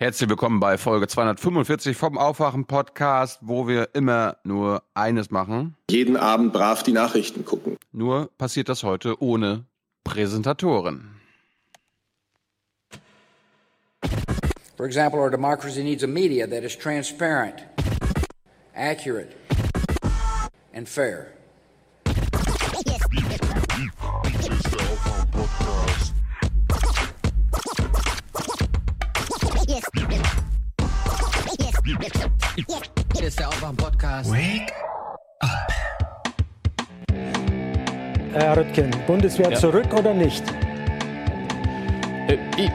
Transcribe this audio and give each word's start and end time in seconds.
Herzlich 0.00 0.30
willkommen 0.30 0.60
bei 0.60 0.78
Folge 0.78 1.08
245 1.08 1.96
vom 1.96 2.18
Aufwachen 2.18 2.66
Podcast, 2.66 3.40
wo 3.42 3.66
wir 3.66 3.88
immer 3.94 4.36
nur 4.44 4.84
eines 4.94 5.32
machen. 5.32 5.74
Jeden 5.90 6.16
Abend 6.16 6.52
brav 6.52 6.84
die 6.84 6.92
Nachrichten 6.92 7.44
gucken. 7.44 7.76
Nur 7.90 8.30
passiert 8.38 8.68
das 8.68 8.84
heute 8.84 9.20
ohne 9.20 9.64
Präsentatoren. 10.04 11.20
For 14.76 14.86
example, 14.86 15.18
our 15.18 15.32
democracy 15.32 15.82
needs 15.82 16.04
a 16.04 16.06
media 16.06 16.46
that 16.46 16.62
is 16.62 16.78
transparent, 16.78 17.64
accurate, 18.76 19.34
and 20.72 20.88
fair. 20.88 21.32
Hier 32.00 33.26
ist 33.26 33.38
der 33.40 33.48
Aufwach-Podcast. 33.48 34.30
Wake 34.30 34.72
Herr 38.34 38.56
Rüttgen, 38.56 38.90
Bundeswehr 39.06 39.50
Ja. 39.50 39.58
zurück 39.58 39.92
oder 39.94 40.14
nicht? 40.14 40.44
Äh, 42.28 42.36
ich- 42.56 42.70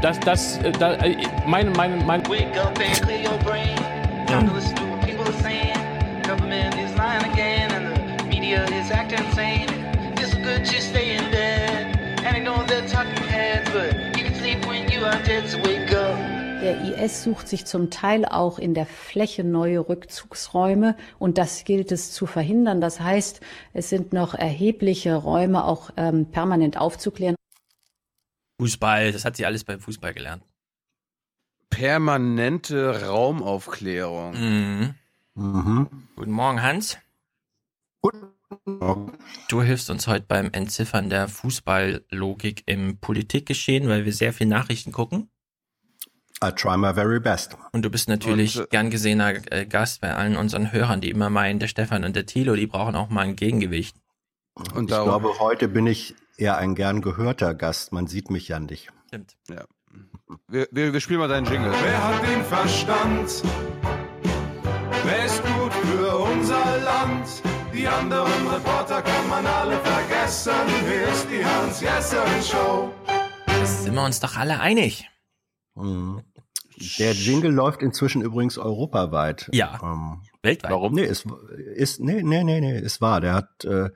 das, 0.00 0.18
das, 0.20 0.58
äh, 0.58 0.72
da, 0.72 0.94
äh, 0.94 1.16
mein, 1.46 1.72
mein, 1.72 2.06
mein, 2.06 2.26
Wake 2.28 2.56
up 2.58 2.78
and 2.78 3.02
clear 3.02 3.20
your 3.30 3.38
brain. 3.44 3.76
To 4.28 4.54
listen 4.54 4.74
to 4.76 4.82
what 4.84 5.00
people 5.02 5.24
are 5.24 5.42
saying. 5.42 5.76
Government 6.26 6.74
is 6.76 6.94
lying 6.96 7.24
again, 7.32 7.70
and 7.72 8.20
the 8.20 8.24
media 8.26 8.64
is 8.64 8.90
acting 8.90 9.18
insane. 9.26 9.68
It's 10.16 10.34
good 10.36 10.64
just 10.64 10.88
stay 10.90 11.16
in 11.16 11.30
bed. 11.30 11.98
And 12.24 12.36
I 12.36 12.40
know 12.40 12.62
they're 12.66 12.88
talking 12.88 13.22
heads, 13.28 13.68
but 13.70 13.92
you 14.16 14.24
can 14.24 14.34
sleep 14.36 14.64
when 14.66 14.88
you 14.90 15.04
are 15.04 15.18
dead, 15.24 15.48
so 15.50 15.58
wake 15.58 15.92
up. 15.92 16.03
Der 16.64 17.04
IS 17.04 17.24
sucht 17.24 17.46
sich 17.46 17.66
zum 17.66 17.90
Teil 17.90 18.24
auch 18.24 18.58
in 18.58 18.72
der 18.72 18.86
Fläche 18.86 19.44
neue 19.44 19.86
Rückzugsräume 19.86 20.96
und 21.18 21.36
das 21.36 21.64
gilt 21.64 21.92
es 21.92 22.10
zu 22.10 22.24
verhindern. 22.24 22.80
Das 22.80 23.00
heißt, 23.00 23.42
es 23.74 23.90
sind 23.90 24.14
noch 24.14 24.32
erhebliche 24.32 25.14
Räume 25.14 25.66
auch 25.66 25.90
ähm, 25.98 26.30
permanent 26.30 26.78
aufzuklären. 26.78 27.36
Fußball, 28.58 29.12
das 29.12 29.26
hat 29.26 29.36
sie 29.36 29.44
alles 29.44 29.62
beim 29.64 29.78
Fußball 29.78 30.14
gelernt. 30.14 30.42
Permanente 31.68 33.08
Raumaufklärung. 33.08 34.32
Mhm. 34.32 34.94
Mhm. 35.34 35.88
Guten 36.16 36.32
Morgen, 36.32 36.62
Hans. 36.62 36.96
Du 39.48 39.62
hilfst 39.62 39.90
uns 39.90 40.06
heute 40.06 40.24
beim 40.26 40.48
Entziffern 40.52 41.10
der 41.10 41.28
Fußballlogik 41.28 42.62
im 42.64 43.00
Politikgeschehen, 43.00 43.86
weil 43.86 44.06
wir 44.06 44.14
sehr 44.14 44.32
viel 44.32 44.46
Nachrichten 44.46 44.90
gucken. 44.90 45.28
I 46.46 46.50
try 46.50 46.76
my 46.76 46.92
very 46.92 47.20
best. 47.20 47.56
Und 47.72 47.84
du 47.84 47.90
bist 47.90 48.08
natürlich 48.08 48.58
Und, 48.58 48.64
äh, 48.64 48.68
gern 48.70 48.90
gesehener 48.90 49.34
äh, 49.50 49.64
Gast 49.66 50.00
bei 50.02 50.14
allen 50.14 50.36
unseren 50.36 50.72
Hörern, 50.72 51.00
die 51.00 51.10
immer 51.10 51.30
meinen, 51.30 51.58
der 51.58 51.68
Stefan 51.68 52.04
und 52.04 52.14
der 52.16 52.26
Thilo, 52.26 52.54
die 52.54 52.66
brauchen 52.66 52.94
auch 52.96 53.08
mal 53.08 53.22
ein 53.22 53.36
Gegengewicht. 53.36 53.96
Und 54.74 54.84
Ich 54.84 54.90
darum, 54.90 55.08
glaube, 55.08 55.38
heute 55.40 55.68
bin 55.68 55.86
ich 55.86 56.14
eher 56.36 56.58
ein 56.58 56.74
gern 56.74 57.00
gehörter 57.00 57.54
Gast. 57.54 57.92
Man 57.92 58.06
sieht 58.06 58.30
mich 58.30 58.48
ja 58.48 58.60
nicht. 58.60 58.90
Stimmt. 59.08 59.36
wir, 60.48 60.68
wir, 60.70 60.92
wir 60.92 61.00
spielen 61.00 61.20
mal 61.20 61.28
deinen 61.28 61.46
Jingle. 61.46 61.72
Wer 61.82 62.04
hat 62.04 62.22
den 62.28 62.44
Verstand? 62.44 63.42
Wer 65.04 65.24
ist 65.24 65.42
gut 65.42 65.72
für 65.72 66.16
unser 66.16 66.78
Land? 66.84 67.26
Die 67.74 67.88
anderen 67.88 68.48
Reporter 68.48 69.02
kann 69.02 69.28
man 69.28 69.46
alle 69.46 69.78
vergessen. 69.78 70.52
Hier 70.88 71.08
ist 71.08 71.26
die 71.30 71.44
Hans-Jessen-Show. 71.44 72.92
Sind 73.64 73.94
wir 73.94 74.04
uns 74.04 74.20
doch 74.20 74.36
alle 74.36 74.60
einig. 74.60 75.08
Mhm. 75.74 76.22
Der 76.98 77.12
Jingle 77.12 77.52
läuft 77.52 77.82
inzwischen 77.82 78.22
übrigens 78.22 78.58
europaweit. 78.58 79.48
Ja. 79.52 79.78
Ähm, 79.82 80.22
Weltweit. 80.42 80.72
Warum? 80.72 80.94
nee, 80.94 81.04
es 81.04 81.24
ist, 81.74 82.00
nee, 82.00 82.22
nee, 82.22 82.42
nee, 82.42 82.60
nee, 82.60 82.76
es 82.78 83.00
war. 83.00 83.20
Der 83.20 83.34
hat 83.34 83.64
äh, 83.64 83.90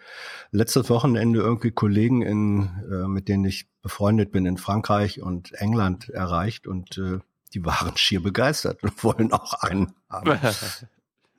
letztes 0.53 0.89
Wochenende 0.89 1.41
irgendwie 1.41 1.73
Kollegen 1.73 2.23
in, 2.23 2.71
äh, 2.91 3.09
mit 3.09 3.29
denen 3.29 3.45
ich 3.45 3.67
befreundet 3.83 4.31
bin 4.31 4.47
in 4.47 4.59
Frankreich 4.59 5.21
und 5.21 5.53
England 5.55 6.09
erreicht 6.09 6.67
und 6.67 6.99
äh, 6.99 7.19
die 7.55 7.65
waren 7.65 7.97
schier 7.97 8.23
begeistert 8.23 8.83
und 8.83 9.03
wollen 9.03 9.33
auch 9.33 9.55
einen 9.55 9.95
haben. 10.09 10.39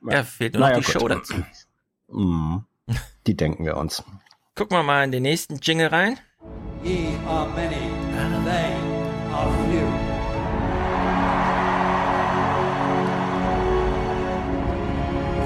Ja, 0.08 0.24
fehlt 0.24 0.54
nur 0.54 0.60
noch 0.60 0.68
Naja, 0.68 0.80
die 0.80 0.86
gut. 0.86 0.94
Show 0.94 1.08
dazu. 1.08 1.34
Mhm. 2.10 2.64
Die 3.26 3.36
denken 3.36 3.66
wir 3.66 3.76
uns. 3.76 4.02
Gucken 4.54 4.78
wir 4.78 4.82
mal 4.82 5.04
in 5.04 5.12
den 5.12 5.24
nächsten 5.24 5.56
Jingle 5.60 5.88
rein. 5.88 6.18
Ye 6.82 7.18
are 7.26 7.46
many, 7.50 7.76
they 8.46 8.74
are 9.30 9.52
few. 9.70 10.09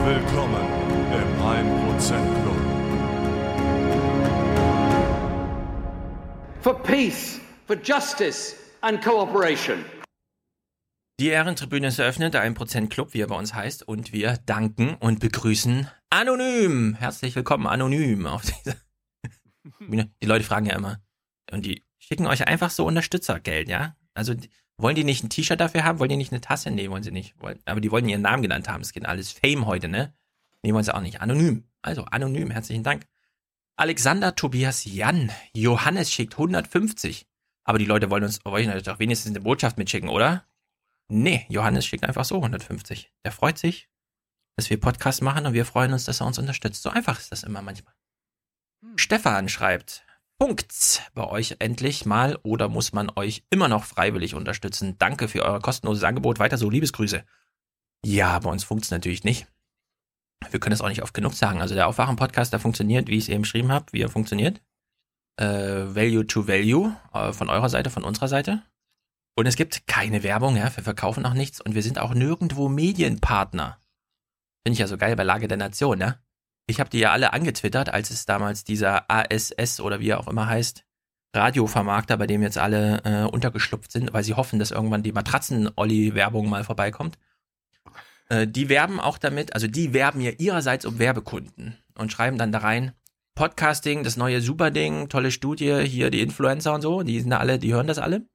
Willkommen 0.07 0.67
im 1.15 1.29
1% 1.41 2.43
Club. 2.43 2.57
For 6.61 6.83
peace, 6.83 7.41
for 7.67 7.75
justice 7.83 8.55
and 8.83 9.03
cooperation. 9.03 9.83
Die 11.19 11.29
Ehrentribüne 11.29 11.87
ist 11.87 11.99
eröffnet, 11.99 12.35
der 12.35 12.45
1% 12.45 12.89
Club, 12.91 13.15
wie 13.15 13.23
er 13.23 13.29
bei 13.29 13.39
uns 13.39 13.55
heißt, 13.55 13.89
und 13.89 14.13
wir 14.13 14.37
danken 14.45 14.95
und 14.97 15.21
begrüßen 15.21 15.89
Anonym. 16.11 16.97
Herzlich 16.97 17.35
willkommen, 17.35 17.67
Anonym, 17.67 18.27
auf 18.27 18.43
dieser 18.43 18.77
Bühne. 19.79 20.13
Die 20.23 20.27
Leute 20.27 20.45
fragen 20.45 20.67
ja 20.67 20.77
immer, 20.77 20.99
und 21.51 21.65
die 21.65 21.83
schicken 21.99 22.27
euch 22.27 22.47
einfach 22.47 22.69
so 22.69 22.87
Unterstützergeld, 22.87 23.71
ja? 23.71 23.97
Also, 24.13 24.35
wollen 24.77 24.97
die 24.97 25.05
nicht 25.05 25.23
ein 25.23 25.31
T-Shirt 25.31 25.61
dafür 25.61 25.85
haben? 25.85 25.99
Wollen 25.99 26.11
die 26.11 26.17
nicht 26.17 26.33
eine 26.33 26.41
Tasse? 26.41 26.71
Nee, 26.71 26.91
wollen 26.91 27.03
sie 27.03 27.11
nicht. 27.13 27.35
Aber 27.65 27.81
die 27.81 27.91
wollen 27.91 28.09
ihren 28.09 28.23
Namen 28.23 28.43
genannt 28.43 28.69
haben. 28.69 28.81
Es 28.83 28.93
geht 28.93 29.07
alles 29.07 29.33
Fame 29.33 29.67
heute, 29.67 29.89
ne? 29.89 30.15
Nee, 30.63 30.73
wollen 30.73 30.85
sie 30.85 30.95
auch 30.95 31.01
nicht. 31.01 31.21
Anonym. 31.21 31.65
Also, 31.83 32.05
anonym, 32.07 32.51
herzlichen 32.51 32.83
Dank. 32.83 33.07
Alexander 33.77 34.35
Tobias 34.35 34.85
Jan. 34.85 35.31
Johannes 35.53 36.11
schickt 36.13 36.35
150. 36.35 37.27
Aber 37.65 37.79
die 37.79 37.85
Leute 37.85 38.11
wollen 38.11 38.25
uns, 38.25 38.45
wollen 38.45 38.83
doch 38.83 38.99
wenigstens 38.99 39.33
eine 39.33 39.41
Botschaft 39.41 39.79
mitschicken, 39.79 40.09
oder? 40.09 40.47
Nee, 41.09 41.47
Johannes 41.49 41.87
schickt 41.87 42.05
einfach 42.05 42.25
so 42.25 42.37
150. 42.37 43.13
Der 43.25 43.33
freut 43.33 43.59
sich, 43.59 43.89
dass 44.57 44.71
wir 44.71 44.81
Podcast 44.81 45.23
machen 45.23 45.47
und 45.47 45.53
wir 45.55 45.65
freuen 45.65 45.93
uns, 45.93 46.05
dass 46.05 46.21
er 46.21 46.27
uns 46.27 46.39
unterstützt. 46.39 46.83
So 46.83 46.91
einfach 46.91 47.19
ist 47.19 47.33
das 47.33 47.43
immer 47.43 47.63
manchmal. 47.63 47.95
Stefan 48.97 49.49
schreibt, 49.49 50.05
Punkt's 50.39 51.01
bei 51.15 51.25
euch 51.27 51.57
endlich 51.61 52.07
mal 52.07 52.39
oder 52.43 52.69
muss 52.69 52.93
man 52.93 53.11
euch 53.15 53.45
immer 53.51 53.69
noch 53.69 53.85
freiwillig 53.85 54.35
unterstützen? 54.35 54.99
Danke 54.99 55.29
für 55.29 55.43
euer 55.43 55.61
kostenloses 55.61 56.05
Angebot. 56.05 56.39
Weiter 56.39 56.59
so, 56.59 56.69
Liebesgrüße. 56.69 57.25
Ja, 58.05 58.39
bei 58.41 58.51
uns 58.51 58.65
funkt's 58.65 58.91
natürlich 58.91 59.25
nicht. 59.25 59.47
Wir 60.51 60.61
können 60.61 60.75
es 60.75 60.81
auch 60.81 60.89
nicht 60.89 61.03
oft 61.03 61.15
genug 61.15 61.35
sagen. 61.35 61.61
Also 61.61 61.75
der 61.75 61.87
Aufwachen-Podcast, 61.87 62.53
der 62.53 62.61
funktioniert, 62.61 63.09
wie 63.09 63.17
ich 63.17 63.25
es 63.25 63.29
eben 63.29 63.43
beschrieben 63.43 63.73
habe, 63.73 63.87
wie 63.93 64.03
er 64.03 64.11
funktioniert. 64.11 64.61
Äh, 65.37 65.47
Value 65.95 66.27
to 66.27 66.47
Value 66.47 66.95
äh, 67.13 67.33
von 67.33 67.49
eurer 67.49 67.69
Seite, 67.69 67.91
von 67.91 68.05
unserer 68.05 68.29
Seite. 68.29 68.63
Und 69.37 69.47
es 69.47 69.57
gibt 69.57 69.87
keine 69.87 70.23
Werbung, 70.23 70.57
ja, 70.57 70.65
wir 70.77 70.85
verkaufen 70.85 71.27
auch 71.27 71.35
nichts 71.35 71.61
und 71.61 71.75
wir 71.75 71.83
sind 71.83 71.99
auch 71.99 72.15
nirgendwo 72.15 72.69
Medienpartner. 72.69 73.81
Finde 74.65 74.75
ich 74.75 74.79
ja 74.79 74.87
so 74.87 74.97
geil 74.97 75.17
bei 75.17 75.25
Lage 75.25 75.49
der 75.49 75.57
Nation, 75.57 76.01
ja. 76.01 76.19
Ich 76.67 76.81
habe 76.81 76.91
die 76.91 76.99
ja 76.99 77.13
alle 77.13 77.33
angetwittert, 77.33 77.91
als 77.91 78.11
es 78.11 78.27
damals 78.27 78.65
dieser 78.65 79.11
ASS 79.11 79.81
oder 79.81 80.01
wie 80.01 80.09
er 80.09 80.21
auch 80.21 80.29
immer 80.29 80.47
heißt, 80.47 80.85
Radiovermarkter, 81.35 82.17
bei 82.17 82.27
dem 82.27 82.43
jetzt 82.43 82.59
alle 82.59 83.03
äh, 83.05 83.25
untergeschlupft 83.25 83.93
sind, 83.93 84.13
weil 84.13 84.25
sie 84.25 84.35
hoffen, 84.35 84.59
dass 84.59 84.71
irgendwann 84.71 85.03
die 85.03 85.13
Matratzen-Olli-Werbung 85.13 86.49
mal 86.49 86.65
vorbeikommt. 86.65 87.19
Äh, 88.29 88.47
die 88.47 88.69
werben 88.69 89.01
auch 89.01 89.19
damit, 89.19 89.53
also 89.55 89.67
die 89.67 89.93
werben 89.93 90.21
ja 90.21 90.31
ihrerseits 90.31 90.87
um 90.87 90.99
Werbekunden 90.99 91.77
und 91.99 92.13
schreiben 92.13 92.39
dann 92.39 92.53
da 92.53 92.59
rein, 92.59 92.93
Podcasting, 93.35 94.05
das 94.05 94.17
neue 94.17 94.41
Superding, 94.41 95.09
tolle 95.09 95.33
Studie, 95.33 95.83
hier 95.87 96.11
die 96.11 96.21
Influencer 96.21 96.73
und 96.73 96.83
so, 96.83 97.03
die 97.03 97.21
sind 97.21 97.31
da 97.31 97.39
alle, 97.39 97.59
die 97.59 97.75
hören 97.75 97.89
das 97.89 97.99
alle. 97.99 98.27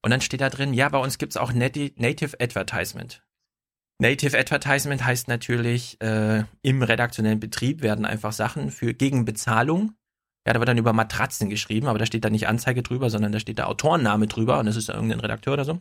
Und 0.00 0.10
dann 0.10 0.20
steht 0.20 0.40
da 0.40 0.48
drin, 0.48 0.74
ja, 0.74 0.88
bei 0.88 0.98
uns 0.98 1.18
gibt's 1.18 1.36
auch 1.36 1.52
Nati 1.52 1.92
Native 1.96 2.38
Advertisement. 2.40 3.24
Native 3.98 4.38
Advertisement 4.38 5.04
heißt 5.04 5.28
natürlich, 5.28 6.00
äh, 6.00 6.44
im 6.62 6.82
redaktionellen 6.82 7.40
Betrieb 7.40 7.82
werden 7.82 8.04
einfach 8.04 8.32
Sachen 8.32 8.70
für 8.70 8.92
gegen 8.92 9.24
Bezahlung. 9.24 9.94
Ja, 10.46 10.52
da 10.52 10.60
wird 10.60 10.68
dann 10.68 10.78
über 10.78 10.92
Matratzen 10.92 11.48
geschrieben, 11.48 11.86
aber 11.86 11.98
da 11.98 12.06
steht 12.06 12.24
da 12.24 12.30
nicht 12.30 12.48
Anzeige 12.48 12.82
drüber, 12.82 13.08
sondern 13.08 13.32
da 13.32 13.40
steht 13.40 13.58
der 13.58 13.68
Autorenname 13.68 14.26
drüber 14.26 14.58
und 14.58 14.66
das 14.66 14.76
ist 14.76 14.88
irgendein 14.88 15.20
Redakteur 15.20 15.54
oder 15.54 15.64
so. 15.64 15.80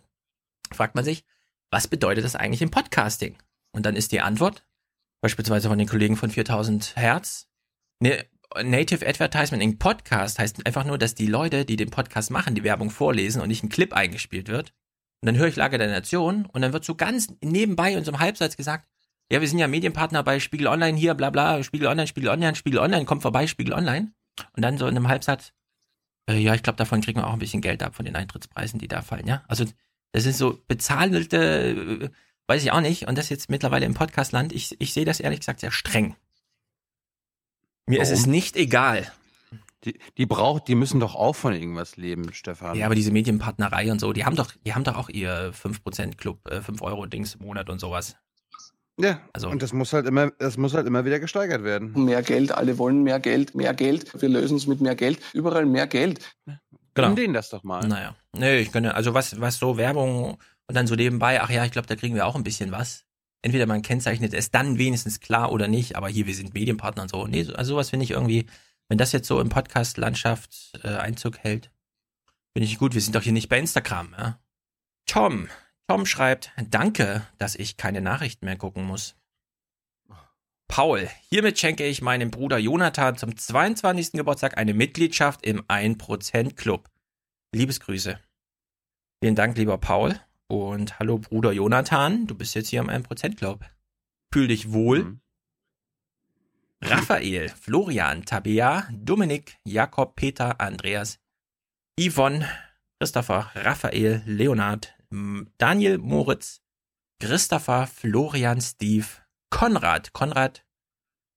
Fragt 0.71 0.95
man 0.95 1.03
sich, 1.03 1.25
was 1.71 1.87
bedeutet 1.87 2.23
das 2.23 2.35
eigentlich 2.35 2.61
im 2.61 2.71
Podcasting? 2.71 3.37
Und 3.71 3.85
dann 3.85 3.95
ist 3.95 4.11
die 4.11 4.21
Antwort, 4.21 4.65
beispielsweise 5.21 5.67
von 5.67 5.77
den 5.77 5.87
Kollegen 5.87 6.15
von 6.15 6.29
4000 6.29 6.95
Hertz, 6.95 7.49
ne, 7.99 8.25
Native 8.61 9.05
Advertisement 9.07 9.63
in 9.63 9.79
Podcast 9.79 10.37
heißt 10.37 10.65
einfach 10.67 10.85
nur, 10.85 10.99
dass 10.99 11.15
die 11.15 11.25
Leute, 11.25 11.65
die 11.65 11.75
den 11.75 11.89
Podcast 11.89 12.29
machen, 12.29 12.53
die 12.53 12.63
Werbung 12.63 12.91
vorlesen 12.91 13.41
und 13.41 13.47
nicht 13.47 13.63
ein 13.63 13.69
Clip 13.69 13.91
eingespielt 13.93 14.47
wird. 14.47 14.73
Und 15.23 15.27
dann 15.27 15.37
höre 15.37 15.47
ich 15.47 15.55
Lage 15.55 15.77
der 15.77 15.87
Nation 15.87 16.45
und 16.47 16.61
dann 16.61 16.73
wird 16.73 16.83
so 16.83 16.95
ganz 16.95 17.29
nebenbei 17.41 17.93
in 17.93 18.03
so 18.03 18.11
einem 18.11 18.19
Halbsatz 18.19 18.57
gesagt, 18.57 18.89
ja, 19.31 19.39
wir 19.39 19.47
sind 19.47 19.57
ja 19.57 19.69
Medienpartner 19.69 20.21
bei 20.21 20.41
Spiegel 20.41 20.67
Online 20.67 20.97
hier, 20.97 21.13
bla 21.13 21.29
bla, 21.29 21.63
Spiegel 21.63 21.87
Online, 21.87 22.07
Spiegel 22.07 22.27
Online, 22.29 22.55
Spiegel 22.57 22.79
Online, 22.79 23.05
kommt 23.05 23.21
vorbei, 23.21 23.47
Spiegel 23.47 23.73
Online. 23.73 24.11
Und 24.53 24.63
dann 24.63 24.77
so 24.77 24.85
in 24.85 24.97
einem 24.97 25.07
Halbsatz, 25.07 25.53
äh, 26.29 26.37
ja, 26.37 26.53
ich 26.55 26.61
glaube, 26.61 26.75
davon 26.75 26.99
kriegen 26.99 27.21
wir 27.21 27.27
auch 27.27 27.31
ein 27.31 27.39
bisschen 27.39 27.61
Geld 27.61 27.83
ab 27.83 27.95
von 27.95 28.03
den 28.03 28.17
Eintrittspreisen, 28.17 28.79
die 28.79 28.89
da 28.89 29.01
fallen, 29.01 29.25
ja. 29.25 29.45
Also 29.47 29.63
Das 30.11 30.23
sind 30.23 30.35
so 30.35 30.61
bezahlte, 30.67 31.37
äh, 31.37 32.09
weiß 32.47 32.61
ich 32.61 32.73
auch 32.73 32.81
nicht. 32.81 33.07
Und 33.07 33.17
das 33.17 33.29
jetzt 33.29 33.49
mittlerweile 33.49 33.85
im 33.85 33.93
Podcastland. 33.93 34.51
Ich, 34.51 34.75
ich 34.81 34.91
sehe 34.91 35.05
das 35.05 35.21
ehrlich 35.21 35.39
gesagt 35.39 35.61
sehr 35.61 35.71
streng. 35.71 36.17
Mir 37.85 38.01
ist 38.01 38.11
es 38.11 38.23
Warum? 38.23 38.31
nicht 38.31 38.57
egal. 38.57 39.09
Die, 39.85 39.99
die 40.17 40.25
braucht, 40.25 40.67
die 40.67 40.75
müssen 40.75 40.99
doch 40.99 41.15
auch 41.15 41.35
von 41.35 41.53
irgendwas 41.53 41.97
leben, 41.97 42.31
Stefan. 42.33 42.77
Ja, 42.77 42.85
aber 42.85 42.95
diese 42.95 43.11
Medienpartnerei 43.11 43.91
und 43.91 43.99
so, 43.99 44.13
die 44.13 44.23
haben 44.25 44.35
doch, 44.35 44.51
die 44.65 44.73
haben 44.73 44.83
doch 44.83 44.95
auch 44.97 45.09
ihr 45.09 45.51
5% 45.53 46.15
Club, 46.17 46.39
äh, 46.49 46.61
5 46.61 46.81
Euro 46.81 47.05
Dings 47.05 47.35
im 47.35 47.45
Monat 47.45 47.69
und 47.69 47.79
sowas. 47.79 48.15
Ja, 48.99 49.21
Also- 49.33 49.49
und 49.49 49.61
das 49.63 49.73
muss 49.73 49.91
halt 49.91 50.05
immer, 50.05 50.29
das 50.37 50.55
muss 50.57 50.73
halt 50.73 50.85
immer 50.85 51.03
wieder 51.03 51.19
gesteigert 51.19 51.63
werden. 51.63 51.91
Mehr 52.05 52.21
Geld, 52.21 52.51
alle 52.51 52.77
wollen 52.77 53.01
mehr 53.03 53.19
Geld, 53.19 53.55
mehr 53.55 53.73
Geld. 53.73 54.21
Wir 54.21 54.29
lösen 54.29 54.55
es 54.57 54.67
mit 54.67 54.81
mehr 54.81 54.95
Geld. 54.95 55.19
Überall 55.33 55.65
mehr 55.65 55.87
Geld. 55.87 56.19
Genau. 56.45 56.57
Gönn 57.07 57.15
denen 57.15 57.33
das 57.33 57.49
doch 57.49 57.63
mal. 57.63 57.87
Naja. 57.87 58.15
Nee, 58.37 58.59
ich 58.59 58.71
gönne, 58.71 58.93
also 58.93 59.15
was, 59.15 59.41
was 59.41 59.57
so 59.57 59.77
Werbung 59.77 60.37
und 60.67 60.75
dann 60.75 60.85
so 60.85 60.93
nebenbei, 60.95 61.41
ach 61.41 61.49
ja, 61.49 61.65
ich 61.65 61.71
glaube, 61.71 61.87
da 61.87 61.95
kriegen 61.95 62.13
wir 62.15 62.27
auch 62.27 62.35
ein 62.35 62.43
bisschen 62.43 62.71
was. 62.71 63.03
Entweder 63.41 63.65
man 63.65 63.81
kennzeichnet 63.81 64.33
es 64.33 64.51
dann 64.51 64.77
wenigstens 64.77 65.19
klar 65.19 65.51
oder 65.51 65.67
nicht, 65.67 65.95
aber 65.97 66.07
hier, 66.07 66.27
wir 66.27 66.35
sind 66.35 66.53
Medienpartner 66.53 67.01
und 67.03 67.09
so. 67.09 67.25
Nee, 67.25 67.43
so- 67.43 67.53
also 67.55 67.73
sowas 67.73 67.89
finde 67.89 68.03
ich 68.05 68.11
irgendwie, 68.11 68.45
wenn 68.89 68.97
das 68.97 69.11
jetzt 69.11 69.27
so 69.27 69.39
im 69.39 69.49
Podcast-Landschaft 69.49 70.79
äh, 70.83 70.89
Einzug 70.89 71.39
hält, 71.39 71.71
finde 72.55 72.65
ich 72.65 72.77
gut. 72.77 72.93
Wir 72.93 73.01
sind 73.01 73.15
doch 73.15 73.23
hier 73.23 73.31
nicht 73.31 73.49
bei 73.49 73.59
Instagram, 73.59 74.15
ja. 74.17 74.39
Tom. 75.05 75.49
Tom 75.87 76.05
schreibt, 76.05 76.51
danke, 76.69 77.27
dass 77.37 77.55
ich 77.55 77.77
keine 77.77 78.01
Nachrichten 78.01 78.45
mehr 78.45 78.57
gucken 78.57 78.85
muss. 78.85 79.15
Paul, 80.67 81.07
hiermit 81.29 81.59
schenke 81.59 81.85
ich 81.85 82.01
meinem 82.01 82.31
Bruder 82.31 82.57
Jonathan 82.57 83.15
zum 83.15 83.37
22. 83.37 84.13
Geburtstag 84.13 84.57
eine 84.57 84.73
Mitgliedschaft 84.73 85.45
im 85.45 85.61
1% 85.63 86.55
Club. 86.55 86.89
Liebesgrüße. 87.53 88.19
Vielen 89.21 89.35
Dank, 89.35 89.57
lieber 89.57 89.77
Paul. 89.77 90.19
Und 90.47 90.97
hallo, 90.99 91.19
Bruder 91.19 91.51
Jonathan. 91.51 92.25
Du 92.27 92.35
bist 92.35 92.55
jetzt 92.55 92.69
hier 92.69 92.81
im 92.81 92.89
1% 92.89 93.35
Club. 93.35 93.65
Fühl 94.33 94.47
dich 94.47 94.71
wohl. 94.71 95.03
Mhm. 95.03 95.21
Raphael, 96.85 97.49
Florian, 97.49 98.25
Tabea, 98.25 98.87
Dominik, 98.91 99.57
Jakob, 99.63 100.15
Peter, 100.15 100.59
Andreas, 100.59 101.19
Yvonne, 101.99 102.47
Christopher, 102.99 103.51
Raphael, 103.55 104.21
Leonard, 104.25 104.93
Daniel, 105.57 105.97
Moritz, 105.97 106.61
Christopher, 107.19 107.87
Florian, 107.87 108.59
Steve, 108.59 109.05
Konrad. 109.49 110.11
Konrad 110.13 110.65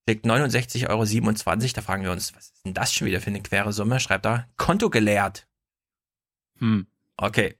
kriegt 0.07 0.25
69,27 0.25 0.89
Euro. 0.89 1.73
Da 1.75 1.83
fragen 1.83 2.03
wir 2.03 2.11
uns, 2.11 2.35
was 2.35 2.49
ist 2.49 2.65
denn 2.65 2.75
das 2.75 2.93
schon 2.93 3.07
wieder 3.07 3.21
für 3.21 3.29
eine 3.29 3.43
quere 3.43 3.73
Summe? 3.73 4.01
Schreibt 4.01 4.25
da, 4.25 4.47
Konto 4.57 4.91
geleert. 4.91 5.47
Hm. 6.59 6.87
Okay, 7.17 7.57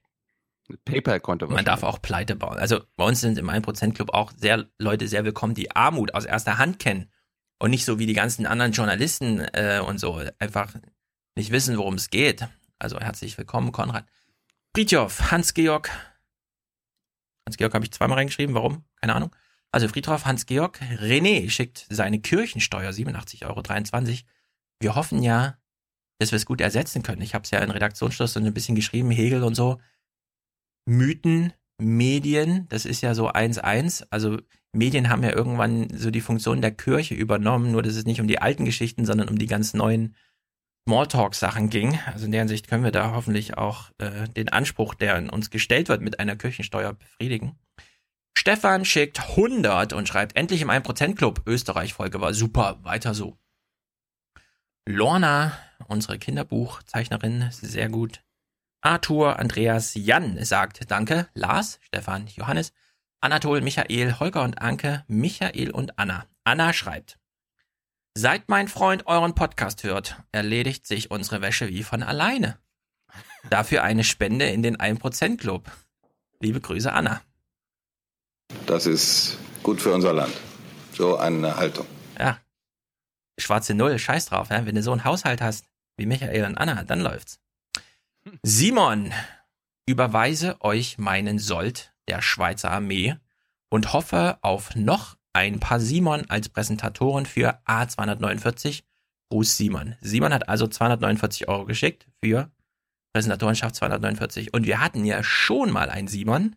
PayPal-Konto. 0.83 1.47
man 1.47 1.63
darf 1.63 1.83
auch 1.83 2.01
Pleite 2.01 2.35
bauen. 2.35 2.57
Also 2.57 2.81
bei 2.97 3.05
uns 3.05 3.21
sind 3.21 3.37
im 3.37 3.49
1% 3.49 3.93
Club 3.93 4.13
auch 4.13 4.33
sehr 4.35 4.67
Leute 4.77 5.07
sehr 5.07 5.23
willkommen, 5.23 5.53
die 5.53 5.71
Armut 5.75 6.13
aus 6.13 6.25
erster 6.25 6.57
Hand 6.57 6.79
kennen 6.79 7.09
und 7.59 7.71
nicht 7.71 7.85
so 7.85 7.99
wie 7.99 8.05
die 8.05 8.13
ganzen 8.13 8.45
anderen 8.45 8.71
Journalisten 8.71 9.39
äh, 9.53 9.81
und 9.85 9.99
so 9.99 10.21
einfach 10.39 10.73
nicht 11.35 11.51
wissen, 11.51 11.77
worum 11.77 11.95
es 11.95 12.09
geht. 12.09 12.47
Also 12.79 12.99
herzlich 12.99 13.37
willkommen, 13.37 13.71
Konrad. 13.71 14.05
Friedhof, 14.75 15.31
Hans-Georg. 15.31 15.89
Hans-Georg 17.47 17.73
habe 17.73 17.85
ich 17.85 17.91
zweimal 17.91 18.17
reingeschrieben, 18.17 18.53
warum? 18.55 18.85
Keine 19.01 19.15
Ahnung. 19.15 19.35
Also 19.71 19.87
Friedhof, 19.87 20.25
Hans-Georg, 20.25 20.79
René 20.81 21.49
schickt 21.49 21.87
seine 21.89 22.19
Kirchensteuer 22.19 22.91
87,23 22.91 23.45
Euro. 23.45 23.63
Wir 24.79 24.95
hoffen 24.95 25.23
ja, 25.23 25.57
dass 26.19 26.31
wir 26.31 26.37
es 26.37 26.45
gut 26.45 26.61
ersetzen 26.61 27.03
können. 27.03 27.21
Ich 27.21 27.33
habe 27.33 27.43
es 27.43 27.51
ja 27.51 27.59
in 27.59 27.71
Redaktionsschluss 27.71 28.33
so 28.33 28.39
ein 28.39 28.53
bisschen 28.53 28.75
geschrieben, 28.75 29.11
Hegel 29.11 29.43
und 29.43 29.55
so. 29.55 29.79
Mythen, 30.85 31.53
Medien, 31.79 32.67
das 32.69 32.85
ist 32.85 33.01
ja 33.01 33.13
so 33.13 33.29
1-1. 33.29 34.07
Also 34.09 34.39
Medien 34.73 35.09
haben 35.09 35.23
ja 35.23 35.31
irgendwann 35.31 35.89
so 35.95 36.11
die 36.11 36.21
Funktion 36.21 36.61
der 36.61 36.71
Kirche 36.71 37.15
übernommen, 37.15 37.71
nur 37.71 37.83
dass 37.83 37.95
es 37.95 38.05
nicht 38.05 38.21
um 38.21 38.27
die 38.27 38.39
alten 38.39 38.65
Geschichten, 38.65 39.05
sondern 39.05 39.29
um 39.29 39.37
die 39.37 39.45
ganz 39.45 39.73
neuen 39.73 40.15
Smalltalk-Sachen 40.87 41.69
ging. 41.69 41.99
Also 42.05 42.25
in 42.25 42.31
der 42.31 42.41
Hinsicht 42.41 42.67
können 42.67 42.83
wir 42.83 42.91
da 42.91 43.11
hoffentlich 43.11 43.57
auch 43.57 43.91
äh, 43.97 44.27
den 44.29 44.49
Anspruch, 44.49 44.95
der 44.95 45.17
in 45.17 45.29
uns 45.29 45.49
gestellt 45.49 45.89
wird, 45.89 46.01
mit 46.01 46.19
einer 46.19 46.35
Kirchensteuer 46.35 46.93
befriedigen. 46.93 47.57
Stefan 48.37 48.85
schickt 48.85 49.19
100 49.19 49.93
und 49.93 50.07
schreibt, 50.07 50.37
endlich 50.37 50.61
im 50.61 50.69
1%-Club. 50.69 51.41
Österreich-Folge 51.45 52.21
war 52.21 52.33
super, 52.33 52.79
weiter 52.83 53.13
so. 53.13 53.37
Lorna, 54.87 55.57
unsere 55.87 56.17
Kinderbuchzeichnerin, 56.17 57.49
sehr 57.51 57.89
gut. 57.89 58.21
Arthur, 58.81 59.39
Andreas, 59.39 59.93
Jan 59.95 60.43
sagt 60.43 60.89
Danke. 60.91 61.27
Lars, 61.33 61.79
Stefan, 61.81 62.27
Johannes, 62.27 62.73
Anatol, 63.21 63.61
Michael, 63.61 64.19
Holger 64.19 64.43
und 64.43 64.61
Anke, 64.61 65.03
Michael 65.07 65.71
und 65.71 65.97
Anna. 65.97 66.25
Anna 66.43 66.73
schreibt, 66.73 67.17
Seit 68.13 68.49
mein 68.49 68.67
Freund 68.67 69.05
euren 69.05 69.35
Podcast 69.35 69.83
hört, 69.83 70.17
erledigt 70.31 70.87
sich 70.87 71.11
unsere 71.11 71.41
Wäsche 71.41 71.67
wie 71.67 71.83
von 71.83 72.03
alleine. 72.03 72.57
Dafür 73.49 73.83
eine 73.83 74.03
Spende 74.03 74.45
in 74.49 74.63
den 74.63 74.77
1% 74.77 75.37
Club. 75.37 75.71
Liebe 76.39 76.59
Grüße, 76.59 76.91
Anna. 76.91 77.21
Das 78.65 78.85
ist 78.85 79.37
gut 79.63 79.81
für 79.81 79.93
unser 79.93 80.13
Land. 80.13 80.33
So 80.93 81.17
eine 81.17 81.57
Haltung. 81.57 81.85
Ja. 82.19 82.39
Schwarze 83.39 83.75
Null, 83.75 83.99
scheiß 83.99 84.25
drauf, 84.27 84.49
ja? 84.49 84.65
wenn 84.65 84.75
du 84.75 84.81
so 84.81 84.91
einen 84.91 85.03
Haushalt 85.03 85.41
hast 85.41 85.65
wie 85.95 86.05
Michael 86.07 86.45
und 86.45 86.57
Anna, 86.57 86.83
dann 86.83 87.01
läuft's. 87.01 87.39
Simon, 88.43 89.13
überweise 89.87 90.61
euch 90.61 90.97
meinen 90.97 91.39
Sold 91.39 91.93
der 92.07 92.21
Schweizer 92.21 92.71
Armee 92.71 93.15
und 93.69 93.93
hoffe 93.93 94.37
auf 94.41 94.75
noch 94.75 95.17
ein 95.33 95.59
paar 95.59 95.79
Simon 95.79 96.29
als 96.29 96.49
Präsentatoren 96.49 97.25
für 97.25 97.61
A249. 97.65 98.83
Gruß 99.29 99.57
Simon. 99.57 99.95
Simon 100.01 100.33
hat 100.33 100.47
also 100.49 100.67
249 100.67 101.47
Euro 101.47 101.65
geschickt 101.65 102.07
für 102.23 102.49
Präsentatorenschaft 103.13 103.75
249. 103.75 104.53
Und 104.53 104.65
wir 104.65 104.79
hatten 104.79 105.05
ja 105.05 105.21
schon 105.21 105.69
mal 105.69 105.89
einen 105.89 106.07
Simon, 106.07 106.55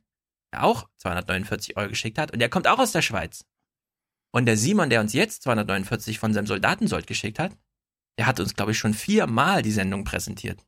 der 0.55 0.65
auch 0.65 0.89
249 0.99 1.77
Euro 1.77 1.89
geschickt 1.89 2.19
hat. 2.19 2.33
Und 2.33 2.39
der 2.39 2.49
kommt 2.49 2.69
auch 2.69 2.79
aus 2.79 2.93
der 2.93 3.03
Schweiz. 3.03 3.45
Und 4.33 4.47
der 4.47 4.57
Simon, 4.57 4.89
der 4.89 5.01
uns 5.01 5.13
jetzt 5.13 5.43
249 5.43 6.19
von 6.19 6.33
seinem 6.33 6.47
Soldatensold 6.47 7.07
geschickt 7.07 7.39
hat, 7.39 7.57
der 8.19 8.27
hat 8.27 8.39
uns, 8.39 8.55
glaube 8.55 8.73
ich, 8.73 8.79
schon 8.79 8.95
viermal 8.95 9.63
die 9.63 9.73
Sendung 9.73 10.05
präsentiert. 10.05 10.65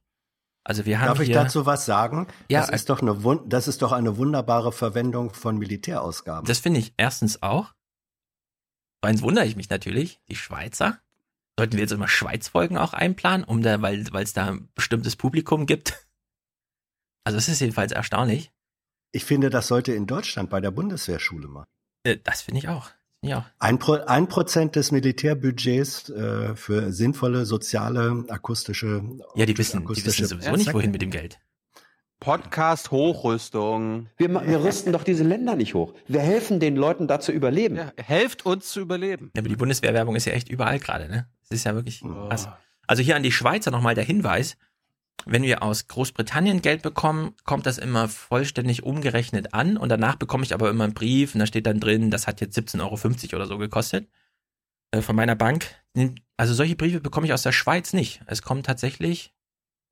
Also 0.65 0.85
wir 0.87 1.01
haben 1.01 1.09
Darf 1.09 1.21
ich 1.21 1.27
hier, 1.27 1.35
dazu 1.35 1.67
was 1.67 1.87
sagen? 1.87 2.29
Ja, 2.49 2.61
das 2.61 2.71
ist 2.71 2.89
doch 2.89 3.03
eine 3.03 3.41
das 3.47 3.67
ist 3.67 3.83
doch 3.83 3.93
eine 3.93 4.17
wunderbare 4.17 4.71
Verwendung 4.73 5.35
von 5.35 5.59
Militärausgaben. 5.59 6.47
Das 6.47 6.61
finde 6.61 6.81
ich 6.81 6.95
erstens 6.97 7.43
auch. 7.43 7.75
Zweitens 9.05 9.23
wundere 9.23 9.45
ich 9.47 9.57
mich 9.57 9.69
natürlich, 9.71 10.21
die 10.29 10.37
Schweizer. 10.37 11.01
Sollten 11.59 11.75
wir 11.75 11.81
jetzt 11.81 11.93
immer 11.93 12.09
Schweiz-Folgen 12.09 12.79
auch 12.79 12.93
einplanen, 12.93 13.45
um 13.45 13.63
da, 13.63 13.83
weil 13.83 14.07
es 14.23 14.33
da 14.33 14.47
ein 14.47 14.69
bestimmtes 14.75 15.17
Publikum 15.17 15.67
gibt? 15.67 15.95
Also 17.25 17.39
es 17.39 17.49
ist 17.49 17.61
jedenfalls 17.61 17.93
erstaunlich. 17.93 18.51
ich 19.13 19.25
finde, 19.25 19.49
das 19.49 19.69
sollte 19.69 19.93
in 19.93 20.09
Deutschland 20.09 20.51
bei 20.51 20.61
der 20.61 20.73
Bundeswehrschule 20.73 21.47
machen. 21.47 21.69
Äh, 22.03 22.17
Das 22.17 22.43
finde 22.43 22.59
ich 22.59 22.69
auch. 22.69 22.91
Auch. 23.25 23.45
Ein, 23.61 23.79
Pro, 23.79 23.93
ein 23.93 24.27
Prozent 24.27 24.75
des 24.75 24.91
Militärbudgets 24.91 26.11
äh, 26.11 26.57
für 26.57 26.93
sinnvolle 26.93 27.47
soziale 27.47 28.25
akustische. 28.29 29.03
Ja, 29.37 29.47
die 29.47 29.57
wissen, 29.57 29.87
die 29.87 30.05
wissen 30.05 30.27
sowieso 30.27 30.57
nicht, 30.57 30.75
wohin 30.75 30.91
mit 30.91 31.03
dem 31.03 31.11
Geld. 31.11 31.39
Podcast 32.19 32.91
Hochrüstung. 32.91 34.09
Wir, 34.17 34.29
wir 34.29 34.65
rüsten 34.65 34.93
doch 34.93 35.05
diese 35.05 35.23
Länder 35.23 35.55
nicht 35.55 35.75
hoch. 35.75 35.95
Wir 36.09 36.21
helfen 36.21 36.59
den 36.59 36.77
Leuten 36.77 37.07
da 37.07 37.21
zu 37.21 37.31
überleben. 37.33 37.77
Ja, 37.77 37.93
helft 37.97 38.45
uns 38.45 38.71
zu 38.71 38.81
überleben. 38.81 39.31
Ja, 39.37 39.41
aber 39.41 39.49
die 39.49 39.57
Bundeswehrwerbung 39.57 40.17
ist 40.17 40.25
ja 40.25 40.33
echt 40.33 40.49
überall 40.49 40.81
gerade, 40.81 41.09
ne? 41.09 41.29
Es 41.45 41.51
ist 41.51 41.65
ja 41.65 41.75
wirklich 41.75 42.01
krass. 42.01 42.49
Also 42.87 43.03
hier 43.03 43.15
an 43.15 43.23
die 43.23 43.33
Schweizer 43.33 43.71
nochmal 43.71 43.95
der 43.95 44.05
Hinweis. 44.05 44.57
Wenn 45.25 45.43
wir 45.43 45.63
aus 45.63 45.87
Großbritannien 45.87 46.63
Geld 46.63 46.83
bekommen, 46.83 47.35
kommt 47.45 47.67
das 47.67 47.79
immer 47.79 48.09
vollständig 48.09 48.83
umgerechnet 48.83 49.55
an 49.55 49.77
und 49.77 49.89
danach 49.89 50.17
bekomme 50.17 50.45
ich 50.45 50.53
aber 50.53 50.69
immer 50.71 50.85
einen 50.85 50.95
Brief 50.95 51.35
und 51.35 51.41
da 51.41 51.47
steht 51.47 51.67
dann 51.67 51.81
drin, 51.81 52.11
das 52.11 52.27
hat 52.27 52.41
jetzt 52.41 52.59
17,50 52.59 52.81
Euro 52.83 53.37
oder 53.37 53.47
so 53.47 53.59
gekostet 53.59 54.09
äh, 54.91 55.01
von 55.01 55.15
meiner 55.15 55.37
Bank. 55.37 55.67
Also 56.37 56.55
solche 56.55 56.77
Briefe 56.77 57.01
bekomme 57.01 57.27
ich 57.27 57.33
aus 57.33 57.43
der 57.43 57.53
Schweiz 57.53 57.93
nicht. 57.93 58.23
Es 58.27 58.43
kommen 58.43 58.63
tatsächlich 58.63 59.33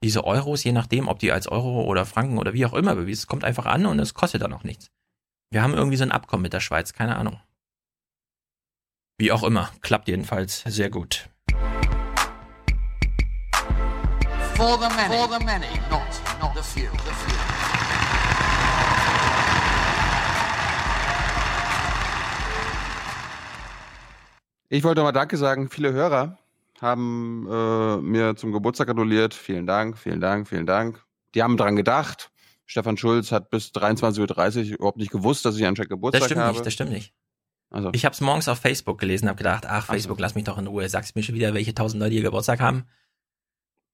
diese 0.03 0.25
Euros, 0.25 0.65
je 0.65 0.73
nachdem, 0.73 1.09
ob 1.09 1.19
die 1.19 1.31
als 1.31 1.47
Euro 1.47 1.85
oder 1.85 2.07
Franken 2.07 2.39
oder 2.39 2.53
wie 2.55 2.65
auch 2.67 2.73
immer 2.73 2.95
bewiesen, 2.97 3.21
es 3.21 3.27
kommt 3.27 3.45
einfach 3.45 3.67
an 3.67 3.87
und 3.87 3.99
es 3.99 4.15
kostet 4.15 4.43
dann 4.43 4.53
auch 4.53 4.65
nichts. 4.65 4.91
Wir 5.51 5.63
haben 5.63 5.75
irgendwie 5.75 5.97
so 5.97 6.05
ein 6.05 6.13
Abkommen 6.13 6.43
mit 6.43 6.53
der 6.53 6.61
Schweiz, 6.61 6.93
keine 6.93 7.17
Ahnung. 7.17 7.39
Wie 9.19 9.33
auch 9.33 9.43
immer, 9.43 9.71
klappt 9.83 10.09
jedenfalls 10.09 10.63
sehr 10.67 10.89
gut. 10.89 11.29
For 14.61 14.77
the 14.77 14.91
many, 14.95 15.17
for 15.17 15.27
the 15.27 15.43
many, 15.43 15.73
not, 15.89 16.21
not 16.39 16.55
the 16.55 16.63
few. 16.63 16.91
The 16.91 17.15
few. 17.23 18.41
Ich 24.69 24.85
wollte 24.85 25.03
mal 25.03 25.13
Danke 25.13 25.39
sagen. 25.39 25.71
Viele 25.71 25.95
Hörer 25.95 26.37
haben 26.79 27.47
äh, 27.51 27.97
mir 28.03 28.37
zum 28.37 28.53
Geburtstag 28.53 28.89
gratuliert. 28.89 29.33
Vielen 29.33 29.67
Dank, 29.67 29.97
vielen 29.97 30.21
Dank, 30.21 30.47
vielen 30.47 30.67
Dank. 30.67 31.03
Die 31.35 31.43
haben 31.43 31.57
dran 31.57 31.75
gedacht. 31.75 32.31
Stefan 32.67 32.99
Schulz 32.99 33.33
hat 33.33 33.49
bis 33.49 33.69
23.30 33.69 34.73
Uhr 34.73 34.75
überhaupt 34.77 34.99
nicht 34.99 35.11
gewusst, 35.11 35.47
dass 35.47 35.57
ich 35.57 35.65
anscheinend 35.65 35.89
Geburtstag 35.89 36.21
Das 36.21 36.27
stimmt 36.27 36.43
habe. 36.43 36.53
nicht, 36.53 36.67
das 36.67 36.75
stimmt 36.75 36.91
nicht. 36.91 37.15
Also, 37.71 37.89
Ich 37.93 38.05
habe 38.05 38.13
es 38.13 38.21
morgens 38.21 38.47
auf 38.47 38.59
Facebook 38.59 38.99
gelesen, 38.99 39.27
habe 39.27 39.39
gedacht, 39.39 39.65
ach, 39.67 39.87
Facebook, 39.87 40.21
lass 40.21 40.35
mich 40.35 40.45
doch 40.45 40.59
in 40.59 40.67
Ruhe. 40.67 40.87
Sagst 40.91 41.17
mir 41.17 41.23
schon 41.23 41.35
wieder, 41.35 41.55
welche 41.55 41.75
tausend 41.75 42.03
Leute 42.03 42.13
hier 42.13 42.23
Geburtstag 42.23 42.61
haben. 42.61 42.85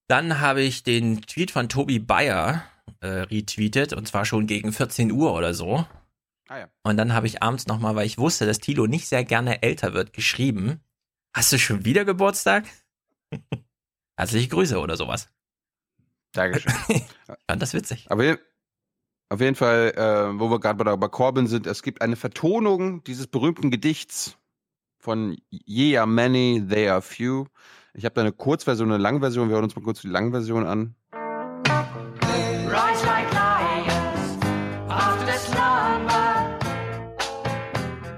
Dann 0.08 0.40
habe 0.40 0.62
ich 0.62 0.82
den 0.82 1.22
Tweet 1.22 1.50
von 1.50 1.68
Tobi 1.68 1.98
Bayer 1.98 2.62
äh, 3.00 3.06
retweetet 3.06 3.92
und 3.92 4.06
zwar 4.06 4.25
schon 4.25 4.46
gegen 4.46 4.72
14 4.72 5.10
Uhr 5.10 5.34
oder 5.34 5.54
so. 5.54 5.86
ah 6.48 6.58
ja. 6.58 6.68
Und 6.82 6.96
dann 6.96 7.12
habe 7.12 7.26
ich 7.26 7.42
abends 7.42 7.66
nochmal, 7.66 7.96
weil 7.96 8.06
ich 8.06 8.18
wusste, 8.18 8.46
dass 8.46 8.58
Tilo 8.58 8.86
nicht 8.86 9.08
sehr 9.08 9.25
gerne 9.25 9.62
älter 9.62 9.94
wird, 9.94 10.12
geschrieben. 10.12 10.80
Hast 11.34 11.52
du 11.52 11.58
schon 11.58 11.84
wieder 11.84 12.04
Geburtstag? 12.04 12.64
Herzliche 14.16 14.48
Grüße 14.48 14.78
oder 14.78 14.96
sowas. 14.96 15.28
Dankeschön. 16.32 16.72
Fand 17.48 17.62
das 17.62 17.75
witzig. 17.75 18.06
Aber 18.08 18.38
auf 19.28 19.40
jeden 19.40 19.56
Fall, 19.56 19.92
äh, 19.96 20.38
wo 20.38 20.50
wir 20.50 20.60
gerade 20.60 20.82
bei, 20.82 20.96
bei 20.96 21.08
Corbin 21.08 21.46
sind, 21.46 21.66
es 21.66 21.82
gibt 21.82 22.00
eine 22.00 22.16
Vertonung 22.16 23.02
dieses 23.04 23.26
berühmten 23.26 23.70
Gedichts 23.70 24.38
von 24.98 25.36
Ye 25.50 25.98
are 25.98 26.06
many, 26.06 26.64
they 26.68 26.88
are 26.88 27.02
few. 27.02 27.46
Ich 27.98 28.04
habe 28.04 28.14
da 28.14 28.20
eine 28.20 28.32
Kurzversion, 28.32 28.92
eine 28.92 29.02
Langversion. 29.02 29.48
Wir 29.48 29.54
hören 29.54 29.64
uns 29.64 29.74
mal 29.74 29.80
kurz 29.82 30.02
die 30.02 30.08
Langversion 30.08 30.66
an. 30.66 30.94
Rise 32.68 33.06
like 33.06 33.32
lions 33.32 34.36
after 34.90 35.32
slumber 35.38 36.58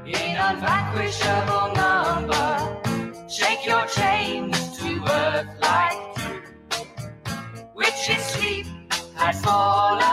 in 0.04 0.36
unvanquishable 0.36 1.68
number. 1.76 2.80
Shake 3.28 3.64
your 3.68 3.86
chains 3.86 4.76
to 4.78 5.00
earth 5.04 5.46
like 5.60 5.96
dew. 6.16 6.42
Witches 7.76 8.24
sleep 8.32 8.66
has 9.14 9.40
fallen 9.42 10.07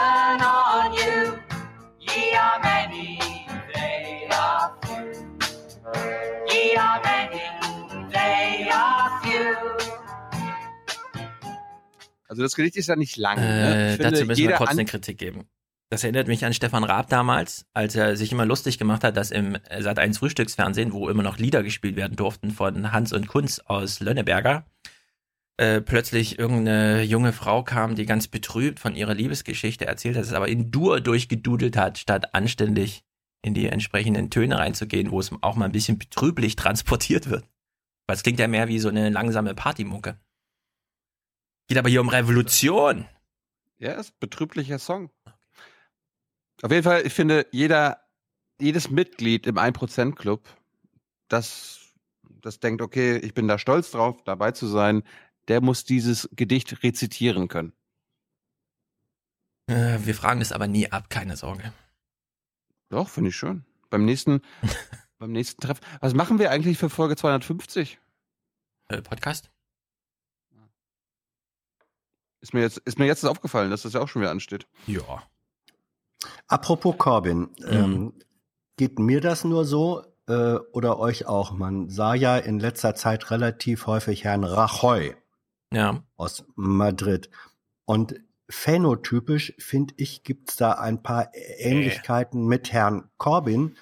Also 12.36 12.44
das 12.44 12.56
Gedicht 12.56 12.76
ist 12.76 12.88
ja 12.88 12.98
nicht 12.98 13.16
lang. 13.16 13.40
ne? 13.40 13.94
Äh, 13.94 13.98
dazu 13.98 14.26
müssen 14.26 14.50
wir 14.50 14.56
kurz 14.56 14.72
eine 14.72 14.84
Kritik 14.84 15.18
geben. 15.18 15.48
Das 15.90 16.04
erinnert 16.04 16.28
mich 16.28 16.44
an 16.44 16.54
Stefan 16.54 16.84
Raab 16.84 17.08
damals, 17.08 17.66
als 17.74 17.96
er 17.96 18.18
sich 18.18 18.34
immer 18.34 18.46
lustig 18.46 18.78
gemacht 18.78 19.06
hat, 19.06 19.16
dass 19.16 19.32
im 19.32 19.58
Sat 19.80 20.00
1 20.00 20.18
Frühstücksfernsehen, 20.18 20.92
wo 20.92 21.08
immer 21.08 21.24
noch 21.24 21.38
Lieder 21.38 21.64
gespielt 21.64 21.96
werden 21.96 22.18
durften 22.18 22.52
von 22.52 22.92
Hans 22.92 23.14
und 23.14 23.28
Kunz 23.28 23.60
aus 23.60 24.02
Lönneberger, 24.02 24.66
äh, 25.56 25.80
plötzlich 25.80 26.38
irgendeine 26.38 27.04
junge 27.04 27.32
Frau 27.32 27.64
kam, 27.64 27.96
die 27.96 28.06
ganz 28.06 28.28
betrübt 28.28 28.82
von 28.82 28.96
ihrer 28.96 29.14
Liebesgeschichte 29.14 29.86
erzählt 29.86 30.18
hat, 30.18 30.24
es 30.24 30.34
aber 30.34 30.50
in 30.50 30.72
Dur 30.72 31.00
durchgedudelt 31.00 31.78
hat, 31.78 31.98
statt 31.98 32.36
anständig 32.36 33.06
in 33.42 33.54
die 33.54 33.68
entsprechenden 33.68 34.30
Töne 34.30 34.58
reinzugehen, 34.58 35.12
wo 35.12 35.22
es 35.22 35.32
auch 35.42 35.56
mal 35.56 35.66
ein 35.66 35.72
bisschen 35.72 35.98
betrüblich 35.98 36.56
transportiert 36.58 37.30
wird. 37.30 37.46
Weil 38.08 38.18
es 38.18 38.24
klingt 38.24 38.40
ja 38.40 38.48
mehr 38.48 38.68
wie 38.68 38.80
so 38.80 38.90
eine 38.90 39.10
langsame 39.10 39.56
Partymucke. 39.56 40.20
Geht 41.68 41.78
aber 41.78 41.90
hier 41.90 42.02
um 42.02 42.10
Revolution. 42.10 43.08
Ja, 43.78 43.94
ist 43.94 44.12
ein 44.12 44.20
betrüblicher 44.20 44.80
Song. 44.80 45.10
Auf 46.62 46.72
jeden 46.72 46.84
Fall, 46.84 47.06
ich 47.06 47.14
finde, 47.14 47.48
jeder, 47.52 48.00
jedes 48.60 48.90
Mitglied 48.90 49.48
im 49.48 49.58
1%-Club, 49.58 50.48
das, 51.28 51.94
das 52.42 52.60
denkt, 52.60 52.82
okay, 52.82 53.18
ich 53.18 53.34
bin 53.34 53.48
da 53.48 53.58
stolz 53.58 53.92
drauf, 53.92 54.24
dabei 54.24 54.52
zu 54.52 54.68
sein, 54.68 55.04
der 55.48 55.62
muss 55.62 55.84
dieses 55.84 56.30
Gedicht 56.32 56.84
rezitieren 56.84 57.48
können. 57.48 57.74
Äh, 59.68 60.00
wir 60.04 60.16
fragen 60.16 60.40
das 60.40 60.52
aber 60.52 60.68
nie 60.68 60.92
ab, 60.92 61.10
keine 61.10 61.36
Sorge. 61.36 61.74
Doch, 62.90 63.10
finde 63.10 63.30
ich 63.30 63.36
schon. 63.36 63.66
Beim 63.90 64.06
nächsten, 64.06 64.42
beim 65.18 65.32
nächsten 65.32 65.62
Treff. 65.62 65.80
Was 66.00 66.14
machen 66.14 66.40
wir 66.40 66.52
eigentlich 66.52 66.78
für 66.78 66.90
Folge 66.90 67.16
250? 67.16 68.00
Äh, 68.88 69.02
Podcast? 69.02 69.50
Ist 72.46 72.54
mir 72.54 72.62
jetzt, 72.62 72.78
ist 72.78 73.00
mir 73.00 73.08
jetzt 73.08 73.26
aufgefallen, 73.26 73.72
dass 73.72 73.82
das 73.82 73.94
ja 73.94 74.02
auch 74.02 74.08
schon 74.08 74.22
wieder 74.22 74.30
ansteht. 74.30 74.68
Ja. 74.86 75.24
Apropos 76.48 76.96
Corbin, 77.00 77.50
ähm, 77.68 78.14
geht 78.78 79.00
mir 79.00 79.20
das 79.20 79.44
nur 79.46 79.66
so 79.66 80.04
äh, 80.28 80.58
oder 80.72 81.00
euch 81.00 81.26
auch? 81.26 81.54
Man 81.54 81.90
sah 81.90 82.14
ja 82.14 82.38
in 82.38 82.60
letzter 82.60 82.94
Zeit 82.94 83.32
relativ 83.32 83.88
häufig 83.88 84.26
Herrn 84.26 84.44
Rajoy 84.44 85.16
Ja. 85.74 86.04
aus 86.18 86.46
Madrid. 86.54 87.32
Und 87.86 88.14
phänotypisch, 88.48 89.56
finde 89.58 89.96
ich, 89.98 90.24
gibt's 90.24 90.56
da 90.56 90.74
ein 90.74 91.02
paar 91.02 91.32
Ähnlichkeiten 91.34 92.46
mit 92.46 92.72
Herrn 92.72 93.10
Corbin. 93.18 93.76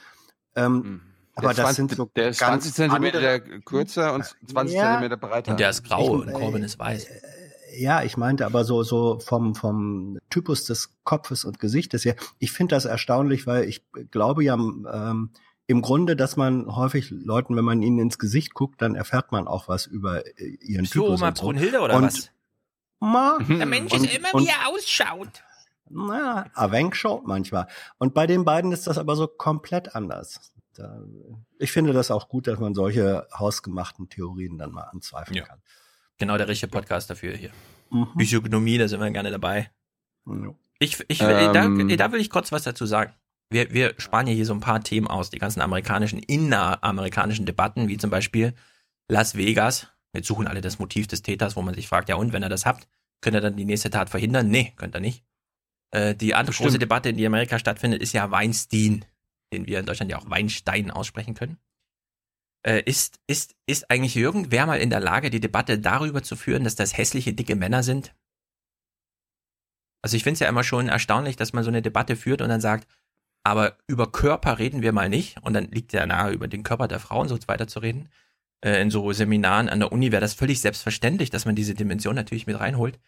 Ähm, 0.55 1.01
aber 1.35 1.47
Der 1.53 1.65
das 1.65 1.75
20 1.75 1.75
sind 1.75 1.95
so 1.97 2.05
der 2.15 2.29
ist 2.29 2.39
ganz 2.39 2.63
20 2.63 2.73
Zentimeter 2.75 3.17
andere- 3.17 3.59
kürzer 3.61 4.13
und 4.13 4.23
20 4.49 4.77
Ja. 4.77 4.83
Zentimeter 4.93 5.17
breiter. 5.17 5.51
Und 5.51 5.59
der 5.59 5.69
ist 5.69 5.83
grau 5.83 6.03
Ich- 6.21 6.27
und 6.27 6.31
Corbin 6.33 6.63
ist 6.63 6.79
weiß. 6.79 7.07
Ja, 7.75 8.03
ich 8.03 8.17
meinte 8.17 8.45
aber 8.45 8.63
so, 8.63 8.83
so 8.83 9.19
vom, 9.19 9.55
vom 9.55 10.19
Typus 10.29 10.65
des 10.65 10.91
Kopfes 11.03 11.45
und 11.45 11.59
Gesichtes 11.59 12.05
her. 12.05 12.15
Ich 12.39 12.51
finde 12.51 12.75
das 12.75 12.85
erstaunlich, 12.85 13.47
weil 13.47 13.65
ich 13.65 13.83
glaube 14.11 14.43
ja 14.43 14.53
ähm, 14.55 15.31
im 15.65 15.81
Grunde, 15.81 16.15
dass 16.15 16.35
man 16.35 16.75
häufig 16.75 17.09
Leuten, 17.09 17.55
wenn 17.55 17.65
man 17.65 17.81
ihnen 17.81 17.99
ins 17.99 18.19
Gesicht 18.19 18.53
guckt, 18.53 18.81
dann 18.81 18.95
erfährt 18.95 19.31
man 19.31 19.47
auch 19.47 19.67
was 19.67 19.85
über 19.85 20.25
äh, 20.39 20.45
ihren 20.61 20.85
So, 20.85 21.03
Typus. 21.03 21.19
Oma 21.21 21.27
und 21.29 21.37
so. 21.37 21.43
Brunhilde 21.45 21.79
oder 21.79 21.95
und, 21.95 22.03
was? 22.03 22.29
Ma, 22.99 23.37
Der 23.49 23.65
Mensch 23.65 23.93
und, 23.93 24.05
ist 24.05 24.15
immer, 24.15 24.33
und, 24.33 24.43
wie 24.43 24.49
er 24.49 24.69
ausschaut. 24.69 25.43
Na, 25.89 26.45
Avenk 26.53 26.95
schaut 26.95 27.27
manchmal. 27.27 27.67
Und 27.97 28.13
bei 28.13 28.27
den 28.27 28.45
beiden 28.45 28.71
ist 28.71 28.87
das 28.87 28.97
aber 28.97 29.15
so 29.15 29.27
komplett 29.27 29.95
anders. 29.95 30.53
Da, 30.75 31.01
ich 31.59 31.71
finde 31.71 31.93
das 31.93 32.09
auch 32.11 32.29
gut, 32.29 32.47
dass 32.47 32.59
man 32.59 32.73
solche 32.73 33.27
hausgemachten 33.37 34.09
Theorien 34.09 34.57
dann 34.57 34.71
mal 34.71 34.83
anzweifeln 34.83 35.37
Ja. 35.37 35.43
kann. 35.45 35.61
Genau 36.17 36.37
der 36.37 36.47
richtige 36.47 36.69
Podcast 36.69 37.09
dafür 37.09 37.35
hier. 37.35 37.51
Mhm. 37.89 38.07
Physiognomie, 38.17 38.77
da 38.77 38.87
sind 38.87 38.99
wir 38.99 39.09
gerne 39.11 39.31
dabei. 39.31 39.71
Ja. 40.25 40.55
Ich, 40.79 41.03
ich, 41.07 41.21
Ähm. 41.21 41.87
da, 41.87 41.95
da 41.95 42.11
will 42.11 42.19
ich 42.19 42.29
kurz 42.29 42.51
was 42.51 42.63
dazu 42.63 42.85
sagen. 42.85 43.13
Wir, 43.49 43.71
wir 43.71 43.93
sparen 43.97 44.27
ja 44.27 44.33
hier 44.33 44.45
so 44.45 44.53
ein 44.53 44.59
paar 44.59 44.83
Themen 44.83 45.07
aus, 45.07 45.29
die 45.29 45.37
ganzen 45.37 45.61
amerikanischen, 45.61 46.19
inneramerikanischen 46.19 47.45
Debatten, 47.45 47.87
wie 47.87 47.97
zum 47.97 48.09
Beispiel 48.09 48.53
Las 49.07 49.35
Vegas. 49.35 49.87
Jetzt 50.13 50.27
suchen 50.27 50.47
alle 50.47 50.61
das 50.61 50.79
Motiv 50.79 51.07
des 51.07 51.21
Täters, 51.21 51.55
wo 51.55 51.61
man 51.61 51.73
sich 51.73 51.87
fragt, 51.87 52.09
ja 52.09 52.15
und, 52.15 52.33
wenn 52.33 52.43
er 52.43 52.49
das 52.49 52.65
habt, 52.65 52.87
könnt 53.21 53.35
ihr 53.35 53.41
dann 53.41 53.55
die 53.55 53.65
nächste 53.65 53.89
Tat 53.89 54.09
verhindern? 54.09 54.49
Nee, 54.49 54.73
könnt 54.75 54.95
ihr 54.95 55.01
nicht. 55.01 55.23
Äh, 55.91 56.15
die 56.15 56.33
andere 56.35 56.51
Bestimmt. 56.51 56.67
große 56.69 56.79
Debatte, 56.79 57.13
die 57.13 57.21
in 57.21 57.27
Amerika 57.27 57.59
stattfindet, 57.59 58.01
ist 58.01 58.13
ja 58.13 58.31
Weinstein, 58.31 59.05
den 59.51 59.67
wir 59.67 59.79
in 59.79 59.85
Deutschland 59.85 60.11
ja 60.11 60.17
auch 60.17 60.29
Weinstein 60.29 60.91
aussprechen 60.91 61.35
können. 61.35 61.57
Äh, 62.65 62.81
ist, 62.85 63.19
ist, 63.27 63.55
ist 63.65 63.91
eigentlich 63.91 64.15
irgendwer 64.15 64.65
mal 64.65 64.79
in 64.79 64.89
der 64.89 65.01
Lage, 65.01 65.29
die 65.29 65.41
Debatte 65.41 65.79
darüber 65.79 66.23
zu 66.23 66.35
führen, 66.35 66.63
dass 66.63 66.75
das 66.75 66.97
hässliche, 66.97 67.33
dicke 67.33 67.55
Männer 67.55 67.83
sind? 67.83 68.15
Also 70.01 70.17
ich 70.17 70.23
finde 70.23 70.35
es 70.35 70.39
ja 70.39 70.49
immer 70.49 70.63
schon 70.63 70.89
erstaunlich, 70.89 71.35
dass 71.35 71.53
man 71.53 71.63
so 71.63 71.69
eine 71.69 71.81
Debatte 71.81 72.15
führt 72.15 72.41
und 72.41 72.49
dann 72.49 72.61
sagt, 72.61 72.87
aber 73.43 73.77
über 73.87 74.11
Körper 74.11 74.59
reden 74.59 74.81
wir 74.81 74.93
mal 74.93 75.09
nicht. 75.09 75.41
Und 75.41 75.53
dann 75.53 75.69
liegt 75.71 75.93
ja 75.93 76.05
nahe, 76.05 76.31
über 76.31 76.47
den 76.47 76.63
Körper 76.63 76.87
der 76.87 76.99
Frau 76.99 77.21
und 77.21 77.27
so 77.27 77.37
weiter 77.47 77.67
zu 77.67 77.79
reden. 77.79 78.09
Äh, 78.63 78.81
in 78.81 78.89
so 78.89 79.11
Seminaren 79.11 79.69
an 79.69 79.79
der 79.79 79.91
Uni 79.91 80.11
wäre 80.11 80.21
das 80.21 80.33
völlig 80.33 80.61
selbstverständlich, 80.61 81.29
dass 81.29 81.45
man 81.45 81.55
diese 81.55 81.73
Dimension 81.73 82.15
natürlich 82.15 82.47
mit 82.47 82.59
reinholt. 82.59 82.99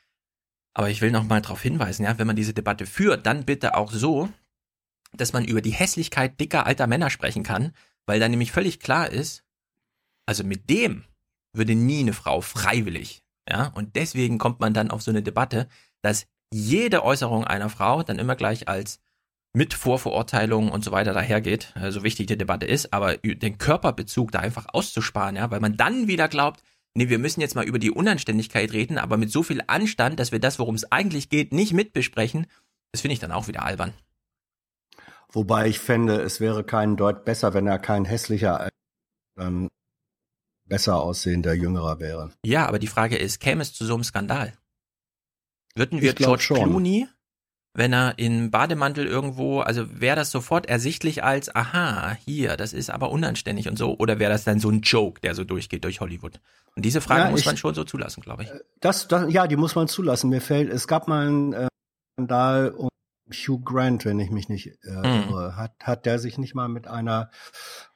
Aber 0.74 0.90
ich 0.90 1.02
will 1.02 1.12
noch 1.12 1.24
mal 1.24 1.42
darauf 1.42 1.62
hinweisen, 1.62 2.04
ja, 2.04 2.20
wenn 2.20 2.28
man 2.28 2.36
diese 2.36 2.54
Debatte 2.54 2.86
führt, 2.86 3.26
dann 3.26 3.46
bitte 3.46 3.76
auch 3.76 3.94
so, 3.94 4.28
dass 5.14 5.32
man 5.32 5.46
über 5.46 5.62
die 5.62 5.72
Hässlichkeit 5.72 6.38
dicker 6.42 6.66
alter 6.66 6.88
Männer 6.88 7.10
sprechen 7.10 7.44
kann, 7.44 7.72
weil 8.06 8.20
dann 8.20 8.32
nämlich 8.32 8.52
völlig 8.52 8.82
klar 8.82 9.10
ist, 9.10 9.45
also 10.26 10.44
mit 10.44 10.70
dem 10.70 11.06
würde 11.54 11.76
nie 11.76 12.02
eine 12.02 12.14
Frau 12.14 12.42
freiwillig, 12.42 13.24
ja, 13.50 13.68
und 13.76 13.96
deswegen 13.96 14.38
kommt 14.38 14.60
man 14.60 14.74
dann 14.74 14.92
auf 14.92 15.02
so 15.02 15.12
eine 15.12 15.22
Debatte, 15.24 15.68
dass 16.02 16.26
jede 16.52 17.04
Äußerung 17.04 17.46
einer 17.46 17.70
Frau 17.70 18.04
dann 18.04 18.20
immer 18.20 18.36
gleich 18.36 18.68
als 18.68 19.00
mit 19.54 19.74
Vorverurteilung 19.74 20.72
und 20.72 20.84
so 20.84 20.92
weiter 20.92 21.14
dahergeht, 21.14 21.74
äh, 21.76 21.92
so 21.92 22.04
wichtig 22.04 22.28
die 22.28 22.38
Debatte 22.38 22.66
ist, 22.66 22.94
aber 22.94 23.18
den 23.18 23.58
Körperbezug 23.58 24.32
da 24.32 24.40
einfach 24.40 24.68
auszusparen, 24.74 25.38
ja, 25.38 25.50
weil 25.50 25.62
man 25.62 25.78
dann 25.78 26.08
wieder 26.08 26.28
glaubt, 26.28 26.62
nee, 26.94 27.10
wir 27.10 27.20
müssen 27.20 27.42
jetzt 27.42 27.56
mal 27.56 27.66
über 27.66 27.80
die 27.80 27.92
Unanständigkeit 27.92 28.74
reden, 28.74 28.98
aber 28.98 29.18
mit 29.18 29.32
so 29.32 29.44
viel 29.44 29.62
Anstand, 29.68 30.20
dass 30.20 30.32
wir 30.32 30.40
das, 30.40 30.60
worum 30.60 30.76
es 30.76 30.92
eigentlich 30.92 31.30
geht, 31.30 31.54
nicht 31.54 31.74
mitbesprechen, 31.74 32.48
das 32.92 33.02
finde 33.02 33.14
ich 33.14 33.20
dann 33.20 33.32
auch 33.32 33.48
wieder 33.48 33.64
albern. 33.64 33.94
Wobei 35.32 35.68
ich 35.68 35.80
fände, 35.80 36.22
es 36.22 36.40
wäre 36.40 36.64
kein 36.64 36.98
Deut 36.98 37.26
besser, 37.26 37.54
wenn 37.54 37.68
er 37.68 37.80
kein 37.80 38.06
hässlicher, 38.06 38.70
ähm, 39.38 39.70
besser 40.68 41.02
aussehender 41.02 41.54
Jüngerer 41.54 42.00
wäre. 42.00 42.32
Ja, 42.46 42.68
aber 42.68 42.80
die 42.80 42.88
Frage 42.88 43.18
ist, 43.18 43.40
käme 43.40 43.62
es 43.62 43.74
zu 43.74 43.86
so 43.86 43.94
einem 43.94 44.04
Skandal? 44.04 44.54
Würden 45.76 46.02
wir 46.02 46.14
George 46.14 46.42
schon. 46.44 46.58
Clooney, 46.70 47.08
wenn 47.74 47.92
er 47.94 48.18
in 48.18 48.52
Bademantel 48.52 49.06
irgendwo, 49.06 49.60
also 49.60 50.00
wäre 50.00 50.16
das 50.16 50.32
sofort 50.32 50.66
ersichtlich 50.68 51.24
als, 51.24 51.54
aha, 51.54 52.16
hier, 52.26 52.56
das 52.56 52.72
ist 52.72 52.90
aber 52.90 53.12
unanständig 53.12 53.68
und 53.68 53.78
so, 53.78 53.98
oder 53.98 54.18
wäre 54.20 54.32
das 54.32 54.46
dann 54.46 54.60
so 54.62 54.70
ein 54.70 54.80
Joke, 54.82 55.20
der 55.20 55.36
so 55.36 55.44
durchgeht 55.44 55.84
durch 55.84 56.00
Hollywood? 56.00 56.40
Und 56.76 56.86
diese 56.86 57.02
Frage 57.02 57.26
Ja, 57.26 57.30
muss 57.32 57.42
ich- 57.42 57.46
man 57.46 57.58
schon 57.58 57.76
so 57.76 57.84
zulassen, 57.84 58.22
glaube 58.22 58.44
ich. 58.44 58.50
Das, 58.80 59.08
das, 59.10 59.32
ja, 59.34 59.48
die 59.48 59.58
muss 59.58 59.76
man 59.76 59.88
zulassen. 59.90 60.30
Mir 60.30 60.42
fällt, 60.42 60.70
es 60.72 60.88
gab 60.88 61.08
mal 61.10 61.28
einen 61.28 61.54
äh, 61.54 61.68
Skandal 62.18 62.70
um 62.72 62.88
Hugh 63.32 63.62
Grant, 63.64 64.06
wenn 64.06 64.20
ich 64.20 64.30
mich 64.32 64.48
nicht 64.48 64.68
äh, 64.84 64.90
Mhm. 64.92 65.30
irre, 65.30 65.56
hat, 65.58 65.74
hat 65.84 66.06
der 66.06 66.20
sich 66.20 66.38
nicht 66.38 66.56
mal 66.56 66.70
mit 66.70 66.88
einer, 66.88 67.30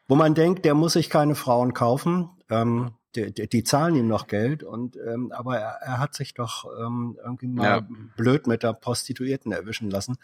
wo 0.09 0.15
man 0.15 0.35
denkt, 0.35 0.65
der 0.65 0.73
muss 0.73 0.93
sich 0.93 1.09
keine 1.09 1.35
Frauen 1.35 1.73
kaufen, 1.73 2.29
ähm, 2.49 2.91
die, 3.15 3.31
die, 3.33 3.47
die 3.47 3.63
zahlen 3.63 3.95
ihm 3.95 4.07
noch 4.07 4.27
Geld 4.27 4.63
und 4.63 4.97
ähm, 4.97 5.31
aber 5.31 5.57
er, 5.57 5.79
er 5.81 5.97
hat 5.99 6.13
sich 6.13 6.33
doch 6.33 6.65
ähm, 6.79 7.17
irgendwie 7.23 7.47
mal 7.47 7.63
Ja. 7.63 7.87
blöd 8.17 8.45
mit 8.47 8.63
der 8.63 8.73
Prostituierten 8.73 9.51
erwischen 9.51 9.89
lassen. 9.89 10.17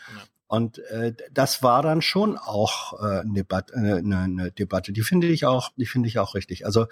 Und 0.48 0.78
äh, 0.90 1.14
das 1.32 1.64
war 1.64 1.82
dann 1.82 2.04
schon 2.04 2.38
auch 2.38 2.94
äh, 3.02 3.22
eine, 3.22 3.34
Debat 3.34 3.72
äh, 3.72 3.76
eine, 3.98 4.20
eine 4.20 4.52
Debatte. 4.52 4.92
Die 4.94 5.02
finde 5.02 5.26
ich 5.28 5.46
auch, 5.46 5.72
die 5.76 5.88
finde 5.88 6.08
ich 6.08 6.20
auch 6.20 6.36
richtig. 6.36 6.66
Also 6.68 6.86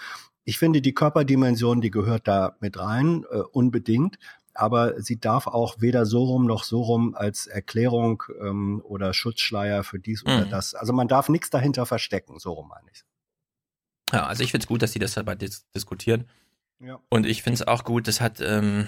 ich 0.44 0.58
finde 0.58 0.82
die 0.82 0.96
Körperdimension, 0.96 1.80
die 1.80 1.92
gehört 1.92 2.28
da 2.28 2.56
mit 2.60 2.80
rein, 2.80 3.26
äh, 3.32 3.38
unbedingt. 3.52 4.18
Aber 4.56 5.02
sie 5.02 5.20
darf 5.20 5.48
auch 5.48 5.78
weder 5.80 6.06
so 6.06 6.24
rum 6.24 6.46
noch 6.46 6.64
so 6.64 6.82
rum 6.82 7.16
als 7.16 7.48
Erklärung 7.48 8.24
ähm, 8.40 8.82
oder 8.86 9.14
Schutzschleier 9.14 9.84
für 9.84 10.00
dies 10.00 10.24
oder 10.24 10.46
Mhm. 10.46 10.50
das. 10.52 10.76
Also 10.76 10.94
man 10.94 11.08
darf 11.08 11.30
nichts 11.30 11.50
dahinter 11.50 11.86
verstecken, 11.86 12.38
so 12.40 12.54
rum 12.54 12.68
meine 12.70 12.88
ich. 12.94 13.04
Ja, 14.12 14.28
also 14.28 14.44
ich 14.44 14.52
finde 14.52 14.64
es 14.64 14.68
gut, 14.68 14.82
dass 14.82 14.92
die 14.92 15.00
das 15.00 15.14
dabei 15.16 15.36
dis 15.36 15.68
diskutieren. 15.72 16.30
Ja. 16.80 17.00
Und 17.10 17.26
ich 17.26 17.42
finde 17.42 17.56
es 17.56 17.68
auch 17.68 17.84
gut, 17.84 18.08
das 18.08 18.22
hat 18.22 18.42
ähm, 18.42 18.88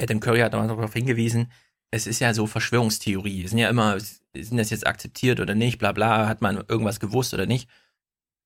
Adam 0.00 0.20
Curry 0.20 0.40
hat 0.40 0.54
auch 0.54 0.66
darauf 0.66 0.92
hingewiesen, 0.92 1.52
es 1.92 2.06
ist 2.06 2.20
ja 2.20 2.34
so 2.34 2.46
Verschwörungstheorie. 2.46 3.44
Es 3.44 3.50
sind 3.50 3.60
ja 3.60 3.68
immer, 3.70 3.98
sind 4.00 4.56
das 4.56 4.70
jetzt 4.70 4.86
akzeptiert 4.86 5.38
oder 5.40 5.54
nicht, 5.54 5.78
bla 5.78 5.92
bla, 5.92 6.26
hat 6.26 6.42
man 6.42 6.56
irgendwas 6.68 6.98
gewusst 7.00 7.32
oder 7.34 7.46
nicht. 7.46 7.68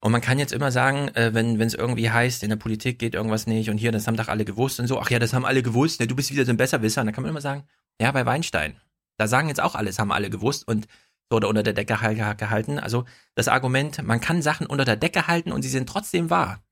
Und 0.03 0.13
man 0.13 0.23
kann 0.23 0.39
jetzt 0.39 0.53
immer 0.53 0.73
sagen, 0.73 1.09
äh, 1.15 1.35
wenn 1.35 1.61
es 1.61 1.75
irgendwie 1.75 2.11
heißt, 2.11 2.43
in 2.43 2.49
der 2.49 2.57
Politik 2.57 2.99
geht 2.99 3.15
irgendwas 3.15 3.47
nicht 3.47 3.69
und 3.69 3.77
hier, 3.77 3.93
das 3.93 4.07
haben 4.07 4.17
doch 4.17 4.29
alle 4.29 4.47
gewusst 4.47 4.81
und 4.81 4.87
so, 4.87 4.99
ach 4.99 5.11
ja, 5.11 5.19
das 5.19 5.35
haben 5.35 5.45
alle 5.45 5.63
gewusst, 5.63 6.01
ne, 6.01 6.07
du 6.07 6.17
bist 6.17 6.31
wieder 6.31 6.47
so 6.47 6.51
ein 6.51 6.57
Besserwisser. 6.57 7.03
Und 7.03 7.09
dann 7.09 7.15
kann 7.15 7.23
man 7.23 7.31
immer 7.31 7.43
sagen, 7.43 7.65
ja, 8.01 8.11
bei 8.11 8.25
Weinstein, 8.25 8.81
da 9.19 9.29
sagen 9.29 9.49
jetzt 9.49 9.61
auch 9.61 9.75
alles, 9.75 9.99
haben 9.99 10.11
alle 10.11 10.31
gewusst 10.31 10.67
und 10.67 10.89
so 11.29 11.37
oder 11.37 11.49
unter 11.49 11.63
der 11.63 11.75
Decke 11.75 11.95
gehal- 11.95 12.35
gehalten. 12.35 12.79
Also 12.79 13.05
das 13.35 13.49
Argument, 13.49 14.03
man 14.03 14.21
kann 14.21 14.41
Sachen 14.41 14.67
unter 14.67 14.87
der 14.87 14.97
Decke 14.97 15.27
halten 15.27 15.53
und 15.53 15.63
sie 15.63 15.69
sind 15.69 15.89
trotzdem 15.89 16.31
wahr. 16.31 16.63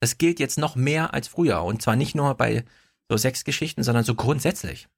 Das 0.00 0.16
gilt 0.16 0.40
jetzt 0.40 0.58
noch 0.58 0.76
mehr 0.76 1.12
als 1.12 1.28
früher. 1.28 1.62
Und 1.62 1.82
zwar 1.82 1.94
nicht 1.94 2.14
nur 2.14 2.34
bei 2.34 2.64
so 3.08 3.16
Sexgeschichten, 3.16 3.84
sondern 3.84 4.04
so 4.04 4.14
grundsätzlich. 4.14 4.88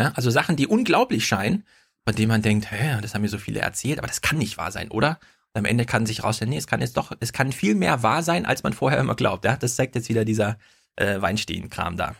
Ja, 0.00 0.12
also 0.14 0.30
Sachen, 0.30 0.56
die 0.56 0.66
unglaublich 0.66 1.26
scheinen, 1.26 1.66
von 2.06 2.16
denen 2.16 2.28
man 2.28 2.42
denkt, 2.42 2.72
hä, 2.72 2.98
das 3.02 3.14
haben 3.14 3.22
mir 3.22 3.28
so 3.28 3.38
viele 3.38 3.60
erzählt, 3.60 3.98
aber 3.98 4.08
das 4.08 4.22
kann 4.22 4.38
nicht 4.38 4.56
wahr 4.56 4.72
sein, 4.72 4.90
oder? 4.90 5.20
Am 5.54 5.64
Ende 5.64 5.84
kann 5.84 6.06
sich 6.06 6.24
rausstellen, 6.24 6.50
nee, 6.50 6.56
es 6.56 6.66
kann 6.66 6.80
jetzt 6.80 6.96
doch, 6.96 7.12
es 7.20 7.32
kann 7.32 7.52
viel 7.52 7.74
mehr 7.74 8.02
wahr 8.02 8.22
sein, 8.22 8.46
als 8.46 8.62
man 8.62 8.72
vorher 8.72 8.98
immer 8.98 9.14
glaubt. 9.14 9.44
Ja, 9.44 9.56
das 9.56 9.76
zeigt 9.76 9.94
jetzt 9.94 10.08
wieder 10.08 10.24
dieser 10.24 10.56
äh, 10.96 11.20
Weinstein-Kram 11.20 11.96
da. 11.96 12.14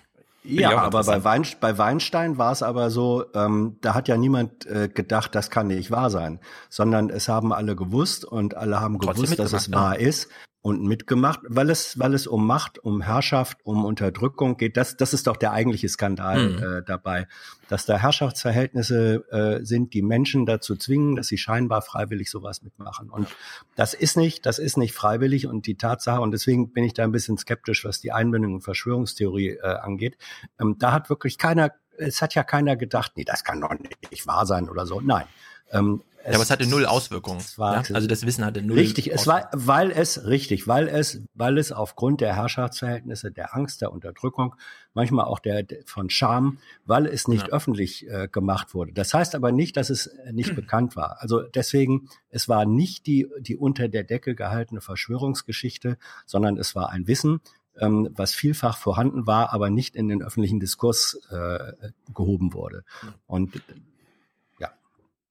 Ich 0.44 0.58
Ja, 0.58 0.76
aber 0.76 1.04
bei. 1.04 1.24
Wein, 1.24 1.46
bei 1.60 1.78
Weinstein 1.78 2.36
war 2.36 2.52
es 2.52 2.62
aber 2.62 2.90
so, 2.90 3.24
ähm, 3.34 3.76
da 3.80 3.94
hat 3.94 4.08
ja 4.08 4.16
niemand 4.16 4.66
äh, 4.66 4.88
gedacht, 4.88 5.34
das 5.34 5.50
kann 5.50 5.68
nicht 5.68 5.90
wahr 5.90 6.10
sein, 6.10 6.40
sondern 6.68 7.10
es 7.10 7.28
haben 7.28 7.52
alle 7.52 7.76
gewusst 7.76 8.24
und 8.24 8.56
alle 8.56 8.80
haben 8.80 8.98
Trotzdem 8.98 9.24
gewusst, 9.24 9.38
dass 9.38 9.52
es 9.52 9.68
mitgemacht, 9.68 9.90
wahr 9.90 9.98
ist 9.98 10.28
und 10.62 10.84
mitgemacht, 10.84 11.40
weil 11.48 11.70
es, 11.70 11.98
weil 11.98 12.14
es 12.14 12.28
um 12.28 12.46
Macht, 12.46 12.78
um 12.78 13.02
Herrschaft, 13.02 13.58
um 13.64 13.84
Unterdrückung 13.84 14.56
geht. 14.56 14.76
Das, 14.76 14.96
das 14.96 15.12
ist 15.12 15.26
doch 15.26 15.36
der 15.36 15.52
eigentliche 15.52 15.88
Skandal 15.88 16.50
Mhm. 16.50 16.62
äh, 16.62 16.82
dabei, 16.86 17.26
dass 17.68 17.84
da 17.84 17.98
Herrschaftsverhältnisse 17.98 19.24
äh, 19.32 19.64
sind, 19.64 19.92
die 19.92 20.02
Menschen 20.02 20.46
dazu 20.46 20.76
zwingen, 20.76 21.16
dass 21.16 21.26
sie 21.26 21.36
scheinbar 21.36 21.82
freiwillig 21.82 22.30
sowas 22.30 22.62
mitmachen. 22.62 23.10
Und 23.10 23.26
das 23.74 23.92
ist 23.92 24.16
nicht, 24.16 24.46
das 24.46 24.60
ist 24.60 24.76
nicht 24.76 24.94
freiwillig 24.94 25.48
und 25.48 25.66
die 25.66 25.76
Tatsache, 25.76 26.20
und 26.20 26.30
deswegen 26.30 26.72
bin 26.72 26.84
ich 26.84 26.94
da 26.94 27.02
ein 27.02 27.12
bisschen 27.12 27.38
skeptisch, 27.38 27.84
was 27.84 28.00
die 28.00 28.12
Einbindung 28.12 28.54
in 28.54 28.60
Verschwörungstheorie 28.60 29.58
äh, 29.60 29.66
angeht. 29.66 30.16
Ähm, 30.60 30.76
da 30.78 30.92
hat 30.92 31.10
wirklich 31.10 31.38
keiner, 31.38 31.72
es 31.98 32.22
hat 32.22 32.34
ja 32.36 32.44
keiner 32.44 32.76
gedacht, 32.76 33.12
nee, 33.16 33.24
das 33.24 33.42
kann 33.42 33.60
doch 33.60 33.74
nicht 34.10 34.26
wahr 34.28 34.46
sein 34.46 34.68
oder 34.68 34.86
so. 34.86 35.00
Nein. 35.00 35.24
Ähm, 35.72 36.02
Ja, 36.24 36.34
aber 36.34 36.42
es 36.44 36.50
hatte 36.50 36.66
null 36.68 36.86
Auswirkungen. 36.86 37.42
ja? 37.58 37.82
Also 37.92 38.06
das 38.06 38.24
Wissen 38.24 38.44
hatte 38.44 38.62
null 38.62 38.78
Richtig, 38.78 39.10
es 39.12 39.26
war, 39.26 39.48
weil 39.52 39.90
es, 39.90 40.24
richtig, 40.26 40.68
weil 40.68 40.86
es, 40.86 41.20
weil 41.34 41.58
es 41.58 41.72
aufgrund 41.72 42.20
der 42.20 42.36
Herrschaftsverhältnisse, 42.36 43.32
der 43.32 43.56
Angst, 43.56 43.80
der 43.80 43.90
Unterdrückung, 43.90 44.54
manchmal 44.94 45.24
auch 45.24 45.40
der, 45.40 45.66
von 45.84 46.10
Scham, 46.10 46.58
weil 46.84 47.06
es 47.06 47.26
nicht 47.26 47.48
Ja. 47.48 47.52
öffentlich 47.52 48.08
äh, 48.08 48.28
gemacht 48.30 48.72
wurde. 48.72 48.92
Das 48.92 49.12
heißt 49.12 49.34
aber 49.34 49.50
nicht, 49.50 49.76
dass 49.76 49.90
es 49.90 50.10
nicht 50.30 50.54
bekannt 50.54 50.94
war. 50.94 51.20
Also 51.20 51.42
deswegen, 51.42 52.08
es 52.30 52.48
war 52.48 52.66
nicht 52.66 53.06
die, 53.06 53.26
die 53.40 53.56
unter 53.56 53.88
der 53.88 54.04
Decke 54.04 54.36
gehaltene 54.36 54.80
Verschwörungsgeschichte, 54.80 55.98
sondern 56.26 56.56
es 56.56 56.76
war 56.76 56.90
ein 56.90 57.08
Wissen, 57.08 57.40
ähm, 57.78 58.10
was 58.14 58.32
vielfach 58.34 58.76
vorhanden 58.76 59.26
war, 59.26 59.52
aber 59.52 59.70
nicht 59.70 59.96
in 59.96 60.06
den 60.06 60.22
öffentlichen 60.22 60.60
Diskurs 60.60 61.18
äh, 61.30 61.72
gehoben 62.14 62.52
wurde. 62.52 62.84
Und 63.26 63.60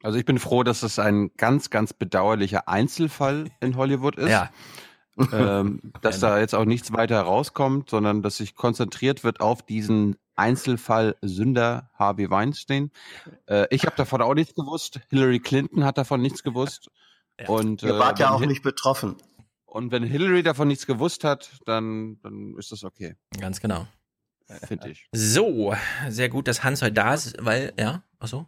Also 0.03 0.17
ich 0.17 0.25
bin 0.25 0.39
froh, 0.39 0.63
dass 0.63 0.83
es 0.83 0.99
ein 0.99 1.31
ganz, 1.37 1.69
ganz 1.69 1.93
bedauerlicher 1.93 2.67
Einzelfall 2.67 3.45
in 3.59 3.75
Hollywood 3.75 4.17
ist. 4.17 4.29
Ja. 4.29 4.49
Ähm, 5.31 5.81
dass 6.01 6.19
da 6.19 6.39
jetzt 6.39 6.55
auch 6.55 6.65
nichts 6.65 6.91
weiter 6.93 7.21
rauskommt, 7.21 7.89
sondern 7.89 8.21
dass 8.21 8.37
sich 8.37 8.55
konzentriert 8.55 9.23
wird 9.23 9.41
auf 9.41 9.61
diesen 9.61 10.15
Einzelfall 10.35 11.15
Sünder 11.21 11.89
Harvey 11.93 12.29
Weinstein. 12.29 12.91
Äh, 13.45 13.67
ich 13.69 13.85
habe 13.85 13.95
davon 13.95 14.21
auch 14.21 14.33
nichts 14.33 14.55
gewusst. 14.55 15.01
Hillary 15.09 15.39
Clinton 15.39 15.83
hat 15.83 15.97
davon 15.97 16.21
nichts 16.21 16.41
gewusst. 16.43 16.89
Und, 17.47 17.83
ihr 17.83 17.95
äh, 17.95 17.99
wart 17.99 18.19
ja 18.19 18.27
wenn 18.27 18.33
auch 18.35 18.41
Hi- 18.41 18.47
nicht 18.47 18.63
betroffen. 18.63 19.17
Und 19.65 19.91
wenn 19.91 20.03
Hillary 20.03 20.43
davon 20.43 20.67
nichts 20.67 20.85
gewusst 20.85 21.23
hat, 21.23 21.49
dann, 21.65 22.19
dann 22.23 22.55
ist 22.57 22.71
das 22.71 22.83
okay, 22.83 23.15
Ganz 23.39 23.61
genau. 23.61 23.87
finde 24.67 24.89
ich. 24.89 25.07
So, 25.13 25.73
sehr 26.09 26.27
gut, 26.29 26.47
dass 26.47 26.63
Hans 26.63 26.81
heute 26.81 26.93
da 26.93 27.13
ist, 27.13 27.35
weil, 27.39 27.71
ja, 27.79 28.03
ach 28.19 28.27
so. 28.27 28.47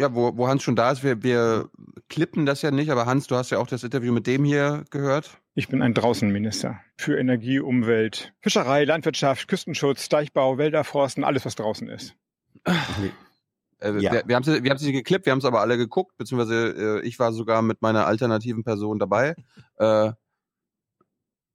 Ja, 0.00 0.14
wo, 0.14 0.34
wo 0.34 0.48
Hans 0.48 0.62
schon 0.62 0.76
da 0.76 0.92
ist, 0.92 1.04
wir, 1.04 1.22
wir 1.22 1.68
klippen 2.08 2.46
das 2.46 2.62
ja 2.62 2.70
nicht, 2.70 2.90
aber 2.90 3.04
Hans, 3.04 3.26
du 3.26 3.36
hast 3.36 3.50
ja 3.50 3.58
auch 3.58 3.66
das 3.66 3.84
Interview 3.84 4.14
mit 4.14 4.26
dem 4.26 4.44
hier 4.44 4.84
gehört. 4.88 5.38
Ich 5.54 5.68
bin 5.68 5.82
ein 5.82 5.92
Draußenminister 5.92 6.80
für 6.96 7.18
Energie, 7.18 7.60
Umwelt, 7.60 8.32
Fischerei, 8.40 8.84
Landwirtschaft, 8.84 9.46
Küstenschutz, 9.46 10.08
Deichbau, 10.08 10.56
Wälder, 10.56 10.84
Forsten, 10.84 11.22
alles, 11.22 11.44
was 11.44 11.54
draußen 11.54 11.86
ist. 11.90 12.16
Äh, 12.64 14.00
Ja. 14.00 14.12
Wir, 14.12 14.22
wir 14.26 14.36
haben 14.36 14.42
sie, 14.42 14.64
wir 14.64 14.70
haben 14.70 14.78
sie 14.78 14.92
geklippt, 14.92 15.26
wir 15.26 15.32
haben 15.32 15.38
es 15.40 15.44
aber 15.44 15.60
alle 15.60 15.76
geguckt, 15.76 16.16
beziehungsweise 16.16 17.00
äh, 17.02 17.06
ich 17.06 17.18
war 17.18 17.32
sogar 17.34 17.60
mit 17.60 17.82
meiner 17.82 18.06
alternativen 18.06 18.64
Person 18.64 18.98
dabei. 18.98 19.34
Äh, 19.76 20.12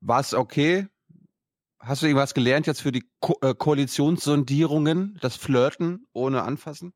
war 0.01 0.19
es 0.19 0.35
okay? 0.35 0.87
Hast 1.79 2.01
du 2.01 2.07
irgendwas 2.07 2.33
gelernt 2.35 2.67
jetzt 2.67 2.81
für 2.81 2.91
die 2.91 3.05
Ko 3.19 3.37
äh, 3.41 3.53
Koalitionssondierungen, 3.55 5.17
das 5.21 5.35
Flirten 5.35 6.07
ohne 6.13 6.43
Anfassen? 6.43 6.93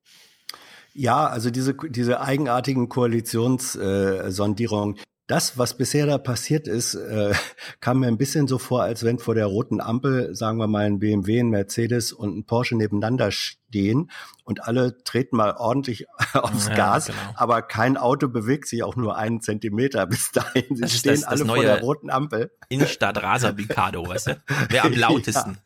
Ja, 0.93 1.27
also 1.27 1.51
diese, 1.51 1.75
diese 1.75 2.21
eigenartigen 2.21 2.89
Koalitionssondierungen, 2.89 4.95
äh, 4.95 4.99
das, 5.27 5.59
was 5.59 5.77
bisher 5.77 6.07
da 6.07 6.17
passiert 6.17 6.67
ist, 6.67 6.95
äh, 6.95 7.35
kam 7.81 7.99
mir 7.99 8.07
ein 8.07 8.17
bisschen 8.17 8.47
so 8.47 8.57
vor, 8.57 8.81
als 8.81 9.03
wenn 9.03 9.19
vor 9.19 9.35
der 9.35 9.45
roten 9.45 9.79
Ampel, 9.79 10.33
sagen 10.35 10.57
wir 10.57 10.65
mal, 10.65 10.85
ein 10.87 10.97
BMW, 10.97 11.39
ein 11.41 11.49
Mercedes 11.51 12.11
und 12.13 12.35
ein 12.35 12.45
Porsche 12.47 12.75
nebeneinander 12.75 13.29
stehen 13.31 14.09
und 14.43 14.63
alle 14.63 15.03
treten 15.03 15.37
mal 15.37 15.53
ordentlich 15.55 16.07
aufs 16.33 16.69
Ja, 16.69 16.73
Gas, 16.73 17.05
genau. 17.05 17.17
aber 17.35 17.61
kein 17.61 17.95
Auto 17.95 18.27
bewegt 18.27 18.67
sich 18.67 18.81
auch 18.81 18.95
nur 18.95 19.17
einen 19.17 19.39
Zentimeter 19.39 20.07
bis 20.07 20.31
dahin. 20.31 20.75
Sie 20.75 20.81
Das 20.81 20.97
stehen 20.97 21.11
das- 21.11 21.21
das 21.21 21.29
alle 21.29 21.45
vor 21.45 21.61
der 21.61 21.79
roten 21.81 22.09
Ampel. 22.09 22.51
Innenstadt 22.69 23.21
Rasa 23.21 23.51
Mikado, 23.51 24.07
weißt 24.07 24.27
du? 24.29 24.41
Wer 24.69 24.83
am 24.85 24.93
lautesten? 24.93 25.59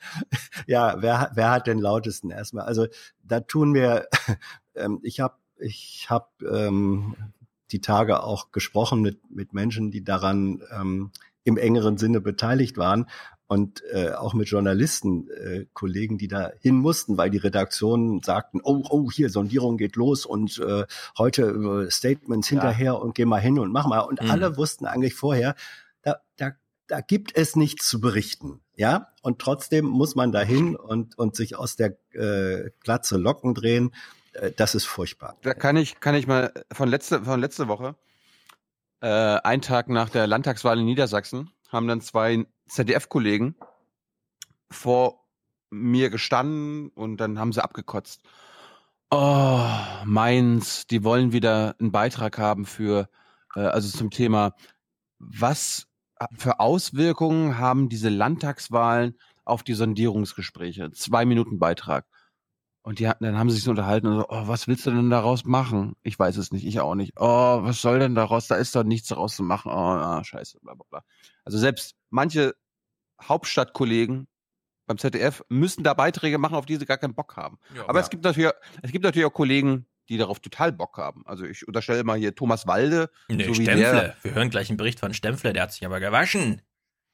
Ja, 0.68 1.02
wer, 1.02 1.32
wer 1.36 1.52
hat 1.52 1.68
den 1.68 1.80
lautesten 1.80 2.32
erstmal? 2.32 2.66
Also 2.66 2.88
da 3.24 3.40
tun 3.40 3.74
wir, 3.74 4.08
ähm, 4.76 5.00
ich 5.04 5.20
habe 5.20 5.36
ich 5.60 6.08
hab, 6.10 6.42
ähm, 6.42 7.16
die 7.72 7.82
Tage 7.82 8.24
auch 8.24 8.52
gesprochen 8.52 9.02
mit, 9.02 9.20
mit 9.30 9.54
Menschen, 9.54 9.92
die 9.92 10.04
daran 10.04 10.62
ähm, 10.72 11.12
im 11.44 11.58
engeren 11.58 11.98
Sinne 11.98 12.22
beteiligt 12.22 12.78
waren 12.78 13.08
und 13.48 13.84
äh, 13.92 14.12
auch 14.12 14.34
mit 14.34 14.48
Journalisten, 14.48 15.30
äh, 15.30 15.66
Kollegen, 15.74 16.18
die 16.18 16.28
da 16.28 16.52
hin 16.60 16.76
mussten, 16.76 17.18
weil 17.18 17.30
die 17.30 17.38
Redaktionen 17.38 18.22
sagten, 18.22 18.62
oh, 18.64 18.84
oh, 18.90 19.12
hier, 19.12 19.30
Sondierung 19.30 19.78
geht 19.78 19.96
los 19.96 20.26
und 20.26 20.60
äh, 20.60 20.86
heute 21.18 21.44
äh, 21.88 21.92
Statements 21.92 22.48
hinterher 22.48 23.00
und 23.00 23.16
geh 23.16 23.26
mal 23.26 23.42
hin 23.42 23.60
und 23.60 23.72
mach 23.72 23.88
mal. 23.88 24.00
Und 24.00 24.22
Mhm. 24.22 24.32
alle 24.32 24.58
wussten 24.58 24.86
eigentlich 24.86 25.14
vorher, 25.16 25.56
da, 26.04 26.18
da, 26.38 26.52
da 26.88 27.02
gibt 27.02 27.36
es 27.36 27.56
nichts 27.56 27.88
zu 27.88 28.00
berichten. 28.00 28.62
Ja, 28.76 29.10
und 29.22 29.40
trotzdem 29.40 29.86
muss 29.86 30.16
man 30.16 30.32
dahin 30.32 30.76
und, 30.76 31.18
und 31.18 31.36
sich 31.36 31.56
aus 31.56 31.76
der 31.76 31.98
äh, 32.14 32.72
Glatze 32.80 33.18
Locken 33.18 33.54
drehen. 33.54 33.92
Äh, 34.34 34.52
das 34.52 34.76
ist 34.76 34.86
furchtbar. 34.86 35.38
Da 35.42 35.54
kann 35.54 35.78
ich, 35.78 36.00
kann 36.00 36.16
ich 36.16 36.28
mal 36.28 36.54
von 36.72 36.90
letzte, 36.90 37.24
von 37.24 37.40
letzte 37.40 37.68
Woche, 37.68 37.96
äh, 39.02 39.08
einen 39.08 39.62
Tag 39.62 39.90
nach 39.90 40.10
der 40.10 40.28
Landtagswahl 40.28 40.80
in 40.80 40.86
Niedersachsen, 40.86 41.52
haben 41.70 41.88
dann 41.88 42.02
zwei 42.02 42.46
ZDF-Kollegen 42.68 43.56
vor 44.70 45.24
mir 45.70 46.10
gestanden 46.10 46.90
und 46.90 47.18
dann 47.18 47.40
haben 47.40 47.52
sie 47.52 47.64
abgekotzt. 47.64 48.22
Oh, 49.12 49.70
Mainz, 50.06 50.88
die 50.88 51.04
wollen 51.04 51.34
wieder 51.34 51.76
einen 51.80 51.92
Beitrag 51.92 52.38
haben 52.38 52.66
für, 52.66 53.10
äh, 53.56 53.60
also 53.60 53.96
zum 53.96 54.10
Thema, 54.10 54.56
was 55.20 55.88
für 56.38 56.60
Auswirkungen 56.60 57.58
haben 57.58 57.90
diese 57.90 58.10
Landtagswahlen 58.10 59.18
auf 59.46 59.64
die 59.64 59.74
Sondierungsgespräche? 59.74 60.92
Zwei 60.92 61.26
Minuten 61.26 61.60
Beitrag. 61.60 62.06
Und 62.86 63.00
die, 63.00 63.08
hatten- 63.08 63.24
dann 63.24 63.38
haben 63.38 63.50
sie 63.50 63.56
sich 63.56 63.64
so 63.64 63.72
unterhalten 63.72 64.08
und 64.08 64.20
so, 64.20 64.26
oh, 64.30 64.48
was 64.48 64.68
willst 64.68 64.86
du 64.86 64.92
denn 64.92 65.10
daraus 65.10 65.46
machen? 65.46 65.96
Ich 66.04 66.20
weiß 66.20 66.36
es 66.38 66.52
nicht, 66.52 66.66
ich 66.66 66.80
auch 66.82 66.96
nicht. 66.96 67.14
Oh, 67.18 67.64
was 67.64 67.82
soll 67.82 67.98
denn 68.00 68.14
daraus? 68.14 68.48
Da 68.48 68.56
ist 68.56 68.76
doch 68.76 68.84
nichts 68.84 69.08
daraus 69.08 69.36
zu 69.38 69.44
machen. 69.44 69.72
Oh, 69.72 69.76
ah, 69.76 70.22
scheiße, 70.24 70.60
bla 70.62 70.74
bla 70.76 70.86
bla. 70.90 71.04
Also 71.46 71.58
selbst 71.58 71.96
manche 72.10 72.54
Hauptstadtkollegen 73.22 74.28
beim 74.86 74.98
ZDF 74.98 75.44
müssen 75.50 75.84
da 75.84 75.94
Beiträge 75.94 76.38
machen, 76.38 76.56
auf 76.56 76.66
die 76.66 76.76
sie 76.76 76.86
gar 76.86 76.98
keinen 76.98 77.16
Bock 77.16 77.38
haben. 77.38 77.58
Ja, 77.76 77.84
Aber 77.88 78.00
ja. 78.00 78.04
es 78.04 78.10
gibt 78.10 78.24
natürlich, 78.26 78.52
es 78.82 78.92
gibt 78.92 79.04
natürlich 79.06 79.26
auch 79.26 79.34
Kollegen, 79.34 79.86
die 80.10 80.18
darauf 80.18 80.40
total 80.42 80.74
Bock 80.74 80.98
haben. 80.98 81.26
Also 81.26 81.46
ich 81.46 81.66
unterstelle 81.68 82.04
mal 82.04 82.18
hier 82.18 82.36
Thomas 82.36 82.68
Walde, 82.68 83.10
Nee, 83.30 83.46
so 83.46 83.54
Stempfle. 83.54 83.78
der. 83.78 84.16
Wir 84.24 84.34
hören 84.36 84.50
gleich 84.50 84.70
einen 84.70 84.78
Bericht 84.78 85.00
von 85.00 85.14
Stempfle, 85.14 85.54
der 85.54 85.64
hat 85.64 85.72
sich 85.72 85.86
aber 85.86 86.02
gewaschen. 86.02 86.62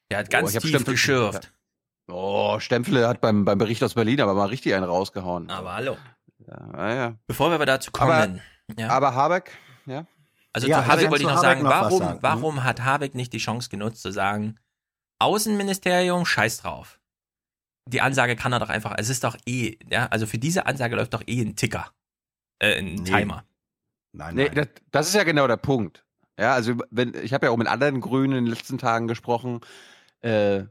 Der 0.10 0.18
hat 0.18 0.28
Oh, 0.30 0.32
ganz 0.32 0.50
ich 0.50 0.56
hab 0.56 0.64
tief 0.64 0.72
Stempfle- 0.76 0.92
geschürft. 0.92 1.54
Oh, 2.12 2.60
Stempfle 2.60 3.08
hat 3.08 3.22
beim, 3.22 3.46
beim 3.46 3.58
Bericht 3.58 3.84
aus 3.84 3.94
Berlin 3.94 4.20
aber 4.22 4.34
mal 4.34 4.46
richtig 4.48 4.74
einen 4.74 4.86
rausgehauen. 4.86 5.50
Aber 5.50 5.74
hallo. 5.74 5.98
Ja, 6.48 6.94
ja. 6.96 7.16
Bevor 7.28 7.50
wir 7.50 7.56
aber 7.56 7.66
dazu 7.66 7.92
Aber- 7.98 8.22
kommen. 8.22 8.42
ja. 8.78 8.90
Aber 8.90 9.14
Habeck, 9.14 9.52
ja. 9.86 10.06
Also 10.54 10.68
Ja, 10.68 10.78
zu 10.80 10.88
Habeck 10.88 10.98
also 10.98 11.12
wollte 11.12 11.24
ich 11.24 11.30
noch 11.30 11.36
Habeck 11.38 11.44
sagen, 11.50 11.64
noch 11.64 11.70
warum, 11.70 12.00
sagen. 12.00 12.20
warum 12.22 12.64
hat 12.64 12.82
Habeck 12.84 13.14
nicht 13.16 13.34
die 13.34 13.38
Chance 13.38 13.70
genutzt 13.70 14.02
zu 14.02 14.12
sagen, 14.12 14.58
Außenministerium, 15.20 16.26
scheiß 16.26 16.62
drauf. 16.62 17.00
Die 17.88 18.02
Ansage 18.02 18.36
kann 18.36 18.54
er 18.54 18.60
doch 18.60 18.70
einfach, 18.70 18.96
es 18.98 19.10
ist 19.10 19.24
doch 19.24 19.36
eh, 19.46 19.78
ja, 19.90 20.08
also 20.08 20.26
für 20.26 20.38
diese 20.38 20.66
Ansage 20.66 20.96
läuft 20.96 21.14
doch 21.14 21.24
eh 21.28 21.42
ein 21.42 21.56
Ticker. 21.56 21.92
Äh, 22.60 22.80
ein 22.80 22.96
Nee. 22.96 23.04
Timer. 23.04 23.44
Nein, 24.14 24.36
Nee, 24.36 24.46
nein. 24.46 24.56
das, 24.56 24.68
das 24.92 25.08
ist 25.10 25.16
ja 25.16 25.24
genau 25.24 25.48
der 25.48 25.58
Punkt. 25.58 26.06
Ja, 26.40 26.54
also 26.54 26.76
wenn 26.90 27.14
ich 27.16 27.34
habe 27.34 27.46
ja 27.48 27.52
auch 27.52 27.58
mit 27.58 27.68
anderen 27.68 28.00
Grünen 28.02 28.34
in 28.38 28.46
den 28.46 28.54
letzten 28.54 28.78
Tagen 28.78 29.08
gesprochen. 29.08 29.60
Äh, 30.22 30.64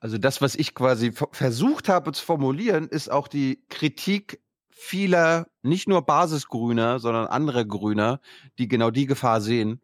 also 0.00 0.18
das, 0.18 0.40
was 0.40 0.54
ich 0.54 0.74
quasi 0.74 1.12
versucht 1.32 1.88
habe 1.88 2.12
zu 2.12 2.24
formulieren, 2.24 2.88
ist 2.88 3.10
auch 3.10 3.28
die 3.28 3.64
Kritik 3.68 4.40
vieler, 4.70 5.48
nicht 5.62 5.88
nur 5.88 6.02
Basisgrüner, 6.02 7.00
sondern 7.00 7.26
anderer 7.26 7.64
Grüner, 7.64 8.20
die 8.58 8.68
genau 8.68 8.90
die 8.90 9.06
Gefahr 9.06 9.40
sehen. 9.40 9.80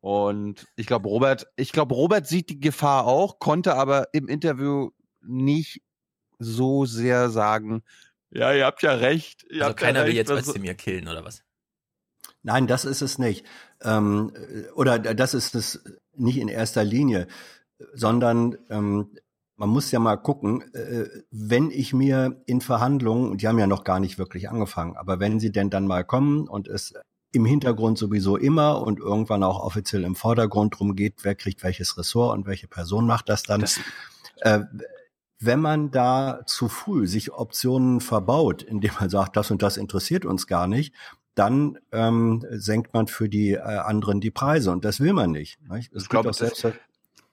Und 0.00 0.66
ich 0.76 0.86
glaube, 0.86 1.08
Robert, 1.08 1.46
ich 1.56 1.72
glaube, 1.72 1.94
Robert 1.94 2.26
sieht 2.26 2.48
die 2.48 2.60
Gefahr 2.60 3.06
auch, 3.06 3.38
konnte 3.38 3.74
aber 3.74 4.08
im 4.12 4.28
Interview 4.28 4.90
nicht 5.20 5.82
so 6.38 6.86
sehr 6.86 7.28
sagen, 7.30 7.82
ja, 8.32 8.52
ihr 8.54 8.64
habt 8.64 8.82
ja 8.82 8.92
recht. 8.92 9.42
Ihr 9.50 9.62
Also 9.62 9.70
habt 9.70 9.80
ja 9.80 9.86
keiner 9.88 10.00
will 10.00 10.06
recht, 10.06 10.16
jetzt 10.16 10.30
was- 10.30 10.46
Özdemir 10.48 10.74
killen, 10.74 11.08
oder 11.08 11.24
was? 11.24 11.42
Nein, 12.42 12.68
das 12.68 12.84
ist 12.84 13.02
es 13.02 13.18
nicht. 13.18 13.44
Ähm, 13.82 14.32
äh, 14.36 14.70
oder 14.70 14.98
das 15.00 15.34
ist 15.34 15.54
es 15.56 15.82
nicht 16.14 16.38
in 16.38 16.48
erster 16.48 16.84
Linie, 16.84 17.26
sondern 17.92 18.56
ähm, 18.70 19.10
man 19.60 19.68
muss 19.68 19.90
ja 19.90 19.98
mal 19.98 20.16
gucken, 20.16 20.62
äh, 20.74 21.04
wenn 21.30 21.70
ich 21.70 21.92
mir 21.92 22.42
in 22.46 22.62
Verhandlungen, 22.62 23.30
und 23.30 23.42
die 23.42 23.46
haben 23.48 23.58
ja 23.58 23.66
noch 23.66 23.84
gar 23.84 24.00
nicht 24.00 24.18
wirklich 24.18 24.48
angefangen, 24.48 24.96
aber 24.96 25.20
wenn 25.20 25.38
sie 25.38 25.52
denn 25.52 25.68
dann 25.68 25.86
mal 25.86 26.02
kommen 26.02 26.48
und 26.48 26.66
es 26.66 26.94
im 27.32 27.44
Hintergrund 27.44 27.98
sowieso 27.98 28.38
immer 28.38 28.80
und 28.82 28.98
irgendwann 29.00 29.42
auch 29.42 29.60
offiziell 29.62 30.04
im 30.04 30.16
Vordergrund 30.16 30.78
drum 30.78 30.96
geht, 30.96 31.24
wer 31.24 31.34
kriegt 31.34 31.62
welches 31.62 31.98
Ressort 31.98 32.36
und 32.38 32.46
welche 32.46 32.68
Person 32.68 33.06
macht 33.06 33.28
das 33.28 33.42
dann. 33.42 33.60
Das- 33.60 33.78
äh, 34.40 34.60
wenn 35.42 35.60
man 35.60 35.90
da 35.90 36.40
zu 36.46 36.68
früh 36.68 37.06
sich 37.06 37.32
Optionen 37.32 38.00
verbaut, 38.00 38.62
indem 38.62 38.92
man 38.98 39.10
sagt, 39.10 39.36
das 39.36 39.50
und 39.50 39.62
das 39.62 39.76
interessiert 39.76 40.24
uns 40.24 40.46
gar 40.46 40.66
nicht, 40.66 40.94
dann 41.34 41.78
ähm, 41.92 42.44
senkt 42.50 42.94
man 42.94 43.06
für 43.08 43.28
die 43.28 43.52
äh, 43.52 43.58
anderen 43.60 44.20
die 44.20 44.30
Preise 44.30 44.70
und 44.72 44.84
das 44.86 45.00
will 45.00 45.12
man 45.12 45.30
nicht. 45.30 45.58
nicht? 45.70 45.92
Ich 45.94 46.08
glaube, 46.08 46.30
das- 46.38 46.38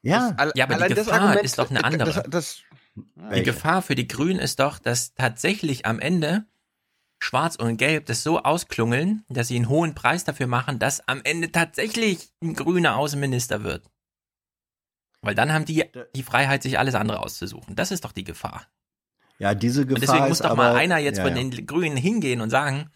ja, 0.01 0.33
All- 0.37 0.51
Ja, 0.55 0.65
aber 0.65 0.87
die 0.87 0.93
das 0.93 1.05
Gefahr 1.05 1.21
Argument- 1.21 1.45
ist 1.45 1.57
doch 1.59 1.69
eine 1.69 1.83
andere. 1.83 2.11
Das, 2.13 2.23
das, 2.29 2.61
Die? 3.35 3.43
Gefahr 3.43 3.81
für 3.81 3.95
die 3.95 4.07
Grünen 4.07 4.39
ist 4.39 4.59
doch, 4.59 4.79
dass 4.79 5.13
tatsächlich 5.13 5.85
am 5.85 5.99
Ende 5.99 6.45
Schwarz 7.19 7.55
und 7.55 7.77
Gelb 7.77 8.05
das 8.05 8.23
so 8.23 8.41
ausklungeln, 8.43 9.23
dass 9.29 9.47
sie 9.49 9.55
einen 9.55 9.69
hohen 9.69 9.95
Preis 9.95 10.23
dafür 10.23 10.47
machen, 10.47 10.79
dass 10.79 11.07
am 11.07 11.21
Ende 11.23 11.51
tatsächlich 11.51 12.29
ein 12.43 12.53
grüner 12.53 12.95
Außenminister 12.97 13.63
wird. 13.63 13.85
Weil 15.21 15.33
dann 15.35 15.51
haben 15.51 15.65
die 15.65 15.83
die 16.15 16.23
Freiheit, 16.23 16.61
sich 16.63 16.77
alles 16.77 16.95
andere 16.95 17.19
auszusuchen. 17.19 17.75
Das 17.75 17.91
ist 17.91 18.05
doch 18.05 18.11
die 18.11 18.23
Gefahr. 18.23 18.67
ja, 19.39 19.55
diese 19.55 19.85
Gefahr 19.85 19.95
Und 19.95 20.01
deswegen 20.01 20.27
muss 20.29 20.39
doch 20.39 20.51
aber, 20.51 20.55
mal 20.73 20.75
einer 20.75 20.97
jetzt 20.99 21.17
ja, 21.17 21.23
von 21.23 21.35
ja. 21.35 21.43
den 21.43 21.65
Grünen 21.65 21.97
hingehen 21.97 22.39
und 22.41 22.49
sagen, 22.51 22.91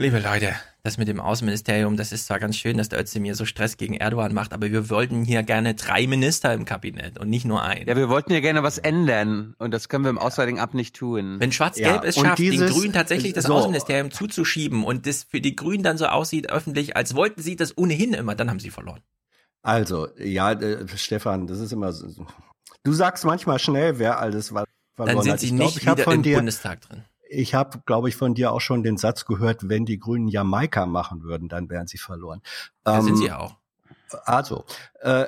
liebe 0.00 0.18
Leute, 0.18 0.54
das 0.82 0.96
mit 0.96 1.08
dem 1.08 1.20
Außenministerium, 1.20 1.98
das 1.98 2.10
ist 2.10 2.26
zwar 2.26 2.38
ganz 2.38 2.56
schön, 2.56 2.78
dass 2.78 2.88
der 2.88 2.98
Özdemir 2.98 3.34
so 3.34 3.44
Stress 3.44 3.76
gegen 3.76 3.94
Erdogan 3.94 4.32
macht, 4.32 4.54
aber 4.54 4.70
wir 4.72 4.88
wollten 4.88 5.24
hier 5.24 5.42
gerne 5.42 5.74
drei 5.74 6.06
Minister 6.06 6.54
im 6.54 6.64
Kabinett 6.64 7.18
und 7.18 7.28
nicht 7.28 7.44
nur 7.44 7.62
einen. 7.62 7.86
ja, 7.86 7.96
wir 7.96 8.08
wollten 8.08 8.32
ja 8.32 8.40
gerne 8.40 8.62
was 8.62 8.78
ändern 8.78 9.54
und 9.58 9.72
das 9.72 9.90
können 9.90 10.04
wir 10.04 10.10
im 10.10 10.18
Auswärtigen 10.18 10.58
Amt 10.58 10.72
nicht 10.72 10.96
tun. 10.96 11.36
Wenn 11.38 11.52
Schwarz-Gelb 11.52 12.02
Ja, 12.02 12.08
es 12.08 12.16
schafft, 12.16 12.38
den 12.38 12.66
Grünen 12.66 12.94
tatsächlich 12.94 13.34
das 13.34 13.44
so. 13.44 13.54
Außenministerium 13.54 14.10
zuzuschieben 14.10 14.84
und 14.84 15.06
das 15.06 15.24
für 15.24 15.42
die 15.42 15.54
Grünen 15.54 15.82
dann 15.82 15.98
so 15.98 16.06
aussieht 16.06 16.50
öffentlich, 16.50 16.96
als 16.96 17.14
wollten 17.14 17.42
sie 17.42 17.56
das 17.56 17.76
ohnehin 17.76 18.14
immer, 18.14 18.34
dann 18.34 18.48
haben 18.48 18.60
sie 18.60 18.70
verloren. 18.70 19.02
Also, 19.62 20.08
ja, 20.16 20.52
äh, 20.52 20.88
Stefan, 20.96 21.46
das 21.46 21.58
ist 21.58 21.72
immer 21.72 21.92
so. 21.92 22.26
Du 22.84 22.94
sagst 22.94 23.26
manchmal 23.26 23.58
schnell, 23.58 23.98
wer 23.98 24.18
alles 24.18 24.54
was 24.54 24.64
verloren 24.96 25.16
Dann 25.16 25.22
sind 25.24 25.32
hat. 25.32 25.40
sie 25.40 25.46
Ich 25.46 25.52
nicht 25.52 25.82
wieder 25.82 25.98
von 25.98 26.14
im 26.14 26.22
dir, 26.22 26.36
Bundestag 26.36 26.80
drin. 26.80 27.04
Ich 27.32 27.54
habe, 27.54 27.80
glaube 27.86 28.08
ich, 28.08 28.16
von 28.16 28.34
dir 28.34 28.50
auch 28.50 28.60
schon 28.60 28.82
den 28.82 28.96
Satz 28.96 29.24
gehört, 29.24 29.68
wenn 29.68 29.86
die 29.86 30.00
Grünen 30.00 30.26
Jamaika 30.26 30.84
machen 30.84 31.22
würden, 31.22 31.48
dann 31.48 31.70
wären 31.70 31.86
sie 31.86 31.98
verloren. 31.98 32.42
Da 32.82 33.00
sind 33.02 33.12
Ähm, 33.12 33.16
sie 33.16 33.26
ja 33.26 33.38
auch. 33.38 33.56
Also, 34.24 34.64
äh, 35.00 35.26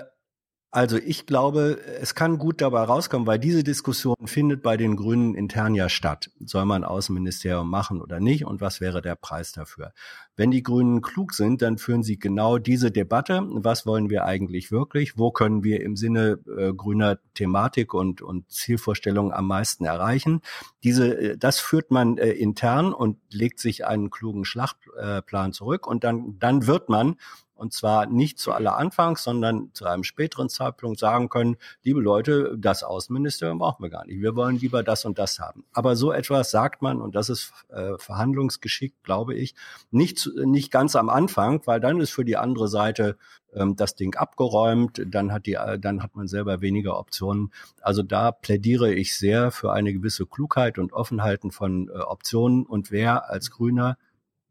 also 0.74 0.96
ich 0.96 1.26
glaube, 1.26 1.78
es 2.00 2.14
kann 2.14 2.38
gut 2.38 2.62
dabei 2.62 2.84
rauskommen, 2.84 3.26
weil 3.26 3.38
diese 3.38 3.62
Diskussion 3.62 4.16
findet 4.24 4.62
bei 4.62 4.78
den 4.78 4.96
Grünen 4.96 5.34
intern 5.34 5.74
ja 5.74 5.90
statt. 5.90 6.30
Soll 6.40 6.64
man 6.64 6.82
Außenministerium 6.82 7.68
machen 7.68 8.00
oder 8.00 8.20
nicht 8.20 8.46
und 8.46 8.62
was 8.62 8.80
wäre 8.80 9.02
der 9.02 9.14
Preis 9.14 9.52
dafür? 9.52 9.92
Wenn 10.34 10.50
die 10.50 10.62
Grünen 10.62 11.02
klug 11.02 11.34
sind, 11.34 11.60
dann 11.60 11.76
führen 11.76 12.02
sie 12.02 12.18
genau 12.18 12.56
diese 12.56 12.90
Debatte. 12.90 13.42
Was 13.50 13.84
wollen 13.84 14.08
wir 14.08 14.24
eigentlich 14.24 14.72
wirklich? 14.72 15.18
Wo 15.18 15.30
können 15.30 15.62
wir 15.62 15.82
im 15.82 15.94
Sinne 15.94 16.38
äh, 16.56 16.72
grüner 16.72 17.18
Thematik 17.34 17.92
und, 17.92 18.22
und 18.22 18.50
Zielvorstellungen 18.50 19.34
am 19.34 19.46
meisten 19.46 19.84
erreichen? 19.84 20.40
Diese, 20.84 21.18
äh, 21.18 21.36
das 21.36 21.60
führt 21.60 21.90
man 21.90 22.16
äh, 22.16 22.30
intern 22.30 22.94
und 22.94 23.18
legt 23.30 23.60
sich 23.60 23.84
einen 23.84 24.08
klugen 24.08 24.46
Schlachtplan 24.46 25.52
zurück 25.52 25.86
und 25.86 26.02
dann, 26.02 26.38
dann 26.38 26.66
wird 26.66 26.88
man 26.88 27.16
und 27.62 27.72
zwar 27.72 28.06
nicht 28.06 28.40
zu 28.40 28.50
aller 28.50 28.76
Anfangs, 28.76 29.22
sondern 29.22 29.70
zu 29.72 29.86
einem 29.86 30.02
späteren 30.02 30.48
Zeitpunkt 30.48 30.98
sagen 30.98 31.28
können, 31.28 31.56
liebe 31.84 32.00
Leute, 32.00 32.56
das 32.58 32.82
Außenministerium 32.82 33.60
brauchen 33.60 33.84
wir 33.84 33.88
gar 33.88 34.04
nicht. 34.04 34.20
Wir 34.20 34.34
wollen 34.34 34.58
lieber 34.58 34.82
das 34.82 35.04
und 35.04 35.16
das 35.16 35.38
haben. 35.38 35.64
Aber 35.72 35.94
so 35.94 36.10
etwas 36.10 36.50
sagt 36.50 36.82
man, 36.82 37.00
und 37.00 37.14
das 37.14 37.30
ist 37.30 37.52
äh, 37.68 37.92
Verhandlungsgeschick, 37.98 38.94
glaube 39.04 39.34
ich, 39.34 39.54
nicht, 39.92 40.28
nicht 40.44 40.72
ganz 40.72 40.96
am 40.96 41.08
Anfang, 41.08 41.62
weil 41.64 41.78
dann 41.78 42.00
ist 42.00 42.10
für 42.10 42.24
die 42.24 42.36
andere 42.36 42.66
Seite 42.66 43.16
ähm, 43.54 43.76
das 43.76 43.94
Ding 43.94 44.16
abgeräumt, 44.16 45.00
dann 45.06 45.32
hat 45.32 45.46
die, 45.46 45.54
äh, 45.54 45.78
dann 45.78 46.02
hat 46.02 46.16
man 46.16 46.26
selber 46.26 46.62
weniger 46.62 46.98
Optionen. 46.98 47.52
Also 47.80 48.02
da 48.02 48.32
plädiere 48.32 48.92
ich 48.92 49.16
sehr 49.16 49.52
für 49.52 49.72
eine 49.72 49.92
gewisse 49.92 50.26
Klugheit 50.26 50.78
und 50.78 50.92
Offenhalten 50.92 51.52
von 51.52 51.88
äh, 51.88 51.92
Optionen. 51.92 52.66
Und 52.66 52.90
wer 52.90 53.30
als 53.30 53.52
Grüner 53.52 53.98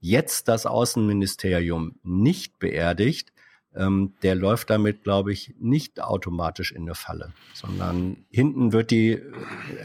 jetzt 0.01 0.49
das 0.49 0.65
Außenministerium 0.65 1.95
nicht 2.03 2.59
beerdigt, 2.59 3.31
ähm, 3.73 4.15
der 4.21 4.35
läuft 4.35 4.69
damit, 4.69 5.03
glaube 5.03 5.31
ich, 5.31 5.55
nicht 5.57 6.01
automatisch 6.01 6.73
in 6.73 6.81
eine 6.81 6.95
Falle, 6.95 7.31
sondern 7.53 8.25
hinten 8.29 8.73
wird 8.73 8.91
die 8.91 9.11
äh, 9.11 9.21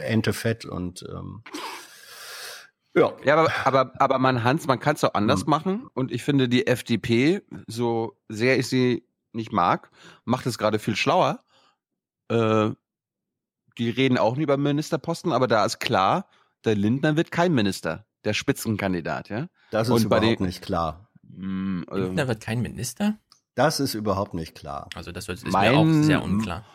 Ente 0.01 0.33
fett 0.33 0.65
und 0.65 1.05
ähm, 1.09 1.43
ja. 2.97 3.13
Ja, 3.23 3.35
aber, 3.35 3.51
aber, 3.63 3.93
aber 3.99 4.19
man, 4.19 4.43
Hans, 4.43 4.65
man 4.65 4.79
kann 4.79 4.95
es 4.95 5.03
auch 5.03 5.13
anders 5.13 5.41
Hm. 5.41 5.49
machen. 5.51 5.87
Und 5.93 6.11
ich 6.11 6.23
finde, 6.23 6.49
die 6.49 6.65
FDP, 6.65 7.43
so 7.67 8.17
sehr 8.27 8.57
ich 8.57 8.67
sie 8.67 9.07
nicht 9.33 9.51
mag, 9.51 9.91
macht 10.25 10.47
es 10.47 10.57
gerade 10.57 10.79
viel 10.79 10.95
schlauer. 10.95 11.43
Äh, 12.29 12.71
die 13.77 13.91
reden 13.91 14.17
auch 14.17 14.35
nie 14.35 14.43
über 14.43 14.57
Ministerposten, 14.57 15.31
aber 15.31 15.47
da 15.47 15.63
ist 15.63 15.77
klar, 15.77 16.27
der 16.65 16.75
Lindner 16.75 17.15
wird 17.15 17.29
kein 17.29 17.53
Minister, 17.53 18.06
der 18.25 18.33
Spitzenkandidat, 18.33 19.29
ja. 19.29 19.47
Das 19.71 19.87
ist 19.87 19.93
Und 19.93 20.03
überhaupt 20.05 20.39
den- 20.39 20.45
nicht 20.45 20.61
klar. 20.61 21.09
Mm, 21.23 21.83
also, 21.87 22.03
Lindner 22.05 22.27
wird 22.27 22.41
kein 22.41 22.61
Minister? 22.61 23.17
Das 23.55 23.79
ist 23.79 23.93
überhaupt 23.93 24.33
nicht 24.33 24.55
klar. 24.55 24.89
Also 24.95 25.11
das 25.11 25.27
wird- 25.27 25.39
ist 25.39 25.45
mir 25.45 25.51
Mein- 25.51 25.75
auch 25.75 26.03
sehr 26.03 26.23
unklar. 26.23 26.65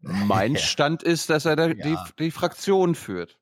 mein 0.00 0.56
Stand 0.56 1.02
ist, 1.02 1.30
dass 1.30 1.44
er 1.44 1.56
die, 1.74 1.88
Ja. 1.90 2.04
die 2.18 2.30
Fraktion 2.30 2.94
führt. 2.94 3.38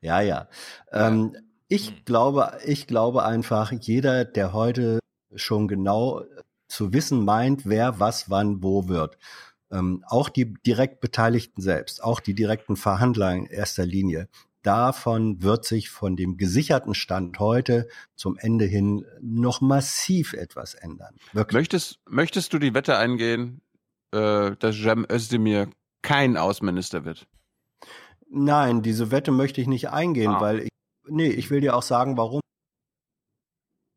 Ja, 0.00 0.20
ja. 0.20 0.48
Ähm, 0.92 1.36
ich 1.68 2.04
glaube, 2.04 2.58
ich 2.64 2.86
glaube 2.86 3.24
einfach, 3.24 3.72
jeder, 3.72 4.24
der 4.24 4.52
heute 4.52 4.98
schon 5.34 5.68
genau 5.68 6.22
zu 6.68 6.92
wissen 6.92 7.24
meint, 7.24 7.66
wer 7.66 7.98
was 8.00 8.30
wann 8.30 8.62
wo 8.62 8.88
wird, 8.88 9.18
ähm, 9.72 10.04
auch 10.08 10.28
die 10.28 10.54
direkt 10.66 11.00
Beteiligten 11.00 11.62
selbst, 11.62 12.02
auch 12.02 12.20
die 12.20 12.34
direkten 12.34 12.76
Verhandler 12.76 13.32
in 13.34 13.46
erster 13.46 13.86
Linie, 13.86 14.28
davon 14.62 15.42
wird 15.42 15.64
sich 15.64 15.90
von 15.90 16.16
dem 16.16 16.36
gesicherten 16.36 16.94
Stand 16.94 17.38
heute 17.38 17.88
zum 18.14 18.36
Ende 18.38 18.64
hin 18.64 19.04
noch 19.20 19.60
massiv 19.60 20.32
etwas 20.32 20.74
ändern. 20.74 21.16
Wirklich. 21.32 21.54
Möchtest, 21.58 22.00
möchtest 22.08 22.52
du 22.52 22.58
die 22.58 22.74
Wette 22.74 22.96
eingehen, 22.96 23.60
äh, 24.12 24.56
dass 24.58 24.76
Cem 24.76 25.06
Özdemir 25.10 25.70
kein 26.02 26.36
Außenminister 26.36 27.04
wird? 27.04 27.26
Nein, 28.28 28.82
diese 28.82 29.10
Wette 29.10 29.32
möchte 29.32 29.60
ich 29.60 29.66
nicht 29.66 29.90
eingehen, 29.90 30.30
Ah. 30.32 30.40
weil 30.40 30.60
ich, 30.60 30.68
nee, 31.08 31.28
ich 31.28 31.50
will 31.50 31.60
dir 31.60 31.74
auch 31.76 31.82
sagen, 31.82 32.16
warum. 32.16 32.40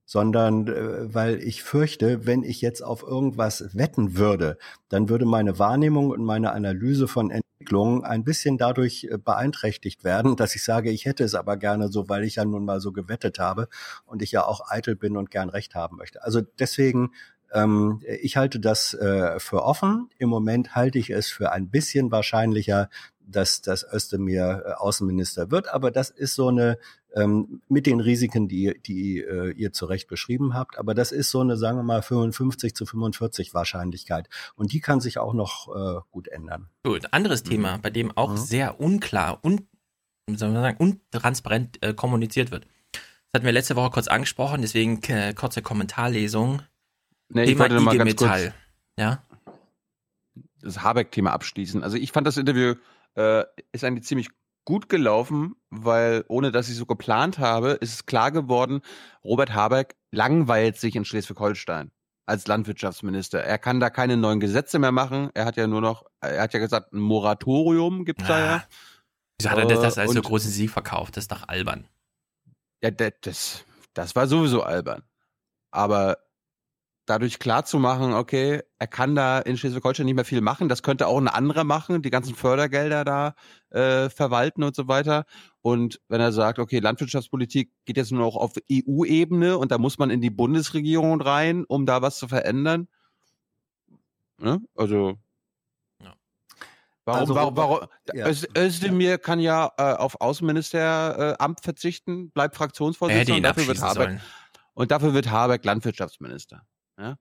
Sondern 0.05 0.67
äh, 0.67 1.13
weil 1.13 1.41
ich 1.41 1.63
fürchte, 1.63 2.25
wenn 2.25 2.43
ich 2.43 2.61
jetzt 2.61 2.81
auf 2.81 3.03
irgendwas 3.03 3.69
wetten 3.73 4.17
würde, 4.17 4.57
dann 4.89 5.09
würde 5.09 5.25
meine 5.25 5.59
Wahrnehmung 5.59 6.09
und 6.09 6.23
meine 6.23 6.51
Analyse 6.51 7.07
von 7.07 7.31
Entwicklungen 7.31 8.03
ein 8.03 8.23
bisschen 8.23 8.57
dadurch 8.57 9.07
äh, 9.09 9.17
beeinträchtigt 9.17 10.03
werden, 10.03 10.35
dass 10.37 10.55
ich 10.55 10.63
sage, 10.63 10.91
ich 10.91 11.05
hätte 11.05 11.23
es 11.23 11.35
aber 11.35 11.57
gerne 11.57 11.87
so, 11.87 12.09
weil 12.09 12.23
ich 12.23 12.35
ja 12.35 12.45
nun 12.45 12.65
mal 12.65 12.81
so 12.81 12.91
gewettet 12.91 13.39
habe 13.39 13.67
und 14.05 14.21
ich 14.21 14.31
ja 14.31 14.45
auch 14.45 14.69
eitel 14.69 14.95
bin 14.95 15.17
und 15.17 15.31
gern 15.31 15.49
recht 15.49 15.75
haben 15.75 15.97
möchte. 15.97 16.23
Also 16.23 16.41
deswegen 16.41 17.11
ähm, 17.53 18.01
ich 18.07 18.35
halte 18.35 18.59
das 18.59 18.93
äh, 18.95 19.39
für 19.39 19.63
offen. 19.63 20.09
Im 20.17 20.29
Moment 20.29 20.75
halte 20.75 20.97
ich 20.97 21.11
es 21.11 21.29
für 21.29 21.51
ein 21.51 21.69
bisschen 21.69 22.11
wahrscheinlicher, 22.11 22.89
dass 23.25 23.61
das 23.61 23.85
Özdemir 23.91 24.63
äh, 24.65 24.71
Außenminister 24.73 25.51
wird. 25.51 25.73
Aber 25.73 25.91
das 25.91 26.09
ist 26.09 26.35
so 26.35 26.49
eine 26.49 26.77
ähm, 27.15 27.61
mit 27.69 27.85
den 27.85 27.99
Risiken, 27.99 28.47
die, 28.47 28.79
die 28.85 29.19
äh, 29.19 29.51
ihr 29.51 29.71
zu 29.71 29.85
Recht 29.85 30.07
beschrieben 30.07 30.53
habt. 30.53 30.77
Aber 30.77 30.93
das 30.93 31.11
ist 31.11 31.29
so 31.29 31.41
eine, 31.41 31.57
sagen 31.57 31.77
wir 31.77 31.83
mal, 31.83 32.01
55 32.01 32.75
zu 32.75 32.85
45 32.85 33.53
Wahrscheinlichkeit. 33.53 34.29
Und 34.55 34.73
die 34.73 34.79
kann 34.79 34.99
sich 34.99 35.19
auch 35.19 35.33
noch 35.33 35.67
äh, 35.75 36.01
gut 36.11 36.27
ändern. 36.27 36.69
Gut, 36.83 37.13
anderes 37.13 37.43
Thema, 37.43 37.77
bei 37.77 37.89
dem 37.89 38.15
auch 38.17 38.31
Mhm. 38.31 38.37
sehr 38.37 38.79
unklar 38.79 39.39
und 39.43 39.63
wie 40.27 40.37
soll 40.37 40.51
man 40.51 40.61
sagen, 40.61 40.77
untransparent 40.77 41.83
äh, 41.83 41.93
kommuniziert 41.93 42.51
wird. 42.51 42.65
Das 42.93 43.39
hatten 43.39 43.45
wir 43.45 43.51
letzte 43.51 43.75
Woche 43.75 43.89
kurz 43.89 44.07
angesprochen, 44.07 44.61
deswegen 44.61 45.01
äh, 45.03 45.33
kurze 45.33 45.61
Kommentarlesung. 45.61 46.61
Nee, 47.29 47.43
ich 47.43 47.57
Thema 47.57 47.67
mal 47.79 47.93
IG 47.93 47.97
ganz 47.97 48.15
kurz 48.15 48.21
Metall. 48.21 48.53
Ja. 48.97 49.23
das 50.61 50.81
Habeck-Thema 50.81 51.31
abschließen. 51.31 51.83
Also 51.83 51.97
ich 51.97 52.11
fand 52.11 52.25
das 52.27 52.37
Interview 52.37 52.75
äh, 53.15 53.43
ist 53.71 53.83
eigentlich 53.83 54.05
ziemlich 54.05 54.29
gut 54.65 54.87
gelaufen, 54.89 55.55
weil 55.69 56.23
ohne 56.29 56.51
dass 56.51 56.69
ich 56.69 56.75
so 56.75 56.85
geplant 56.85 57.37
habe, 57.39 57.71
ist 57.71 57.93
es 57.93 58.05
klar 58.05 58.31
geworden, 58.31 58.81
Robert 59.23 59.53
Habeck 59.53 59.95
langweilt 60.11 60.77
sich 60.77 60.95
in 60.95 61.03
Schleswig-Holstein 61.05 61.91
als 62.25 62.47
Landwirtschaftsminister. 62.47 63.43
Er 63.43 63.57
kann 63.57 63.81
da 63.81 63.89
keine 63.89 64.15
neuen 64.15 64.39
Gesetze 64.39 64.79
mehr 64.79 64.93
machen. 64.93 65.29
Er 65.33 65.43
hat 65.45 65.57
ja 65.57 65.67
nur 65.67 65.81
noch, 65.81 66.05
er 66.21 66.41
hat 66.43 66.53
ja 66.53 66.59
gesagt, 66.59 66.93
ein 66.93 66.99
Moratorium 66.99 68.05
gibt's 68.05 68.25
da 68.27 68.39
ja. 68.39 68.63
Wieso 69.37 69.49
hat 69.49 69.57
er 69.57 69.65
das, 69.65 69.81
das 69.81 69.97
Äh, 69.97 70.01
als 70.01 70.11
so 70.13 70.19
und- 70.19 70.25
großen 70.25 70.51
Sieg 70.51 70.69
verkauft? 70.69 71.17
Das 71.17 71.25
ist 71.25 71.31
doch 71.31 71.47
albern. 71.49 71.87
Ja, 72.81 72.91
das, 72.91 73.65
das 73.93 74.15
war 74.15 74.27
sowieso 74.27 74.63
albern. 74.63 75.03
Aber 75.71 76.17
dadurch 77.05 77.39
klar 77.39 77.65
zu 77.65 77.79
machen, 77.79 78.13
okay, 78.13 78.61
er 78.79 78.87
kann 78.87 79.13
da 79.15 79.39
in 79.39 79.57
Schleswig-Holstein 79.57 80.05
nicht 80.05 80.15
mehr 80.15 80.23
viel 80.25 80.41
machen, 80.41 80.69
das 80.69 80.83
könnte 80.83 81.07
auch 81.07 81.17
ein 81.17 81.27
anderer 81.27 81.63
machen, 81.63 82.01
die 82.01 82.09
ganzen 82.09 82.33
Fördergelder 82.35 83.03
da 83.03 83.35
äh, 83.71 84.09
verwalten 84.09 84.63
und 84.63 84.75
so 84.75 84.87
weiter. 84.87 85.25
Und 85.61 85.99
wenn 86.07 86.21
er 86.21 86.31
sagt, 86.31 86.59
okay, 86.59 86.79
Landwirtschaftspolitik 86.79 87.71
geht 87.85 87.97
jetzt 87.97 88.11
nur 88.11 88.21
noch 88.21 88.35
auf 88.35 88.53
EU-Ebene 88.71 89.57
und 89.57 89.71
da 89.71 89.77
muss 89.77 89.97
man 89.97 90.09
in 90.11 90.21
die 90.21 90.29
Bundesregierung 90.29 91.19
rein, 91.21 91.65
um 91.65 91.85
da 91.85 92.01
was 92.01 92.17
zu 92.17 92.27
verändern. 92.27 92.87
Ne? 94.37 94.61
Also 94.75 95.17
Warum, 97.05 97.19
Also, 97.19 97.35
warum, 97.35 97.57
warum? 97.57 97.79
ja. 98.13 98.27
Öz- 98.27 98.47
Özdemir 98.57 99.17
kann 99.17 99.39
ja 99.41 99.71
äh, 99.77 99.93
auf 99.93 100.21
Außenministeramt 100.21 101.19
äh, 101.19 101.35
Amt 101.37 101.59
verzichten, 101.61 102.31
bleibt 102.31 102.55
Er 102.55 102.57
Fraktionsvorsitzender 102.59 103.31
ihn 103.33 103.37
und 103.37 103.43
dafür 103.43 103.67
wird 103.67 103.81
Habeck 103.81 104.03
sollen. 104.07 104.21
und 104.73 104.91
dafür 104.91 105.13
wird 105.13 105.29
Habeck 105.29 105.65
Landwirtschaftsminister. 105.65 106.65
Ja? 107.03 107.17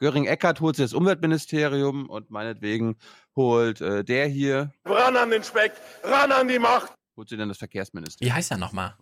Göring-Eckert 0.00 0.60
holt 0.60 0.76
sich 0.76 0.84
das 0.86 0.92
Umweltministerium 0.94 2.08
und 2.10 2.30
meinetwegen 2.30 2.96
holt 3.36 3.80
äh, 3.80 4.02
der 4.04 4.26
hier, 4.26 4.72
Ran 4.84 5.16
an 5.16 5.30
den 5.30 5.44
Speck, 5.44 5.72
ran 6.02 6.32
an 6.32 6.48
die 6.48 6.58
Macht. 6.58 6.92
holt 7.16 7.28
sie 7.28 7.36
dann 7.36 7.48
das 7.48 7.58
Verkehrsministerium. 7.58 8.28
Wie 8.30 8.36
heißt 8.36 8.50
er 8.50 8.58
nochmal? 8.58 8.96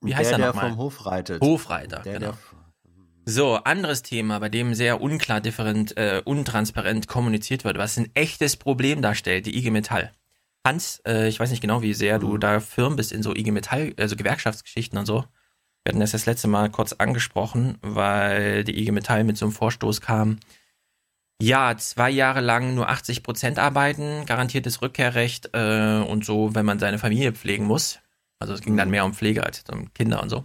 Wie 0.00 0.14
heißt 0.14 0.30
der, 0.30 0.38
er 0.38 0.38
der 0.38 0.46
nochmal? 0.48 0.70
vom 0.70 0.78
Hof 0.78 1.06
reitet. 1.06 1.40
Hofreiter, 1.42 2.00
Der, 2.02 2.18
genau. 2.18 2.32
der, 2.32 2.38
So, 3.24 3.54
anderes 3.56 4.02
Thema, 4.02 4.38
bei 4.40 4.48
dem 4.48 4.74
sehr 4.74 5.00
unklar, 5.00 5.40
different, 5.40 5.96
äh, 5.96 6.22
untransparent 6.24 7.06
kommuniziert 7.06 7.64
wird, 7.64 7.78
was 7.78 7.96
ein 7.96 8.10
echtes 8.14 8.56
Problem 8.56 9.00
darstellt, 9.02 9.46
die 9.46 9.56
IG 9.56 9.70
Metall. 9.70 10.12
Hans, 10.66 11.00
äh, 11.06 11.28
ich 11.28 11.38
weiß 11.38 11.50
nicht 11.50 11.60
genau, 11.60 11.82
wie 11.82 11.94
sehr 11.94 12.18
Mhm. 12.18 12.22
du 12.22 12.38
da 12.38 12.60
firm 12.60 12.96
bist 12.96 13.12
in 13.12 13.22
so 13.22 13.34
IG 13.34 13.50
Metall, 13.52 13.92
also 13.98 14.16
Gewerkschaftsgeschichten 14.16 14.98
und 14.98 15.06
so. 15.06 15.24
Wir 15.84 15.90
hatten 15.90 16.00
das 16.00 16.12
das 16.12 16.26
letzte 16.26 16.48
Mal 16.48 16.70
kurz 16.70 16.92
angesprochen, 16.92 17.78
weil 17.82 18.64
die 18.64 18.78
IG 18.80 18.92
Metall 18.92 19.24
mit 19.24 19.36
so 19.36 19.46
einem 19.46 19.52
Vorstoß 19.52 20.00
kam. 20.00 20.38
Ja, 21.40 21.76
zwei 21.76 22.08
Jahre 22.10 22.40
lang 22.40 22.74
nur 22.76 22.88
80 22.88 23.24
Prozent 23.24 23.58
arbeiten, 23.58 24.24
garantiertes 24.26 24.80
Rückkehrrecht 24.80 25.50
äh, 25.54 25.96
und 26.06 26.24
so, 26.24 26.54
wenn 26.54 26.64
man 26.64 26.78
seine 26.78 26.98
Familie 27.00 27.32
pflegen 27.32 27.64
muss. 27.64 27.98
Also 28.38 28.54
es 28.54 28.60
ging 28.60 28.76
dann 28.76 28.90
mehr 28.90 29.04
um 29.04 29.12
Pflege 29.12 29.44
als 29.44 29.64
um 29.70 29.92
Kinder 29.92 30.22
und 30.22 30.28
so. 30.28 30.44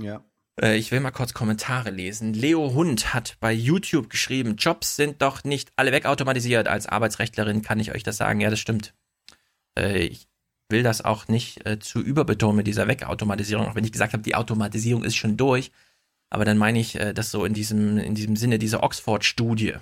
ja. 0.00 0.20
Äh, 0.60 0.76
Ich 0.78 0.90
will 0.90 0.98
mal 1.00 1.12
kurz 1.12 1.32
Kommentare 1.32 1.90
lesen. 1.90 2.34
Leo 2.34 2.72
Hund 2.74 3.14
hat 3.14 3.36
bei 3.38 3.52
YouTube 3.52 4.10
geschrieben, 4.10 4.56
Jobs 4.56 4.96
sind 4.96 5.22
doch 5.22 5.44
nicht 5.44 5.70
alle 5.76 5.92
wegautomatisiert. 5.92 6.66
Als 6.66 6.86
Arbeitsrechtlerin 6.86 7.62
kann 7.62 7.78
ich 7.78 7.94
euch 7.94 8.02
das 8.02 8.16
sagen. 8.16 8.40
Ja, 8.40 8.50
das 8.50 8.58
stimmt. 8.58 8.94
Äh, 9.78 9.98
Ich 10.06 10.26
will 10.68 10.82
das 10.82 11.04
auch 11.04 11.28
nicht 11.28 11.66
äh, 11.66 11.78
zu 11.78 12.00
überbetonen 12.00 12.56
mit 12.56 12.66
dieser 12.66 12.88
Wegautomatisierung, 12.88 13.66
auch 13.66 13.74
wenn 13.74 13.84
ich 13.84 13.92
gesagt 13.92 14.12
habe, 14.12 14.22
die 14.22 14.34
Automatisierung 14.34 15.04
ist 15.04 15.16
schon 15.16 15.36
durch. 15.36 15.70
Aber 16.30 16.44
dann 16.44 16.58
meine 16.58 16.80
ich 16.80 16.98
äh, 16.98 17.12
das 17.14 17.30
so 17.30 17.44
in 17.44 17.54
diesem, 17.54 17.98
in 17.98 18.14
diesem 18.14 18.36
Sinne, 18.36 18.58
diese 18.58 18.82
Oxford-Studie. 18.82 19.74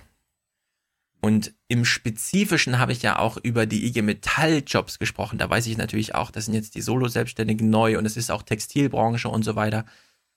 Und 1.20 1.54
im 1.68 1.86
Spezifischen 1.86 2.78
habe 2.78 2.92
ich 2.92 3.00
ja 3.00 3.18
auch 3.18 3.38
über 3.42 3.64
die 3.64 3.86
IG 3.86 4.02
Metall-Jobs 4.02 4.98
gesprochen. 4.98 5.38
Da 5.38 5.48
weiß 5.48 5.66
ich 5.66 5.78
natürlich 5.78 6.14
auch, 6.14 6.30
das 6.30 6.44
sind 6.44 6.54
jetzt 6.54 6.74
die 6.74 6.82
Solo-Selbstständigen 6.82 7.70
neu 7.70 7.96
und 7.96 8.04
es 8.04 8.18
ist 8.18 8.30
auch 8.30 8.42
Textilbranche 8.42 9.30
und 9.30 9.42
so 9.42 9.56
weiter. 9.56 9.86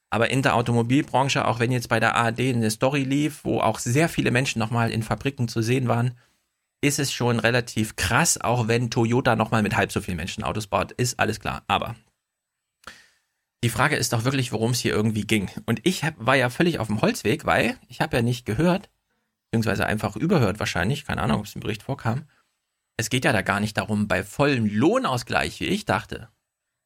Aber 0.09 0.31
in 0.31 0.43
der 0.43 0.55
Automobilbranche, 0.55 1.45
auch 1.45 1.59
wenn 1.59 1.73
jetzt 1.73 1.89
bei 1.89 1.99
der 1.99 2.15
ARD 2.15 2.39
eine 2.39 2.71
Story 2.71 3.03
lief, 3.03 3.43
wo 3.43 3.59
auch 3.59 3.79
sehr 3.79 4.07
viele 4.07 4.31
Menschen 4.31 4.59
nochmal 4.59 4.89
in 4.89 5.03
Fabriken 5.03 5.49
zu 5.49 5.61
sehen 5.61 5.89
waren, 5.89 6.17
ist 6.81 6.99
es 6.99 7.11
schon 7.11 7.39
relativ 7.39 7.95
krass, 7.95 8.39
auch 8.39 8.67
wenn 8.67 8.91
Toyota 8.91 9.35
nochmal 9.35 9.63
mit 9.63 9.75
halb 9.75 9.91
so 9.91 10.01
vielen 10.01 10.17
Menschen 10.17 10.43
Autos 10.43 10.67
baut, 10.67 10.91
ist 10.91 11.19
alles 11.19 11.39
klar. 11.39 11.63
Aber 11.67 11.95
die 13.63 13.69
Frage 13.69 13.95
ist 13.95 14.13
doch 14.13 14.23
wirklich, 14.23 14.51
worum 14.51 14.71
es 14.71 14.79
hier 14.79 14.93
irgendwie 14.93 15.25
ging. 15.25 15.49
Und 15.65 15.79
ich 15.83 16.03
hab, 16.03 16.13
war 16.17 16.35
ja 16.35 16.49
völlig 16.49 16.79
auf 16.79 16.87
dem 16.87 17.01
Holzweg, 17.01 17.45
weil 17.45 17.77
ich 17.87 18.01
habe 18.01 18.17
ja 18.17 18.21
nicht 18.21 18.45
gehört, 18.45 18.89
beziehungsweise 19.45 19.85
einfach 19.85 20.15
überhört 20.15 20.59
wahrscheinlich, 20.59 21.05
keine 21.05 21.21
Ahnung, 21.21 21.39
ob 21.39 21.45
es 21.45 21.55
im 21.55 21.61
Bericht 21.61 21.83
vorkam. 21.83 22.27
Es 22.97 23.09
geht 23.09 23.25
ja 23.25 23.33
da 23.33 23.41
gar 23.41 23.59
nicht 23.59 23.77
darum, 23.77 24.07
bei 24.07 24.23
vollem 24.23 24.65
Lohnausgleich, 24.65 25.59
wie 25.59 25.65
ich 25.65 25.85
dachte, 25.85 26.29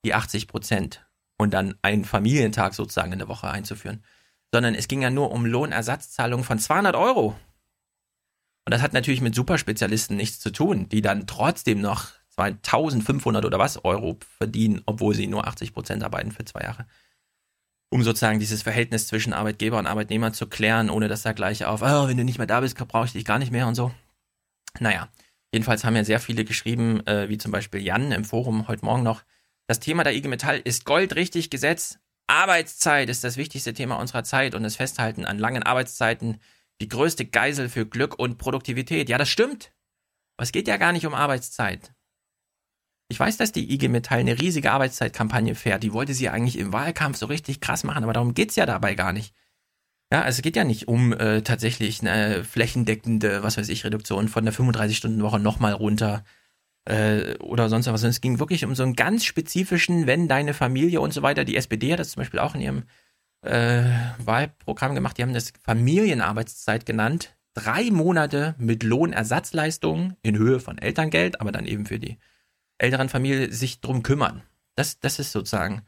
die 0.06 0.14
80 0.14 0.48
Prozent 0.48 1.06
und 1.38 1.54
dann 1.54 1.76
einen 1.82 2.06
Familientag 2.06 2.74
sozusagen 2.74 3.12
in 3.12 3.20
der 3.20 3.28
Woche 3.28 3.50
einzuführen, 3.50 4.04
sondern 4.54 4.76
es 4.76 4.88
ging 4.88 5.02
ja 5.02 5.10
nur 5.10 5.32
um 5.32 5.46
Lohnersatzzahlungen 5.46 6.46
von 6.46 6.60
200 6.60 6.96
Euro. 6.96 7.36
Und 8.65 8.71
das 8.74 8.82
hat 8.82 8.93
natürlich 8.93 9.21
mit 9.21 9.36
Superspezialisten 9.36 10.15
nichts 10.15 10.39
zu 10.39 10.52
tun, 10.52 10.88
die 10.89 11.02
dann 11.02 11.28
trotzdem 11.28 11.82
noch 11.82 12.10
2500 12.30 13.45
oder 13.45 13.60
was 13.60 13.84
Euro 13.84 14.17
verdienen, 14.38 14.82
obwohl 14.86 15.15
sie 15.15 15.28
nur 15.28 15.47
80 15.47 15.74
Prozent 15.74 16.04
arbeiten 16.04 16.32
für 16.32 16.45
zwei 16.45 16.62
Jahre. 16.62 16.86
Um 17.89 18.04
sozusagen 18.04 18.39
dieses 18.39 18.62
Verhältnis 18.62 19.08
zwischen 19.08 19.34
Arbeitgeber 19.34 19.78
und 19.78 19.88
Arbeitnehmer 19.88 20.32
zu 20.32 20.47
klären, 20.47 20.89
ohne 20.89 21.08
dass 21.08 21.24
da 21.24 21.34
gleich 21.34 21.65
auf, 21.65 21.82
oh, 21.82 22.08
wenn 22.08 22.17
du 22.17 22.24
nicht 22.24 22.38
mehr 22.38 22.47
da 22.47 22.62
bist, 22.62 22.78
brauche 22.78 23.06
ich 23.06 23.12
dich 23.12 23.26
gar 23.26 23.39
nicht 23.39 23.52
mehr 23.52 23.67
und 23.67 23.76
so. 23.76 23.91
Naja, 24.80 25.10
jedenfalls 25.52 25.84
haben 25.84 25.95
ja 25.95 26.06
sehr 26.06 26.21
viele 26.21 26.45
geschrieben, 26.45 27.06
äh, 27.06 27.28
wie 27.28 27.38
zum 27.38 27.52
Beispiel 27.52 27.82
Jan 27.82 28.13
im 28.13 28.24
Forum 28.24 28.69
heute 28.69 28.86
Morgen 28.86 29.04
noch, 29.04 29.24
das 29.67 29.80
Thema 29.80 30.04
der 30.04 30.13
IG 30.13 30.28
Metall 30.28 30.60
ist 30.63 30.86
goldrichtig 30.86 31.50
Gesetz. 31.50 32.00
Arbeitszeit 32.28 33.10
ist 33.10 33.24
das 33.24 33.38
wichtigste 33.38 33.74
Thema 33.74 33.95
unserer 33.95 34.24
Zeit 34.24 34.56
und 34.56 34.63
das 34.63 34.78
Festhalten 34.78 35.26
an 35.26 35.38
langen 35.38 35.63
Arbeitszeiten 35.63 36.39
die 36.82 36.89
größte 36.89 37.26
Geisel 37.26 37.70
für 37.70 37.86
Glück 37.86 38.17
und 38.17 38.38
Produktivität. 38.38 39.08
Ja, 39.08 39.17
das 39.17 39.30
stimmt. 39.30 39.72
Aber 40.38 40.44
es 40.44 40.52
geht 40.52 40.67
ja 40.67 40.78
gar 40.78 40.91
nicht 40.91 41.06
um 41.06 41.13
Arbeitszeit. 41.13 41.94
Ich 43.10 43.20
weiß, 43.20 43.38
dass 43.38 43.52
die 43.52 43.74
IG 43.74 43.89
Metall 43.89 44.20
eine 44.20 44.39
riesige 44.39 44.72
Arbeitszeitkampagne 44.72 45.54
fährt. 45.54 45.84
Die 45.84 45.94
wollte 45.94 46.13
sie 46.13 46.30
eigentlich 46.30 46.58
im 46.58 46.74
Wahlkampf 46.74 47.17
so 47.17 47.26
richtig 47.26 47.60
krass 47.60 47.84
machen, 47.84 48.04
aber 48.04 48.13
darum 48.13 48.34
geht's 48.34 48.56
ja 48.56 48.65
dabei 48.65 48.96
gar 48.96 49.13
nicht. 49.13 49.36
Ja, 50.12 50.22
also 50.22 50.39
es 50.39 50.41
geht 50.41 50.56
ja 50.56 50.63
nicht 50.63 50.88
um 50.88 51.13
äh, 51.13 51.41
tatsächlich 51.41 52.02
eine 52.02 52.44
flächendeckende, 52.44 53.44
was 53.44 53.58
weiß 53.58 53.70
ich, 53.70 53.86
Reduktion 53.86 54.28
von 54.28 54.44
der 54.44 54.54
35-Stunden-Woche 54.54 55.39
nochmal 55.39 55.74
runter 55.74 56.24
äh, 56.86 57.38
oder 57.39 57.70
sonst 57.70 57.88
was. 57.88 58.04
Es 58.04 58.22
ging 58.22 58.39
wirklich 58.39 58.65
um 58.65 58.76
so 58.76 58.84
einen 58.84 58.96
ganz 58.96 59.24
spezifischen, 59.24 60.08
wenn 60.08 60.28
deine 60.28 60.54
Familie 60.54 61.02
und 61.02 61.13
so 61.13 61.22
weiter. 61.22 61.46
Die 61.46 61.56
SPD 61.56 61.91
hat 61.94 62.00
das 62.00 62.12
zum 62.12 62.22
Beispiel 62.22 62.39
auch 62.39 62.56
in 62.56 62.62
ihrem 62.62 62.84
äh, 63.42 63.84
Wahlprogramm 64.20 64.96
gemacht. 64.96 65.18
Die 65.18 65.24
haben 65.24 65.34
das 65.34 65.54
Familienarbeitszeit 65.64 66.86
genannt. 66.86 67.36
Drei 67.54 67.92
Monate 67.92 68.56
mit 68.58 68.84
Lohnersatzleistungen 68.84 70.16
in 70.22 70.38
Höhe 70.38 70.60
von 70.60 70.78
Elterngeld, 70.78 71.42
aber 71.42 71.52
dann 71.52 71.66
eben 71.66 71.86
für 71.86 72.00
die 72.00 72.18
älteren 72.78 73.10
Familie 73.10 73.52
sich 73.52 73.82
drum 73.82 74.04
kümmern. 74.04 74.44
Das, 74.76 75.00
das 75.00 75.20
ist 75.20 75.32
sozusagen 75.32 75.82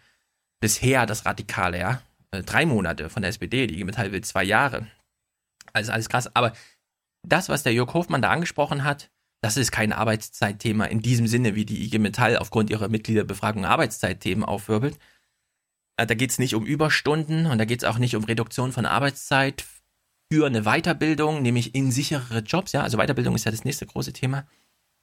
bisher 0.59 1.05
das 1.05 1.25
Radikale, 1.25 1.79
ja. 1.79 2.01
Äh, 2.31 2.43
drei 2.43 2.65
Monate 2.65 3.09
von 3.09 3.21
der 3.21 3.29
SPD, 3.29 3.67
die 3.67 3.75
IG 3.75 3.85
Metall 3.85 4.11
will 4.11 4.21
zwei 4.21 4.43
Jahre. 4.43 4.87
Also 5.71 5.91
alles 5.91 6.09
krass. 6.09 6.35
Aber 6.35 6.53
das, 7.23 7.49
was 7.49 7.63
der 7.63 7.73
Jörg 7.73 7.93
Hofmann 7.93 8.21
da 8.21 8.29
angesprochen 8.29 8.83
hat, 8.83 9.09
Das 9.43 9.57
ist 9.57 9.73
kein 9.73 9.91
Arbeitszeitthema 9.91 10.85
in 10.85 11.01
diesem 11.01 11.27
Sinne, 11.27 11.53
wie 11.53 11.65
die 11.65 11.83
IG 11.83 11.99
Metall 11.99 12.37
aufgrund 12.37 12.69
ihrer 12.69 12.87
Mitgliederbefragung 12.87 13.65
Arbeitszeitthemen 13.65 14.45
aufwirbelt. 14.45 14.97
Äh, 15.97 16.07
Da 16.07 16.13
geht 16.15 16.31
es 16.31 16.39
nicht 16.39 16.55
um 16.55 16.65
Überstunden 16.65 17.45
und 17.45 17.57
da 17.57 17.65
geht 17.65 17.83
es 17.83 17.89
auch 17.89 17.97
nicht 17.97 18.15
um 18.15 18.23
Reduktion 18.23 18.71
von 18.71 18.85
Arbeitszeit 18.85 19.65
für 20.31 20.47
eine 20.47 20.63
Weiterbildung, 20.63 21.41
nämlich 21.41 21.75
in 21.75 21.91
sicherere 21.91 22.39
Jobs. 22.39 22.71
Ja, 22.71 22.81
also 22.81 22.97
Weiterbildung 22.97 23.35
ist 23.35 23.45
ja 23.45 23.51
das 23.51 23.65
nächste 23.65 23.85
große 23.85 24.13
Thema. 24.13 24.47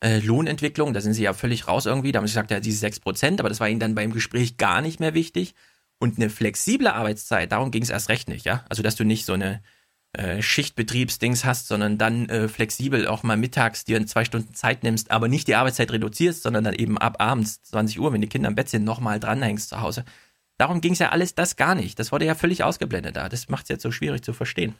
Äh, 0.02 0.18
Lohnentwicklung, 0.20 0.94
da 0.94 1.00
sind 1.00 1.14
sie 1.14 1.22
ja 1.22 1.34
völlig 1.34 1.68
raus 1.68 1.86
irgendwie. 1.86 2.10
Da 2.10 2.18
haben 2.18 2.26
sie 2.26 2.32
gesagt, 2.32 2.50
ja, 2.50 2.60
diese 2.60 2.86
6%, 2.86 3.38
aber 3.38 3.48
das 3.48 3.60
war 3.60 3.68
ihnen 3.68 3.80
dann 3.80 3.94
beim 3.94 4.12
Gespräch 4.12 4.56
gar 4.56 4.80
nicht 4.80 4.98
mehr 4.98 5.14
wichtig. 5.14 5.54
Und 5.98 6.16
eine 6.16 6.30
flexible 6.30 6.88
Arbeitszeit, 6.88 7.52
darum 7.52 7.70
ging 7.70 7.82
es 7.82 7.90
erst 7.90 8.08
recht 8.08 8.28
nicht, 8.28 8.46
ja. 8.46 8.64
Also, 8.70 8.82
dass 8.82 8.96
du 8.96 9.04
nicht 9.04 9.26
so 9.26 9.34
eine 9.34 9.62
äh, 10.14 10.42
Schichtbetriebsdings 10.42 11.44
hast, 11.44 11.68
sondern 11.68 11.98
dann 11.98 12.28
äh, 12.30 12.48
flexibel 12.48 13.06
auch 13.06 13.22
mal 13.22 13.36
mittags 13.36 13.84
dir 13.84 14.04
zwei 14.06 14.24
Stunden 14.24 14.54
Zeit 14.54 14.82
nimmst, 14.82 15.10
aber 15.10 15.28
nicht 15.28 15.46
die 15.46 15.54
Arbeitszeit 15.54 15.92
reduzierst, 15.92 16.42
sondern 16.42 16.64
dann 16.64 16.74
eben 16.74 16.98
ab 16.98 17.20
abends 17.20 17.62
20 17.62 18.00
Uhr, 18.00 18.12
wenn 18.12 18.22
die 18.22 18.28
Kinder 18.28 18.48
im 18.48 18.54
Bett 18.56 18.70
sind, 18.70 18.84
nochmal 18.84 19.20
dranhängst 19.20 19.68
zu 19.68 19.80
Hause. 19.82 20.04
Darum 20.60 20.82
ging 20.82 20.92
es 20.92 20.98
ja 20.98 21.08
alles 21.08 21.34
das 21.34 21.56
gar 21.56 21.74
nicht. 21.74 21.98
Das 21.98 22.12
wurde 22.12 22.26
ja 22.26 22.34
völlig 22.34 22.64
ausgeblendet 22.64 23.16
da. 23.16 23.30
Das 23.30 23.48
macht 23.48 23.62
es 23.62 23.68
jetzt 23.70 23.82
so 23.82 23.90
schwierig 23.90 24.22
zu 24.22 24.34
verstehen. 24.34 24.74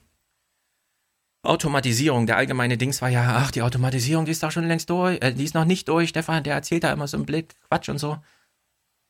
Automatisierung, 1.43 2.27
der 2.27 2.37
allgemeine 2.37 2.77
Dings 2.77 3.01
war 3.01 3.09
ja, 3.09 3.37
ach, 3.39 3.51
die 3.51 3.63
Automatisierung, 3.63 4.27
die 4.27 4.33
ist 4.33 4.43
doch 4.43 4.51
schon 4.51 4.69
längst 4.69 4.91
durch, 4.91 5.19
äh, 5.23 5.33
die 5.33 5.45
ist 5.45 5.55
noch 5.55 5.65
nicht 5.65 5.89
durch, 5.89 6.11
Stefan, 6.11 6.45
der 6.45 6.53
erzählt 6.53 6.85
da 6.85 6.93
immer 6.93 7.09
so 7.09 7.17
einen 7.17 7.25
Blick, 7.25 7.55
Quatsch 7.67 7.89
und 7.89 7.97
so. 7.97 8.19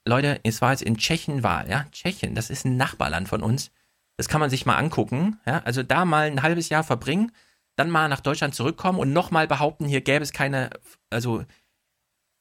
Leute, 0.07 0.39
es 0.43 0.61
war 0.61 0.71
jetzt 0.71 0.81
in 0.81 0.95
Tschechien 0.95 1.43
Wahl, 1.43 1.69
ja, 1.69 1.87
Tschechien, 1.91 2.35
das 2.35 2.49
ist 2.49 2.63
ein 2.63 2.77
Nachbarland 2.77 3.27
von 3.27 3.43
uns. 3.43 3.71
Das 4.15 4.29
kann 4.29 4.39
man 4.39 4.49
sich 4.49 4.65
mal 4.65 4.77
angucken, 4.77 5.41
ja, 5.45 5.61
also 5.65 5.83
da 5.83 6.05
mal 6.05 6.27
ein 6.27 6.41
halbes 6.41 6.69
Jahr 6.69 6.85
verbringen, 6.85 7.33
dann 7.75 7.89
mal 7.89 8.07
nach 8.07 8.21
Deutschland 8.21 8.55
zurückkommen 8.55 8.97
und 8.97 9.11
nochmal 9.11 9.45
behaupten, 9.45 9.85
hier 9.85 9.99
gäbe 9.99 10.23
es 10.23 10.31
keine, 10.31 10.69
also 11.09 11.43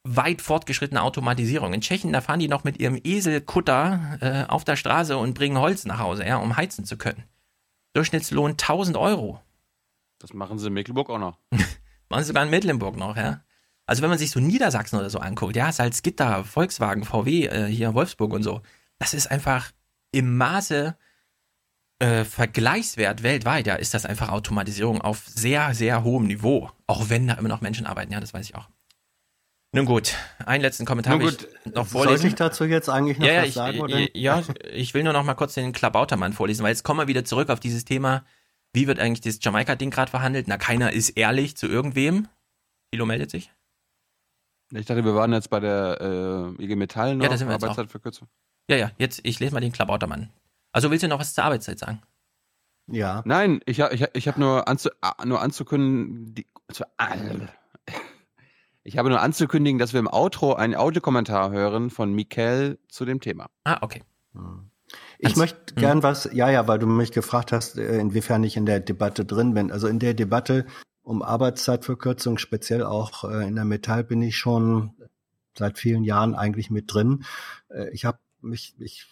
weit 0.05 0.41
fortgeschrittene 0.41 1.03
Automatisierung. 1.03 1.73
In 1.73 1.81
Tschechien, 1.81 2.13
da 2.13 2.21
fahren 2.21 2.41
die 2.41 2.49
noch 2.49 2.65
mit 2.65 2.79
ihrem 2.79 2.99
Eselkutter 3.03 4.19
äh, 4.21 4.51
auf 4.51 4.65
der 4.65 4.77
Straße 4.77 5.17
und 5.17 5.35
bringen 5.35 5.59
Holz 5.59 5.85
nach 5.85 5.99
Hause, 5.99 6.27
ja, 6.27 6.39
um 6.39 6.57
heizen 6.57 6.85
zu 6.85 6.97
können. 6.97 7.25
Durchschnittslohn 7.93 8.53
1000 8.53 8.97
Euro. 8.97 9.41
Das 10.19 10.33
machen 10.33 10.59
sie 10.59 10.69
in 10.69 10.73
Mecklenburg 10.75 11.11
auch 11.11 11.19
noch. 11.19 11.39
Machen 12.09 12.23
sie 12.23 12.29
sogar 12.29 12.43
in 12.43 12.51
Mecklenburg 12.51 12.97
noch, 12.97 13.17
ja. 13.17 13.45
Also 13.87 14.03
wenn 14.03 14.11
man 14.11 14.19
sich 14.19 14.31
so 14.31 14.41
Niedersachsen 14.41 14.99
oder 14.99 15.11
so 15.11 15.21
anguckt, 15.21 15.55
ja, 15.55 15.71
Salzgitter, 15.71 16.45
Volkswagen, 16.45 17.05
VW, 17.05 17.47
äh, 17.47 17.67
hier 17.67 17.95
Wolfsburg 17.95 18.33
und 18.33 18.43
so, 18.43 18.63
das 18.99 19.15
ist 19.15 19.31
einfach 19.31 19.71
im 20.13 20.37
Maße 20.37 20.97
äh, 22.01 22.25
vergleichswert 22.25 23.23
weltweit, 23.23 23.67
ja, 23.67 23.77
ist 23.77 23.95
das 23.95 24.07
einfach 24.07 24.31
Automatisierung 24.31 25.01
auf 25.01 25.27
sehr, 25.27 25.75
sehr 25.75 26.03
hohem 26.03 26.27
Niveau. 26.27 26.71
Auch 26.87 27.11
wenn 27.11 27.29
da 27.29 27.35
immer 27.35 27.49
noch 27.49 27.61
Menschen 27.61 27.87
arbeiten, 27.87 28.13
ja, 28.13 28.21
das 28.21 28.35
weiß 28.35 28.49
ich 28.49 28.55
auch. 28.55 28.69
Nun 29.73 29.87
gut, 29.87 30.17
einen 30.45 30.63
letzten 30.63 30.85
Kommentar 30.85 31.17
Nun 31.17 31.27
will 31.27 31.31
gut, 31.31 31.49
ich 31.65 31.73
noch 31.75 31.87
vorlesen. 31.87 32.17
Sollte 32.17 32.27
ich 32.27 32.35
dazu 32.35 32.65
jetzt 32.65 32.89
eigentlich 32.89 33.19
noch 33.19 33.27
ja, 33.27 33.43
was 33.43 33.49
ich, 33.49 33.55
sagen? 33.55 33.81
Oder? 33.81 33.97
äh, 33.99 34.11
ja, 34.15 34.43
ich 34.73 34.95
will 34.95 35.05
nur 35.05 35.13
noch 35.13 35.23
mal 35.23 35.35
kurz 35.35 35.55
den 35.55 35.73
Klabautermann 35.73 36.33
vorlesen, 36.33 36.65
weil 36.65 36.71
jetzt 36.71 36.83
kommen 36.83 36.99
wir 36.99 37.07
wieder 37.07 37.25
zurück 37.25 37.51
auf 37.51 37.61
dieses 37.61 37.85
Thema, 37.85 38.25
wie 38.73 38.89
wird 38.89 38.99
eigentlich 38.99 39.21
das 39.21 39.39
Jamaika-Ding 39.43 39.91
gerade 39.91 40.11
verhandelt? 40.11 40.49
Na, 40.49 40.57
keiner 40.57 40.93
ist 40.93 41.11
ehrlich 41.11 41.57
zu 41.57 41.69
irgendwem. 41.69 42.27
Thilo 42.91 43.07
meldet 43.07 43.31
sich. 43.31 43.53
Ich 44.73 44.87
dachte, 44.87 45.05
wir 45.05 45.15
waren 45.15 45.33
jetzt 45.33 45.51
bei 45.51 45.61
der 45.61 46.55
äh, 46.59 46.63
IG 46.65 46.75
Metall 46.77 47.15
noch, 47.17 47.25
Ja, 47.25 47.31
da 47.31 47.37
sind 47.37 47.49
wir 47.49 47.55
jetzt 47.55 47.65
auch. 47.65 47.71
Arbeitszeitverkürzung. 47.71 48.29
Ja, 48.69 48.77
ja, 48.77 48.91
jetzt, 48.99 49.21
ich 49.25 49.39
lese 49.41 49.53
mal 49.55 49.61
den 49.61 49.73
Klabautermann. 49.73 50.31
Also 50.73 50.91
willst 50.91 51.03
du 51.03 51.09
noch 51.09 51.19
was 51.19 51.35
zur 51.35 51.45
Arbeitszeit 51.45 51.79
sagen? 51.79 52.03
Ja. 52.89 53.23
Nein, 53.25 53.61
ich 53.67 53.81
habe 53.81 53.95
ich, 53.95 54.03
hab- 54.03 54.17
ich 54.17 54.29
hab 54.29 54.37
nur, 54.37 54.67
anzu, 54.69 54.91
ah, 55.01 55.25
nur 55.25 55.41
anzukündigen, 55.41 56.35
die, 56.35 56.47
zu, 56.73 56.85
ah, 56.99 57.17
ich 58.83 58.99
habe 58.99 59.09
nur 59.11 59.21
anzukündigen, 59.21 59.79
dass 59.79 59.93
wir 59.93 60.01
im 60.01 60.09
Outro 60.09 60.55
einen 60.55 60.75
Audiokommentar 60.75 61.51
hören 61.51 61.90
von 61.90 62.12
Mikel 62.12 62.79
zu 62.88 63.05
dem 63.05 63.21
Thema. 63.21 63.49
Ah, 63.64 63.79
okay. 63.83 64.03
Ich 65.19 65.29
Hans- 65.29 65.37
möchte 65.37 65.75
Mhm. 65.75 65.81
gern 65.81 66.03
was, 66.03 66.29
ja, 66.33 66.49
ja, 66.51 66.66
weil 66.66 66.79
du 66.79 66.87
mich 66.87 67.12
gefragt 67.12 67.53
hast, 67.53 67.79
äh, 67.79 67.99
inwiefern 67.99 68.43
ich 68.45 68.57
in 68.57 68.66
der 68.66 68.81
Debatte 68.81 69.25
drin 69.25 69.55
bin. 69.55 69.71
Also 69.71 69.87
in 69.87 69.99
der 69.99 70.14
Debatte 70.14 70.66
um 71.03 71.23
Arbeitszeitverkürzung, 71.23 72.38
speziell 72.38 72.83
auch 72.85 73.25
äh, 73.25 73.47
in 73.47 73.55
der 73.55 73.64
Metall, 73.64 74.05
bin 74.05 74.23
ich 74.23 74.37
schon 74.37 74.93
seit 75.57 75.79
vielen 75.79 76.05
Jahren 76.05 76.35
eigentlich 76.35 76.71
mit 76.71 76.93
drin. 76.93 77.25
Äh, 77.69 77.90
Ich 77.90 78.05
habe 78.05 78.19
mich, 78.40 78.75
ich 78.79 79.07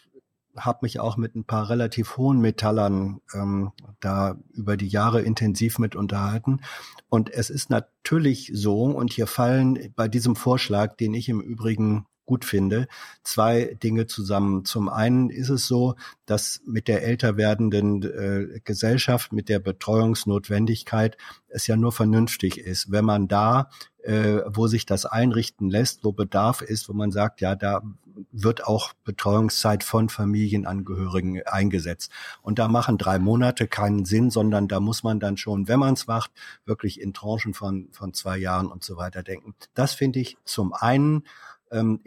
habe 0.58 0.80
mich 0.82 1.00
auch 1.00 1.16
mit 1.16 1.34
ein 1.34 1.44
paar 1.44 1.68
relativ 1.68 2.16
hohen 2.16 2.40
Metallern 2.40 3.20
ähm, 3.34 3.72
da 4.00 4.36
über 4.52 4.76
die 4.76 4.88
Jahre 4.88 5.22
intensiv 5.22 5.78
mit 5.78 5.96
unterhalten. 5.96 6.60
Und 7.08 7.30
es 7.30 7.50
ist 7.50 7.70
natürlich 7.70 8.50
so, 8.54 8.84
und 8.84 9.12
hier 9.12 9.26
fallen 9.26 9.92
bei 9.96 10.08
diesem 10.08 10.36
Vorschlag, 10.36 10.96
den 10.96 11.14
ich 11.14 11.28
im 11.28 11.40
Übrigen 11.40 12.06
gut 12.28 12.44
finde, 12.44 12.88
zwei 13.22 13.74
Dinge 13.82 14.06
zusammen. 14.06 14.66
Zum 14.66 14.90
einen 14.90 15.30
ist 15.30 15.48
es 15.48 15.66
so, 15.66 15.94
dass 16.26 16.60
mit 16.66 16.86
der 16.86 17.02
älter 17.02 17.38
werdenden 17.38 18.02
äh, 18.02 18.60
Gesellschaft, 18.64 19.32
mit 19.32 19.48
der 19.48 19.60
Betreuungsnotwendigkeit 19.60 21.16
es 21.48 21.66
ja 21.66 21.76
nur 21.76 21.90
vernünftig 21.90 22.58
ist, 22.58 22.92
wenn 22.92 23.06
man 23.06 23.28
da, 23.28 23.70
äh, 24.02 24.42
wo 24.46 24.66
sich 24.66 24.84
das 24.84 25.06
einrichten 25.06 25.70
lässt, 25.70 26.04
wo 26.04 26.12
Bedarf 26.12 26.60
ist, 26.60 26.90
wo 26.90 26.92
man 26.92 27.10
sagt, 27.12 27.40
ja, 27.40 27.56
da 27.56 27.82
wird 28.30 28.66
auch 28.66 28.92
Betreuungszeit 29.04 29.82
von 29.82 30.10
Familienangehörigen 30.10 31.42
eingesetzt. 31.46 32.12
Und 32.42 32.58
da 32.58 32.68
machen 32.68 32.98
drei 32.98 33.18
Monate 33.18 33.66
keinen 33.68 34.04
Sinn, 34.04 34.30
sondern 34.30 34.68
da 34.68 34.80
muss 34.80 35.02
man 35.02 35.18
dann 35.18 35.38
schon, 35.38 35.66
wenn 35.66 35.78
man 35.78 35.94
es 35.94 36.06
macht, 36.06 36.30
wirklich 36.66 37.00
in 37.00 37.14
Tranchen 37.14 37.54
von, 37.54 37.88
von 37.92 38.12
zwei 38.12 38.36
Jahren 38.36 38.66
und 38.66 38.84
so 38.84 38.98
weiter 38.98 39.22
denken. 39.22 39.54
Das 39.72 39.94
finde 39.94 40.20
ich 40.20 40.36
zum 40.44 40.74
einen 40.74 41.22
ähm, 41.70 42.00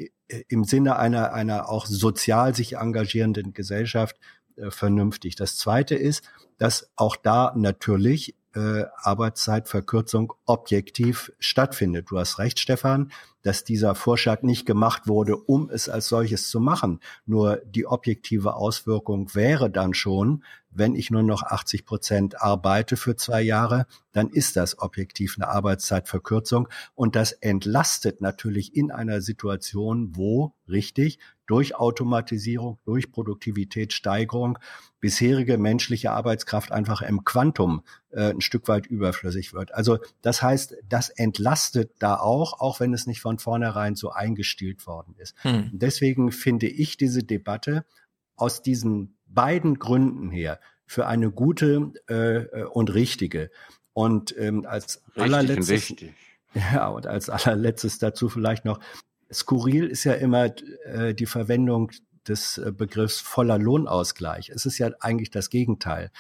im 0.48 0.64
Sinne 0.64 0.98
einer, 0.98 1.34
einer 1.34 1.70
auch 1.70 1.86
sozial 1.86 2.56
sich 2.56 2.78
engagierenden 2.78 3.54
Gesellschaft 3.54 4.18
äh, 4.56 4.72
vernünftig. 4.72 5.36
Das 5.36 5.58
zweite 5.58 5.96
ist, 5.96 6.24
dass 6.58 6.92
auch 6.96 7.16
da 7.16 7.54
natürlich 7.56 8.36
äh, 8.54 8.86
Arbeitszeitverkürzung 8.96 10.34
objektiv 10.46 11.32
stattfindet. 11.40 12.08
Du 12.10 12.20
hast 12.20 12.40
recht, 12.40 12.60
Stefan, 12.60 13.12
dass 13.44 13.64
dieser 13.64 13.96
Vorschlag 13.96 14.44
nicht 14.44 14.66
gemacht 14.66 15.08
wurde, 15.08 15.36
um 15.36 15.70
es 15.70 15.90
als 15.90 16.08
solches 16.08 16.50
zu 16.50 16.60
machen. 16.60 17.00
Nur 17.26 17.58
die 17.66 17.86
objektive 17.86 18.56
Auswirkung 18.56 19.34
wäre 19.34 19.70
dann 19.70 19.94
schon, 19.94 20.44
wenn 20.70 20.96
ich 20.96 21.12
nur 21.12 21.24
noch 21.24 21.44
80 21.44 21.86
Prozent 21.86 22.42
arbeite 22.42 22.98
für 22.98 23.16
zwei 23.16 23.42
Jahre, 23.42 23.88
dann 24.14 24.30
ist 24.30 24.56
das 24.56 24.80
objektiv 24.80 25.36
eine 25.38 25.50
Arbeitszeitverkürzung 25.50 26.70
und 26.96 27.16
das 27.16 27.34
entlastet 27.34 28.22
natürlich 28.22 28.76
in 28.76 28.92
einer 28.92 29.22
Situation, 29.22 30.16
wo 30.16 30.54
richtig 30.68 31.20
durch 31.52 31.76
Automatisierung, 31.76 32.80
durch 32.86 33.12
Produktivitätssteigerung 33.12 34.58
bisherige 35.02 35.58
menschliche 35.58 36.12
Arbeitskraft 36.12 36.72
einfach 36.72 37.02
im 37.02 37.26
Quantum 37.26 37.84
äh, 38.12 38.30
ein 38.30 38.40
Stück 38.40 38.70
weit 38.70 38.88
überflüssig 38.88 39.52
wird. 39.52 39.74
Also 39.74 39.98
das 40.22 40.42
heißt, 40.42 40.78
das 40.88 41.10
entlastet 41.10 41.92
da 42.00 42.16
auch, 42.16 42.62
auch 42.62 42.80
wenn 42.80 42.94
es 42.94 43.06
nicht 43.06 43.20
von 43.20 43.38
vornherein 43.38 43.96
so 43.96 44.12
eingestielt 44.12 44.88
worden 44.88 45.14
ist. 45.18 45.36
Hm. 45.44 45.72
Deswegen 45.74 46.32
finde 46.32 46.68
ich 46.68 46.96
diese 46.96 47.22
Debatte 47.22 47.84
aus 48.38 48.62
diesen 48.62 49.18
beiden 49.26 49.78
Gründen 49.78 50.30
her 50.30 50.58
für 50.86 51.06
eine 51.06 51.32
gute 51.32 51.92
äh, 52.08 52.64
und 52.64 52.94
richtige. 52.94 53.52
Und 53.92 54.34
ähm, 54.38 54.66
als 54.66 55.04
Richtig 55.04 55.16
und 55.18 55.22
allerletztes, 55.24 55.70
wichtig. 55.90 56.14
ja, 56.54 56.88
und 56.88 57.08
als 57.08 57.30
allerletztes 57.30 57.98
dazu 57.98 58.30
vielleicht 58.30 58.64
noch, 58.64 58.80
skurril 59.32 59.88
ist 59.88 60.04
ja 60.04 60.14
immer 60.14 60.54
äh, 60.86 61.14
die 61.14 61.26
Verwendung 61.26 61.92
des 62.28 62.58
äh, 62.58 62.72
Begriffs 62.72 63.20
voller 63.20 63.58
Lohnausgleich. 63.58 64.50
Es 64.50 64.66
ist 64.66 64.78
ja 64.78 64.92
eigentlich 65.00 65.32
das 65.32 65.50
Gegenteil. 65.50 66.12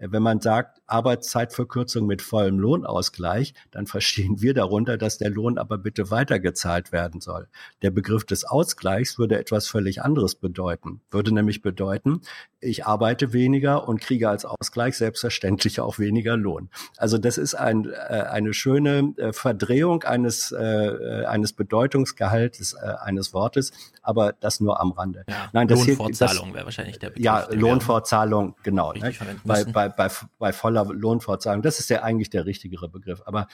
Äh, 0.00 0.08
Wenn 0.10 0.22
man 0.22 0.40
sagt 0.40 0.80
Arbeitszeitverkürzung 0.86 2.06
mit 2.06 2.22
vollem 2.22 2.58
Lohnausgleich, 2.58 3.54
dann 3.70 3.86
verstehen 3.86 4.40
wir 4.40 4.54
darunter, 4.54 4.96
dass 4.96 5.18
der 5.18 5.30
Lohn 5.30 5.58
aber 5.58 5.78
bitte 5.78 6.10
weitergezahlt 6.10 6.92
werden 6.92 7.20
soll. 7.20 7.48
Der 7.82 7.90
Begriff 7.90 8.24
des 8.24 8.44
Ausgleichs 8.44 9.18
würde 9.18 9.38
etwas 9.38 9.68
völlig 9.68 10.02
anderes 10.02 10.34
bedeuten. 10.34 11.00
Würde 11.10 11.32
nämlich 11.32 11.62
bedeuten, 11.62 12.22
ich 12.60 12.86
arbeite 12.86 13.32
weniger 13.32 13.88
und 13.88 14.00
kriege 14.00 14.28
als 14.28 14.44
Ausgleich 14.44 14.96
selbstverständlich 14.96 15.80
auch 15.80 15.98
weniger 15.98 16.36
Lohn. 16.36 16.68
Also 16.96 17.16
das 17.16 17.38
ist 17.38 17.54
ein, 17.54 17.86
äh, 17.86 18.24
eine 18.30 18.52
schöne 18.52 19.14
äh, 19.16 19.32
Verdrehung 19.32 20.02
eines, 20.02 20.52
äh, 20.52 21.24
eines 21.26 21.52
Bedeutungsgehaltes 21.52 22.74
äh, 22.74 22.90
eines 23.00 23.32
Wortes, 23.32 23.72
aber 24.02 24.34
das 24.40 24.60
nur 24.60 24.80
am 24.80 24.92
Rande. 24.92 25.24
Ja, 25.28 25.48
Nein, 25.52 25.68
das 25.68 25.86
Lohnfortzahlung 25.86 26.54
wäre 26.54 26.64
wahrscheinlich 26.64 26.98
der 26.98 27.08
Begriff. 27.10 27.24
ja, 27.24 27.48
Lohnfortzahlung, 27.50 28.54
genau. 28.62 28.92
Ne? 28.92 29.12
Bei, 29.44 29.64
bei, 29.64 29.88
bei, 29.96 30.08
bei 30.38 30.52
voller 30.52 30.84
Lohnfortzahlung, 30.86 31.62
das 31.62 31.78
ist 31.78 31.90
ja 31.90 32.02
eigentlich 32.02 32.30
der 32.30 32.46
richtigere 32.46 32.88
Begriff. 32.88 33.22
Aber 33.24 33.46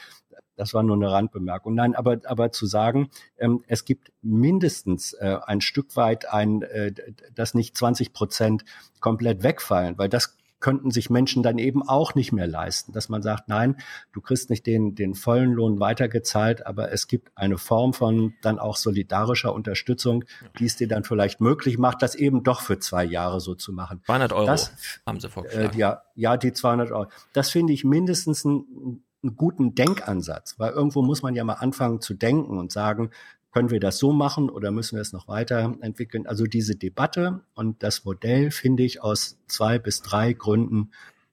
das 0.57 0.73
war 0.75 0.83
nur 0.83 0.97
eine 0.97 1.11
Randbemerkung. 1.11 1.75
Nein, 1.75 1.95
aber, 1.95 2.19
aber 2.25 2.51
zu 2.51 2.67
sagen, 2.67 3.11
ähm, 3.37 3.63
es 3.69 3.85
gibt 3.85 4.13
mindestens 4.23 5.13
äh, 5.15 5.39
ein 5.47 5.61
Stück 5.61 5.97
weit 5.97 6.33
ein, 6.33 6.63
äh, 6.63 6.93
dass 7.35 7.55
nicht 7.55 7.77
20 7.77 8.13
Prozent 8.13 8.65
komplett 9.01 9.43
wegfallen, 9.43 9.99
weil 9.99 10.09
das 10.09 10.37
könnten 10.61 10.91
sich 10.91 11.11
Menschen 11.11 11.43
dann 11.43 11.59
eben 11.59 11.87
auch 11.87 12.15
nicht 12.15 12.33
mehr 12.33 12.47
leisten, 12.47 12.93
dass 12.93 13.09
man 13.09 13.23
sagt, 13.23 13.49
nein, 13.49 13.77
du 14.13 14.21
kriegst 14.21 14.51
nicht 14.51 14.67
den, 14.67 14.95
den 14.95 15.15
vollen 15.15 15.53
Lohn 15.53 15.81
weitergezahlt, 15.81 16.67
aber 16.67 16.93
es 16.93 17.07
gibt 17.07 17.31
eine 17.35 17.59
Form 17.59 17.93
von 17.93 18.35
dann 18.43 18.59
auch 18.59 18.77
solidarischer 18.77 19.53
Unterstützung, 19.53 20.25
die 20.59 20.67
es 20.67 20.77
dir 20.77 20.89
dann 20.89 21.05
vielleicht 21.05 21.41
möglich 21.41 21.79
macht, 21.79 22.03
das 22.03 22.15
eben 22.15 22.43
doch 22.43 22.61
für 22.61 22.79
zwei 22.79 23.05
Jahre 23.05 23.41
so 23.41 23.55
zu 23.55 23.73
machen. 23.73 24.03
200 24.07 24.33
Euro 24.33 24.47
das, 24.47 24.73
haben 25.07 25.21
sie 25.21 25.29
vorgeschlagen. 25.29 25.75
Äh, 25.75 25.79
ja, 25.79 26.03
ja, 26.15 26.37
die 26.37 26.53
200 26.53 26.91
Euro. 26.91 27.07
Das 27.33 27.51
finde 27.51 27.73
ich 27.73 27.85
mindestens 27.85 28.45
ein, 28.45 29.03
einen 29.23 29.37
guten 29.37 29.75
Denkansatz, 29.75 30.59
weil 30.59 30.73
irgendwo 30.73 31.03
muss 31.03 31.23
man 31.23 31.35
ja 31.35 31.45
mal 31.45 31.55
anfangen 31.55 32.01
zu 32.01 32.15
denken 32.15 32.59
und 32.59 32.73
sagen, 32.73 33.11
können 33.57 33.71
wir 33.71 33.81
das 33.81 33.97
so 33.97 34.13
machen 34.13 34.51
oder 34.51 34.71
müssen 34.71 34.97
wir 34.97 35.01
es 35.01 35.15
noch 35.15 35.29
weiterentwickeln? 35.29 36.27
Also 36.27 36.45
diese 36.45 36.77
Debatte 36.77 37.41
und 37.55 37.83
das 37.83 38.05
Modell 38.05 38.51
finde 38.51 38.83
ich 38.83 39.03
aus 39.03 39.39
zwei 39.47 39.79
bis 39.79 40.03
drei 40.03 40.35
Gründen 40.35 40.91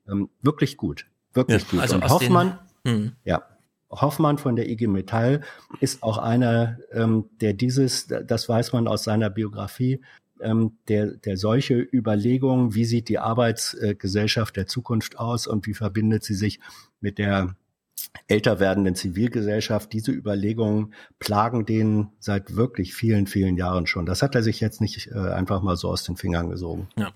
ähm, 0.07 0.29
wirklich 0.41 0.77
gut. 0.77 1.05
Wirklich 1.33 1.63
Ja, 1.63 1.67
gut. 1.69 1.79
also 1.81 1.95
und 1.95 2.07
Hoffmann, 2.09 2.59
den- 2.85 2.93
Hm. 2.93 3.11
ja, 3.25 3.43
Hoffmann 3.91 4.37
von 4.37 4.55
der 4.55 4.69
IG 4.69 4.87
Metall 4.87 5.41
ist 5.81 6.01
auch 6.01 6.17
einer, 6.17 6.77
ähm, 6.93 7.25
der 7.41 7.51
dieses, 7.51 8.07
das 8.07 8.47
weiß 8.47 8.71
man 8.71 8.87
aus 8.87 9.03
seiner 9.03 9.29
Biografie, 9.29 9.99
ähm, 10.39 10.77
der, 10.87 11.07
der 11.07 11.35
solche 11.35 11.75
Überlegungen, 11.75 12.73
wie 12.73 12.85
sieht 12.85 13.09
die 13.09 13.19
Arbeitsgesellschaft 13.19 14.55
der 14.55 14.65
Zukunft 14.67 15.19
aus 15.19 15.45
und 15.45 15.67
wie 15.67 15.73
verbindet 15.73 16.23
sie 16.23 16.35
sich 16.35 16.61
mit 17.01 17.17
der 17.17 17.57
älter 18.27 18.59
werdenden 18.59 18.95
Zivilgesellschaft, 18.95 19.93
diese 19.93 20.11
Überlegungen 20.11 20.93
plagen 21.19 21.65
den 21.65 22.09
seit 22.19 22.55
wirklich 22.55 22.93
vielen, 22.93 23.27
vielen 23.27 23.57
Jahren 23.57 23.87
schon. 23.87 24.05
Das 24.05 24.21
hat 24.21 24.35
er 24.35 24.43
sich 24.43 24.59
jetzt 24.59 24.81
nicht 24.81 25.07
äh, 25.07 25.17
einfach 25.17 25.61
mal 25.61 25.77
so 25.77 25.89
aus 25.89 26.03
den 26.03 26.17
Fingern 26.17 26.49
gesogen. 26.49 26.89
Ja. 26.97 27.11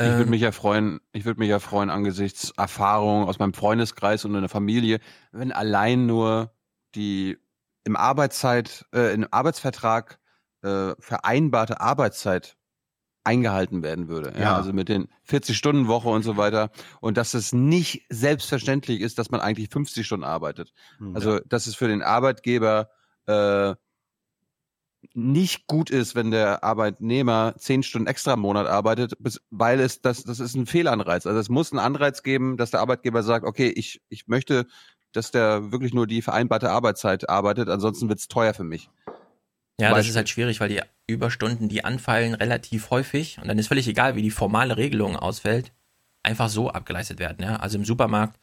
Ich 0.00 0.06
Ähm. 0.06 0.18
würde 0.18 0.30
mich 0.30 0.42
ja 0.42 0.52
freuen, 0.52 1.00
ich 1.12 1.24
würde 1.24 1.40
mich 1.40 1.48
ja 1.48 1.58
freuen 1.58 1.90
angesichts 1.90 2.52
Erfahrungen 2.56 3.26
aus 3.26 3.38
meinem 3.38 3.54
Freundeskreis 3.54 4.24
und 4.24 4.34
in 4.34 4.42
der 4.42 4.48
Familie, 4.48 5.00
wenn 5.32 5.50
allein 5.52 6.06
nur 6.06 6.52
die 6.94 7.38
im 7.84 7.96
Arbeitszeit, 7.96 8.84
äh, 8.94 9.14
im 9.14 9.26
Arbeitsvertrag 9.30 10.18
äh, 10.62 10.94
vereinbarte 10.98 11.80
Arbeitszeit 11.80 12.57
eingehalten 13.28 13.82
werden 13.82 14.08
würde. 14.08 14.32
Ja. 14.34 14.40
Ja. 14.40 14.56
Also 14.56 14.72
mit 14.72 14.88
den 14.88 15.08
40-Stunden-Woche 15.28 16.08
und 16.08 16.22
so 16.22 16.38
weiter. 16.38 16.70
Und 17.00 17.18
dass 17.18 17.34
es 17.34 17.52
nicht 17.52 18.06
selbstverständlich 18.08 19.02
ist, 19.02 19.18
dass 19.18 19.30
man 19.30 19.40
eigentlich 19.40 19.68
50 19.68 20.06
Stunden 20.06 20.24
arbeitet. 20.24 20.72
Hm, 20.96 21.14
Also, 21.14 21.38
dass 21.40 21.66
es 21.66 21.74
für 21.74 21.88
den 21.88 22.02
Arbeitgeber 22.02 22.88
äh, 23.26 23.74
nicht 25.14 25.66
gut 25.66 25.90
ist, 25.90 26.14
wenn 26.14 26.30
der 26.30 26.64
Arbeitnehmer 26.64 27.54
zehn 27.58 27.82
Stunden 27.82 28.08
extra 28.08 28.32
im 28.32 28.40
Monat 28.40 28.66
arbeitet, 28.66 29.14
bis, 29.20 29.40
weil 29.50 29.78
es 29.78 30.00
das, 30.00 30.24
das 30.24 30.40
ist 30.40 30.54
ein 30.54 30.66
Fehlanreiz. 30.66 31.26
Also 31.26 31.38
es 31.38 31.50
muss 31.50 31.70
einen 31.70 31.80
Anreiz 31.80 32.22
geben, 32.22 32.56
dass 32.56 32.70
der 32.70 32.80
Arbeitgeber 32.80 33.22
sagt, 33.22 33.44
okay, 33.44 33.68
ich, 33.68 34.00
ich 34.08 34.26
möchte, 34.26 34.66
dass 35.12 35.30
der 35.30 35.70
wirklich 35.70 35.92
nur 35.92 36.06
die 36.06 36.22
vereinbarte 36.22 36.70
Arbeitszeit 36.70 37.28
arbeitet, 37.28 37.68
ansonsten 37.68 38.08
wird 38.08 38.20
es 38.20 38.28
teuer 38.28 38.54
für 38.54 38.64
mich. 38.64 38.90
Ja, 39.80 39.88
das 39.88 39.98
Beispiel. 39.98 40.10
ist 40.10 40.16
halt 40.16 40.28
schwierig, 40.28 40.60
weil 40.60 40.68
die 40.68 40.80
Überstunden, 41.06 41.68
die 41.68 41.84
anfallen, 41.84 42.34
relativ 42.34 42.90
häufig 42.90 43.38
und 43.40 43.48
dann 43.48 43.58
ist 43.58 43.68
völlig 43.68 43.86
egal, 43.86 44.16
wie 44.16 44.22
die 44.22 44.30
formale 44.30 44.76
Regelung 44.76 45.16
ausfällt, 45.16 45.72
einfach 46.22 46.48
so 46.48 46.70
abgeleistet 46.70 47.20
werden. 47.20 47.42
Ja? 47.42 47.56
Also 47.56 47.78
im 47.78 47.84
Supermarkt, 47.84 48.38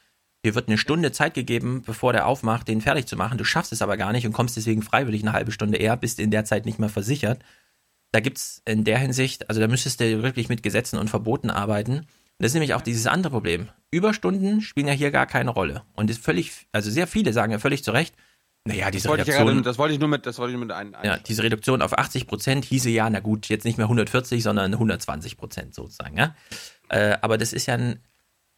dir 0.45 0.55
wird 0.55 0.69
eine 0.69 0.77
Stunde 0.77 1.11
Zeit 1.11 1.33
gegeben, 1.33 1.83
bevor 1.85 2.13
der 2.13 2.25
aufmacht, 2.25 2.67
den 2.67 2.81
fertig 2.81 3.05
zu 3.05 3.17
machen. 3.17 3.37
Du 3.37 3.43
schaffst 3.43 3.73
es 3.73 3.81
aber 3.81 3.97
gar 3.97 4.13
nicht 4.13 4.25
und 4.25 4.33
kommst 4.33 4.55
deswegen 4.55 4.81
freiwillig 4.81 5.23
eine 5.23 5.33
halbe 5.33 5.51
Stunde 5.51 5.77
eher, 5.77 5.97
bist 5.97 6.19
in 6.19 6.31
der 6.31 6.45
Zeit 6.45 6.65
nicht 6.65 6.79
mehr 6.79 6.89
versichert. 6.89 7.39
Da 8.11 8.21
gibt's 8.21 8.61
in 8.63 8.85
der 8.85 8.97
Hinsicht, 8.97 9.49
also 9.49 9.59
da 9.59 9.67
müsstest 9.67 9.99
du 9.99 10.23
wirklich 10.23 10.47
mit 10.47 10.63
Gesetzen 10.63 10.97
und 10.97 11.09
Verboten 11.09 11.49
arbeiten. 11.49 11.97
Und 11.97 12.07
das 12.39 12.51
ist 12.51 12.53
nämlich 12.53 12.73
auch 12.73 12.81
dieses 12.81 13.07
andere 13.07 13.31
Problem. 13.31 13.67
Überstunden 13.91 14.61
spielen 14.61 14.87
ja 14.87 14.93
hier 14.93 15.11
gar 15.11 15.25
keine 15.25 15.49
Rolle. 15.49 15.83
Und 15.95 16.09
ist 16.09 16.23
völlig, 16.23 16.67
also 16.71 16.89
sehr 16.89 17.07
viele 17.07 17.33
sagen 17.33 17.51
ja 17.51 17.59
völlig 17.59 17.83
zu 17.83 17.91
Recht, 17.91 18.15
naja, 18.67 18.85
Das 18.85 18.93
diese 18.93 19.09
wollte, 19.09 19.21
ich 19.21 19.27
ja 19.27 19.35
Reduktion, 19.35 19.55
gerade, 19.57 19.69
das 19.69 19.77
wollte 19.77 19.93
ich 19.93 19.99
nur 19.99 20.09
mit, 20.09 20.25
das 20.25 20.39
wollte 20.39 20.51
ich 20.51 20.57
nur 20.57 20.65
mit 20.65 20.75
ein, 20.75 20.95
ein 20.95 21.05
ja, 21.05 21.17
diese 21.17 21.43
Reduktion 21.43 21.83
auf 21.83 21.97
80 21.97 22.25
Prozent 22.25 22.65
hieße 22.65 22.89
ja, 22.89 23.07
na 23.09 23.19
gut, 23.19 23.47
jetzt 23.47 23.63
nicht 23.63 23.77
mehr 23.77 23.85
140, 23.85 24.41
sondern 24.41 24.73
120 24.73 25.37
Prozent 25.37 25.75
sozusagen. 25.75 26.17
Ja? 26.17 26.35
Äh, 26.89 27.17
aber 27.21 27.37
das 27.37 27.53
ist 27.53 27.67
ja 27.67 27.75
ein, 27.75 27.99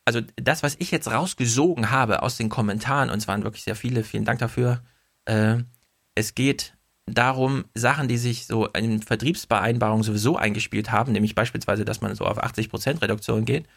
also 0.05 0.22
das, 0.38 0.64
was 0.64 0.78
ich 0.80 0.91
jetzt 0.91 1.12
rausgesogen 1.12 1.91
habe 1.91 2.24
aus 2.24 2.38
den 2.38 2.47
Kommentaren, 2.47 3.10
und 3.10 3.18
es 3.18 3.28
waren 3.28 3.43
wirklich 3.43 3.64
sehr 3.64 3.76
viele, 3.76 4.03
vielen 4.03 4.24
Dank 4.24 4.39
dafür, 4.39 4.82
äh, 5.26 5.58
es 6.16 6.34
geht 6.36 6.74
darum, 7.05 7.66
Sachen, 7.74 8.08
die 8.08 8.18
sich 8.18 8.47
so 8.47 8.68
in 8.68 9.01
Vertriebsvereinbarungen 9.01 10.03
sowieso 10.03 10.38
eingespielt 10.38 10.91
haben, 10.91 11.12
nämlich 11.12 11.36
beispielsweise, 11.36 11.84
dass 11.84 11.99
man 11.99 12.16
so 12.16 12.26
auf 12.26 12.41
80 12.41 12.70
Prozent 12.70 13.01
Reduktion 13.01 13.43
geht, 13.43 13.68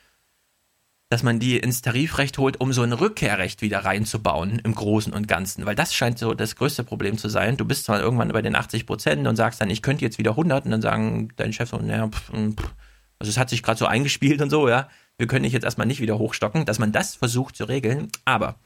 dass 1.11 1.25
man 1.25 1.41
die 1.41 1.59
ins 1.59 1.83
Tarifrecht 1.83 2.39
holt, 2.39 2.61
um 2.61 2.73
so 2.73 2.83
ein 2.83 2.93
Rückkehrrecht 2.93 3.63
wieder 3.63 3.85
reinzubauen 3.85 4.61
im 4.61 4.75
Großen 4.75 5.13
und 5.13 5.27
Ganzen. 5.27 5.67
Weil 5.67 5.75
das 5.75 5.93
scheint 5.93 6.21
so 6.21 6.35
das 6.35 6.55
größte 6.55 6.85
Problem 6.85 7.19
zu 7.19 7.29
sein. 7.29 7.57
Du 7.57 7.65
bist 7.65 7.85
zwar 7.85 8.01
irgendwann 8.01 8.29
bei 8.29 8.43
den 8.43 8.55
80 8.55 8.87
Prozent 8.87 9.27
und 9.27 9.35
sagst 9.35 9.61
dann, 9.61 9.71
ich 9.71 9.83
könnte 9.83 10.05
jetzt 10.05 10.19
wieder 10.19 10.31
100 10.31 10.65
und 10.65 10.71
dann 10.71 10.83
sagen 10.83 11.29
dein 11.35 11.53
Chef 11.53 11.69
so, 11.69 11.79
naja, 11.79 12.09
pff, 12.09 12.31
pff. 12.31 12.75
also 13.19 13.29
es 13.29 13.39
hat 13.39 13.51
sich 13.51 13.65
gerade 13.65 13.79
so 13.79 13.87
eingespielt 13.87 14.41
und 14.41 14.51
so, 14.51 14.69
ja. 14.69 14.89
Wir 15.19 15.27
können 15.27 15.43
dich 15.43 15.53
jetzt 15.53 15.65
erstmal 15.65 15.89
nicht 15.89 16.01
wieder 16.01 16.17
hochstocken, 16.17 16.65
dass 16.65 16.79
man 16.79 16.93
das 16.93 17.17
versucht 17.17 17.57
zu 17.57 17.65
regeln. 17.65 18.09
Aber 18.25 18.61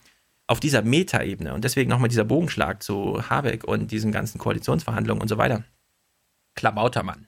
auf 0.46 0.60
dieser 0.60 0.82
Metaebene 0.82 1.54
und 1.54 1.64
deswegen 1.64 1.88
nochmal 1.88 2.10
dieser 2.10 2.24
Bogenschlag 2.24 2.82
zu 2.82 3.28
Habeck 3.30 3.64
und 3.64 3.90
diesen 3.90 4.12
ganzen 4.12 4.38
Koalitionsverhandlungen 4.38 5.22
und 5.22 5.28
so 5.28 5.38
weiter. 5.38 5.64
Klabautermann 6.54 7.26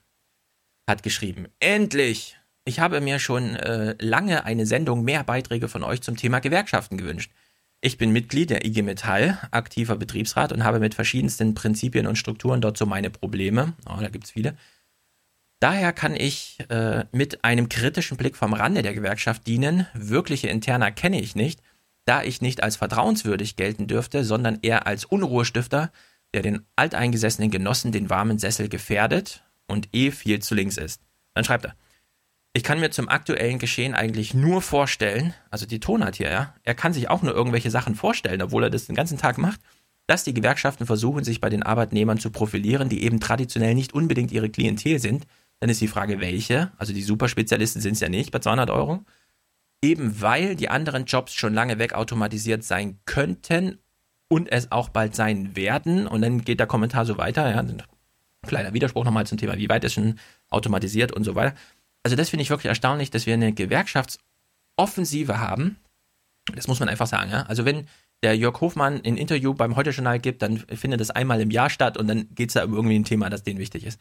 hat 0.86 1.02
geschrieben, 1.02 1.48
endlich! 1.58 2.35
Ich 2.68 2.80
habe 2.80 3.00
mir 3.00 3.20
schon 3.20 3.54
äh, 3.54 3.94
lange 4.00 4.44
eine 4.44 4.66
Sendung 4.66 5.04
mehr 5.04 5.22
Beiträge 5.22 5.68
von 5.68 5.84
euch 5.84 6.02
zum 6.02 6.16
Thema 6.16 6.40
Gewerkschaften 6.40 6.98
gewünscht. 6.98 7.30
Ich 7.80 7.96
bin 7.96 8.10
Mitglied 8.10 8.50
der 8.50 8.66
IG 8.66 8.82
Metall, 8.82 9.38
aktiver 9.52 9.94
Betriebsrat 9.94 10.52
und 10.52 10.64
habe 10.64 10.80
mit 10.80 10.92
verschiedensten 10.92 11.54
Prinzipien 11.54 12.08
und 12.08 12.16
Strukturen 12.16 12.60
dort 12.60 12.76
so 12.76 12.84
meine 12.84 13.08
Probleme. 13.08 13.74
Oh, 13.88 14.00
da 14.00 14.08
gibt's 14.08 14.32
viele. 14.32 14.56
Daher 15.60 15.92
kann 15.92 16.16
ich 16.16 16.58
äh, 16.68 17.04
mit 17.12 17.44
einem 17.44 17.68
kritischen 17.68 18.16
Blick 18.16 18.34
vom 18.36 18.52
Rande 18.52 18.82
der 18.82 18.94
Gewerkschaft 18.94 19.46
dienen. 19.46 19.86
Wirkliche 19.94 20.48
Interna 20.48 20.90
kenne 20.90 21.20
ich 21.20 21.36
nicht, 21.36 21.62
da 22.04 22.24
ich 22.24 22.42
nicht 22.42 22.64
als 22.64 22.74
vertrauenswürdig 22.74 23.54
gelten 23.54 23.86
dürfte, 23.86 24.24
sondern 24.24 24.58
eher 24.62 24.88
als 24.88 25.04
Unruhestifter, 25.04 25.92
der 26.34 26.42
den 26.42 26.66
alteingesessenen 26.74 27.52
Genossen 27.52 27.92
den 27.92 28.10
warmen 28.10 28.40
Sessel 28.40 28.68
gefährdet 28.68 29.44
und 29.68 29.88
eh 29.92 30.10
viel 30.10 30.40
zu 30.40 30.56
links 30.56 30.78
ist. 30.78 31.00
Dann 31.32 31.44
schreibt 31.44 31.66
er, 31.66 31.76
ich 32.56 32.62
kann 32.62 32.80
mir 32.80 32.90
zum 32.90 33.10
aktuellen 33.10 33.58
Geschehen 33.58 33.94
eigentlich 33.94 34.32
nur 34.32 34.62
vorstellen, 34.62 35.34
also 35.50 35.66
die 35.66 35.78
Tonart 35.78 36.16
hier, 36.16 36.30
ja, 36.30 36.54
er 36.62 36.74
kann 36.74 36.94
sich 36.94 37.10
auch 37.10 37.20
nur 37.20 37.34
irgendwelche 37.34 37.70
Sachen 37.70 37.94
vorstellen, 37.94 38.40
obwohl 38.40 38.64
er 38.64 38.70
das 38.70 38.86
den 38.86 38.96
ganzen 38.96 39.18
Tag 39.18 39.36
macht, 39.36 39.60
dass 40.06 40.24
die 40.24 40.32
Gewerkschaften 40.32 40.86
versuchen, 40.86 41.22
sich 41.22 41.42
bei 41.42 41.50
den 41.50 41.62
Arbeitnehmern 41.62 42.18
zu 42.18 42.30
profilieren, 42.30 42.88
die 42.88 43.04
eben 43.04 43.20
traditionell 43.20 43.74
nicht 43.74 43.92
unbedingt 43.92 44.32
ihre 44.32 44.48
Klientel 44.48 45.00
sind. 45.00 45.26
Dann 45.60 45.68
ist 45.68 45.82
die 45.82 45.88
Frage, 45.88 46.18
welche? 46.20 46.72
Also 46.78 46.94
die 46.94 47.02
Superspezialisten 47.02 47.82
sind 47.82 47.92
es 47.92 48.00
ja 48.00 48.08
nicht 48.08 48.30
bei 48.30 48.38
200 48.38 48.70
Euro. 48.70 49.04
Eben 49.82 50.22
weil 50.22 50.56
die 50.56 50.70
anderen 50.70 51.04
Jobs 51.04 51.34
schon 51.34 51.52
lange 51.52 51.78
wegautomatisiert 51.78 52.64
sein 52.64 53.00
könnten 53.04 53.80
und 54.28 54.50
es 54.50 54.72
auch 54.72 54.88
bald 54.88 55.14
sein 55.14 55.56
werden. 55.56 56.06
Und 56.06 56.22
dann 56.22 56.40
geht 56.40 56.60
der 56.60 56.66
Kommentar 56.66 57.04
so 57.04 57.18
weiter, 57.18 57.50
ja, 57.50 57.62
kleiner 58.46 58.72
Widerspruch 58.72 59.04
nochmal 59.04 59.26
zum 59.26 59.36
Thema, 59.36 59.58
wie 59.58 59.68
weit 59.68 59.84
ist 59.84 59.94
schon 59.94 60.18
automatisiert 60.48 61.12
und 61.12 61.24
so 61.24 61.34
weiter. 61.34 61.54
Also 62.06 62.14
das 62.14 62.28
finde 62.28 62.44
ich 62.44 62.50
wirklich 62.50 62.68
erstaunlich, 62.68 63.10
dass 63.10 63.26
wir 63.26 63.34
eine 63.34 63.52
Gewerkschaftsoffensive 63.52 65.40
haben. 65.40 65.76
Das 66.54 66.68
muss 66.68 66.78
man 66.78 66.88
einfach 66.88 67.08
sagen. 67.08 67.32
Ja? 67.32 67.42
Also 67.46 67.64
wenn 67.64 67.88
der 68.22 68.36
Jörg 68.36 68.60
Hofmann 68.60 69.00
ein 69.04 69.16
Interview 69.16 69.54
beim 69.54 69.74
Heute-Journal 69.74 70.20
gibt, 70.20 70.40
dann 70.40 70.58
findet 70.58 71.00
das 71.00 71.10
einmal 71.10 71.40
im 71.40 71.50
Jahr 71.50 71.68
statt 71.68 71.96
und 71.96 72.06
dann 72.06 72.32
geht 72.32 72.50
es 72.50 72.54
da 72.54 72.62
um 72.62 72.74
irgendwie 72.74 72.96
ein 72.96 73.04
Thema, 73.04 73.28
das 73.28 73.42
denen 73.42 73.58
wichtig 73.58 73.84
ist. 73.84 73.98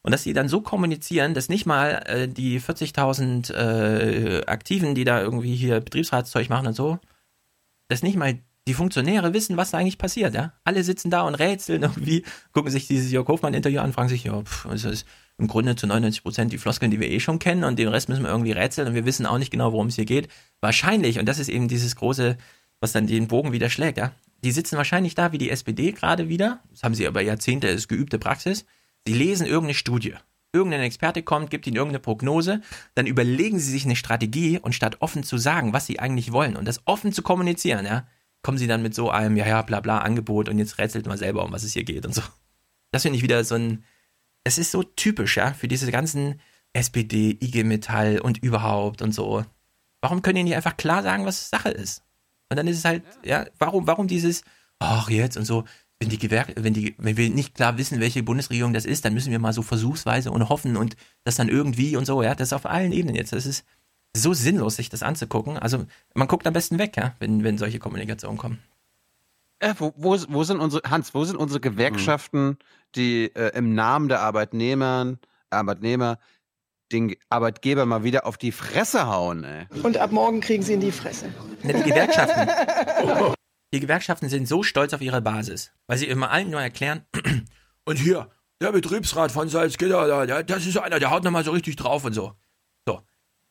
Und 0.00 0.12
dass 0.12 0.22
die 0.22 0.32
dann 0.32 0.48
so 0.48 0.62
kommunizieren, 0.62 1.34
dass 1.34 1.50
nicht 1.50 1.66
mal 1.66 2.02
äh, 2.06 2.26
die 2.26 2.58
40.000 2.58 3.52
äh, 3.52 4.46
Aktiven, 4.46 4.94
die 4.94 5.04
da 5.04 5.20
irgendwie 5.20 5.54
hier 5.54 5.80
Betriebsratszeug 5.80 6.48
machen 6.48 6.68
und 6.68 6.74
so, 6.74 7.00
dass 7.88 8.02
nicht 8.02 8.16
mal 8.16 8.38
die 8.66 8.72
Funktionäre 8.72 9.34
wissen, 9.34 9.58
was 9.58 9.72
da 9.72 9.76
eigentlich 9.76 9.98
passiert. 9.98 10.32
Ja? 10.32 10.54
Alle 10.64 10.84
sitzen 10.84 11.10
da 11.10 11.20
und 11.20 11.34
rätseln 11.34 11.82
irgendwie, 11.82 12.24
gucken 12.52 12.70
sich 12.70 12.86
dieses 12.86 13.12
Jörg 13.12 13.28
Hofmann-Interview 13.28 13.80
an, 13.80 13.92
fragen 13.92 14.08
sich, 14.08 14.24
ja, 14.24 14.40
pff, 14.40 14.66
das 14.70 14.84
ist 14.84 15.06
im 15.42 15.48
Grunde 15.48 15.74
zu 15.74 15.86
99 15.86 16.22
Prozent 16.22 16.52
die 16.52 16.58
Floskeln, 16.58 16.90
die 16.90 17.00
wir 17.00 17.10
eh 17.10 17.20
schon 17.20 17.40
kennen 17.40 17.64
und 17.64 17.78
den 17.78 17.88
Rest 17.88 18.08
müssen 18.08 18.22
wir 18.22 18.30
irgendwie 18.30 18.52
rätseln 18.52 18.88
und 18.88 18.94
wir 18.94 19.04
wissen 19.04 19.26
auch 19.26 19.38
nicht 19.38 19.50
genau, 19.50 19.72
worum 19.72 19.88
es 19.88 19.96
hier 19.96 20.04
geht. 20.04 20.28
Wahrscheinlich, 20.60 21.18
und 21.18 21.26
das 21.26 21.40
ist 21.40 21.48
eben 21.48 21.66
dieses 21.66 21.96
große, 21.96 22.38
was 22.80 22.92
dann 22.92 23.08
den 23.08 23.26
Bogen 23.26 23.52
wieder 23.52 23.68
schlägt, 23.68 23.98
ja, 23.98 24.12
die 24.44 24.52
sitzen 24.52 24.76
wahrscheinlich 24.76 25.14
da 25.14 25.32
wie 25.32 25.38
die 25.38 25.50
SPD 25.50 25.92
gerade 25.92 26.28
wieder, 26.28 26.60
das 26.70 26.84
haben 26.84 26.94
sie 26.94 27.06
aber 27.06 27.20
Jahrzehnte, 27.20 27.66
ist 27.66 27.88
geübte 27.88 28.18
Praxis, 28.18 28.64
sie 29.06 29.14
lesen 29.14 29.46
irgendeine 29.46 29.74
Studie. 29.74 30.14
Irgendein 30.54 30.82
Experte 30.82 31.22
kommt, 31.22 31.50
gibt 31.50 31.66
ihnen 31.66 31.76
irgendeine 31.76 32.00
Prognose, 32.00 32.60
dann 32.94 33.06
überlegen 33.06 33.58
sie 33.58 33.70
sich 33.70 33.84
eine 33.84 33.96
Strategie 33.96 34.58
und 34.58 34.74
statt 34.74 34.98
offen 35.00 35.24
zu 35.24 35.38
sagen, 35.38 35.72
was 35.72 35.86
sie 35.86 35.98
eigentlich 35.98 36.30
wollen 36.30 36.56
und 36.56 36.68
das 36.68 36.82
offen 36.84 37.12
zu 37.12 37.22
kommunizieren, 37.22 37.84
ja, 37.86 38.06
kommen 38.42 38.58
sie 38.58 38.66
dann 38.66 38.82
mit 38.82 38.94
so 38.94 39.10
einem, 39.10 39.36
ja, 39.36 39.46
ja, 39.46 39.62
bla, 39.62 39.80
bla, 39.80 39.98
Angebot 39.98 40.48
und 40.48 40.58
jetzt 40.58 40.78
rätselt 40.78 41.06
mal 41.06 41.18
selber, 41.18 41.44
um 41.44 41.52
was 41.52 41.64
es 41.64 41.72
hier 41.72 41.84
geht 41.84 42.06
und 42.06 42.14
so. 42.14 42.22
Das 42.92 43.02
finde 43.02 43.16
ich 43.16 43.22
wieder 43.22 43.42
so 43.42 43.54
ein, 43.54 43.84
es 44.44 44.58
ist 44.58 44.70
so 44.70 44.82
typisch, 44.82 45.36
ja, 45.36 45.52
für 45.52 45.68
diese 45.68 45.90
ganzen 45.90 46.40
SPD, 46.72 47.38
IG 47.40 47.64
Metall 47.64 48.18
und 48.18 48.38
überhaupt 48.38 49.02
und 49.02 49.12
so. 49.12 49.44
Warum 50.00 50.22
können 50.22 50.36
die 50.36 50.42
nicht 50.44 50.56
einfach 50.56 50.76
klar 50.76 51.02
sagen, 51.02 51.26
was 51.26 51.50
Sache 51.50 51.70
ist? 51.70 52.02
Und 52.50 52.56
dann 52.56 52.66
ist 52.66 52.78
es 52.78 52.84
halt, 52.84 53.02
ja, 53.24 53.46
warum, 53.58 53.86
warum 53.86 54.08
dieses, 54.08 54.42
ach 54.78 55.08
jetzt 55.08 55.36
und 55.36 55.44
so, 55.44 55.64
wenn 56.00 56.08
die 56.08 56.18
Gewerk 56.18 56.52
wenn 56.56 56.74
die, 56.74 56.96
wenn 56.98 57.16
wir 57.16 57.30
nicht 57.30 57.54
klar 57.54 57.78
wissen, 57.78 58.00
welche 58.00 58.24
Bundesregierung 58.24 58.72
das 58.72 58.84
ist, 58.84 59.04
dann 59.04 59.14
müssen 59.14 59.30
wir 59.30 59.38
mal 59.38 59.52
so 59.52 59.62
versuchsweise 59.62 60.32
und 60.32 60.48
hoffen 60.48 60.76
und 60.76 60.96
das 61.22 61.36
dann 61.36 61.48
irgendwie 61.48 61.96
und 61.96 62.06
so, 62.06 62.22
ja, 62.22 62.34
das 62.34 62.48
ist 62.48 62.52
auf 62.52 62.66
allen 62.66 62.92
Ebenen 62.92 63.14
jetzt. 63.14 63.32
Das 63.32 63.46
ist 63.46 63.64
so 64.14 64.34
sinnlos, 64.34 64.76
sich 64.76 64.88
das 64.88 65.02
anzugucken. 65.02 65.58
Also 65.58 65.86
man 66.14 66.28
guckt 66.28 66.46
am 66.46 66.52
besten 66.52 66.78
weg, 66.78 66.96
ja, 66.96 67.14
wenn, 67.20 67.44
wenn 67.44 67.56
solche 67.56 67.78
Kommunikationen 67.78 68.36
kommen. 68.36 68.58
Äh, 69.62 69.74
wo, 69.78 69.92
wo, 69.96 70.18
wo 70.28 70.42
sind 70.42 70.58
unsere, 70.58 70.90
Hans, 70.90 71.14
wo 71.14 71.24
sind 71.24 71.36
unsere 71.36 71.60
Gewerkschaften, 71.60 72.58
die 72.96 73.30
äh, 73.36 73.56
im 73.56 73.74
Namen 73.74 74.08
der 74.08 74.20
Arbeitnehmer, 74.20 75.18
Arbeitnehmer 75.50 76.18
den 76.90 77.14
Arbeitgeber 77.28 77.86
mal 77.86 78.02
wieder 78.02 78.26
auf 78.26 78.36
die 78.36 78.50
Fresse 78.50 79.06
hauen, 79.06 79.44
ey? 79.44 79.66
Und 79.84 79.96
ab 79.98 80.10
morgen 80.10 80.40
kriegen 80.40 80.64
sie 80.64 80.74
in 80.74 80.80
die 80.80 80.90
Fresse. 80.90 81.32
Die 81.62 81.72
Gewerkschaften. 81.72 82.48
Die 83.74 83.80
Gewerkschaften 83.80 84.28
sind 84.28 84.46
so 84.46 84.62
stolz 84.62 84.92
auf 84.92 85.00
ihre 85.00 85.22
Basis, 85.22 85.72
weil 85.86 85.96
sie 85.96 86.04
immer 86.04 86.30
allen 86.30 86.50
nur 86.50 86.60
erklären, 86.60 87.06
und 87.86 87.96
hier, 87.96 88.28
der 88.60 88.70
Betriebsrat 88.70 89.32
von 89.32 89.48
Salzgitter, 89.48 90.26
da, 90.26 90.42
das 90.42 90.66
ist 90.66 90.76
einer, 90.76 90.98
der 90.98 91.10
haut 91.10 91.24
nochmal 91.24 91.42
so 91.42 91.52
richtig 91.52 91.76
drauf 91.76 92.04
und 92.04 92.12
so. 92.12 92.34
So. 92.86 93.00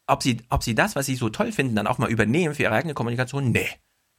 Ob 0.05 0.21
sie, 0.21 0.37
ob 0.49 0.61
sie 0.61 0.75
das, 0.75 0.95
was 0.95 1.07
sie 1.07 1.15
so 1.15 1.29
toll 1.29 1.51
finden, 1.51 1.75
dann 1.75 1.87
auch 1.87 1.97
mal 1.97 2.11
übernehmen 2.11 2.53
für 2.53 2.61
ihre 2.61 2.73
eigene 2.73 2.93
Kommunikation? 2.93 3.49
Nee. 3.49 3.67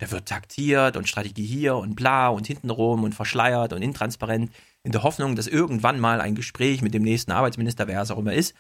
Da 0.03 0.11
wird 0.11 0.27
taktiert 0.27 0.97
und 0.97 1.09
Strategie 1.09 1.47
hier 1.47 1.77
und 1.77 1.95
bla 1.95 2.27
und 2.27 2.49
hintenrum 2.49 3.05
und 3.05 3.15
verschleiert 3.15 3.73
und 3.73 3.83
intransparent, 3.83 4.51
in 4.83 4.91
der 4.91 5.05
Hoffnung, 5.05 5.37
dass 5.37 5.47
irgendwann 5.47 6.01
mal 6.01 6.21
ein 6.21 6.35
Gespräch 6.35 6.83
mit 6.83 6.93
dem 6.93 7.05
nächsten 7.05 7.31
Arbeitsminister, 7.31 7.87
wer 7.87 8.03
es 8.03 8.11
auch 8.11 8.19
immer 8.19 8.33
ist, 8.33 8.57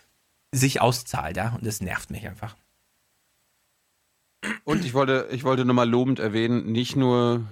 sich 0.52 0.80
auszahlt, 0.80 1.36
ja. 1.36 1.52
Und 1.56 1.66
das 1.66 1.80
nervt 1.80 2.12
mich 2.12 2.28
einfach. 2.28 2.54
Und 4.62 4.84
ich 4.84 4.94
wollte, 4.94 5.26
ich 5.32 5.42
wollte 5.42 5.64
nochmal 5.64 5.90
lobend 5.90 6.20
erwähnen, 6.20 6.70
nicht 6.70 6.94
nur 6.94 7.44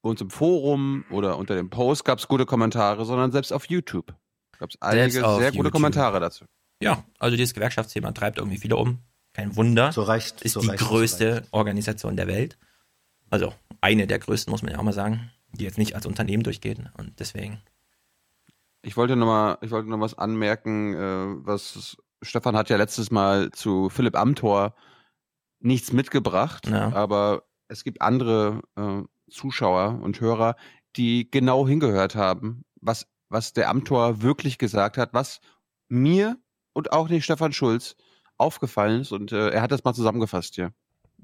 uns 0.00 0.20
im 0.20 0.30
Forum 0.30 1.04
oder 1.08 1.36
unter 1.36 1.54
dem 1.54 1.70
Post 1.70 2.04
gab 2.04 2.18
es 2.18 2.26
gute 2.26 2.44
Kommentare, 2.44 3.04
sondern 3.04 3.30
selbst 3.30 3.52
auf 3.52 3.66
YouTube 3.66 4.16
gab 4.58 4.70
es 4.70 4.82
einige 4.82 5.12
sehr 5.12 5.22
gute 5.22 5.58
YouTube. 5.58 5.70
Kommentare 5.70 6.18
dazu. 6.18 6.44
Ja, 6.82 7.04
also 7.20 7.36
dieses 7.36 7.54
Gewerkschaftsthema 7.54 8.10
treibt 8.10 8.38
irgendwie 8.38 8.58
viele 8.58 8.74
um. 8.74 8.98
Kein 9.32 9.54
Wunder. 9.54 9.92
So 9.92 10.02
reicht. 10.02 10.42
ist 10.42 10.54
so 10.54 10.60
die 10.60 10.66
reicht, 10.70 10.80
so 10.80 10.88
größte. 10.88 11.44
Organisation 11.52 12.16
der 12.16 12.26
Welt. 12.26 12.58
Also 13.30 13.52
eine 13.80 14.06
der 14.06 14.18
größten, 14.18 14.50
muss 14.50 14.62
man 14.62 14.72
ja 14.72 14.78
auch 14.78 14.82
mal 14.84 14.92
sagen, 14.92 15.30
die 15.52 15.64
jetzt 15.64 15.78
nicht 15.78 15.94
als 15.94 16.06
Unternehmen 16.06 16.42
durchgeht. 16.42 16.78
Und 16.96 17.18
deswegen. 17.20 17.60
Ich 18.82 18.96
wollte 18.96 19.16
noch 19.16 19.26
mal, 19.26 19.58
ich 19.60 19.70
wollte 19.70 19.90
noch 19.90 20.00
was 20.00 20.16
anmerken, 20.16 20.94
äh, 20.94 21.46
was 21.46 21.96
Stefan 22.22 22.56
hat 22.56 22.70
ja 22.70 22.76
letztes 22.76 23.10
Mal 23.10 23.50
zu 23.52 23.88
Philipp 23.90 24.16
Amthor 24.16 24.74
nichts 25.60 25.92
mitgebracht, 25.92 26.68
Ja. 26.68 26.92
aber 26.92 27.44
es 27.68 27.84
gibt 27.84 28.00
andere 28.00 28.62
äh, 28.76 29.02
Zuschauer 29.30 30.00
und 30.02 30.20
Hörer, 30.20 30.56
die 30.96 31.30
genau 31.30 31.66
hingehört 31.66 32.14
haben, 32.14 32.64
was, 32.80 33.06
was 33.28 33.52
der 33.52 33.68
Amthor 33.68 34.22
wirklich 34.22 34.58
gesagt 34.58 34.96
hat, 34.96 35.12
was 35.12 35.40
mir 35.88 36.36
und 36.72 36.92
auch 36.92 37.08
nicht 37.08 37.24
Stefan 37.24 37.52
Schulz 37.52 37.96
aufgefallen 38.36 39.00
ist 39.02 39.12
und 39.12 39.32
äh, 39.32 39.50
er 39.50 39.62
hat 39.62 39.72
das 39.72 39.84
mal 39.84 39.94
zusammengefasst 39.94 40.54
hier. 40.54 40.72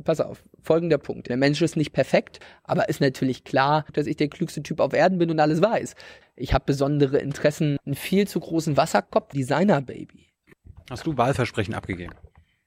Pass 0.02 0.20
auf, 0.20 0.42
folgender 0.60 0.98
Punkt. 0.98 1.28
Der 1.28 1.36
Mensch 1.36 1.62
ist 1.62 1.76
nicht 1.76 1.92
perfekt, 1.92 2.40
aber 2.64 2.88
ist 2.88 3.00
natürlich 3.00 3.44
klar, 3.44 3.84
dass 3.92 4.06
ich 4.06 4.16
der 4.16 4.28
klügste 4.28 4.62
Typ 4.62 4.80
auf 4.80 4.92
Erden 4.92 5.18
bin 5.18 5.30
und 5.30 5.38
alles 5.38 5.62
weiß. 5.62 5.94
Ich 6.34 6.52
habe 6.52 6.64
besondere 6.66 7.18
Interessen, 7.18 7.76
einen 7.86 7.94
viel 7.94 8.26
zu 8.26 8.40
großen 8.40 8.76
Wasserkopf, 8.76 9.32
Designer-Baby. 9.32 10.32
Hast 10.90 11.06
du 11.06 11.16
Wahlversprechen 11.16 11.74
abgegeben? 11.74 12.12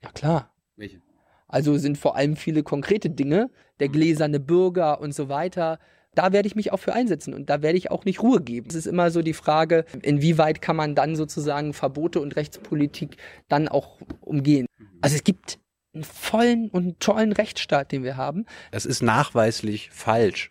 Ja 0.02 0.12
klar. 0.12 0.54
Welche? 0.78 1.02
Also 1.48 1.78
sind 1.78 1.98
vor 1.98 2.16
allem 2.16 2.36
viele 2.36 2.64
konkrete 2.64 3.10
Dinge, 3.10 3.50
der 3.80 3.90
gläserne 3.90 4.40
Bürger 4.40 5.02
und 5.02 5.14
so 5.14 5.30
weiter. 5.30 5.80
Da 6.14 6.32
werde 6.34 6.48
ich 6.48 6.56
mich 6.56 6.72
auch 6.72 6.80
für 6.80 6.94
einsetzen 6.94 7.34
und 7.34 7.50
da 7.50 7.62
werde 7.62 7.78
ich 7.78 7.92
auch 7.92 8.06
nicht 8.06 8.22
Ruhe 8.24 8.42
geben. 8.42 8.68
Es 8.70 8.76
ist 8.76 8.88
immer 8.88 9.12
so 9.12 9.22
die 9.22 9.34
Frage, 9.34 9.86
inwieweit 10.02 10.62
kann 10.62 10.76
man 10.76 10.96
dann 10.96 11.16
sozusagen 11.16 11.74
Verbote 11.74 12.20
und 12.20 12.36
Rechtspolitik 12.36 13.18
dann 13.50 13.68
auch 13.68 14.00
umgehen. 14.22 14.66
Also 15.02 15.16
es 15.16 15.24
gibt 15.24 15.60
einen 15.98 16.04
vollen 16.04 16.70
und 16.70 16.84
einen 16.84 17.00
tollen 17.00 17.32
Rechtsstaat, 17.32 17.92
den 17.92 18.04
wir 18.04 18.18
haben. 18.18 18.46
Es 18.72 18.86
ist 18.86 19.02
nachweislich 19.02 19.90
falsch. 19.92 20.50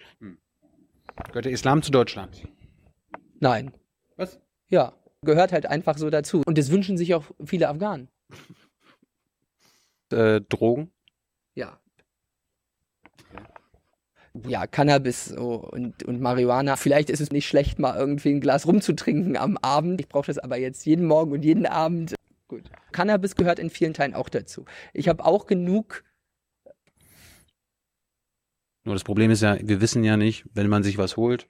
Gehört 1.29 1.47
der 1.47 1.53
Islam 1.53 1.83
zu 1.83 1.91
Deutschland? 1.91 2.47
Nein. 3.41 3.73
Was? 4.17 4.39
Ja, 4.69 4.93
gehört 5.23 5.53
halt 5.53 5.67
einfach 5.67 5.99
so 5.99 6.11
dazu. 6.11 6.43
Und 6.47 6.59
das 6.59 6.71
wünschen 6.71 6.99
sich 6.99 7.15
auch 7.15 7.25
viele 7.45 7.69
Afghanen. 7.69 8.09
Äh, 10.13 10.41
Drogen? 10.43 10.93
Ja. 11.55 11.81
Ja, 14.47 14.67
Cannabis 14.67 15.33
und, 15.33 16.03
und 16.03 16.21
Marihuana. 16.21 16.77
Vielleicht 16.77 17.11
ist 17.11 17.21
es 17.21 17.31
nicht 17.33 17.49
schlecht, 17.49 17.79
mal 17.79 17.97
irgendwie 17.97 18.31
ein 18.31 18.41
Glas 18.41 18.67
rumzutrinken 18.67 19.37
am 19.37 19.57
Abend. 19.57 20.01
Ich 20.01 20.09
brauche 20.09 20.27
das 20.27 20.39
aber 20.39 20.59
jetzt 20.59 20.85
jeden 20.85 21.07
Morgen 21.07 21.33
und 21.33 21.45
jeden 21.45 21.67
Abend. 21.67 22.15
Gut. 22.49 22.71
Cannabis 22.93 23.35
gehört 23.35 23.59
in 23.59 23.71
vielen 23.71 23.95
Teilen 23.95 24.15
auch 24.15 24.29
dazu. 24.29 24.65
Ich 24.93 25.09
habe 25.09 25.25
auch 25.25 25.47
genug. 25.47 26.05
Nur 28.85 28.95
das 28.95 29.03
Problem 29.03 29.33
ist 29.33 29.43
ja, 29.43 29.59
wir 29.61 29.81
wissen 29.81 30.05
ja 30.05 30.17
nicht, 30.17 30.45
wenn 30.55 30.69
man 30.69 30.85
sich 30.85 30.97
was 30.97 31.17
holt, 31.17 31.49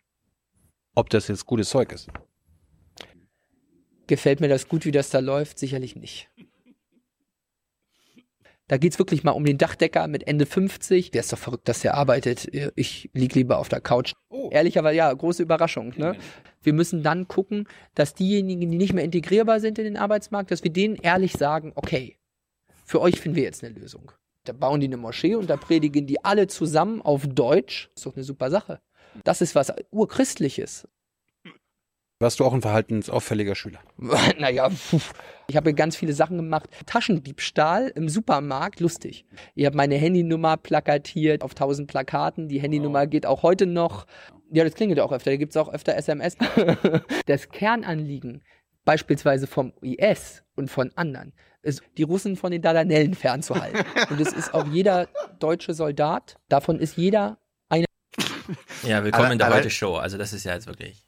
ob 0.94 1.11
das 1.11 1.28
jetzt 1.28 1.44
gutes 1.44 1.68
Zeug 1.68 1.92
ist. 1.92 2.09
Gefällt 4.07 4.40
mir 4.40 4.49
das 4.49 4.68
gut, 4.68 4.86
wie 4.86 4.92
das 4.92 5.11
da 5.11 5.18
läuft? 5.18 5.59
Sicherlich 5.59 5.97
nicht. 5.97 6.30
Da 8.68 8.78
geht's 8.78 8.98
wirklich 8.98 9.22
mal 9.22 9.30
um 9.30 9.44
den 9.44 9.58
Dachdecker 9.58 10.08
mit 10.08 10.26
Ende 10.26 10.44
50. 10.44 11.12
Der 11.12 11.20
ist 11.20 11.32
doch 11.32 11.38
verrückt, 11.38 11.68
dass 11.68 11.80
der 11.80 11.94
arbeitet. 11.94 12.50
Ich 12.74 13.10
lieg 13.12 13.34
lieber 13.34 13.58
auf 13.58 13.68
der 13.68 13.80
Couch. 13.80 14.14
Ehrlicherweise, 14.50 14.96
ja, 14.96 15.12
große 15.12 15.42
Überraschung. 15.42 15.94
Ne? 15.96 16.16
Wir 16.62 16.72
müssen 16.72 17.02
dann 17.02 17.28
gucken, 17.28 17.68
dass 17.94 18.14
diejenigen, 18.14 18.68
die 18.68 18.76
nicht 18.76 18.92
mehr 18.92 19.04
integrierbar 19.04 19.60
sind 19.60 19.78
in 19.78 19.84
den 19.84 19.96
Arbeitsmarkt, 19.96 20.50
dass 20.50 20.64
wir 20.64 20.72
denen 20.72 20.96
ehrlich 20.96 21.34
sagen, 21.34 21.72
okay, 21.76 22.16
für 22.84 23.00
euch 23.00 23.20
finden 23.20 23.36
wir 23.36 23.44
jetzt 23.44 23.62
eine 23.62 23.74
Lösung. 23.74 24.10
Da 24.44 24.52
bauen 24.52 24.80
die 24.80 24.86
eine 24.86 24.96
Moschee 24.96 25.34
und 25.36 25.48
da 25.48 25.56
predigen 25.56 26.06
die 26.06 26.24
alle 26.24 26.46
zusammen 26.46 27.02
auf 27.02 27.26
Deutsch. 27.26 27.90
ist 27.94 28.06
doch 28.06 28.16
eine 28.16 28.24
super 28.24 28.50
Sache. 28.50 28.80
Das 29.24 29.40
ist 29.40 29.54
was 29.54 29.72
urchristliches. 29.90 30.88
Warst 32.18 32.40
du 32.40 32.44
auch 32.46 32.54
ein 32.54 32.62
verhaltensauffälliger 32.62 33.54
Schüler? 33.54 33.80
naja, 34.38 34.70
puh. 34.70 35.00
ich 35.48 35.56
habe 35.56 35.74
ganz 35.74 35.96
viele 35.96 36.14
Sachen 36.14 36.38
gemacht. 36.38 36.70
Taschendiebstahl 36.86 37.88
im 37.94 38.08
Supermarkt, 38.08 38.80
lustig. 38.80 39.26
Ich 39.54 39.66
habe 39.66 39.76
meine 39.76 39.96
Handynummer 39.96 40.56
plakatiert 40.56 41.42
auf 41.42 41.54
tausend 41.54 41.88
Plakaten. 41.88 42.48
Die 42.48 42.58
Handynummer 42.58 43.06
geht 43.06 43.26
auch 43.26 43.42
heute 43.42 43.66
noch. 43.66 44.06
Ja, 44.50 44.64
das 44.64 44.74
klingelt 44.74 44.98
auch 45.00 45.12
öfter. 45.12 45.30
Da 45.32 45.36
gibt 45.36 45.50
es 45.52 45.56
auch 45.58 45.68
öfter 45.68 45.94
SMS. 45.94 46.36
das 47.26 47.50
Kernanliegen, 47.50 48.42
beispielsweise 48.86 49.46
vom 49.46 49.74
IS 49.82 50.42
und 50.54 50.70
von 50.70 50.90
anderen, 50.96 51.34
ist, 51.60 51.82
die 51.98 52.04
Russen 52.04 52.36
von 52.36 52.50
den 52.50 52.62
Dardanellen 52.62 53.12
fernzuhalten. 53.12 53.84
und 54.10 54.20
es 54.22 54.32
ist 54.32 54.54
auch 54.54 54.66
jeder 54.68 55.06
deutsche 55.38 55.74
Soldat, 55.74 56.38
davon 56.48 56.78
ist 56.78 56.96
jeder 56.96 57.36
eine. 57.68 57.84
Ja, 58.84 59.04
willkommen 59.04 59.24
Aber- 59.26 59.32
in 59.32 59.38
der 59.38 59.48
aber- 59.48 59.56
Heute-Show. 59.56 59.96
Also 59.96 60.16
das 60.16 60.32
ist 60.32 60.44
ja 60.44 60.54
jetzt 60.54 60.66
wirklich. 60.66 61.05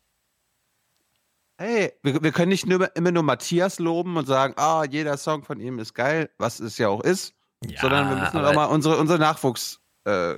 Hey, 1.61 1.93
wir, 2.05 2.23
wir 2.23 2.31
können 2.31 2.51
nicht 2.51 2.67
nur, 2.67 2.95
immer 2.97 3.11
nur 3.11 3.25
Matthias 3.25 3.81
loben 3.81 4.17
und 4.17 4.27
sagen, 4.27 4.55
ah, 4.57 4.85
jeder 4.89 5.17
Song 5.17 5.43
von 5.43 5.61
ihm 5.61 5.81
ist 5.81 5.93
geil, 5.93 6.31
was 6.39 6.61
es 6.61 6.79
ja 6.79 6.89
auch 6.89 7.03
ist, 7.03 7.35
Ja, 7.67 7.81
sondern 7.81 8.09
wir 8.11 8.17
müssen 8.17 8.39
auch 8.39 8.55
mal 8.55 8.67
unsere, 8.67 8.97
unsere 8.97 9.19
Nachwuchs 9.19 9.81
äh, 10.05 10.37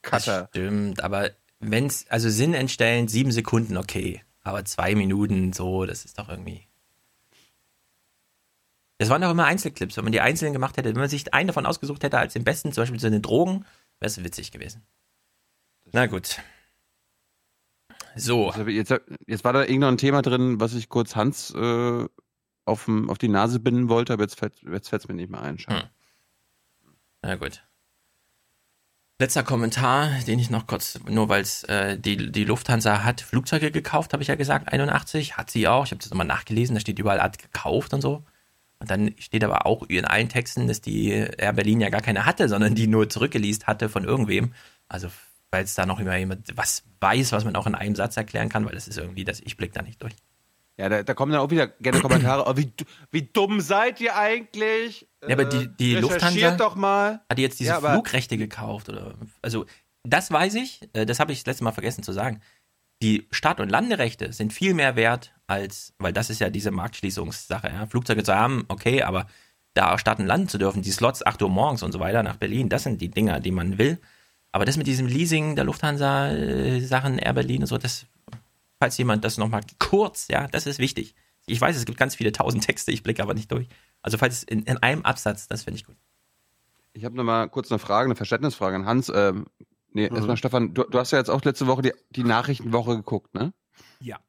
Cutter. 0.00 0.48
Stimmt, 0.50 1.04
aber 1.04 1.30
wenn's, 1.60 2.06
also 2.08 2.30
Sinn 2.30 2.54
entstellen, 2.54 3.08
sieben 3.08 3.30
Sekunden, 3.30 3.76
okay. 3.76 4.22
Aber 4.42 4.64
zwei 4.64 4.94
Minuten, 4.94 5.52
so, 5.52 5.84
das 5.84 6.06
ist 6.06 6.18
doch 6.18 6.30
irgendwie. 6.30 6.66
Das 8.98 9.10
waren 9.10 9.20
doch 9.20 9.30
immer 9.30 9.44
Einzelclips. 9.44 9.96
Wenn 9.96 10.04
man 10.04 10.12
die 10.12 10.20
einzeln 10.20 10.54
gemacht 10.54 10.78
hätte, 10.78 10.88
wenn 10.90 11.00
man 11.00 11.08
sich 11.10 11.34
einen 11.34 11.48
davon 11.48 11.66
ausgesucht 11.66 12.02
hätte 12.04 12.18
als 12.18 12.32
den 12.32 12.44
besten, 12.44 12.72
zum 12.72 12.82
Beispiel 12.82 13.00
zu 13.00 13.10
den 13.10 13.22
Drogen, 13.22 13.66
wäre 14.00 14.06
es 14.06 14.22
witzig 14.22 14.50
gewesen. 14.50 14.82
Na 15.92 16.06
gut. 16.06 16.38
So. 18.16 18.52
Jetzt, 18.52 18.94
jetzt 19.26 19.44
war 19.44 19.52
da 19.52 19.62
irgendein 19.62 19.98
Thema 19.98 20.22
drin, 20.22 20.60
was 20.60 20.74
ich 20.74 20.88
kurz 20.88 21.16
Hans 21.16 21.52
äh, 21.54 22.06
auf, 22.64 22.88
auf 23.08 23.18
die 23.18 23.28
Nase 23.28 23.60
binden 23.60 23.88
wollte, 23.88 24.12
aber 24.12 24.22
jetzt 24.22 24.38
fällt 24.38 24.58
fällt's 24.58 25.08
mir 25.08 25.14
nicht 25.14 25.30
mehr 25.30 25.42
ein. 25.42 25.58
Schade. 25.58 25.90
Na 27.22 27.36
gut. 27.36 27.64
Letzter 29.20 29.44
Kommentar, 29.44 30.10
den 30.26 30.40
ich 30.40 30.50
noch 30.50 30.66
kurz, 30.66 30.98
nur 31.08 31.28
weil 31.28 31.42
es 31.42 31.62
äh, 31.64 31.96
die, 31.96 32.32
die 32.32 32.44
Lufthansa 32.44 33.04
hat 33.04 33.20
Flugzeuge 33.20 33.70
gekauft, 33.70 34.12
habe 34.12 34.22
ich 34.22 34.28
ja 34.28 34.34
gesagt, 34.34 34.72
81, 34.72 35.36
hat 35.36 35.50
sie 35.50 35.68
auch. 35.68 35.84
Ich 35.84 35.92
habe 35.92 36.00
das 36.00 36.10
nochmal 36.10 36.26
nachgelesen, 36.26 36.74
da 36.74 36.80
steht 36.80 36.98
überall, 36.98 37.22
hat 37.22 37.38
gekauft 37.38 37.94
und 37.94 38.00
so. 38.00 38.24
Und 38.80 38.90
dann 38.90 39.14
steht 39.18 39.44
aber 39.44 39.66
auch 39.66 39.84
in 39.84 40.04
allen 40.04 40.28
Texten, 40.28 40.66
dass 40.66 40.80
die 40.80 41.10
Air 41.10 41.52
Berlin 41.52 41.80
ja 41.80 41.90
gar 41.90 42.02
keine 42.02 42.26
hatte, 42.26 42.48
sondern 42.48 42.74
die 42.74 42.88
nur 42.88 43.08
zurückgeleast 43.08 43.68
hatte 43.68 43.88
von 43.88 44.04
irgendwem. 44.04 44.52
Also, 44.88 45.08
weil 45.54 45.62
es 45.64 45.74
da 45.74 45.86
noch 45.86 46.00
immer 46.00 46.16
jemand 46.16 46.56
was 46.56 46.82
weiß, 47.00 47.30
was 47.30 47.44
man 47.44 47.54
auch 47.54 47.68
in 47.68 47.76
einem 47.76 47.94
Satz 47.94 48.16
erklären 48.16 48.48
kann, 48.48 48.66
weil 48.66 48.74
das 48.74 48.88
ist 48.88 48.98
irgendwie, 48.98 49.24
das 49.24 49.38
ich 49.38 49.56
blick 49.56 49.72
da 49.72 49.82
nicht 49.82 50.02
durch. 50.02 50.12
Ja, 50.76 50.88
da, 50.88 51.04
da 51.04 51.14
kommen 51.14 51.30
dann 51.30 51.40
auch 51.40 51.50
wieder 51.50 51.68
gerne 51.68 52.00
Kommentare. 52.00 52.44
Oh, 52.48 52.56
wie, 52.56 52.72
wie 53.12 53.22
dumm 53.22 53.60
seid 53.60 54.00
ihr 54.00 54.16
eigentlich? 54.16 55.06
Ja, 55.22 55.34
aber 55.34 55.44
die, 55.44 55.68
die 55.68 55.94
Äh, 55.94 56.00
Lufthansa 56.00 56.56
doch 56.56 56.74
mal. 56.74 57.20
hat 57.30 57.38
jetzt 57.38 57.60
diese 57.60 57.70
Ja, 57.70 57.80
Flugrechte 57.80 58.36
gekauft 58.36 58.88
oder 58.88 59.14
also 59.40 59.66
das 60.02 60.32
weiß 60.32 60.56
ich, 60.56 60.80
äh, 60.92 61.06
das 61.06 61.20
habe 61.20 61.30
ich 61.30 61.38
das 61.44 61.46
letzte 61.46 61.62
Mal 61.64 61.70
vergessen 61.72 62.02
zu 62.02 62.10
sagen. 62.12 62.40
Die 63.00 63.28
Start- 63.30 63.60
und 63.60 63.68
Landerechte 63.68 64.32
sind 64.32 64.52
viel 64.52 64.74
mehr 64.74 64.96
wert 64.96 65.32
als, 65.46 65.94
weil 65.98 66.12
das 66.12 66.28
ist 66.30 66.40
ja 66.40 66.50
diese 66.50 66.72
Marktschließungssache. 66.72 67.68
Ja? 67.68 67.86
Flugzeuge 67.86 68.24
zu 68.24 68.34
haben, 68.34 68.64
okay, 68.66 69.04
aber 69.04 69.26
da 69.74 69.96
starten 69.98 70.22
und 70.22 70.28
landen 70.28 70.48
zu 70.48 70.58
dürfen, 70.58 70.82
die 70.82 70.90
Slots 70.90 71.24
8 71.24 71.40
Uhr 71.42 71.48
morgens 71.50 71.84
und 71.84 71.92
so 71.92 72.00
weiter 72.00 72.24
nach 72.24 72.36
Berlin, 72.36 72.68
das 72.68 72.82
sind 72.82 73.00
die 73.00 73.10
Dinger, 73.10 73.38
die 73.38 73.52
man 73.52 73.78
will. 73.78 74.00
Aber 74.54 74.64
das 74.64 74.76
mit 74.76 74.86
diesem 74.86 75.08
Leasing 75.08 75.56
der 75.56 75.64
Lufthansa 75.64 76.28
äh, 76.30 76.80
Sachen, 76.80 77.18
Air 77.18 77.32
Berlin 77.32 77.62
und 77.62 77.66
so, 77.66 77.76
das, 77.76 78.06
falls 78.78 78.96
jemand 78.98 79.24
das 79.24 79.36
nochmal 79.36 79.62
kurz, 79.80 80.28
ja, 80.28 80.46
das 80.46 80.68
ist 80.68 80.78
wichtig. 80.78 81.16
Ich 81.46 81.60
weiß, 81.60 81.76
es 81.76 81.84
gibt 81.84 81.98
ganz 81.98 82.14
viele 82.14 82.30
tausend 82.30 82.62
Texte, 82.64 82.92
ich 82.92 83.02
blicke 83.02 83.20
aber 83.20 83.34
nicht 83.34 83.50
durch. 83.50 83.66
Also 84.00 84.16
falls 84.16 84.44
in, 84.44 84.62
in 84.62 84.76
einem 84.78 85.02
Absatz, 85.02 85.48
das 85.48 85.64
finde 85.64 85.78
ich 85.80 85.84
gut. 85.86 85.96
Ich 86.92 87.04
habe 87.04 87.16
noch 87.16 87.24
mal 87.24 87.48
kurz 87.48 87.72
eine 87.72 87.80
Frage, 87.80 88.04
eine 88.04 88.14
Verständnisfrage 88.14 88.76
an 88.76 88.86
Hans. 88.86 89.10
Ähm, 89.12 89.46
nee, 89.92 90.08
Mhm. 90.08 90.14
erstmal 90.14 90.36
Stefan, 90.36 90.72
du, 90.72 90.84
du 90.84 90.98
hast 91.00 91.10
ja 91.10 91.18
jetzt 91.18 91.30
auch 91.30 91.42
letzte 91.42 91.66
Woche 91.66 91.82
die, 91.82 91.92
die 92.10 92.22
Nachrichtenwoche 92.22 92.94
geguckt, 92.94 93.34
ne? 93.34 93.52
Ja. 93.98 94.20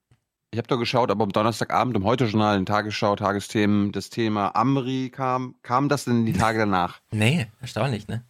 Ich 0.49 0.57
habe 0.57 0.67
da 0.67 0.75
geschaut, 0.75 1.11
aber 1.11 1.23
am 1.23 1.33
Donnerstagabend 1.33 1.95
im 1.97 2.03
Heute-Journal, 2.03 2.57
in 2.57 2.65
Tagesschau, 2.65 3.15
Tagesthemen, 3.15 3.91
das 3.91 4.09
Thema 4.09 4.55
Amri 4.55 5.11
kam. 5.11 5.53
Kam 5.61 5.87
das 5.87 6.05
denn 6.05 6.25
die 6.25 6.33
Tage 6.33 6.57
danach? 6.57 6.99
Nee, 7.11 7.45
erstaunlich, 7.61 8.07
ne? 8.07 8.23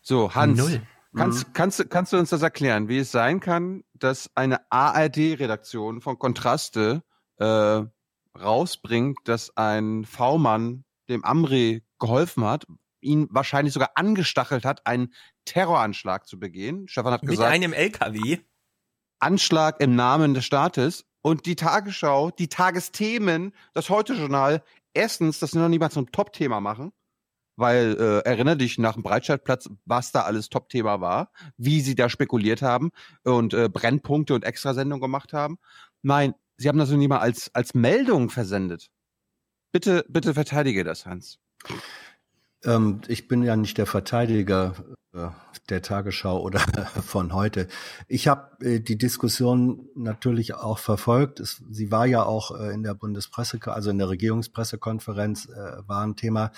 So, 0.00 0.34
Hans, 0.34 0.56
Null. 0.56 0.80
Kannst, 1.16 1.54
kannst, 1.54 1.78
du- 1.80 1.84
kannst 1.86 2.12
du 2.12 2.18
uns 2.18 2.30
das 2.30 2.42
erklären, 2.42 2.88
wie 2.88 2.98
es 2.98 3.10
sein 3.12 3.40
kann, 3.40 3.82
dass 3.94 4.30
eine 4.34 4.60
ARD-Redaktion 4.70 6.00
von 6.00 6.18
Kontraste 6.18 7.02
äh, 7.38 7.82
rausbringt, 8.38 9.18
dass 9.24 9.56
ein 9.56 10.04
V-Mann 10.04 10.84
dem 11.08 11.24
Amri 11.24 11.84
geholfen 11.98 12.44
hat, 12.44 12.66
ihn 13.00 13.28
wahrscheinlich 13.30 13.74
sogar 13.74 13.90
angestachelt 13.94 14.64
hat, 14.64 14.86
einen 14.86 15.12
Terroranschlag 15.44 16.26
zu 16.26 16.38
begehen. 16.38 16.88
Stefan 16.88 17.12
hat 17.12 17.22
Mit 17.22 17.30
gesagt, 17.32 17.52
einem 17.52 17.72
LKW. 17.72 18.38
Anschlag 19.20 19.80
im 19.80 19.94
Namen 19.94 20.34
des 20.34 20.44
Staates 20.44 21.04
und 21.22 21.46
die 21.46 21.56
Tagesschau, 21.56 22.30
die 22.30 22.48
Tagesthemen, 22.48 23.54
das 23.72 23.88
Heute-Journal, 23.88 24.62
erstens, 24.92 25.38
das 25.38 25.54
noch 25.54 25.68
nicht 25.68 25.80
mal 25.80 25.90
zum 25.90 26.10
Top-Thema 26.12 26.60
machen, 26.60 26.92
weil 27.56 27.96
äh, 27.98 28.28
erinnere 28.28 28.56
dich 28.56 28.78
nach 28.78 28.94
dem 28.94 29.02
Breitscheidplatz, 29.02 29.68
was 29.84 30.12
da 30.12 30.22
alles 30.22 30.48
Top-Thema 30.48 31.00
war, 31.00 31.30
wie 31.56 31.80
sie 31.80 31.94
da 31.94 32.08
spekuliert 32.08 32.62
haben 32.62 32.90
und 33.22 33.54
äh, 33.54 33.68
Brennpunkte 33.68 34.34
und 34.34 34.44
Extrasendungen 34.44 35.00
gemacht 35.00 35.32
haben. 35.32 35.58
Nein, 36.02 36.34
sie 36.56 36.68
haben 36.68 36.78
das 36.78 36.90
noch 36.90 36.98
nicht 36.98 37.08
mal 37.08 37.18
als, 37.18 37.54
als 37.54 37.74
Meldung 37.74 38.30
versendet. 38.30 38.90
Bitte, 39.72 40.04
bitte 40.08 40.34
verteidige 40.34 40.84
das, 40.84 41.06
Hans. 41.06 41.38
Ähm, 42.64 43.00
ich 43.08 43.28
bin 43.28 43.42
ja 43.42 43.56
nicht 43.56 43.78
der 43.78 43.86
Verteidiger 43.86 44.74
äh, 45.12 45.28
der 45.68 45.82
Tagesschau 45.82 46.40
oder 46.40 46.58
von 47.06 47.32
heute. 47.32 47.68
Ich 48.08 48.28
habe 48.28 48.64
äh, 48.64 48.80
die 48.80 48.98
Diskussion 48.98 49.88
natürlich 49.94 50.54
auch 50.54 50.78
verfolgt. 50.78 51.40
Es, 51.40 51.62
sie 51.70 51.90
war 51.90 52.06
ja 52.06 52.24
auch 52.24 52.58
äh, 52.58 52.72
in 52.72 52.82
der 52.82 52.94
Bundespresse, 52.94 53.60
also 53.66 53.90
in 53.90 53.98
der 53.98 54.08
Regierungspressekonferenz 54.08 55.48
äh, 55.48 55.88
war 55.88 56.04
ein 56.04 56.16
Thema. 56.16 56.52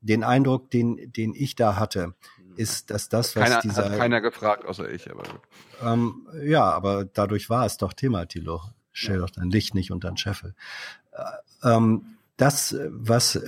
Den 0.00 0.24
Eindruck, 0.24 0.70
den, 0.70 1.12
den 1.12 1.34
ich 1.34 1.56
da 1.56 1.76
hatte, 1.76 2.14
ist, 2.56 2.90
dass 2.90 3.08
das, 3.08 3.36
was 3.36 3.44
Keiner, 3.44 3.60
dieser 3.60 3.90
hat 3.90 3.98
keiner 3.98 4.20
gefragt, 4.20 4.64
außer 4.64 4.90
ich. 4.90 5.10
Aber 5.10 5.22
gut. 5.22 5.40
ähm, 5.82 6.26
ja, 6.42 6.64
aber 6.64 7.04
dadurch 7.04 7.50
war 7.50 7.66
es 7.66 7.76
doch 7.76 7.92
Thema, 7.92 8.26
Thilo. 8.26 8.62
Stell 8.92 9.18
doch 9.18 9.30
dein 9.30 9.50
Licht 9.50 9.74
nicht 9.74 9.92
unter 9.92 10.10
den 10.10 10.16
Scheffel. 10.16 10.54
Äh, 11.12 11.68
ähm, 11.76 12.16
das, 12.36 12.76
was 12.88 13.38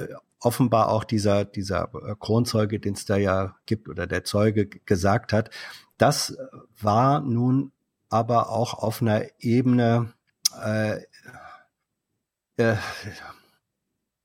offenbar 0.42 0.88
auch 0.88 1.04
dieser, 1.04 1.44
dieser 1.44 1.90
äh, 1.94 2.14
Kronzeuge, 2.18 2.80
den 2.80 2.94
es 2.94 3.04
da 3.04 3.16
ja 3.16 3.56
gibt, 3.66 3.88
oder 3.88 4.06
der 4.06 4.24
Zeuge 4.24 4.66
gesagt 4.66 5.32
hat, 5.32 5.50
das 5.98 6.36
war 6.80 7.20
nun 7.20 7.72
aber 8.08 8.50
auch 8.50 8.74
auf 8.74 9.00
einer 9.00 9.24
Ebene 9.38 10.12
äh, 10.62 11.00
äh, 12.56 12.76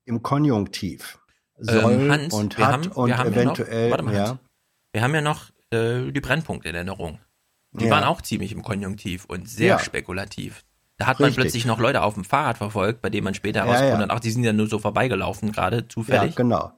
im 0.04 0.22
Konjunktiv 0.22 1.17
soll 1.58 1.92
Ähm, 1.94 2.10
Hans, 2.10 2.34
und 2.34 2.58
wir 2.58 2.66
hat 2.66 2.72
haben, 2.72 2.88
und 2.92 3.06
wir 3.08 3.18
haben 3.18 3.32
eventuell 3.32 3.72
ja 3.72 3.84
noch, 3.84 3.90
warte 3.90 4.04
mal, 4.04 4.14
ja. 4.14 4.28
Hans, 4.28 4.38
wir 4.92 5.02
haben 5.02 5.14
ja 5.14 5.20
noch 5.20 5.50
äh, 5.70 6.10
die 6.10 6.20
Brennpunkte 6.20 6.68
in 6.68 6.74
Erinnerung. 6.74 7.18
Die 7.72 7.84
Ja. 7.84 7.90
waren 7.90 8.04
auch 8.04 8.22
ziemlich 8.22 8.52
im 8.52 8.62
Konjunktiv 8.62 9.24
und 9.26 9.48
sehr 9.48 9.68
Ja. 9.68 9.78
spekulativ. 9.78 10.64
Da 10.96 11.06
hat 11.06 11.20
man 11.20 11.26
Richtig. 11.28 11.42
plötzlich 11.44 11.66
noch 11.66 11.78
Leute 11.78 12.02
auf 12.02 12.14
dem 12.14 12.24
Fahrrad 12.24 12.58
verfolgt, 12.58 13.02
bei 13.02 13.10
denen 13.10 13.24
man 13.24 13.34
später 13.34 13.60
herausgefunden 13.60 14.02
hat, 14.02 14.10
ach, 14.10 14.20
die 14.20 14.30
sind 14.30 14.42
ja 14.44 14.52
nur 14.52 14.66
so 14.66 14.78
vorbeigelaufen, 14.78 15.52
gerade 15.52 15.86
zufällig. 15.86 16.30
Ja, 16.30 16.36
genau. 16.36 16.72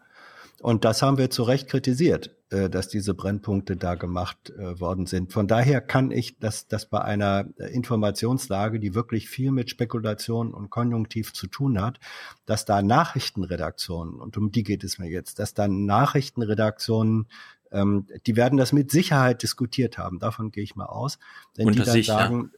Und 0.61 0.85
das 0.85 1.01
haben 1.01 1.17
wir 1.17 1.31
zu 1.31 1.43
Recht 1.45 1.69
kritisiert, 1.69 2.31
dass 2.69 2.89
diese 2.89 3.15
Brennpunkte 3.15 3.77
da 3.77 3.95
gemacht 3.95 4.51
äh, 4.51 4.81
worden 4.81 5.07
sind. 5.07 5.33
Von 5.33 5.47
daher 5.47 5.81
kann 5.81 6.11
ich, 6.11 6.39
dass 6.39 6.67
das 6.67 6.87
bei 6.87 7.01
einer 7.01 7.47
äh, 7.59 7.67
Informationslage, 7.73 8.81
die 8.81 8.95
wirklich 8.95 9.29
viel 9.29 9.53
mit 9.53 9.71
Spekulation 9.71 10.53
und 10.53 10.69
Konjunktiv 10.69 11.33
zu 11.33 11.47
tun 11.47 11.81
hat, 11.81 12.01
dass 12.47 12.65
da 12.65 12.83
Nachrichtenredaktionen, 12.83 14.15
und 14.15 14.37
um 14.37 14.51
die 14.51 14.65
geht 14.65 14.83
es 14.83 14.99
mir 14.99 15.09
jetzt, 15.09 15.39
dass 15.39 15.55
da 15.55 15.69
Nachrichtenredaktionen, 15.69 17.29
ähm, 17.71 18.07
die 18.27 18.35
werden 18.35 18.59
das 18.59 18.73
mit 18.73 18.91
Sicherheit 18.91 19.43
diskutiert 19.45 19.97
haben, 19.97 20.19
davon 20.19 20.51
gehe 20.51 20.65
ich 20.65 20.75
mal 20.75 20.87
aus, 20.87 21.21
wenn 21.55 21.69
Unter 21.69 21.81
die 21.81 21.87
dann 21.87 21.93
sich, 21.93 22.07
ja. 22.09 22.19
sagen, 22.19 22.51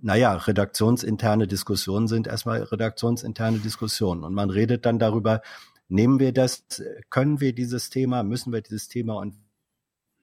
naja, 0.00 0.34
redaktionsinterne 0.34 1.46
Diskussionen 1.46 2.08
sind 2.08 2.26
erstmal 2.26 2.62
redaktionsinterne 2.62 3.58
Diskussionen. 3.58 4.24
Und 4.24 4.34
man 4.34 4.50
redet 4.50 4.86
dann 4.86 4.98
darüber, 4.98 5.42
nehmen 5.94 6.18
wir 6.18 6.32
das, 6.32 6.64
können 7.10 7.40
wir 7.40 7.54
dieses 7.54 7.88
Thema, 7.88 8.22
müssen 8.22 8.52
wir 8.52 8.60
dieses 8.60 8.88
Thema 8.88 9.14
und 9.16 9.34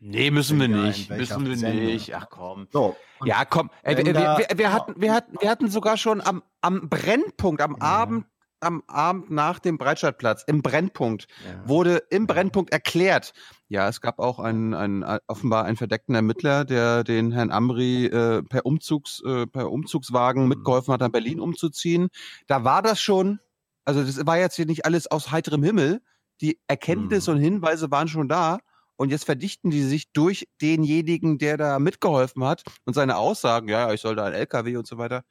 Nee, 0.03 0.31
müssen 0.31 0.59
wir 0.59 0.67
Ja, 0.67 0.77
nicht. 0.87 1.11
Müssen 1.11 1.45
wir 1.45 1.55
Sendung? 1.55 1.85
nicht. 1.85 2.15
Ach 2.15 2.27
komm. 2.29 2.67
So, 2.71 2.95
Ja, 3.23 3.45
komm. 3.45 3.69
Wenn 3.83 4.03
wir, 4.03 4.15
wir, 4.15 4.47
wir, 4.55 4.73
hatten, 4.73 4.99
wir, 4.99 5.13
hatten, 5.13 5.35
wir 5.39 5.49
hatten 5.49 5.69
sogar 5.69 5.95
schon 5.95 6.21
am, 6.21 6.41
am 6.61 6.89
Brennpunkt, 6.89 7.61
am 7.61 7.75
Abend, 7.75 8.25
am 8.61 8.81
Abend 8.87 9.29
nach 9.29 9.59
dem 9.59 9.77
Breitscheidplatz, 9.77 10.43
im 10.47 10.63
Brennpunkt, 10.63 11.27
wurde 11.65 12.01
im 12.09 12.25
Brennpunkt 12.25 12.71
erklärt. 12.73 13.33
Ja, 13.67 13.87
es 13.87 14.01
gab 14.01 14.17
auch 14.17 14.39
einen, 14.39 14.73
einen 14.73 15.03
äh, 15.03 15.19
offenbar 15.27 15.65
einen 15.65 15.77
verdeckten 15.77 16.15
Ermittler, 16.15 16.65
der 16.65 17.03
den 17.03 17.31
Herrn 17.31 17.51
Amri 17.51 18.07
äh, 18.07 18.41
per 18.41 18.65
Umzugs, 18.65 19.21
äh, 19.23 19.45
per 19.45 19.71
Umzugswagen 19.71 20.47
mitgeholfen 20.47 20.93
hat, 20.93 21.01
nach 21.01 21.09
Berlin 21.09 21.39
umzuziehen. 21.39 22.09
Da 22.47 22.63
war 22.63 22.81
das 22.81 22.99
schon, 22.99 23.39
also 23.85 24.03
das 24.03 24.25
war 24.25 24.37
jetzt 24.37 24.55
hier 24.55 24.65
nicht 24.65 24.85
alles 24.85 25.07
aus 25.07 25.31
heiterem 25.31 25.63
Himmel. 25.63 26.01
Die 26.41 26.59
Erkenntnisse 26.67 27.31
und 27.31 27.39
Hinweise 27.39 27.91
waren 27.91 28.07
schon 28.07 28.27
da. 28.27 28.59
Und 28.95 29.09
jetzt 29.09 29.25
verdichten 29.25 29.71
die 29.71 29.81
sich 29.81 30.11
durch 30.11 30.47
denjenigen, 30.61 31.39
der 31.39 31.57
da 31.57 31.79
mitgeholfen 31.79 32.43
hat 32.43 32.63
und 32.85 32.93
seine 32.93 33.17
Aussagen, 33.17 33.67
ja, 33.67 33.91
ich 33.91 34.01
soll 34.01 34.15
da 34.15 34.25
ein 34.25 34.33
LKW 34.33 34.77
und 34.77 34.85
so 34.85 34.99
weiter. 34.99 35.23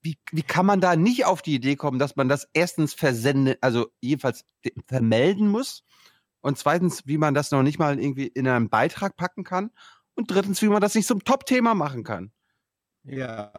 Wie, 0.00 0.16
wie 0.30 0.42
kann 0.42 0.64
man 0.64 0.80
da 0.80 0.96
nicht 0.96 1.26
auf 1.26 1.42
die 1.42 1.54
Idee 1.54 1.76
kommen, 1.76 1.98
dass 1.98 2.16
man 2.16 2.28
das 2.28 2.48
erstens 2.54 2.94
versenden, 2.94 3.56
also 3.60 3.88
jedenfalls 4.00 4.44
de- 4.64 4.72
vermelden 4.86 5.48
muss 5.48 5.84
und 6.40 6.56
zweitens, 6.56 7.06
wie 7.06 7.18
man 7.18 7.34
das 7.34 7.50
noch 7.50 7.62
nicht 7.62 7.78
mal 7.78 8.00
irgendwie 8.00 8.26
in 8.28 8.48
einen 8.48 8.70
Beitrag 8.70 9.14
packen 9.16 9.44
kann 9.44 9.70
und 10.14 10.30
drittens, 10.30 10.62
wie 10.62 10.68
man 10.68 10.80
das 10.80 10.94
nicht 10.94 11.06
zum 11.06 11.22
Top-Thema 11.24 11.74
machen 11.74 12.02
kann. 12.02 12.32
Ja, 13.04 13.52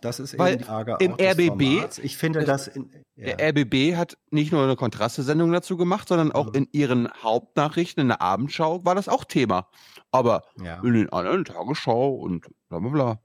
das 0.00 0.20
ist 0.20 0.38
Weil 0.38 0.54
eben 0.54 0.58
die 0.58 0.64
Frage 0.64 0.96
im 1.00 1.12
RBB. 1.12 1.98
Ich 2.02 2.16
finde 2.16 2.44
das 2.44 2.68
in, 2.68 2.90
ja. 3.16 3.34
Der 3.34 3.48
RBB 3.50 3.96
hat 3.96 4.16
nicht 4.30 4.52
nur 4.52 4.62
eine 4.62 4.76
Kontraste-Sendung 4.76 5.50
dazu 5.50 5.76
gemacht, 5.76 6.06
sondern 6.08 6.30
auch 6.30 6.54
in 6.54 6.68
ihren 6.70 7.08
Hauptnachrichten 7.22 8.02
in 8.02 8.08
der 8.08 8.22
Abendschau 8.22 8.84
war 8.84 8.94
das 8.94 9.08
auch 9.08 9.24
Thema. 9.24 9.68
Aber 10.12 10.44
Ja. 10.62 10.80
in 10.84 10.92
den 10.92 11.12
anderen 11.12 11.44
Tagesschau 11.44 12.14
und 12.14 12.46
bla 12.68 12.78
bla 12.78 12.90
bla. 12.90 13.20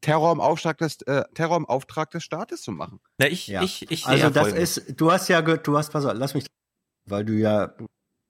Terror 0.00 0.32
im 0.32 0.40
Auftrag 0.40 0.78
des 0.78 1.02
äh, 1.02 1.24
Terror 1.34 1.56
im 1.56 1.66
Auftrag 1.66 2.10
des 2.10 2.24
Staates 2.24 2.62
zu 2.62 2.72
machen. 2.72 3.00
Na, 3.18 3.28
ich, 3.28 3.46
Ja. 3.46 3.62
ich, 3.62 3.90
ich 3.90 4.04
sehe 4.04 4.12
also 4.12 4.24
ja 4.24 4.30
das 4.30 4.52
ist, 4.52 5.00
du 5.00 5.12
hast 5.12 5.28
ja, 5.28 5.40
du 5.40 5.78
hast, 5.78 5.90
pass 5.90 6.04
auf, 6.04 6.12
lass 6.14 6.34
mich, 6.34 6.46
weil 7.06 7.24
du 7.24 7.34
ja 7.34 7.74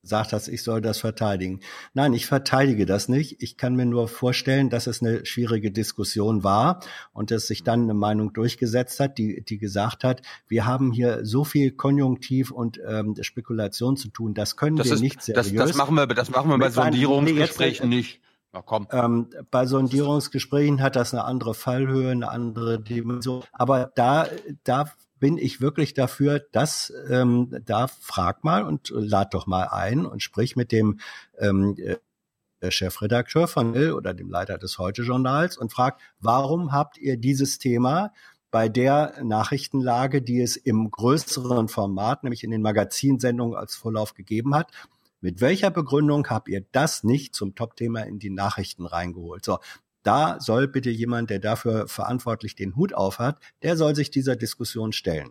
gesagt 0.03 0.32
hast, 0.32 0.48
ich 0.48 0.64
soll 0.64 0.80
das 0.80 0.98
verteidigen. 0.98 1.61
Nein, 1.94 2.12
ich 2.12 2.26
verteidige 2.26 2.86
das 2.86 3.09
nicht. 3.09 3.40
Ich 3.40 3.57
kann 3.57 3.76
mir 3.76 3.86
nur 3.86 4.09
vorstellen, 4.09 4.68
dass 4.68 4.88
es 4.88 5.00
eine 5.00 5.24
schwierige 5.24 5.70
Diskussion 5.70 6.42
war 6.42 6.80
und 7.12 7.30
dass 7.30 7.46
sich 7.46 7.62
dann 7.62 7.84
eine 7.84 7.94
Meinung 7.94 8.32
durchgesetzt 8.32 8.98
hat, 8.98 9.16
die, 9.16 9.44
die 9.44 9.59
gesagt 9.59 10.03
hat, 10.03 10.22
wir 10.48 10.66
haben 10.66 10.90
hier 10.90 11.24
so 11.24 11.44
viel 11.44 11.70
Konjunktiv 11.70 12.50
und 12.50 12.80
ähm, 12.84 13.14
Spekulation 13.20 13.96
zu 13.96 14.09
tun, 14.09 14.34
das 14.34 14.57
können 14.57 14.76
Das 14.76 14.88
wir 14.88 14.94
ist, 14.94 15.00
nicht 15.00 15.22
seriös. 15.22 15.53
das, 15.53 15.68
das 15.68 15.76
machen 15.76 15.94
wir, 15.94 16.07
das 16.09 16.30
machen 16.30 16.50
wir 16.50 16.59
bei 16.59 16.70
Sondierungsgesprächen 16.70 17.88
nee, 17.88 17.96
nicht. 17.96 18.20
Na 18.53 18.61
komm. 18.61 18.88
Ähm, 18.90 19.30
bei 19.53 19.66
Sondierungsgesprächen 19.66 20.82
hat 20.82 20.96
das 20.96 21.14
eine 21.14 21.24
andere 21.24 21.55
Fallhöhe, 21.55 22.11
eine 22.11 22.28
andere 22.28 22.82
Dimension. 22.82 23.44
Aber 23.53 23.92
da, 23.94 24.26
da 24.64 24.92
bin 25.22 25.38
ich 25.38 25.60
wirklich 25.60 25.94
dafür, 25.94 26.40
dass 26.50 26.92
ähm, 27.08 27.56
da 27.64 27.86
frag 27.86 28.42
mal 28.42 28.64
und 28.64 28.90
lad 28.92 29.34
doch 29.34 29.46
mal 29.46 29.68
ein 29.68 30.04
und 30.04 30.20
sprich 30.20 30.56
mit 30.56 30.72
dem 30.72 30.98
ähm, 31.38 31.76
äh, 31.78 32.70
Chefredakteur 32.72 33.46
von 33.46 33.72
Will 33.72 33.92
oder 33.92 34.14
dem 34.14 34.28
Leiter 34.28 34.58
des 34.58 34.80
Heute-Journals 34.80 35.56
und 35.56 35.70
frag, 35.70 36.00
warum 36.18 36.72
habt 36.72 36.98
ihr 36.98 37.16
dieses 37.18 37.60
Thema 37.60 38.12
bei 38.50 38.68
der 38.68 39.14
Nachrichtenlage, 39.22 40.22
die 40.22 40.40
es 40.40 40.56
im 40.56 40.90
größeren 40.90 41.68
Format, 41.68 42.24
nämlich 42.24 42.42
in 42.42 42.50
den 42.50 42.60
Magazinsendungen 42.60 43.56
als 43.56 43.76
Vorlauf 43.76 44.14
gegeben 44.14 44.56
hat, 44.56 44.72
mit 45.20 45.40
welcher 45.40 45.70
Begründung 45.70 46.26
habt 46.30 46.48
ihr 46.48 46.64
das 46.72 47.04
nicht 47.04 47.32
zum 47.36 47.54
Topthema 47.54 48.00
in 48.00 48.18
die 48.18 48.30
Nachrichten 48.30 48.86
reingeholt? 48.86 49.44
So, 49.44 49.60
da 50.03 50.40
soll 50.40 50.68
bitte 50.68 50.90
jemand, 50.90 51.30
der 51.30 51.38
dafür 51.38 51.88
verantwortlich 51.88 52.55
den 52.55 52.76
Hut 52.76 52.94
auf 52.94 53.18
hat, 53.18 53.38
der 53.62 53.76
soll 53.76 53.94
sich 53.94 54.11
dieser 54.11 54.36
Diskussion 54.36 54.92
stellen 54.92 55.30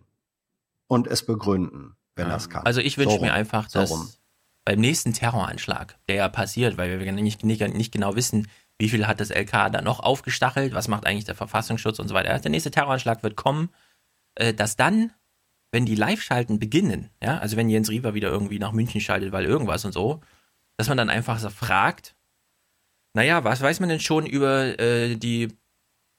und 0.87 1.07
es 1.07 1.25
begründen, 1.25 1.95
wenn 2.15 2.29
er 2.29 2.37
es 2.37 2.49
kann. 2.49 2.65
Also 2.65 2.81
ich 2.81 2.97
wünsche 2.97 3.17
So 3.17 3.21
mir 3.21 3.33
einfach, 3.33 3.69
So 3.69 3.79
dass 3.79 3.91
rum. 3.91 4.09
beim 4.65 4.79
nächsten 4.79 5.13
Terroranschlag, 5.13 5.97
der 6.07 6.15
ja 6.15 6.29
passiert, 6.29 6.77
weil 6.77 6.99
wir 6.99 7.11
nicht, 7.11 7.43
nicht, 7.43 7.61
nicht 7.73 7.91
genau 7.91 8.15
wissen, 8.15 8.47
wie 8.79 8.89
viel 8.89 9.07
hat 9.07 9.19
das 9.19 9.29
LK 9.29 9.71
da 9.71 9.81
noch 9.81 9.99
aufgestachelt, 9.99 10.73
was 10.73 10.87
macht 10.87 11.05
eigentlich 11.05 11.25
der 11.25 11.35
Verfassungsschutz 11.35 11.99
und 11.99 12.07
so 12.07 12.13
weiter. 12.15 12.37
Der 12.39 12.51
nächste 12.51 12.71
Terroranschlag 12.71 13.21
wird 13.23 13.35
kommen, 13.35 13.69
äh, 14.35 14.53
dass 14.53 14.75
dann, 14.75 15.11
wenn 15.71 15.85
die 15.85 15.95
Live-Schalten 15.95 16.59
beginnen, 16.59 17.09
ja, 17.21 17.37
also 17.37 17.57
wenn 17.57 17.69
Jens 17.69 17.89
Riewer 17.89 18.13
wieder 18.13 18.29
irgendwie 18.29 18.59
nach 18.59 18.71
München 18.71 18.99
schaltet, 18.99 19.31
weil 19.31 19.45
irgendwas 19.45 19.85
und 19.85 19.91
so, 19.91 20.21
dass 20.77 20.87
man 20.87 20.97
dann 20.97 21.09
einfach 21.09 21.37
so 21.39 21.49
fragt, 21.49 22.15
naja, 23.13 23.43
was 23.43 23.61
weiß 23.61 23.79
man 23.79 23.89
denn 23.89 23.99
schon 23.99 24.25
über 24.25 24.79
äh, 24.79 25.15
die 25.15 25.49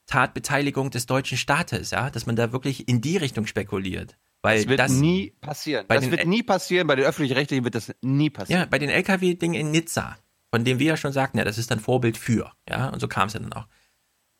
Tatbeteiligung 0.07 0.91
des 0.91 1.05
deutschen 1.05 1.37
Staates, 1.37 1.91
ja, 1.91 2.09
dass 2.09 2.25
man 2.25 2.35
da 2.35 2.51
wirklich 2.51 2.87
in 2.87 3.01
die 3.01 3.17
Richtung 3.17 3.47
spekuliert. 3.47 4.17
Weil 4.41 4.59
Das 4.59 4.67
wird 4.67 4.79
das 4.79 4.91
nie 4.91 5.31
passieren. 5.39 5.85
bei 5.87 5.95
Das 5.95 6.11
wird 6.11 6.25
nie 6.27 6.43
passieren. 6.43 6.87
Bei 6.87 6.95
den 6.95 7.05
öffentlich-rechtlichen 7.05 7.63
wird 7.63 7.75
das 7.75 7.95
nie 8.01 8.29
passieren. 8.29 8.63
Ja, 8.63 8.67
bei 8.67 8.79
den 8.79 8.89
LKW-Ding 8.89 9.53
in 9.53 9.71
Nizza, 9.71 10.17
von 10.53 10.65
dem 10.65 10.79
wir 10.79 10.87
ja 10.87 10.97
schon 10.97 11.13
sagten, 11.13 11.37
ja, 11.37 11.45
das 11.45 11.57
ist 11.57 11.71
dann 11.71 11.79
Vorbild 11.79 12.17
für, 12.17 12.51
ja, 12.69 12.89
und 12.89 12.99
so 12.99 13.07
kam 13.07 13.27
es 13.27 13.33
ja 13.33 13.39
dann 13.39 13.53
auch. 13.53 13.67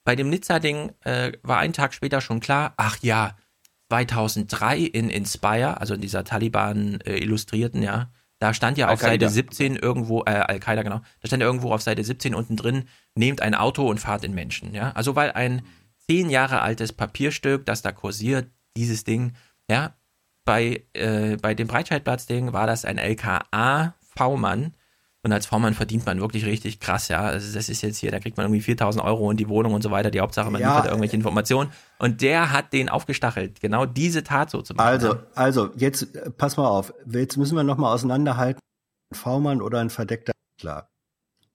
Bei 0.04 0.18
dem 0.18 0.30
Nizza-Ding 0.30 0.92
äh, 1.06 1.32
war 1.44 1.60
ein 1.60 1.72
Tag 1.72 1.94
später 1.94 2.20
schon 2.20 2.42
klar, 2.42 2.74
ach 2.76 2.98
ja, 3.02 3.38
2003 3.90 4.80
in 4.80 5.10
Inspire, 5.10 5.80
also 5.80 5.94
in 5.94 6.02
dieser 6.02 6.26
Taliban-Illustrierten, 6.26 7.82
ja, 7.82 8.12
da 8.44 8.54
stand 8.54 8.78
ja 8.78 8.90
auf. 8.90 9.00
Seite 9.00 9.30
17 9.30 9.78
irgendwo, 9.78 10.24
äh, 10.26 10.32
Al-Qaida, 10.32 10.84
genau, 10.84 11.00
da 11.22 11.28
stand 11.28 11.40
ja 11.40 11.48
irgendwo 11.48 11.72
auf 11.72 11.82
Seite 11.82 12.04
17 12.04 12.36
unten 12.36 12.58
drin, 12.58 12.90
nehmt 13.16 13.42
ein 13.42 13.56
Auto 13.56 13.90
und 13.90 14.02
fahrt 14.02 14.26
in 14.26 14.34
Menschen, 14.34 14.74
ja. 14.74 14.92
Also 14.92 15.16
weil 15.16 15.32
ein 15.32 15.62
zehn 16.10 16.30
Jahre 16.30 16.62
altes 16.62 16.92
Papierstück, 16.92 17.66
das 17.66 17.84
da 17.84 17.94
kursiert, 17.94 18.52
dieses 18.76 19.06
Ding, 19.06 19.32
ja, 19.72 19.96
bei, 20.44 20.84
äh, 20.92 21.38
bei 21.38 21.54
dem 21.54 21.68
Breitscheidplatz-Ding 21.68 22.52
war 22.52 22.68
das 22.68 22.84
ein 22.84 22.98
LKA-V-Mann. 22.98 24.74
Und 25.26 25.32
als 25.32 25.46
V-Mann 25.46 25.74
verdient 25.74 26.06
man 26.06 26.20
wirklich 26.20 26.46
richtig 26.46 26.82
krass, 26.82 27.08
ja. 27.08 27.22
Also 27.22 27.54
das 27.54 27.70
ist 27.70 27.82
jetzt 27.82 27.98
hier, 27.98 28.12
da 28.12 28.20
kriegt 28.20 28.36
man 28.36 28.46
irgendwie 28.46 28.62
4000 28.62 29.04
Euro 29.04 29.32
in 29.32 29.38
die 29.38 29.48
Wohnung 29.48 29.74
und 29.74 29.82
so 29.82 29.90
weiter. 29.90 30.12
Die 30.12 30.20
Hauptsache, 30.20 30.52
man 30.52 30.60
Ja, 30.60 30.76
liefert 30.76 30.88
irgendwelche 30.88 31.16
Informationen. 31.16 31.72
Und 31.98 32.22
der 32.22 32.52
hat 32.52 32.74
den 32.74 32.90
aufgestachelt, 32.90 33.62
genau 33.62 33.86
diese 33.86 34.26
Tat 34.26 34.50
so 34.50 34.62
zu 34.62 34.74
machen. 34.74 34.86
Also, 34.86 35.16
also 35.34 35.70
jetzt 35.78 36.14
äh, 36.14 36.30
pass 36.30 36.58
mal 36.58 36.68
auf. 36.68 36.94
Jetzt 37.10 37.38
müssen 37.38 37.56
wir 37.56 37.64
noch 37.64 37.78
mal 37.78 37.94
auseinanderhalten. 37.94 38.60
Ein 39.12 39.16
V-Mann 39.16 39.62
oder 39.62 39.80
ein 39.80 39.90
verdeckter 39.90 40.34
Ermittler. 40.58 40.90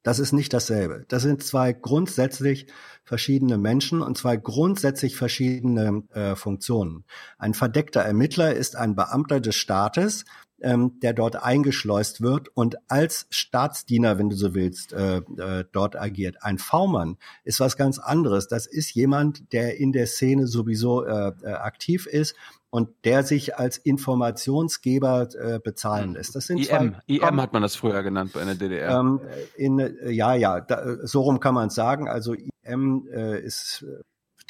Das 0.02 0.18
ist 0.18 0.32
nicht 0.32 0.54
dasselbe. 0.54 1.04
Das 1.08 1.22
sind 1.22 1.42
zwei 1.42 1.74
grundsätzlich 1.74 2.68
verschiedene 3.04 3.58
Menschen 3.58 4.00
und 4.00 4.16
zwei 4.16 4.38
grundsätzlich 4.38 5.16
verschiedene 5.16 6.04
äh, 6.14 6.36
Funktionen. 6.36 7.04
Ein 7.36 7.52
verdeckter 7.52 8.00
Ermittler 8.00 8.54
ist 8.54 8.76
ein 8.76 8.94
Beamter 8.94 9.40
des 9.40 9.56
Staates, 9.56 10.24
ähm, 10.60 10.98
der 11.00 11.12
dort 11.12 11.36
eingeschleust 11.36 12.20
wird 12.20 12.48
und 12.54 12.76
als 12.90 13.26
Staatsdiener, 13.30 14.18
wenn 14.18 14.30
du 14.30 14.36
so 14.36 14.54
willst, 14.54 14.92
äh, 14.92 15.18
äh, 15.18 15.64
dort 15.72 15.96
agiert. 15.96 16.42
Ein 16.42 16.58
V-Mann 16.58 17.16
ist 17.44 17.60
was 17.60 17.76
ganz 17.76 17.98
anderes. 17.98 18.48
Das 18.48 18.66
ist 18.66 18.94
jemand, 18.94 19.52
der 19.52 19.78
in 19.78 19.92
der 19.92 20.06
Szene 20.06 20.46
sowieso 20.46 21.04
äh, 21.04 21.32
äh, 21.42 21.52
aktiv 21.52 22.06
ist 22.06 22.34
und 22.70 22.90
der 23.04 23.22
sich 23.22 23.56
als 23.56 23.78
Informationsgeber 23.78 25.28
äh, 25.38 25.58
bezahlen 25.58 26.14
lässt. 26.14 26.34
Das 26.34 26.46
sind 26.46 26.58
IM. 26.58 26.66
zwei 26.66 27.02
IM 27.06 27.40
hat 27.40 27.52
man 27.52 27.62
das 27.62 27.76
früher 27.76 28.02
genannt 28.02 28.32
bei 28.34 28.42
einer 28.42 28.54
DDR. 28.54 28.98
ähm, 28.98 29.20
in, 29.56 29.78
äh, 29.78 30.10
ja, 30.10 30.34
ja, 30.34 30.60
da, 30.60 30.96
so 31.06 31.22
rum 31.22 31.40
kann 31.40 31.54
man 31.54 31.68
es 31.68 31.74
sagen. 31.74 32.08
Also 32.08 32.34
IM 32.64 33.08
äh, 33.12 33.40
ist, 33.40 33.86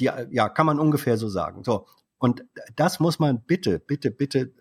die, 0.01 0.11
ja, 0.31 0.49
kann 0.49 0.67
man 0.67 0.81
ungefähr 0.81 1.17
so 1.17 1.29
sagen. 1.29 1.63
So. 1.65 1.87
Und 2.19 2.45
das 2.75 2.99
muss 2.99 3.19
man 3.19 3.43
bitte, 3.43 3.79
bitte, 3.79 4.11
bitte 4.11 4.53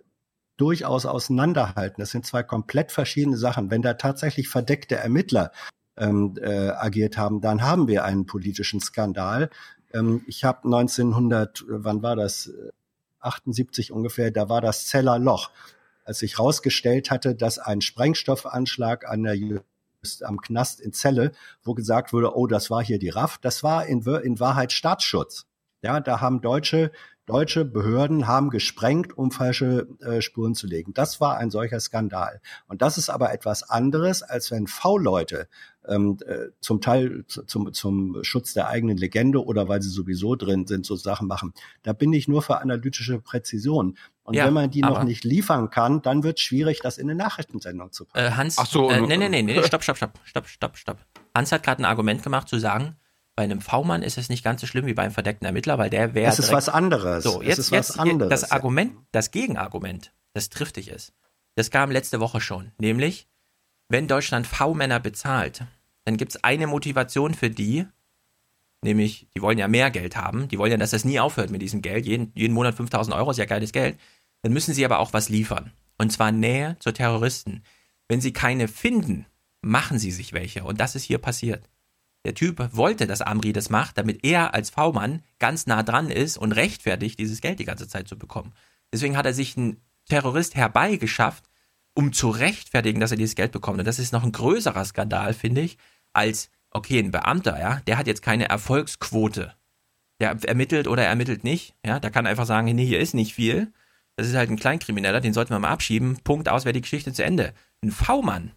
durchaus 0.57 1.05
auseinanderhalten. 1.05 2.01
Das 2.01 2.11
sind 2.11 2.25
zwei 2.25 2.43
komplett 2.43 2.91
verschiedene 2.91 3.37
Sachen. 3.37 3.71
Wenn 3.71 3.81
da 3.81 3.93
tatsächlich 3.93 4.49
verdeckte 4.49 4.95
Ermittler 4.95 5.51
ähm, 5.97 6.35
äh, 6.41 6.69
agiert 6.69 7.17
haben, 7.17 7.41
dann 7.41 7.61
haben 7.61 7.87
wir 7.87 8.03
einen 8.03 8.25
politischen 8.25 8.79
Skandal. 8.79 9.49
Ähm, 9.93 10.23
ich 10.27 10.43
habe 10.43 10.65
1900, 10.65 11.61
äh, 11.61 11.63
wann 11.67 12.01
war 12.01 12.15
das? 12.15 12.47
Äh, 12.47 12.71
78 13.19 13.91
ungefähr, 13.91 14.31
da 14.31 14.49
war 14.49 14.61
das 14.61 14.85
Zeller 14.85 15.19
Loch, 15.19 15.49
als 16.05 16.19
sich 16.19 16.37
herausgestellt 16.37 17.11
hatte, 17.11 17.35
dass 17.35 17.59
ein 17.59 17.81
Sprengstoffanschlag 17.81 19.07
an 19.07 19.23
der 19.23 19.35
am 20.21 20.39
Knast 20.39 20.79
in 20.79 20.93
Celle, 20.93 21.31
wo 21.63 21.73
gesagt 21.73 22.13
wurde, 22.13 22.35
oh, 22.35 22.47
das 22.47 22.69
war 22.69 22.83
hier 22.83 22.99
die 22.99 23.09
RAF, 23.09 23.39
das 23.39 23.63
war 23.63 23.87
in, 23.87 24.03
in 24.03 24.39
Wahrheit 24.39 24.71
Staatsschutz. 24.71 25.45
Ja, 25.81 25.99
da 25.99 26.21
haben 26.21 26.39
deutsche 26.41 26.91
deutsche 27.27 27.65
Behörden 27.65 28.25
haben 28.25 28.49
gesprengt, 28.49 29.15
um 29.17 29.31
falsche 29.31 29.87
äh, 29.99 30.21
Spuren 30.21 30.55
zu 30.55 30.65
legen. 30.65 30.93
Das 30.95 31.21
war 31.21 31.37
ein 31.37 31.51
solcher 31.51 31.79
Skandal. 31.79 32.41
Und 32.67 32.81
das 32.81 32.97
ist 32.97 33.09
aber 33.09 33.31
etwas 33.33 33.61
anderes, 33.69 34.23
als 34.23 34.49
wenn 34.49 34.65
V-Leute 34.65 35.47
ähm, 35.87 36.17
äh, 36.25 36.47
zum 36.61 36.81
Teil 36.81 37.25
zu- 37.27 37.43
zum, 37.43 37.71
zum 37.73 38.17
Schutz 38.23 38.53
der 38.53 38.67
eigenen 38.69 38.97
Legende 38.97 39.43
oder 39.45 39.67
weil 39.67 39.81
sie 39.81 39.89
sowieso 39.89 40.35
drin 40.35 40.65
sind, 40.67 40.85
so 40.85 40.95
Sachen 40.95 41.27
machen. 41.27 41.53
Da 41.83 41.93
bin 41.93 42.11
ich 42.13 42.27
nur 42.27 42.41
für 42.41 42.59
analytische 42.59 43.19
Präzision. 43.19 43.97
Und 44.23 44.33
Ja, 44.33 44.45
wenn 44.45 44.53
man 44.53 44.71
die 44.71 44.81
noch 44.81 45.03
nicht 45.03 45.23
liefern 45.23 45.69
kann, 45.69 46.01
dann 46.01 46.23
wird 46.23 46.37
es 46.39 46.43
schwierig, 46.43 46.79
das 46.81 46.97
in 46.97 47.09
eine 47.09 47.17
Nachrichtensendung 47.17 47.91
zu 47.91 48.05
packen. 48.05 48.25
Äh, 48.25 48.31
Hans, 48.31 48.57
Ach 48.57 48.65
so, 48.65 48.89
äh, 48.89 49.01
nee, 49.01 49.15
nee, 49.17 49.29
nee, 49.29 49.41
nee, 49.43 49.63
stopp, 49.63 49.83
stopp, 49.83 49.95
stopp, 49.97 50.19
stopp, 50.25 50.47
stopp, 50.47 50.77
stopp. 50.77 50.97
Hans 51.35 51.51
hat 51.51 51.63
gerade 51.63 51.81
ein 51.81 51.85
Argument 51.85 52.23
gemacht 52.23 52.47
zu 52.49 52.57
sagen, 52.57 52.95
bei 53.37 53.43
einem 53.43 53.61
V-Mann 53.61 54.01
ist 54.01 54.17
es 54.17 54.29
nicht 54.29 54.43
ganz 54.43 54.61
so 54.61 54.67
schlimm 54.67 54.87
wie 54.87 54.95
beim 54.95 55.11
verdeckten 55.11 55.45
Ermittler, 55.45 55.77
weil 55.77 55.91
der 55.91 56.15
wäre. 56.15 56.27
Es 56.27 56.39
ist 56.39 56.51
was 56.51 56.69
anderes. 56.69 57.23
So, 57.23 57.39
Es 57.39 57.47
jetzt, 57.47 57.59
ist 57.59 57.69
jetzt 57.69 57.89
was 57.91 57.99
anderes, 57.99 58.29
das. 58.31 58.51
Argument, 58.51 58.93
das 59.11 59.29
Gegenargument, 59.29 60.11
das 60.33 60.49
triftig 60.49 60.89
ist, 60.89 61.13
das 61.53 61.69
kam 61.69 61.91
letzte 61.91 62.19
Woche 62.19 62.41
schon. 62.41 62.71
Nämlich, 62.79 63.27
wenn 63.89 64.07
Deutschland 64.07 64.47
V-Männer 64.47 64.99
bezahlt, 64.99 65.65
dann 66.03 66.17
gibt 66.17 66.33
es 66.33 66.43
eine 66.43 66.65
Motivation 66.65 67.35
für 67.35 67.51
die, 67.51 67.85
nämlich, 68.81 69.27
die 69.35 69.41
wollen 69.43 69.59
ja 69.59 69.67
mehr 69.67 69.91
Geld 69.91 70.17
haben, 70.17 70.47
die 70.47 70.57
wollen 70.57 70.71
ja, 70.71 70.77
dass 70.77 70.89
das 70.89 71.05
nie 71.05 71.19
aufhört 71.19 71.51
mit 71.51 71.61
diesem 71.61 71.83
Geld, 71.83 72.07
jeden, 72.07 72.31
jeden 72.33 72.55
Monat 72.55 72.73
5000 72.73 73.15
Euro 73.15 73.29
ist 73.29 73.37
ja 73.37 73.45
geiles 73.45 73.71
Geld, 73.71 73.99
dann 74.41 74.51
müssen 74.51 74.73
sie 74.73 74.83
aber 74.83 74.97
auch 74.97 75.13
was 75.13 75.29
liefern. 75.29 75.71
Und 75.99 76.11
zwar 76.11 76.31
Nähe 76.31 76.75
zu 76.79 76.91
Terroristen. 76.91 77.61
Wenn 78.07 78.19
sie 78.19 78.33
keine 78.33 78.67
finden, 78.67 79.27
machen 79.61 79.99
sie 79.99 80.11
sich 80.11 80.33
welche. 80.33 80.63
Und 80.63 80.79
das 80.79 80.95
ist 80.95 81.03
hier 81.03 81.19
passiert. 81.19 81.69
Der 82.25 82.33
Typ 82.33 82.75
wollte, 82.75 83.07
dass 83.07 83.21
Amri 83.21 83.53
das 83.53 83.69
macht, 83.69 83.97
damit 83.97 84.23
er 84.23 84.53
als 84.53 84.69
V-Mann 84.69 85.23
ganz 85.39 85.65
nah 85.65 85.83
dran 85.83 86.09
ist 86.09 86.37
und 86.37 86.51
rechtfertigt, 86.51 87.19
dieses 87.19 87.41
Geld 87.41 87.59
die 87.59 87.65
ganze 87.65 87.87
Zeit 87.87 88.07
zu 88.07 88.17
bekommen. 88.17 88.53
Deswegen 88.91 89.17
hat 89.17 89.25
er 89.25 89.33
sich 89.33 89.57
einen 89.57 89.81
Terrorist 90.09 90.55
herbeigeschafft, 90.55 91.45
um 91.93 92.13
zu 92.13 92.29
rechtfertigen, 92.29 92.99
dass 92.99 93.11
er 93.11 93.17
dieses 93.17 93.35
Geld 93.35 93.51
bekommt. 93.51 93.79
Und 93.79 93.85
das 93.85 93.99
ist 93.99 94.13
noch 94.13 94.23
ein 94.23 94.31
größerer 94.31 94.85
Skandal, 94.85 95.33
finde 95.33 95.61
ich, 95.61 95.77
als, 96.13 96.49
okay, 96.71 96.99
ein 96.99 97.11
Beamter, 97.11 97.59
ja, 97.59 97.81
der 97.87 97.97
hat 97.97 98.07
jetzt 98.07 98.21
keine 98.21 98.49
Erfolgsquote. 98.49 99.53
Der 100.19 100.37
ermittelt 100.43 100.87
oder 100.87 101.05
ermittelt 101.05 101.43
nicht, 101.43 101.75
ja, 101.85 101.99
der 101.99 102.11
kann 102.11 102.27
einfach 102.27 102.45
sagen, 102.45 102.73
nee, 102.73 102.85
hier 102.85 102.99
ist 102.99 103.13
nicht 103.13 103.33
viel. 103.33 103.71
Das 104.15 104.27
ist 104.27 104.35
halt 104.35 104.49
ein 104.49 104.57
Kleinkrimineller, 104.57 105.21
den 105.21 105.33
sollten 105.33 105.51
wir 105.51 105.59
mal 105.59 105.69
abschieben. 105.69 106.17
Punkt 106.23 106.49
aus, 106.49 106.65
wäre 106.65 106.73
die 106.73 106.81
Geschichte 106.81 107.13
zu 107.13 107.23
Ende. 107.23 107.53
Ein 107.83 107.91
V-Mann, 107.91 108.51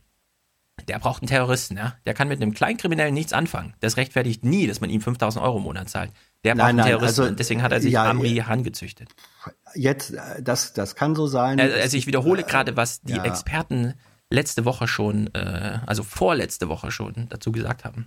der 0.89 0.99
braucht 0.99 1.23
einen 1.23 1.29
Terroristen, 1.29 1.77
ja. 1.77 1.95
Der 2.07 2.15
kann 2.15 2.29
mit 2.29 2.41
einem 2.41 2.53
Kleinkriminellen 2.53 3.15
nichts 3.15 3.33
anfangen. 3.33 3.75
Das 3.81 3.97
rechtfertigt 3.97 4.45
nie, 4.45 4.67
dass 4.67 4.81
man 4.81 4.91
ihm 4.91 5.01
5000 5.01 5.45
Euro 5.45 5.59
im 5.59 5.65
Monat 5.65 5.89
zahlt. 5.89 6.13
Der 6.45 6.55
braucht 6.55 6.59
Nein, 6.59 6.69
einen 6.69 6.79
nein, 6.79 6.87
Terroristen 6.87 7.23
also, 7.23 7.35
deswegen 7.35 7.63
hat 7.63 7.73
er 7.73 7.81
sich 7.81 7.93
ja, 7.93 8.09
Amri 8.09 8.35
ja. 8.35 8.45
herangezüchtet. 8.45 9.11
Jetzt, 9.75 10.13
äh, 10.13 10.43
das, 10.43 10.73
das 10.73 10.95
kann 10.95 11.15
so 11.15 11.27
sein. 11.27 11.61
Also, 11.61 11.77
also 11.77 11.97
ich 11.97 12.07
wiederhole 12.07 12.43
gerade, 12.45 12.77
was 12.77 13.01
die 13.03 13.15
ja. 13.15 13.25
Experten 13.25 13.95
letzte 14.31 14.65
Woche 14.65 14.89
schon, 14.89 15.29
äh, 15.35 15.81
also 15.87 16.03
vorletzte 16.03 16.69
Woche 16.69 16.91
schon 16.91 17.29
dazu 17.29 17.53
gesagt 17.53 17.85
haben. 17.85 18.07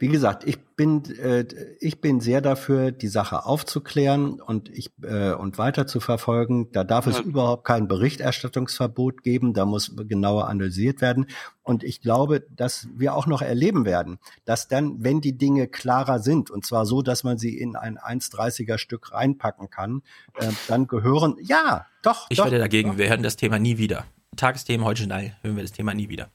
Wie 0.00 0.08
gesagt, 0.08 0.44
ich 0.48 0.58
bin, 0.76 1.04
äh, 1.18 1.44
ich 1.78 2.00
bin 2.00 2.20
sehr 2.20 2.40
dafür, 2.40 2.90
die 2.90 3.08
Sache 3.08 3.44
aufzuklären 3.44 4.40
und 4.40 4.70
ich 4.70 4.90
äh, 5.02 5.32
und 5.32 5.58
weiter 5.58 5.86
zu 5.86 6.00
verfolgen. 6.00 6.72
Da 6.72 6.84
darf 6.84 7.06
es 7.06 7.18
Ja. 7.18 7.22
überhaupt 7.22 7.64
kein 7.66 7.86
Berichterstattungsverbot 7.86 9.22
geben. 9.22 9.52
Da 9.52 9.66
muss 9.66 9.94
genauer 10.08 10.48
analysiert 10.48 11.02
werden. 11.02 11.26
Und 11.62 11.84
ich 11.84 12.00
glaube, 12.00 12.40
dass 12.56 12.88
wir 12.96 13.14
auch 13.14 13.26
noch 13.26 13.42
erleben 13.42 13.84
werden, 13.84 14.18
dass 14.46 14.68
dann, 14.68 15.04
wenn 15.04 15.20
die 15.20 15.36
Dinge 15.36 15.68
klarer 15.68 16.18
sind, 16.18 16.50
und 16.50 16.64
zwar 16.64 16.86
so, 16.86 17.02
dass 17.02 17.22
man 17.22 17.36
sie 17.36 17.58
in 17.58 17.76
ein 17.76 17.98
1,30er 17.98 18.78
Stück 18.78 19.12
reinpacken 19.12 19.68
kann, 19.68 20.00
äh, 20.38 20.48
dann 20.66 20.86
gehören, 20.86 21.36
ja, 21.42 21.84
doch, 22.02 22.26
Ich 22.30 22.38
doch, 22.38 22.46
werde 22.46 22.58
dagegen, 22.58 22.96
wir 22.96 23.08
hören 23.10 23.22
das 23.22 23.36
Thema 23.36 23.58
nie 23.58 23.76
wieder. 23.76 24.06
Tagesthemen, 24.36 24.86
heute 24.86 25.02
schnell, 25.02 25.34
hören 25.42 25.56
wir 25.56 25.62
das 25.62 25.72
Thema 25.72 25.92
nie 25.92 26.08
wieder. 26.08 26.30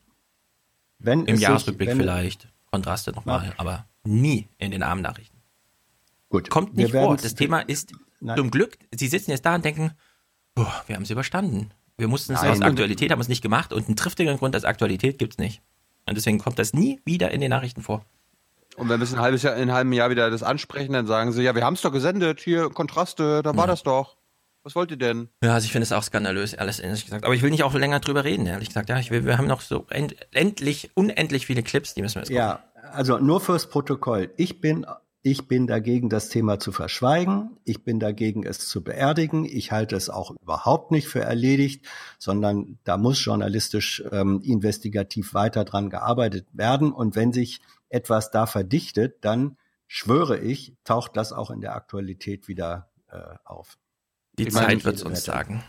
wenn 0.99 1.21
Im 1.25 1.33
es 1.33 1.39
sich- 1.39 1.47
Jahresrückblick 1.49 1.89
wenn- 1.89 1.97
vielleicht, 1.97 2.47
Kontraste 2.75 3.11
nochmal, 3.11 3.53
aber 3.57 3.85
nie 4.03 4.49
in 4.57 4.71
den 4.71 4.83
Abendnachrichten. 4.83 5.39
Gut. 6.29 6.49
Kommt 6.49 6.75
nicht 6.75 6.91
vor. 6.91 7.15
Das 7.15 7.35
Thema 7.35 7.61
ist 7.61 7.93
Nein. 8.19 8.37
zum 8.37 8.51
Glück, 8.51 8.77
Sie 8.93 9.07
sitzen 9.07 9.31
jetzt 9.31 9.45
da 9.45 9.55
und 9.55 9.63
denken, 9.63 9.91
boah, 10.55 10.83
wir 10.87 10.95
haben 10.95 11.03
es 11.03 11.09
überstanden. 11.09 11.71
Wir 11.97 12.09
mussten 12.09 12.33
es 12.33 12.41
aus 12.41 12.61
Aktualität, 12.61 13.11
haben 13.11 13.21
es 13.21 13.29
nicht 13.29 13.41
gemacht 13.41 13.71
und 13.71 13.87
einen 13.87 13.95
triftigen 13.95 14.37
Grund 14.37 14.53
als 14.53 14.65
Aktualität 14.65 15.17
gibt 15.17 15.33
es 15.33 15.37
nicht. 15.37 15.61
Und 16.05 16.17
deswegen 16.17 16.39
kommt 16.39 16.59
das 16.59 16.73
nie 16.73 16.99
wieder 17.05 17.31
in 17.31 17.39
den 17.39 17.49
Nachrichten 17.49 17.81
vor. 17.81 18.05
Und 18.75 18.89
wenn 18.89 18.99
wir 18.99 19.05
es 19.05 19.13
ein 19.13 19.21
halbes 19.21 19.43
Jahr, 19.43 19.55
in 19.55 19.61
einem 19.61 19.73
halben 19.73 19.93
Jahr 19.93 20.09
wieder 20.09 20.29
das 20.29 20.43
ansprechen, 20.43 20.91
dann 20.91 21.07
sagen 21.07 21.31
sie, 21.31 21.43
ja, 21.43 21.55
wir 21.55 21.63
haben 21.63 21.75
es 21.75 21.81
doch 21.81 21.93
gesendet, 21.93 22.41
hier 22.41 22.69
Kontraste, 22.69 23.41
da 23.41 23.55
war 23.55 23.67
das 23.67 23.83
doch. 23.83 24.17
Was 24.65 24.75
wollt 24.75 24.89
ihr 24.89 24.97
denn? 24.97 25.29
Ja, 25.43 25.53
also 25.53 25.65
ich 25.65 25.71
finde 25.71 25.83
es 25.83 25.91
auch 25.91 26.01
skandalös, 26.01 26.55
alles 26.55 26.79
ehrlich 26.79 27.05
gesagt. 27.05 27.23
Aber 27.23 27.35
ich 27.35 27.43
will 27.43 27.51
nicht 27.51 27.61
auch 27.61 27.75
länger 27.75 27.99
drüber 27.99 28.23
reden, 28.23 28.47
ehrlich 28.47 28.69
gesagt. 28.69 28.89
Ja, 28.89 28.97
ich 28.97 29.11
will, 29.11 29.23
wir 29.23 29.37
haben 29.37 29.45
noch 29.45 29.61
so 29.61 29.85
end, 29.91 30.15
endlich, 30.33 30.89
unendlich 30.95 31.45
viele 31.45 31.61
Clips, 31.61 31.93
die 31.93 32.01
müssen 32.01 32.15
wir 32.15 32.21
jetzt 32.21 32.29
gucken. 32.29 32.37
Ja, 32.39 32.63
also 32.91 33.19
nur 33.19 33.41
fürs 33.41 33.69
Protokoll. 33.69 34.31
Ich 34.37 34.61
bin, 34.61 34.87
ich 35.21 35.47
bin 35.47 35.67
dagegen, 35.67 36.09
das 36.09 36.29
Thema 36.29 36.57
zu 36.57 36.71
verschweigen. 36.71 37.59
Ich 37.63 37.83
bin 37.83 37.99
dagegen, 37.99 38.43
es 38.43 38.67
zu 38.67 38.83
beerdigen. 38.83 39.45
Ich 39.45 39.71
halte 39.71 39.95
es 39.95 40.09
auch 40.09 40.31
überhaupt 40.41 40.89
nicht 40.89 41.07
für 41.07 41.21
erledigt, 41.21 41.85
sondern 42.17 42.79
da 42.85 42.97
muss 42.97 43.23
journalistisch 43.23 44.03
ähm, 44.11 44.41
investigativ 44.43 45.35
weiter 45.35 45.63
dran 45.63 45.91
gearbeitet 45.91 46.47
werden. 46.53 46.91
Und 46.91 47.15
wenn 47.15 47.33
sich 47.33 47.61
etwas 47.89 48.31
da 48.31 48.47
verdichtet, 48.47 49.23
dann 49.23 49.57
schwöre 49.85 50.39
ich, 50.39 50.73
taucht 50.83 51.15
das 51.17 51.33
auch 51.33 51.51
in 51.51 51.61
der 51.61 51.75
Aktualität 51.75 52.47
wieder 52.47 52.89
äh, 53.11 53.19
auf. 53.43 53.77
Die 54.37 54.47
Ich 54.47 54.53
meine, 54.53 54.67
Zeit 54.67 54.85
wird 54.85 54.95
es 54.95 55.03
uns 55.03 55.23
sagen. 55.23 55.63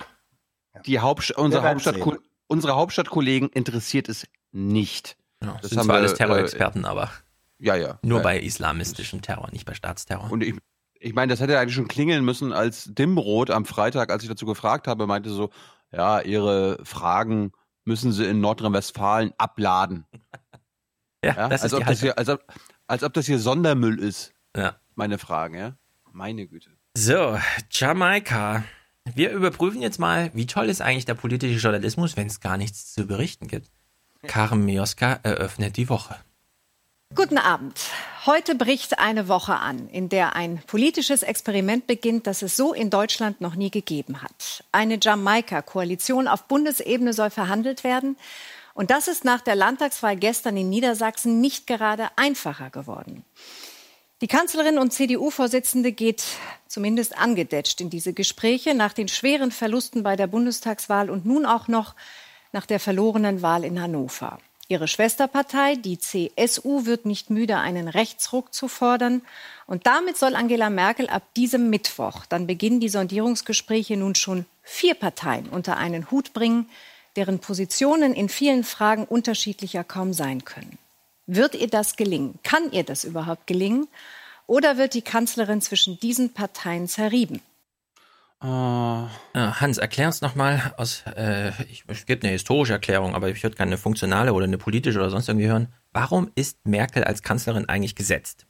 Die 0.84 0.98
Hauptst 0.98 1.32
unsere, 1.36 1.68
Hauptstadt 1.68 1.96
sehen. 1.96 2.18
unsere 2.46 2.74
Hauptstadtkollegen 2.76 3.48
interessiert 3.48 4.08
es 4.08 4.26
nicht. 4.52 5.16
Ja, 5.42 5.58
Das 5.60 5.70
sind 5.70 5.78
haben 5.78 5.86
zwar 5.86 5.96
wir, 5.96 6.00
alles 6.00 6.12
äh, 6.12 6.16
Terrorexperten, 6.16 6.84
aber 6.84 7.10
Ja, 7.58 7.76
ja. 7.76 7.98
nur 8.02 8.18
ja. 8.18 8.22
bei 8.24 8.40
islamistischem 8.40 9.22
Terror, 9.22 9.48
nicht 9.52 9.64
bei 9.64 9.74
Staatsterror. 9.74 10.30
Und 10.30 10.42
ich, 10.42 10.54
ich 10.98 11.14
meine, 11.14 11.30
das 11.30 11.40
hätte 11.40 11.58
eigentlich 11.58 11.74
schon 11.74 11.88
klingeln 11.88 12.24
müssen, 12.24 12.52
als 12.52 12.84
Dimbrot 12.92 13.50
am 13.50 13.64
Freitag, 13.64 14.10
als 14.10 14.22
ich 14.22 14.28
dazu 14.28 14.46
gefragt 14.46 14.86
habe, 14.88 15.06
meinte 15.06 15.30
so, 15.30 15.50
ja, 15.92 16.20
ihre 16.20 16.78
Fragen 16.84 17.52
müssen 17.84 18.12
sie 18.12 18.24
in 18.26 18.40
Nordrhein-Westfalen 18.40 19.32
abladen. 19.38 20.04
ja, 21.24 21.34
Ja? 21.34 21.48
das 21.48 21.62
als, 21.62 21.72
ist 21.72 21.78
ob 21.78 21.84
die 21.84 21.90
das 21.90 22.00
hier, 22.00 22.18
als, 22.18 22.28
ob, 22.28 22.44
als 22.86 23.02
ob 23.04 23.12
das 23.14 23.26
hier 23.26 23.38
Sondermüll 23.38 23.98
ist. 23.98 24.32
Ja. 24.56 24.76
Meine 24.94 25.18
Fragen, 25.18 25.54
ja. 25.54 25.76
Meine 26.12 26.46
Güte. 26.46 26.70
So, 26.98 27.38
Jamaika. 27.70 28.64
Wir 29.04 29.30
überprüfen 29.30 29.82
jetzt 29.82 29.98
mal, 29.98 30.30
wie 30.32 30.46
toll 30.46 30.70
ist 30.70 30.80
eigentlich 30.80 31.04
der 31.04 31.12
politische 31.12 31.60
Journalismus, 31.60 32.16
wenn 32.16 32.26
es 32.26 32.40
gar 32.40 32.56
nichts 32.56 32.94
zu 32.94 33.06
berichten 33.06 33.48
gibt. 33.48 33.68
Karen 34.26 34.64
Mioska 34.64 35.20
eröffnet 35.22 35.76
die 35.76 35.90
Woche. 35.90 36.16
Guten 37.14 37.36
Abend. 37.36 37.78
Heute 38.24 38.54
bricht 38.54 38.98
eine 38.98 39.28
Woche 39.28 39.56
an, 39.56 39.90
in 39.90 40.08
der 40.08 40.36
ein 40.36 40.62
politisches 40.66 41.22
Experiment 41.22 41.86
beginnt, 41.86 42.26
das 42.26 42.40
es 42.40 42.56
so 42.56 42.72
in 42.72 42.88
Deutschland 42.88 43.42
noch 43.42 43.56
nie 43.56 43.70
gegeben 43.70 44.22
hat. 44.22 44.64
Eine 44.72 44.98
Jamaika-Koalition 44.98 46.26
auf 46.26 46.44
Bundesebene 46.44 47.12
soll 47.12 47.28
verhandelt 47.28 47.84
werden. 47.84 48.16
Und 48.72 48.90
das 48.90 49.06
ist 49.06 49.22
nach 49.22 49.42
der 49.42 49.54
Landtagswahl 49.54 50.16
gestern 50.16 50.56
in 50.56 50.70
Niedersachsen 50.70 51.42
nicht 51.42 51.66
gerade 51.66 52.08
einfacher 52.16 52.70
geworden. 52.70 53.22
Die 54.22 54.28
Kanzlerin 54.28 54.78
und 54.78 54.94
CDU-Vorsitzende 54.94 55.92
geht 55.92 56.24
zumindest 56.68 57.18
angedetscht 57.18 57.82
in 57.82 57.90
diese 57.90 58.14
Gespräche 58.14 58.74
nach 58.74 58.94
den 58.94 59.08
schweren 59.08 59.50
Verlusten 59.50 60.02
bei 60.02 60.16
der 60.16 60.26
Bundestagswahl 60.26 61.10
und 61.10 61.26
nun 61.26 61.44
auch 61.44 61.68
noch 61.68 61.94
nach 62.50 62.64
der 62.64 62.80
verlorenen 62.80 63.42
Wahl 63.42 63.62
in 63.62 63.78
Hannover. 63.78 64.38
Ihre 64.68 64.88
Schwesterpartei, 64.88 65.76
die 65.76 65.98
CSU, 65.98 66.86
wird 66.86 67.04
nicht 67.04 67.28
müde, 67.28 67.58
einen 67.58 67.88
Rechtsruck 67.88 68.54
zu 68.54 68.68
fordern. 68.68 69.20
Und 69.66 69.86
damit 69.86 70.16
soll 70.16 70.34
Angela 70.34 70.70
Merkel 70.70 71.08
ab 71.08 71.22
diesem 71.36 71.68
Mittwoch, 71.68 72.24
dann 72.24 72.46
beginnen 72.46 72.80
die 72.80 72.88
Sondierungsgespräche, 72.88 73.98
nun 73.98 74.14
schon 74.14 74.46
vier 74.62 74.94
Parteien 74.94 75.46
unter 75.50 75.76
einen 75.76 76.10
Hut 76.10 76.32
bringen, 76.32 76.70
deren 77.16 77.38
Positionen 77.38 78.14
in 78.14 78.30
vielen 78.30 78.64
Fragen 78.64 79.04
unterschiedlicher 79.04 79.84
kaum 79.84 80.14
sein 80.14 80.46
können. 80.46 80.78
Wird 81.26 81.54
ihr 81.54 81.68
das 81.68 81.96
gelingen? 81.96 82.38
Kann 82.42 82.70
ihr 82.72 82.84
das 82.84 83.04
überhaupt 83.04 83.46
gelingen? 83.46 83.88
Oder 84.46 84.78
wird 84.78 84.94
die 84.94 85.02
Kanzlerin 85.02 85.60
zwischen 85.60 85.98
diesen 85.98 86.32
Parteien 86.32 86.86
zerrieben? 86.88 87.40
Äh, 88.42 88.46
Äh, 89.36 89.50
Hans, 89.60 89.78
erklär 89.78 90.06
uns 90.06 90.22
nochmal 90.22 90.72
aus, 90.78 91.04
äh, 91.14 91.50
ich, 91.70 91.84
es 91.88 92.06
gibt 92.06 92.24
eine 92.24 92.32
historische 92.32 92.72
Erklärung, 92.72 93.14
aber 93.14 93.28
ich 93.28 93.42
würde 93.42 93.56
gerne 93.56 93.70
eine 93.70 93.78
funktionale 93.78 94.32
oder 94.32 94.44
eine 94.44 94.56
politische 94.56 94.98
oder 94.98 95.10
sonst 95.10 95.28
irgendwie 95.28 95.48
hören. 95.48 95.68
Warum 95.92 96.30
ist 96.34 96.66
Merkel 96.66 97.04
als 97.04 97.22
Kanzlerin 97.22 97.68
eigentlich 97.68 97.94
gesetzt? 97.94 98.46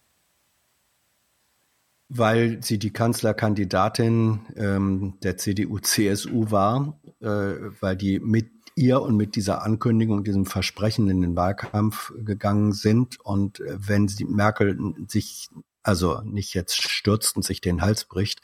Weil 2.08 2.62
sie 2.62 2.78
die 2.78 2.92
Kanzlerkandidatin 2.92 4.40
ähm, 4.56 5.14
der 5.24 5.38
CDU-CSU 5.38 6.52
war, 6.52 7.00
äh, 7.20 7.26
weil 7.26 7.96
die 7.96 8.20
mit 8.20 8.50
ihr 8.76 9.02
und 9.02 9.16
mit 9.16 9.34
dieser 9.34 9.62
Ankündigung, 9.62 10.22
diesem 10.22 10.46
Versprechen 10.46 11.10
in 11.10 11.20
den 11.20 11.34
Wahlkampf 11.34 12.12
gegangen 12.18 12.72
sind. 12.72 13.18
Und 13.20 13.58
äh, 13.60 13.76
wenn 13.78 14.06
sie 14.06 14.24
Merkel 14.24 14.94
sich 15.08 15.48
also 15.82 16.20
nicht 16.22 16.54
jetzt 16.54 16.82
stürzt 16.82 17.36
und 17.36 17.42
sich 17.42 17.60
den 17.60 17.80
Hals 17.80 18.04
bricht, 18.04 18.40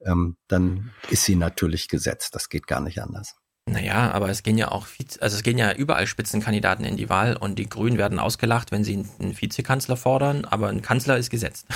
ähm, 0.00 0.36
dann 0.48 0.90
ist 1.10 1.24
sie 1.24 1.36
natürlich 1.36 1.88
gesetzt. 1.88 2.34
Das 2.34 2.48
geht 2.48 2.66
gar 2.66 2.80
nicht 2.80 3.00
anders. 3.02 3.36
Naja, 3.66 4.10
aber 4.12 4.28
es 4.28 4.42
gehen 4.42 4.58
ja 4.58 4.70
auch, 4.70 4.86
also 5.20 5.36
es 5.36 5.42
gehen 5.42 5.58
ja 5.58 5.72
überall 5.72 6.06
Spitzenkandidaten 6.06 6.84
in 6.84 6.96
die 6.96 7.08
Wahl 7.08 7.36
und 7.36 7.58
die 7.58 7.68
Grünen 7.68 7.96
werden 7.96 8.18
ausgelacht, 8.18 8.72
wenn 8.72 8.84
sie 8.84 9.06
einen 9.18 9.40
Vizekanzler 9.40 9.96
fordern, 9.96 10.44
aber 10.44 10.68
ein 10.68 10.82
Kanzler 10.82 11.16
ist 11.16 11.30
gesetzt. 11.30 11.66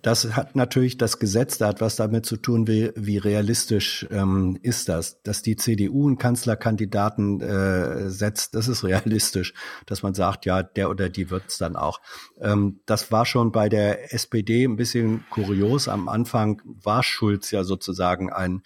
Das 0.00 0.36
hat 0.36 0.56
natürlich 0.56 0.96
das 0.96 1.18
Gesetz, 1.18 1.58
da 1.58 1.68
hat 1.68 1.80
was 1.80 1.96
damit 1.96 2.24
zu 2.24 2.36
tun, 2.36 2.66
wie, 2.66 2.92
wie 2.94 3.18
realistisch 3.18 4.06
ähm, 4.10 4.58
ist 4.62 4.88
das. 4.88 5.22
Dass 5.22 5.42
die 5.42 5.56
CDU 5.56 6.06
einen 6.06 6.18
Kanzlerkandidaten 6.18 7.40
äh, 7.40 8.08
setzt, 8.08 8.54
das 8.54 8.68
ist 8.68 8.84
realistisch, 8.84 9.52
dass 9.86 10.02
man 10.02 10.14
sagt, 10.14 10.46
ja, 10.46 10.62
der 10.62 10.88
oder 10.88 11.08
die 11.08 11.30
wird's 11.30 11.58
dann 11.58 11.76
auch. 11.76 12.00
Ähm, 12.40 12.80
das 12.86 13.12
war 13.12 13.26
schon 13.26 13.52
bei 13.52 13.68
der 13.68 14.14
SPD 14.14 14.64
ein 14.64 14.76
bisschen 14.76 15.24
kurios. 15.30 15.88
Am 15.88 16.08
Anfang 16.08 16.62
war 16.64 17.02
Schulz 17.02 17.50
ja 17.50 17.62
sozusagen 17.64 18.32
ein 18.32 18.62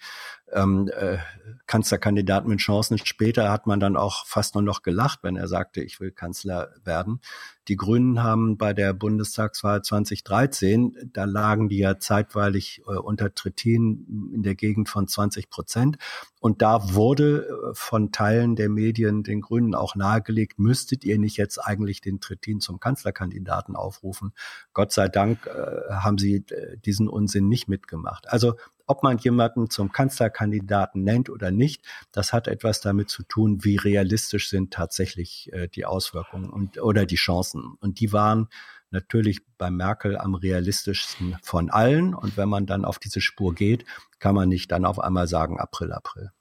ähm, 0.53 0.89
äh, 0.95 1.17
Kanzlerkandidat 1.65 2.47
mit 2.47 2.59
Chancen. 2.59 2.97
Später 2.97 3.51
hat 3.51 3.67
man 3.67 3.79
dann 3.79 3.97
auch 3.97 4.25
fast 4.25 4.55
nur 4.55 4.63
noch 4.63 4.81
gelacht, 4.81 5.19
wenn 5.23 5.35
er 5.35 5.47
sagte, 5.47 5.81
ich 5.81 5.99
will 5.99 6.11
Kanzler 6.11 6.69
werden. 6.83 7.19
Die 7.67 7.75
Grünen 7.75 8.23
haben 8.23 8.57
bei 8.57 8.73
der 8.73 8.93
Bundestagswahl 8.93 9.81
2013, 9.81 11.11
da 11.11 11.25
lagen 11.25 11.67
die 11.67 11.79
ja 11.79 11.99
zeitweilig 11.99 12.81
äh, 12.87 12.93
unter 12.93 13.33
Trittin 13.33 14.31
in 14.33 14.43
der 14.43 14.55
Gegend 14.55 14.87
von 14.87 15.07
20 15.07 15.49
Prozent. 15.49 15.97
Und 16.39 16.61
da 16.61 16.93
wurde 16.93 17.47
äh, 17.47 17.73
von 17.73 18.11
Teilen 18.11 18.55
der 18.55 18.69
Medien 18.69 19.23
den 19.23 19.41
Grünen 19.41 19.75
auch 19.75 19.95
nahegelegt, 19.95 20.59
müsstet 20.59 21.03
ihr 21.03 21.19
nicht 21.19 21.37
jetzt 21.37 21.57
eigentlich 21.57 21.99
den 21.99 22.21
Trittin 22.21 22.61
zum 22.61 22.79
Kanzlerkandidaten 22.79 23.75
aufrufen. 23.75 24.33
Gott 24.73 24.93
sei 24.93 25.09
Dank 25.09 25.47
äh, 25.47 25.93
haben 25.93 26.17
sie 26.17 26.45
äh, 26.49 26.77
diesen 26.77 27.09
Unsinn 27.09 27.49
nicht 27.49 27.67
mitgemacht. 27.67 28.29
Also 28.29 28.55
ob 28.87 29.03
man 29.03 29.17
jemanden 29.17 29.69
zum 29.69 29.91
Kanzlerkandidaten 29.91 31.03
nennt 31.03 31.29
oder 31.29 31.51
nicht, 31.51 31.83
das 32.13 32.31
hat 32.31 32.47
etwas 32.47 32.79
damit 32.79 33.09
zu 33.09 33.23
tun, 33.23 33.65
wie 33.65 33.75
realistisch 33.75 34.49
sind 34.49 34.71
tatsächlich 34.71 35.51
äh, 35.51 35.67
die 35.67 35.85
Auswirkungen 35.85 36.49
und 36.49 36.81
oder 36.81 37.05
die 37.05 37.15
Chancen. 37.15 37.56
Und 37.79 37.99
die 37.99 38.13
waren 38.13 38.47
natürlich 38.89 39.41
bei 39.57 39.69
Merkel 39.69 40.17
am 40.17 40.35
realistischsten 40.35 41.37
von 41.41 41.69
allen. 41.69 42.13
Und 42.13 42.37
wenn 42.37 42.49
man 42.49 42.65
dann 42.65 42.85
auf 42.85 42.99
diese 42.99 43.21
Spur 43.21 43.53
geht, 43.53 43.85
kann 44.19 44.35
man 44.35 44.49
nicht 44.49 44.71
dann 44.71 44.85
auf 44.85 44.99
einmal 44.99 45.27
sagen 45.27 45.59
April, 45.59 45.91
April. 45.91 46.31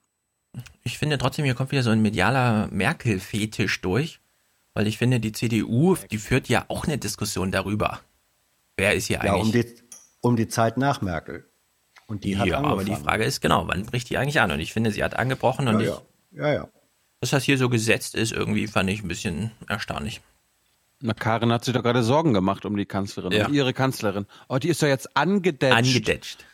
Ich 0.83 0.99
finde 0.99 1.19
trotzdem, 1.19 1.45
hier 1.45 1.55
kommt 1.55 1.71
wieder 1.71 1.83
so 1.83 1.91
ein 1.91 2.01
medialer 2.01 2.69
Merkel-Fetisch 2.71 3.81
durch, 3.83 4.21
weil 4.75 4.87
ich 4.87 4.99
finde, 4.99 5.21
die 5.21 5.33
CDU, 5.33 5.97
die 6.11 6.19
führt 6.19 6.49
ja 6.49 6.65
auch 6.69 6.85
eine 6.85 6.99
Diskussion 6.99 7.51
darüber. 7.51 8.01
Wer 8.77 8.95
ist 8.95 9.07
hier 9.07 9.21
Ja, 9.23 9.35
um 9.35 9.47
eigentlich? 9.49 9.75
die, 9.75 9.83
um 10.21 10.37
die 10.37 10.49
Zeit 10.49 10.77
nach 10.77 11.03
Merkel. 11.03 11.51
Und 12.07 12.25
die 12.25 12.39
hat 12.39 12.47
ja, 12.47 12.59
aber 12.59 12.73
angefangen. 12.73 12.97
die 12.97 13.05
Frage 13.05 13.25
ist 13.25 13.41
genau, 13.41 13.67
wann 13.67 13.85
bricht 13.85 14.09
die 14.11 14.17
eigentlich 14.17 14.41
an? 14.41 14.51
Und 14.51 14.61
ich 14.61 14.73
finde, 14.73 14.93
sie 14.93 15.03
hat 15.03 15.17
angebrochen 15.17 15.67
und 15.69 15.81
ja, 15.81 15.81
ich, 15.81 16.39
ja. 16.39 16.47
ja, 16.47 16.55
ja. 16.55 16.69
Dass 17.21 17.31
das 17.31 17.45
hier 17.45 17.59
so 17.59 17.69
gesetzt 17.69 18.15
ist, 18.15 18.33
irgendwie 18.33 18.67
fand 18.67 18.89
ich 18.91 19.03
ein 19.03 19.09
bisschen 19.09 19.51
erstaunlich. 19.67 20.21
Na, 21.01 21.13
Karin 21.15 21.53
hat 21.53 21.65
sich 21.65 21.75
doch 21.75 21.83
gerade 21.83 22.03
Sorgen 22.03 22.33
gemacht 22.33 22.65
um 22.65 22.77
die 22.77 22.87
Kanzlerin, 22.87 23.33
Ja. 23.33 23.47
um 23.49 23.55
ihre 23.55 23.73
Kanzlerin. 23.75 24.27
Oh, 24.49 24.57
die 24.59 24.69
ist 24.69 24.83
doch 24.83 24.87
jetzt 24.89 25.17
angedetscht. 25.17 25.77
Angedetscht. 25.77 26.45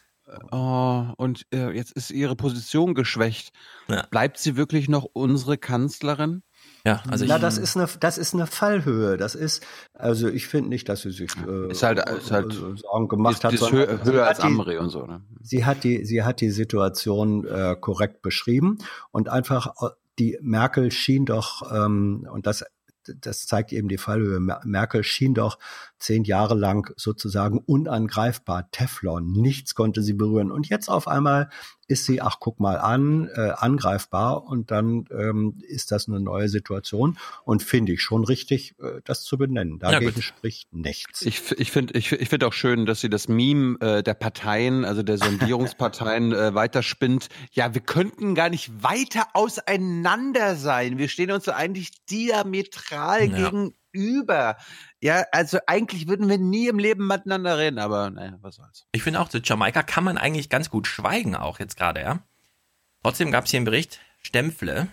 Oh, 0.50 1.04
und 1.16 1.46
äh, 1.52 1.70
jetzt 1.72 1.92
ist 1.92 2.10
ihre 2.10 2.36
Position 2.36 2.94
geschwächt. 2.94 3.52
Ja. 3.88 4.06
Bleibt 4.10 4.38
sie 4.38 4.56
wirklich 4.56 4.88
noch 4.88 5.04
unsere 5.12 5.58
Kanzlerin? 5.58 6.42
Ja, 6.86 7.02
also 7.08 7.24
Na, 7.26 7.36
ich, 7.36 7.40
das 7.42 7.58
ist 7.58 7.76
eine, 7.76 7.86
das 8.00 8.18
ist 8.18 8.32
eine 8.34 8.46
Fallhöhe. 8.46 9.16
Das 9.16 9.34
ist, 9.34 9.64
also 9.94 10.28
ich 10.28 10.46
finde 10.46 10.70
nicht, 10.70 10.88
dass 10.88 11.02
sie 11.02 11.10
sich 11.10 11.30
äh, 11.46 11.70
Ist 11.70 11.82
halt- 11.82 11.98
ist 12.08 12.30
halt- 12.30 12.52
äh, 12.54 12.76
Sorgen 12.76 13.08
gemacht 13.08 13.34
ist, 13.36 13.44
hat. 13.44 13.52
ist 13.52 13.70
höher, 13.70 13.98
sie 14.04 14.10
höher 14.10 14.22
hat 14.22 14.28
als 14.30 14.38
die- 14.38 14.44
Amri 14.46 14.78
und 14.78 14.88
so. 14.88 15.04
Ne? 15.06 15.22
Sie 15.42 15.64
hat 15.64 15.84
die, 15.84 16.04
sie 16.04 16.22
hat 16.22 16.40
die 16.40 16.50
Situation 16.50 17.46
äh, 17.46 17.76
korrekt 17.78 18.22
beschrieben 18.22 18.78
und 19.10 19.28
einfach 19.28 19.68
äh, 19.82 19.90
die 20.18 20.38
Merkel 20.40 20.90
schien 20.92 21.24
doch 21.26 21.70
ähm, 21.72 22.26
und 22.32 22.46
das 22.46 22.64
das 23.04 23.46
zeigt 23.46 23.72
eben 23.72 23.88
die 23.88 23.98
Fallhöhe. 23.98 24.40
Mer- 24.40 24.60
Merkel 24.64 25.04
schien 25.04 25.34
doch 25.34 25.58
zehn 26.02 26.24
Jahre 26.24 26.54
lang 26.54 26.92
sozusagen 26.96 27.58
unangreifbar, 27.58 28.70
Teflon, 28.70 29.32
nichts 29.32 29.74
konnte 29.74 30.02
sie 30.02 30.12
berühren. 30.14 30.50
Und 30.50 30.68
jetzt 30.68 30.88
auf 30.88 31.06
einmal 31.08 31.48
ist 31.88 32.06
sie, 32.06 32.20
ach 32.22 32.36
guck 32.40 32.58
mal 32.58 32.78
an, 32.78 33.28
äh, 33.34 33.50
angreifbar 33.56 34.44
und 34.44 34.70
dann 34.70 35.04
ähm, 35.10 35.58
ist 35.68 35.90
das 35.92 36.08
eine 36.08 36.20
neue 36.20 36.48
Situation 36.48 37.18
und 37.44 37.62
finde 37.62 37.92
ich 37.92 38.02
schon 38.02 38.24
richtig, 38.24 38.74
äh, 38.80 39.00
das 39.04 39.22
zu 39.24 39.36
benennen. 39.36 39.78
Ja, 39.82 39.90
Dagegen 39.92 40.14
gut. 40.14 40.24
spricht 40.24 40.72
nichts. 40.72 41.22
Ich, 41.22 41.52
ich 41.58 41.70
finde 41.70 41.94
ich, 41.98 42.12
ich 42.12 42.28
find 42.28 42.44
auch 42.44 42.52
schön, 42.52 42.86
dass 42.86 43.00
sie 43.00 43.10
das 43.10 43.28
Meme 43.28 43.78
äh, 43.80 44.02
der 44.02 44.14
Parteien, 44.14 44.84
also 44.84 45.02
der 45.02 45.18
Sondierungsparteien, 45.18 46.32
äh, 46.32 46.54
weiterspinnt. 46.54 47.28
Ja, 47.52 47.74
wir 47.74 47.82
könnten 47.82 48.34
gar 48.34 48.48
nicht 48.48 48.82
weiter 48.82 49.26
auseinander 49.34 50.56
sein. 50.56 50.98
Wir 50.98 51.08
stehen 51.08 51.30
uns 51.30 51.44
so 51.44 51.52
eigentlich 51.52 51.90
diametral 52.06 53.28
Ja. 53.28 53.50
gegenüber. 53.50 54.56
Ja, 55.02 55.24
also 55.32 55.58
eigentlich 55.66 56.06
würden 56.06 56.28
wir 56.28 56.38
nie 56.38 56.68
im 56.68 56.78
Leben 56.78 57.08
miteinander 57.08 57.58
reden, 57.58 57.80
aber 57.80 58.10
naja, 58.10 58.38
was 58.40 58.54
soll's. 58.54 58.86
ich 58.92 59.02
finde 59.02 59.20
auch, 59.20 59.28
zu 59.28 59.38
Jamaika 59.38 59.82
kann 59.82 60.04
man 60.04 60.16
eigentlich 60.16 60.48
ganz 60.48 60.70
gut 60.70 60.86
schweigen, 60.86 61.34
auch 61.34 61.58
jetzt 61.58 61.76
gerade, 61.76 62.00
ja. 62.00 62.20
Trotzdem 63.02 63.32
gab 63.32 63.46
es 63.46 63.50
hier 63.50 63.58
einen 63.58 63.64
Bericht, 63.64 63.98
Stempfle. 64.22 64.86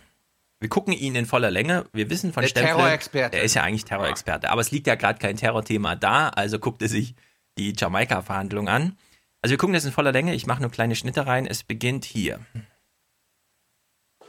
Wir 0.60 0.68
gucken 0.68 0.93
ihn 0.93 1.14
in 1.14 1.28
voller 1.28 1.51
Länge. 1.51 1.86
Wir 1.93 2.10
wissen 2.10 2.34
von 2.34 2.41
Der 2.41 2.49
Stempfle. 2.49 2.76
Terrorexperte. 2.76 3.38
Er 3.38 3.43
ist 3.43 3.53
ja 3.53 3.62
eigentlich 3.62 3.86
Terrorexperte. 3.86 4.49
Aber 4.49 4.62
es 4.62 4.72
liegt 4.72 4.88
ja 4.88 4.95
gerade 4.95 5.20
kein 5.20 5.38
Terrorthema 5.38 5.95
da, 5.95 6.30
also 6.30 6.57
guckt 6.57 6.82
er 6.82 6.89
sich 6.89 7.14
die 7.60 7.74
Jamaika-Verhandlung 7.78 8.68
an. 8.68 8.97
Also 9.41 9.51
wir 9.51 9.57
gucken 9.57 9.76
das 9.76 9.86
in 9.86 9.91
voller 9.91 10.12
Länge. 10.12 10.34
Ich 10.34 10.47
mache 10.47 10.62
nur 10.62 10.72
kleine 10.72 10.95
Schnitte 10.95 11.28
rein. 11.28 11.45
Es 11.45 11.64
beginnt 11.64 12.03
hier. 12.03 12.39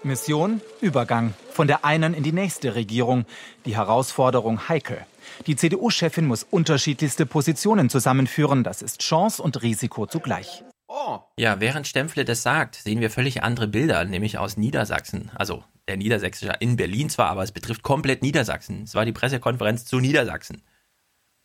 Mission 0.03 0.61
Übergang 0.81 1.35
von 1.51 1.67
der 1.67 1.85
einen 1.85 2.15
in 2.15 2.23
die 2.23 2.33
nächste 2.33 2.75
Regierung. 2.75 3.27
Die 3.67 3.77
Herausforderung 3.77 4.69
heikel. 4.69 4.99
Die 5.47 5.57
CDU-Chefin 5.57 6.27
muss 6.27 6.43
unterschiedlichste 6.43 7.27
Positionen 7.27 7.91
zusammenführen. 7.91 8.65
Das 8.65 8.83
ist 8.83 9.01
Chance 9.01 9.43
und 9.43 9.63
Risiko 9.63 10.07
zugleich. 10.07 10.65
Ja, 11.37 11.61
während 11.61 11.87
Stempfle 11.87 12.25
das 12.25 12.43
sagt, 12.43 12.77
sehen 12.77 13.01
wir 13.01 13.11
völlig 13.11 13.43
andere 13.43 13.69
Bilder, 13.69 14.05
nämlich 14.05 14.39
aus 14.39 14.57
Niedersachsen. 14.57 15.31
Also 15.35 15.65
der 15.87 15.97
Niedersächsische 15.97 16.55
in 16.61 16.77
Berlin 16.77 17.11
zwar, 17.11 17.29
aber 17.29 17.43
es 17.43 17.53
betrifft 17.53 17.83
komplett 17.83 18.23
Niedersachsen. 18.23 18.83
Es 18.85 18.95
war 18.95 19.05
die 19.05 19.13
Pressekonferenz 19.13 19.85
zu 19.85 20.01
Niedersachsen. 20.01 20.63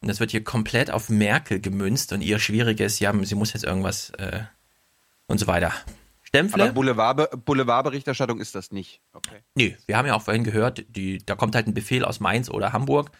Und 0.01 0.07
das 0.07 0.19
wird 0.19 0.31
hier 0.31 0.43
komplett 0.43 0.91
auf 0.91 1.09
Merkel 1.09 1.59
gemünzt 1.59 2.13
und 2.13 2.21
ihr 2.21 2.39
schwieriges, 2.39 2.99
ja, 2.99 3.13
sie 3.23 3.35
muss 3.35 3.53
jetzt 3.53 3.63
irgendwas 3.63 4.11
äh, 4.11 4.41
und 5.27 5.39
so 5.39 5.47
weiter. 5.47 5.73
Stempfle? 6.35 6.63
Aber 6.63 6.73
Boulevard, 6.73 7.45
Boulevardberichterstattung 7.45 8.39
ist 8.39 8.55
das 8.55 8.71
nicht. 8.71 9.01
Okay. 9.13 9.41
Nee, 9.55 9.77
wir 9.85 9.97
haben 9.97 10.05
ja 10.05 10.15
auch 10.15 10.21
vorhin 10.21 10.43
gehört, 10.43 10.85
die, 10.89 11.25
da 11.25 11.35
kommt 11.35 11.55
halt 11.55 11.67
ein 11.67 11.73
Befehl 11.73 12.05
aus 12.05 12.19
Mainz 12.19 12.49
oder 12.49 12.73
Hamburg. 12.73 13.11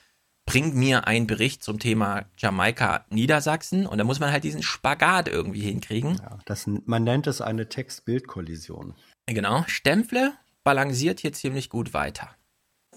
Bring 0.46 0.76
mir 0.76 1.08
einen 1.08 1.26
Bericht 1.26 1.64
zum 1.64 1.80
Thema 1.80 2.26
Jamaika 2.38 3.06
Niedersachsen 3.10 3.88
und 3.88 3.98
da 3.98 4.04
muss 4.04 4.20
man 4.20 4.32
halt 4.32 4.44
diesen 4.44 4.62
Spagat 4.62 5.28
irgendwie 5.28 5.62
hinkriegen. 5.62 6.18
Ja, 6.22 6.38
das, 6.46 6.68
man 6.68 7.04
nennt 7.04 7.26
es 7.26 7.42
eine 7.42 7.68
Text-Bild-Kollision. 7.68 8.94
Genau, 9.26 9.64
Stempfle 9.66 10.34
balanciert 10.64 11.20
hier 11.20 11.34
ziemlich 11.34 11.70
gut 11.70 11.94
weiter. 11.94 12.30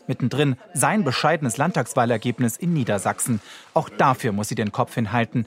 Mittendrin 0.06 0.56
sein 0.74 1.04
bescheidenes 1.04 1.56
Landtagswahlergebnis 1.56 2.56
in 2.56 2.72
Niedersachsen. 2.72 3.40
Auch 3.74 3.88
dafür 3.88 4.32
muss 4.32 4.48
sie 4.48 4.54
den 4.54 4.72
Kopf 4.72 4.94
hinhalten. 4.94 5.46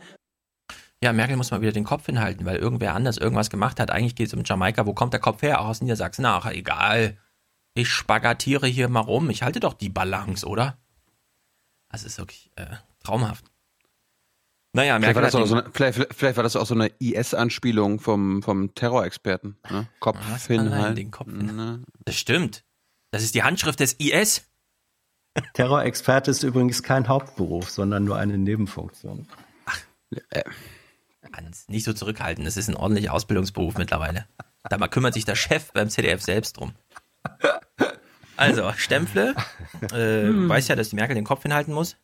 Ja, 1.03 1.13
Merkel 1.13 1.35
muss 1.35 1.49
mal 1.49 1.61
wieder 1.61 1.71
den 1.71 1.83
Kopf 1.83 2.05
hinhalten, 2.05 2.45
weil 2.45 2.57
irgendwer 2.57 2.93
anders 2.93 3.17
irgendwas 3.17 3.49
gemacht 3.49 3.79
hat. 3.79 3.89
Eigentlich 3.89 4.15
geht 4.15 4.27
es 4.27 4.33
um 4.33 4.43
Jamaika. 4.45 4.85
Wo 4.85 4.93
kommt 4.93 5.13
der 5.13 5.19
Kopf 5.19 5.41
her? 5.41 5.59
Auch 5.61 5.67
aus 5.67 5.81
Niedersachsen. 5.81 6.25
Ach, 6.25 6.45
egal. 6.45 7.17
Ich 7.73 7.89
spagatiere 7.89 8.67
hier 8.67 8.87
mal 8.87 8.99
rum. 8.99 9.29
Ich 9.29 9.41
halte 9.41 9.59
doch 9.59 9.73
die 9.73 9.89
Balance, 9.89 10.45
oder? 10.45 10.77
Das 11.89 12.03
ist 12.03 12.19
wirklich 12.19 12.51
äh, 12.55 12.67
traumhaft. 13.03 13.45
Naja, 14.73 14.97
Vielleicht 14.97 15.15
war, 15.15 15.21
Merkel 15.23 15.23
das 15.23 15.35
auch 15.35 15.41
hat 15.41 15.47
so 15.47 15.55
eine, 15.55 15.69
vielleicht, 15.73 16.13
vielleicht 16.13 16.37
war 16.37 16.43
das 16.43 16.55
auch 16.55 16.65
so 16.65 16.75
eine 16.75 16.87
IS-Anspielung 16.99 17.99
vom, 17.99 18.41
vom 18.41 18.73
Terrorexperten. 18.73 19.57
Ne? 19.69 19.87
Kopf 19.99 20.17
Was? 20.29 20.49
Allein 20.49 20.65
hinhalten. 20.65 20.95
den 20.95 21.11
Kopf 21.11 21.27
Ne? 21.27 21.83
das 22.05 22.15
stimmt. 22.15 22.63
Das 23.11 23.23
ist 23.23 23.35
die 23.35 23.43
Handschrift 23.43 23.79
des 23.79 23.93
IS. 23.93 24.47
Terrorexperte 25.53 26.31
ist 26.31 26.43
übrigens 26.43 26.83
kein 26.83 27.07
Hauptberuf, 27.07 27.69
sondern 27.69 28.05
nur 28.05 28.17
eine 28.17 28.37
Nebenfunktion. 28.37 29.27
Hans, 31.35 31.67
nicht 31.67 31.83
so 31.83 31.93
zurückhalten. 31.93 32.45
Das 32.45 32.57
ist 32.57 32.67
ein 32.69 32.75
ordentlicher 32.75 33.13
Ausbildungsberuf 33.13 33.77
mittlerweile. 33.77 34.25
Da 34.69 34.77
mal 34.77 34.87
kümmert 34.87 35.13
sich 35.13 35.25
der 35.25 35.35
Chef 35.35 35.71
beim 35.73 35.89
ZDF 35.89 36.21
selbst 36.21 36.57
drum. 36.57 36.73
Also, 38.37 38.71
Stempfle 38.75 39.35
äh, 39.93 40.23
Hm. 40.27 40.49
weiß 40.49 40.67
ja, 40.67 40.75
dass 40.75 40.89
die 40.89 40.95
Merkel 40.95 41.15
den 41.15 41.25
Kopf 41.25 41.43
hinhalten 41.43 41.73
muss. 41.73 41.97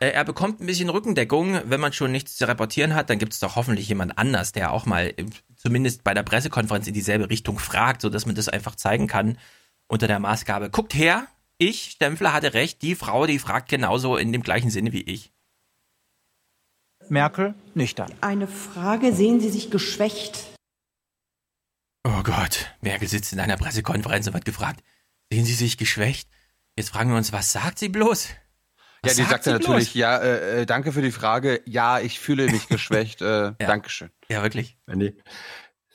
Äh, 0.00 0.10
er 0.10 0.24
bekommt 0.24 0.60
ein 0.60 0.66
bisschen 0.66 0.88
Rückendeckung. 0.88 1.60
Wenn 1.66 1.80
man 1.80 1.92
schon 1.92 2.12
nichts 2.12 2.36
zu 2.36 2.48
reportieren 2.48 2.94
hat, 2.94 3.10
dann 3.10 3.18
gibt 3.18 3.32
es 3.32 3.40
doch 3.40 3.56
hoffentlich 3.56 3.88
jemand 3.88 4.16
anders, 4.18 4.52
der 4.52 4.72
auch 4.72 4.86
mal 4.86 5.12
äh, 5.16 5.26
zumindest 5.56 6.02
bei 6.02 6.14
der 6.14 6.22
Pressekonferenz 6.22 6.86
in 6.86 6.94
dieselbe 6.94 7.28
Richtung 7.30 7.58
fragt, 7.58 8.00
sodass 8.00 8.26
man 8.26 8.34
das 8.34 8.48
einfach 8.48 8.74
zeigen 8.74 9.06
kann 9.06 9.38
unter 9.86 10.06
der 10.06 10.18
Maßgabe. 10.18 10.70
Guckt 10.70 10.94
her, 10.94 11.26
ich, 11.58 11.90
Stempfle, 11.92 12.32
hatte 12.32 12.54
recht. 12.54 12.82
Die 12.82 12.94
Frau, 12.94 13.26
die 13.26 13.38
fragt 13.38 13.68
genauso 13.68 14.16
in 14.16 14.32
dem 14.32 14.42
gleichen 14.42 14.70
Sinne 14.70 14.92
wie 14.92 15.02
ich. 15.02 15.32
Merkel 17.10 17.54
nüchtern. 17.74 18.12
Eine 18.20 18.46
Frage, 18.46 19.12
sehen 19.12 19.40
Sie 19.40 19.50
sich 19.50 19.70
geschwächt? 19.70 20.54
Oh 22.06 22.22
Gott, 22.22 22.70
Merkel 22.80 23.08
sitzt 23.08 23.32
in 23.32 23.40
einer 23.40 23.56
Pressekonferenz 23.56 24.26
und 24.26 24.34
wird 24.34 24.44
gefragt, 24.44 24.82
sehen 25.32 25.44
Sie 25.44 25.54
sich 25.54 25.78
geschwächt? 25.78 26.28
Jetzt 26.76 26.90
fragen 26.90 27.10
wir 27.10 27.16
uns, 27.16 27.32
was 27.32 27.52
sagt 27.52 27.78
sie 27.78 27.88
bloß? 27.88 28.28
Ja, 28.28 28.34
Was 29.10 29.16
die 29.16 29.22
sagt 29.22 29.46
ja 29.46 29.52
sie 29.52 29.58
natürlich, 29.58 29.92
bloß? 29.92 29.94
ja, 29.94 30.18
äh, 30.18 30.62
äh, 30.62 30.66
danke 30.66 30.92
für 30.92 31.02
die 31.02 31.12
Frage. 31.12 31.62
Ja, 31.66 32.00
ich 32.00 32.18
fühle 32.18 32.46
mich 32.50 32.68
geschwächt. 32.68 33.22
Äh, 33.22 33.52
Dankeschön. 33.58 34.10
Ja, 34.28 34.42
wirklich. 34.42 34.76
Wenn 34.86 35.00
ich, 35.00 35.14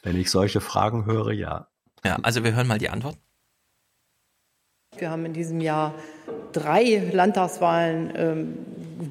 wenn 0.03 0.15
ich 0.15 0.29
solche 0.29 0.61
Fragen 0.61 1.05
höre, 1.05 1.31
ja. 1.31 1.67
Ja, 2.05 2.17
also 2.23 2.43
wir 2.43 2.53
hören 2.53 2.67
mal 2.67 2.77
die 2.79 2.89
Antwort. 2.89 3.17
Wir 4.97 5.09
haben 5.09 5.25
in 5.25 5.33
diesem 5.33 5.59
Jahr 5.61 5.93
drei 6.51 7.09
Landtagswahlen 7.11 8.11
ähm, 8.15 8.57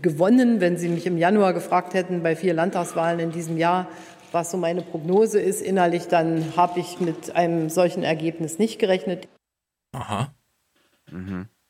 gewonnen. 0.02 0.60
Wenn 0.60 0.76
Sie 0.76 0.88
mich 0.88 1.06
im 1.06 1.18
Januar 1.18 1.52
gefragt 1.52 1.94
hätten, 1.94 2.22
bei 2.22 2.36
vier 2.36 2.54
Landtagswahlen 2.54 3.18
in 3.20 3.32
diesem 3.32 3.56
Jahr, 3.56 3.88
was 4.32 4.50
so 4.50 4.56
meine 4.56 4.82
Prognose 4.82 5.40
ist 5.40 5.62
innerlich, 5.62 6.08
dann 6.08 6.56
habe 6.56 6.80
ich 6.80 7.00
mit 7.00 7.34
einem 7.34 7.70
solchen 7.70 8.02
Ergebnis 8.02 8.58
nicht 8.58 8.78
gerechnet. 8.78 9.28
Aha. 9.92 10.34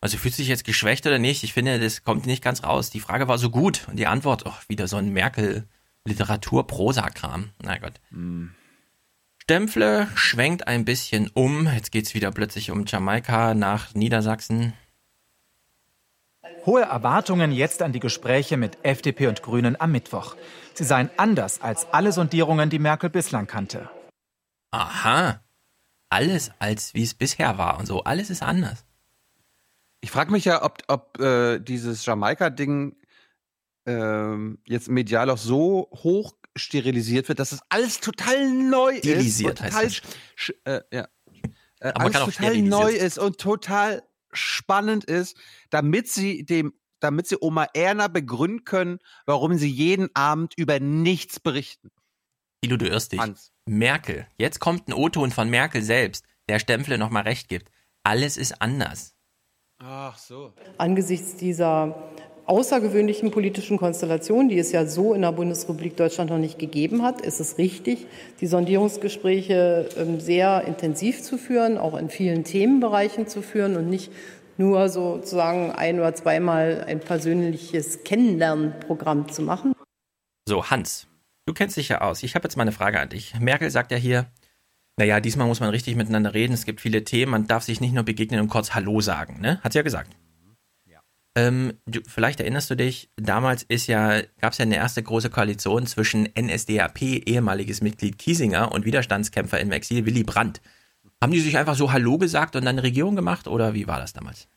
Also 0.01 0.16
fühlt 0.16 0.35
sich 0.35 0.49
jetzt 0.49 0.64
geschwächt 0.64 1.07
oder 1.07 1.19
nicht? 1.19 1.45
Ich 1.45 1.53
finde, 1.53 1.79
das 1.79 2.03
kommt 2.05 2.27
nicht 2.27 2.43
ganz 2.43 2.64
raus. 2.64 2.91
Die 2.91 3.01
Frage 3.01 3.29
war 3.29 3.39
so 3.39 3.51
gut 3.51 3.87
und 3.89 3.99
die 3.99 4.07
Antwort, 4.07 4.45
oh, 4.47 4.55
wieder 4.69 4.89
so 4.89 4.97
ein 4.97 5.12
Merkel-Literatur-Prosa-Kram. 5.12 7.51
Na 7.62 7.79
Gott. 7.79 7.95
Stempfle 9.39 10.09
schwenkt 10.14 10.69
ein 10.69 10.85
bisschen 10.85 11.31
um. 11.33 11.66
Jetzt 11.73 11.91
geht's 11.91 12.12
wieder 12.14 12.31
plötzlich 12.33 12.71
um 12.71 12.85
Jamaika 12.87 13.55
nach 13.55 13.95
Niedersachsen. 13.95 14.75
Hohe 16.69 16.83
Erwartungen 16.83 17.51
jetzt 17.51 17.81
an 17.81 17.93
die 17.93 17.99
Gespräche 17.99 18.59
mit 18.59 18.77
FDP 18.85 19.29
und 19.29 19.43
Grünen 19.43 19.81
am 19.81 19.91
Mittwoch. 19.91 20.37
Sie 20.75 20.85
seien 20.85 21.09
anders 21.16 21.62
als 21.62 21.87
alle 21.95 22.12
Sondierungen, 22.12 22.69
die 22.69 22.79
Merkel 22.79 23.09
bislang 23.09 23.47
kannte. 23.47 23.89
Aha. 24.71 25.43
Alles 26.11 26.51
als 26.59 26.93
wie 26.93 27.05
es 27.05 27.14
bisher 27.14 27.57
war 27.57 27.79
und 27.79 27.87
so. 27.87 28.05
Alles 28.05 28.29
ist 28.29 28.43
anders. 28.43 28.85
Ich 30.03 30.11
frage 30.11 30.31
mich 30.31 30.45
ja, 30.45 30.62
ob, 30.62 30.83
ob 30.89 31.19
äh, 31.19 31.59
dieses 31.59 32.05
Jamaika-Ding 32.05 32.97
ähm, 33.87 34.59
jetzt 34.66 34.91
medial 34.91 35.31
auch 35.31 35.39
so 35.39 35.89
hoch 35.95 36.35
sterilisiert 36.55 37.31
wird, 37.31 37.39
dass 37.39 37.53
es 37.53 37.62
alles 37.71 38.01
total 38.01 38.47
neu 38.53 38.99
Stilisiert 38.99 39.59
ist. 39.61 39.66
und 39.66 39.73
heißt 39.73 40.03
Total, 40.03 40.55
das. 40.66 40.83
äh, 40.93 40.97
ja. 40.97 41.09
Äh, 41.81 41.89
Aber 41.95 41.99
man 41.99 42.03
alles 42.03 42.12
kann 42.12 42.23
auch 42.23 42.27
total 42.27 42.33
sterilisiert. 42.51 42.69
neu 42.71 42.91
ist 42.93 43.19
und 43.19 43.39
total 43.39 44.03
spannend 44.33 45.05
ist, 45.05 45.37
damit 45.70 46.09
sie 46.09 46.45
dem 46.45 46.72
damit 47.01 47.29
sie 47.29 47.37
Oma 47.41 47.68
Erna 47.74 48.09
begründen 48.09 48.64
können, 48.64 48.99
warum 49.24 49.57
sie 49.57 49.70
jeden 49.70 50.09
Abend 50.16 50.55
über 50.57 50.81
nichts 50.81 51.39
berichten. 51.39 51.91
Thilo, 52.61 52.76
du 52.76 52.89
irrst 52.89 53.12
dich. 53.12 53.20
Hans. 53.20 53.53
Merkel. 53.66 54.26
Jetzt 54.37 54.59
kommt 54.59 54.89
ein 54.89 54.93
O-Ton 54.93 55.31
von 55.31 55.49
Merkel 55.49 55.83
selbst, 55.83 56.24
der 56.49 56.59
Stempfle 56.59 56.99
nochmal 56.99 57.22
recht 57.22 57.49
gibt. 57.49 57.70
alles 58.03 58.37
ist 58.37 58.61
anders. 58.61 59.14
Ach 59.79 60.18
so. 60.18 60.55
Angesichts 60.76 61.37
dieser 61.37 61.95
außergewöhnlichen 62.49 63.31
politischen 63.31 63.77
Konstellation, 63.77 64.49
die 64.49 64.59
es 64.59 64.73
ja 64.73 64.87
so 64.87 65.13
in 65.13 65.23
der 65.23 65.33
Bundesrepublik 65.33 65.97
Deutschland 65.97 66.31
noch 66.31 66.39
nicht 66.39 66.59
gegeben 66.59 67.03
hat, 67.03 67.21
ist 67.21 67.41
es 67.41 67.59
richtig, 67.59 68.07
die 68.41 68.47
Sondierungsgespräche 68.47 69.89
ähm, 69.99 70.19
sehr 70.19 70.65
intensiv 70.67 71.23
zu 71.23 71.37
führen, 71.37 71.77
auch 71.77 71.97
in 71.97 72.09
vielen 72.09 72.45
Themenbereichen 72.45 73.27
zu 73.27 73.43
führen 73.43 73.77
und 73.77 73.91
nicht 73.91 74.11
nur 74.57 74.89
sozusagen 74.89 75.71
ein 75.73 76.01
oder 76.01 76.15
zweimal 76.15 76.85
ein 76.89 77.01
persönliches 77.01 78.03
Kennenlernprogramm 78.05 79.29
zu 79.29 79.43
machen. 79.43 79.75
So, 80.49 80.71
Hans, 80.71 81.07
du 81.47 81.53
kennst 81.53 81.77
dich 81.77 81.91
ja 81.91 82.01
aus. 82.01 82.23
Ich 82.23 82.35
habe 82.35 82.45
jetzt 82.45 82.57
mal 82.57 82.63
eine 82.63 82.73
Frage 82.73 82.99
an 82.99 83.11
dich. 83.11 83.39
Merkel 83.39 83.71
sagt 83.71 83.93
ja 83.93 83.99
hier, 83.99 84.27
naja, 84.97 85.21
diesmal 85.21 85.47
muss 85.47 85.61
man 85.61 85.71
richtig 85.71 85.95
miteinander 85.95 86.35
reden. 86.35 86.55
Es 86.55 86.65
gibt 86.65 86.81
viele 86.81 87.05
Themen. 87.05 87.31
Man 87.31 87.47
darf 87.47 87.63
sich 87.63 87.81
nicht 87.81 87.95
nur 87.95 88.05
begegnen 88.05 88.41
und 88.41 88.49
kurz 88.49 88.75
Hallo 88.75 89.01
sagen, 89.01 89.41
ne? 89.41 89.61
Hat 89.63 89.73
sie 89.73 89.79
ja 89.79 89.83
gesagt. 89.83 90.17
Ähm, 91.35 91.74
du, 91.87 92.01
vielleicht 92.07 92.41
erinnerst 92.41 92.70
du 92.70 92.74
dich, 92.74 93.11
damals 93.16 93.62
ist 93.62 93.87
ja, 93.87 94.22
gab 94.41 94.53
es 94.53 94.59
ja 94.59 94.64
eine 94.64 94.76
erste 94.76 95.03
große 95.03 95.31
Koalition 95.31 95.87
zwischen 95.87 96.29
NSDAP, 96.39 97.03
ehemaliges 97.03 97.81
Mitglied 97.81 98.18
Kiesinger 98.18 98.72
und 98.72 98.85
Widerstandskämpfer 98.85 99.61
im 99.61 99.70
Exil 99.72 100.07
Willy 100.07 100.24
Brandt. 100.24 100.61
Haben 101.20 101.33
die 101.33 101.41
sich 101.41 101.59
einfach 101.59 101.76
so 101.76 101.93
Hallo 101.93 102.18
gesagt 102.18 102.57
und 102.57 102.64
dann 102.64 102.76
eine 102.76 102.83
Regierung 102.83 103.16
gemacht 103.16 103.49
oder 103.49 103.74
wie 103.74 103.87
war 103.87 103.99
das 103.99 104.12
damals? 104.12 104.49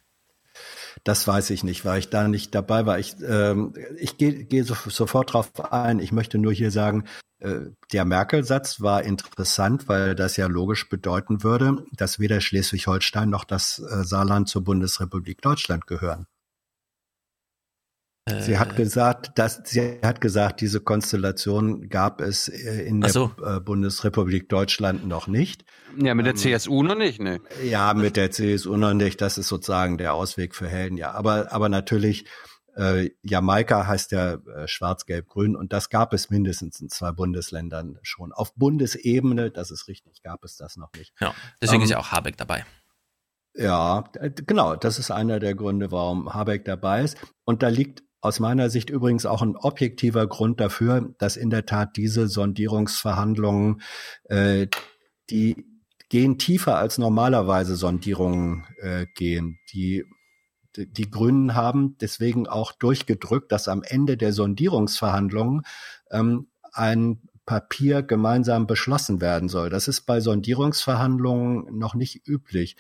Das 1.04 1.28
weiß 1.28 1.50
ich 1.52 1.64
nicht, 1.64 1.86
weil 1.86 2.00
ich 2.00 2.10
da 2.10 2.28
nicht 2.28 2.54
dabei 2.54 2.86
war. 2.86 3.00
Ich, 3.00 3.16
ähm, 3.28 3.74
ich 3.98 4.18
gehe 4.18 4.44
geh 4.44 4.62
so, 4.62 4.76
sofort 4.88 5.34
drauf 5.34 5.52
ein. 5.72 6.00
Ich 6.00 6.12
möchte 6.12 6.38
nur 6.38 6.54
hier 6.54 6.70
sagen, 6.70 7.06
äh, 7.40 7.72
der 7.92 8.06
Merkel-Satz 8.06 8.82
war 8.82 9.04
interessant, 9.04 9.88
weil 9.88 10.16
das 10.16 10.38
ja 10.38 10.48
logisch 10.48 10.90
bedeuten 10.90 11.44
würde, 11.44 11.86
dass 11.94 12.20
weder 12.20 12.42
Schleswig-Holstein 12.42 13.30
noch 13.30 13.46
das 13.46 13.80
äh, 13.80 14.04
Saarland 14.04 14.50
zur 14.50 14.64
Bundesrepublik 14.64 15.42
Deutschland 15.42 15.88
gehören. 15.88 16.28
Sie 18.30 18.60
hat 18.60 18.74
Äh. 18.74 18.76
gesagt, 18.76 19.32
dass 19.40 19.62
sie 19.66 20.00
hat 20.04 20.22
gesagt, 20.22 20.62
diese 20.62 20.80
Konstellation 20.80 21.90
gab 21.90 22.22
es 22.22 22.48
äh, 22.50 22.84
in 22.86 23.02
der 23.02 23.10
so. 23.10 23.32
äh, 23.44 23.60
Bundesrepublik 23.60 24.48
Deutschland 24.48 25.08
noch 25.08 25.26
nicht. 25.28 25.66
Ja, 25.98 26.14
mit 26.14 26.28
der 26.28 26.34
Ähm, 26.34 26.38
CSU 26.38 26.84
noch 26.84 26.96
nicht, 26.96 27.20
ne? 27.20 27.42
Ja, 27.64 27.94
mit 27.96 28.18
der 28.18 28.30
CSU 28.30 28.78
noch 28.78 28.94
nicht. 28.94 29.20
Das 29.22 29.40
ist 29.40 29.48
sozusagen 29.48 29.98
der 29.98 30.14
Ausweg 30.14 30.54
für 30.56 30.68
Helden, 30.68 30.98
ja. 30.98 31.12
Aber, 31.14 31.52
aber 31.52 31.68
natürlich, 31.68 32.26
äh, 32.76 33.10
Jamaika 33.24 33.88
heißt 33.88 34.12
ja 34.12 34.34
äh, 34.36 34.68
schwarz-gelb-grün 34.68 35.56
und 35.56 35.74
das 35.74 35.90
gab 35.90 36.14
es 36.14 36.30
mindestens 36.30 36.80
in 36.80 36.90
zwei 36.90 37.12
Bundesländern 37.12 37.98
schon. 38.04 38.32
Auf 38.34 38.54
Bundesebene, 38.54 39.50
das 39.50 39.72
ist 39.72 39.88
richtig, 39.88 40.22
gab 40.22 40.44
es 40.44 40.58
das 40.58 40.78
noch 40.78 40.94
nicht. 40.96 41.12
Ja, 41.20 41.34
deswegen 41.60 41.82
Ähm, 41.82 41.86
ist 41.86 41.90
ja 41.92 41.98
auch 41.98 42.12
Habeck 42.12 42.38
dabei. 42.38 42.66
Ja, 43.56 44.04
genau. 44.46 44.76
Das 44.76 45.00
ist 45.00 45.10
einer 45.12 45.40
der 45.40 45.56
Gründe, 45.56 45.92
warum 45.92 46.34
Habeck 46.34 46.64
dabei 46.66 47.02
ist. 47.04 47.18
Und 47.46 47.64
da 47.64 47.68
liegt 47.68 48.04
aus 48.22 48.40
meiner 48.40 48.70
Sicht 48.70 48.90
übrigens 48.90 49.26
auch 49.26 49.42
ein 49.42 49.56
objektiver 49.56 50.28
Grund 50.28 50.60
dafür, 50.60 51.14
dass 51.18 51.38
in 51.38 51.50
der 51.50 51.66
Tat 51.66 51.98
diese 51.98 52.28
Sondierungsverhandlungen, 52.28 53.82
äh, 54.26 54.68
die 55.30 55.66
gehen 56.10 56.38
tiefer 56.38 56.78
als 56.78 56.98
normalerweise 56.98 57.76
Sondierungen 57.76 58.66
äh, 58.80 59.08
gehen. 59.16 59.60
Die 59.74 60.06
die 60.78 61.10
Grünen 61.10 61.56
haben 61.56 61.98
deswegen 62.00 62.48
auch 62.48 62.72
durchgedrückt, 62.72 63.52
dass 63.52 63.68
am 63.68 63.84
Ende 63.84 64.16
der 64.16 64.32
Sondierungsverhandlungen 64.32 65.64
ähm, 66.12 66.48
ein 66.72 67.22
Papier 67.46 68.04
gemeinsam 68.04 68.68
beschlossen 68.68 69.20
werden 69.20 69.50
soll. 69.50 69.70
Das 69.70 69.88
ist 69.88 70.02
bei 70.02 70.22
Sondierungsverhandlungen 70.22 71.78
noch 71.78 71.96
nicht 71.96 72.26
üblich. 72.26 72.78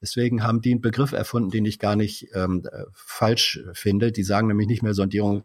Deswegen 0.00 0.42
haben 0.42 0.60
die 0.60 0.72
einen 0.72 0.80
Begriff 0.80 1.12
erfunden, 1.12 1.50
den 1.50 1.64
ich 1.64 1.78
gar 1.78 1.96
nicht 1.96 2.28
ähm, 2.34 2.66
äh, 2.70 2.84
falsch 2.92 3.60
finde. 3.72 4.12
Die 4.12 4.22
sagen 4.22 4.48
nämlich 4.48 4.68
nicht 4.68 4.82
mehr 4.82 4.94
Sondierungs, 4.94 5.44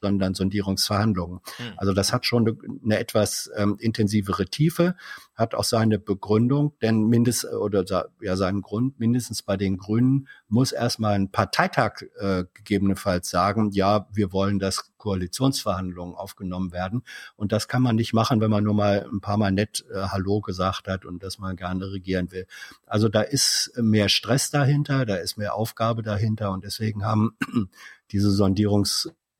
sondern 0.00 0.34
Sondierungsverhandlungen. 0.34 1.40
Hm. 1.56 1.72
Also 1.76 1.92
das 1.92 2.12
hat 2.12 2.26
schon 2.26 2.46
eine, 2.46 2.56
eine 2.84 2.98
etwas 2.98 3.50
ähm, 3.56 3.76
intensivere 3.78 4.46
Tiefe, 4.46 4.96
hat 5.34 5.54
auch 5.54 5.64
seine 5.64 5.98
Begründung, 5.98 6.74
denn 6.82 7.06
mindest 7.06 7.44
oder 7.46 7.84
ja 8.20 8.36
seinen 8.36 8.60
Grund, 8.60 9.00
mindestens 9.00 9.42
bei 9.42 9.56
den 9.56 9.78
Grünen 9.78 10.28
muss 10.48 10.72
erstmal 10.72 11.14
ein 11.14 11.30
Parteitag 11.30 12.02
äh, 12.18 12.44
gegebenenfalls 12.52 13.30
sagen, 13.30 13.70
ja, 13.72 14.06
wir 14.12 14.32
wollen, 14.32 14.58
dass 14.58 14.92
Koalitionsverhandlungen 14.98 16.14
aufgenommen 16.14 16.72
werden. 16.72 17.02
Und 17.34 17.52
das 17.52 17.66
kann 17.66 17.82
man 17.82 17.96
nicht 17.96 18.12
machen, 18.12 18.40
wenn 18.40 18.50
man 18.50 18.62
nur 18.62 18.74
mal 18.74 19.08
ein 19.10 19.20
paar 19.20 19.36
Mal 19.36 19.50
nett 19.50 19.84
äh, 19.92 20.02
Hallo 20.08 20.40
gesagt 20.40 20.86
hat 20.86 21.04
und 21.04 21.22
dass 21.22 21.38
man 21.38 21.56
gerne 21.56 21.90
regieren 21.90 22.30
will. 22.30 22.46
Also 22.86 23.08
da 23.08 23.22
ist 23.22 23.72
mehr 23.76 24.08
Stress 24.08 24.50
dahinter, 24.50 25.06
da 25.06 25.16
ist 25.16 25.38
mehr 25.38 25.54
Aufgabe 25.54 26.02
dahinter 26.02 26.52
und 26.52 26.62
deswegen 26.62 27.04
haben 27.04 27.36
diese 28.12 28.30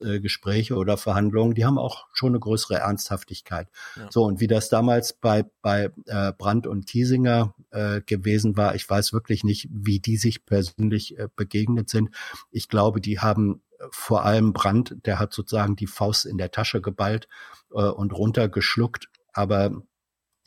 Sondierungsgespräche 0.03 0.75
oder 0.75 0.97
Verhandlungen, 0.97 1.55
die 1.55 1.65
haben 1.65 1.79
auch 1.79 2.07
schon 2.13 2.31
eine 2.31 2.41
größere 2.41 2.79
Ernsthaftigkeit. 2.79 3.69
Ja. 3.97 4.09
So, 4.11 4.25
und 4.25 4.41
wie 4.41 4.47
das 4.47 4.69
damals 4.69 5.13
bei, 5.13 5.45
bei 5.63 5.91
äh, 6.07 6.33
Brandt 6.33 6.67
und 6.67 6.87
Kiesinger 6.87 7.55
äh, 7.71 8.01
gewesen 8.03 8.57
war, 8.57 8.75
ich 8.75 8.89
weiß 8.89 9.13
wirklich 9.13 9.45
nicht, 9.45 9.69
wie 9.71 10.01
die 10.01 10.17
sich 10.17 10.45
persönlich 10.45 11.19
äh, 11.19 11.29
begegnet 11.35 11.89
sind. 11.89 12.11
Ich 12.51 12.69
glaube, 12.69 13.01
die 13.01 13.21
haben 13.21 13.63
äh, 13.79 13.85
vor 13.91 14.25
allem 14.25 14.53
Brandt, 14.53 14.97
der 15.05 15.19
hat 15.19 15.33
sozusagen 15.33 15.77
die 15.77 15.87
Faust 15.87 16.27
in 16.27 16.39
der 16.39 16.51
Tasche 16.51 16.81
geballt 16.81 17.29
äh, 17.73 17.83
und 17.83 18.13
runtergeschluckt, 18.13 19.09
aber 19.33 19.83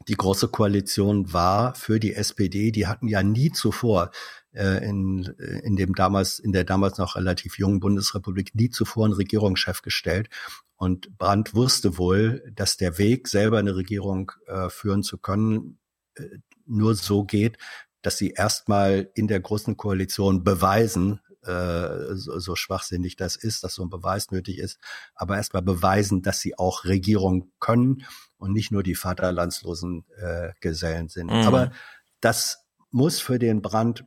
die 0.08 0.16
große 0.16 0.50
Koalition 0.50 1.34
war 1.34 1.74
für 1.74 2.00
die 2.00 2.14
SPD. 2.14 2.72
Die 2.72 2.86
hatten 2.86 3.08
ja 3.08 3.24
nie 3.24 3.52
zuvor 3.52 4.06
äh, 4.08 4.10
in, 4.56 5.24
in 5.64 5.76
dem 5.76 5.94
damals, 5.96 6.40
in 6.40 6.52
der 6.52 6.64
damals 6.64 6.98
noch 6.98 7.16
relativ 7.16 7.58
jungen 7.58 7.80
Bundesrepublik 7.80 8.56
nie 8.56 8.70
zuvor 8.70 9.06
einen 9.06 9.14
Regierungschef 9.14 9.82
gestellt. 9.82 10.30
Und 10.78 11.18
Brandt 11.18 11.54
wusste 11.54 11.98
wohl, 11.98 12.44
dass 12.54 12.78
der 12.78 12.98
Weg, 12.98 13.28
selber 13.28 13.60
eine 13.60 13.76
Regierung 13.76 14.32
äh, 14.48 14.70
führen 14.70 15.04
zu 15.04 15.18
können, 15.18 15.80
äh, 16.16 16.24
nur 16.66 16.96
so 16.96 17.24
geht, 17.24 17.58
dass 18.02 18.18
sie 18.18 18.32
erstmal 18.32 19.10
in 19.16 19.28
der 19.28 19.40
großen 19.40 19.78
Koalition 19.78 20.44
beweisen, 20.44 21.20
äh, 21.44 22.16
so, 22.16 22.40
so 22.40 22.56
schwachsinnig 22.56 23.16
das 23.16 23.36
ist, 23.36 23.64
dass 23.64 23.76
so 23.76 23.84
ein 23.84 23.90
Beweis 23.90 24.32
nötig 24.32 24.58
ist, 24.58 24.80
aber 25.16 25.38
erstmal 25.38 25.62
beweisen, 25.62 26.22
dass 26.22 26.40
sie 26.40 26.58
auch 26.58 26.86
Regierung 26.86 27.52
können 27.60 28.04
und 28.38 28.52
nicht 28.52 28.72
nur 28.72 28.84
die 28.84 28.96
vaterlandslosen 28.96 30.06
äh, 30.18 30.52
Gesellen 30.60 31.08
sind. 31.08 31.28
Mhm. 31.28 31.48
Aber 31.48 31.72
das 32.20 32.66
muss 32.92 33.20
für 33.20 33.40
den 33.40 33.62
Brand 33.62 34.06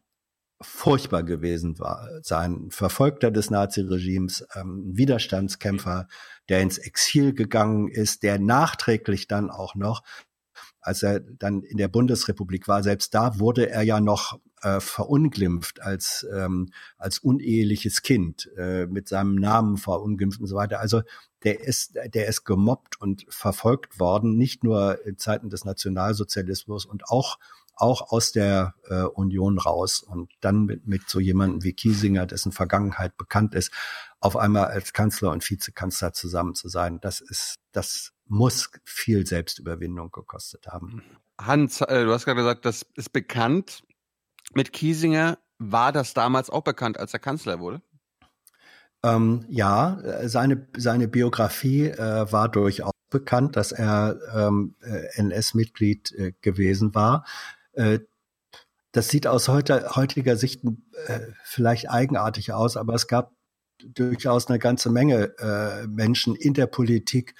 furchtbar 0.60 1.22
gewesen 1.22 1.78
war, 1.78 2.08
sein 2.22 2.70
Verfolgter 2.70 3.30
des 3.30 3.50
Naziregimes, 3.50 4.46
ähm, 4.54 4.82
Widerstandskämpfer, 4.86 6.08
der 6.48 6.60
ins 6.60 6.78
Exil 6.78 7.32
gegangen 7.32 7.88
ist, 7.88 8.22
der 8.22 8.38
nachträglich 8.38 9.28
dann 9.28 9.50
auch 9.50 9.74
noch, 9.74 10.02
als 10.80 11.02
er 11.02 11.20
dann 11.20 11.62
in 11.62 11.76
der 11.76 11.88
Bundesrepublik 11.88 12.66
war, 12.66 12.82
selbst 12.82 13.14
da 13.14 13.38
wurde 13.38 13.70
er 13.70 13.82
ja 13.82 14.00
noch 14.00 14.40
äh, 14.62 14.80
verunglimpft 14.80 15.80
als 15.82 16.26
ähm, 16.32 16.70
als 16.96 17.18
uneheliches 17.18 18.02
Kind 18.02 18.50
äh, 18.56 18.86
mit 18.86 19.08
seinem 19.08 19.36
Namen 19.36 19.76
verunglimpft 19.76 20.40
und 20.40 20.46
so 20.46 20.56
weiter. 20.56 20.80
Also 20.80 21.02
der 21.44 21.60
ist 21.60 21.94
der 22.14 22.26
ist 22.26 22.44
gemobbt 22.44 23.00
und 23.00 23.26
verfolgt 23.28 24.00
worden, 24.00 24.36
nicht 24.36 24.64
nur 24.64 25.04
in 25.06 25.18
Zeiten 25.18 25.50
des 25.50 25.64
Nationalsozialismus 25.64 26.86
und 26.86 27.04
auch 27.08 27.38
auch 27.80 28.10
aus 28.10 28.32
der 28.32 28.74
äh, 28.88 29.02
Union 29.02 29.58
raus 29.58 30.02
und 30.02 30.30
dann 30.40 30.64
mit, 30.64 30.86
mit 30.86 31.08
so 31.08 31.20
jemandem 31.20 31.62
wie 31.62 31.72
Kiesinger, 31.72 32.26
dessen 32.26 32.52
Vergangenheit 32.52 33.16
bekannt 33.16 33.54
ist, 33.54 33.72
auf 34.20 34.36
einmal 34.36 34.66
als 34.66 34.92
Kanzler 34.92 35.30
und 35.30 35.48
Vizekanzler 35.48 36.12
zusammen 36.12 36.54
zu 36.54 36.68
sein, 36.68 37.00
das 37.00 37.20
ist, 37.20 37.56
das 37.72 38.12
muss 38.26 38.70
viel 38.84 39.26
Selbstüberwindung 39.26 40.10
gekostet 40.10 40.66
haben. 40.66 41.02
Hans, 41.40 41.80
äh, 41.80 42.04
du 42.04 42.12
hast 42.12 42.24
gerade 42.24 42.40
gesagt, 42.40 42.64
das 42.64 42.84
ist 42.96 43.12
bekannt. 43.12 43.84
Mit 44.54 44.72
Kiesinger 44.72 45.38
war 45.58 45.92
das 45.92 46.14
damals 46.14 46.50
auch 46.50 46.62
bekannt, 46.62 46.98
als 46.98 47.12
er 47.12 47.20
Kanzler 47.20 47.60
wurde? 47.60 47.80
Ähm, 49.04 49.44
ja, 49.48 50.00
seine, 50.24 50.66
seine 50.76 51.06
Biografie 51.06 51.84
äh, 51.84 52.32
war 52.32 52.48
durchaus 52.48 52.92
bekannt, 53.10 53.56
dass 53.56 53.72
er 53.72 54.18
ähm, 54.34 54.74
äh, 54.82 55.06
NS-Mitglied 55.20 56.12
äh, 56.12 56.32
gewesen 56.40 56.94
war. 56.94 57.24
Äh, 57.78 58.00
das 58.92 59.08
sieht 59.08 59.26
aus 59.26 59.48
heute, 59.48 59.94
heutiger 59.94 60.36
Sicht 60.36 60.64
äh, 60.64 61.20
vielleicht 61.44 61.90
eigenartig 61.90 62.52
aus, 62.52 62.76
aber 62.76 62.94
es 62.94 63.06
gab 63.06 63.32
durchaus 63.94 64.48
eine 64.48 64.58
ganze 64.58 64.90
Menge 64.90 65.38
äh, 65.38 65.86
Menschen 65.86 66.34
in 66.34 66.54
der 66.54 66.66
Politik, 66.66 67.34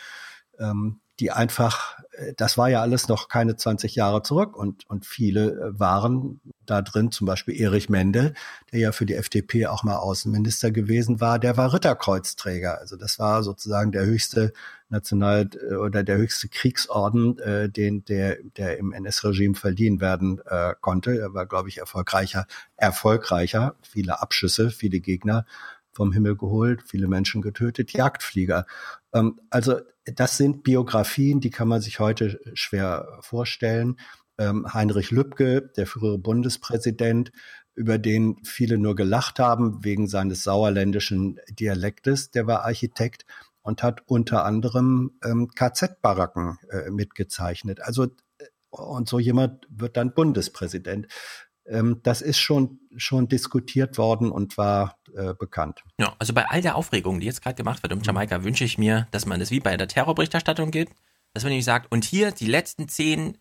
ähm, 0.59 1.01
die 1.19 1.33
einfach, 1.33 1.99
äh, 2.13 2.35
das 2.37 2.59
war 2.59 2.69
ja 2.69 2.81
alles 2.81 3.09
noch 3.09 3.29
keine 3.29 3.57
20 3.57 3.97
Jahre 3.97 4.23
zurück 4.23 4.57
und, 4.57 4.89
und 4.89 5.05
viele 5.07 5.51
äh, 5.51 5.81
waren 5.81 6.41
da 6.65 6.83
drin 6.83 7.11
zum 7.11 7.27
Beispiel 7.27 7.61
Erich 7.61 7.89
Mendel, 7.89 8.35
der 8.71 8.79
ja 8.79 8.93
für 8.93 9.07
die 9.07 9.15
FDP 9.15 9.67
auch 9.67 9.83
mal 9.83 9.97
Außenminister 9.97 10.71
gewesen 10.71 11.21
war, 11.21 11.41
der 11.41 11.57
war 11.57 11.73
Ritterkreuzträger. 11.73 12.79
Also 12.79 12.97
das 12.97 13.19
war 13.19 13.43
sozusagen 13.43 13.91
der 13.91 14.05
höchste 14.05 14.53
National 14.89 15.51
äh, 15.71 15.75
oder 15.75 16.03
der 16.03 16.17
höchste 16.17 16.49
Kriegsorden, 16.49 17.39
äh, 17.39 17.69
den 17.69 18.05
der 18.05 18.39
der 18.57 18.79
im 18.79 18.93
NS-Regime 18.93 19.55
verliehen 19.55 20.01
werden 20.01 20.41
äh, 20.47 20.75
konnte. 20.81 21.19
Er 21.19 21.35
war, 21.35 21.47
glaube 21.47 21.69
ich, 21.69 21.79
erfolgreicher, 21.79 22.47
erfolgreicher, 22.77 23.77
viele 23.83 24.21
Abschüsse, 24.21 24.71
viele 24.71 25.01
Gegner 25.01 25.47
vom 25.93 26.13
Himmel 26.13 26.37
geholt, 26.37 26.83
viele 26.87 27.09
Menschen 27.09 27.43
getötet, 27.43 27.93
Jagdflieger. 27.93 28.67
Ähm, 29.13 29.41
also 29.51 29.81
das 30.05 30.37
sind 30.37 30.63
Biografien, 30.63 31.41
die 31.41 31.51
kann 31.51 31.69
man 31.69 31.81
sich 31.81 31.99
heute 32.01 32.41
schwer 32.55 33.19
vorstellen. 33.21 33.99
Ähm, 34.39 34.73
Heinrich 34.73 35.11
Lübke, 35.11 35.63
der 35.77 35.87
frühere 35.87 36.19
Bundespräsident, 36.19 37.33
über 37.75 37.99
den 37.99 38.39
viele 38.45 38.79
nur 38.79 38.97
gelacht 38.97 39.39
haben 39.39 39.85
wegen 39.85 40.09
seines 40.09 40.43
sauerländischen 40.43 41.39
Dialektes, 41.49 42.31
der 42.31 42.47
war 42.47 42.65
Architekt 42.65 43.25
und 43.69 43.83
hat 43.83 44.01
unter 44.07 44.47
anderem 44.47 45.19
ähm, 45.23 45.51
KZ-Baracken 45.55 46.59
äh, 46.71 46.91
mitgezeichnet. 46.91 47.83
Also 47.83 48.05
äh, 48.05 48.09
und 48.71 49.07
so 49.07 49.19
jemand 49.19 49.67
wird 49.69 49.99
dann 49.99 50.15
Bundespräsident. 50.15 51.07
Ähm, 51.67 52.01
das 52.03 52.23
ist 52.23 52.39
schon 52.39 52.81
schon 52.97 53.29
diskutiert 53.29 53.99
worden 53.99 54.33
und 54.33 54.57
war 54.57 54.97
äh, 55.15 55.35
bekannt. 55.35 55.85
Ja, 56.01 56.17
also 56.19 56.33
bei 56.33 56.47
all 56.49 56.63
der 56.63 56.77
Aufregung, 56.77 57.21
die 57.21 57.27
jetzt 57.27 57.43
gerade 57.43 57.57
gemacht 57.57 57.83
wird 57.83 57.93
um 57.93 58.01
Jamaika, 58.03 58.43
wünsche 58.43 58.65
ich 58.65 58.79
mir, 58.79 59.07
dass 59.11 59.27
man 59.27 59.39
das 59.39 59.51
wie 59.51 59.61
bei 59.61 59.77
der 59.77 59.87
Terrorberichterstattung 59.87 60.71
geht, 60.71 60.89
dass 61.35 61.43
man 61.43 61.51
nämlich 61.51 61.67
sagt, 61.67 61.93
und 61.93 62.07
hier 62.07 62.31
die 62.33 62.47
letzten 62.47 62.89
zehn 62.89 63.37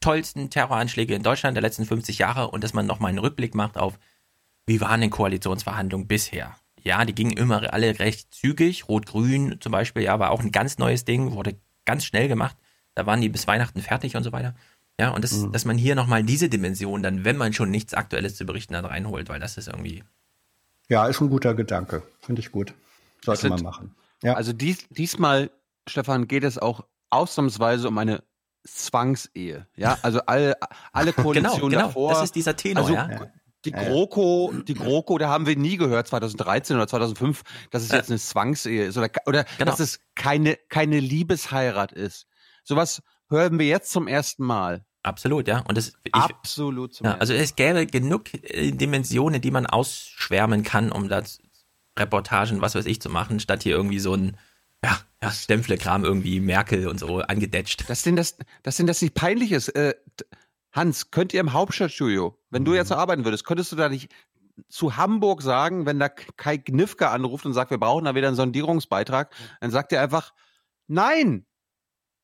tollsten 0.00 0.50
Terroranschläge 0.50 1.14
in 1.14 1.22
Deutschland 1.22 1.56
der 1.56 1.62
letzten 1.62 1.84
50 1.84 2.18
Jahre 2.18 2.50
und 2.50 2.64
dass 2.64 2.74
man 2.74 2.86
nochmal 2.86 3.10
einen 3.10 3.18
Rückblick 3.18 3.54
macht 3.54 3.78
auf, 3.78 4.00
wie 4.66 4.80
waren 4.80 5.00
denn 5.00 5.10
Koalitionsverhandlungen 5.10 6.08
bisher? 6.08 6.56
Ja, 6.82 7.04
die 7.04 7.14
gingen 7.14 7.36
immer 7.36 7.72
alle 7.72 7.98
recht 7.98 8.34
zügig. 8.34 8.88
Rot-Grün 8.88 9.60
zum 9.60 9.72
Beispiel, 9.72 10.02
ja, 10.02 10.18
war 10.18 10.30
auch 10.30 10.40
ein 10.40 10.52
ganz 10.52 10.78
neues 10.78 11.04
Ding, 11.04 11.32
wurde 11.32 11.56
ganz 11.84 12.04
schnell 12.04 12.28
gemacht. 12.28 12.56
Da 12.94 13.06
waren 13.06 13.20
die 13.20 13.28
bis 13.28 13.46
Weihnachten 13.46 13.80
fertig 13.80 14.16
und 14.16 14.22
so 14.22 14.32
weiter. 14.32 14.54
Ja, 14.98 15.10
und 15.10 15.24
das, 15.24 15.32
mhm. 15.32 15.52
dass 15.52 15.64
man 15.64 15.78
hier 15.78 15.94
nochmal 15.94 16.22
diese 16.22 16.48
Dimension 16.48 17.02
dann, 17.02 17.24
wenn 17.24 17.36
man 17.36 17.52
schon 17.52 17.70
nichts 17.70 17.94
Aktuelles 17.94 18.36
zu 18.36 18.44
berichten 18.44 18.76
hat, 18.76 18.84
reinholt, 18.84 19.28
weil 19.28 19.40
das 19.40 19.56
ist 19.56 19.68
irgendwie. 19.68 20.04
Ja, 20.88 21.06
ist 21.06 21.20
ein 21.20 21.30
guter 21.30 21.54
Gedanke. 21.54 22.02
Finde 22.20 22.40
ich 22.40 22.52
gut. 22.52 22.74
Sollte 23.24 23.42
sind, 23.42 23.50
man 23.50 23.62
machen. 23.62 23.94
Ja. 24.22 24.34
Also 24.34 24.52
dies, 24.52 24.86
diesmal, 24.90 25.50
Stefan, 25.88 26.28
geht 26.28 26.44
es 26.44 26.58
auch 26.58 26.84
ausnahmsweise 27.08 27.88
um 27.88 27.96
eine 27.96 28.22
Zwangsehe. 28.64 29.66
Ja, 29.76 29.98
also 30.02 30.20
alle, 30.26 30.56
alle 30.92 31.12
Koalitionen 31.14 31.60
genau, 31.60 31.68
genau. 31.68 31.82
davor. 31.86 32.12
Das 32.12 32.24
ist 32.24 32.34
dieser 32.34 32.56
Tenor, 32.56 32.84
also, 32.84 32.94
ja. 32.94 33.30
Die 33.64 33.72
GroKo, 33.72 34.52
die 34.66 34.74
GroKo, 34.74 35.18
da 35.18 35.28
haben 35.28 35.46
wir 35.46 35.56
nie 35.56 35.76
gehört, 35.76 36.08
2013 36.08 36.76
oder 36.76 36.88
2005, 36.88 37.42
dass 37.70 37.82
es 37.82 37.90
jetzt 37.90 38.08
eine 38.08 38.18
Zwangsehe 38.18 38.86
ist 38.86 38.96
oder, 38.96 39.10
oder 39.26 39.44
Genau. 39.58 39.70
dass 39.70 39.80
es 39.80 40.00
keine, 40.14 40.56
keine 40.68 40.98
Liebesheirat 40.98 41.92
ist. 41.92 42.26
Sowas 42.64 43.02
hören 43.28 43.58
wir 43.58 43.66
jetzt 43.66 43.90
zum 43.92 44.08
ersten 44.08 44.44
Mal. 44.44 44.84
Absolut, 45.02 45.48
ja. 45.48 45.60
Und 45.60 45.78
das, 45.78 45.92
ich, 46.04 46.14
Absolut 46.14 46.94
zum 46.94 47.06
ja, 47.06 47.16
also 47.16 47.32
es 47.32 47.56
gäbe 47.56 47.86
genug 47.86 48.32
äh, 48.34 48.70
Dimensionen, 48.70 49.40
die 49.40 49.50
man 49.50 49.66
ausschwärmen 49.66 50.62
kann, 50.62 50.92
um 50.92 51.08
da 51.08 51.22
Reportagen, 51.98 52.60
was 52.60 52.74
weiß 52.74 52.86
ich, 52.86 53.00
zu 53.00 53.10
machen, 53.10 53.40
statt 53.40 53.62
hier 53.62 53.76
irgendwie 53.76 53.98
so 53.98 54.14
ein 54.14 54.36
ja, 54.82 54.98
ja, 55.22 55.30
Stempfle-Kram 55.30 56.04
irgendwie 56.04 56.40
Merkel 56.40 56.88
und 56.88 56.98
so 56.98 57.18
angedetscht. 57.18 57.84
Dass 57.88 58.02
denn 58.02 58.16
das, 58.16 58.36
dass 58.62 58.76
denn 58.76 58.86
das 58.86 59.02
nicht 59.02 59.14
peinlich 59.14 59.52
ist. 59.52 59.68
Äh, 59.70 59.94
Hans, 60.72 61.10
könnt 61.10 61.34
ihr 61.34 61.40
im 61.40 61.52
Hauptstadtstudio, 61.52 62.38
wenn 62.50 62.64
du 62.64 62.74
jetzt 62.74 62.92
arbeiten 62.92 63.24
würdest, 63.24 63.44
könntest 63.44 63.72
du 63.72 63.76
da 63.76 63.88
nicht 63.88 64.12
zu 64.68 64.96
Hamburg 64.96 65.42
sagen, 65.42 65.86
wenn 65.86 65.98
da 65.98 66.08
Kai 66.08 66.58
Gnifke 66.58 67.08
anruft 67.08 67.46
und 67.46 67.54
sagt, 67.54 67.70
wir 67.70 67.78
brauchen 67.78 68.04
da 68.04 68.14
wieder 68.14 68.28
einen 68.28 68.36
Sondierungsbeitrag, 68.36 69.34
dann 69.60 69.70
sagt 69.70 69.92
er 69.92 70.02
einfach, 70.02 70.32
nein, 70.86 71.46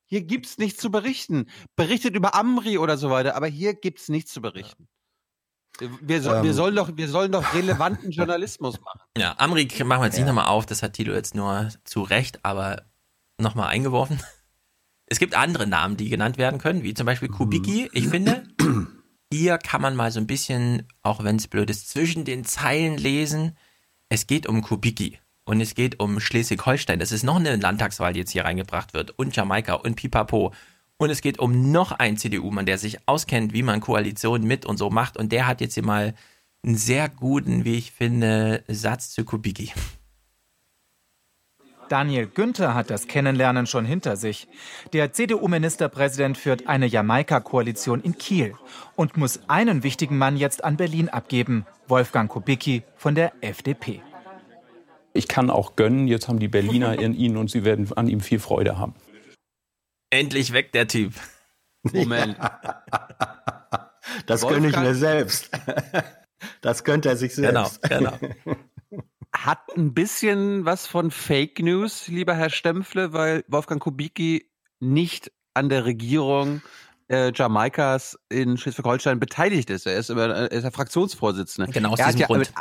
hier 0.05 0.23
gibt's 0.23 0.59
nichts 0.59 0.81
zu 0.81 0.91
berichten. 0.91 1.47
Berichtet 1.75 2.15
über 2.15 2.35
Amri 2.35 2.79
oder 2.79 2.97
so 2.97 3.11
weiter, 3.11 3.35
aber 3.35 3.47
hier 3.49 3.75
gibt's 3.75 4.09
nichts 4.09 4.33
zu 4.33 4.41
berichten. 4.41 4.87
Wir, 5.79 6.23
so, 6.23 6.31
wir, 6.31 6.37
Ähm. 6.45 6.53
sollen 6.53 6.77
doch, 6.77 6.91
wir 6.97 7.09
sollen 7.09 7.33
doch 7.33 7.53
relevanten 7.55 8.11
Journalismus 8.11 8.81
machen. 8.81 9.01
Ja, 9.19 9.35
Amri 9.39 9.67
machen 9.85 10.01
wir 10.01 10.05
jetzt 10.07 10.15
nicht 10.15 10.21
Ja. 10.21 10.27
nochmal 10.27 10.47
auf, 10.47 10.65
das 10.65 10.83
hat 10.83 10.95
Tilo 10.95 11.13
jetzt 11.13 11.35
nur 11.35 11.69
zu 11.85 12.03
Recht, 12.03 12.45
aber 12.45 12.83
nochmal 13.39 13.69
eingeworfen. 13.69 14.21
Es 15.07 15.19
gibt 15.21 15.37
andere 15.37 15.67
Namen, 15.67 15.97
die 15.97 16.09
genannt 16.09 16.37
werden 16.37 16.59
können, 16.59 16.83
wie 16.83 16.95
zum 16.95 17.07
Beispiel 17.07 17.29
Kubicki. 17.29 17.89
Ich 17.93 18.09
finde, 18.09 18.43
hier 19.33 19.59
kann 19.59 19.81
man 19.81 19.95
mal 19.95 20.11
so 20.11 20.19
ein 20.19 20.27
bisschen, 20.27 20.83
auch 21.03 21.23
wenn 21.23 21.37
es 21.37 21.47
blöd 21.47 21.71
ist, 21.71 21.89
zwischen 21.89 22.25
den 22.25 22.45
Zeilen 22.45 22.97
lesen. 22.99 23.57
Es 24.09 24.27
geht 24.27 24.47
um 24.47 24.63
Kubicki 24.63 25.19
und 25.45 25.61
es 25.61 25.75
geht 25.75 26.01
um 26.01 26.19
Schleswig-Holstein. 26.19 26.99
Das 26.99 27.13
ist 27.13 27.23
noch 27.23 27.37
eine 27.37 27.55
Landtagswahl, 27.55 28.13
die 28.13 28.21
jetzt 28.21 28.33
hier 28.33 28.45
reingebracht 28.45 28.95
wird 28.95 29.13
und 29.17 29.35
Jamaika 29.35 29.75
und 29.75 29.95
Pipapo. 29.95 30.53
Und 30.99 31.11
es 31.11 31.21
geht 31.21 31.39
um 31.39 31.71
noch 31.71 31.93
einen 31.93 32.17
CDU-Mann, 32.17 32.67
der 32.67 32.79
sich 32.79 33.07
auskennt, 33.07 33.53
wie 33.53 33.63
man 33.63 33.81
Koalitionen 33.81 34.47
mit 34.47 34.67
und 34.67 34.77
so 34.77 34.91
macht. 34.91 35.17
Und 35.17 35.31
der 35.31 35.47
hat 35.47 35.61
jetzt 35.61 35.75
hier 35.75 35.85
mal 35.85 36.15
einen 36.65 36.77
sehr 36.77 37.09
guten, 37.09 37.65
wie 37.65 37.77
ich 37.77 37.93
finde, 37.93 38.65
Satz 38.67 39.11
zu 39.11 39.25
Kubicki. 39.25 39.73
Daniel 41.89 42.27
Günther 42.27 42.75
hat 42.75 42.91
das 42.91 43.07
Kennenlernen 43.07 43.67
schon 43.67 43.85
hinter 43.85 44.17
sich. 44.17 44.49
Der 44.93 45.13
CDU-Ministerpräsident 45.13 46.37
führt 46.39 46.67
eine 46.67 46.87
Jamaika-Koalition 46.87 48.01
in 48.01 48.19
Kiel 48.19 48.55
und 48.97 49.17
muss 49.17 49.41
einen 49.49 49.83
wichtigen 49.83 50.19
Mann 50.19 50.37
jetzt 50.37 50.65
an 50.65 50.77
Berlin 50.77 51.09
abgeben, 51.09 51.67
Wolfgang 51.89 52.31
Kubicki 52.31 52.83
von 52.97 53.15
der 53.15 53.33
FDP. 53.41 54.03
Ich 55.13 55.29
kann 55.29 55.49
auch 55.51 55.77
gönnen, 55.77 56.09
jetzt 56.09 56.29
haben 56.29 56.39
die 56.39 56.49
Berliner 56.49 56.99
in 56.99 57.15
ihn 57.15 57.37
und 57.37 57.51
sie 57.51 57.65
werden 57.65 57.91
an 57.97 58.09
ihm 58.09 58.21
viel 58.21 58.39
Freude 58.39 58.79
haben. 58.79 58.95
Endlich 60.11 60.53
weg, 60.53 60.73
der 60.73 60.89
Typ. 60.89 61.13
Moment. 61.93 62.37
Das 64.27 64.41
gönne 64.43 64.69
ich 64.69 64.75
Wolfgang- 64.75 64.87
mir 64.87 64.95
selbst. 64.95 65.51
Das 66.61 66.85
gönnt 66.85 67.07
er 67.07 67.17
sich 67.17 67.35
Genau, 67.35 67.65
selbst. 67.67 67.83
genau. 67.83 68.13
Hat 69.37 69.61
ein 69.77 69.93
bisschen 69.93 70.65
was 70.65 70.87
von 70.87 71.11
Fake 71.11 71.61
News, 71.61 72.09
lieber 72.09 72.35
Herr 72.35 72.51
Stempfle, 72.51 73.13
weil 73.13 73.45
Wolfgang 73.49 73.81
Kubicki 73.83 74.51
nicht 74.81 75.31
an 75.55 75.69
der 75.69 75.85
Regierung 75.85 76.63
äh, 77.09 77.33
Jamaikas 77.35 78.19
in 78.29 78.57
Schleswig-Holstein 78.57 79.21
beteiligt 79.21 79.71
ist. 79.71 79.87
Er 79.87 79.97
ist, 79.99 80.11
immer, 80.11 80.27
er 80.29 80.51
ist 80.51 80.63
der 80.63 80.73
Fraktionsvorsitzende. 80.73 81.71
Genau, 81.71 81.91
aus 81.91 81.99
er, 81.99 82.07
hat 82.07 82.15
diesem 82.15 82.21
ja 82.23 82.27
Grund. 82.29 82.39
mit, 82.41 82.53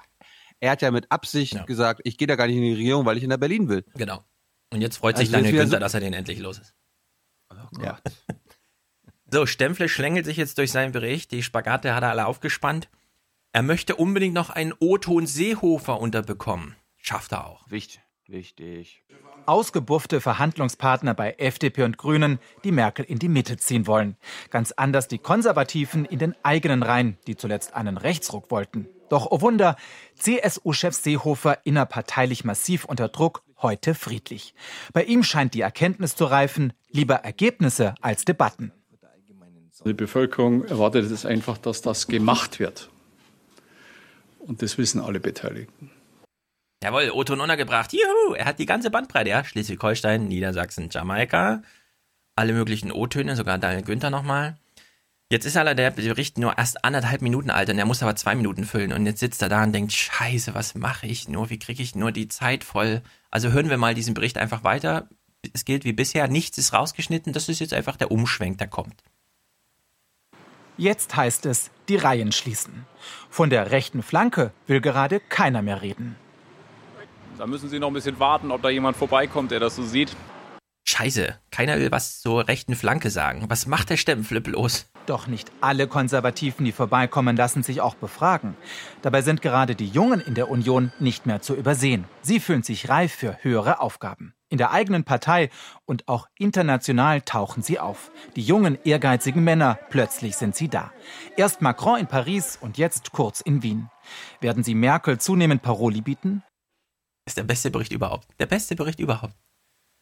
er 0.60 0.72
hat 0.72 0.82
ja 0.82 0.92
mit 0.92 1.12
Absicht 1.12 1.54
Ja. 1.54 1.64
gesagt, 1.64 2.02
ich 2.04 2.18
gehe 2.18 2.28
da 2.28 2.36
gar 2.36 2.48
nicht 2.48 2.58
in 2.58 2.62
die 2.64 2.74
Regierung, 2.74 3.06
weil 3.06 3.18
ich 3.18 3.24
in 3.24 3.30
der 3.30 3.38
Berlin 3.38 3.70
will. 3.70 3.84
Genau. 3.96 4.24
Und 4.72 4.82
jetzt 4.82 4.98
freut 4.98 5.18
sich 5.18 5.28
Also 5.30 5.38
Daniel 5.38 5.54
Günther, 5.62 5.78
so- 5.78 5.80
dass 5.80 5.94
er 5.94 6.02
den 6.02 6.14
endlich 6.14 6.40
los 6.40 6.60
ist. 6.60 6.74
Ja. 7.82 8.00
So, 9.32 9.48
Stempfle 9.48 9.90
schlängelt 9.90 10.26
sich 10.26 10.38
jetzt 10.38 10.60
durch 10.60 10.72
seinen 10.72 10.92
Bericht. 10.92 11.32
Die 11.32 11.42
Spagate 11.42 11.96
hat 11.96 12.04
er 12.04 12.12
alle 12.12 12.28
aufgespannt. 12.28 12.90
Er 13.56 13.64
möchte 13.64 13.96
unbedingt 13.96 14.34
noch 14.34 14.50
einen 14.50 14.74
O-Ton 14.82 15.28
Seehofer 15.28 16.02
unterbekommen. 16.02 16.76
Schafft 16.98 17.32
er 17.32 17.48
auch. 17.48 17.72
Wichtig. 17.72 18.02
Wichtig. 18.28 19.06
Ausgebuffte 19.46 20.20
Verhandlungspartner 20.20 21.14
bei 21.14 21.36
FDP 21.38 21.84
und 21.84 21.98
Grünen, 21.98 22.40
die 22.66 22.74
Merkel 22.74 23.06
in 23.06 23.18
die 23.18 23.30
Mitte 23.30 23.56
ziehen 23.56 23.88
wollen. 23.88 24.18
Ganz 24.50 24.74
anders 24.74 25.08
die 25.08 25.20
Konservativen 25.20 26.04
in 26.04 26.20
den 26.20 26.36
eigenen 26.44 26.84
Reihen, 26.84 27.18
die 27.28 27.38
zuletzt 27.38 27.76
einen 27.76 27.96
Rechtsruck 27.96 28.52
wollten. 28.52 28.90
Doch, 29.08 29.28
oh 29.32 29.40
Wunder, 29.40 29.78
CSU-Chef 30.16 30.94
Seehofer 30.94 31.60
innerparteilich 31.64 32.44
massiv 32.44 32.84
unter 32.84 33.08
Druck, 33.08 33.42
heute 33.62 33.96
friedlich. 33.96 34.54
Bei 34.92 35.06
ihm 35.06 35.24
scheint 35.24 35.54
die 35.54 35.62
Erkenntnis 35.62 36.18
zu 36.18 36.26
reifen, 36.26 36.74
lieber 36.90 37.16
Ergebnisse 37.16 37.96
als 38.02 38.26
Debatten. 38.26 38.74
Die 39.86 39.94
Bevölkerung 39.94 40.66
erwartet 40.66 41.10
es 41.10 41.26
einfach, 41.26 41.58
dass 41.58 41.82
das 41.82 42.08
gemacht 42.08 42.60
wird. 42.60 42.90
Und 44.46 44.62
das 44.62 44.78
wissen 44.78 45.02
alle 45.02 45.20
Beteiligten. 45.20 45.92
Jawohl, 46.84 47.10
O-Ton 47.10 47.42
untergebracht. 47.42 47.94
Juhu, 47.94 48.36
er 48.36 48.46
hat 48.46 48.60
die 48.60 48.68
ganze 48.68 48.92
Bandbreite, 48.92 49.30
ja. 49.30 49.44
Schleswig-Holstein, 49.44 50.28
Niedersachsen, 50.28 50.90
Jamaika. 50.92 51.64
Alle 52.36 52.54
möglichen 52.54 52.92
O-Töne, 52.92 53.36
sogar 53.36 53.58
Daniel 53.58 53.84
Günther 53.84 54.12
nochmal. 54.12 54.58
Jetzt 55.32 55.46
ist 55.46 55.58
aller 55.58 55.74
der 55.74 55.90
Bericht 55.90 56.38
nur 56.38 56.58
erst 56.58 56.86
anderthalb 56.86 57.24
Minuten 57.24 57.50
alt 57.50 57.70
und 57.72 57.80
er 57.80 57.86
muss 57.86 58.04
aber 58.04 58.16
zwei 58.16 58.36
Minuten 58.36 58.64
füllen. 58.64 58.94
Und 58.94 59.08
jetzt 59.08 59.20
sitzt 59.20 59.42
er 59.42 59.50
da 59.50 59.64
und 59.64 59.74
denkt, 59.74 59.92
scheiße, 59.92 60.54
was 60.54 60.76
mache 60.76 61.08
ich 61.08 61.28
nur? 61.28 61.50
Wie 61.50 61.58
kriege 61.58 61.82
ich 61.82 61.96
nur 61.96 62.12
die 62.12 62.28
Zeit 62.28 62.64
voll? 62.64 63.02
Also 63.32 63.52
hören 63.52 63.72
wir 63.72 63.78
mal 63.78 63.96
diesen 63.96 64.14
Bericht 64.14 64.38
einfach 64.38 64.64
weiter. 64.64 65.10
Es 65.54 65.66
gilt 65.66 65.84
wie 65.84 65.94
bisher, 65.94 66.28
nichts 66.28 66.60
ist 66.60 66.74
rausgeschnitten. 66.74 67.34
Das 67.34 67.50
ist 67.50 67.60
jetzt 67.60 67.74
einfach 67.74 67.96
der 67.96 68.12
Umschwenk, 68.12 68.60
der 68.60 68.68
kommt. 68.68 69.02
Jetzt 70.78 71.16
heißt 71.16 71.48
es, 71.48 71.72
die 71.90 71.98
Reihen 71.98 72.32
schließen. 72.32 72.86
Von 73.30 73.50
der 73.50 73.72
rechten 73.72 74.04
Flanke 74.04 74.52
will 74.68 74.82
gerade 74.82 75.20
keiner 75.20 75.62
mehr 75.62 75.82
reden. 75.82 76.16
Da 77.38 77.46
müssen 77.48 77.70
Sie 77.70 77.80
noch 77.80 77.88
ein 77.88 77.94
bisschen 77.94 78.20
warten, 78.20 78.52
ob 78.52 78.62
da 78.62 78.70
jemand 78.70 78.96
vorbeikommt, 78.96 79.52
der 79.52 79.60
das 79.60 79.76
so 79.76 79.84
sieht. 79.84 80.16
Scheiße, 80.88 81.40
keiner 81.50 81.80
will 81.80 81.92
was 81.92 82.22
zur 82.22 82.48
rechten 82.48 82.76
Flanke 82.76 83.10
sagen. 83.10 83.46
Was 83.50 83.66
macht 83.66 83.90
der 83.90 83.98
Stempfle 83.98 84.40
bloß? 84.40 84.88
Doch 85.08 85.26
nicht 85.26 85.52
alle 85.60 85.88
Konservativen, 85.88 86.64
die 86.64 86.72
vorbeikommen, 86.72 87.36
lassen 87.36 87.64
sich 87.64 87.82
auch 87.82 87.96
befragen. 87.96 88.56
Dabei 89.02 89.24
sind 89.24 89.42
gerade 89.42 89.76
die 89.76 89.90
Jungen 89.90 90.22
in 90.22 90.36
der 90.36 90.50
Union 90.50 90.92
nicht 91.00 91.26
mehr 91.26 91.42
zu 91.42 91.56
übersehen. 91.56 92.06
Sie 92.22 92.40
fühlen 92.40 92.62
sich 92.62 92.88
reif 92.88 93.14
für 93.14 93.38
höhere 93.42 93.80
Aufgaben. 93.80 94.35
In 94.50 94.58
der 94.58 94.72
eigenen 94.72 95.04
Partei 95.04 95.50
und 95.86 96.08
auch 96.08 96.28
international 96.38 97.22
tauchen 97.22 97.64
sie 97.64 97.80
auf. 97.80 98.12
Die 98.36 98.44
jungen, 98.44 98.78
ehrgeizigen 98.84 99.44
Männer, 99.44 99.80
plötzlich 99.90 100.36
sind 100.36 100.56
sie 100.56 100.70
da. 100.70 100.92
Erst 101.36 101.62
Macron 101.62 102.00
in 102.00 102.08
Paris 102.08 102.58
und 102.62 102.78
jetzt 102.78 103.12
Kurz 103.12 103.42
in 103.42 103.64
Wien. 103.64 103.90
Werden 104.42 104.64
sie 104.64 104.76
Merkel 104.76 105.20
zunehmend 105.20 105.62
Paroli 105.62 106.02
bieten? 106.02 106.44
ist 107.26 107.38
der 107.38 107.44
beste 107.44 107.72
Bericht 107.72 107.92
überhaupt. 107.92 108.28
Der 108.40 108.46
beste 108.46 108.76
Bericht 108.76 109.00
überhaupt. 109.00 109.36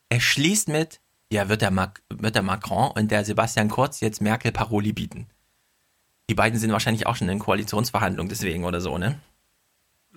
Er 0.09 0.19
schließt 0.19 0.67
mit, 0.67 0.99
ja, 1.31 1.49
wird 1.49 1.61
der, 1.61 1.71
Mac 1.71 2.03
wird 2.09 2.35
der 2.35 2.43
Macron 2.43 2.91
und 2.91 3.11
der 3.11 3.25
Sebastian 3.25 3.69
Kurz 3.69 4.01
jetzt 4.01 4.21
Merkel 4.21 4.51
Paroli 4.51 4.93
bieten. 4.93 5.27
Die 6.29 6.35
beiden 6.35 6.59
sind 6.59 6.71
wahrscheinlich 6.71 7.07
auch 7.07 7.15
schon 7.15 7.29
in 7.29 7.39
Koalitionsverhandlungen 7.39 8.29
deswegen 8.29 8.65
oder 8.65 8.81
so, 8.81 8.97
ne? 8.97 9.19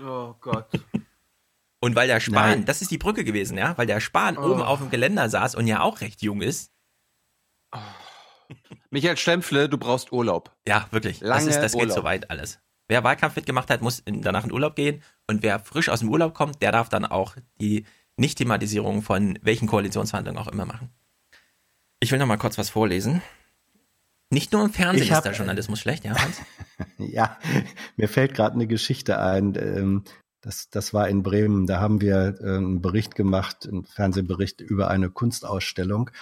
Oh 0.00 0.34
Gott. 0.40 0.68
Und 1.80 1.94
weil 1.94 2.08
der 2.08 2.20
Spahn, 2.20 2.50
Nein. 2.50 2.64
das 2.64 2.80
ist 2.82 2.90
die 2.90 2.98
Brücke 2.98 3.22
gewesen, 3.24 3.58
ja, 3.58 3.76
weil 3.76 3.86
der 3.86 4.00
Spahn 4.00 4.38
Oh. 4.38 4.50
oben 4.50 4.62
auf 4.62 4.78
dem 4.80 4.90
Geländer 4.90 5.28
saß 5.28 5.54
und 5.54 5.66
ja 5.66 5.80
auch 5.80 6.00
recht 6.00 6.22
jung 6.22 6.40
ist. 6.40 6.72
Michael 8.90 9.16
Stempfle, 9.16 9.68
du 9.68 9.76
brauchst 9.76 10.12
Urlaub. 10.12 10.54
Ja, 10.66 10.86
wirklich. 10.90 11.20
Lange 11.20 11.44
das 11.46 11.56
ist, 11.56 11.62
das 11.62 11.72
geht 11.72 11.82
Urlaub. 11.82 11.96
so 11.96 12.04
weit 12.04 12.30
alles. 12.30 12.60
Wer 12.88 13.02
Wahlkampf 13.04 13.34
mitgemacht 13.36 13.68
hat, 13.70 13.82
muss 13.82 13.98
in, 14.00 14.22
danach 14.22 14.44
in 14.44 14.52
Urlaub 14.52 14.76
gehen. 14.76 15.02
Und 15.26 15.42
wer 15.42 15.58
frisch 15.58 15.88
aus 15.88 16.00
dem 16.00 16.08
Urlaub 16.08 16.34
kommt, 16.34 16.62
der 16.62 16.70
darf 16.72 16.88
dann 16.88 17.04
auch 17.04 17.36
die 17.60 17.84
Nicht-Thematisierung 18.16 19.02
von 19.02 19.38
welchen 19.42 19.66
Koalitionsverhandlungen 19.66 20.40
auch 20.40 20.46
immer 20.48 20.64
machen. 20.64 20.90
Ich 22.00 22.12
will 22.12 22.18
noch 22.20 22.26
mal 22.26 22.36
kurz 22.38 22.56
was 22.58 22.70
vorlesen. 22.70 23.22
Nicht 24.30 24.52
nur 24.52 24.64
im 24.64 24.72
Fernsehen 24.72 25.02
Ich 25.02 25.10
ist 25.10 25.16
hab- 25.16 25.24
der 25.24 25.32
Journalismus 25.34 25.80
schlecht, 25.80 26.04
ja, 26.04 26.14
Hans? 26.16 26.40
Ja, 26.98 27.38
mir 27.96 28.08
fällt 28.08 28.34
gerade 28.34 28.54
eine 28.54 28.66
Geschichte 28.66 29.18
ein. 29.18 30.04
Das, 30.46 30.70
das 30.70 30.94
war 30.94 31.08
in 31.08 31.24
Bremen. 31.24 31.66
Da 31.66 31.80
haben 31.80 32.00
wir 32.00 32.36
äh, 32.40 32.56
einen 32.58 32.80
Bericht 32.80 33.16
gemacht, 33.16 33.66
einen 33.66 33.84
Fernsehbericht 33.84 34.60
über 34.60 34.86
eine 34.86 35.10
Kunstausstellung, 35.10 36.12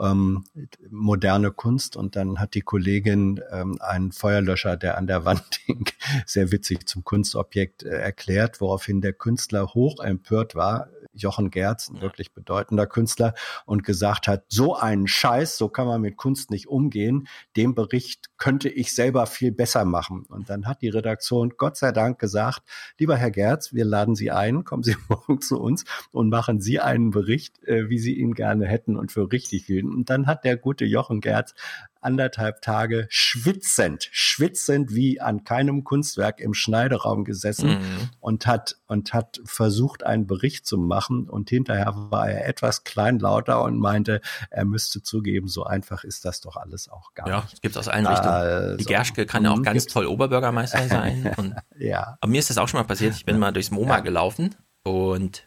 ähm, 0.00 0.44
moderne 0.90 1.50
Kunst. 1.50 1.96
Und 1.96 2.16
dann 2.16 2.38
hat 2.38 2.54
die 2.54 2.62
Kollegin 2.62 3.40
ähm, 3.50 3.78
einen 3.80 4.12
Feuerlöscher, 4.12 4.76
der 4.76 4.98
an 4.98 5.06
der 5.06 5.24
Wand 5.24 5.44
hing, 5.66 5.84
sehr 6.26 6.52
witzig 6.52 6.88
zum 6.88 7.04
Kunstobjekt 7.04 7.82
äh, 7.82 7.90
erklärt, 7.90 8.60
woraufhin 8.60 9.00
der 9.00 9.12
Künstler 9.12 9.74
hoch 9.74 10.02
empört 10.02 10.54
war. 10.54 10.88
Jochen 11.12 11.50
Gerz, 11.50 11.88
ein 11.88 12.00
wirklich 12.00 12.32
bedeutender 12.32 12.86
Künstler, 12.86 13.34
und 13.66 13.84
gesagt 13.84 14.28
hat, 14.28 14.44
so 14.48 14.76
einen 14.76 15.08
Scheiß, 15.08 15.58
so 15.58 15.68
kann 15.68 15.86
man 15.86 16.00
mit 16.00 16.16
Kunst 16.16 16.50
nicht 16.50 16.68
umgehen. 16.68 17.26
Den 17.56 17.74
Bericht 17.74 18.30
könnte 18.36 18.68
ich 18.68 18.94
selber 18.94 19.26
viel 19.26 19.52
besser 19.52 19.84
machen. 19.84 20.24
Und 20.28 20.50
dann 20.50 20.66
hat 20.66 20.82
die 20.82 20.88
Redaktion 20.88 21.54
Gott 21.56 21.76
sei 21.76 21.92
Dank 21.92 22.18
gesagt, 22.18 22.62
lieber 22.98 23.16
Herr 23.16 23.30
Gerz, 23.30 23.72
wir 23.72 23.84
laden 23.84 24.14
Sie 24.14 24.30
ein, 24.30 24.64
kommen 24.64 24.82
Sie 24.82 24.96
morgen 25.08 25.40
zu 25.40 25.60
uns 25.60 25.84
und 26.12 26.28
machen 26.30 26.60
Sie 26.60 26.80
einen 26.80 27.10
Bericht, 27.10 27.62
äh, 27.64 27.88
wie 27.88 27.98
Sie 27.98 28.14
ihn 28.14 28.34
gerne 28.34 28.66
hätten 28.66 28.96
und 28.96 29.12
für 29.12 29.30
richtig 29.30 29.68
fielen. 29.90 29.98
Und 29.98 30.10
dann 30.10 30.26
hat 30.26 30.44
der 30.44 30.56
gute 30.56 30.84
Jochen 30.84 31.20
Gerz 31.20 31.54
anderthalb 32.02 32.62
Tage 32.62 33.06
schwitzend, 33.10 34.08
schwitzend 34.10 34.94
wie 34.94 35.20
an 35.20 35.44
keinem 35.44 35.84
Kunstwerk 35.84 36.40
im 36.40 36.54
Schneideraum 36.54 37.24
gesessen 37.26 37.68
Mhm. 37.72 38.08
und 38.20 38.46
hat 38.46 38.76
und 38.86 39.12
hat 39.12 39.38
versucht, 39.44 40.02
einen 40.06 40.26
Bericht 40.26 40.64
zu 40.66 40.78
machen. 40.78 41.28
Und 41.28 41.50
hinterher 41.50 41.92
war 42.10 42.30
er 42.30 42.48
etwas 42.48 42.84
kleinlauter 42.84 43.62
und 43.62 43.78
meinte, 43.78 44.22
er 44.48 44.64
müsste 44.64 45.02
zugeben, 45.02 45.46
so 45.48 45.64
einfach 45.64 46.04
ist 46.04 46.24
das 46.24 46.40
doch 46.40 46.56
alles 46.56 46.88
auch 46.88 47.12
gar 47.12 47.28
Ja, 47.28 47.40
nicht. 47.42 47.52
das 47.52 47.60
gibt's 47.60 47.76
aus 47.76 47.88
allen 47.88 48.06
Richtungen. 48.06 48.32
Also, 48.32 48.76
Die 48.78 48.84
Gerschke 48.84 49.26
kann 49.26 49.44
ja 49.44 49.50
auch 49.50 49.58
mhm, 49.58 49.62
ganz 49.64 49.84
toll 49.86 50.06
Oberbürgermeister 50.06 50.88
sein. 50.88 51.34
Und, 51.36 51.54
Ja. 51.76 52.16
aber 52.22 52.30
mir 52.30 52.38
ist 52.38 52.48
das 52.48 52.56
auch 52.56 52.68
schon 52.68 52.80
mal 52.80 52.84
passiert. 52.86 53.14
Ich 53.14 53.26
bin 53.26 53.38
mal 53.38 53.52
durchs 53.52 53.70
MoMA 53.70 54.00
gelaufen 54.00 54.54
und 54.84 55.46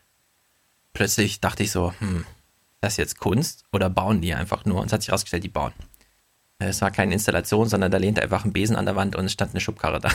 plötzlich 0.93 1.41
dachte 1.41 1.63
ich 1.63 1.71
so, 1.71 1.93
hm, 1.97 2.25
das 2.83 2.97
jetzt 2.97 3.19
Kunst 3.19 3.63
oder 3.71 3.89
bauen 3.89 4.21
die 4.21 4.33
einfach 4.33 4.65
nur? 4.65 4.79
Und 4.81 4.87
es 4.87 4.93
hat 4.93 5.01
sich 5.01 5.09
herausgestellt, 5.09 5.43
die 5.43 5.49
bauen. 5.49 5.73
Es 6.59 6.81
war 6.81 6.91
keine 6.91 7.13
Installation, 7.13 7.67
sondern 7.67 7.91
da 7.91 7.97
lehnte 7.97 8.21
einfach 8.21 8.45
ein 8.45 8.53
Besen 8.53 8.75
an 8.75 8.85
der 8.85 8.95
Wand 8.95 9.15
und 9.15 9.25
es 9.25 9.33
stand 9.33 9.51
eine 9.51 9.59
Schubkarre 9.61 9.99
da. 9.99 10.09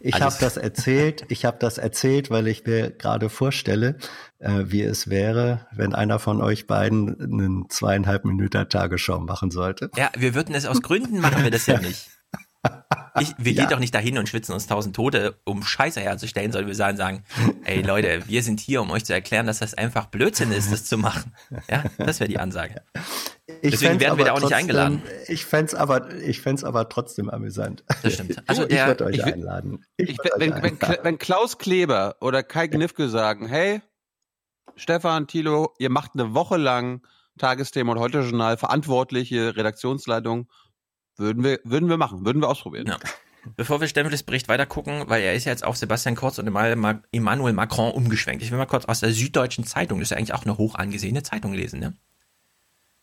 Ich 0.00 0.14
Alles- 0.14 0.24
habe 0.24 0.36
das 0.40 0.56
erzählt, 0.56 1.24
ich 1.28 1.44
habe 1.44 1.58
das 1.60 1.78
erzählt, 1.78 2.30
weil 2.30 2.48
ich 2.48 2.64
mir 2.66 2.90
gerade 2.90 3.28
vorstelle, 3.30 3.96
äh, 4.38 4.64
wie 4.66 4.82
es 4.82 5.08
wäre, 5.08 5.66
wenn 5.72 5.94
einer 5.94 6.18
von 6.18 6.42
euch 6.42 6.66
beiden 6.66 7.18
einen 7.20 7.70
zweieinhalb 7.70 8.24
Minuten 8.24 8.68
Tagesschau 8.68 9.20
machen 9.20 9.50
sollte. 9.50 9.90
Ja, 9.96 10.10
wir 10.16 10.34
würden 10.34 10.54
es 10.54 10.66
aus 10.66 10.82
Gründen 10.82 11.20
machen 11.20 11.42
wir 11.44 11.50
das 11.50 11.66
ja 11.66 11.78
nicht. 11.80 12.10
Ich, 13.20 13.32
wir 13.38 13.52
Ja. 13.52 13.62
gehen 13.62 13.70
doch 13.70 13.78
nicht 13.78 13.94
dahin 13.94 14.18
und 14.18 14.28
schwitzen 14.28 14.52
uns 14.54 14.66
tausend 14.66 14.94
Tote, 14.96 15.38
um 15.44 15.62
Scheiße 15.62 16.00
herzustellen, 16.00 16.52
sondern 16.52 16.68
wir 16.68 16.74
sagen, 16.74 16.96
sagen, 16.96 17.24
ey 17.64 17.82
Leute, 17.82 18.22
wir 18.26 18.42
sind 18.42 18.60
hier, 18.60 18.82
um 18.82 18.90
euch 18.90 19.04
zu 19.04 19.12
erklären, 19.14 19.46
dass 19.46 19.58
das 19.60 19.74
einfach 19.74 20.06
Blödsinn 20.06 20.52
ist, 20.52 20.70
das 20.72 20.84
zu 20.84 20.98
machen. 20.98 21.32
Ja, 21.70 21.84
das 21.98 22.20
wäre 22.20 22.28
die 22.28 22.38
Ansage. 22.38 22.82
Ich 23.62 23.70
Deswegen 23.72 24.00
werden 24.00 24.18
wir 24.18 24.24
da 24.24 24.32
aber 24.32 24.38
auch 24.38 24.42
nicht 24.42 24.50
trotzdem- 24.50 24.58
eingeladen. 24.58 25.02
Ich 25.28 25.44
fänd's 25.46 25.74
aber, 25.74 26.12
ich 26.16 26.40
fänd's 26.40 26.64
aber 26.64 26.88
trotzdem 26.88 27.30
amüsant. 27.30 27.84
Das 28.02 28.14
stimmt. 28.14 28.42
Also 28.48 28.62
ich 28.62 28.68
der- 28.68 28.86
würde 28.88 29.04
euch 29.04 29.16
ich 29.18 29.24
will- 29.24 29.32
einladen. 29.34 29.84
Ich, 29.96 30.18
würd 30.18 30.34
euch 30.34 30.40
wenn, 30.40 30.50
wenn, 30.62 30.64
einladen. 30.82 30.96
Wenn 31.02 31.18
Klaus 31.18 31.58
Kleber 31.58 32.16
oder 32.20 32.42
Kai 32.42 32.66
Gnifke 32.66 33.08
sagen, 33.08 33.46
hey, 33.48 33.80
Stefan, 34.74 35.26
Thilo, 35.26 35.74
ihr 35.78 35.90
macht 35.90 36.12
eine 36.14 36.34
Woche 36.34 36.56
lang 36.56 37.02
Tagesthema 37.38 37.92
und 37.92 37.98
Heute-Journal, 37.98 38.56
verantwortliche 38.56 39.56
Redaktionsleitung, 39.56 40.48
würden 41.16 41.44
wir, 41.44 41.60
würden 41.64 41.88
wir 41.88 41.96
machen, 41.96 42.24
würden 42.24 42.42
wir 42.42 42.48
ausprobieren. 42.48 42.86
Ja. 42.86 42.98
Bevor 43.56 43.80
wir 43.80 43.88
Stempels 43.88 44.22
Bericht 44.22 44.48
weiter 44.48 44.66
gucken, 44.66 45.04
weil 45.06 45.22
er 45.22 45.34
ist 45.34 45.44
ja 45.44 45.52
jetzt 45.52 45.64
auf 45.64 45.76
Sebastian 45.76 46.16
Kurz 46.16 46.38
und 46.38 46.46
Emmanuel 46.48 47.52
Macron 47.52 47.92
umgeschwenkt. 47.92 48.42
Ich 48.42 48.50
will 48.50 48.58
mal 48.58 48.66
kurz 48.66 48.86
aus 48.86 49.00
der 49.00 49.12
Süddeutschen 49.12 49.64
Zeitung, 49.64 50.00
das 50.00 50.06
ist 50.06 50.10
ja 50.10 50.16
eigentlich 50.16 50.34
auch 50.34 50.44
eine 50.44 50.58
hoch 50.58 50.74
angesehene 50.74 51.22
Zeitung 51.22 51.52
lesen, 51.52 51.80
ne? 51.80 51.94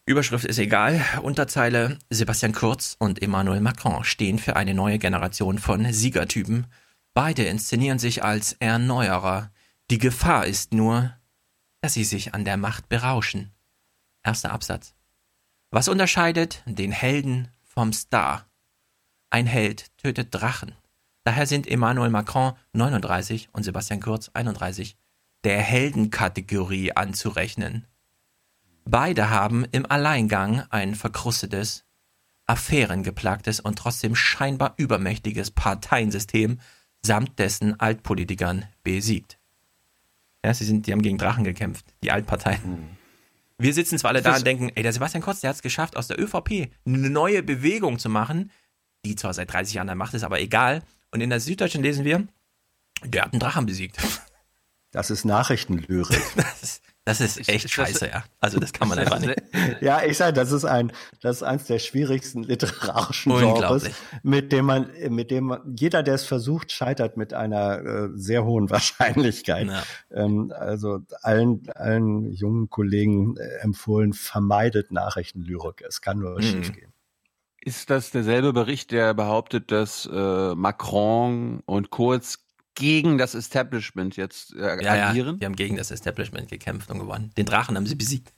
Überschrift 0.06 0.44
ist 0.44 0.60
egal, 0.60 1.02
Unterzeile 1.22 1.98
Sebastian 2.10 2.52
Kurz 2.52 2.98
und 3.00 3.22
Emmanuel 3.22 3.62
Macron 3.62 4.04
stehen 4.04 4.38
für 4.38 4.58
eine 4.58 4.74
neue 4.74 5.00
Generation 5.00 5.60
von 5.60 5.94
Siegertypen. 5.94 6.68
Beide 7.14 7.46
inszenieren 7.46 8.00
sich 8.00 8.22
als 8.22 8.52
Erneuerer. 8.60 9.50
Die 9.90 10.00
Gefahr 10.00 10.46
ist 10.46 10.74
nur, 10.74 11.14
dass 11.80 11.94
sie 11.94 12.04
sich 12.04 12.34
an 12.34 12.44
der 12.44 12.58
Macht 12.58 12.90
berauschen. 12.90 13.54
Erster 14.24 14.52
Absatz. 14.52 14.94
Was 15.72 15.88
unterscheidet 15.88 16.64
den 16.66 16.92
Helden 16.92 17.48
vom 17.74 17.92
Star? 17.94 18.46
Ein 19.30 19.48
Held 19.48 19.96
tötet 19.98 20.30
Drachen. 20.32 20.76
Daher 21.24 21.48
sind 21.48 21.68
Emmanuel 21.68 22.10
Macron 22.10 22.54
39 22.74 23.50
und 23.52 23.64
Sebastian 23.64 24.00
Kurz 24.00 24.30
31 24.34 24.96
der 25.44 25.62
Heldenkategorie 25.62 26.94
anzurechnen. 26.94 27.86
Beide 28.86 29.30
haben 29.30 29.66
im 29.72 29.90
Alleingang 29.90 30.64
ein 30.70 30.96
verkrustetes, 30.96 31.86
affärengeplagtes 32.46 33.60
und 33.60 33.78
trotzdem 33.78 34.16
scheinbar 34.16 34.74
übermächtiges 34.78 35.52
Parteiensystem 35.52 36.60
samt 37.02 37.40
dessen 37.40 37.80
Altpolitikern 37.80 38.66
besiegt. 38.84 39.40
Ja, 40.46 40.54
sie 40.54 40.66
sind, 40.66 40.88
die 40.88 40.92
haben 40.92 41.02
gegen 41.02 41.18
Drachen 41.18 41.44
gekämpft, 41.44 41.86
die 42.04 42.12
Altparteien. 42.12 42.98
Wir 43.58 43.74
sitzen 43.74 43.98
zwar 43.98 44.10
alle 44.10 44.22
da 44.22 44.36
und 44.36 44.46
denken, 44.46 44.72
ey, 44.76 44.84
der 44.84 44.94
Sebastian 44.94 45.24
Kurz, 45.24 45.42
der 45.42 45.50
hat 45.50 45.56
es 45.56 45.62
geschafft, 45.62 45.96
aus 45.96 46.08
der 46.08 46.20
ÖVP 46.20 46.72
eine 46.86 47.10
neue 47.10 47.44
Bewegung 47.44 48.00
zu 48.00 48.10
machen, 48.10 48.52
die 49.06 49.16
zwar 49.16 49.34
seit 49.34 49.52
30 49.52 49.76
Jahren 49.76 49.90
an 49.90 49.98
der 49.98 50.06
Macht 50.06 50.14
ist, 50.14 50.24
aber 50.24 50.40
egal. 50.40 50.82
Und 51.12 51.22
in 51.22 51.30
der 51.30 51.40
Süddeutschen 51.40 51.84
lesen 51.84 52.06
wir, 52.06 52.28
der 53.04 53.24
hat 53.24 53.34
einen 53.34 53.40
Drachen 53.40 53.66
besiegt. 53.66 53.98
Das 54.92 55.10
ist 55.10 55.26
Nachrichtenlyrik. 55.26 56.22
Das 56.36 56.64
ist, 56.64 56.84
das 57.06 57.20
ist 57.20 57.50
echt 57.50 57.70
scheiße, 57.70 58.08
ja. 58.08 58.24
Also 58.40 58.60
das 58.60 58.72
kann 58.72 58.88
man 58.88 58.98
einfach 58.98 59.20
nicht. 59.20 59.36
ja, 59.82 60.04
ich 60.04 60.18
sage, 60.18 60.34
das 60.34 60.52
ist 60.54 60.64
ein, 60.64 60.92
das 61.22 61.38
ist 61.38 61.44
eins 61.44 61.66
der 61.66 61.80
schwierigsten 61.80 62.44
literarischen 62.44 63.38
Genres, 63.38 63.90
mit 64.24 64.52
dem 64.54 64.66
man, 64.66 64.90
mit 65.10 65.30
dem 65.30 65.46
man, 65.46 65.76
jeder, 65.78 66.02
der 66.02 66.16
es 66.16 66.24
versucht, 66.26 66.72
scheitert 66.72 67.18
mit 67.18 67.34
einer 67.34 67.80
äh, 67.80 68.10
sehr 68.16 68.46
hohen 68.46 68.70
Wahrscheinlichkeit. 68.70 69.68
Ja. 69.68 69.84
Ähm, 70.12 70.54
also 70.58 71.00
allen, 71.22 71.70
allen 71.76 72.32
jungen 72.32 72.70
Kollegen 72.70 73.36
äh, 73.36 73.64
empfohlen, 73.64 74.14
vermeidet 74.14 74.92
Nachrichtenlyrik. 74.92 75.84
Es 75.88 76.00
kann 76.02 76.20
nur 76.20 76.38
Mhm. 76.38 76.42
schiefgehen. 76.42 76.94
Ist 77.66 77.90
das 77.90 78.12
derselbe 78.12 78.52
Bericht, 78.52 78.92
der 78.92 79.14
behauptet, 79.14 79.72
dass 79.72 80.06
äh, 80.12 80.56
Macron 80.56 81.62
und 81.66 81.90
Kurz 81.92 82.40
gegen 82.76 83.18
das 83.18 83.36
Establishment 83.36 84.16
jetzt 84.16 84.54
äh, 84.56 84.84
Ja, 84.84 84.96
ja, 84.96 85.10
agieren? 85.10 85.40
die 85.40 85.46
haben 85.46 85.56
gegen 85.56 85.76
das 85.78 85.92
Establishment 85.92 86.50
gekämpft 86.50 86.90
und 86.90 87.00
gewonnen. 87.00 87.32
Den 87.38 87.46
Drachen 87.46 87.76
haben 87.76 87.86
sie 87.86 87.96
besiegt. 87.96 88.34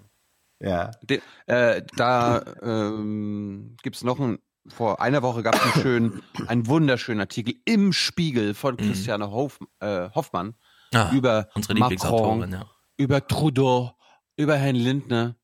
Ja. 0.59 0.91
De, 1.01 1.21
äh, 1.47 1.81
da 1.95 2.41
ähm, 2.61 3.75
gibt's 3.83 4.03
noch 4.03 4.19
ein, 4.19 4.39
vor 4.67 5.01
einer 5.01 5.21
Woche 5.21 5.43
gab 5.43 5.55
es 5.55 5.61
einen 5.61 5.73
schönen, 5.83 6.21
einen 6.47 6.67
wunderschönen 6.67 7.19
Artikel 7.21 7.55
im 7.65 7.93
Spiegel 7.93 8.53
von 8.53 8.77
Christiane 8.77 9.29
Hoff, 9.31 9.59
äh, 9.79 10.09
Hoffmann 10.11 10.55
Mhm. 10.93 10.97
Ah, 10.99 11.11
über 11.13 11.49
unsere 11.55 11.73
Macron, 11.79 12.51
ja. 12.51 12.69
über 12.95 13.27
Trudeau, 13.27 13.97
über 14.37 14.55
Herrn 14.55 14.75
Lindner. 14.75 15.35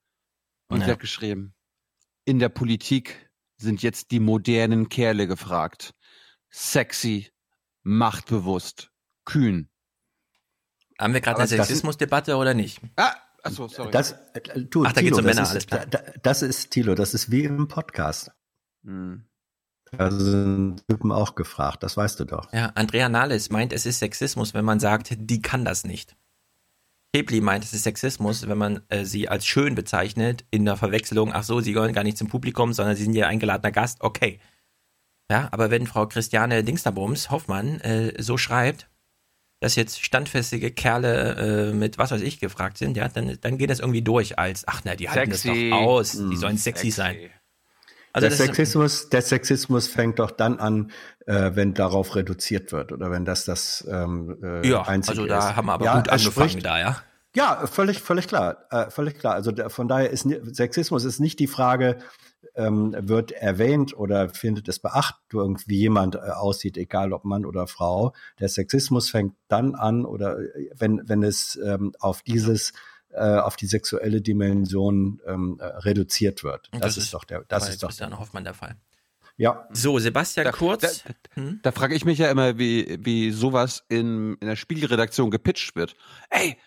Und 0.69 0.79
Ja. 0.79 0.85
sie 0.85 0.91
hat 0.91 0.99
geschrieben, 0.99 1.53
in 2.23 2.39
der 2.39 2.47
Politik 2.49 3.29
sind 3.57 3.81
jetzt 3.81 4.11
die 4.11 4.19
modernen 4.21 4.87
Kerle 4.87 5.27
gefragt. 5.27 5.93
Sexy, 6.51 7.31
machtbewusst, 7.83 8.91
kühn. 9.25 9.69
Haben 10.99 11.13
wir 11.13 11.21
gerade 11.21 11.39
eine 11.39 11.47
das- 11.49 11.67
Sexismusdebatte 11.67 12.35
oder 12.37 12.53
nicht? 12.53 12.79
Ah, 12.95 13.13
achso, 13.43 13.67
sorry. 13.67 13.91
Das, 13.91 14.11
äh, 14.33 14.41
du, 14.61 14.85
Ach, 14.85 14.93
da 14.93 15.01
Thilo, 15.01 15.17
geht's 15.17 15.19
um 15.19 15.25
das 15.25 15.35
Männer, 15.35 15.43
ist, 15.43 15.49
alles 15.51 15.67
klar. 15.67 15.85
Da, 15.87 15.97
da- 15.99 16.11
das 16.21 16.41
ist, 16.41 16.71
Tilo, 16.71 16.95
das 16.95 17.13
ist 17.13 17.31
wie 17.31 17.43
im 17.43 17.67
Podcast. 17.67 18.31
Hm. 18.83 19.25
Da 19.91 20.09
sind 20.09 20.87
Typen 20.87 21.11
auch 21.11 21.35
gefragt, 21.35 21.83
das 21.83 21.97
weißt 21.97 22.19
du 22.21 22.25
doch. 22.25 22.51
Ja, 22.53 22.67
Andrea 22.75 23.09
Nahles 23.09 23.49
meint, 23.49 23.73
es 23.73 23.85
ist 23.85 23.99
Sexismus, 23.99 24.53
wenn 24.53 24.63
man 24.63 24.79
sagt, 24.79 25.15
die 25.17 25.41
kann 25.41 25.65
das 25.65 25.83
nicht. 25.83 26.15
Hebli 27.13 27.41
meint, 27.41 27.65
es 27.65 27.73
ist 27.73 27.83
Sexismus, 27.83 28.47
wenn 28.47 28.57
man 28.57 28.83
äh, 28.87 29.03
sie 29.03 29.27
als 29.27 29.45
schön 29.45 29.75
bezeichnet, 29.75 30.45
in 30.49 30.63
der 30.63 30.77
Verwechslung, 30.77 31.33
ach 31.33 31.43
so, 31.43 31.59
sie 31.59 31.73
gehören 31.73 31.91
gar 31.91 32.05
nicht 32.05 32.17
zum 32.17 32.29
Publikum, 32.29 32.71
sondern 32.71 32.95
sie 32.95 33.03
sind 33.03 33.15
ja 33.15 33.27
eingeladener 33.27 33.73
Gast, 33.73 33.99
okay. 33.99 34.39
Ja, 35.31 35.47
aber 35.51 35.71
wenn 35.71 35.87
Frau 35.87 36.07
Christiane 36.07 36.61
Dingsterbums 36.63 37.31
Hoffmann 37.31 37.79
äh, 37.81 38.21
so 38.21 38.37
schreibt, 38.37 38.89
dass 39.61 39.75
jetzt 39.75 40.03
standfestige 40.03 40.71
Kerle 40.71 41.69
äh, 41.69 41.73
mit 41.73 41.97
was 41.97 42.11
weiß 42.11 42.19
ich 42.21 42.39
gefragt 42.41 42.77
sind, 42.77 42.97
ja, 42.97 43.07
dann, 43.07 43.37
dann 43.39 43.57
geht 43.57 43.69
das 43.69 43.79
irgendwie 43.79 44.01
durch 44.01 44.37
als, 44.37 44.67
ach 44.67 44.81
na, 44.83 44.95
die 44.95 45.09
halten 45.09 45.31
Sexy. 45.31 45.47
das 45.47 45.71
doch 45.71 45.77
aus, 45.77 46.11
die 46.11 46.35
Mm, 46.35 46.35
sollen 46.35 46.57
sexy, 46.57 46.91
sexy. 46.91 46.97
sein. 46.97 47.29
Also 48.13 48.27
der, 48.27 48.31
das 48.31 48.39
ist, 48.41 48.45
Sexismus, 48.45 49.09
der 49.09 49.21
Sexismus 49.21 49.87
fängt 49.87 50.19
doch 50.19 50.31
dann 50.31 50.59
an, 50.59 50.91
äh, 51.27 51.51
wenn 51.53 51.73
darauf 51.73 52.15
reduziert 52.17 52.73
wird 52.73 52.91
oder 52.91 53.09
wenn 53.09 53.23
das 53.23 53.45
das 53.45 53.87
ähm, 53.89 54.37
äh, 54.43 54.67
ja, 54.67 54.81
einzige 54.81 55.13
also 55.13 55.27
da 55.27 55.51
ist. 55.51 55.55
haben 55.55 55.67
wir 55.67 55.73
aber 55.73 55.85
ja, 55.85 55.95
gut 55.95 56.09
angefangen 56.09 56.49
spricht- 56.49 56.65
da, 56.65 56.77
ja. 56.79 57.03
Ja, 57.35 57.65
völlig, 57.67 58.01
völlig 58.01 58.27
klar, 58.27 58.65
äh, 58.71 58.89
völlig 58.91 59.17
klar. 59.17 59.35
Also 59.35 59.51
da, 59.51 59.69
von 59.69 59.87
daher 59.87 60.09
ist 60.09 60.27
Sexismus 60.53 61.05
ist 61.05 61.19
nicht 61.19 61.39
die 61.39 61.47
Frage, 61.47 61.97
ähm, 62.55 62.93
wird 62.99 63.31
erwähnt 63.31 63.95
oder 63.95 64.27
findet 64.29 64.67
es 64.67 64.79
beachtung, 64.79 65.57
wie 65.65 65.77
jemand 65.77 66.15
äh, 66.15 66.19
aussieht, 66.19 66.75
egal 66.75 67.13
ob 67.13 67.23
Mann 67.23 67.45
oder 67.45 67.67
Frau. 67.67 68.13
Der 68.39 68.49
Sexismus 68.49 69.09
fängt 69.09 69.35
dann 69.47 69.75
an 69.75 70.03
oder 70.05 70.39
äh, 70.39 70.69
wenn 70.75 71.07
wenn 71.07 71.23
es 71.23 71.57
ähm, 71.63 71.93
auf 71.99 72.21
dieses 72.21 72.73
äh, 73.13 73.37
auf 73.37 73.55
die 73.55 73.67
sexuelle 73.67 74.21
Dimension 74.21 75.21
ähm, 75.25 75.57
äh, 75.61 75.65
reduziert 75.65 76.43
wird. 76.43 76.69
Und 76.73 76.83
Das, 76.83 76.97
ist, 76.97 77.13
doch 77.13 77.23
der, 77.23 77.45
das 77.47 77.69
ist 77.69 77.81
doch 77.83 77.89
Christian 77.89 78.17
Hoffmann 78.19 78.43
der 78.43 78.53
Fall. 78.53 78.75
ja. 79.37 79.67
So, 79.71 79.99
Sebastian 79.99 80.45
Da- 80.45 80.51
Kurz. 80.51 81.03
da- 81.03 81.13
Hm? 81.35 81.59
Da 81.61 81.71
frage 81.71 81.95
ich 81.95 82.03
mich 82.05 82.17
ja 82.19 82.29
immer, 82.29 82.57
wie, 82.57 82.97
wie 83.01 83.31
sowas 83.31 83.83
in, 83.89 84.35
in 84.41 84.47
der 84.47 84.55
Spielredaktion 84.57 85.29
gepitcht 85.31 85.75
wird. 85.77 85.95
Ey, 86.29 86.57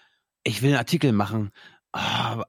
ich 0.44 0.62
will 0.62 0.70
einen 0.70 0.78
Artikel 0.78 1.12
machen. 1.12 1.50
Ah, 1.92 2.42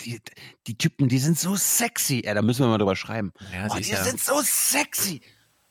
die, 0.00 0.20
die 0.66 0.78
Typen, 0.78 1.08
die 1.08 1.18
sind 1.18 1.38
so 1.38 1.56
sexy. 1.56 2.22
Ja, 2.24 2.34
da 2.34 2.42
müssen 2.42 2.64
wir 2.64 2.68
mal 2.68 2.78
drüber 2.78 2.94
schreiben. 2.94 3.32
Ja, 3.52 3.66
oh, 3.70 3.76
die 3.76 3.88
ja- 3.88 4.02
sind 4.02 4.20
so 4.20 4.40
sexy. 4.42 5.20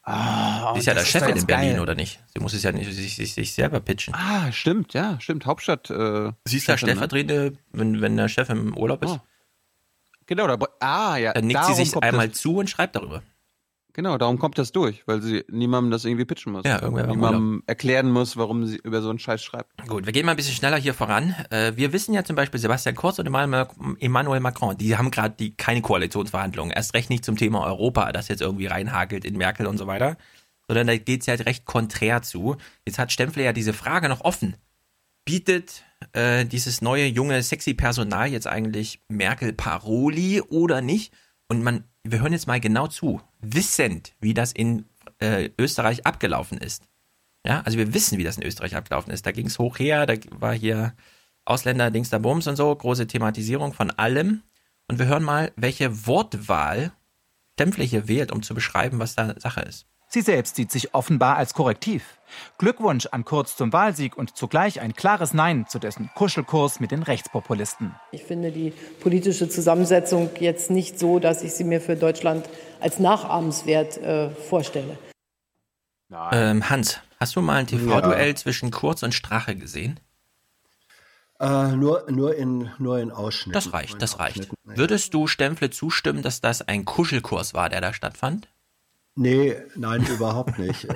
Ah, 0.03 0.73
Sie 0.73 0.79
ist 0.79 0.85
ja 0.87 0.95
das 0.95 1.11
der 1.11 1.21
doch 1.21 1.27
in 1.29 1.35
geil. 1.35 1.45
Berlin, 1.45 1.79
oder 1.79 1.93
nicht? 1.93 2.19
Sie 2.33 2.39
muss 2.39 2.53
es 2.53 2.63
ja 2.63 2.71
nicht 2.71 2.91
sich, 2.91 3.15
sich, 3.15 3.33
sich 3.33 3.53
selber 3.53 3.79
pitchen. 3.79 4.15
Ah, 4.15 4.51
stimmt, 4.51 4.93
ja, 4.93 5.19
stimmt. 5.21 5.45
Hauptstadt. 5.45 5.91
Äh, 5.91 6.31
Sie 6.45 6.57
ist 6.57 6.67
ja 6.67 6.73
ne? 6.73 6.77
stellvertretende, 6.79 7.53
wenn, 7.71 8.01
wenn 8.01 8.17
der 8.17 8.27
Chef 8.27 8.49
im 8.49 8.75
Urlaub 8.75 9.03
ist. 9.03 9.11
Oh. 9.11 9.19
Genau, 10.25 10.47
da, 10.47 10.57
ah, 10.79 11.17
ja. 11.17 11.33
Dann 11.33 11.45
nickt 11.45 11.65
sie 11.65 11.73
sich 11.75 11.95
einmal 11.97 12.29
das, 12.29 12.39
zu 12.39 12.57
und 12.57 12.69
schreibt 12.69 12.95
darüber. 12.95 13.21
Genau, 13.93 14.18
darum 14.18 14.39
kommt 14.39 14.57
das 14.57 14.72
durch, 14.72 15.05
weil 15.05 15.22
sie 15.22 15.43
niemandem 15.49 15.91
das 15.91 16.05
irgendwie 16.05 16.26
pitchen 16.26 16.53
muss. 16.53 16.63
Ja, 16.65 16.81
irgendwer 16.81 17.07
niemandem 17.07 17.63
erklären 17.68 18.09
muss, 18.09 18.38
warum 18.38 18.65
sie 18.65 18.77
über 18.77 19.01
so 19.01 19.09
einen 19.09 19.19
Scheiß 19.19 19.43
schreibt. 19.43 19.85
Gut, 19.88 20.05
wir 20.05 20.13
gehen 20.13 20.26
mal 20.26 20.31
ein 20.31 20.38
bisschen 20.38 20.55
schneller 20.55 20.77
hier 20.77 20.93
voran. 20.93 21.35
Äh, 21.49 21.73
wir 21.76 21.91
wissen 21.91 22.13
ja 22.13 22.23
zum 22.23 22.35
Beispiel 22.35 22.59
Sebastian 22.59 22.95
Kurz 22.95 23.19
und 23.19 23.26
Emmanuel 23.26 24.39
Macron, 24.39 24.77
die 24.77 24.97
haben 24.97 25.11
gerade 25.11 25.35
die 25.38 25.55
keine 25.55 25.81
Koalitionsverhandlungen. 25.81 26.72
Erst 26.72 26.93
recht 26.93 27.09
nicht 27.09 27.26
zum 27.26 27.35
Thema 27.35 27.65
Europa, 27.65 28.11
das 28.11 28.30
jetzt 28.30 28.41
irgendwie 28.41 28.68
reinhakelt 28.68 29.26
in 29.26 29.38
Merkel 29.38 29.68
und 29.68 29.77
so 29.77 29.88
weiter. 29.88 30.18
Sondern 30.68 30.88
da 30.88 30.97
geht's 30.97 31.26
ja 31.26 31.35
halt 31.35 31.45
recht 31.45 31.65
konträr 31.65 32.22
zu. 32.22 32.55
Jetzt 32.85 32.97
hat 32.97 33.11
Stempfler 33.11 33.43
ja 33.43 33.53
diese 33.53 33.73
Frage 33.73 34.07
noch 34.07 34.22
offen. 34.22 34.55
Bietet 35.26 35.84
äh, 36.13 36.45
dieses 36.45 36.81
neue, 36.81 37.05
junge, 37.05 37.43
sexy 37.43 37.73
Personal 37.73 38.30
jetzt 38.30 38.47
eigentlich 38.47 39.01
Merkel 39.09 39.53
Paroli 39.53 40.41
oder 40.41 40.81
nicht? 40.81 41.13
Und 41.51 41.63
man, 41.63 41.83
wir 42.05 42.21
hören 42.21 42.31
jetzt 42.31 42.47
mal 42.47 42.61
genau 42.61 42.87
zu, 42.87 43.19
wissend, 43.41 44.13
wie 44.21 44.33
das 44.33 44.53
in 44.53 44.85
äh, 45.19 45.49
Österreich 45.59 46.05
abgelaufen 46.05 46.57
ist. 46.57 46.87
Ja, 47.45 47.59
also 47.65 47.77
wir 47.77 47.93
wissen, 47.93 48.17
wie 48.17 48.23
das 48.23 48.37
in 48.37 48.43
Österreich 48.43 48.73
abgelaufen 48.73 49.11
ist. 49.11 49.25
Da 49.25 49.33
ging 49.33 49.47
es 49.47 49.59
hoch 49.59 49.77
her, 49.77 50.05
da 50.05 50.13
war 50.29 50.53
hier 50.53 50.93
Ausländer, 51.43 51.91
Dings 51.91 52.09
da 52.09 52.19
Bums 52.19 52.47
und 52.47 52.55
so, 52.55 52.73
große 52.73 53.05
Thematisierung 53.05 53.73
von 53.73 53.91
allem. 53.91 54.43
Und 54.87 54.97
wir 54.97 55.07
hören 55.07 55.23
mal, 55.23 55.51
welche 55.57 56.07
Wortwahl 56.07 56.93
Stempfle 57.55 57.83
hier 57.83 58.07
wählt, 58.07 58.31
um 58.31 58.43
zu 58.43 58.55
beschreiben, 58.55 58.99
was 58.99 59.15
da 59.15 59.37
Sache 59.37 59.59
ist. 59.59 59.87
Sie 60.13 60.19
selbst 60.19 60.57
sieht 60.57 60.71
sich 60.71 60.93
offenbar 60.93 61.38
als 61.38 61.53
Korrektiv. 61.53 62.03
Glückwunsch 62.57 63.05
an 63.05 63.23
Kurz 63.23 63.55
zum 63.55 63.71
Wahlsieg 63.71 64.17
und 64.17 64.35
zugleich 64.35 64.81
ein 64.81 64.91
klares 64.91 65.33
Nein 65.33 65.67
zu 65.69 65.79
dessen 65.79 66.09
Kuschelkurs 66.15 66.81
mit 66.81 66.91
den 66.91 67.01
Rechtspopulisten. 67.01 67.95
Ich 68.11 68.25
finde 68.25 68.51
die 68.51 68.73
politische 68.99 69.47
Zusammensetzung 69.47 70.29
jetzt 70.41 70.69
nicht 70.69 70.99
so, 70.99 71.19
dass 71.19 71.43
ich 71.43 71.53
sie 71.53 71.63
mir 71.63 71.79
für 71.79 71.95
Deutschland 71.95 72.49
als 72.81 72.99
nachahmenswert 72.99 73.99
äh, 73.99 74.31
vorstelle. 74.31 74.97
Ähm, 76.33 76.69
Hans, 76.69 76.99
hast 77.17 77.38
du 77.38 77.41
mal 77.41 77.55
ein 77.55 77.67
TV-Duell 77.67 78.35
zwischen 78.35 78.69
Kurz 78.69 79.03
und 79.03 79.13
Strache 79.13 79.55
gesehen? 79.55 79.97
Äh, 81.39 81.71
nur, 81.71 82.03
nur 82.11 82.35
in, 82.35 82.69
nur 82.79 82.99
in 82.99 83.11
Ausschnitten. 83.11 83.53
Das 83.53 83.71
reicht, 83.71 84.01
das 84.01 84.19
reicht. 84.19 84.43
Ja. 84.43 84.51
Würdest 84.75 85.13
du 85.13 85.27
Stempfle 85.27 85.69
zustimmen, 85.69 86.21
dass 86.21 86.41
das 86.41 86.61
ein 86.67 86.83
Kuschelkurs 86.83 87.53
war, 87.53 87.69
der 87.69 87.79
da 87.79 87.93
stattfand? 87.93 88.49
Nee, 89.22 89.56
nein, 89.76 90.03
überhaupt 90.07 90.57
nicht. 90.57 90.88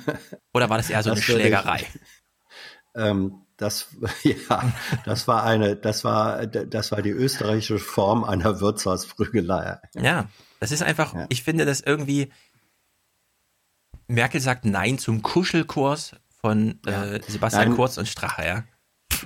Oder 0.54 0.68
war 0.68 0.76
das 0.76 0.90
eher 0.90 1.02
so 1.02 1.10
eine 1.10 1.18
Das 1.20 1.28
ich- 1.28 1.34
Schlägerei? 1.34 1.86
Ähm, 2.92 3.42
das, 3.56 3.86
ja, 4.24 4.72
das 5.04 5.28
war 5.28 5.44
eine, 5.44 5.76
das 5.76 6.02
war, 6.02 6.44
das 6.48 6.90
war 6.90 7.02
die 7.02 7.10
österreichische 7.10 7.78
Form 7.78 8.24
einer 8.24 8.60
Wirtshausprügelei. 8.60 9.78
Ja, 9.94 10.28
das 10.58 10.72
ist 10.72 10.82
einfach, 10.82 11.14
Ja. 11.14 11.26
ich 11.28 11.44
finde 11.44 11.66
das 11.66 11.80
irgendwie. 11.80 12.32
Merkel 14.08 14.40
sagt 14.40 14.64
Nein 14.64 14.98
zum 14.98 15.22
Kuschelkurs 15.22 16.16
von 16.40 16.80
äh, 16.84 17.20
Sebastian 17.28 17.68
Nein. 17.68 17.76
Kurz 17.76 17.96
und 17.96 18.08
Strache, 18.08 18.44
ja. 18.44 18.64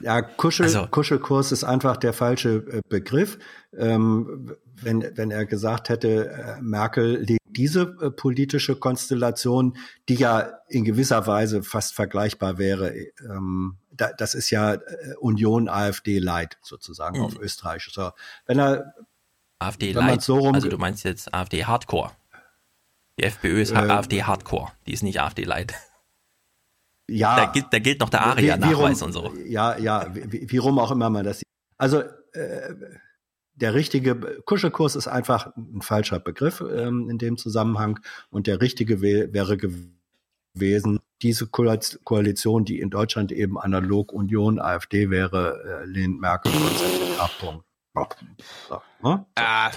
Ja, 0.02 0.20
Kuschel, 0.20 0.66
Also- 0.66 0.86
Kuschelkurs 0.88 1.50
ist 1.50 1.64
einfach 1.64 1.96
der 1.96 2.12
falsche 2.12 2.56
äh, 2.70 2.80
Begriff. 2.90 3.38
Ähm, 3.74 4.54
wenn, 4.76 5.10
wenn 5.16 5.30
er 5.30 5.46
gesagt 5.46 5.88
hätte, 5.88 6.28
äh, 6.28 6.60
Merkel 6.60 7.16
legt 7.22 7.40
diese 7.54 7.96
äh, 8.02 8.10
politische 8.10 8.76
Konstellation, 8.76 9.76
die 10.08 10.16
ja 10.16 10.58
in 10.68 10.84
gewisser 10.84 11.26
Weise 11.26 11.62
fast 11.62 11.94
vergleichbar 11.94 12.58
wäre, 12.58 12.94
ähm, 13.28 13.78
da, 13.90 14.12
das 14.12 14.34
ist 14.34 14.50
ja 14.50 14.74
äh, 14.74 15.14
Union 15.20 15.68
AfD 15.68 16.18
Light 16.18 16.58
sozusagen 16.62 17.18
Mhm. 17.18 17.24
auf 17.24 17.38
Österreich. 17.38 17.88
So, 17.90 18.10
wenn 18.46 18.58
er 18.58 18.94
AfD 19.58 19.94
Wenn 19.94 20.06
Light. 20.06 20.22
so 20.22 20.36
rum- 20.38 20.54
also 20.54 20.68
du 20.68 20.76
meinst 20.78 21.04
jetzt 21.04 21.32
AfD 21.32 21.64
Hardcore. 21.64 22.10
Die 23.18 23.24
FPÖ 23.24 23.60
ist 23.62 23.70
Äh, 23.70 23.76
AfD 23.76 24.24
Hardcore, 24.24 24.72
die 24.86 24.92
ist 24.92 25.02
nicht 25.04 25.20
AfD 25.20 25.44
Light. 25.44 25.72
ja, 27.08 27.36
Da 27.36 27.52
gilt, 27.52 27.66
da 27.70 27.78
gilt 27.78 28.00
noch 28.00 28.08
der 28.10 28.22
ARIA-Nachweis 28.26 29.02
und 29.02 29.12
so. 29.12 29.32
Ja, 29.46 29.76
ja, 29.78 30.12
wie, 30.14 30.32
wie- 30.32 30.50
wie 30.50 30.56
rum 30.56 30.78
auch 30.78 30.90
immer 30.90 31.10
man 31.10 31.24
das 31.24 31.38
sieht. 31.38 31.48
Also 31.78 32.02
äh, 32.32 32.74
der 33.56 33.74
richtige 33.74 34.16
Kuschelkurs 34.44 34.96
ist 34.96 35.06
einfach 35.08 35.54
ein 35.56 35.80
falscher 35.82 36.18
Begriff 36.20 36.60
ähm, 36.60 37.08
in 37.08 37.18
dem 37.18 37.36
Zusammenhang 37.36 38.00
und 38.30 38.46
der 38.46 38.60
richtige 38.60 38.96
wä- 38.96 39.32
wäre 39.32 39.56
gewesen, 39.56 41.00
diese 41.22 41.46
Koal- 41.46 41.98
Koalition, 42.04 42.64
die 42.64 42.80
in 42.80 42.90
Deutschland 42.90 43.32
eben 43.32 43.58
analog 43.58 44.12
Union 44.12 44.58
AfD 44.60 45.10
wäre, 45.10 45.82
äh, 45.82 45.86
lehnt 45.86 46.20
Merkel. 46.20 46.52
So, 48.68 48.82
ne? 49.02 49.24
Ah, 49.36 49.70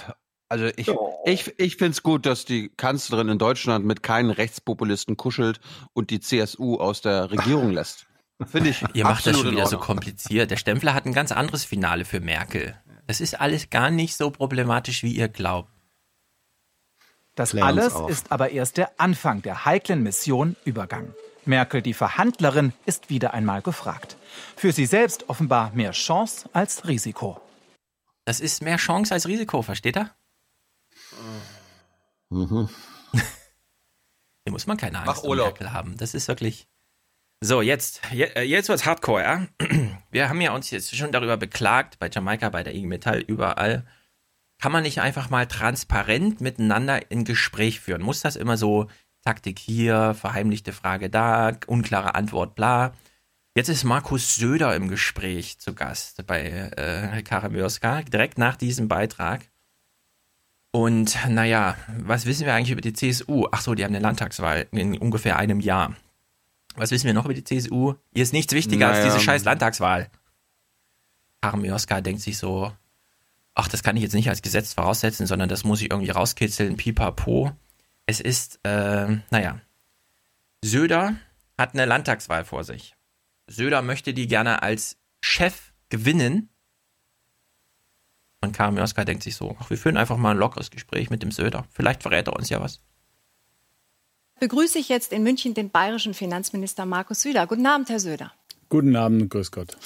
also 0.48 0.66
ich, 0.76 0.90
ich, 1.26 1.58
ich 1.58 1.76
finde 1.76 1.92
es 1.92 2.02
gut, 2.02 2.26
dass 2.26 2.44
die 2.44 2.70
Kanzlerin 2.70 3.28
in 3.28 3.38
Deutschland 3.38 3.84
mit 3.84 4.02
keinen 4.02 4.30
Rechtspopulisten 4.30 5.16
kuschelt 5.16 5.60
und 5.92 6.10
die 6.10 6.20
CSU 6.20 6.76
aus 6.76 7.00
der 7.00 7.30
Regierung 7.30 7.70
lässt. 7.70 8.06
Finde 8.46 8.70
ich 8.70 8.84
Ihr 8.94 9.02
macht 9.04 9.26
das 9.26 9.36
schon 9.38 9.50
wieder 9.50 9.66
so 9.66 9.78
kompliziert. 9.78 10.50
Der 10.52 10.56
Stempfler 10.56 10.94
hat 10.94 11.06
ein 11.06 11.12
ganz 11.12 11.32
anderes 11.32 11.64
Finale 11.64 12.04
für 12.04 12.20
Merkel. 12.20 12.76
Das 13.08 13.22
ist 13.22 13.40
alles 13.40 13.70
gar 13.70 13.90
nicht 13.90 14.16
so 14.18 14.30
problematisch, 14.30 15.02
wie 15.02 15.12
ihr 15.12 15.28
glaubt. 15.28 15.70
Das 17.34 17.50
Klär 17.50 17.64
alles 17.64 17.94
ist 18.08 18.30
aber 18.30 18.50
erst 18.50 18.76
der 18.76 19.00
Anfang 19.00 19.40
der 19.40 19.64
heiklen 19.64 20.02
Mission 20.02 20.56
Übergang. 20.66 21.14
Merkel, 21.46 21.80
die 21.80 21.94
Verhandlerin, 21.94 22.74
ist 22.84 23.08
wieder 23.08 23.32
einmal 23.32 23.62
gefragt. 23.62 24.18
Für 24.56 24.72
sie 24.72 24.84
selbst 24.84 25.30
offenbar 25.30 25.72
mehr 25.72 25.92
Chance 25.92 26.50
als 26.52 26.86
Risiko. 26.86 27.40
Das 28.26 28.40
ist 28.40 28.60
mehr 28.60 28.76
Chance 28.76 29.14
als 29.14 29.26
Risiko, 29.26 29.62
versteht 29.62 29.96
ihr? 29.96 30.10
Mhm. 32.28 32.68
Hier 33.12 34.52
muss 34.52 34.66
man 34.66 34.76
keine 34.76 34.98
Mach 34.98 35.06
Angst 35.06 35.24
um 35.24 35.30
Urlaub. 35.30 35.46
Merkel 35.46 35.72
haben. 35.72 35.96
Das 35.96 36.12
ist 36.12 36.28
wirklich. 36.28 36.68
So, 37.40 37.62
jetzt, 37.62 38.00
je- 38.12 38.24
äh, 38.34 38.42
jetzt 38.42 38.68
wird's 38.68 38.84
hardcore, 38.84 39.22
ja? 39.22 39.46
Wir 40.10 40.28
haben 40.28 40.40
ja 40.40 40.52
uns 40.52 40.70
jetzt 40.70 40.94
schon 40.96 41.12
darüber 41.12 41.36
beklagt, 41.36 41.98
bei 41.98 42.10
Jamaika, 42.10 42.48
bei 42.48 42.62
der 42.64 42.74
IG 42.74 42.86
Metall, 42.86 43.20
überall, 43.20 43.86
kann 44.60 44.72
man 44.72 44.82
nicht 44.82 45.00
einfach 45.00 45.30
mal 45.30 45.46
transparent 45.46 46.40
miteinander 46.40 47.10
in 47.12 47.24
Gespräch 47.24 47.78
führen? 47.80 48.02
Muss 48.02 48.22
das 48.22 48.34
immer 48.34 48.56
so 48.56 48.88
Taktik 49.24 49.58
hier, 49.58 50.14
verheimlichte 50.14 50.72
Frage 50.72 51.10
da, 51.10 51.52
unklare 51.66 52.14
Antwort, 52.16 52.56
bla. 52.56 52.92
Jetzt 53.56 53.68
ist 53.68 53.84
Markus 53.84 54.36
Söder 54.36 54.74
im 54.74 54.88
Gespräch 54.88 55.58
zu 55.58 55.74
Gast 55.74 56.26
bei 56.26 56.42
äh, 56.76 57.22
Karamürska, 57.22 58.02
direkt 58.02 58.38
nach 58.38 58.56
diesem 58.56 58.88
Beitrag. 58.88 59.42
Und 60.72 61.16
naja, 61.28 61.76
was 61.98 62.26
wissen 62.26 62.46
wir 62.46 62.54
eigentlich 62.54 62.70
über 62.72 62.80
die 62.80 62.92
CSU? 62.92 63.46
Ach 63.52 63.60
so, 63.60 63.74
die 63.74 63.84
haben 63.84 63.94
eine 63.94 64.02
Landtagswahl 64.02 64.66
in 64.72 64.98
ungefähr 64.98 65.36
einem 65.38 65.60
Jahr. 65.60 65.94
Was 66.78 66.90
wissen 66.90 67.06
wir 67.06 67.14
noch 67.14 67.24
über 67.24 67.34
die 67.34 67.44
CSU? 67.44 67.94
Hier 68.12 68.22
ist 68.22 68.32
nichts 68.32 68.52
wichtiger 68.52 68.88
naja. 68.88 69.02
als 69.02 69.12
diese 69.12 69.24
scheiß 69.24 69.44
Landtagswahl. 69.44 70.10
Karamürska 71.40 72.00
denkt 72.00 72.22
sich 72.22 72.38
so, 72.38 72.72
ach, 73.54 73.68
das 73.68 73.82
kann 73.82 73.96
ich 73.96 74.02
jetzt 74.02 74.14
nicht 74.14 74.28
als 74.28 74.42
Gesetz 74.42 74.74
voraussetzen, 74.74 75.26
sondern 75.26 75.48
das 75.48 75.64
muss 75.64 75.80
ich 75.80 75.90
irgendwie 75.90 76.10
rauskitzeln, 76.10 76.76
pipapo. 76.76 77.52
Es 78.06 78.20
ist, 78.20 78.60
äh, 78.62 79.18
naja, 79.30 79.60
Söder 80.62 81.16
hat 81.56 81.74
eine 81.74 81.84
Landtagswahl 81.84 82.44
vor 82.44 82.64
sich. 82.64 82.94
Söder 83.48 83.82
möchte 83.82 84.14
die 84.14 84.28
gerne 84.28 84.62
als 84.62 84.96
Chef 85.20 85.72
gewinnen. 85.88 86.48
Und 88.40 88.52
Karin 88.52 88.74
Mörska 88.74 89.04
denkt 89.04 89.24
sich 89.24 89.34
so, 89.34 89.56
ach, 89.58 89.70
wir 89.70 89.78
führen 89.78 89.96
einfach 89.96 90.16
mal 90.16 90.30
ein 90.30 90.38
lockeres 90.38 90.70
Gespräch 90.70 91.10
mit 91.10 91.22
dem 91.22 91.32
Söder. 91.32 91.66
Vielleicht 91.70 92.02
verrät 92.02 92.28
er 92.28 92.36
uns 92.36 92.48
ja 92.48 92.60
was. 92.60 92.80
Begrüße 94.40 94.78
ich 94.78 94.88
jetzt 94.88 95.12
in 95.12 95.24
München 95.24 95.54
den 95.54 95.70
bayerischen 95.70 96.14
Finanzminister 96.14 96.86
Markus 96.86 97.22
Söder. 97.22 97.48
Guten 97.48 97.66
Abend, 97.66 97.88
Herr 97.88 97.98
Söder. 97.98 98.32
Guten 98.68 98.94
Abend, 98.94 99.30
grüß 99.30 99.50
Gott. 99.50 99.76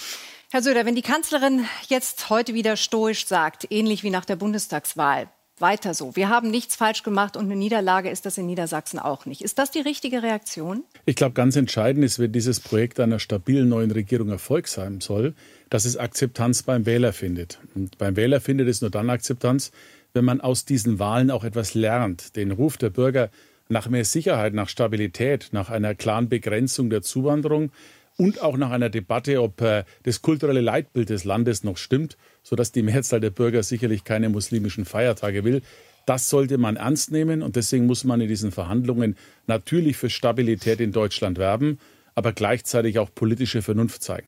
Herr 0.50 0.60
Söder, 0.60 0.84
wenn 0.84 0.94
die 0.94 1.02
Kanzlerin 1.02 1.64
jetzt 1.88 2.28
heute 2.28 2.52
wieder 2.52 2.76
stoisch 2.76 3.26
sagt, 3.26 3.66
ähnlich 3.70 4.02
wie 4.02 4.10
nach 4.10 4.26
der 4.26 4.36
Bundestagswahl, 4.36 5.28
weiter 5.58 5.94
so. 5.94 6.16
Wir 6.16 6.28
haben 6.28 6.50
nichts 6.50 6.76
falsch 6.76 7.02
gemacht 7.02 7.38
und 7.38 7.46
eine 7.46 7.56
Niederlage 7.56 8.10
ist 8.10 8.26
das 8.26 8.36
in 8.36 8.44
Niedersachsen 8.44 8.98
auch 8.98 9.24
nicht. 9.24 9.40
Ist 9.40 9.58
das 9.58 9.70
die 9.70 9.80
richtige 9.80 10.22
Reaktion? 10.22 10.84
Ich 11.06 11.16
glaube, 11.16 11.32
ganz 11.32 11.56
entscheidend 11.56 12.04
ist, 12.04 12.18
wenn 12.18 12.32
dieses 12.32 12.60
Projekt 12.60 13.00
einer 13.00 13.20
stabilen 13.20 13.70
neuen 13.70 13.90
Regierung 13.90 14.28
Erfolg 14.28 14.68
sein 14.68 15.00
soll, 15.00 15.34
dass 15.70 15.86
es 15.86 15.96
Akzeptanz 15.96 16.62
beim 16.64 16.84
Wähler 16.84 17.14
findet. 17.14 17.58
Und 17.74 17.96
beim 17.96 18.16
Wähler 18.16 18.42
findet 18.42 18.68
es 18.68 18.82
nur 18.82 18.90
dann 18.90 19.08
Akzeptanz, 19.08 19.70
wenn 20.12 20.26
man 20.26 20.42
aus 20.42 20.66
diesen 20.66 20.98
Wahlen 20.98 21.30
auch 21.30 21.44
etwas 21.44 21.72
lernt. 21.72 22.36
Den 22.36 22.50
Ruf 22.50 22.76
der 22.76 22.90
Bürger 22.90 23.30
nach 23.72 23.88
mehr 23.88 24.04
Sicherheit, 24.04 24.54
nach 24.54 24.68
Stabilität, 24.68 25.48
nach 25.52 25.70
einer 25.70 25.94
klaren 25.94 26.28
Begrenzung 26.28 26.90
der 26.90 27.02
Zuwanderung 27.02 27.72
und 28.16 28.42
auch 28.42 28.56
nach 28.56 28.70
einer 28.70 28.90
Debatte, 28.90 29.42
ob 29.42 29.60
äh, 29.62 29.84
das 30.04 30.22
kulturelle 30.22 30.60
Leitbild 30.60 31.08
des 31.08 31.24
Landes 31.24 31.64
noch 31.64 31.76
stimmt, 31.76 32.16
sodass 32.42 32.72
die 32.72 32.82
Mehrzahl 32.82 33.20
der 33.20 33.30
Bürger 33.30 33.62
sicherlich 33.62 34.04
keine 34.04 34.28
muslimischen 34.28 34.84
Feiertage 34.84 35.44
will. 35.44 35.62
Das 36.06 36.28
sollte 36.28 36.58
man 36.58 36.76
ernst 36.76 37.10
nehmen 37.12 37.42
und 37.42 37.56
deswegen 37.56 37.86
muss 37.86 38.04
man 38.04 38.20
in 38.20 38.28
diesen 38.28 38.52
Verhandlungen 38.52 39.16
natürlich 39.46 39.96
für 39.96 40.10
Stabilität 40.10 40.80
in 40.80 40.92
Deutschland 40.92 41.38
werben, 41.38 41.78
aber 42.14 42.32
gleichzeitig 42.32 42.98
auch 42.98 43.08
politische 43.14 43.62
Vernunft 43.62 44.02
zeigen. 44.02 44.26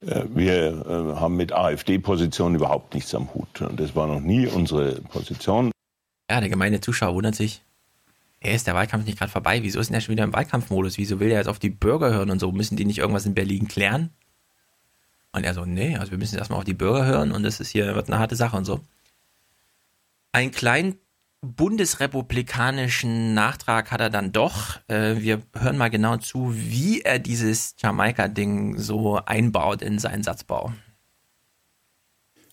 Äh, 0.00 0.24
wir 0.34 0.54
äh, 0.54 1.20
haben 1.20 1.36
mit 1.36 1.52
AfD-Positionen 1.52 2.56
überhaupt 2.56 2.94
nichts 2.94 3.14
am 3.14 3.34
Hut. 3.34 3.48
Das 3.76 3.94
war 3.94 4.06
noch 4.06 4.20
nie 4.20 4.46
unsere 4.46 5.00
Position. 5.02 5.72
Ja, 6.30 6.40
der 6.40 6.48
gemeine 6.48 6.80
Zuschauer 6.80 7.14
wundert 7.14 7.34
sich, 7.34 7.62
hey, 8.46 8.56
ist 8.56 8.66
der 8.66 8.74
Wahlkampf 8.74 9.04
nicht 9.04 9.18
gerade 9.18 9.30
vorbei? 9.30 9.62
Wieso 9.62 9.80
ist 9.80 9.88
denn 9.88 9.94
er 9.94 10.00
schon 10.00 10.12
wieder 10.12 10.24
im 10.24 10.32
Wahlkampfmodus? 10.32 10.98
Wieso 10.98 11.20
will 11.20 11.30
er 11.30 11.38
jetzt 11.38 11.48
auf 11.48 11.58
die 11.58 11.70
Bürger 11.70 12.12
hören 12.12 12.30
und 12.30 12.38
so? 12.38 12.52
Müssen 12.52 12.76
die 12.76 12.84
nicht 12.84 12.98
irgendwas 12.98 13.26
in 13.26 13.34
Berlin 13.34 13.68
klären? 13.68 14.10
Und 15.32 15.44
er 15.44 15.52
so, 15.52 15.64
nee, 15.64 15.96
also 15.96 16.12
wir 16.12 16.18
müssen 16.18 16.38
erstmal 16.38 16.58
auf 16.58 16.64
die 16.64 16.74
Bürger 16.74 17.04
hören 17.04 17.32
und 17.32 17.42
das 17.42 17.60
ist 17.60 17.70
hier, 17.70 17.94
wird 17.94 18.08
eine 18.08 18.18
harte 18.18 18.36
Sache 18.36 18.56
und 18.56 18.64
so. 18.64 18.80
Einen 20.32 20.50
kleinen 20.50 20.96
bundesrepublikanischen 21.42 23.34
Nachtrag 23.34 23.90
hat 23.90 24.00
er 24.00 24.10
dann 24.10 24.32
doch. 24.32 24.80
Äh, 24.88 25.16
wir 25.18 25.42
hören 25.54 25.76
mal 25.76 25.90
genau 25.90 26.16
zu, 26.16 26.54
wie 26.54 27.02
er 27.02 27.18
dieses 27.18 27.74
Jamaika-Ding 27.78 28.78
so 28.78 29.16
einbaut 29.16 29.82
in 29.82 29.98
seinen 29.98 30.22
Satzbau. 30.22 30.72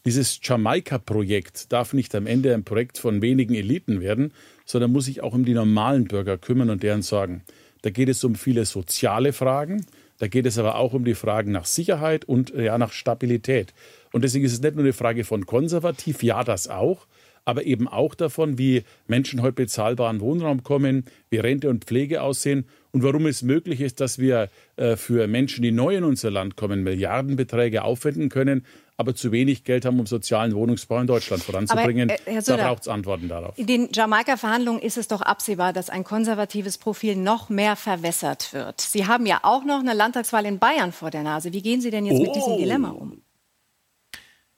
Dieses 0.05 0.39
Jamaika-Projekt 0.43 1.71
darf 1.71 1.93
nicht 1.93 2.13
am 2.13 2.27
Ende 2.27 2.53
ein 2.53 2.65
Projekt 2.65 2.97
von 2.97 3.21
wenigen 3.21 3.55
Eliten 3.55 4.01
werden, 4.01 4.33
sondern 4.65 4.91
muss 4.91 5.05
sich 5.05 5.21
auch 5.21 5.33
um 5.33 5.45
die 5.45 5.53
normalen 5.53 6.05
Bürger 6.05 6.37
kümmern 6.37 6.69
und 6.69 6.83
deren 6.83 7.01
Sorgen. 7.01 7.41
Da 7.81 7.89
geht 7.89 8.09
es 8.09 8.23
um 8.23 8.35
viele 8.35 8.65
soziale 8.65 9.33
Fragen, 9.33 9.85
da 10.19 10.27
geht 10.27 10.45
es 10.45 10.57
aber 10.57 10.75
auch 10.75 10.93
um 10.93 11.03
die 11.03 11.15
Fragen 11.15 11.51
nach 11.51 11.65
Sicherheit 11.65 12.25
und 12.25 12.51
ja, 12.51 12.77
nach 12.77 12.93
Stabilität. 12.93 13.73
Und 14.13 14.23
deswegen 14.23 14.45
ist 14.45 14.53
es 14.53 14.61
nicht 14.61 14.75
nur 14.75 14.83
eine 14.83 14.93
Frage 14.93 15.23
von 15.23 15.45
konservativ, 15.45 16.23
ja, 16.23 16.43
das 16.43 16.67
auch, 16.67 17.07
aber 17.45 17.65
eben 17.65 17.87
auch 17.87 18.15
davon, 18.15 18.57
wie 18.57 18.83
Menschen 19.07 19.41
heute 19.41 19.53
bezahlbaren 19.53 20.21
Wohnraum 20.21 20.63
kommen, 20.63 21.05
wie 21.29 21.37
Rente 21.37 21.69
und 21.69 21.83
Pflege 21.85 22.21
aussehen 22.21 22.65
und 22.91 23.03
warum 23.03 23.25
es 23.25 23.41
möglich 23.41 23.81
ist, 23.81 23.99
dass 23.99 24.19
wir 24.19 24.49
äh, 24.77 24.95
für 24.95 25.27
Menschen, 25.27 25.61
die 25.61 25.71
neu 25.71 25.97
in 25.97 26.03
unser 26.03 26.31
Land 26.31 26.55
kommen, 26.55 26.83
Milliardenbeträge 26.83 27.83
aufwenden 27.83 28.29
können, 28.29 28.65
aber 28.97 29.15
zu 29.15 29.31
wenig 29.31 29.63
Geld 29.63 29.85
haben, 29.85 29.99
um 29.99 30.05
sozialen 30.05 30.53
Wohnungsbau 30.53 30.99
in 30.99 31.07
Deutschland 31.07 31.43
voranzubringen. 31.43 32.11
Aber, 32.11 32.27
äh, 32.27 32.41
da 32.43 32.57
braucht 32.57 32.83
es 32.83 32.87
Antworten 32.87 33.27
darauf. 33.27 33.57
In 33.57 33.67
den 33.67 33.89
Jamaika-Verhandlungen 33.91 34.81
ist 34.81 34.97
es 34.97 35.07
doch 35.07 35.21
absehbar, 35.21 35.73
dass 35.73 35.89
ein 35.89 36.03
konservatives 36.03 36.77
Profil 36.77 37.15
noch 37.15 37.49
mehr 37.49 37.75
verwässert 37.75 38.53
wird. 38.53 38.81
Sie 38.81 39.07
haben 39.07 39.25
ja 39.25 39.39
auch 39.43 39.63
noch 39.63 39.79
eine 39.79 39.93
Landtagswahl 39.93 40.45
in 40.45 40.59
Bayern 40.59 40.91
vor 40.91 41.09
der 41.09 41.23
Nase. 41.23 41.53
Wie 41.53 41.61
gehen 41.61 41.81
Sie 41.81 41.89
denn 41.89 42.05
jetzt 42.05 42.19
oh. 42.19 42.23
mit 42.23 42.35
diesem 42.35 42.53
oh. 42.53 42.57
Dilemma 42.57 42.89
um? 42.89 43.21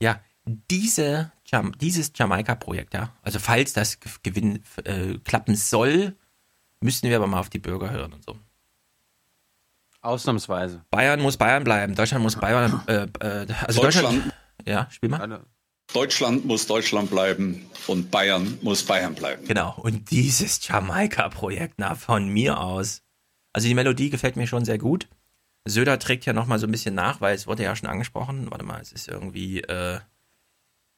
Ja, 0.02 0.20
diese, 0.46 1.32
dieses 1.80 2.12
Jamaika-Projekt, 2.16 2.94
ja, 2.94 3.14
also 3.22 3.40
falls 3.40 3.74
das 3.74 4.00
Gewinn 4.22 4.62
äh, 4.84 5.18
klappen 5.24 5.56
soll, 5.56 6.16
müssten 6.82 7.10
wir 7.10 7.16
aber 7.16 7.28
mal 7.28 7.40
auf 7.40 7.50
die 7.50 7.60
Bürger 7.60 7.90
hören 7.90 8.14
und 8.14 8.24
so. 8.24 8.38
Ausnahmsweise. 10.06 10.84
Bayern 10.92 11.22
muss 11.22 11.38
Bayern 11.38 11.64
bleiben. 11.64 11.96
Deutschland 11.96 12.24
muss 12.24 12.36
Bayern. 12.36 12.82
Äh, 12.88 13.08
äh, 13.20 13.48
also 13.66 13.82
Deutschland, 13.82 14.08
Deutschland. 14.08 14.34
Ja, 14.66 14.88
spiel 14.92 15.10
mal. 15.10 15.46
Deutschland 15.94 16.46
muss 16.46 16.68
Deutschland 16.68 17.10
bleiben 17.10 17.70
und 17.88 18.12
Bayern 18.12 18.58
muss 18.62 18.84
Bayern 18.84 19.16
bleiben. 19.16 19.46
Genau. 19.48 19.76
Und 19.78 20.12
dieses 20.12 20.68
Jamaika-Projekt, 20.68 21.76
na, 21.78 21.96
von 21.96 22.28
mir 22.28 22.60
aus. 22.60 23.04
Also 23.54 23.68
die 23.68 23.76
Melodie 23.76 24.10
gefällt 24.10 24.36
mir 24.36 24.48
schon 24.48 24.66
sehr 24.66 24.78
gut. 24.78 25.08
Söder 25.66 25.98
trägt 26.00 26.26
ja 26.26 26.34
nochmal 26.34 26.60
so 26.60 26.68
ein 26.68 26.72
bisschen 26.72 26.96
nach, 26.96 27.22
weil 27.22 27.36
es 27.36 27.48
wurde 27.48 27.64
ja 27.64 27.76
schon 27.76 27.90
angesprochen. 27.90 28.52
Warte 28.52 28.66
mal, 28.66 28.82
es 28.82 28.92
ist 28.92 29.08
irgendwie 29.08 29.62
äh, 29.62 30.00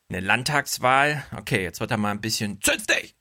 eine 0.10 0.20
Landtagswahl. 0.20 1.24
Okay, 1.38 1.64
jetzt 1.64 1.80
wird 1.80 1.92
er 1.92 1.98
mal 1.98 2.12
ein 2.12 2.22
bisschen 2.22 2.62
zünftig. 2.62 3.16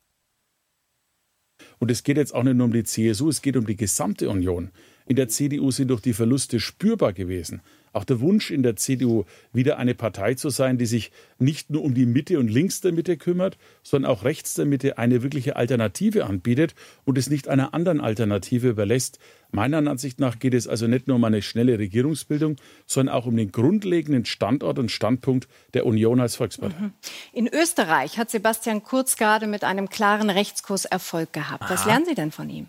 Und 1.78 1.90
es 1.90 2.02
geht 2.02 2.16
jetzt 2.16 2.34
auch 2.34 2.42
nicht 2.42 2.56
nur 2.56 2.66
um 2.66 2.72
die 2.72 2.84
CSU, 2.84 3.28
es 3.28 3.42
geht 3.42 3.56
um 3.56 3.66
die 3.66 3.76
gesamte 3.76 4.30
Union 4.30 4.72
in 5.06 5.16
der 5.16 5.28
CDU 5.28 5.70
sind 5.70 5.88
durch 5.88 6.00
die 6.00 6.12
Verluste 6.12 6.60
spürbar 6.60 7.12
gewesen. 7.12 7.62
Auch 7.92 8.04
der 8.04 8.20
Wunsch 8.20 8.50
in 8.50 8.62
der 8.62 8.76
CDU, 8.76 9.24
wieder 9.54 9.78
eine 9.78 9.94
Partei 9.94 10.34
zu 10.34 10.50
sein, 10.50 10.76
die 10.76 10.84
sich 10.84 11.12
nicht 11.38 11.70
nur 11.70 11.82
um 11.82 11.94
die 11.94 12.04
Mitte 12.04 12.38
und 12.38 12.48
links 12.48 12.82
der 12.82 12.92
Mitte 12.92 13.16
kümmert, 13.16 13.56
sondern 13.82 14.10
auch 14.10 14.22
rechts 14.22 14.52
der 14.52 14.66
Mitte 14.66 14.98
eine 14.98 15.22
wirkliche 15.22 15.56
Alternative 15.56 16.26
anbietet 16.26 16.74
und 17.06 17.16
es 17.16 17.30
nicht 17.30 17.48
einer 17.48 17.72
anderen 17.72 18.02
Alternative 18.02 18.68
überlässt. 18.68 19.18
Meiner 19.50 19.78
Ansicht 19.78 20.20
nach 20.20 20.38
geht 20.38 20.52
es 20.52 20.68
also 20.68 20.88
nicht 20.88 21.06
nur 21.06 21.16
um 21.16 21.24
eine 21.24 21.40
schnelle 21.40 21.78
Regierungsbildung, 21.78 22.56
sondern 22.84 23.14
auch 23.14 23.24
um 23.24 23.34
den 23.34 23.50
grundlegenden 23.50 24.26
Standort 24.26 24.78
und 24.78 24.90
Standpunkt 24.90 25.48
der 25.72 25.86
Union 25.86 26.20
als 26.20 26.36
Volkspartei. 26.36 26.78
Mhm. 26.78 26.92
In 27.32 27.48
Österreich 27.48 28.18
hat 28.18 28.28
Sebastian 28.28 28.82
Kurz 28.82 29.16
gerade 29.16 29.46
mit 29.46 29.64
einem 29.64 29.88
klaren 29.88 30.28
Rechtskurs 30.28 30.84
Erfolg 30.84 31.32
gehabt. 31.32 31.64
Was 31.70 31.82
Aha. 31.82 31.90
lernen 31.90 32.04
Sie 32.04 32.14
denn 32.14 32.30
von 32.30 32.50
ihm? 32.50 32.68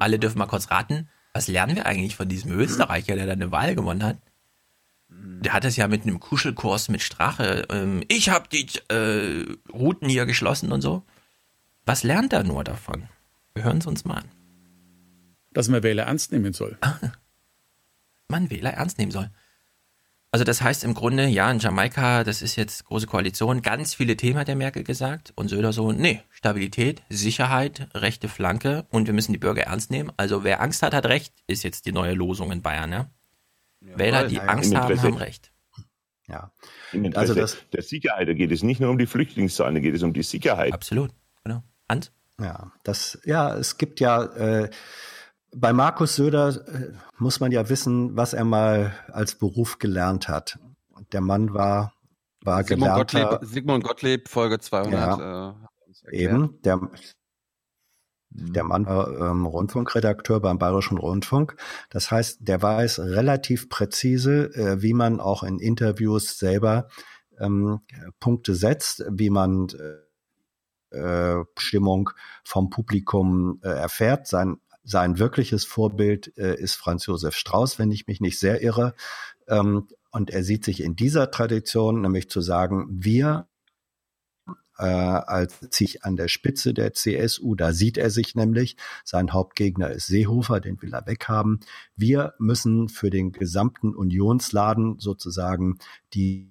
Alle 0.00 0.18
dürfen 0.18 0.38
mal 0.38 0.46
kurz 0.46 0.70
raten, 0.70 1.08
was 1.32 1.46
lernen 1.46 1.76
wir 1.76 1.86
eigentlich 1.86 2.16
von 2.16 2.28
diesem 2.28 2.52
Österreicher, 2.52 3.14
der 3.14 3.26
da 3.26 3.32
eine 3.32 3.52
Wahl 3.52 3.74
gewonnen 3.74 4.02
hat? 4.02 4.18
Der 5.08 5.52
hat 5.52 5.64
es 5.64 5.76
ja 5.76 5.88
mit 5.88 6.02
einem 6.02 6.20
Kuschelkurs 6.20 6.88
mit 6.88 7.02
Strache. 7.02 7.66
Ähm, 7.70 8.02
ich 8.08 8.30
habe 8.30 8.48
die 8.48 8.66
äh, 8.88 9.44
Routen 9.72 10.08
hier 10.08 10.26
geschlossen 10.26 10.72
und 10.72 10.80
so. 10.80 11.02
Was 11.84 12.02
lernt 12.02 12.32
er 12.32 12.44
nur 12.44 12.64
davon? 12.64 13.08
Wir 13.54 13.64
hören 13.64 13.78
es 13.78 13.86
uns 13.86 14.04
mal 14.04 14.18
an. 14.18 14.28
Dass 15.52 15.68
man 15.68 15.82
Wähler 15.82 16.04
ernst 16.04 16.32
nehmen 16.32 16.52
soll. 16.52 16.78
Man 18.28 18.48
Wähler 18.48 18.70
ernst 18.70 18.98
nehmen 18.98 19.10
soll. 19.10 19.28
Also 20.32 20.44
das 20.44 20.62
heißt 20.62 20.84
im 20.84 20.94
Grunde, 20.94 21.26
ja, 21.26 21.50
in 21.50 21.58
Jamaika, 21.58 22.22
das 22.22 22.40
ist 22.40 22.54
jetzt 22.54 22.84
große 22.84 23.08
Koalition, 23.08 23.62
ganz 23.62 23.94
viele 23.94 24.16
Themen 24.16 24.38
hat 24.38 24.46
der 24.46 24.54
Merkel 24.54 24.84
gesagt 24.84 25.32
und 25.34 25.48
Söder 25.48 25.72
so, 25.72 25.90
nee, 25.90 26.22
Stabilität, 26.30 27.02
Sicherheit, 27.08 27.88
rechte 27.94 28.28
Flanke 28.28 28.86
und 28.90 29.08
wir 29.08 29.14
müssen 29.14 29.32
die 29.32 29.38
Bürger 29.38 29.62
ernst 29.62 29.90
nehmen. 29.90 30.12
Also 30.16 30.44
wer 30.44 30.60
Angst 30.60 30.82
hat, 30.82 30.94
hat 30.94 31.06
Recht, 31.06 31.34
ist 31.48 31.64
jetzt 31.64 31.84
die 31.86 31.92
neue 31.92 32.14
Losung 32.14 32.52
in 32.52 32.62
Bayern, 32.62 32.92
ja. 32.92 33.10
ja 33.80 33.98
Wähler, 33.98 34.28
die 34.28 34.40
Angst 34.40 34.72
haben, 34.72 35.02
haben 35.02 35.16
Recht. 35.16 35.50
Ja. 36.28 36.52
Also 37.14 37.34
das, 37.34 37.56
der 37.72 37.82
Sicherheit, 37.82 38.28
da 38.28 38.34
geht 38.34 38.52
es 38.52 38.62
nicht 38.62 38.80
nur 38.80 38.90
um 38.90 38.98
die 38.98 39.06
Flüchtlingszahlen, 39.06 39.74
da 39.74 39.80
geht 39.80 39.96
es 39.96 40.04
um 40.04 40.12
die 40.12 40.22
Sicherheit. 40.22 40.72
Absolut, 40.72 41.10
genau. 41.42 41.64
Hans? 41.88 42.12
Ja, 42.38 42.72
das, 42.84 43.18
ja, 43.24 43.56
es 43.56 43.78
gibt 43.78 43.98
ja 43.98 44.22
äh, 44.22 44.70
bei 45.54 45.72
Markus 45.72 46.16
Söder 46.16 46.48
äh, 46.68 46.92
muss 47.18 47.40
man 47.40 47.52
ja 47.52 47.68
wissen, 47.68 48.16
was 48.16 48.32
er 48.32 48.44
mal 48.44 48.94
als 49.08 49.34
Beruf 49.34 49.78
gelernt 49.78 50.28
hat. 50.28 50.58
Der 51.12 51.20
Mann 51.20 51.54
war 51.54 51.94
war 52.42 52.64
Sigmund 52.64 53.10
gelernter, 53.10 53.24
Gottlieb, 53.24 53.48
Sigmund 53.50 53.84
Gottlieb, 53.84 54.28
Folge 54.28 54.58
200. 54.58 54.92
Ja. 54.92 55.56
Äh, 56.10 56.16
eben, 56.16 56.60
der, 56.62 56.80
der 58.30 58.64
Mann 58.64 58.86
war 58.86 59.30
ähm, 59.30 59.44
Rundfunkredakteur 59.44 60.40
beim 60.40 60.58
Bayerischen 60.58 60.96
Rundfunk. 60.96 61.56
Das 61.90 62.10
heißt, 62.10 62.38
der 62.40 62.62
weiß 62.62 63.00
relativ 63.00 63.68
präzise, 63.68 64.54
äh, 64.54 64.80
wie 64.80 64.94
man 64.94 65.20
auch 65.20 65.42
in 65.42 65.58
Interviews 65.58 66.38
selber 66.38 66.88
ähm, 67.38 67.80
Punkte 68.20 68.54
setzt, 68.54 69.04
wie 69.10 69.30
man 69.30 69.68
äh, 70.90 71.44
Stimmung 71.58 72.10
vom 72.44 72.70
Publikum 72.70 73.60
äh, 73.62 73.68
erfährt. 73.68 74.26
Sein, 74.26 74.56
sein 74.90 75.18
wirkliches 75.18 75.64
Vorbild 75.64 76.36
äh, 76.36 76.60
ist 76.60 76.74
Franz 76.74 77.06
Josef 77.06 77.36
Strauß, 77.36 77.78
wenn 77.78 77.92
ich 77.92 78.08
mich 78.08 78.20
nicht 78.20 78.38
sehr 78.40 78.62
irre. 78.62 78.94
Ähm, 79.48 79.86
und 80.10 80.30
er 80.30 80.42
sieht 80.42 80.64
sich 80.64 80.82
in 80.82 80.96
dieser 80.96 81.30
Tradition, 81.30 82.00
nämlich 82.00 82.28
zu 82.28 82.40
sagen, 82.40 82.86
wir 82.90 83.46
äh, 84.78 84.84
als 84.84 85.60
sich 85.70 86.04
an 86.04 86.16
der 86.16 86.28
Spitze 86.28 86.74
der 86.74 86.92
CSU, 86.92 87.54
da 87.54 87.72
sieht 87.72 87.98
er 87.98 88.10
sich 88.10 88.34
nämlich, 88.34 88.76
sein 89.04 89.32
Hauptgegner 89.32 89.90
ist 89.90 90.06
Seehofer, 90.06 90.58
den 90.58 90.80
will 90.82 90.94
er 90.94 91.06
weghaben. 91.06 91.60
Wir 91.94 92.34
müssen 92.38 92.88
für 92.88 93.10
den 93.10 93.30
gesamten 93.30 93.94
Unionsladen 93.94 94.98
sozusagen 94.98 95.78
die 96.14 96.49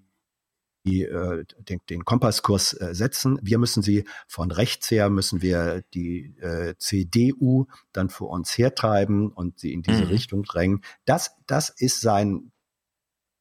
die, 0.85 1.03
äh, 1.03 1.45
den, 1.57 1.79
den 1.89 2.05
Kompasskurs 2.05 2.73
äh, 2.73 2.93
setzen. 2.93 3.39
Wir 3.41 3.57
müssen 3.57 3.83
sie 3.83 4.05
von 4.27 4.51
rechts 4.51 4.89
her, 4.91 5.09
müssen 5.09 5.41
wir 5.41 5.83
die 5.93 6.37
äh, 6.39 6.75
CDU 6.77 7.65
dann 7.91 8.09
für 8.09 8.25
uns 8.25 8.57
hertreiben 8.57 9.31
und 9.31 9.59
sie 9.59 9.73
in 9.73 9.81
diese 9.81 10.05
Mhm. 10.05 10.09
Richtung 10.09 10.43
drängen. 10.43 10.81
Das, 11.05 11.31
das 11.47 11.69
ist 11.69 12.01
sein, 12.01 12.51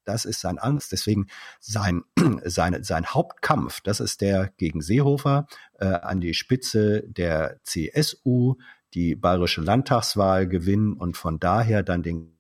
das 0.05 0.25
ist 0.25 0.41
sein 0.41 0.59
Angst. 0.59 0.91
Deswegen 0.93 1.27
sein, 1.61 2.03
sein, 2.45 2.83
sein 2.83 3.07
Hauptkampf, 3.07 3.81
das 3.83 4.01
ist 4.01 4.21
der 4.21 4.53
gegen 4.57 4.81
Seehofer 4.81 5.47
äh, 5.79 5.87
an 5.87 6.21
die 6.21 6.35
Spitze 6.35 7.05
der 7.07 7.61
CSU, 7.63 8.57
die 8.95 9.15
bayerische 9.15 9.61
Landtagswahl 9.61 10.49
gewinnen 10.49 10.95
und 10.95 11.17
von 11.17 11.39
daher 11.39 11.83
dann 11.83 12.03
den 12.03 12.39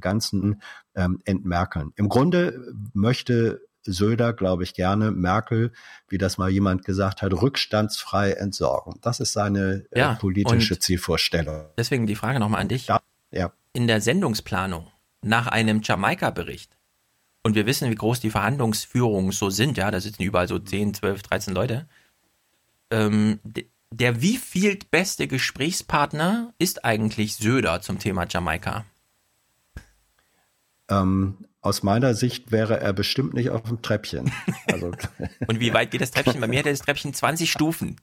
ganzen 0.00 0.62
ähm, 0.94 1.20
entmerkeln. 1.24 1.92
Im 1.96 2.08
Grunde 2.08 2.72
möchte 2.94 3.67
Söder, 3.84 4.32
glaube 4.32 4.64
ich, 4.64 4.74
gerne 4.74 5.10
Merkel, 5.10 5.72
wie 6.08 6.18
das 6.18 6.36
mal 6.38 6.50
jemand 6.50 6.84
gesagt 6.84 7.22
hat, 7.22 7.32
rückstandsfrei 7.32 8.32
entsorgen. 8.32 8.94
Das 9.02 9.20
ist 9.20 9.32
seine 9.32 9.86
Ja, 9.94 10.12
äh, 10.12 10.16
politische 10.16 10.78
Zielvorstellung. 10.78 11.66
Deswegen 11.76 12.06
die 12.06 12.16
Frage 12.16 12.38
nochmal 12.40 12.60
an 12.60 12.68
dich. 12.68 12.88
Ja. 13.30 13.52
In 13.72 13.86
der 13.86 14.00
Sendungsplanung 14.00 14.88
nach 15.22 15.46
einem 15.46 15.80
Jamaika-Bericht, 15.82 16.76
und 17.44 17.54
wir 17.54 17.66
wissen, 17.66 17.90
wie 17.90 17.94
groß 17.94 18.20
die 18.20 18.30
Verhandlungsführungen 18.30 19.32
so 19.32 19.48
sind, 19.50 19.76
ja, 19.78 19.90
da 19.90 20.00
sitzen 20.00 20.22
überall 20.22 20.48
so 20.48 20.58
10, 20.58 20.92
12, 20.94 21.22
13 21.22 21.54
Leute, 21.54 21.88
ähm, 22.90 23.38
de- 23.44 23.66
der 23.90 24.20
wie 24.20 24.36
viel 24.36 24.78
beste 24.90 25.28
Gesprächspartner 25.28 26.52
ist 26.58 26.84
eigentlich 26.84 27.36
Söder 27.36 27.80
zum 27.80 27.98
Thema 27.98 28.26
Jamaika? 28.28 28.84
Ähm, 30.90 31.38
aus 31.68 31.82
meiner 31.82 32.14
Sicht 32.14 32.50
wäre 32.50 32.80
er 32.80 32.92
bestimmt 32.92 33.34
nicht 33.34 33.50
auf 33.50 33.62
dem 33.62 33.82
Treppchen. 33.82 34.32
Also, 34.66 34.92
Und 35.46 35.60
wie 35.60 35.74
weit 35.74 35.90
geht 35.90 36.00
das 36.00 36.10
Treppchen? 36.10 36.40
Bei 36.40 36.48
mir 36.48 36.60
hat 36.60 36.66
das 36.66 36.80
Treppchen 36.80 37.12
20 37.12 37.52
Stufen. 37.52 38.00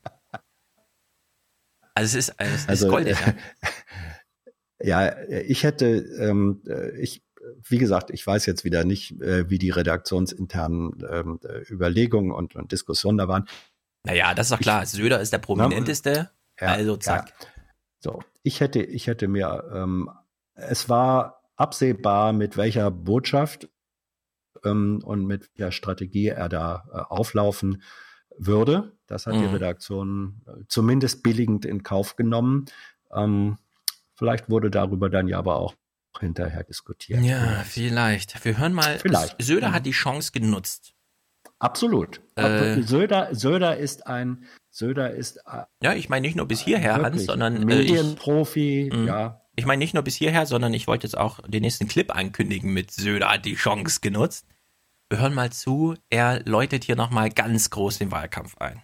Also 1.96 2.18
es 2.18 2.30
ist, 2.30 2.36
es 2.38 2.54
ist 2.62 2.70
Also, 2.70 2.88
goldig. 2.90 3.18
Ja. 3.20 3.34
Ja, 4.84 5.18
ich 5.30 5.64
hätte, 5.64 5.86
ähm, 6.20 6.62
äh, 6.68 6.92
ich, 7.00 7.24
wie 7.64 7.78
gesagt, 7.78 8.12
ich 8.12 8.28
weiß 8.28 8.46
jetzt 8.46 8.66
wieder 8.66 8.84
nicht, 8.84 9.20
äh, 9.22 9.50
wie 9.50 9.58
die 9.58 9.70
redaktionsinternen 9.70 11.02
ähm, 11.10 11.40
äh, 11.44 11.62
Überlegungen 11.72 12.32
und, 12.32 12.56
und 12.56 12.74
Diskussionen 12.74 13.18
da 13.18 13.30
waren. 13.30 13.48
Naja, 14.04 14.34
das 14.34 14.48
ist 14.48 14.52
doch 14.52 14.60
klar. 14.60 14.86
Söder 14.86 15.22
ist 15.22 15.32
der 15.32 15.38
prominenteste. 15.38 16.30
Ja, 16.60 16.68
also 16.68 16.98
zack. 16.98 17.34
Ja. 17.40 17.48
So, 18.00 18.24
ich 18.44 18.60
hätte, 18.60 18.84
ich 18.84 19.08
hätte 19.08 19.30
mir, 19.30 19.64
ähm, 19.74 20.10
es 20.56 20.90
war 20.90 21.45
absehbar, 21.56 22.34
mit 22.34 22.58
welcher 22.58 22.92
Botschaft 22.92 23.70
ähm, 24.64 25.02
und 25.04 25.26
mit 25.26 25.50
welcher 25.56 25.72
Strategie 25.72 26.28
er 26.28 26.50
da 26.50 26.86
äh, 26.94 26.98
auflaufen 27.14 27.82
würde. 28.38 28.92
Das 29.08 29.28
hat 29.28 29.36
die 29.36 29.40
Mhm. 29.40 29.54
Redaktion 29.54 30.42
äh, 30.48 30.64
zumindest 30.68 31.24
billigend 31.24 31.66
in 31.66 31.84
Kauf 31.84 32.16
genommen. 32.16 32.66
Ähm, 33.14 33.58
vielleicht 34.16 34.50
wurde 34.50 34.70
darüber 34.70 35.10
dann 35.10 35.28
ja 35.28 35.38
aber 35.38 35.56
auch 35.58 35.76
hinterher 36.20 36.64
diskutiert. 36.64 37.22
Ja, 37.24 37.64
vielleicht. 37.66 38.44
Wir 38.46 38.58
hören 38.58 38.74
mal. 38.74 39.00
Vielleicht. 39.00 39.42
Söder 39.42 39.72
hat 39.74 39.86
die 39.86 39.92
Chance 39.92 40.32
genutzt. 40.32 40.94
Absolut. 41.60 42.22
Äh, 42.36 42.82
Söder, 42.82 43.34
Söder 43.34 43.78
ist 43.78 44.08
ein, 44.08 44.44
Söder 44.70 45.12
ist 45.12 45.38
äh, 45.46 45.64
Ja, 45.82 45.94
ich 45.94 46.10
meine 46.10 46.28
nicht 46.28 46.36
nur 46.36 46.48
bis 46.48 46.60
hierher, 46.60 46.96
Hans, 47.02 47.26
sondern 47.26 47.56
äh, 47.56 47.60
ich, 47.82 47.92
Medienprofi, 47.92 48.92
Mhm. 48.94 49.08
ja. 49.08 49.42
Ich 49.56 49.66
meine 49.66 49.80
nicht 49.80 49.94
nur 49.94 50.04
bis 50.04 50.16
hierher, 50.16 50.46
sondern 50.46 50.74
ich 50.74 50.88
wollte 50.88 51.08
jetzt 51.08 51.18
auch 51.18 51.40
den 51.48 51.62
nächsten 51.62 51.88
Clip 51.88 52.14
ankündigen 52.16 52.74
mit 52.74 52.92
Söder 52.92 53.30
hat 53.30 53.46
die 53.46 53.56
Chance 53.56 54.00
genutzt. 54.02 54.46
Wir 55.10 55.20
hören 55.20 55.34
mal 55.34 55.52
zu, 55.52 55.96
er 56.10 56.42
läutet 56.46 56.84
hier 56.84 56.96
nochmal 56.96 57.30
ganz 57.30 57.70
groß 57.70 58.00
den 58.00 58.12
Wahlkampf 58.12 58.58
ein. 58.58 58.82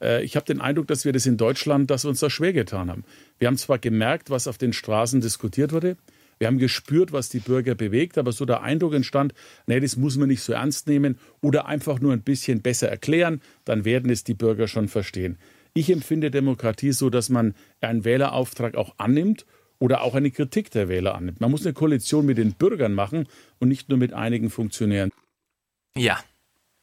Äh, 0.00 0.22
Ich 0.22 0.36
habe 0.36 0.46
den 0.46 0.60
Eindruck, 0.60 0.86
dass 0.86 1.04
wir 1.04 1.12
das 1.12 1.26
in 1.26 1.36
Deutschland, 1.36 1.90
dass 1.90 2.04
wir 2.04 2.08
uns 2.08 2.20
da 2.20 2.30
schwer 2.30 2.52
getan 2.52 2.88
haben. 2.88 3.04
Wir 3.38 3.48
haben 3.48 3.56
zwar 3.56 3.78
gemerkt, 3.78 4.30
was 4.30 4.46
auf 4.46 4.58
den 4.58 4.72
Straßen 4.72 5.20
diskutiert 5.20 5.72
wurde, 5.72 5.96
wir 6.40 6.46
haben 6.46 6.58
gespürt, 6.58 7.12
was 7.12 7.28
die 7.28 7.38
Bürger 7.38 7.74
bewegt, 7.74 8.16
aber 8.16 8.32
so 8.32 8.46
der 8.46 8.62
Eindruck 8.62 8.94
entstand, 8.94 9.34
nee, 9.66 9.78
das 9.78 9.96
muss 9.96 10.16
man 10.16 10.28
nicht 10.28 10.42
so 10.42 10.54
ernst 10.54 10.86
nehmen 10.86 11.18
oder 11.42 11.66
einfach 11.66 12.00
nur 12.00 12.14
ein 12.14 12.22
bisschen 12.22 12.62
besser 12.62 12.88
erklären, 12.88 13.42
dann 13.66 13.84
werden 13.84 14.10
es 14.10 14.24
die 14.24 14.32
Bürger 14.32 14.66
schon 14.66 14.88
verstehen. 14.88 15.36
Ich 15.74 15.90
empfinde 15.90 16.30
Demokratie 16.30 16.92
so, 16.92 17.10
dass 17.10 17.28
man 17.28 17.54
einen 17.82 18.06
Wählerauftrag 18.06 18.74
auch 18.74 18.94
annimmt 18.96 19.44
oder 19.80 20.02
auch 20.02 20.14
eine 20.14 20.30
Kritik 20.30 20.70
der 20.70 20.88
Wähler 20.88 21.16
annimmt. 21.16 21.40
Man 21.40 21.50
muss 21.50 21.64
eine 21.64 21.72
Koalition 21.72 22.24
mit 22.26 22.38
den 22.38 22.52
Bürgern 22.52 22.94
machen 22.94 23.26
und 23.58 23.68
nicht 23.68 23.88
nur 23.88 23.98
mit 23.98 24.12
einigen 24.12 24.50
Funktionären. 24.50 25.10
Ja. 25.96 26.20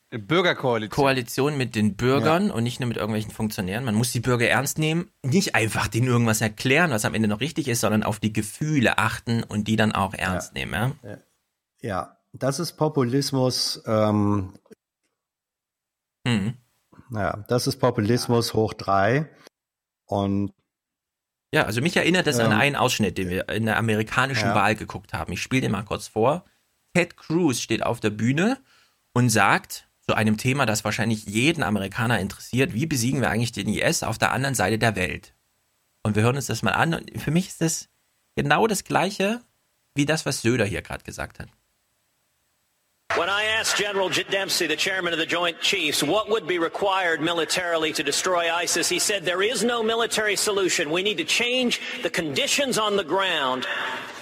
Bürgerkoalition. 0.10 0.90
Koalition 0.90 1.58
mit 1.58 1.76
den 1.76 1.96
Bürgern 1.96 2.50
und 2.52 2.64
nicht 2.64 2.80
nur 2.80 2.88
mit 2.88 2.98
irgendwelchen 2.98 3.32
Funktionären. 3.32 3.86
Man 3.86 3.96
muss 3.96 4.12
die 4.12 4.22
Bürger 4.22 4.48
ernst 4.48 4.80
nehmen, 4.80 5.10
nicht 5.24 5.56
einfach 5.56 5.88
denen 5.88 6.08
irgendwas 6.08 6.42
erklären, 6.42 6.92
was 6.92 7.06
am 7.06 7.14
Ende 7.14 7.28
noch 7.28 7.42
richtig 7.42 7.68
ist, 7.68 7.82
sondern 7.82 8.04
auf 8.04 8.20
die 8.20 8.34
Gefühle 8.34 8.98
achten 8.98 9.44
und 9.44 9.68
die 9.68 9.76
dann 9.76 9.92
auch 9.94 10.14
ernst 10.14 10.54
nehmen. 10.54 10.94
Ja? 11.04 11.18
Ja, 11.82 12.18
das 12.34 12.60
ist 12.60 12.74
Populismus. 12.74 13.82
Ähm, 13.86 14.54
Mhm. 16.28 16.56
Naja, 17.10 17.46
das 17.48 17.68
ist 17.68 17.78
Populismus 17.78 18.54
hoch 18.54 18.74
drei. 18.74 19.30
Und 20.06 20.54
Ja, 21.54 21.64
also 21.64 21.82
mich 21.82 21.96
erinnert 21.96 22.28
das 22.28 22.40
an 22.40 22.52
Ähm, 22.52 22.58
einen 22.58 22.76
Ausschnitt, 22.76 23.18
den 23.18 23.30
wir 23.30 23.48
in 23.50 23.66
der 23.66 23.78
amerikanischen 23.78 24.50
Ja. 24.50 24.56
Wahl 24.56 24.76
geguckt 24.76 25.14
haben. 25.14 25.32
Ich 25.34 25.42
spiele 25.42 25.62
den 25.62 25.72
mal 25.72 25.84
kurz 25.84 26.08
vor. 26.08 26.46
Ted 26.94 27.16
Cruz 27.16 27.60
steht 27.60 27.84
auf 27.84 28.00
der 28.00 28.10
Bühne 28.10 28.58
und 29.14 29.30
sagt 29.30 29.88
zu 30.02 30.16
einem 30.16 30.38
Thema, 30.38 30.66
das 30.66 30.84
wahrscheinlich 30.84 31.26
jeden 31.26 31.64
Amerikaner 31.64 32.20
interessiert, 32.20 32.74
wie 32.74 32.86
besiegen 32.86 33.22
wir 33.22 33.30
eigentlich 33.30 33.52
den 33.52 33.68
IS 33.68 34.04
auf 34.04 34.18
der 34.18 34.32
anderen 34.32 34.56
Seite 34.56 34.78
der 34.78 34.96
Welt? 34.96 35.34
Und 36.04 36.16
wir 36.16 36.24
hören 36.24 36.38
uns 36.38 36.48
das 36.48 36.64
mal 36.64 36.72
an. 36.72 36.94
Und 36.94 37.22
für 37.22 37.32
mich 37.32 37.48
ist 37.48 37.62
das 37.62 37.90
genau 38.36 38.68
das 38.68 38.84
Gleiche 38.84 39.42
wie 39.96 40.06
das, 40.06 40.26
was 40.26 40.42
Söder 40.42 40.66
hier 40.66 40.82
gerade 40.82 41.04
gesagt 41.04 41.40
hat. 41.40 41.50
When 43.16 43.30
I 43.30 43.46
asked 43.46 43.78
General 43.78 44.10
Dempsey, 44.10 44.68
the 44.68 44.76
chairman 44.76 45.12
of 45.12 45.18
the 45.18 45.26
Joint 45.26 45.60
Chiefs, 45.60 46.04
what 46.04 46.30
would 46.30 46.46
be 46.46 46.60
required 46.60 47.20
militarily 47.20 47.92
to 47.94 48.04
destroy 48.04 48.54
ISIS, 48.54 48.90
he 48.90 49.00
said 49.00 49.24
there 49.24 49.42
is 49.42 49.64
no 49.64 49.82
military 49.82 50.36
solution. 50.36 50.92
We 50.92 51.02
need 51.02 51.18
to 51.18 51.24
change 51.24 51.82
the 52.04 52.12
conditions 52.12 52.78
on 52.78 52.96
the 52.96 53.04
ground 53.04 53.66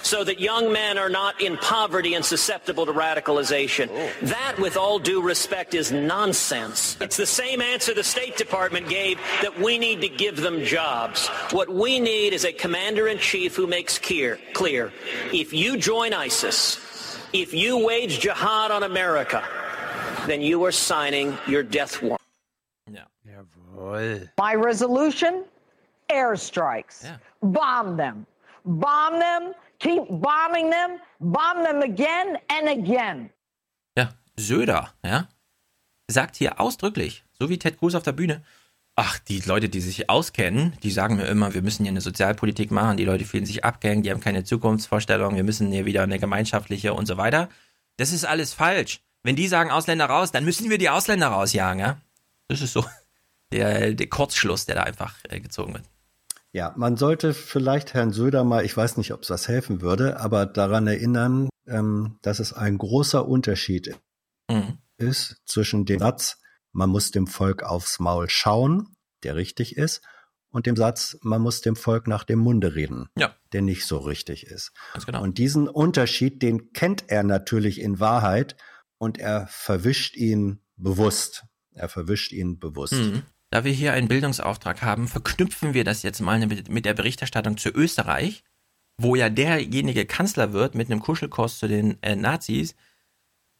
so 0.02 0.24
that 0.24 0.40
young 0.40 0.72
men 0.72 0.96
are 0.96 1.10
not 1.10 1.42
in 1.42 1.58
poverty 1.58 2.14
and 2.14 2.24
susceptible 2.24 2.86
to 2.86 2.92
radicalization. 2.92 3.90
Oh. 3.90 4.10
That, 4.22 4.58
with 4.58 4.78
all 4.78 4.98
due 4.98 5.20
respect, 5.20 5.74
is 5.74 5.92
nonsense. 5.92 6.96
It's 6.98 7.18
the 7.18 7.26
same 7.26 7.60
answer 7.60 7.92
the 7.92 8.04
State 8.04 8.38
Department 8.38 8.88
gave 8.88 9.18
that 9.42 9.60
we 9.60 9.78
need 9.78 10.00
to 10.00 10.08
give 10.08 10.36
them 10.36 10.64
jobs. 10.64 11.26
What 11.50 11.68
we 11.68 12.00
need 12.00 12.32
is 12.32 12.46
a 12.46 12.52
commander-in-chief 12.52 13.56
who 13.56 13.66
makes 13.66 13.98
clear, 13.98 14.38
clear, 14.54 14.90
if 15.34 15.52
you 15.52 15.76
join 15.76 16.14
ISIS, 16.14 16.78
if 17.32 17.52
you 17.54 17.84
wage 17.84 18.20
jihad 18.20 18.70
on 18.70 18.82
America, 18.82 19.42
then 20.26 20.40
you 20.40 20.64
are 20.64 20.72
signing 20.72 21.36
your 21.46 21.62
death 21.62 22.02
warrant. 22.02 22.20
Jawohl. 23.26 24.28
My 24.38 24.54
resolution 24.54 25.44
airstrikes. 26.10 27.06
Bomb 27.42 27.96
them. 27.96 28.26
Bomb 28.64 29.18
them. 29.18 29.54
Keep 29.78 30.04
bombing 30.08 30.70
them. 30.70 30.98
Bomb 31.20 31.62
them 31.62 31.82
again 31.82 32.38
and 32.48 32.68
again. 32.68 33.30
Ja, 33.96 34.10
Söder, 34.36 34.92
ja, 35.04 35.28
sagt 36.08 36.36
hier 36.36 36.60
ausdrücklich, 36.60 37.24
so 37.38 37.48
wie 37.48 37.58
Ted 37.58 37.78
Cruz 37.78 37.94
auf 37.94 38.02
der 38.02 38.12
Bühne, 38.12 38.42
ach, 38.96 39.18
die 39.18 39.40
Leute, 39.40 39.68
die 39.68 39.80
sich 39.80 40.08
auskennen, 40.08 40.72
die 40.82 40.90
sagen 40.90 41.16
mir 41.16 41.26
immer, 41.26 41.52
wir 41.52 41.62
müssen 41.62 41.84
hier 41.84 41.90
eine 41.90 42.00
Sozialpolitik 42.00 42.70
machen, 42.70 42.96
die 42.96 43.04
Leute 43.04 43.26
fühlen 43.26 43.44
sich 43.44 43.64
abgehängt, 43.64 44.06
die 44.06 44.10
haben 44.10 44.20
keine 44.20 44.42
Zukunftsvorstellung, 44.42 45.36
wir 45.36 45.44
müssen 45.44 45.70
hier 45.70 45.84
wieder 45.84 46.02
eine 46.02 46.18
gemeinschaftliche 46.18 46.94
und 46.94 47.06
so 47.06 47.18
weiter. 47.18 47.50
Das 47.98 48.12
ist 48.12 48.24
alles 48.24 48.54
falsch. 48.54 49.02
Wenn 49.22 49.36
die 49.36 49.48
sagen 49.48 49.70
Ausländer 49.70 50.06
raus, 50.06 50.32
dann 50.32 50.44
müssen 50.44 50.70
wir 50.70 50.78
die 50.78 50.88
Ausländer 50.88 51.28
rausjagen, 51.28 51.78
ja? 51.78 52.00
Das 52.48 52.62
ist 52.62 52.72
so 52.72 52.84
der, 53.52 53.92
der 53.92 54.08
Kurzschluss, 54.08 54.64
der 54.64 54.76
da 54.76 54.82
einfach 54.84 55.14
äh, 55.28 55.40
gezogen 55.40 55.74
wird. 55.74 55.84
Ja, 56.52 56.72
man 56.76 56.96
sollte 56.96 57.34
vielleicht 57.34 57.92
Herrn 57.92 58.12
Söder 58.12 58.44
mal, 58.44 58.64
ich 58.64 58.74
weiß 58.74 58.96
nicht, 58.96 59.12
ob 59.12 59.22
es 59.22 59.28
das 59.28 59.46
helfen 59.46 59.82
würde, 59.82 60.20
aber 60.20 60.46
daran 60.46 60.86
erinnern, 60.86 61.50
ähm, 61.66 62.18
dass 62.22 62.38
es 62.38 62.54
ein 62.54 62.78
großer 62.78 63.28
Unterschied 63.28 63.94
mhm. 64.50 64.78
ist 64.96 65.42
zwischen 65.44 65.84
dem 65.84 65.98
Satz, 65.98 66.38
man 66.76 66.90
muss 66.90 67.10
dem 67.10 67.26
Volk 67.26 67.62
aufs 67.62 67.98
Maul 67.98 68.28
schauen, 68.28 68.94
der 69.22 69.34
richtig 69.34 69.76
ist, 69.76 70.02
und 70.50 70.66
dem 70.66 70.76
Satz, 70.76 71.18
man 71.22 71.42
muss 71.42 71.60
dem 71.60 71.74
Volk 71.74 72.06
nach 72.06 72.24
dem 72.24 72.38
Munde 72.38 72.74
reden, 72.74 73.08
ja. 73.18 73.34
der 73.52 73.62
nicht 73.62 73.84
so 73.86 73.98
richtig 73.98 74.46
ist. 74.46 74.72
Genau. 75.04 75.22
Und 75.22 75.38
diesen 75.38 75.68
Unterschied, 75.68 76.42
den 76.42 76.72
kennt 76.72 77.04
er 77.08 77.24
natürlich 77.24 77.80
in 77.80 77.98
Wahrheit 77.98 78.56
und 78.98 79.18
er 79.18 79.46
verwischt 79.48 80.16
ihn 80.16 80.60
bewusst. 80.76 81.44
Er 81.72 81.88
verwischt 81.88 82.32
ihn 82.32 82.58
bewusst. 82.58 82.94
Mhm. 82.94 83.22
Da 83.50 83.64
wir 83.64 83.72
hier 83.72 83.92
einen 83.92 84.08
Bildungsauftrag 84.08 84.82
haben, 84.82 85.08
verknüpfen 85.08 85.74
wir 85.74 85.84
das 85.84 86.02
jetzt 86.02 86.20
mal 86.20 86.46
mit 86.46 86.84
der 86.84 86.94
Berichterstattung 86.94 87.56
zu 87.56 87.70
Österreich, 87.70 88.44
wo 88.98 89.14
ja 89.14 89.28
derjenige 89.28 90.06
Kanzler 90.06 90.52
wird 90.52 90.74
mit 90.74 90.90
einem 90.90 91.00
Kuschelkurs 91.00 91.58
zu 91.58 91.68
den 91.68 92.02
äh, 92.02 92.16
Nazis, 92.16 92.74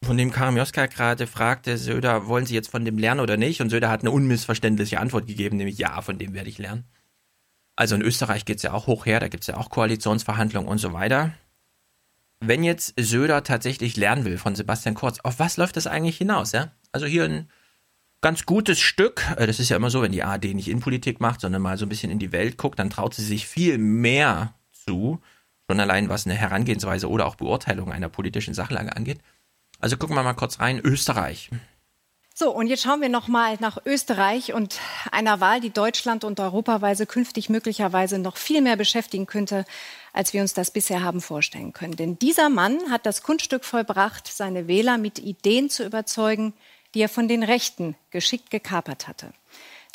von 0.03 0.17
dem 0.17 0.31
Karim 0.31 0.57
Joska 0.57 0.85
gerade 0.85 1.27
fragte, 1.27 1.77
Söder, 1.77 2.27
wollen 2.27 2.45
Sie 2.45 2.53
jetzt 2.53 2.69
von 2.69 2.85
dem 2.85 2.97
lernen 2.97 3.19
oder 3.19 3.37
nicht? 3.37 3.61
Und 3.61 3.69
Söder 3.69 3.89
hat 3.89 4.01
eine 4.01 4.11
unmissverständliche 4.11 4.99
Antwort 4.99 5.27
gegeben, 5.27 5.57
nämlich 5.57 5.77
ja, 5.77 6.01
von 6.01 6.17
dem 6.17 6.33
werde 6.33 6.49
ich 6.49 6.57
lernen. 6.57 6.85
Also 7.75 7.95
in 7.95 8.01
Österreich 8.01 8.45
geht 8.45 8.57
es 8.57 8.63
ja 8.63 8.73
auch 8.73 8.87
hoch 8.87 9.05
her, 9.05 9.19
da 9.19 9.27
gibt 9.27 9.43
es 9.43 9.47
ja 9.47 9.57
auch 9.57 9.69
Koalitionsverhandlungen 9.69 10.69
und 10.69 10.79
so 10.79 10.93
weiter. 10.93 11.33
Wenn 12.39 12.63
jetzt 12.63 12.93
Söder 12.99 13.43
tatsächlich 13.43 13.97
lernen 13.97 14.25
will 14.25 14.37
von 14.37 14.55
Sebastian 14.55 14.95
Kurz, 14.95 15.19
auf 15.19 15.39
was 15.39 15.57
läuft 15.57 15.77
das 15.77 15.87
eigentlich 15.87 16.17
hinaus? 16.17 16.51
Ja? 16.51 16.71
Also 16.91 17.05
hier 17.05 17.25
ein 17.25 17.49
ganz 18.21 18.45
gutes 18.45 18.79
Stück. 18.79 19.23
Äh, 19.37 19.47
das 19.47 19.59
ist 19.59 19.69
ja 19.69 19.77
immer 19.77 19.89
so, 19.89 20.01
wenn 20.01 20.11
die 20.11 20.23
ARD 20.23 20.45
nicht 20.53 20.67
Innenpolitik 20.67 21.19
macht, 21.19 21.41
sondern 21.41 21.61
mal 21.61 21.77
so 21.77 21.85
ein 21.85 21.89
bisschen 21.89 22.11
in 22.11 22.19
die 22.19 22.31
Welt 22.31 22.57
guckt, 22.57 22.79
dann 22.79 22.89
traut 22.89 23.13
sie 23.13 23.23
sich 23.23 23.47
viel 23.47 23.77
mehr 23.77 24.53
zu. 24.71 25.21
Schon 25.69 25.79
allein 25.79 26.09
was 26.09 26.25
eine 26.25 26.35
Herangehensweise 26.35 27.09
oder 27.09 27.25
auch 27.25 27.35
Beurteilung 27.35 27.91
einer 27.91 28.09
politischen 28.09 28.53
Sachlage 28.53 28.95
angeht. 28.95 29.19
Also 29.79 29.97
gucken 29.97 30.15
wir 30.15 30.23
mal 30.23 30.33
kurz 30.33 30.59
rein. 30.59 30.79
Österreich. 30.79 31.49
So, 32.39 32.51
und 32.51 32.67
jetzt 32.67 32.83
schauen 32.83 33.01
wir 33.01 33.09
noch 33.09 33.27
mal 33.27 33.57
nach 33.59 33.79
Österreich 33.83 34.53
und 34.53 34.79
einer 35.11 35.39
Wahl, 35.39 35.59
die 35.59 35.71
Deutschland 35.71 36.23
und 36.23 36.39
europaweise 36.39 37.07
künftig 37.07 37.49
möglicherweise 37.49 38.19
noch 38.19 38.37
viel 38.37 38.61
mehr 38.61 38.75
beschäftigen 38.75 39.25
könnte, 39.25 39.65
als 40.13 40.33
wir 40.33 40.41
uns 40.41 40.53
das 40.53 40.69
bisher 40.69 41.01
haben 41.01 41.19
vorstellen 41.19 41.73
können. 41.73 41.95
Denn 41.95 42.19
dieser 42.19 42.49
Mann 42.49 42.91
hat 42.91 43.07
das 43.07 43.23
Kunststück 43.23 43.65
vollbracht, 43.65 44.27
seine 44.27 44.67
Wähler 44.67 44.99
mit 44.99 45.17
Ideen 45.17 45.71
zu 45.71 45.83
überzeugen, 45.83 46.53
die 46.93 47.01
er 47.01 47.09
von 47.09 47.27
den 47.27 47.41
Rechten 47.41 47.95
geschickt 48.11 48.51
gekapert 48.51 49.07
hatte. 49.07 49.33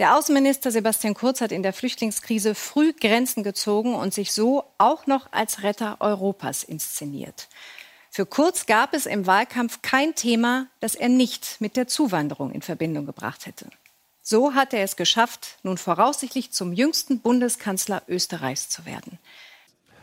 Der 0.01 0.17
Außenminister 0.17 0.73
Sebastian 0.73 1.15
Kurz 1.15 1.41
hat 1.41 1.53
in 1.53 1.63
der 1.63 1.73
Flüchtlingskrise 1.73 2.57
früh 2.57 2.93
Grenzen 2.93 3.45
gezogen 3.45 3.95
und 3.95 4.13
sich 4.13 4.33
so 4.33 4.65
auch 4.79 5.07
noch 5.07 5.33
als 5.33 5.63
Retter 5.63 5.99
Europas 6.01 6.65
inszeniert. 6.65 7.49
Für 8.15 8.27
Kurz 8.27 8.67
gab 8.67 8.93
es 8.93 9.07
im 9.07 9.27
Wahlkampf 9.27 9.81
kein 9.81 10.15
Thema, 10.15 10.67
das 10.81 10.95
er 10.95 11.09
nicht 11.09 11.63
mit 11.63 11.79
der 11.79 11.89
Zuwanderung 11.89 12.53
in 12.53 12.61
Verbindung 12.61 13.07
gebracht 13.07 13.47
hätte. 13.47 13.71
So 14.21 14.53
hat 14.53 14.75
er 14.75 14.83
es 14.83 14.97
geschafft, 14.97 15.57
nun 15.63 15.79
voraussichtlich 15.79 16.53
zum 16.53 16.75
jüngsten 16.75 17.21
Bundeskanzler 17.21 18.03
Österreichs 18.09 18.69
zu 18.69 18.85
werden. 18.85 19.19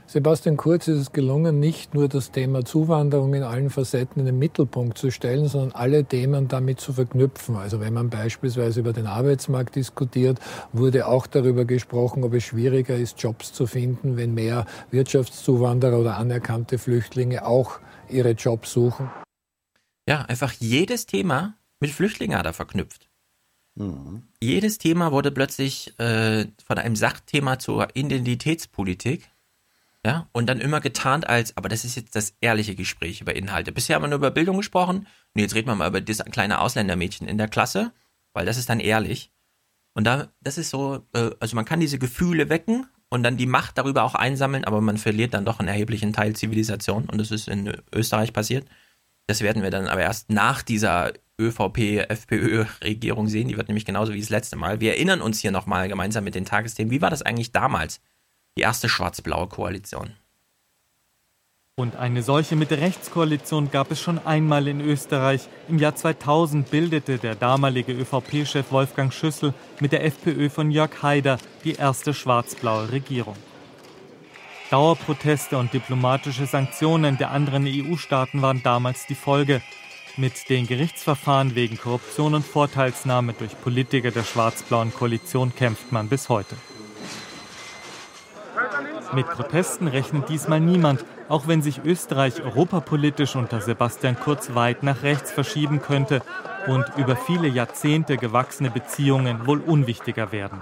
Sebastian 0.08 0.58
Kurz 0.58 0.88
ist 0.88 0.98
es 0.98 1.12
gelungen, 1.12 1.60
nicht 1.60 1.94
nur 1.94 2.08
das 2.08 2.32
Thema 2.32 2.66
Zuwanderung 2.66 3.36
in 3.36 3.44
allen 3.44 3.70
Facetten 3.70 4.22
in 4.22 4.26
den 4.26 4.40
Mittelpunkt 4.40 4.98
zu 4.98 5.12
stellen, 5.12 5.48
sondern 5.48 5.74
alle 5.74 6.04
Themen 6.04 6.48
damit 6.48 6.80
zu 6.80 6.94
verknüpfen. 6.94 7.58
Also 7.58 7.80
wenn 7.80 7.94
man 7.94 8.10
beispielsweise 8.10 8.80
über 8.80 8.92
den 8.92 9.06
Arbeitsmarkt 9.06 9.76
diskutiert, 9.76 10.40
wurde 10.74 11.06
auch 11.06 11.28
darüber 11.28 11.64
gesprochen, 11.64 12.24
ob 12.24 12.34
es 12.34 12.44
schwieriger 12.46 12.96
ist, 12.96 13.22
Jobs 13.22 13.54
zu 13.54 13.68
finden, 13.68 14.18
wenn 14.18 14.34
mehr 14.34 14.66
Wirtschaftszuwanderer 14.90 16.00
oder 16.00 16.18
anerkannte 16.18 16.80
Flüchtlinge 16.80 17.46
auch 17.46 17.80
ihre 18.10 18.32
Jobs 18.32 18.72
suchen. 18.72 19.10
Ja, 20.08 20.24
einfach 20.24 20.52
jedes 20.54 21.06
Thema 21.06 21.56
mit 21.80 21.92
Flüchtlingen 21.92 22.38
hat 22.38 22.46
er 22.46 22.54
verknüpft. 22.54 23.10
Mhm. 23.76 24.24
Jedes 24.42 24.78
Thema 24.78 25.12
wurde 25.12 25.32
plötzlich 25.32 25.98
äh, 26.00 26.48
von 26.66 26.78
einem 26.78 26.96
Sachthema 26.96 27.60
zur 27.60 27.96
Identitätspolitik 27.96 29.30
ja, 30.06 30.30
und 30.32 30.48
dann 30.48 30.62
immer 30.62 30.80
getarnt 30.80 31.28
als, 31.28 31.58
aber 31.58 31.68
das 31.68 31.84
ist 31.84 31.96
jetzt 31.96 32.16
das 32.16 32.34
ehrliche 32.40 32.76
Gespräch 32.76 33.22
über 33.22 33.36
Inhalte. 33.36 33.72
Bisher 33.72 33.96
haben 33.96 34.04
wir 34.04 34.08
nur 34.08 34.20
über 34.20 34.32
Bildung 34.32 34.58
gesprochen 34.58 35.08
und 35.34 35.42
jetzt 35.42 35.56
reden 35.56 35.68
wir 35.68 35.76
mal 35.76 35.90
über 35.90 36.02
das 36.02 36.20
kleine 36.20 36.62
Ausländermädchen 36.62 37.28
in 37.28 37.38
der 37.38 37.50
Klasse, 37.50 37.92
weil 38.34 38.46
das 38.46 38.58
ist 38.58 38.70
dann 38.70 38.80
ehrlich. 38.80 39.32
Und 39.94 40.06
da, 40.06 40.30
das 40.40 40.58
ist 40.58 40.70
so, 40.70 41.06
äh, 41.14 41.32
also 41.40 41.56
man 41.56 41.66
kann 41.66 41.82
diese 41.82 42.00
Gefühle 42.00 42.50
wecken 42.50 42.88
und 43.10 43.24
dann 43.24 43.38
die 43.38 43.46
Macht 43.46 43.78
darüber 43.78 44.04
auch 44.04 44.16
einsammeln, 44.16 44.66
aber 44.66 44.82
man 44.82 44.98
verliert 44.98 45.34
dann 45.34 45.46
doch 45.46 45.60
einen 45.60 45.68
erheblichen 45.68 46.14
Teil 46.14 46.36
Zivilisation 46.36 47.10
und 47.10 47.18
das 47.18 47.32
ist 47.32 47.48
in 47.48 47.74
Österreich 47.94 48.34
passiert. 48.34 48.68
Das 49.28 49.42
werden 49.42 49.62
wir 49.64 49.72
dann 49.72 49.88
aber 49.88 50.02
erst 50.02 50.30
nach 50.30 50.64
dieser 50.64 51.14
ÖVP-FPÖ-Regierung 51.40 53.28
sehen. 53.28 53.48
Die 53.48 53.58
wird 53.58 53.68
nämlich 53.68 53.86
genauso 53.86 54.14
wie 54.14 54.20
das 54.20 54.30
letzte 54.30 54.56
Mal. 54.56 54.80
Wir 54.80 54.94
erinnern 54.94 55.22
uns 55.22 55.40
hier 55.40 55.52
nochmal 55.52 55.88
gemeinsam 55.88 56.24
mit 56.24 56.36
den 56.36 56.46
Tagesthemen. 56.46 56.92
Wie 56.92 57.02
war 57.02 57.10
das 57.10 57.22
eigentlich 57.22 57.52
damals? 57.52 58.02
die 58.60 58.64
erste 58.64 58.90
schwarz-blaue 58.90 59.48
Koalition. 59.48 60.12
Und 61.80 61.96
eine 61.96 62.24
solche 62.24 62.58
Mitte-Rechts-Koalition 62.58 63.72
gab 63.72 63.90
es 63.90 64.02
schon 64.02 64.20
einmal 64.26 64.68
in 64.68 64.82
Österreich. 64.82 65.48
Im 65.70 65.80
Jahr 65.80 65.96
2000 65.96 66.70
bildete 66.70 67.20
der 67.20 67.36
damalige 67.36 67.94
ÖVP-Chef 67.94 68.70
Wolfgang 68.74 69.14
Schüssel 69.14 69.54
mit 69.80 69.94
der 69.94 70.04
FPÖ 70.04 70.50
von 70.50 70.72
Jörg 70.72 71.02
Haider 71.02 71.38
die 71.64 71.76
erste 71.76 72.14
schwarz-blaue 72.14 72.92
Regierung. 72.92 73.38
Dauerproteste 74.70 75.58
und 75.58 75.72
diplomatische 75.72 76.48
Sanktionen 76.48 77.18
der 77.18 77.32
anderen 77.32 77.66
EU-Staaten 77.66 78.42
waren 78.42 78.62
damals 78.62 79.08
die 79.08 79.16
Folge. 79.16 79.62
Mit 80.18 80.50
den 80.50 80.68
Gerichtsverfahren 80.68 81.56
wegen 81.56 81.78
Korruption 81.78 82.36
und 82.36 82.46
Vorteilsnahme 82.46 83.32
durch 83.32 83.58
Politiker 83.62 84.12
der 84.12 84.26
schwarz-blauen 84.26 84.94
Koalition 84.94 85.56
kämpft 85.56 85.94
man 85.94 86.10
bis 86.10 86.28
heute. 86.28 86.58
Mit 89.14 89.28
Protesten 89.28 89.88
rechnet 89.88 90.28
diesmal 90.28 90.60
niemand, 90.60 91.06
auch 91.30 91.48
wenn 91.48 91.62
sich 91.62 91.80
Österreich 91.86 92.42
europapolitisch 92.42 93.36
unter 93.36 93.62
Sebastian 93.62 94.20
Kurz 94.20 94.56
weit 94.56 94.84
nach 94.84 95.04
rechts 95.04 95.32
verschieben 95.32 95.82
könnte 95.82 96.22
und 96.68 96.86
über 96.98 97.16
viele 97.16 97.48
Jahrzehnte 97.48 98.18
gewachsene 98.18 98.72
Beziehungen 98.72 99.46
wohl 99.46 99.62
unwichtiger 99.62 100.32
werden. 100.32 100.62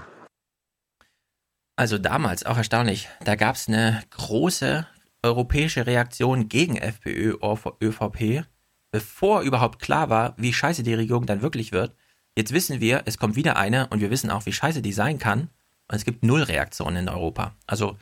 Also 1.78 1.98
damals, 1.98 2.46
auch 2.46 2.58
erstaunlich, 2.58 3.08
da 3.24 3.36
gab 3.36 3.56
es 3.56 3.68
eine 3.68 4.02
große 4.12 4.86
europäische 5.24 5.88
Reaktion 5.88 6.50
gegen 6.50 6.76
FPÖ, 6.76 7.38
ÖVP, 7.82 8.46
bevor 8.92 9.42
überhaupt 9.42 9.80
klar 9.80 10.10
war, 10.10 10.34
wie 10.38 10.54
scheiße 10.54 10.84
die 10.84 10.94
Regierung 10.94 11.26
dann 11.26 11.42
wirklich 11.42 11.72
wird. 11.72 11.96
Jetzt 12.36 12.54
wissen 12.54 12.82
wir, 12.82 13.04
es 13.06 13.18
kommt 13.18 13.36
wieder 13.36 13.58
eine 13.58 13.88
und 13.88 14.00
wir 14.00 14.12
wissen 14.12 14.32
auch, 14.32 14.46
wie 14.46 14.54
scheiße 14.54 14.82
die 14.82 14.94
sein 14.94 15.18
kann. 15.18 15.50
Und 15.90 15.96
es 15.96 16.06
gibt 16.06 16.24
null 16.24 16.44
Reaktionen 16.44 16.98
in 16.98 17.10
Europa. 17.10 17.56
Also 17.66 17.98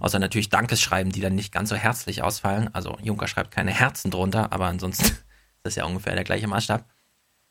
Außer 0.00 0.18
natürlich 0.18 0.48
Dankeschreiben, 0.48 1.12
die 1.12 1.20
dann 1.20 1.34
nicht 1.34 1.52
ganz 1.52 1.68
so 1.68 1.76
herzlich 1.76 2.22
ausfallen. 2.22 2.72
Also 2.74 2.96
Juncker 3.02 3.28
schreibt 3.28 3.50
keine 3.50 3.72
Herzen 3.72 4.10
drunter, 4.10 4.52
aber 4.52 4.66
ansonsten 4.66 5.04
ist 5.06 5.24
das 5.62 5.74
ja 5.76 5.84
ungefähr 5.84 6.14
der 6.14 6.24
gleiche 6.24 6.48
Maßstab. 6.48 6.84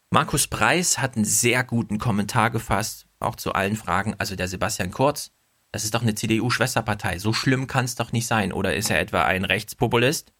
Markus 0.09 0.47
Preis 0.47 0.99
hat 0.99 1.15
einen 1.15 1.25
sehr 1.25 1.63
guten 1.63 1.97
Kommentar 1.99 2.49
gefasst, 2.49 3.07
auch 3.19 3.35
zu 3.35 3.53
allen 3.53 3.75
Fragen. 3.75 4.15
Also 4.17 4.35
der 4.35 4.47
Sebastian 4.47 4.91
Kurz, 4.91 5.31
das 5.71 5.83
ist 5.83 5.93
doch 5.93 6.01
eine 6.01 6.15
CDU-Schwesterpartei. 6.15 7.19
So 7.19 7.33
schlimm 7.33 7.67
kann 7.67 7.85
es 7.85 7.95
doch 7.95 8.13
nicht 8.13 8.25
sein. 8.25 8.53
Oder 8.53 8.75
ist 8.75 8.89
er 8.89 8.99
etwa 9.01 9.23
ein 9.23 9.43
Rechtspopulist? 9.43 10.31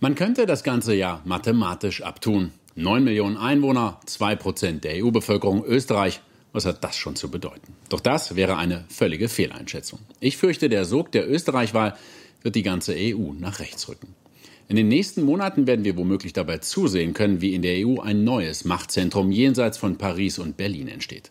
Man 0.00 0.14
könnte 0.14 0.46
das 0.46 0.64
Ganze 0.64 0.94
ja 0.94 1.20
mathematisch 1.24 2.02
abtun. 2.02 2.52
9 2.74 3.04
Millionen 3.04 3.36
Einwohner, 3.36 4.00
2% 4.06 4.80
der 4.80 5.04
EU-Bevölkerung 5.04 5.64
Österreich. 5.64 6.22
Was 6.52 6.66
hat 6.66 6.84
das 6.84 6.96
schon 6.96 7.16
zu 7.16 7.30
bedeuten? 7.30 7.74
Doch 7.88 8.00
das 8.00 8.36
wäre 8.36 8.56
eine 8.56 8.84
völlige 8.88 9.28
Fehleinschätzung. 9.28 10.00
Ich 10.20 10.36
fürchte, 10.36 10.68
der 10.68 10.84
Sog 10.84 11.10
der 11.12 11.30
Österreich-Wahl 11.30 11.96
wird 12.42 12.54
die 12.54 12.62
ganze 12.62 12.94
EU 12.96 13.32
nach 13.38 13.58
rechts 13.60 13.88
rücken. 13.88 14.14
In 14.68 14.76
den 14.76 14.88
nächsten 14.88 15.22
Monaten 15.22 15.66
werden 15.66 15.84
wir 15.84 15.96
womöglich 15.96 16.32
dabei 16.32 16.58
zusehen 16.58 17.14
können, 17.14 17.40
wie 17.40 17.54
in 17.54 17.62
der 17.62 17.86
EU 17.86 18.00
ein 18.00 18.24
neues 18.24 18.64
Machtzentrum 18.64 19.32
jenseits 19.32 19.78
von 19.78 19.98
Paris 19.98 20.38
und 20.38 20.56
Berlin 20.56 20.88
entsteht. 20.88 21.30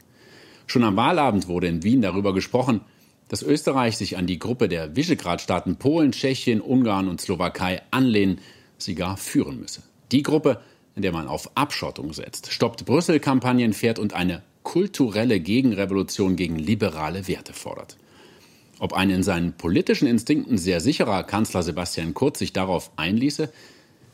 Schon 0.67 0.83
am 0.83 0.95
Wahlabend 0.95 1.47
wurde 1.47 1.67
in 1.67 1.83
Wien 1.83 2.01
darüber 2.01 2.33
gesprochen, 2.33 2.81
dass 3.27 3.43
Österreich 3.43 3.97
sich 3.97 4.17
an 4.17 4.27
die 4.27 4.39
Gruppe 4.39 4.67
der 4.67 4.95
Visegrad-Staaten 4.95 5.77
Polen, 5.77 6.11
Tschechien, 6.11 6.61
Ungarn 6.61 7.07
und 7.07 7.21
Slowakei 7.21 7.81
anlehnen, 7.91 8.39
sie 8.77 8.95
gar 8.95 9.17
führen 9.17 9.59
müsse. 9.59 9.83
Die 10.11 10.23
Gruppe, 10.23 10.59
in 10.95 11.01
der 11.01 11.13
man 11.13 11.27
auf 11.27 11.55
Abschottung 11.55 12.13
setzt, 12.13 12.51
stoppt 12.51 12.85
Brüssel-Kampagnen 12.85 13.73
fährt 13.73 13.99
und 13.99 14.13
eine 14.13 14.43
kulturelle 14.63 15.39
Gegenrevolution 15.39 16.35
gegen 16.35 16.57
liberale 16.57 17.27
Werte 17.27 17.53
fordert. 17.53 17.97
Ob 18.79 18.93
ein 18.93 19.09
in 19.09 19.23
seinen 19.23 19.53
politischen 19.53 20.07
Instinkten 20.07 20.57
sehr 20.57 20.81
sicherer 20.81 21.23
Kanzler 21.23 21.63
Sebastian 21.63 22.13
Kurz 22.13 22.39
sich 22.39 22.53
darauf 22.53 22.91
einließe, 22.95 23.51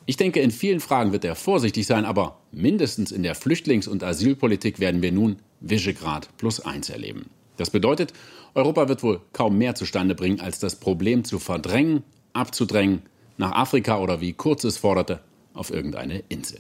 Ich 0.10 0.16
denke, 0.16 0.40
in 0.40 0.52
vielen 0.52 0.80
Fragen 0.80 1.12
wird 1.12 1.26
er 1.26 1.36
vorsichtig 1.36 1.86
sein, 1.86 2.06
aber 2.06 2.40
mindestens 2.54 3.12
in 3.12 3.24
der 3.24 3.36
Flüchtlings- 3.36 3.90
und 3.90 4.04
Asylpolitik 4.04 4.80
werden 4.80 5.02
wir 5.02 5.12
nun 5.12 5.36
Visegrad 5.60 6.30
plus 6.38 6.62
eins 6.62 6.90
erleben. 6.90 7.30
Das 7.58 7.72
bedeutet, 7.72 8.14
Europa 8.56 8.88
wird 8.88 9.04
wohl 9.04 9.20
kaum 9.34 9.58
mehr 9.58 9.76
zustande 9.76 10.16
bringen, 10.16 10.40
als 10.40 10.60
das 10.60 10.78
Problem 10.78 11.26
zu 11.26 11.40
verdrängen, 11.40 12.04
abzudrängen, 12.32 13.02
nach 13.36 13.52
Afrika 13.52 14.00
oder 14.00 14.22
wie 14.22 14.32
Kurz 14.32 14.64
es 14.64 14.78
forderte, 14.78 15.20
auf 15.54 15.72
irgendeine 15.72 16.24
Insel. 16.30 16.60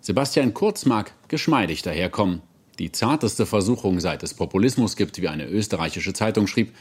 Sebastian 0.00 0.54
Kurz 0.54 0.86
mag 0.86 1.12
geschmeidig 1.28 1.82
daherkommen. 1.82 2.40
Die 2.80 2.92
zarteste 2.92 3.44
Versuchung 3.44 4.00
seit 4.00 4.22
es 4.22 4.32
Populismus 4.32 4.96
gibt, 4.96 5.20
wie 5.20 5.28
eine 5.28 5.46
österreichische 5.46 6.14
Zeitung 6.14 6.46
schrieb. 6.46 6.74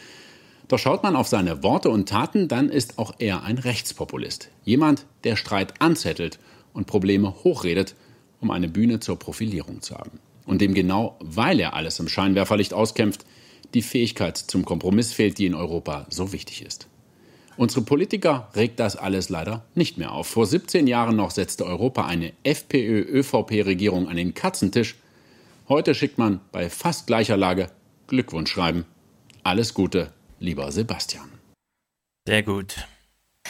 Doch 0.69 0.79
schaut 0.79 1.03
man 1.03 1.17
auf 1.17 1.27
seine 1.27 1.61
Worte 1.61 1.89
und 1.89 2.07
Taten, 2.07 2.47
dann 2.47 2.69
ist 2.69 2.97
auch 2.97 3.15
er 3.19 3.43
ein 3.43 3.57
Rechtspopulist. 3.57 4.47
Jemand, 4.63 5.05
der 5.25 5.35
Streit 5.35 5.81
anzettelt 5.81 6.39
und 6.71 6.87
Probleme 6.87 7.43
hochredet, 7.43 7.95
um 8.39 8.49
eine 8.49 8.69
Bühne 8.69 9.01
zur 9.01 9.19
Profilierung 9.19 9.81
zu 9.81 9.95
haben. 9.95 10.19
Und 10.45 10.61
dem 10.61 10.73
genau, 10.73 11.17
weil 11.19 11.59
er 11.59 11.73
alles 11.73 11.99
im 11.99 12.07
Scheinwerferlicht 12.07 12.73
auskämpft, 12.73 13.25
die 13.73 13.81
Fähigkeit 13.81 14.37
zum 14.37 14.63
Kompromiss 14.63 15.11
fehlt, 15.11 15.37
die 15.37 15.47
in 15.47 15.53
Europa 15.53 16.07
so 16.09 16.31
wichtig 16.31 16.65
ist. 16.65 16.87
Unsere 17.57 17.81
Politiker 17.81 18.47
regt 18.55 18.79
das 18.79 18.95
alles 18.95 19.27
leider 19.27 19.65
nicht 19.75 19.97
mehr 19.97 20.13
auf. 20.13 20.27
Vor 20.27 20.45
17 20.45 20.87
Jahren 20.87 21.17
noch 21.17 21.31
setzte 21.31 21.65
Europa 21.65 22.05
eine 22.05 22.31
FPÖ-ÖVP-Regierung 22.43 24.07
an 24.07 24.15
den 24.15 24.33
Katzentisch. 24.33 24.95
Heute 25.69 25.93
schickt 25.93 26.17
man 26.17 26.41
bei 26.51 26.67
fast 26.67 27.05
gleicher 27.05 27.37
Lage 27.37 27.67
Glückwunsch 28.07 28.51
schreiben. 28.51 28.85
Alles 29.43 29.75
Gute, 29.75 30.11
lieber 30.39 30.71
Sebastian. 30.71 31.29
Sehr 32.27 32.41
gut. 32.41 32.87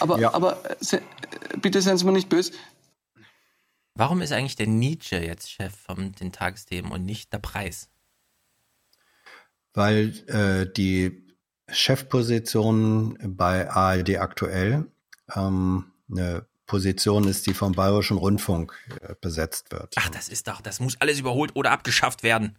Aber, 0.01 0.19
ja. 0.19 0.33
aber 0.33 0.61
se, 0.81 1.01
bitte 1.61 1.81
seien 1.81 1.97
Sie 1.97 2.03
mir 2.03 2.11
nicht 2.11 2.27
böse. 2.27 2.51
Warum 3.95 4.21
ist 4.21 4.33
eigentlich 4.33 4.57
der 4.57 4.67
Nietzsche 4.67 5.15
jetzt 5.15 5.49
Chef 5.49 5.73
von 5.73 6.11
den 6.11 6.33
Tagesthemen 6.33 6.91
und 6.91 7.05
nicht 7.05 7.31
der 7.31 7.39
Preis? 7.39 7.89
Weil 9.73 10.09
äh, 10.27 10.69
die 10.73 11.25
Chefposition 11.69 13.17
bei 13.23 13.69
ARD 13.69 14.17
aktuell 14.17 14.91
ähm, 15.33 15.85
eine 16.11 16.48
Position 16.69 17.27
ist, 17.27 17.47
die 17.47 17.53
vom 17.53 17.73
Bayerischen 17.73 18.17
Rundfunk 18.17 18.73
äh, 19.01 19.15
besetzt 19.19 19.71
wird. 19.71 19.95
Ach, 19.97 20.09
das 20.09 20.29
ist 20.29 20.47
doch, 20.47 20.61
das 20.61 20.79
muss 20.79 20.95
alles 21.01 21.19
überholt 21.19 21.51
oder 21.55 21.71
abgeschafft 21.71 22.23
werden. 22.23 22.57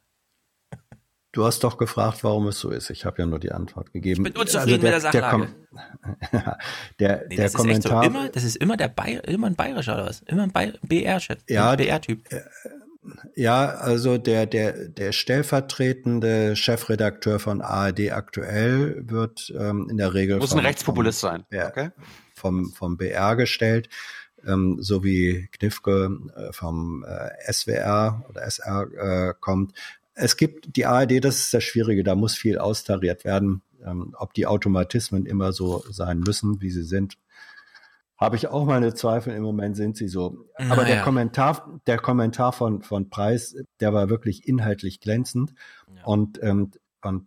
Du 1.32 1.44
hast 1.44 1.62
doch 1.62 1.78
gefragt, 1.78 2.24
warum 2.24 2.48
es 2.48 2.58
so 2.58 2.70
ist. 2.70 2.90
Ich 2.90 3.04
habe 3.04 3.22
ja 3.22 3.26
nur 3.26 3.38
die 3.38 3.52
Antwort 3.52 3.92
gegeben. 3.92 4.26
Ich 4.26 4.32
bin 4.32 4.42
unzufrieden 4.42 4.84
also 4.84 5.12
der, 5.12 5.22
mit 5.22 5.22
der 5.22 5.22
Sachlage. 5.22 5.48
Der, 6.98 7.24
nee, 7.28 7.36
der 7.36 7.44
das 7.44 7.54
Kommentar. 7.54 8.02
Ist 8.02 8.10
so. 8.10 8.18
immer, 8.18 8.28
das 8.28 8.42
ist 8.42 8.56
immer 8.56 8.76
der 8.76 8.88
Bayer, 8.88 9.26
immer 9.28 9.46
ein 9.46 9.54
bayerischer 9.54 9.94
oder 9.94 10.06
was? 10.06 10.20
Immer 10.22 10.48
ein 10.52 10.78
BR-Chef. 10.82 11.38
Ja, 11.48 11.76
BR-Typ. 11.76 12.30
Äh, 12.32 12.40
ja, 13.36 13.66
also 13.66 14.18
der, 14.18 14.46
der, 14.46 14.88
der 14.88 15.12
stellvertretende 15.12 16.56
Chefredakteur 16.56 17.38
von 17.38 17.62
ARD 17.62 18.10
aktuell 18.10 19.02
wird 19.06 19.52
ähm, 19.56 19.86
in 19.88 19.96
der 19.96 20.12
Regel. 20.12 20.38
Muss 20.38 20.52
ein 20.52 20.58
Rechtspopulist 20.58 21.20
sein. 21.20 21.44
Okay. 21.52 21.90
Vom, 22.40 22.72
vom 22.72 22.96
BR 22.96 23.36
gestellt, 23.36 23.88
ähm, 24.46 24.78
so 24.80 25.04
wie 25.04 25.48
Knifke 25.52 26.18
äh, 26.34 26.52
vom 26.52 27.04
äh, 27.04 27.52
SWR 27.52 28.24
oder 28.28 28.42
SR 28.42 28.88
äh, 29.30 29.34
kommt. 29.38 29.72
Es 30.14 30.36
gibt 30.36 30.76
die 30.76 30.86
ARD, 30.86 31.24
das 31.24 31.38
ist 31.38 31.54
das 31.54 31.64
Schwierige, 31.64 32.02
da 32.02 32.14
muss 32.14 32.34
viel 32.34 32.58
austariert 32.58 33.24
werden. 33.24 33.62
Ähm, 33.84 34.14
ob 34.18 34.34
die 34.34 34.46
Automatismen 34.46 35.24
immer 35.24 35.52
so 35.52 35.82
sein 35.90 36.20
müssen, 36.20 36.60
wie 36.60 36.70
sie 36.70 36.82
sind, 36.82 37.16
habe 38.20 38.36
ich 38.36 38.48
auch 38.48 38.66
meine 38.66 38.92
Zweifel. 38.92 39.34
Im 39.34 39.42
Moment 39.42 39.76
sind 39.76 39.96
sie 39.96 40.08
so. 40.08 40.46
Aber 40.56 40.82
naja. 40.82 40.96
der 40.96 41.02
Kommentar, 41.02 41.80
der 41.86 41.96
Kommentar 41.96 42.52
von, 42.52 42.82
von 42.82 43.08
Preis, 43.08 43.56
der 43.80 43.94
war 43.94 44.10
wirklich 44.10 44.46
inhaltlich 44.46 45.00
glänzend. 45.00 45.54
Ja. 45.96 46.04
Und, 46.04 46.42
ähm, 46.42 46.70
und 47.00 47.26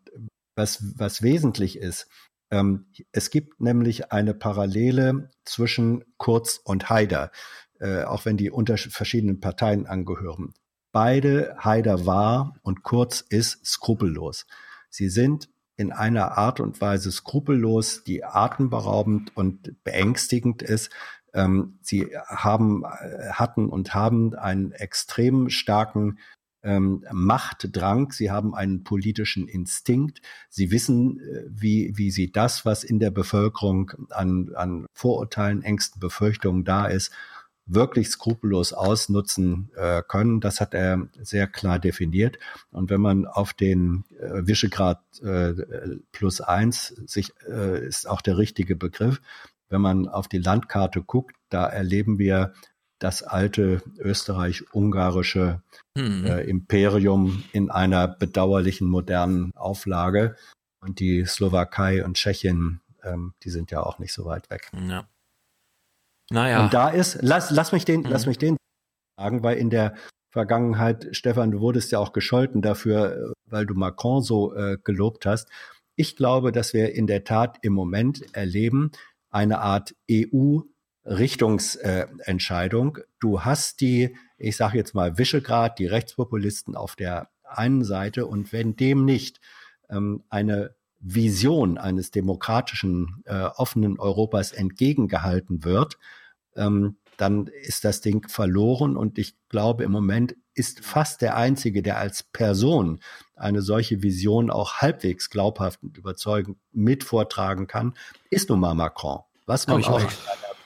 was, 0.56 0.84
was 0.96 1.24
wesentlich 1.24 1.80
ist, 1.80 2.08
ähm, 2.54 2.86
es 3.12 3.32
gibt 3.32 3.60
nämlich 3.60 4.12
eine 4.12 4.36
Parallele 4.36 5.32
zwischen 5.44 6.04
Kurz 6.18 6.62
und 6.64 6.90
Haider, 6.90 7.32
äh, 7.80 8.04
auch 8.04 8.26
wenn 8.26 8.38
die 8.38 8.52
unter 8.52 8.78
verschiedenen 8.78 9.40
Parteien 9.40 9.88
angehören. 9.88 10.54
Beide, 10.92 11.56
Haider 11.58 12.06
war 12.06 12.56
und 12.62 12.84
Kurz 12.84 13.22
ist 13.22 13.66
skrupellos. 13.66 14.46
Sie 14.92 15.10
sind 15.10 15.50
in 15.78 15.92
einer 15.92 16.38
Art 16.38 16.60
und 16.60 16.80
Weise 16.80 17.12
skrupellos, 17.12 18.04
die 18.04 18.24
atemberaubend 18.24 19.36
und 19.36 19.84
beängstigend 19.84 20.62
ist. 20.62 20.92
Ähm, 21.34 21.80
sie 21.82 22.16
haben, 22.28 22.84
äh, 22.84 23.32
hatten 23.32 23.68
und 23.68 23.96
haben 23.96 24.36
einen 24.36 24.72
extrem 24.74 25.50
starken 25.50 26.20
ähm, 26.64 27.06
Machtdrang. 27.12 28.12
Sie 28.12 28.32
haben 28.32 28.56
einen 28.56 28.84
politischen 28.84 29.48
Instinkt. 29.48 30.22
Sie 30.50 30.72
wissen, 30.72 31.20
äh, 31.20 31.44
wie, 31.50 31.94
wie 31.96 32.12
sie 32.12 32.32
das, 32.32 32.66
was 32.66 32.84
in 32.84 33.00
der 33.00 33.12
Bevölkerung 33.12 33.92
an, 34.10 34.52
an 34.56 34.86
Vorurteilen, 34.94 35.62
Ängsten, 35.62 36.00
Befürchtungen 36.00 36.64
da 36.64 36.86
ist, 36.86 37.12
wirklich 37.66 38.10
skrupellos 38.10 38.74
ausnutzen 38.74 39.72
äh, 39.76 40.02
können. 40.08 40.42
Das 40.42 40.60
hat 40.60 40.74
er 40.74 41.08
sehr 41.22 41.48
klar 41.48 41.80
definiert. 41.80 42.38
Und 42.72 42.90
wenn 42.90 43.02
man 43.02 43.26
auf 43.26 43.54
den 43.54 44.04
äh, 44.20 44.46
Visegrad 44.46 45.02
äh, 45.22 45.54
plus 46.12 46.42
eins 46.42 46.88
sich 47.06 47.34
äh, 47.48 47.86
ist 47.86 48.08
auch 48.08 48.22
der 48.22 48.38
richtige 48.38 48.76
Begriff. 48.76 49.22
Wenn 49.70 49.82
man 49.82 50.08
auf 50.08 50.28
die 50.28 50.40
Landkarte 50.40 51.02
guckt, 51.02 51.36
da 51.50 51.66
erleben 51.66 52.20
wir 52.20 52.54
das 53.04 53.22
alte 53.24 53.82
österreich-ungarische 53.98 55.62
hm. 55.98 56.26
äh, 56.26 56.42
Imperium 56.44 57.44
in 57.52 57.70
einer 57.70 58.08
bedauerlichen 58.08 58.88
modernen 58.88 59.52
Auflage. 59.56 60.36
Und 60.80 61.00
die 61.00 61.26
Slowakei 61.26 62.04
und 62.04 62.16
Tschechien, 62.16 62.82
ähm, 63.04 63.34
die 63.44 63.50
sind 63.50 63.72
ja 63.72 63.84
auch 63.84 64.00
nicht 64.00 64.14
so 64.14 64.26
weit 64.26 64.50
weg. 64.50 64.70
Ja. 64.74 65.08
Naja. 66.30 66.64
Und 66.64 66.74
da 66.74 66.90
ist, 66.90 67.20
lass, 67.22 67.52
lass 67.52 67.72
mich 67.72 67.86
den, 67.86 68.02
mhm. 68.02 68.08
lass 68.08 68.26
mich 68.26 68.38
den 68.38 68.58
sagen, 69.18 69.44
weil 69.44 69.58
in 69.58 69.70
der 69.70 69.96
Vergangenheit, 70.32 71.10
Stefan, 71.12 71.52
du 71.52 71.60
wurdest 71.60 71.92
ja 71.92 72.00
auch 72.00 72.12
gescholten 72.14 72.62
dafür, 72.62 73.34
weil 73.46 73.66
du 73.66 73.76
Macron 73.76 74.24
so 74.24 74.56
äh, 74.56 74.78
gelobt 74.84 75.26
hast. 75.26 75.50
Ich 75.96 76.16
glaube, 76.16 76.52
dass 76.52 76.74
wir 76.74 76.96
in 76.96 77.06
der 77.06 77.24
Tat 77.24 77.60
im 77.62 77.74
Moment 77.74 78.34
erleben 78.34 78.92
eine 79.30 79.60
Art 79.60 79.94
EU-Richtungsentscheidung. 80.10 80.73
Äh, 81.76 82.08
du 83.20 83.42
hast 83.42 83.82
die, 83.82 84.16
ich 84.38 84.56
sage 84.56 84.78
jetzt 84.78 84.96
mal 84.96 85.18
Visegrad, 85.18 85.80
die 85.80 85.88
Rechtspopulisten 85.88 86.76
auf 86.76 86.96
der 86.96 87.30
einen 87.44 87.84
Seite 87.84 88.26
und 88.26 88.52
wenn 88.52 88.76
dem 88.76 89.06
nicht 89.06 89.40
ähm, 89.90 90.24
eine 90.30 90.76
Vision 91.00 91.78
eines 91.78 92.12
demokratischen, 92.12 93.24
äh, 93.26 93.44
offenen 93.44 94.00
Europas 94.00 94.54
entgegengehalten 94.54 95.66
wird, 95.66 95.98
ähm, 96.56 96.98
dann 97.18 97.48
ist 97.48 97.84
das 97.84 98.02
Ding 98.02 98.28
verloren. 98.28 98.98
Und 98.98 99.18
ich 99.18 99.36
glaube, 99.50 99.84
im 99.84 99.92
Moment 99.92 100.36
ist 100.56 100.80
fast 100.80 101.22
der 101.22 101.36
Einzige, 101.36 101.82
der 101.82 101.98
als 101.98 102.24
Person 102.24 103.00
eine 103.36 103.62
solche 103.62 104.02
Vision 104.02 104.50
auch 104.50 104.76
halbwegs 104.76 105.30
glaubhaft 105.30 105.84
und 105.84 105.98
überzeugend 105.98 106.58
mit 106.72 107.04
vortragen 107.04 107.68
kann, 107.68 107.94
ist 108.30 108.50
nun 108.50 108.60
mal 108.60 108.74
Macron. 108.74 109.20
Was 109.46 109.68
man 109.68 109.84
auch, 109.84 110.02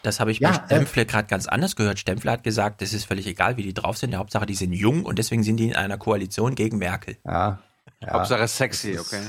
das 0.04 0.20
habe 0.20 0.32
ich 0.32 0.40
ja, 0.40 0.52
bei 0.52 0.66
Stempfle 0.66 1.02
äh, 1.04 1.06
gerade 1.06 1.28
ganz 1.28 1.48
anders 1.48 1.76
gehört. 1.76 2.00
Stempfle 2.00 2.32
hat 2.32 2.44
gesagt, 2.44 2.82
es 2.82 2.94
ist 2.94 3.06
völlig 3.06 3.28
egal, 3.28 3.58
wie 3.58 3.64
die 3.64 3.74
drauf 3.74 3.98
sind. 3.98 4.12
Der 4.12 4.20
Hauptsache, 4.20 4.46
die 4.46 4.56
sind 4.56 4.74
jung 4.74 5.06
und 5.06 5.20
deswegen 5.20 5.44
sind 5.44 5.58
die 5.58 5.70
in 5.70 5.76
einer 5.76 5.98
Koalition 5.98 6.56
gegen 6.56 6.78
Merkel. 6.78 7.18
Ja. 7.26 7.60
ja 8.02 8.14
Hauptsache 8.14 8.48
sexy, 8.48 8.98
okay. 9.00 9.22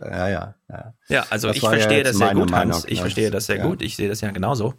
Ja, 0.00 0.28
ja, 0.28 0.54
ja. 0.68 0.94
Ja, 1.08 1.26
also 1.30 1.48
das 1.48 1.56
ich 1.56 1.62
verstehe 1.62 1.98
ja 1.98 2.04
das 2.04 2.16
sehr 2.16 2.34
gut, 2.34 2.50
Meinung, 2.50 2.74
Hans. 2.74 2.84
Ich 2.86 3.00
verstehe 3.00 3.30
das 3.30 3.46
sehr 3.46 3.58
ja. 3.58 3.66
gut. 3.66 3.82
Ich 3.82 3.96
sehe 3.96 4.08
das 4.08 4.20
ja 4.20 4.30
genauso. 4.30 4.74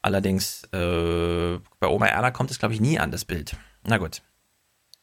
Allerdings 0.00 0.64
äh, 0.72 1.58
bei 1.80 1.86
Oma 1.86 2.06
Erna 2.06 2.30
kommt 2.30 2.50
es, 2.50 2.58
glaube 2.58 2.74
ich, 2.74 2.80
nie 2.80 2.98
an, 2.98 3.10
das 3.10 3.24
Bild. 3.24 3.56
Na 3.86 3.98
gut. 3.98 4.22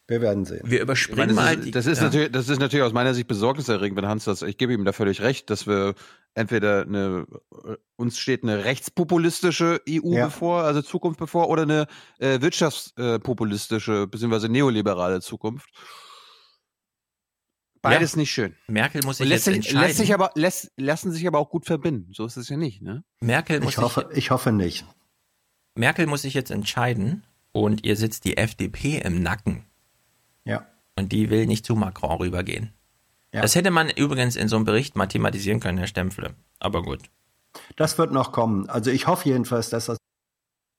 Wir 0.08 0.22
werden 0.22 0.46
sehen. 0.46 0.62
Wir 0.64 0.82
überspringen 0.82 1.36
meine, 1.36 1.58
mal. 1.58 1.72
Das 1.72 1.86
ist, 1.86 1.86
das 1.86 1.86
ist 1.88 1.98
ja. 2.00 2.04
natürlich, 2.06 2.32
das 2.32 2.50
ist 2.50 2.60
natürlich 2.60 2.86
aus 2.86 2.94
meiner 2.94 3.14
Sicht 3.14 3.28
besorgniserregend, 3.28 3.98
wenn 3.98 4.08
Hans 4.08 4.26
das. 4.26 4.42
Ich 4.42 4.58
gebe 4.58 4.74
ihm 4.74 4.84
da 4.84 4.92
völlig 4.92 5.22
recht, 5.22 5.50
dass 5.50 5.68
wir 5.68 5.96
entweder 6.34 6.84
eine 6.84 7.26
uns 7.95 8.18
steht 8.18 8.44
eine 8.44 8.64
rechtspopulistische 8.66 9.82
EU 9.88 10.14
ja. 10.14 10.26
bevor, 10.26 10.64
also 10.64 10.82
Zukunft 10.82 11.20
bevor, 11.20 11.49
oder 11.49 11.64
eine 11.64 11.88
äh, 12.20 12.41
wirtschaftspopulistische 12.41 14.08
bzw. 14.08 14.48
neoliberale 14.48 15.22
Zukunft. 15.22 15.70
Beides 17.82 18.14
ja. 18.14 18.20
nicht 18.20 18.32
schön. 18.32 18.56
Merkel 18.68 19.02
muss 19.03 19.18
sich 19.18 19.28
lässt 19.28 19.48
jetzt 19.48 19.56
entscheiden. 19.56 19.82
Lässt 19.82 19.98
sich 19.98 20.14
aber, 20.14 20.32
lässt, 20.36 20.72
lassen 20.78 21.12
sich 21.12 21.26
aber 21.28 21.40
auch 21.40 21.49
gut 21.49 21.66
verbinden. 21.66 22.14
So 22.14 22.26
ist 22.26 22.38
es 22.38 22.49
ja 22.49 22.58
nicht, 22.58 22.82
ne? 22.82 23.03
Merkel 23.22 23.60
muss 23.60 23.74
ich 23.74 23.78
hoffe, 23.78 24.08
sich, 24.10 24.18
ich 24.18 24.32
hoffe 24.32 24.52
nicht. 24.52 24.86
Merkel 25.76 26.06
muss 26.06 26.22
sich 26.22 26.34
jetzt 26.34 26.52
entscheiden 26.52 27.26
und 27.52 27.86
ihr 27.86 27.95
sitzt 27.95 28.26
die 28.26 28.38
FDP 28.38 28.99
im 28.99 29.24
Nacken. 29.24 29.66
Ja. 30.45 30.68
Und 30.95 31.12
die 31.12 31.30
will 31.30 31.48
nicht 31.48 31.66
zu 31.66 31.76
Macron 31.76 32.18
rübergehen. 32.18 32.74
Ja. 33.34 33.41
Das 33.41 33.56
hätte 33.56 33.72
man 33.72 33.90
übrigens 33.90 34.36
in 34.36 34.48
so 34.48 34.58
einem 34.58 34.66
Bericht 34.66 34.95
mal 34.95 35.08
thematisieren 35.08 35.60
können, 35.60 35.78
Herr 35.78 35.88
Stempfle. 35.88 36.36
Aber 36.60 36.82
gut. 36.82 36.99
Das 37.76 37.98
wird 37.98 38.12
noch 38.12 38.32
kommen. 38.32 38.70
Also 38.70 38.91
ich 38.91 39.08
hoffe 39.08 39.30
jedenfalls, 39.30 39.70
dass 39.70 39.86
das 39.86 39.98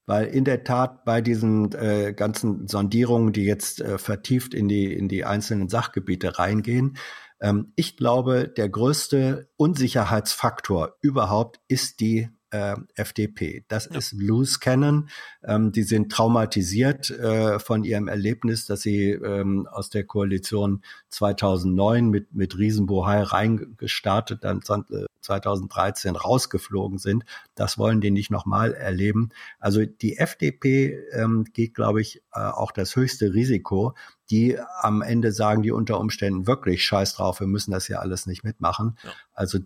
weil 0.07 0.27
in 0.27 0.45
der 0.45 0.65
Tat 0.65 1.05
bei 1.05 1.21
diesen 1.21 1.73
äh, 1.73 2.13
ganzen 2.13 2.67
Sondierungen, 2.67 3.33
die 3.33 3.45
jetzt 3.45 3.81
äh, 3.81 3.99
vertieft 3.99 4.53
in 4.53 4.69
die, 4.69 4.93
in 4.93 5.09
die 5.09 5.25
einzelnen 5.25 5.69
Sachgebiete 5.69 6.39
reingehen, 6.39 6.97
ähm, 7.41 7.73
ich 7.77 7.97
glaube, 7.97 8.49
der 8.49 8.69
größte 8.69 9.51
Unsicherheitsfaktor 9.57 10.97
überhaupt 11.03 11.61
ist 11.69 12.01
die 12.01 12.29
äh, 12.53 12.77
FDP. 12.95 13.65
Das 13.69 13.87
ja. 13.87 13.97
ist 13.97 14.13
Loose 14.13 14.59
Cannon. 14.61 15.09
Ähm, 15.43 15.73
die 15.73 15.83
sind 15.83 16.13
traumatisiert 16.13 17.11
äh, 17.11 17.59
von 17.59 17.83
ihrem 17.83 18.09
Erlebnis, 18.09 18.67
dass 18.67 18.83
sie 18.83 19.11
ähm, 19.11 19.67
aus 19.67 19.89
der 19.89 20.05
Koalition 20.05 20.83
2009 21.09 22.11
mit, 22.11 22.35
mit 22.35 22.57
Riesenbohai 22.57 23.23
reingestartet, 23.23 24.45
dann 24.45 24.61
2013 24.63 26.15
rausgeflogen 26.15 26.99
sind. 26.99 27.25
Das 27.55 27.79
wollen 27.79 28.01
die 28.01 28.11
nicht 28.11 28.31
nochmal 28.31 28.75
erleben. 28.75 29.31
Also 29.59 29.85
die 29.87 30.19
FDP 30.19 30.99
ähm, 31.13 31.45
geht, 31.53 31.75
glaube 31.75 32.03
ich, 32.03 32.23
äh, 32.35 32.41
auch 32.41 32.73
das 32.73 32.95
höchste 32.97 33.33
Risiko. 33.33 33.95
Die 34.31 34.59
am 34.81 35.01
Ende 35.01 35.33
sagen 35.33 35.63
die 35.63 35.73
unter 35.73 35.99
Umständen 35.99 36.47
wirklich 36.47 36.85
Scheiß 36.85 37.15
drauf, 37.15 37.41
wir 37.41 37.47
müssen 37.47 37.71
das 37.71 37.89
ja 37.89 37.99
alles 37.99 38.27
nicht 38.27 38.45
mitmachen. 38.45 38.99
Ja. 39.03 39.11
Also 39.33 39.59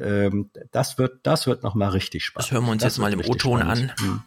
ähm, 0.00 0.50
das 0.70 0.98
wird, 0.98 1.20
das 1.24 1.46
wird 1.46 1.62
nochmal 1.62 1.90
richtig 1.90 2.24
spannend. 2.24 2.46
Das 2.46 2.52
hören 2.52 2.64
wir 2.64 2.72
uns 2.72 2.82
das 2.82 2.94
jetzt 2.94 3.00
mal 3.00 3.12
im 3.12 3.20
O-Ton 3.20 3.62
an. 3.62 3.92
Hm. 3.98 4.22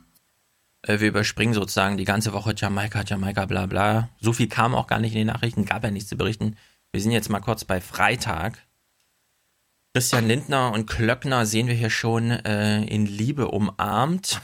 Äh, 0.82 1.00
wir 1.00 1.08
überspringen 1.08 1.54
sozusagen 1.54 1.98
die 1.98 2.06
ganze 2.06 2.34
Woche 2.34 2.54
Jamaika, 2.56 3.04
Jamaika, 3.06 3.46
bla 3.46 3.66
bla. 3.66 4.10
So 4.20 4.34
viel 4.34 4.48
kam 4.48 4.76
auch 4.76 4.88
gar 4.88 5.00
nicht 5.00 5.14
in 5.14 5.20
den 5.20 5.28
Nachrichten, 5.28 5.66
gab 5.66 5.84
ja 5.84 5.92
nichts 5.92 6.10
zu 6.10 6.18
berichten. 6.18 6.56
Wir 6.92 7.02
sind 7.02 7.12
jetzt 7.12 7.30
mal 7.30 7.42
kurz 7.42 7.66
bei 7.66 7.82
Freitag. 7.82 8.66
Christian 9.94 10.28
Lindner 10.28 10.74
und 10.74 10.88
Klöckner 10.88 11.46
sehen 11.46 11.68
wir 11.68 11.74
hier 11.74 11.90
schon 11.90 12.30
äh, 12.30 12.84
in 12.84 13.06
Liebe 13.06 13.48
umarmt. 13.48 14.42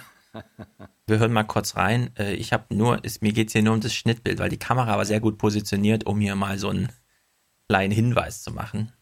Wir 1.08 1.20
hören 1.20 1.34
mal 1.34 1.44
kurz 1.44 1.76
rein. 1.76 2.12
Äh, 2.18 2.36
ich 2.36 2.54
habe 2.54 2.74
nur, 2.74 3.04
ist, 3.04 3.22
mir 3.22 3.34
geht 3.34 3.48
es 3.48 3.54
hier 3.54 3.64
nur 3.64 3.74
um 3.74 3.82
das 3.82 3.94
Schnittbild, 3.94 4.40
weil 4.40 4.50
die 4.50 4.60
Kamera 4.60 4.98
war 4.98 5.06
sehr 5.06 5.20
gut 5.20 5.38
positioniert, 5.38 6.06
um 6.06 6.22
hier 6.22 6.36
mal 6.36 6.58
so 6.58 6.70
einen 6.70 6.90
kleinen 7.68 7.92
Hinweis 7.92 8.42
zu 8.44 8.52
machen. 8.52 8.94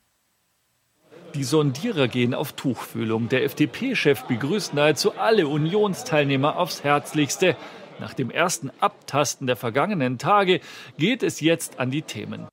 Die 1.35 1.43
Sondierer 1.43 2.07
gehen 2.07 2.34
auf 2.34 2.53
Tuchfühlung. 2.53 3.30
Der 3.30 3.43
FDP-Chef 3.43 4.23
begrüßt 4.23 4.73
nahezu 4.73 5.14
alle 5.15 5.47
Unionsteilnehmer 5.47 6.57
aufs 6.57 6.84
Herzlichste. 6.84 7.56
Nach 7.99 8.14
dem 8.14 8.31
ersten 8.31 8.72
Abtasten 8.80 9.45
der 9.45 9.56
vergangenen 9.56 10.18
Tage 10.18 10.61
geht 10.97 11.22
es 11.22 11.39
jetzt 11.41 11.80
an 11.80 11.91
die 11.91 12.01
Themen. 12.01 12.47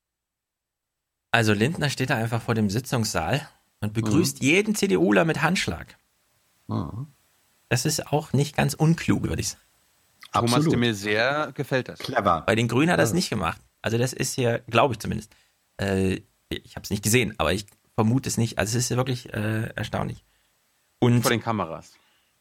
Also 1.31 1.53
Lindner 1.53 1.91
steht 1.91 2.11
da 2.11 2.17
einfach 2.17 2.43
vor 2.43 2.55
dem 2.55 2.69
Sitzungssaal 2.69 3.49
und 3.81 3.93
begrüßt 3.93 4.43
mhm. 4.43 4.47
jeden 4.47 4.75
CDUler 4.75 5.25
mit 5.25 5.43
Handschlag. 5.43 5.97
Mhm. 6.67 7.09
Das 7.69 7.87
ist 7.87 8.13
auch 8.13 8.33
nicht 8.33 8.57
ganz 8.57 8.75
unklug, 8.75 9.23
würde 9.25 9.41
ich 9.41 9.51
sagen. 9.51 9.63
Thomas 10.33 10.65
de 10.65 10.77
Maizière 10.77 11.53
gefällt 11.53 11.89
das. 11.89 11.99
Clever. 11.99 12.43
Bei 12.47 12.55
den 12.55 12.69
Grünen 12.69 12.91
hat 12.91 12.99
er 12.99 13.05
das 13.05 13.15
nicht 13.15 13.31
gemacht. 13.31 13.61
Also 13.81 13.97
das 13.97 14.13
ist 14.13 14.35
hier, 14.35 14.61
glaube 14.69 14.95
ich 14.95 14.99
zumindest. 14.99 15.35
Äh, 15.79 16.21
ich 16.49 16.77
habe 16.77 16.85
es 16.85 16.91
nicht 16.91 17.03
gesehen, 17.03 17.35
aber 17.39 17.53
ich 17.53 17.67
vermute 17.97 18.29
es 18.29 18.39
nicht. 18.39 18.59
Also 18.59 18.79
es 18.79 18.91
ist 18.91 18.97
wirklich 18.97 19.33
äh, 19.35 19.71
erstaunlich. 19.75 20.25
Und 21.01 21.23
von 21.23 21.33
den 21.33 21.43
Kameras. 21.43 21.95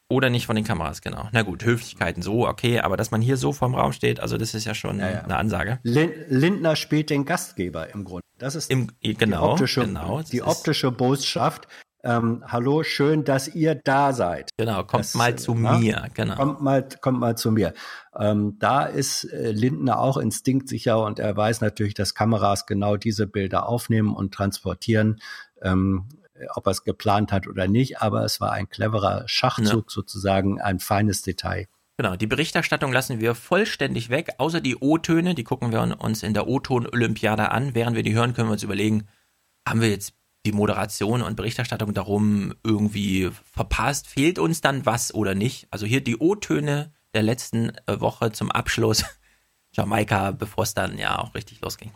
Oder 0.08 0.30
nicht 0.30 0.46
von 0.46 0.56
den 0.56 0.66
Kameras, 0.66 1.02
genau. 1.02 1.30
Na 1.32 1.42
gut, 1.42 1.66
Höflichkeiten 1.66 2.22
so, 2.22 2.48
okay, 2.48 2.80
aber 2.80 2.96
dass 2.96 3.10
man 3.10 3.22
hier 3.22 3.38
so 3.38 3.54
vorm 3.54 3.74
Raum 3.74 3.92
steht, 3.92 4.20
also 4.20 4.38
das 4.38 4.54
ist 4.54 4.66
ja 4.66 4.76
schon 4.76 5.00
ja, 5.00 5.10
ja. 5.10 5.22
eine 5.24 5.38
Ansage. 5.38 5.80
Lindner 5.82 6.76
spielt 6.76 7.10
den 7.10 7.26
Gastgeber 7.26 7.92
im 7.92 8.04
Grunde. 8.04 8.22
Das 8.38 8.54
ist 8.54 8.70
Im, 8.70 8.92
genau, 9.02 9.16
die 9.18 9.52
optische, 9.54 9.82
genau, 9.82 10.22
die 10.22 10.44
optische 10.44 10.92
Botschaft. 10.92 11.68
Ähm, 12.06 12.44
hallo, 12.48 12.84
schön, 12.84 13.24
dass 13.24 13.48
ihr 13.48 13.76
da 13.76 14.14
seid. 14.14 14.52
Genau, 14.58 14.84
kommt 14.84 15.04
das, 15.04 15.16
mal 15.16 15.36
zu 15.36 15.56
na, 15.56 15.78
mir, 15.80 16.08
genau. 16.14 16.36
Kommt 16.36 16.62
mal, 16.62 16.88
kommt 17.02 17.20
mal 17.20 17.36
zu 17.36 17.52
mir. 17.52 17.74
Ähm, 18.18 18.58
da 18.60 18.86
ist 18.86 19.24
äh, 19.26 19.52
Lindner 19.52 20.00
auch 20.00 20.18
instinktsicher 20.18 21.04
und 21.04 21.20
er 21.20 21.36
weiß 21.36 21.62
natürlich, 21.62 21.96
dass 21.96 22.14
Kameras 22.14 22.68
genau 22.68 22.96
diese 22.96 23.28
Bilder 23.28 23.68
aufnehmen 23.68 24.16
und 24.16 24.34
transportieren 24.34 25.20
ähm, 25.62 26.08
ob 26.54 26.68
er 26.68 26.72
es 26.72 26.84
geplant 26.84 27.32
hat 27.32 27.48
oder 27.48 27.68
nicht, 27.68 28.02
aber 28.02 28.24
es 28.24 28.42
war 28.42 28.52
ein 28.52 28.70
cleverer 28.70 29.24
Schachzug 29.28 29.86
ja. 29.86 29.94
sozusagen, 29.94 30.62
ein 30.62 30.80
feines 30.80 31.22
Detail. 31.22 31.68
Genau, 31.98 32.18
die 32.18 32.28
Berichterstattung 32.28 32.92
lassen 32.92 33.22
wir 33.22 33.36
vollständig 33.36 34.10
weg, 34.10 34.34
außer 34.38 34.60
die 34.60 34.76
O-Töne, 34.76 35.34
die 35.34 35.46
gucken 35.46 35.72
wir 35.72 35.82
uns 36.02 36.24
in 36.24 36.34
der 36.34 36.48
O-Ton-Olympiade 36.48 37.52
an. 37.52 37.74
Während 37.74 37.96
wir 37.96 38.04
die 38.04 38.14
hören, 38.14 38.34
können 38.34 38.50
wir 38.50 38.54
uns 38.54 38.64
überlegen, 38.64 39.08
haben 39.68 39.80
wir 39.80 39.90
jetzt 39.90 40.14
die 40.46 40.52
Moderation 40.52 41.22
und 41.22 41.36
Berichterstattung 41.36 41.94
darum 41.94 42.54
irgendwie 42.64 43.30
verpasst? 43.52 44.08
Fehlt 44.08 44.40
uns 44.40 44.62
dann 44.62 44.86
was 44.86 45.14
oder 45.14 45.36
nicht? 45.36 45.68
Also 45.72 45.86
hier 45.86 46.02
die 46.02 46.18
O-Töne 46.18 46.94
der 47.14 47.24
letzten 47.24 47.72
äh, 47.88 48.00
Woche 48.00 48.32
zum 48.32 48.52
Abschluss 48.52 49.04
Jamaika, 49.74 50.32
bevor 50.32 50.64
es 50.64 50.74
dann 50.74 50.98
ja 50.98 51.20
auch 51.20 51.34
richtig 51.36 51.62
losging. 51.62 51.92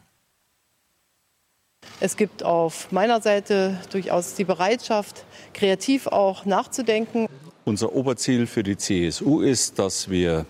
Es 2.02 2.18
gibt 2.18 2.44
auf 2.44 2.92
meiner 2.92 3.22
Seite 3.22 3.80
durchaus 3.92 4.36
die 4.36 4.44
Bereitschaft, 4.44 5.26
kreativ 5.54 6.08
auch 6.08 6.46
nachzudenken. 6.46 7.28
Unser 7.66 7.94
Oberziel 7.94 8.48
für 8.48 8.64
die 8.64 8.78
CSU 8.78 9.42
ist, 9.42 9.80
dass 9.80 10.10
wir 10.10 10.46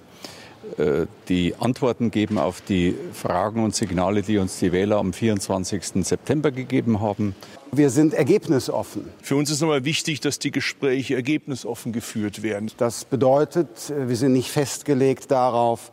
die 1.27 1.55
Antworten 1.59 2.11
geben 2.11 2.37
auf 2.37 2.61
die 2.61 2.95
Fragen 3.13 3.63
und 3.63 3.75
Signale, 3.75 4.21
die 4.21 4.37
uns 4.37 4.59
die 4.59 4.71
Wähler 4.71 4.97
am 4.97 5.13
24. 5.13 6.05
September 6.05 6.51
gegeben 6.51 7.01
haben. 7.01 7.35
Wir 7.71 7.91
sind 7.91 8.15
ergebnisoffen. 8.15 9.09
Für 9.21 9.35
uns 9.35 9.51
ist 9.51 9.61
nochmal 9.61 9.85
wichtig, 9.85 10.21
dass 10.21 10.39
die 10.39 10.49
Gespräche 10.49 11.15
ergebnisoffen 11.15 11.93
geführt 11.93 12.41
werden. 12.41 12.71
Das 12.77 13.05
bedeutet, 13.05 13.93
wir 13.95 14.15
sind 14.15 14.33
nicht 14.33 14.49
festgelegt 14.49 15.29
darauf, 15.29 15.91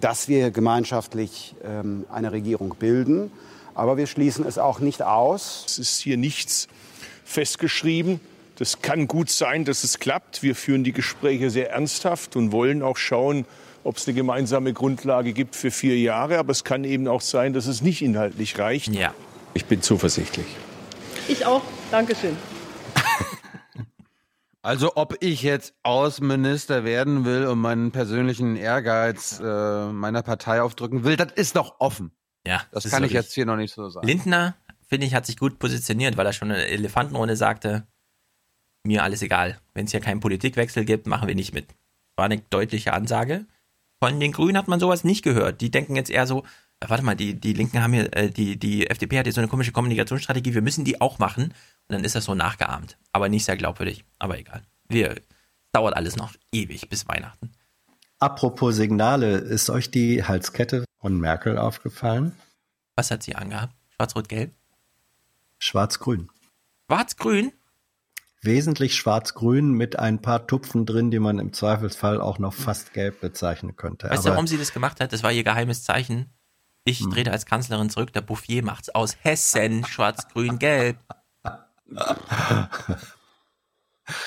dass 0.00 0.28
wir 0.28 0.50
gemeinschaftlich 0.50 1.54
ähm, 1.64 2.06
eine 2.10 2.32
Regierung 2.32 2.74
bilden, 2.78 3.30
aber 3.74 3.96
wir 3.96 4.06
schließen 4.06 4.46
es 4.46 4.58
auch 4.58 4.80
nicht 4.80 5.02
aus. 5.02 5.64
Es 5.66 5.78
ist 5.78 6.00
hier 6.00 6.16
nichts 6.16 6.68
festgeschrieben. 7.24 8.20
Das 8.56 8.82
kann 8.82 9.06
gut 9.06 9.30
sein, 9.30 9.64
dass 9.64 9.84
es 9.84 9.98
klappt. 9.98 10.42
Wir 10.42 10.56
führen 10.56 10.82
die 10.82 10.92
Gespräche 10.92 11.50
sehr 11.50 11.70
ernsthaft 11.70 12.36
und 12.36 12.52
wollen 12.52 12.82
auch 12.82 12.96
schauen, 12.96 13.44
ob 13.88 13.96
es 13.96 14.06
eine 14.06 14.14
gemeinsame 14.14 14.72
Grundlage 14.72 15.32
gibt 15.32 15.56
für 15.56 15.70
vier 15.70 15.98
Jahre. 15.98 16.38
Aber 16.38 16.52
es 16.52 16.62
kann 16.62 16.84
eben 16.84 17.08
auch 17.08 17.20
sein, 17.20 17.52
dass 17.52 17.66
es 17.66 17.82
nicht 17.82 18.02
inhaltlich 18.02 18.58
reicht. 18.58 18.88
Ja. 18.88 19.14
Ich 19.54 19.64
bin 19.64 19.82
zuversichtlich. 19.82 20.46
Ich 21.26 21.44
auch. 21.44 21.62
Dankeschön. 21.90 22.36
Also 24.60 24.96
ob 24.96 25.16
ich 25.20 25.42
jetzt 25.42 25.72
Außenminister 25.82 26.84
werden 26.84 27.24
will 27.24 27.46
und 27.46 27.58
meinen 27.58 27.90
persönlichen 27.90 28.56
Ehrgeiz 28.56 29.40
äh, 29.42 29.86
meiner 29.92 30.22
Partei 30.22 30.60
aufdrücken 30.60 31.04
will, 31.04 31.16
das 31.16 31.32
ist 31.32 31.56
doch 31.56 31.76
offen. 31.78 32.10
Ja, 32.46 32.62
das, 32.72 32.82
das 32.82 32.92
kann 32.92 33.04
ich 33.04 33.12
jetzt 33.12 33.32
hier 33.32 33.46
noch 33.46 33.56
nicht 33.56 33.72
so 33.72 33.88
sagen. 33.88 34.06
Lindner, 34.06 34.56
finde 34.86 35.06
ich, 35.06 35.14
hat 35.14 35.26
sich 35.26 35.38
gut 35.38 35.58
positioniert, 35.58 36.16
weil 36.16 36.26
er 36.26 36.32
schon 36.32 36.50
in 36.50 36.56
der 36.56 36.70
Elefantenrunde 36.70 37.36
sagte, 37.36 37.86
mir 38.82 39.02
alles 39.02 39.22
egal. 39.22 39.58
Wenn 39.74 39.86
es 39.86 39.92
hier 39.92 40.00
keinen 40.00 40.20
Politikwechsel 40.20 40.84
gibt, 40.84 41.06
machen 41.06 41.28
wir 41.28 41.34
nicht 41.34 41.54
mit. 41.54 41.68
War 42.16 42.26
eine 42.26 42.38
deutliche 42.50 42.92
Ansage. 42.92 43.46
Von 44.00 44.20
den 44.20 44.32
Grünen 44.32 44.56
hat 44.56 44.68
man 44.68 44.80
sowas 44.80 45.04
nicht 45.04 45.22
gehört. 45.22 45.60
Die 45.60 45.70
denken 45.70 45.96
jetzt 45.96 46.10
eher 46.10 46.26
so, 46.26 46.44
äh, 46.80 46.88
warte 46.88 47.04
mal, 47.04 47.16
die, 47.16 47.34
die 47.34 47.52
Linken 47.52 47.82
haben 47.82 47.92
hier, 47.92 48.16
äh, 48.16 48.30
die, 48.30 48.58
die 48.58 48.88
FDP 48.88 49.18
hat 49.18 49.26
hier 49.26 49.32
so 49.32 49.40
eine 49.40 49.48
komische 49.48 49.72
Kommunikationsstrategie, 49.72 50.54
wir 50.54 50.62
müssen 50.62 50.84
die 50.84 51.00
auch 51.00 51.18
machen. 51.18 51.44
Und 51.44 51.94
dann 51.94 52.04
ist 52.04 52.14
das 52.14 52.24
so 52.24 52.34
nachgeahmt. 52.34 52.96
Aber 53.12 53.28
nicht 53.28 53.44
sehr 53.44 53.56
glaubwürdig. 53.56 54.04
Aber 54.18 54.38
egal. 54.38 54.62
Wir, 54.88 55.16
dauert 55.72 55.94
alles 55.94 56.16
noch 56.16 56.32
ewig 56.52 56.88
bis 56.88 57.08
Weihnachten. 57.08 57.52
Apropos 58.18 58.74
Signale, 58.74 59.38
ist 59.38 59.70
euch 59.70 59.90
die 59.90 60.24
Halskette 60.24 60.84
von 61.00 61.18
Merkel 61.20 61.56
aufgefallen? 61.56 62.32
Was 62.96 63.10
hat 63.10 63.22
sie 63.22 63.36
angehabt? 63.36 63.74
Schwarz-Rot-Gelb? 63.90 64.52
Schwarz-Grün. 65.58 66.28
Schwarz-Grün? 66.86 67.52
Wesentlich 68.40 68.94
schwarz-grün 68.94 69.72
mit 69.72 69.98
ein 69.98 70.22
paar 70.22 70.46
Tupfen 70.46 70.86
drin, 70.86 71.10
die 71.10 71.18
man 71.18 71.38
im 71.40 71.52
Zweifelsfall 71.52 72.20
auch 72.20 72.38
noch 72.38 72.54
fast 72.54 72.92
gelb 72.92 73.20
bezeichnen 73.20 73.74
könnte. 73.74 74.08
Weißt 74.08 74.26
du, 74.26 74.30
warum 74.30 74.46
sie 74.46 74.58
das 74.58 74.72
gemacht 74.72 75.00
hat? 75.00 75.12
Das 75.12 75.24
war 75.24 75.32
ihr 75.32 75.42
geheimes 75.42 75.82
Zeichen. 75.82 76.32
Ich 76.84 77.00
hm. 77.00 77.10
trete 77.10 77.32
als 77.32 77.46
Kanzlerin 77.46 77.90
zurück, 77.90 78.12
der 78.12 78.20
Bouffier 78.20 78.64
macht's 78.64 78.90
aus 78.90 79.16
Hessen, 79.22 79.84
schwarz-grün-gelb. 79.84 80.96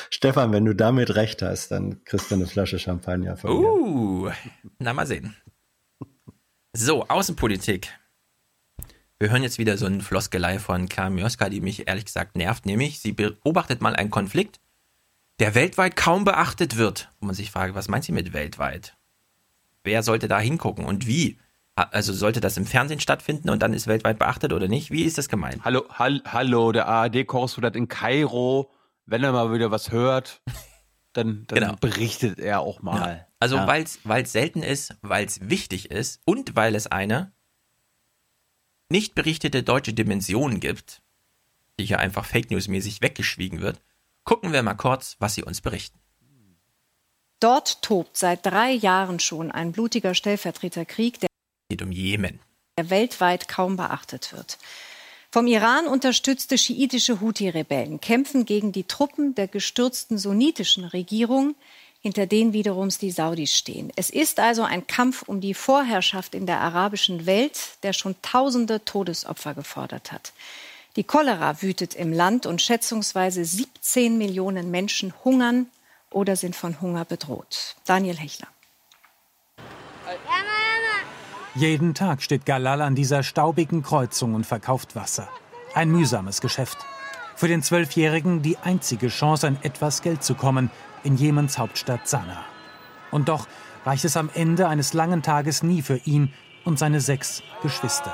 Stefan, 0.10 0.52
wenn 0.52 0.66
du 0.66 0.76
damit 0.76 1.16
recht 1.16 1.42
hast, 1.42 1.72
dann 1.72 2.04
kriegst 2.04 2.30
du 2.30 2.36
eine 2.36 2.48
Flasche 2.48 2.80
Champagner 2.80 3.38
von 3.38 3.60
mir. 3.60 3.68
Uh, 3.68 4.30
na 4.78 4.94
mal 4.94 5.08
sehen. 5.08 5.36
So, 6.74 7.08
Außenpolitik. 7.08 7.90
Wir 9.22 9.30
hören 9.30 9.44
jetzt 9.44 9.60
wieder 9.60 9.78
so 9.78 9.86
einen 9.86 10.02
Floskelei 10.02 10.58
von 10.58 10.90
Kamioska, 10.90 11.48
die 11.50 11.62
mich 11.62 11.88
ehrlich 11.88 12.06
gesagt 12.06 12.36
nervt, 12.36 12.66
nämlich 12.66 13.02
sie 13.02 13.12
beobachtet 13.12 13.80
mal 13.80 13.96
einen 13.96 14.10
Konflikt, 14.10 14.60
der 15.40 15.54
weltweit 15.54 15.96
kaum 15.96 16.24
beachtet 16.24 16.76
wird. 16.76 17.12
Wo 17.20 17.28
man 17.28 17.36
sich 17.36 17.52
fragt, 17.52 17.76
was 17.76 17.88
meint 17.88 18.04
sie 18.04 18.14
mit 18.14 18.34
weltweit? 18.34 18.98
Wer 19.84 20.02
sollte 20.02 20.28
da 20.28 20.40
hingucken 20.40 20.86
und 20.86 21.06
wie? 21.06 21.38
Also 21.76 22.14
sollte 22.14 22.42
das 22.42 22.58
im 22.58 22.66
Fernsehen 22.66 23.00
stattfinden 23.00 23.52
und 23.52 23.62
dann 23.62 23.76
ist 23.76 23.86
weltweit 23.86 24.18
beachtet 24.18 24.54
oder 24.54 24.68
nicht? 24.68 24.90
Wie 24.90 25.04
ist 25.04 25.20
das 25.20 25.30
gemeint? 25.30 25.64
Hallo, 25.64 25.84
hall, 25.90 26.24
hallo, 26.26 26.72
der 26.72 26.88
ARD-Korrespondent 26.88 27.76
in 27.76 27.88
Kairo 27.88 28.72
wenn 29.06 29.24
er 29.24 29.34
mal 29.34 29.54
wieder 29.54 29.70
was 29.70 29.92
hört. 29.92 30.42
dann, 31.14 31.46
dann 31.46 31.60
Genau. 31.60 31.76
berichtet 31.80 32.40
er 32.40 32.62
auch 32.62 32.82
mal. 32.82 33.18
Ja. 33.18 33.28
Also 33.40 33.58
Ja. 33.58 33.68
weil 33.68 33.84
es 34.24 34.32
selten 34.32 34.64
ist, 34.64 34.96
weil 35.04 35.28
es 35.28 35.48
wichtig 35.48 35.92
ist 35.92 36.22
und 36.26 36.56
weil 36.56 36.74
es 36.74 36.88
eine 36.88 37.34
nicht 38.92 39.16
berichtete 39.16 39.64
deutsche 39.64 39.94
Dimension 39.94 40.60
gibt, 40.60 41.02
die 41.80 41.86
hier 41.86 42.00
einfach 42.00 42.26
Fake 42.26 42.52
News-mäßig 42.52 43.02
weggeschwiegen 43.02 43.62
wird, 43.62 43.82
gucken 44.24 44.54
wir 44.54 44.62
mal 44.62 44.76
kurz, 44.76 45.16
was 45.20 45.34
sie 45.34 45.44
uns 45.44 45.62
berichten. 45.62 46.00
Dort 47.40 47.82
tobt 47.82 48.18
seit 48.18 48.46
drei 48.46 48.72
Jahren 48.72 49.20
schon 49.20 49.52
ein 49.52 49.72
blutiger 49.72 50.14
Stellvertreterkrieg, 50.14 51.20
der 51.20 51.30
geht 51.70 51.82
um 51.82 51.92
Jemen. 51.92 52.40
weltweit 52.80 53.48
kaum 53.48 53.78
beachtet 53.78 54.34
wird. 54.34 54.60
Vom 55.32 55.48
Iran 55.48 55.88
unterstützte 55.88 56.58
schiitische 56.58 57.22
Houthi-Rebellen 57.22 58.02
kämpfen 58.02 58.46
gegen 58.46 58.74
die 58.74 58.84
Truppen 58.84 59.34
der 59.34 59.48
gestürzten 59.48 60.18
sunnitischen 60.18 60.84
Regierung, 60.84 61.56
hinter 62.02 62.26
denen 62.26 62.52
wiederum 62.52 62.90
die 62.90 63.12
Saudis 63.12 63.56
stehen. 63.56 63.92
Es 63.96 64.10
ist 64.10 64.40
also 64.40 64.64
ein 64.64 64.88
Kampf 64.88 65.24
um 65.28 65.40
die 65.40 65.54
Vorherrschaft 65.54 66.34
in 66.34 66.48
der 66.48 66.60
arabischen 66.60 67.26
Welt, 67.26 67.78
der 67.84 67.94
schon 67.94 68.16
tausende 68.24 68.84
Todesopfer 68.84 69.54
gefordert 69.54 70.12
hat. 70.12 70.34
Die 70.96 71.04
Cholera 71.04 71.62
wütet 71.62 71.94
im 71.94 72.12
Land 72.12 72.46
und 72.46 72.62
schätzungsweise 72.62 73.46
17 73.46 74.18
Millionen 74.18 74.72
Menschen 74.72 75.14
hungern 75.24 75.68
oder 76.10 76.36
sind 76.36 76.56
von 76.56 76.82
Hunger 76.82 77.06
bedroht. 77.06 77.76
Daniel 77.86 78.18
Hechler. 78.18 78.48
Jeden 81.54 81.94
Tag 81.94 82.22
steht 82.22 82.46
Galal 82.46 82.82
an 82.82 82.96
dieser 82.96 83.24
staubigen 83.24 83.84
Kreuzung 83.84 84.34
und 84.34 84.46
verkauft 84.46 84.96
Wasser. 84.96 85.30
Ein 85.74 85.90
mühsames 85.92 86.42
Geschäft. 86.42 86.78
Für 87.36 87.48
den 87.48 87.64
Zwölfjährigen 87.64 88.42
die 88.42 88.58
einzige 88.58 89.08
Chance, 89.08 89.48
an 89.48 89.58
etwas 89.62 90.02
Geld 90.02 90.24
zu 90.24 90.36
kommen 90.36 90.70
in 91.04 91.18
Jemens 91.18 91.58
Hauptstadt 91.58 92.08
Sanaa. 92.08 92.46
Und 93.12 93.30
doch 93.30 93.48
reicht 93.86 94.06
es 94.06 94.18
am 94.18 94.30
Ende 94.34 94.68
eines 94.68 94.94
langen 94.94 95.22
Tages 95.22 95.64
nie 95.64 95.82
für 95.82 95.98
ihn 95.98 96.34
und 96.66 96.80
seine 96.80 97.02
sechs 97.02 97.42
Geschwister. 97.62 98.14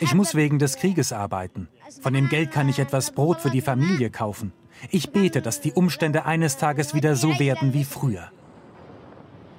Ich 0.00 0.14
muss 0.14 0.34
wegen 0.34 0.58
des 0.58 0.76
Krieges 0.76 1.12
arbeiten. 1.12 1.68
Von 2.00 2.12
dem 2.12 2.28
Geld 2.28 2.52
kann 2.52 2.68
ich 2.68 2.78
etwas 2.78 3.10
Brot 3.10 3.40
für 3.40 3.50
die 3.50 3.60
Familie 3.60 4.10
kaufen. 4.10 4.52
Ich 4.90 5.10
bete, 5.10 5.42
dass 5.42 5.60
die 5.60 5.72
Umstände 5.72 6.24
eines 6.24 6.56
Tages 6.56 6.94
wieder 6.94 7.16
so 7.16 7.38
werden 7.38 7.74
wie 7.74 7.84
früher. 7.84 8.30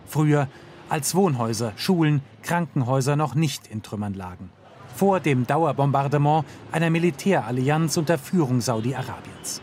Früher, 0.08 0.48
als 0.88 1.14
Wohnhäuser, 1.14 1.74
Schulen, 1.76 2.22
Krankenhäuser 2.42 3.16
noch 3.16 3.36
nicht 3.36 3.68
in 3.68 3.84
Trümmern 3.84 4.14
lagen. 4.14 4.50
Vor 4.96 5.20
dem 5.20 5.46
Dauerbombardement 5.46 6.46
einer 6.72 6.90
Militärallianz 6.90 7.98
unter 7.98 8.18
Führung 8.18 8.62
Saudi-Arabiens. 8.62 9.62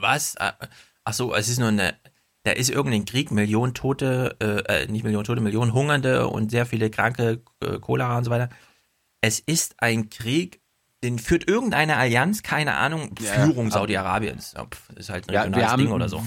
Was? 0.00 0.36
Ah, 0.38 0.54
Ach 1.04 1.12
so, 1.12 1.34
es 1.34 1.48
ist 1.48 1.58
nur 1.58 1.68
eine. 1.68 1.94
Da 2.42 2.52
ist 2.52 2.70
irgendein 2.70 3.04
Krieg, 3.04 3.30
Millionen 3.30 3.74
Tote, 3.74 4.36
äh, 4.40 4.82
äh, 4.82 4.86
nicht 4.86 5.02
Millionen 5.02 5.24
Tote, 5.24 5.40
Millionen 5.40 5.72
Hungernde 5.72 6.28
und 6.28 6.50
sehr 6.50 6.64
viele 6.66 6.90
Kranke, 6.90 7.42
äh, 7.60 7.78
Cholera 7.78 8.18
und 8.18 8.24
so 8.24 8.30
weiter. 8.30 8.48
Es 9.20 9.40
ist 9.40 9.74
ein 9.78 10.10
Krieg, 10.10 10.60
den 11.02 11.18
führt 11.18 11.48
irgendeine 11.48 11.96
Allianz, 11.96 12.42
keine 12.42 12.74
Ahnung, 12.74 13.16
Führung 13.16 13.70
Saudi-Arabiens. 13.70 14.54
Ist 14.94 15.10
halt 15.10 15.28
ein 15.28 15.34
Ja, 15.34 15.42
regionales 15.42 15.66
wir 15.66 15.70
haben, 15.72 15.82
Ding 15.82 15.92
oder 15.92 16.08
so. 16.08 16.22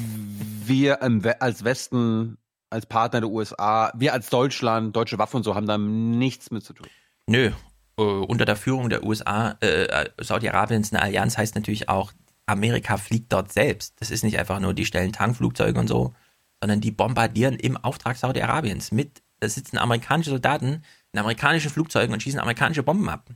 Wir 0.66 1.02
als 1.42 1.64
Westen, 1.64 2.38
als 2.70 2.86
Partner 2.86 3.22
der 3.22 3.30
USA, 3.30 3.92
wir 3.96 4.14
als 4.14 4.30
Deutschland, 4.30 4.96
deutsche 4.96 5.18
Waffen 5.18 5.38
und 5.38 5.44
so, 5.44 5.56
haben 5.56 5.68
da 5.68 5.78
nichts 5.78 6.52
mit 6.52 6.64
zu 6.64 6.74
tun. 6.74 6.88
Nö, 7.28 7.52
äh, 7.98 8.02
unter 8.02 8.46
der 8.46 8.56
Führung 8.56 8.90
der 8.90 9.04
USA, 9.04 9.58
äh, 9.62 9.84
äh, 9.86 10.10
Saudi-Arabiens 10.22 10.92
eine 10.92 11.02
Allianz 11.02 11.38
heißt 11.38 11.56
natürlich 11.56 11.90
auch, 11.90 12.12
Amerika 12.50 12.98
fliegt 12.98 13.32
dort 13.32 13.52
selbst. 13.52 13.96
Das 14.00 14.12
ist 14.12 14.24
nicht 14.24 14.38
einfach 14.40 14.60
nur, 14.60 14.74
die 14.74 14.86
stellen 14.86 15.14
Tankflugzeuge 15.14 15.80
und 15.80 15.88
so, 15.88 16.14
sondern 16.62 16.82
die 16.82 16.92
bombardieren 16.92 17.56
im 17.56 17.78
Auftrag 17.78 18.18
Saudi-Arabiens 18.18 18.92
mit, 18.92 19.22
da 19.40 19.48
sitzen 19.48 19.78
amerikanische 19.78 20.32
Soldaten 20.32 20.84
in 21.14 21.20
amerikanischen 21.20 21.72
Flugzeugen 21.72 22.14
und 22.14 22.22
schießen 22.22 22.40
amerikanische 22.40 22.84
Bomben 22.84 23.10
ab. 23.10 23.30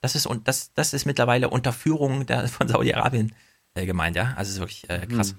Das 0.00 0.14
ist, 0.14 0.26
und 0.26 0.48
das, 0.48 0.72
das 0.74 0.92
ist 0.92 1.06
mittlerweile 1.06 1.48
unter 1.48 1.72
Führung 1.72 2.26
der, 2.26 2.46
von 2.48 2.68
Saudi-Arabien 2.68 3.34
äh, 3.74 3.86
gemeint, 3.86 4.16
ja. 4.16 4.34
Also 4.36 4.50
es 4.50 4.54
ist 4.54 4.60
wirklich 4.60 4.90
äh, 4.90 5.06
krass. 5.06 5.30
Hm. 5.30 5.38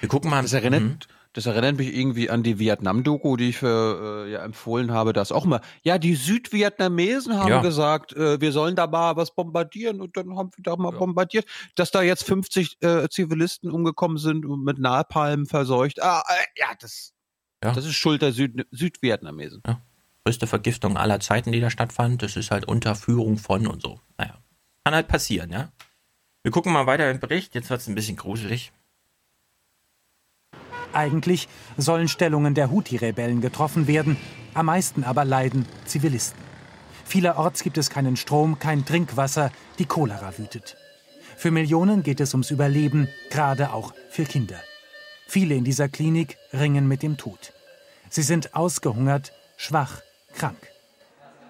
Wir 0.00 0.08
gucken 0.08 0.30
mal. 0.30 0.42
Das 0.42 0.52
erinnert, 0.52 0.82
Mhm. 0.82 0.98
Das 1.34 1.44
erinnert 1.46 1.76
mich 1.76 1.94
irgendwie 1.94 2.30
an 2.30 2.42
die 2.42 2.58
Vietnam-Doku, 2.58 3.36
die 3.36 3.50
ich 3.50 3.58
für 3.58 4.24
äh, 4.26 4.32
ja, 4.32 4.42
empfohlen 4.44 4.92
habe. 4.92 5.12
Da 5.12 5.20
ist 5.20 5.32
auch 5.32 5.44
immer, 5.44 5.60
ja, 5.82 5.98
die 5.98 6.14
Südvietnamesen 6.14 7.36
haben 7.38 7.48
Ja. 7.50 7.60
gesagt, 7.60 8.12
äh, 8.14 8.40
wir 8.40 8.52
sollen 8.52 8.76
da 8.76 8.86
mal 8.86 9.16
was 9.16 9.34
bombardieren 9.34 10.00
und 10.00 10.16
dann 10.16 10.36
haben 10.36 10.50
wir 10.56 10.62
da 10.62 10.76
mal 10.76 10.92
bombardiert. 10.92 11.44
Dass 11.74 11.90
da 11.90 12.00
jetzt 12.02 12.24
50 12.24 12.76
äh, 12.82 13.08
Zivilisten 13.10 13.70
umgekommen 13.70 14.16
sind 14.16 14.46
und 14.46 14.64
mit 14.64 14.78
Napalm 14.78 15.46
verseucht. 15.46 16.02
Ah, 16.02 16.22
äh, 16.28 16.44
ja, 16.60 16.68
das, 16.80 17.12
Ja. 17.62 17.72
das 17.72 17.84
ist 17.84 17.94
Schuld 17.94 18.22
der 18.22 18.32
Süd 18.32 18.66
Südvietnamesen. 18.70 19.62
größte 20.24 20.46
Vergiftung 20.46 20.96
aller 20.96 21.20
Zeiten, 21.20 21.52
die 21.52 21.60
da 21.60 21.68
stattfand. 21.68 22.22
Das 22.22 22.36
ist 22.36 22.50
halt 22.50 22.64
unter 22.66 22.94
Führung 22.94 23.36
von 23.36 23.66
und 23.66 23.82
so. 23.82 24.00
Naja, 24.16 24.38
kann 24.84 24.94
halt 24.94 25.08
passieren, 25.08 25.50
ja. 25.50 25.68
Wir 26.44 26.50
gucken 26.52 26.72
mal 26.72 26.86
weiter 26.86 27.10
im 27.10 27.20
Bericht. 27.20 27.54
Jetzt 27.54 27.70
wird 27.70 27.80
es 27.80 27.88
ein 27.88 27.94
bisschen 27.94 28.16
gruselig. 28.16 28.70
Eigentlich 30.94 31.48
sollen 31.76 32.08
Stellungen 32.08 32.54
der 32.54 32.70
Houthi-Rebellen 32.70 33.40
getroffen 33.40 33.86
werden, 33.86 34.16
am 34.54 34.66
meisten 34.66 35.04
aber 35.04 35.24
leiden 35.24 35.66
Zivilisten. 35.84 36.38
Vielerorts 37.04 37.62
gibt 37.62 37.78
es 37.78 37.90
keinen 37.90 38.16
Strom, 38.16 38.58
kein 38.58 38.84
Trinkwasser, 38.84 39.50
die 39.78 39.86
Cholera 39.86 40.38
wütet. 40.38 40.76
Für 41.36 41.50
Millionen 41.50 42.02
geht 42.02 42.20
es 42.20 42.32
ums 42.32 42.50
Überleben, 42.50 43.08
gerade 43.30 43.72
auch 43.72 43.92
für 44.08 44.24
Kinder. 44.24 44.60
Viele 45.26 45.54
in 45.54 45.64
dieser 45.64 45.88
Klinik 45.88 46.38
ringen 46.52 46.86
mit 46.86 47.02
dem 47.02 47.16
Tod. 47.16 47.52
Sie 48.08 48.22
sind 48.22 48.54
ausgehungert, 48.54 49.32
schwach, 49.56 50.00
krank. 50.34 50.68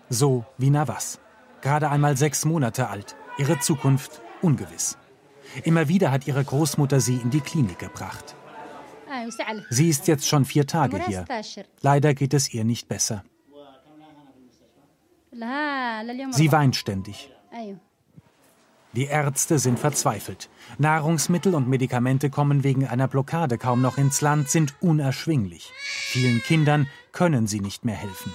So 0.09 0.45
wie 0.59 0.71
Navas. 0.71 1.19
Gerade 1.61 1.91
einmal 1.91 2.17
sechs 2.17 2.45
Monate 2.45 2.89
alt, 2.89 3.17
ihre 3.39 3.59
Zukunft 3.59 4.23
ungewiss. 4.43 4.97
Immer 5.63 5.89
wieder 5.89 6.11
hat 6.11 6.27
ihre 6.27 6.45
Großmutter 6.45 7.01
sie 7.01 7.17
in 7.17 7.31
die 7.31 7.41
Klinik 7.41 7.79
gebracht. 7.79 8.35
Sie 9.71 9.89
ist 9.89 10.09
jetzt 10.09 10.27
schon 10.29 10.45
vier 10.45 10.67
Tage 10.67 11.05
hier. 11.07 11.25
Leider 11.81 12.15
geht 12.15 12.35
es 12.35 12.53
ihr 12.53 12.65
nicht 12.65 12.89
besser. 12.89 13.25
Sie 16.31 16.53
weint 16.53 16.77
ständig. 16.77 17.31
Die 18.95 19.07
Ärzte 19.07 19.59
sind 19.59 19.79
verzweifelt. 19.81 20.49
Nahrungsmittel 20.79 21.55
und 21.55 21.69
Medikamente 21.69 22.31
kommen 22.31 22.63
wegen 22.63 22.87
einer 22.87 23.09
Blockade 23.09 23.59
kaum 23.59 23.83
noch 23.83 23.99
ins 23.99 24.21
Land, 24.21 24.49
sind 24.49 24.75
unerschwinglich. 24.81 25.73
Vielen 25.75 26.41
Kindern 26.43 26.87
können 27.11 27.49
sie 27.49 27.61
nicht 27.61 27.85
mehr 27.85 27.97
helfen. 27.97 28.33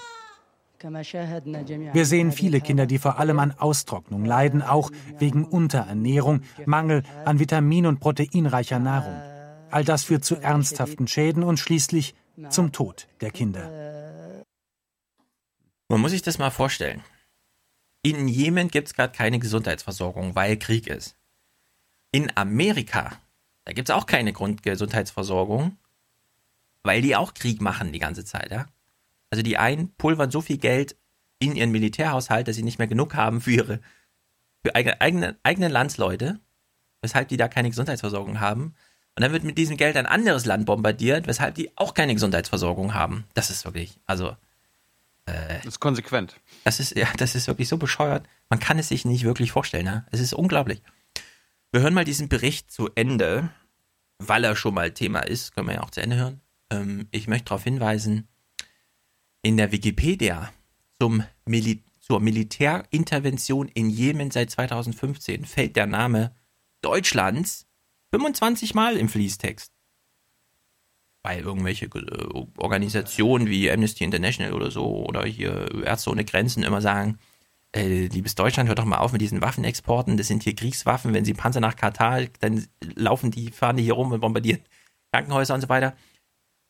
Wir 1.94 2.06
sehen 2.06 2.32
viele 2.32 2.62
Kinder, 2.62 2.86
die 2.86 3.00
vor 3.00 3.20
allem 3.20 3.40
an 3.40 3.54
Austrocknung 3.58 4.24
leiden, 4.24 4.62
auch 4.62 4.92
wegen 5.18 5.46
Unterernährung, 5.46 6.42
Mangel 6.66 7.04
an 7.26 7.40
vitamin- 7.40 7.86
und 7.86 8.00
proteinreicher 8.00 8.80
Nahrung. 8.80 9.16
All 9.72 9.84
das 9.84 10.04
führt 10.04 10.26
zu 10.26 10.36
ernsthaften 10.36 11.08
Schäden 11.08 11.44
und 11.44 11.58
schließlich 11.58 12.16
zum 12.50 12.72
Tod 12.72 13.08
der 13.22 13.32
Kinder. 13.32 14.46
Man 15.88 16.02
muss 16.02 16.12
sich 16.12 16.22
das 16.22 16.38
mal 16.38 16.52
vorstellen. 16.52 17.04
In 18.02 18.28
Jemen 18.28 18.70
gibt 18.70 18.88
es 18.88 18.94
gerade 18.94 19.16
keine 19.16 19.40
Gesundheitsversorgung, 19.40 20.36
weil 20.36 20.58
Krieg 20.58 20.88
ist. 20.88 21.16
In 22.12 22.32
Amerika, 22.36 23.12
da 23.66 23.74
gibt 23.74 23.90
es 23.90 23.96
auch 23.96 24.06
keine 24.06 24.32
Grundgesundheitsversorgung, 24.32 25.78
weil 26.84 27.02
die 27.02 27.16
auch 27.16 27.34
Krieg 27.34 27.62
machen 27.62 27.92
die 27.92 28.00
ganze 28.00 28.24
Zeit, 28.24 28.52
ja. 28.52 28.68
Also 29.30 29.44
die 29.44 29.58
einen 29.58 29.94
pulvern 29.96 30.32
so 30.32 30.42
viel 30.42 30.58
Geld 30.58 30.96
in 31.40 31.56
ihren 31.56 31.72
Militärhaushalt, 31.72 32.48
dass 32.48 32.56
sie 32.56 32.64
nicht 32.64 32.80
mehr 32.80 32.88
genug 32.88 33.16
haben 33.16 33.42
für 33.42 33.52
ihre 33.52 33.80
für 34.62 34.76
eigene, 34.76 35.00
eigene, 35.02 35.40
eigene 35.44 35.68
Landsleute, 35.68 36.40
weshalb 37.02 37.30
die 37.30 37.38
da 37.38 37.48
keine 37.48 37.70
Gesundheitsversorgung 37.70 38.40
haben. 38.40 38.76
Und 39.20 39.24
dann 39.24 39.34
wird 39.34 39.44
mit 39.44 39.58
diesem 39.58 39.76
Geld 39.76 39.98
ein 39.98 40.06
anderes 40.06 40.46
Land 40.46 40.66
bombardiert, 40.66 41.28
weshalb 41.28 41.54
die 41.56 41.76
auch 41.76 41.94
keine 41.94 42.14
Gesundheitsversorgung 42.14 42.94
haben. 42.94 43.26
Das 43.34 43.50
ist 43.50 43.66
wirklich, 43.66 44.00
also 44.06 44.38
Das 45.26 45.66
ist 45.66 45.82
konsequent. 45.82 46.40
das 46.64 46.80
ist, 46.80 46.96
ja, 46.96 47.10
das 47.18 47.36
ist 47.36 47.48
wirklich 47.48 47.68
so 47.68 47.76
bescheuert. 47.76 48.26
Man 48.48 48.62
kann 48.62 48.80
es 48.80 48.88
sich 48.88 49.04
nicht 49.04 49.26
wirklich 49.26 49.52
vorstellen. 49.52 49.84
Ne? 49.84 50.06
Es 50.12 50.22
ist 50.22 50.32
unglaublich. 50.32 50.82
Wir 51.74 51.82
hören 51.82 51.94
mal 51.94 52.06
diesen 52.06 52.30
Bericht 52.30 52.72
zu 52.72 52.92
Ende, 52.96 53.50
weil 54.20 54.46
er 54.46 54.56
schon 54.56 54.74
mal 54.74 54.92
Thema 54.92 55.20
ist. 55.20 55.54
Können 55.54 55.68
wir 55.68 55.76
ja 55.76 55.84
auch 55.84 55.92
zu 55.92 56.02
Ende 56.02 56.16
hören. 56.16 56.40
Ähm, 56.70 57.10
ich 57.12 57.28
möchte 57.28 57.50
darauf 57.50 57.66
hinweisen, 57.66 58.26
in 59.42 59.58
der 59.58 59.74
Wikipedia 59.74 60.50
zum 60.98 61.26
Mili 61.46 61.84
zur 62.00 62.22
Militärintervention 62.22 63.68
in 63.68 63.90
Jemen 63.90 64.32
seit 64.32 64.50
2015 64.50 65.44
fällt 65.44 65.76
der 65.76 65.88
Name 65.88 66.34
Deutschlands 66.82 67.69
25 68.12 68.74
Mal 68.74 68.98
im 68.98 69.10
Fließtext. 69.10 69.72
Weil 71.24 71.42
irgendwelche 71.42 71.86
äh, 71.86 72.46
Organisationen 72.58 73.48
wie 73.48 73.70
Amnesty 73.70 74.04
International 74.04 74.54
oder 74.54 74.72
so 74.72 75.06
oder 75.06 75.26
hier 75.26 75.84
Ärzte 75.84 76.10
ohne 76.12 76.26
Grenzen 76.26 76.64
immer 76.64 76.82
sagen, 76.82 77.20
äh, 77.76 78.08
liebes 78.08 78.36
Deutschland, 78.36 78.68
hört 78.68 78.80
doch 78.80 78.86
mal 78.86 78.98
auf 78.98 79.12
mit 79.12 79.22
diesen 79.22 79.42
Waffenexporten. 79.42 80.18
Das 80.18 80.28
sind 80.28 80.44
hier 80.44 80.56
Kriegswaffen. 80.56 81.14
Wenn 81.14 81.26
sie 81.26 81.34
Panzer 81.34 81.60
nach 81.60 81.76
Katar, 81.76 82.22
dann 82.40 82.66
laufen 82.96 83.32
die, 83.32 83.52
fahren 83.52 83.78
die 83.78 83.84
hier 83.84 83.94
rum 83.94 84.12
und 84.12 84.22
bombardieren 84.22 84.62
Krankenhäuser 85.12 85.54
und 85.54 85.62
so 85.62 85.70
weiter. 85.70 85.96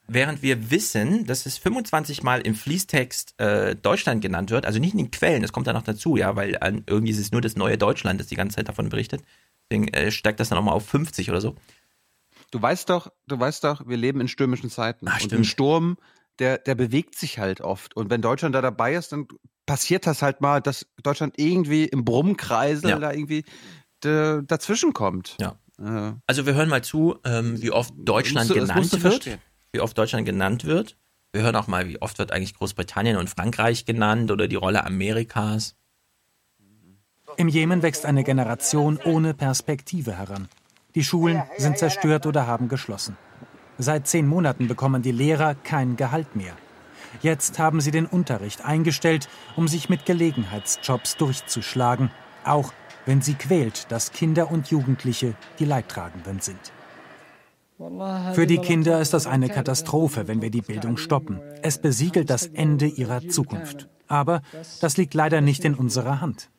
Während 0.08 0.42
wir 0.42 0.72
wissen, 0.72 1.26
dass 1.26 1.46
es 1.46 1.60
25 1.60 2.24
Mal 2.24 2.42
im 2.42 2.56
Fließtext 2.56 3.40
äh, 3.40 3.76
Deutschland 3.76 4.24
genannt 4.24 4.50
wird, 4.50 4.66
also 4.66 4.80
nicht 4.80 4.94
in 4.94 4.98
den 4.98 5.12
Quellen, 5.12 5.44
das 5.44 5.52
kommt 5.52 5.68
da 5.68 5.74
noch 5.74 5.84
dazu, 5.84 6.18
ja, 6.18 6.36
weil 6.36 6.56
äh, 6.56 6.82
irgendwie 6.88 7.12
ist 7.12 7.20
es 7.20 7.32
nur 7.32 7.42
das 7.42 7.56
neue 7.56 7.78
Deutschland, 7.78 8.20
das 8.20 8.28
die 8.28 8.36
ganze 8.36 8.56
Zeit 8.56 8.68
davon 8.70 8.90
berichtet. 8.90 9.22
Deswegen 9.70 9.88
äh, 9.90 10.12
steigt 10.12 10.40
das 10.40 10.50
dann 10.50 10.58
auch 10.58 10.64
mal 10.64 10.72
auf 10.72 10.88
50 10.88 11.30
oder 11.30 11.42
so. 11.42 11.56
Du 12.52 12.62
weißt 12.62 12.90
doch, 12.90 13.12
du 13.28 13.40
weißt 13.40 13.64
doch, 13.64 13.88
wir 13.88 13.98
leben 13.98 14.22
in 14.22 14.28
stürmischen 14.28 14.70
Zeiten. 14.70 15.08
Ach, 15.08 15.22
und 15.22 15.32
ein 15.34 15.44
Sturm, 15.44 15.98
der, 16.40 16.58
der 16.58 16.74
bewegt 16.76 17.16
sich 17.16 17.38
halt 17.38 17.62
oft. 17.62 17.96
Und 17.96 18.10
wenn 18.10 18.22
Deutschland 18.22 18.56
da 18.56 18.62
dabei 18.62 18.96
ist, 18.96 19.12
dann 19.12 19.28
passiert 19.68 20.08
das 20.08 20.22
halt 20.24 20.42
mal, 20.42 20.62
dass 20.62 20.88
Deutschland 21.04 21.36
irgendwie 21.38 21.86
im 21.86 22.04
Brummkreisel 22.06 22.90
Ja. 22.90 23.00
da 23.00 23.12
irgendwie 23.14 23.44
dazwischen 24.02 24.94
kommt. 24.94 25.36
Ja. 25.40 25.56
Äh, 25.78 26.14
Also 26.26 26.46
wir 26.46 26.54
hören 26.54 26.70
mal 26.70 26.84
zu, 26.84 27.20
ähm, 27.26 27.62
wie 27.62 27.72
oft 27.72 27.94
Deutschland 27.98 28.50
musst 28.50 28.60
genannt 28.68 29.04
wird. 29.04 29.40
Wie 29.74 29.82
oft 29.82 29.98
Deutschland 29.98 30.26
genannt 30.26 30.66
wird. 30.66 30.98
Wir 31.32 31.44
hören 31.44 31.56
auch 31.56 31.68
mal, 31.68 31.88
wie 31.88 32.02
oft 32.02 32.18
wird 32.18 32.32
eigentlich 32.32 32.56
Großbritannien 32.56 33.18
und 33.18 33.30
Frankreich 33.30 33.86
genannt 33.86 34.32
oder 34.32 34.48
die 34.48 34.56
Rolle 34.56 34.84
Amerikas. 34.86 35.76
Im 37.40 37.48
Jemen 37.48 37.84
wächst 37.84 38.06
eine 38.06 38.26
Generation 38.26 39.00
ohne 39.06 39.34
Perspektive 39.34 40.18
heran. 40.18 40.50
Die 40.94 41.06
Schulen 41.06 41.42
sind 41.58 41.78
zerstört 41.78 42.26
oder 42.26 42.48
haben 42.48 42.68
geschlossen. 42.68 43.16
Seit 43.78 44.10
zehn 44.10 44.28
Monaten 44.28 44.68
bekommen 44.68 45.04
die 45.04 45.14
Lehrer 45.14 45.56
kein 45.56 45.96
Gehalt 45.96 46.36
mehr. 46.36 46.52
Jetzt 47.22 47.58
haben 47.58 47.80
sie 47.80 47.92
den 47.92 48.08
Unterricht 48.08 48.66
eingestellt, 48.66 49.30
um 49.56 49.70
sich 49.70 49.88
mit 49.88 50.06
Gelegenheitsjobs 50.06 51.16
durchzuschlagen, 51.16 52.12
auch 52.44 52.74
wenn 53.06 53.22
sie 53.22 53.36
quält, 53.36 53.90
dass 53.90 54.12
Kinder 54.12 54.52
und 54.52 54.68
Jugendliche 54.68 55.34
die 55.60 55.66
Leidtragenden 55.66 56.42
sind. 56.42 56.74
Für 58.34 58.48
die 58.48 58.58
Kinder 58.58 59.00
ist 59.00 59.14
das 59.14 59.28
eine 59.28 59.48
Katastrophe, 59.48 60.28
wenn 60.28 60.42
wir 60.42 60.52
die 60.52 60.62
Bildung 60.62 60.98
stoppen. 60.98 61.40
Es 61.62 61.78
besiegelt 61.78 62.30
das 62.30 62.48
Ende 62.48 62.88
ihrer 62.88 63.26
Zukunft. 63.30 63.88
Aber 64.10 64.42
das 64.82 64.98
liegt 64.98 65.14
leider 65.14 65.40
nicht 65.40 65.64
in 65.64 65.76
unserer 65.76 66.20
Hand. 66.20 66.50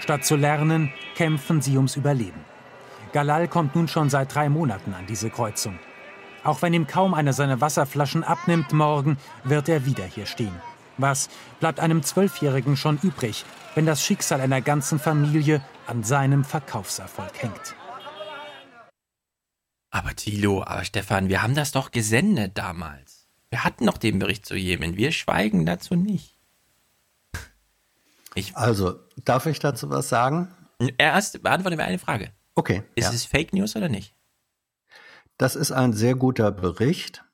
Statt 0.00 0.24
zu 0.24 0.36
lernen, 0.36 0.92
kämpfen 1.14 1.60
sie 1.60 1.76
ums 1.76 1.96
Überleben. 1.96 2.44
Galal 3.12 3.48
kommt 3.48 3.74
nun 3.74 3.88
schon 3.88 4.10
seit 4.10 4.34
drei 4.34 4.48
Monaten 4.48 4.94
an 4.94 5.06
diese 5.06 5.30
Kreuzung. 5.30 5.78
Auch 6.44 6.62
wenn 6.62 6.74
ihm 6.74 6.86
kaum 6.86 7.14
einer 7.14 7.32
seine 7.32 7.60
Wasserflaschen 7.60 8.22
abnimmt, 8.22 8.72
morgen 8.72 9.16
wird 9.42 9.68
er 9.68 9.86
wieder 9.86 10.04
hier 10.04 10.26
stehen. 10.26 10.54
Was 10.98 11.28
bleibt 11.60 11.80
einem 11.80 12.02
Zwölfjährigen 12.02 12.76
schon 12.76 12.98
übrig, 13.02 13.44
wenn 13.74 13.86
das 13.86 14.02
Schicksal 14.04 14.40
einer 14.40 14.60
ganzen 14.60 14.98
Familie 14.98 15.60
an 15.86 16.04
seinem 16.04 16.44
Verkaufserfolg 16.44 17.42
hängt? 17.42 17.74
Aber 19.90 20.14
Thilo, 20.14 20.62
aber 20.62 20.84
Stefan, 20.84 21.28
wir 21.28 21.42
haben 21.42 21.54
das 21.54 21.72
doch 21.72 21.90
gesendet 21.90 22.58
damals. 22.58 23.26
Wir 23.50 23.64
hatten 23.64 23.84
noch 23.84 23.98
den 23.98 24.18
Bericht 24.18 24.44
zu 24.44 24.54
Jemen. 24.54 24.96
Wir 24.96 25.12
schweigen 25.12 25.64
dazu 25.64 25.94
nicht. 25.94 26.35
Also, 28.54 29.00
darf 29.24 29.46
ich 29.46 29.58
dazu 29.58 29.90
was 29.90 30.08
sagen? 30.08 30.54
Erst 30.98 31.42
beantworten 31.42 31.78
wir 31.78 31.84
eine 31.84 31.98
Frage. 31.98 32.30
Okay. 32.54 32.82
Ist 32.94 33.04
ja. 33.04 33.12
es 33.12 33.24
Fake 33.24 33.52
News 33.52 33.76
oder 33.76 33.88
nicht? 33.88 34.14
Das 35.38 35.56
ist 35.56 35.72
ein 35.72 35.92
sehr 35.92 36.14
guter 36.14 36.50
Bericht 36.50 37.24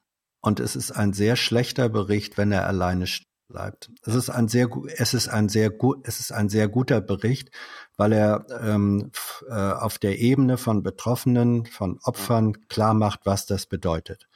und 0.41 0.61
es 0.61 0.75
ist 0.75 0.91
ein 0.93 1.13
sehr 1.13 1.37
schlechter 1.37 1.89
Bericht, 1.89 2.37
wenn 2.37 2.51
er 2.51 2.67
alleine 2.67 3.07
bleibt. 3.49 3.91
Es 4.05 4.15
ist 4.15 4.31
ein 4.31 4.49
sehr, 4.49 4.69
es 4.97 5.15
ist 5.15 5.29
ein 5.29 5.49
sehr 5.49 5.71
gut, 5.71 6.01
es 6.05 6.19
ist 6.19 6.33
ein 6.33 6.49
sehr 6.49 6.69
guter 6.69 7.01
Bericht, 7.01 7.51
weil 7.97 8.13
er 8.13 8.47
ähm, 8.61 9.13
äh, 9.49 9.53
auf 9.53 9.99
der 9.99 10.19
Ebene 10.19 10.57
von 10.59 10.83
Betroffenen, 10.83 11.67
von 11.67 12.01
Opfern 12.03 12.67
klar 12.69 12.95
macht, 12.95 13.21
was 13.25 13.47
das 13.47 13.67
bedeutet. 13.67 14.27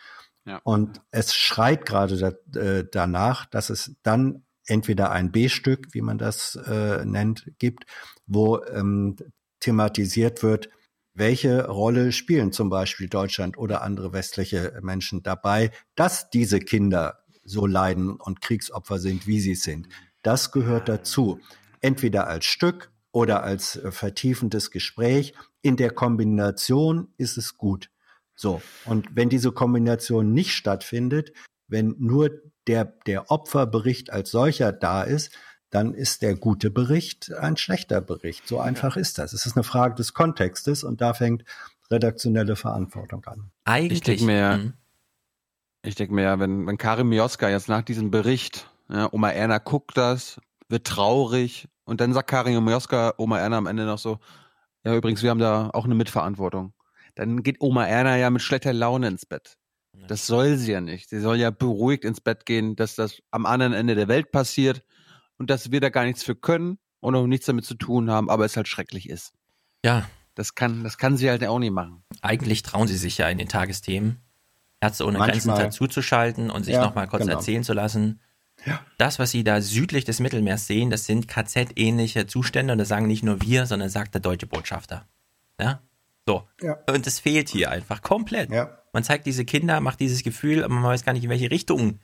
Ja. 0.45 0.61
Und 0.63 1.01
es 1.11 1.35
schreit 1.35 1.87
gerade 1.87 2.17
da, 2.17 2.61
äh, 2.61 2.85
danach, 2.89 3.47
dass 3.47 3.71
es 3.71 3.97
dann 4.05 4.46
entweder 4.67 5.11
ein 5.11 5.33
B-Stück, 5.33 5.89
wie 5.93 6.03
man 6.03 6.19
das 6.19 6.57
äh, 6.57 7.05
nennt, 7.05 7.51
gibt, 7.59 7.85
wo 8.27 8.63
ähm, 8.65 9.17
thematisiert 9.61 10.43
wird, 10.43 10.69
welche 11.15 11.67
Rolle 11.67 12.13
spielen 12.13 12.53
zum 12.53 12.69
Beispiel 12.69 13.09
Deutschland 13.09 13.57
oder 13.57 13.83
andere 13.83 14.13
westliche 14.13 14.79
Menschen 14.83 15.23
dabei, 15.23 15.71
dass 15.95 16.29
diese 16.31 16.61
Kinder 16.61 17.21
so 17.43 17.67
leiden 17.67 18.17
und 18.17 18.43
Kriegsopfer 18.43 18.99
sind, 18.99 19.27
wie 19.27 19.41
sie 19.41 19.55
sind. 19.55 19.89
Das 20.23 20.53
gehört 20.53 20.89
dazu. 20.89 21.41
Entweder 21.81 22.27
als 22.27 22.45
Stück 22.45 22.91
oder 23.17 23.45
als 23.45 23.77
äh, 23.77 23.91
vertiefendes 23.91 24.71
Gespräch. 24.71 25.33
In 25.63 25.77
der 25.77 25.91
Kombination 25.91 27.09
ist 27.17 27.39
es 27.39 27.57
gut. 27.57 27.91
So. 28.35 28.61
Und 28.85 29.17
wenn 29.17 29.31
diese 29.31 29.53
Kombination 29.53 30.35
nicht 30.35 30.53
stattfindet, 30.53 31.33
wenn 31.67 31.95
nur 31.99 32.31
der, 32.67 32.85
der 33.07 33.31
Opferbericht 33.31 34.11
als 34.11 34.31
solcher 34.31 34.73
da 34.73 35.03
ist, 35.03 35.33
dann 35.71 35.95
ist 35.95 36.23
der 36.23 36.37
gute 36.37 36.71
Bericht 36.71 37.33
ein 37.35 37.57
schlechter 37.57 38.01
Bericht. 38.01 38.47
So 38.47 38.61
einfach 38.61 38.97
ist 38.97 39.19
das. 39.19 39.33
Es 39.33 39.47
ist 39.47 39.57
eine 39.57 39.65
Frage 39.65 39.95
des 39.95 40.15
Kontextes 40.15 40.85
und 40.85 41.01
da 41.01 41.13
fängt 41.15 41.45
redaktionelle 41.91 42.57
Verantwortung 42.57 43.25
an. 43.27 43.51
Ich 43.91 44.01
denke 44.01 44.25
mir, 44.25 44.39
ja, 44.39 44.61
ich 45.83 45.95
denke 45.95 46.15
mir, 46.15 46.23
ja, 46.23 46.41
wenn, 46.41 46.67
wenn 46.67 46.79
Karim 46.79 47.09
Mioska 47.09 47.49
jetzt 47.49 47.69
nach 47.69 47.83
diesem 47.83 48.11
Bericht, 48.11 48.69
ja, 48.89 49.13
Oma 49.13 49.31
Erna 49.31 49.59
guckt 49.59 49.97
das, 49.97 50.41
wird 50.69 50.87
traurig 50.87 51.69
und 51.85 52.01
dann 52.01 52.13
sagt 52.13 52.31
Karim 52.31 52.65
Mioska, 52.65 53.15
Oma 53.19 53.39
Erna 53.39 53.59
am 53.59 53.67
Ende 53.67 53.85
noch 53.85 53.99
so, 53.99 54.19
ja 54.85 54.95
übrigens, 54.95 55.23
wir 55.23 55.31
haben 55.31 55.39
da 55.39 55.71
auch 55.73 55.85
eine 55.85 55.95
Mitverantwortung. 55.95 56.73
Dann 57.15 57.43
geht 57.43 57.61
Oma 57.61 57.87
Erna 57.87 58.17
ja 58.17 58.31
mit 58.31 58.43
schlechter 58.43 58.73
Laune 58.73 59.09
ins 59.09 59.27
Bett. 59.27 59.59
Das 60.09 60.27
soll 60.27 60.57
sie 60.57 60.73
ja 60.73 60.81
nicht. 60.81 61.09
Sie 61.09 61.21
soll 61.21 61.37
ja 61.37 61.51
beruhigt 61.51 62.05
ins 62.05 62.21
Bett 62.21 62.47
gehen, 62.47 62.77
dass 62.77 62.95
das 62.95 63.23
am 63.31 63.47
anderen 63.47 63.73
Ende 63.73 63.95
der 63.95 64.09
Welt 64.09 64.31
passiert 64.31 64.83
und 65.39 65.51
dass 65.51 65.71
wir 65.71 65.81
da 65.81 65.89
gar 65.89 66.05
nichts 66.05 66.23
für 66.23 66.35
können 66.37 66.79
und 67.01 67.15
auch 67.15 67.27
nichts 67.27 67.47
damit 67.47 67.65
zu 67.65 67.75
tun 67.75 68.11
haben, 68.11 68.31
aber 68.31 68.45
es 68.45 68.57
halt 68.57 68.69
schrecklich 68.69 69.09
ist. 69.09 69.33
Ja. 69.85 70.09
Das 70.35 70.55
kann, 70.55 70.85
das 70.85 70.99
kann 70.99 71.17
sie 71.17 71.31
halt 71.31 71.45
auch 71.45 71.59
nicht 71.59 71.73
machen. 71.73 72.03
Eigentlich 72.21 72.63
trauen 72.63 72.89
sie 72.89 72.97
sich 72.97 73.19
ja 73.19 73.29
in 73.29 73.39
den 73.39 73.49
Tagesthemen, 73.49 74.19
Ärzte 74.81 75.07
ohne 75.07 75.19
Manchmal. 75.19 75.57
Grenzen 75.57 75.65
dazuzuschalten 75.65 76.51
und 76.51 76.65
sich 76.65 76.75
Ja, 76.75 76.83
nochmal 76.85 77.09
kurz 77.09 77.23
genau. 77.23 77.35
erzählen 77.37 77.65
zu 77.65 77.73
lassen. 77.73 78.21
Das, 78.99 79.19
was 79.19 79.31
sie 79.31 79.45
da 79.45 79.61
südlich 79.61 80.05
des 80.05 80.19
Mittelmeers 80.21 80.67
sehen, 80.67 80.91
das 80.91 81.07
sind 81.07 81.29
KZ-ähnliche 81.29 82.27
Zustände 82.27 82.73
und 82.73 82.79
das 82.79 82.89
sagen 82.89 83.07
nicht 83.07 83.23
nur 83.23 83.41
wir, 83.43 83.67
sondern 83.67 83.89
sagt 83.89 84.15
der 84.15 84.21
deutsche 84.21 84.47
Botschafter. 84.47 85.07
Ja? 85.61 85.81
So. 86.27 86.47
Ja. 86.61 86.79
Und 86.89 87.07
das 87.07 87.21
fehlt 87.21 87.49
hier 87.49 87.71
einfach 87.71 88.03
komplett. 88.03 88.51
Ja. 88.51 88.79
Man 88.93 89.05
zeigt 89.05 89.27
diese 89.27 89.45
Kinder, 89.45 89.81
macht 89.81 90.01
dieses 90.01 90.23
Gefühl, 90.23 90.65
aber 90.65 90.75
man 90.75 90.85
weiß 90.85 91.05
gar 91.05 91.13
nicht, 91.13 91.25
in 91.25 91.31
welche 91.31 91.51
Richtung 91.51 92.01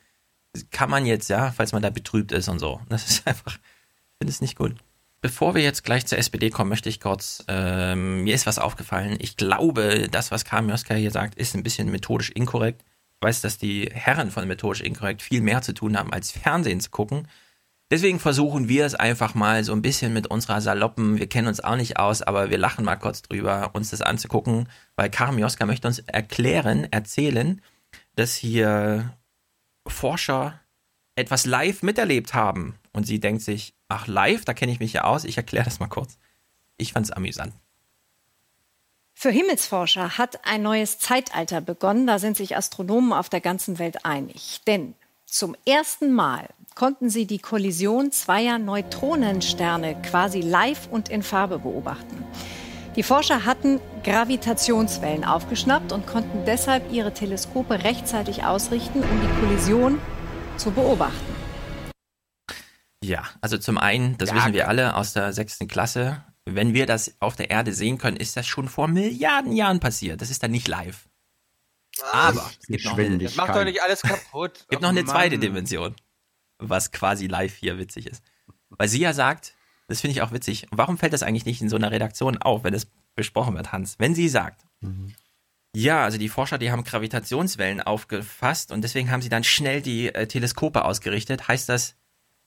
kann 0.71 0.91
man 0.91 1.07
jetzt, 1.07 1.29
ja, 1.29 1.51
falls 1.51 1.73
man 1.73 1.83
da 1.83 1.91
betrübt 1.91 2.33
ist 2.33 2.49
und 2.49 2.59
so. 2.59 2.81
Das 2.89 3.09
ist 3.09 3.27
einfach, 3.27 3.57
ich 3.57 4.19
finde 4.19 4.31
es 4.31 4.41
nicht 4.41 4.57
gut. 4.57 4.77
Bevor 5.21 5.55
wir 5.55 5.63
jetzt 5.63 5.85
gleich 5.85 6.05
zur 6.07 6.19
SPD 6.19 6.51
kommen, 6.51 6.69
möchte 6.69 6.89
ich 6.89 7.01
kurz, 7.01 7.45
ähm, 7.47 8.25
mir 8.25 8.35
ist 8.35 8.47
was 8.47 8.59
aufgefallen. 8.59 9.17
Ich 9.21 9.37
glaube, 9.37 10.09
das, 10.11 10.33
was 10.33 10.45
Karl 10.45 10.63
Mioska 10.63 10.95
hier 10.95 11.13
sagt, 11.13 11.37
ist 11.37 11.55
ein 11.55 11.63
bisschen 11.63 11.91
methodisch 11.91 12.31
inkorrekt. 12.31 12.83
Ich 13.21 13.27
weiß, 13.29 13.41
dass 13.41 13.57
die 13.57 13.89
Herren 13.93 14.33
von 14.33 14.49
methodisch 14.49 14.81
inkorrekt 14.81 15.23
viel 15.23 15.41
mehr 15.41 15.63
zu 15.63 15.75
tun 15.75 15.97
haben, 15.97 16.13
als 16.13 16.33
Fernsehen 16.33 16.81
zu 16.81 16.91
gucken. 16.91 17.29
Deswegen 17.93 18.19
versuchen 18.19 18.71
wir 18.71 18.87
es 18.87 18.95
einfach 18.95 19.35
mal 19.35 19.65
so 19.65 19.75
ein 19.75 19.83
bisschen 19.83 20.15
mit 20.15 20.27
unserer 20.27 20.63
Saloppen, 20.63 21.19
wir 21.19 21.29
kennen 21.29 21.47
uns 21.47 21.61
auch 21.61 21.77
nicht 21.77 21.99
aus, 21.99 22.23
aber 22.23 22.49
wir 22.49 22.57
lachen 22.57 22.87
mal 22.87 22.97
kurz 22.97 23.21
drüber, 23.21 23.73
uns 23.75 23.91
das 23.91 24.01
anzugucken, 24.01 24.67
weil 24.97 25.11
Karim 25.11 25.39
Joska 25.39 25.67
möchte 25.67 25.89
uns 25.89 25.99
erklären, 25.99 26.91
erzählen, 26.91 27.61
dass 28.17 28.35
hier 28.35 29.15
Forscher 29.87 30.59
etwas 31.17 31.45
live 31.45 31.83
miterlebt 31.83 32.33
haben. 32.33 32.79
Und 32.95 33.07
sie 33.07 33.21
denkt 33.21 33.43
sich, 33.43 33.75
ach 33.89 34.07
live, 34.07 34.47
da 34.47 34.55
kenne 34.55 34.73
ich 34.73 34.81
mich 34.81 34.95
ja 34.95 35.05
aus, 35.05 35.25
ich 35.25 35.37
erkläre 35.37 35.67
das 35.67 35.79
mal 35.79 35.89
kurz. 35.89 36.17
Ich 36.79 36.95
fand 36.95 37.05
es 37.05 37.13
amüsant. 37.13 37.53
Für 39.13 39.31
Himmelsforscher 39.31 40.17
hat 40.17 40.47
ein 40.47 40.63
neues 40.63 40.99
Zeitalter 40.99 41.61
begonnen. 41.61 42.07
Da 42.07 42.19
sind 42.19 42.39
sich 42.39 42.57
Astronomen 42.57 43.13
auf 43.13 43.29
der 43.29 43.43
ganzen 43.43 43.79
Welt 43.79 44.07
einig. 44.07 44.63
Denn 44.67 44.95
zum 45.27 45.55
ersten 45.67 46.15
Mal 46.15 46.49
konnten 46.75 47.11
sie 47.11 47.27
die 47.27 47.39
Kollision 47.39 48.11
zweier 48.13 48.59
Neutronensterne 48.59 50.01
quasi 50.03 50.41
live 50.41 50.89
und 50.91 51.09
in 51.09 51.23
Farbe 51.23 51.59
beobachten. 51.59 52.25
Die 52.97 53.03
Forscher 53.03 53.47
hatten 53.47 53.81
Gravitationswellen 54.05 55.25
aufgeschnappt 55.25 55.93
und 55.93 56.07
konnten 56.07 56.45
deshalb 56.45 56.93
ihre 56.93 57.15
Teleskope 57.15 57.85
rechtzeitig 57.85 58.45
ausrichten, 58.45 59.01
um 59.03 59.21
die 59.21 59.41
Kollision 59.41 59.99
zu 60.59 60.71
beobachten. 60.73 61.33
Ja, 63.03 63.25
also 63.41 63.59
zum 63.59 63.79
einen, 63.79 64.17
das 64.19 64.29
Ja, 64.31 64.37
wissen 64.37 64.53
wir 64.53 64.69
alle 64.69 64.95
aus 64.97 65.13
der 65.13 65.33
sechsten 65.33 65.69
Klasse, 65.69 66.25
wenn 66.45 66.75
wir 66.75 66.87
das 66.87 67.15
auf 67.21 67.37
der 67.37 67.51
Erde 67.51 67.73
sehen 67.73 67.99
können, 67.99 68.17
ist 68.17 68.37
das 68.37 68.47
schon 68.47 68.69
vor 68.69 68.89
Milliarden 68.89 69.53
Jahren 69.53 69.81
passiert. 69.81 70.21
Das 70.21 70.31
ist 70.31 70.43
dann 70.43 70.51
nicht 70.51 70.69
live. 70.69 71.09
Aber 72.13 72.51
es 72.61 72.67
gibt 72.67 72.85
noch 72.85 72.99
eine, 72.99 73.31
Mach 73.37 73.53
doch 73.55 73.65
nicht 73.65 73.83
alles 73.83 74.03
kaputt. 74.03 74.65
gibt 74.69 74.83
Oh 74.83 74.83
noch 74.83 74.89
eine 74.91 75.03
Mann. 75.03 75.11
zweite 75.11 75.39
Dimension, 75.39 75.95
was 76.69 76.93
quasi 76.93 77.27
live 77.27 77.55
hier 77.55 77.79
witzig 77.79 78.07
ist. 78.07 78.23
Weil 78.71 78.89
sie 78.89 79.01
ja 79.01 79.13
sagt, 79.13 79.55
das 79.89 80.01
finde 80.01 80.13
ich 80.13 80.23
auch 80.23 80.33
witzig, 80.33 80.67
warum 80.71 80.99
fällt 80.99 81.13
das 81.13 81.23
eigentlich 81.23 81.45
nicht 81.45 81.61
in 81.61 81.69
so 81.69 81.77
einer 81.77 81.91
Redaktion 81.91 82.39
auf, 82.39 82.65
wenn 82.65 82.75
es 82.75 82.87
besprochen 83.15 83.55
wird, 83.55 83.73
Hans? 83.73 83.97
Wenn 83.99 84.15
sie 84.15 84.29
sagt, 84.29 84.65
mhm. 84.81 85.15
ja, 85.75 86.05
also 86.05 86.19
die 86.19 86.29
Forscher, 86.29 86.59
die 86.59 86.71
haben 86.71 86.85
Gravitationswellen 86.85 87.81
aufgefasst 87.81 88.73
und 88.73 88.83
deswegen 88.83 89.11
haben 89.11 89.23
sie 89.23 89.29
dann 89.29 89.45
schnell 89.45 89.83
die 89.83 90.15
äh, 90.15 90.27
Teleskope 90.27 90.85
ausgerichtet, 90.85 91.49
heißt 91.49 91.69
das, 91.69 91.97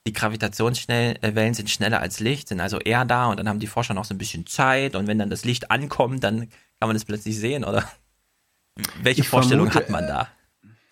die 0.06 0.12
Gravitationswellen 0.12 1.54
sind 1.54 1.68
schneller 1.68 2.00
als 2.00 2.20
Licht, 2.20 2.48
sind 2.48 2.60
also 2.60 2.78
eher 2.78 3.04
da 3.04 3.26
und 3.26 3.38
dann 3.38 3.48
haben 3.48 3.58
die 3.58 3.66
Forscher 3.66 3.94
noch 3.94 4.04
so 4.04 4.14
ein 4.14 4.18
bisschen 4.18 4.46
Zeit 4.46 4.94
und 4.94 5.08
wenn 5.08 5.18
dann 5.18 5.30
das 5.30 5.44
Licht 5.44 5.70
ankommt, 5.70 6.22
dann 6.22 6.48
kann 6.78 6.88
man 6.88 6.94
das 6.94 7.04
plötzlich 7.04 7.36
sehen, 7.36 7.64
oder? 7.64 7.88
Welche 9.02 9.22
ich 9.22 9.28
Vorstellung 9.28 9.70
vermute, 9.70 9.86
hat 9.86 9.90
man 9.90 10.06
da? 10.06 10.28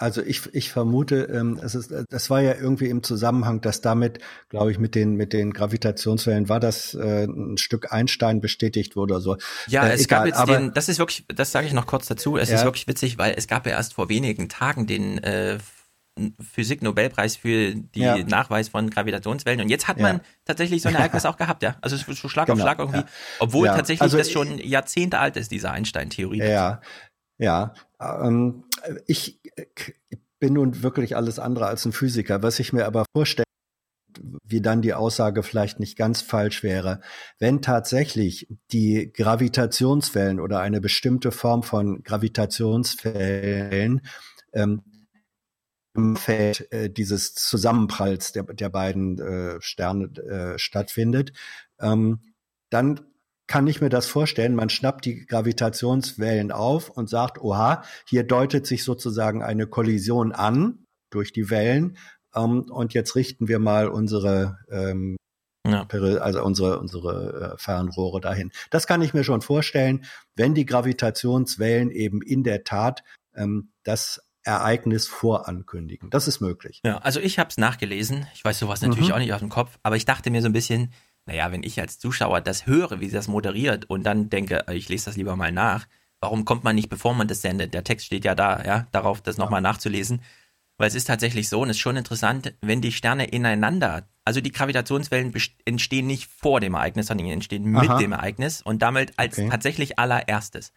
Also 0.05 0.21
ich, 0.21 0.55
ich 0.55 0.71
vermute, 0.71 1.31
ähm, 1.33 1.59
es 1.63 1.75
ist, 1.75 1.91
das 2.11 2.29
war 2.29 2.43
ja 2.43 2.55
irgendwie 2.55 2.91
im 2.91 3.03
Zusammenhang, 3.03 3.63
dass 3.63 3.81
damit, 3.81 4.19
glaube 4.51 4.71
ich, 4.71 4.79
mit 4.79 4.95
den 4.95 5.15
mit 5.15 5.33
den 5.33 5.55
Gravitationswellen 5.55 6.51
war 6.51 6.61
das 6.61 6.93
äh, 6.93 7.25
ein 7.25 7.57
Stück 7.57 7.91
Einstein 7.91 8.43
bestätigt 8.43 8.97
wurde 8.97 9.15
oder 9.15 9.23
so. 9.23 9.39
Ja, 9.67 9.87
äh, 9.87 9.95
es 9.95 10.03
egal, 10.03 10.31
gab 10.31 10.47
jetzt 10.47 10.55
den, 10.55 10.75
das 10.75 10.91
ist 10.91 10.99
wirklich, 10.99 11.25
das 11.29 11.53
sage 11.53 11.67
ich 11.67 11.73
noch 11.73 11.87
kurz 11.87 12.07
dazu. 12.07 12.37
Es 12.37 12.51
ja. 12.51 12.57
ist 12.57 12.65
wirklich 12.65 12.87
witzig, 12.87 13.17
weil 13.17 13.33
es 13.35 13.49
gab 13.49 13.65
ja 13.65 13.73
erst 13.73 13.95
vor 13.95 14.11
wenigen 14.11 14.51
Tagen 14.51 14.87
den 14.87 15.25
äh, 15.25 15.57
Physik-Nobelpreis 16.53 17.37
für 17.37 17.75
die 17.75 18.01
ja. 18.01 18.19
Nachweis 18.19 18.69
von 18.69 18.91
Gravitationswellen. 18.91 19.63
Und 19.63 19.71
jetzt 19.71 19.89
hat 19.89 19.99
man 19.99 20.17
ja. 20.17 20.23
tatsächlich 20.45 20.83
so 20.83 20.91
ein 20.91 20.97
Ereignis 20.97 21.25
auch 21.25 21.39
gehabt, 21.39 21.63
ja. 21.63 21.77
Also 21.81 21.97
so 21.97 22.29
Schlag 22.29 22.45
genau. 22.45 22.59
auf 22.59 22.61
Schlag 22.61 22.79
irgendwie. 22.79 23.05
Obwohl 23.39 23.69
tatsächlich 23.69 24.03
also, 24.03 24.19
das 24.19 24.31
schon 24.31 24.59
Jahrzehnte 24.59 25.19
alt 25.19 25.39
ist, 25.39 25.51
diese 25.51 25.71
Einstein-Theorie. 25.71 26.41
Ja, 26.41 26.83
ja. 27.39 27.73
Ähm, 28.01 28.65
ich 29.07 29.41
bin 30.39 30.55
nun 30.55 30.83
wirklich 30.83 31.17
alles 31.17 31.39
andere 31.39 31.67
als 31.67 31.85
ein 31.85 31.93
Physiker. 31.93 32.43
Was 32.43 32.59
ich 32.59 32.73
mir 32.73 32.87
aber 32.87 33.05
vorstelle, 33.15 33.45
wie 34.45 34.61
dann 34.61 34.83
die 34.83 34.95
Aussage 34.95 35.43
vielleicht 35.43 35.81
nicht 35.81 35.97
ganz 35.97 36.23
falsch 36.23 36.63
wäre, 36.63 37.01
wenn 37.39 37.63
tatsächlich 37.63 38.49
die 38.73 39.13
Gravitationswellen 39.13 40.41
oder 40.41 40.61
eine 40.61 40.81
bestimmte 40.81 41.33
Form 41.33 41.63
von 41.63 42.03
Gravitationswellen 42.03 44.03
ähm, 44.53 44.83
im 45.97 46.17
Feld 46.17 46.73
äh, 46.73 46.91
dieses 46.91 47.35
Zusammenpralls 47.35 48.33
der, 48.33 48.45
der 48.45 48.69
beiden 48.69 49.19
äh, 49.19 49.61
Sterne 49.61 50.07
äh, 50.17 50.59
stattfindet, 50.59 51.33
ähm, 51.81 52.21
dann 52.71 53.01
kann 53.47 53.67
ich 53.67 53.81
mir 53.81 53.91
das 53.91 54.07
vorstellen, 54.07 54.55
man 54.55 54.71
schnappt 54.71 55.05
die 55.05 55.27
Gravitationswellen 55.27 56.51
auf 56.51 56.89
und 56.89 57.11
sagt, 57.11 57.41
oha, 57.41 57.83
hier 58.07 58.25
deutet 58.25 58.67
sich 58.67 58.85
sozusagen 58.85 59.43
eine 59.43 59.67
Kollision 59.67 60.33
an 60.33 60.87
durch 61.11 61.33
die 61.33 61.51
Wellen 61.51 61.97
ähm, 62.35 62.63
und 62.71 62.95
jetzt 62.95 63.15
richten 63.17 63.49
wir 63.49 63.59
mal 63.59 63.89
unsere 63.89 64.59
ähm, 64.71 65.17
ja. 65.67 65.87
also 66.21 66.45
unsere 66.45 66.79
unsere 66.79 67.55
äh, 67.55 67.59
Fernrohre 67.59 68.21
dahin. 68.21 68.51
Das 68.71 68.87
kann 68.87 69.03
ich 69.03 69.15
mir 69.15 69.25
schon 69.25 69.41
vorstellen, 69.41 70.05
wenn 70.37 70.55
die 70.55 70.67
Gravitationswellen 70.67 71.91
eben 71.91 72.23
in 72.23 72.45
der 72.45 72.65
Tat 72.65 73.03
ähm, 73.35 73.71
das 73.83 74.23
Ereignis 74.43 75.07
vorankündigen. 75.07 76.11
Das 76.11 76.29
ist 76.29 76.41
möglich. 76.41 76.81
Ja, 76.85 76.99
also 76.99 77.19
ich 77.19 77.39
habe 77.39 77.49
es 77.49 77.57
nachgelesen. 77.57 78.27
Ich 78.35 78.45
weiß 78.45 78.59
sowas 78.59 78.83
natürlich 78.83 79.09
mhm. 79.09 79.15
auch 79.15 79.19
nicht 79.19 79.33
aus 79.33 79.41
dem 79.41 79.49
Kopf, 79.49 79.79
aber 79.83 79.97
ich 79.97 80.05
dachte 80.05 80.31
mir 80.31 80.43
so 80.43 80.49
ein 80.49 80.53
bisschen, 80.53 80.93
naja, 81.27 81.51
wenn 81.53 81.63
ich 81.63 81.81
als 81.81 81.99
Zuschauer 81.99 82.41
das 82.41 82.67
höre, 82.67 83.01
wie 83.01 83.07
sie 83.07 83.15
das 83.15 83.29
moderiert 83.29 83.89
und 83.89 84.05
dann 84.05 84.31
denke, 84.31 84.65
ich 84.73 84.89
lese 84.89 85.07
das 85.07 85.17
lieber 85.17 85.37
mal 85.37 85.53
nach, 85.53 85.87
warum 86.21 86.45
kommt 86.45 86.65
man 86.65 86.77
nicht, 86.77 86.89
bevor 86.89 87.15
man 87.15 87.29
das 87.29 87.43
sendet? 87.43 87.75
Der 87.75 87.85
Text 87.85 88.07
steht 88.07 88.25
ja 88.25 88.35
da, 88.35 88.63
ja, 88.65 88.87
darauf 88.93 89.21
das 89.21 89.39
nochmal 89.39 89.61
nachzulesen. 89.61 90.23
Weil 90.77 90.89
es 90.89 90.97
ist 90.97 91.05
tatsächlich 91.05 91.49
so 91.49 91.61
und 91.61 91.71
es 91.71 91.77
ist 91.77 91.83
schon 91.83 91.97
interessant, 91.97 92.53
wenn 92.61 92.81
die 92.81 92.91
Sterne 92.91 93.27
ineinander, 93.27 94.09
also 94.25 94.41
die 94.41 94.51
Gravitationswellen 94.51 95.33
entstehen 95.65 96.09
nicht 96.09 96.29
vor 96.29 96.59
dem 96.59 96.75
Ereignis, 96.75 97.07
sondern 97.07 97.29
entstehen 97.29 97.77
Aha. 97.77 97.95
mit 97.95 98.03
dem 98.03 98.11
Ereignis 98.11 98.61
und 98.61 98.83
damit 98.83 99.13
als 99.17 99.39
okay. 99.39 99.49
tatsächlich 99.51 99.99
allererstes 100.01 100.73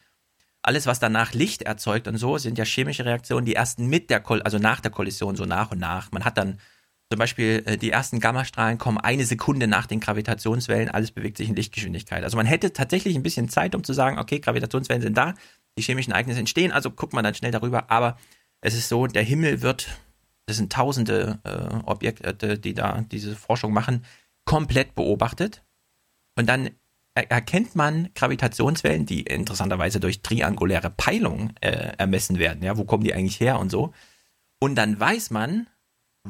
alles, 0.68 0.86
was 0.86 1.00
danach 1.00 1.34
Licht 1.34 1.62
erzeugt 1.62 2.08
und 2.08 2.18
so, 2.18 2.38
sind 2.38 2.58
ja 2.58 2.66
chemische 2.66 3.06
Reaktionen, 3.06 3.46
die 3.46 3.56
ersten 3.56 3.88
mit 3.88 4.10
der, 4.10 4.20
Kol 4.20 4.42
also 4.42 4.60
nach 4.60 4.82
der 4.82 4.92
Kollision 4.92 5.38
so 5.38 5.46
nach 5.46 5.72
und 5.72 5.80
nach. 5.80 6.12
Man 6.12 6.26
hat 6.26 6.38
dann 6.38 6.60
zum 7.10 7.20
Beispiel 7.20 7.64
äh, 7.66 7.78
die 7.78 7.92
ersten 7.92 8.20
Gammastrahlen 8.20 8.78
kommen 8.78 8.98
eine 8.98 9.26
Sekunde 9.26 9.68
nach 9.68 9.86
den 9.86 10.00
Gravitationswellen, 10.00 10.90
alles 10.90 11.12
bewegt 11.12 11.38
sich 11.38 11.50
in 11.50 11.56
Lichtgeschwindigkeit. 11.56 12.24
Also 12.24 12.38
man 12.38 12.46
hätte 12.46 12.74
tatsächlich 12.74 13.16
ein 13.16 13.24
bisschen 13.24 13.50
Zeit, 13.50 13.76
um 13.76 13.84
zu 13.84 13.94
sagen, 13.94 14.20
okay, 14.20 14.40
Gravitationswellen 14.40 15.02
sind 15.02 15.18
da, 15.18 15.34
die 15.78 15.84
chemischen 15.84 16.12
Ereignisse 16.12 16.40
entstehen, 16.40 16.72
also 16.72 16.92
guckt 16.92 17.14
man 17.14 17.24
dann 17.24 17.36
schnell 17.36 17.52
darüber. 17.52 17.90
Aber 17.92 18.18
es 18.62 18.74
ist 18.74 18.90
so, 18.90 19.08
der 19.08 19.24
Himmel 19.24 19.62
wird, 19.62 19.88
das 20.48 20.58
sind 20.58 20.72
tausende 20.72 21.40
äh, 21.44 21.76
Objekte, 21.86 22.58
die 22.58 22.74
da 22.74 23.02
diese 23.12 23.36
Forschung 23.36 23.74
machen, 23.74 24.04
komplett 24.46 24.96
beobachtet. 24.96 25.64
Und 26.36 26.48
dann 26.48 26.72
erkennt 27.14 27.76
man 27.76 28.10
Gravitationswellen, 28.14 29.06
die 29.06 29.22
interessanterweise 29.22 30.00
durch 30.00 30.22
trianguläre 30.22 30.90
Peilung 30.90 31.54
äh, 31.62 31.94
ermessen 31.98 32.38
werden. 32.38 32.64
Ja, 32.64 32.78
wo 32.78 32.86
kommen 32.86 33.04
die 33.04 33.14
eigentlich 33.14 33.40
her 33.40 33.60
und 33.60 33.72
so? 33.72 33.94
Und 34.60 34.76
dann 34.76 35.00
weiß 35.00 35.32
man, 35.32 35.68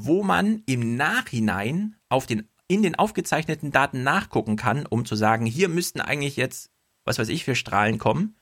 wo 0.05 0.23
man 0.23 0.63
im 0.65 0.95
Nachhinein 0.95 1.95
auf 2.09 2.25
den, 2.25 2.47
in 2.67 2.83
den 2.83 2.95
aufgezeichneten 2.95 3.71
Daten 3.71 4.03
nachgucken 4.03 4.55
kann, 4.55 4.85
um 4.85 5.05
zu 5.05 5.15
sagen, 5.15 5.45
hier 5.45 5.69
müssten 5.69 6.01
eigentlich 6.01 6.35
jetzt, 6.35 6.71
was 7.05 7.19
weiß 7.19 7.29
ich, 7.29 7.43
für 7.43 7.55
Strahlen 7.55 7.97
kommen. 7.97 8.35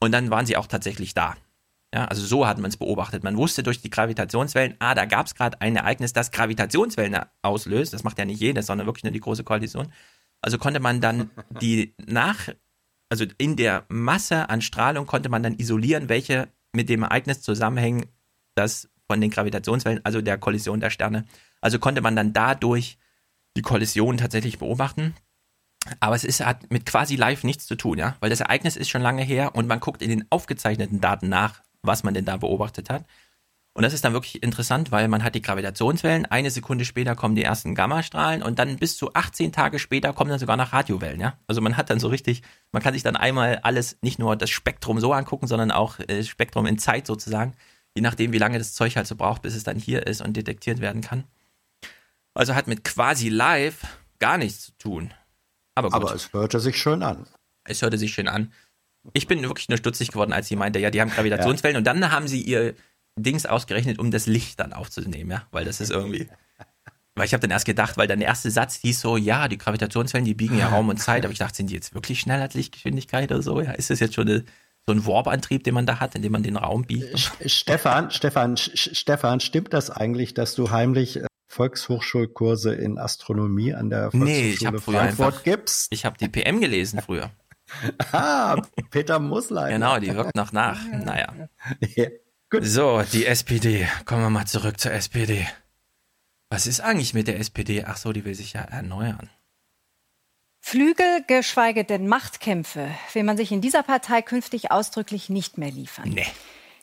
Und 0.00 0.12
dann 0.12 0.30
waren 0.30 0.46
sie 0.46 0.56
auch 0.56 0.66
tatsächlich 0.66 1.14
da. 1.14 1.36
Ja, 1.94 2.04
also 2.04 2.24
so 2.24 2.46
hat 2.46 2.58
man 2.58 2.68
es 2.68 2.76
beobachtet. 2.76 3.24
Man 3.24 3.36
wusste 3.36 3.62
durch 3.62 3.80
die 3.80 3.90
Gravitationswellen, 3.90 4.74
ah, 4.78 4.94
da 4.94 5.06
gab 5.06 5.26
es 5.26 5.34
gerade 5.34 5.60
ein 5.60 5.76
Ereignis, 5.76 6.12
das 6.12 6.30
Gravitationswellen 6.30 7.18
auslöst. 7.42 7.94
Das 7.94 8.04
macht 8.04 8.18
ja 8.18 8.26
nicht 8.26 8.40
jedes, 8.40 8.66
sondern 8.66 8.86
wirklich 8.86 9.04
nur 9.04 9.12
die 9.12 9.20
große 9.20 9.42
Koalition. 9.42 9.90
Also 10.42 10.58
konnte 10.58 10.80
man 10.80 11.00
dann 11.00 11.30
die 11.62 11.94
nach, 12.06 12.50
also 13.08 13.24
in 13.38 13.56
der 13.56 13.86
Masse 13.88 14.50
an 14.50 14.60
Strahlung 14.60 15.06
konnte 15.06 15.30
man 15.30 15.42
dann 15.42 15.58
isolieren, 15.58 16.08
welche 16.10 16.48
mit 16.74 16.90
dem 16.90 17.02
Ereignis 17.02 17.40
zusammenhängen, 17.40 18.06
das 18.54 18.90
von 19.08 19.20
den 19.20 19.30
Gravitationswellen, 19.30 20.04
also 20.04 20.20
der 20.20 20.38
Kollision 20.38 20.80
der 20.80 20.90
Sterne. 20.90 21.24
Also 21.60 21.78
konnte 21.78 22.02
man 22.02 22.14
dann 22.14 22.32
dadurch 22.32 22.98
die 23.56 23.62
Kollision 23.62 24.18
tatsächlich 24.18 24.58
beobachten. 24.58 25.14
Aber 26.00 26.14
es 26.14 26.24
ist, 26.24 26.44
hat 26.44 26.70
mit 26.70 26.86
quasi 26.86 27.16
live 27.16 27.44
nichts 27.44 27.66
zu 27.66 27.74
tun, 27.74 27.98
ja, 27.98 28.16
weil 28.20 28.30
das 28.30 28.40
Ereignis 28.40 28.76
ist 28.76 28.90
schon 28.90 29.02
lange 29.02 29.22
her 29.22 29.54
und 29.54 29.66
man 29.66 29.80
guckt 29.80 30.02
in 30.02 30.10
den 30.10 30.26
aufgezeichneten 30.28 31.00
Daten 31.00 31.28
nach, 31.28 31.62
was 31.82 32.04
man 32.04 32.14
denn 32.14 32.24
da 32.24 32.36
beobachtet 32.36 32.90
hat. 32.90 33.04
Und 33.74 33.82
das 33.82 33.94
ist 33.94 34.04
dann 34.04 34.12
wirklich 34.12 34.42
interessant, 34.42 34.90
weil 34.90 35.06
man 35.06 35.22
hat 35.22 35.36
die 35.36 35.40
Gravitationswellen, 35.40 36.26
eine 36.26 36.50
Sekunde 36.50 36.84
später 36.84 37.14
kommen 37.14 37.36
die 37.36 37.44
ersten 37.44 37.76
Gammastrahlen 37.76 38.42
und 38.42 38.58
dann 38.58 38.76
bis 38.76 38.96
zu 38.96 39.14
18 39.14 39.52
Tage 39.52 39.78
später 39.78 40.12
kommen 40.12 40.30
dann 40.30 40.40
sogar 40.40 40.56
noch 40.56 40.72
Radiowellen, 40.72 41.20
ja. 41.20 41.38
Also 41.46 41.60
man 41.60 41.76
hat 41.76 41.88
dann 41.88 42.00
so 42.00 42.08
richtig, 42.08 42.42
man 42.72 42.82
kann 42.82 42.92
sich 42.92 43.04
dann 43.04 43.14
einmal 43.14 43.60
alles, 43.62 43.96
nicht 44.02 44.18
nur 44.18 44.34
das 44.34 44.50
Spektrum 44.50 44.98
so 44.98 45.12
angucken, 45.12 45.46
sondern 45.46 45.70
auch 45.70 46.00
äh, 46.00 46.24
Spektrum 46.24 46.66
in 46.66 46.78
Zeit 46.78 47.06
sozusagen, 47.06 47.54
je 47.98 48.02
nachdem, 48.02 48.32
wie 48.32 48.38
lange 48.38 48.58
das 48.58 48.74
Zeug 48.74 48.94
halt 48.94 49.08
so 49.08 49.16
braucht, 49.16 49.42
bis 49.42 49.56
es 49.56 49.64
dann 49.64 49.76
hier 49.76 50.06
ist 50.06 50.20
und 50.20 50.36
detektiert 50.36 50.80
werden 50.80 51.02
kann. 51.02 51.24
Also 52.32 52.54
hat 52.54 52.68
mit 52.68 52.84
quasi 52.84 53.28
live 53.28 53.82
gar 54.20 54.38
nichts 54.38 54.66
zu 54.66 54.72
tun. 54.78 55.12
Aber, 55.74 55.90
gut. 55.90 55.96
Aber 55.96 56.14
es 56.14 56.32
hörte 56.32 56.60
sich 56.60 56.76
schön 56.76 57.02
an. 57.02 57.26
Es 57.64 57.82
hörte 57.82 57.98
sich 57.98 58.14
schön 58.14 58.28
an. 58.28 58.52
Ich 59.14 59.26
bin 59.26 59.42
wirklich 59.42 59.68
nur 59.68 59.78
stutzig 59.78 60.12
geworden, 60.12 60.32
als 60.32 60.46
sie 60.46 60.54
meinte, 60.54 60.78
ja, 60.78 60.90
die 60.90 61.00
haben 61.00 61.10
Gravitationswellen 61.10 61.74
ja. 61.74 61.78
und 61.78 61.84
dann 61.84 62.12
haben 62.12 62.28
sie 62.28 62.40
ihr 62.40 62.74
Dings 63.16 63.46
ausgerechnet, 63.46 63.98
um 63.98 64.12
das 64.12 64.26
Licht 64.26 64.60
dann 64.60 64.72
aufzunehmen, 64.72 65.32
ja, 65.32 65.46
weil 65.50 65.64
das 65.64 65.80
ist 65.80 65.90
irgendwie. 65.90 66.28
Weil 67.16 67.26
ich 67.26 67.32
habe 67.32 67.40
dann 67.40 67.50
erst 67.50 67.64
gedacht, 67.64 67.96
weil 67.96 68.06
dein 68.06 68.20
erster 68.20 68.52
Satz 68.52 68.76
hieß 68.76 69.00
so, 69.00 69.16
ja, 69.16 69.48
die 69.48 69.58
Gravitationswellen, 69.58 70.24
die 70.24 70.34
biegen 70.34 70.56
ja 70.56 70.68
Raum 70.68 70.88
und 70.88 70.98
Zeit, 70.98 71.24
aber 71.24 71.32
ich 71.32 71.40
dachte, 71.40 71.56
sind 71.56 71.70
die 71.70 71.74
jetzt 71.74 71.92
wirklich 71.92 72.20
schneller 72.20 72.42
als 72.42 72.54
Lichtgeschwindigkeit 72.54 73.32
oder 73.32 73.42
so? 73.42 73.60
Ja, 73.60 73.72
ist 73.72 73.90
das 73.90 73.98
jetzt 73.98 74.14
schon 74.14 74.28
eine, 74.28 74.44
so 74.88 74.92
ein 74.92 75.06
Warp-Antrieb, 75.06 75.64
den 75.64 75.74
man 75.74 75.84
da 75.84 76.00
hat, 76.00 76.14
in 76.14 76.22
dem 76.22 76.32
man 76.32 76.42
den 76.42 76.56
Raum 76.56 76.84
biegt? 76.84 77.30
Stefan, 77.44 78.10
Stefan, 78.10 78.56
Stefan, 78.56 79.40
stimmt 79.40 79.74
das 79.74 79.90
eigentlich, 79.90 80.32
dass 80.32 80.54
du 80.54 80.70
heimlich 80.70 81.18
äh, 81.18 81.26
Volkshochschulkurse 81.46 82.74
in 82.74 82.98
Astronomie 82.98 83.74
an 83.74 83.90
der 83.90 84.10
Volkshochschule 84.10 84.30
nee, 84.30 84.50
ich 84.50 84.66
hab 84.66 84.80
früher 84.80 85.00
Frankfurt 85.00 85.26
einfach, 85.26 85.44
gibst? 85.44 85.88
Ich 85.92 86.06
habe 86.06 86.16
die 86.18 86.28
PM 86.28 86.60
gelesen 86.60 87.00
früher. 87.02 87.30
ah, 88.12 88.62
Peter 88.90 89.18
Muslein. 89.18 89.72
Genau, 89.74 89.98
die 89.98 90.14
wirkt 90.14 90.34
noch 90.34 90.52
nach. 90.52 90.78
Naja. 90.90 91.34
Ja. 91.96 92.06
Gut. 92.50 92.64
So, 92.64 93.02
die 93.12 93.26
SPD. 93.26 93.86
Kommen 94.06 94.22
wir 94.22 94.30
mal 94.30 94.46
zurück 94.46 94.80
zur 94.80 94.92
SPD. 94.92 95.46
Was 96.48 96.66
ist 96.66 96.80
eigentlich 96.80 97.12
mit 97.12 97.28
der 97.28 97.38
SPD? 97.38 97.84
Ach 97.84 97.98
so, 97.98 98.14
die 98.14 98.24
will 98.24 98.34
sich 98.34 98.54
ja 98.54 98.62
erneuern. 98.62 99.28
Flügel, 100.60 101.24
geschweige 101.26 101.84
denn 101.84 102.08
Machtkämpfe, 102.08 102.90
will 103.12 103.24
man 103.24 103.36
sich 103.36 103.52
in 103.52 103.60
dieser 103.60 103.82
Partei 103.82 104.22
künftig 104.22 104.70
ausdrücklich 104.70 105.28
nicht 105.28 105.58
mehr 105.58 105.70
liefern. 105.70 106.10
Nee. 106.10 106.26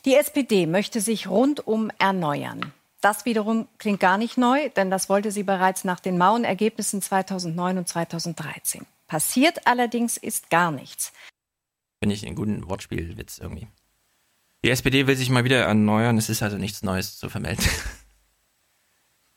Die 0.05 0.15
SPD 0.15 0.65
möchte 0.67 1.01
sich 1.01 1.27
rundum 1.27 1.91
erneuern. 1.99 2.73
Das 3.01 3.25
wiederum 3.25 3.67
klingt 3.77 3.99
gar 3.99 4.17
nicht 4.17 4.37
neu, 4.37 4.69
denn 4.69 4.89
das 4.89 5.09
wollte 5.09 5.31
sie 5.31 5.43
bereits 5.43 5.83
nach 5.83 5.99
den 5.99 6.17
mauen 6.17 6.43
Ergebnissen 6.43 7.01
2009 7.01 7.77
und 7.77 7.87
2013. 7.87 8.85
Passiert 9.07 9.67
allerdings 9.67 10.17
ist 10.17 10.49
gar 10.49 10.71
nichts. 10.71 11.13
Finde 12.01 12.15
ich 12.15 12.25
einen 12.25 12.35
guten 12.35 12.67
Wortspielwitz 12.67 13.37
irgendwie. 13.37 13.67
Die 14.63 14.71
SPD 14.71 15.05
will 15.05 15.15
sich 15.15 15.29
mal 15.29 15.43
wieder 15.43 15.63
erneuern. 15.63 16.17
Es 16.17 16.29
ist 16.29 16.41
also 16.41 16.57
nichts 16.57 16.81
Neues 16.81 17.17
zu 17.17 17.29
vermelden. 17.29 17.63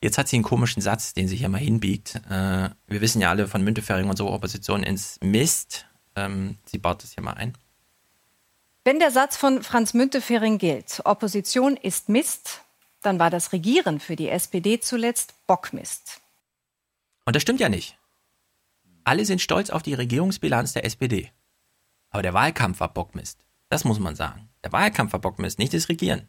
Jetzt 0.01 0.17
hat 0.17 0.29
sie 0.29 0.37
einen 0.37 0.45
komischen 0.45 0.81
Satz, 0.81 1.13
den 1.13 1.27
sie 1.27 1.37
hier 1.37 1.49
mal 1.49 1.59
hinbiegt. 1.59 2.17
Äh, 2.31 2.71
wir 2.87 3.01
wissen 3.01 3.21
ja 3.21 3.31
alle 3.31 3.49
von 3.49 3.63
Müntefering 3.63 4.09
und 4.09 4.17
so, 4.17 4.31
Opposition 4.31 4.85
ins 4.85 5.19
Mist. 5.23 5.87
Ähm, 6.15 6.59
sie 6.67 6.79
baut 6.79 7.03
das 7.03 7.15
hier 7.15 7.23
mal 7.23 7.35
ein. 7.35 7.55
Wenn 8.85 9.01
der 9.01 9.11
Satz 9.11 9.37
von 9.37 9.63
Franz 9.63 9.95
Müntefering 9.95 10.59
gilt, 10.59 11.03
Opposition 11.05 11.77
ist 11.77 12.09
Mist, 12.09 12.63
dann 13.03 13.19
war 13.19 13.31
das 13.31 13.53
Regieren 13.53 14.01
für 14.01 14.17
die 14.17 14.29
SPD 14.29 14.81
zuletzt 14.81 15.35
Bockmist. 15.47 16.21
Und 17.25 17.35
das 17.37 17.43
stimmt 17.43 17.61
ja 17.61 17.69
nicht. 17.69 17.99
Alle 19.05 19.25
sind 19.25 19.41
stolz 19.41 19.71
auf 19.71 19.83
die 19.83 19.95
Regierungsbilanz 19.95 20.73
der 20.75 20.85
SPD. 20.85 21.31
Aber 22.11 22.23
der 22.23 22.35
Wahlkampf 22.35 22.81
war 22.81 22.93
Bockmist. 22.93 23.45
Das 23.69 23.85
muss 23.85 23.99
man 23.99 24.17
sagen. 24.17 24.49
Der 24.65 24.73
Wahlkampf 24.73 25.13
war 25.13 25.21
Bockmist, 25.21 25.59
nicht 25.59 25.75
das 25.75 25.89
Regieren. 25.89 26.29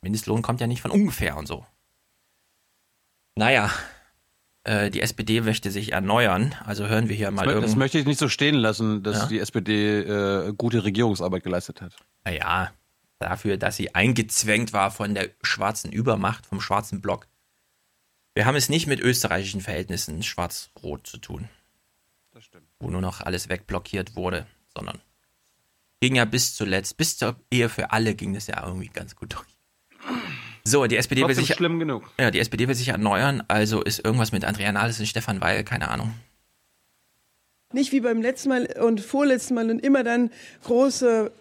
Mindestlohn 0.00 0.42
kommt 0.42 0.60
ja 0.60 0.66
nicht 0.66 0.82
von 0.82 0.90
ungefähr 0.90 1.36
und 1.36 1.46
so. 1.46 1.64
Naja, 3.36 3.70
äh, 4.64 4.90
die 4.90 5.00
SPD 5.00 5.40
möchte 5.40 5.70
sich 5.70 5.92
erneuern. 5.92 6.54
Also 6.64 6.86
hören 6.86 7.08
wir 7.08 7.16
hier 7.16 7.30
mal 7.30 7.44
Das, 7.44 7.54
irgend... 7.54 7.68
das 7.68 7.76
möchte 7.76 7.98
ich 7.98 8.06
nicht 8.06 8.18
so 8.18 8.28
stehen 8.28 8.54
lassen, 8.54 9.02
dass 9.02 9.18
Ja? 9.22 9.26
die 9.26 9.38
SPD 9.40 10.00
äh, 10.00 10.52
gute 10.56 10.84
Regierungsarbeit 10.84 11.42
geleistet 11.42 11.80
hat. 11.80 11.96
Naja, 12.24 12.72
dafür, 13.18 13.56
dass 13.56 13.76
sie 13.76 13.94
eingezwängt 13.94 14.72
war 14.72 14.90
von 14.90 15.14
der 15.14 15.30
schwarzen 15.42 15.90
Übermacht, 15.92 16.46
vom 16.46 16.60
schwarzen 16.60 17.00
Block. 17.00 17.26
Wir 18.34 18.46
haben 18.46 18.56
es 18.56 18.68
nicht 18.68 18.86
mit 18.86 19.00
österreichischen 19.00 19.60
Verhältnissen 19.60 20.22
schwarz-rot 20.22 21.06
zu 21.06 21.18
tun. 21.18 21.48
Das 22.32 22.44
stimmt. 22.44 22.66
Wo 22.80 22.88
nur 22.90 23.00
noch 23.02 23.20
alles 23.20 23.48
wegblockiert 23.48 24.16
wurde, 24.16 24.46
sondern 24.74 25.00
ging 26.00 26.14
ja 26.16 26.24
bis 26.24 26.54
zuletzt, 26.54 26.96
bis 26.96 27.18
zur 27.18 27.36
Ehe 27.50 27.68
für 27.68 27.90
alle 27.92 28.14
ging 28.14 28.32
das 28.34 28.46
ja 28.46 28.64
irgendwie 28.64 28.88
ganz 28.88 29.16
gut 29.16 29.34
durch. 29.34 29.46
So, 30.64 30.86
die 30.86 30.96
SPD 30.96 31.22
will 31.22 31.28
Trotzdem 31.28 31.44
sich, 31.44 31.56
schlimm 31.56 31.78
genug. 31.78 32.10
ja, 32.18 32.30
die 32.30 32.38
SPD 32.38 32.68
will 32.68 32.74
sich 32.74 32.88
erneuern, 32.88 33.42
also 33.48 33.82
ist 33.82 34.04
irgendwas 34.04 34.32
mit 34.32 34.44
Andrea 34.44 34.70
Nahles 34.70 35.00
und 35.00 35.06
Stefan 35.06 35.40
Weil, 35.40 35.64
keine 35.64 35.90
Ahnung. 35.90 36.14
Nicht 37.72 37.90
wie 37.92 38.00
beim 38.00 38.20
letzten 38.22 38.50
Mal 38.50 38.68
und 38.80 39.00
vorletzten 39.00 39.54
Mal 39.54 39.70
und 39.70 39.78
immer 39.78 40.04
dann 40.04 40.30
große 40.64 41.32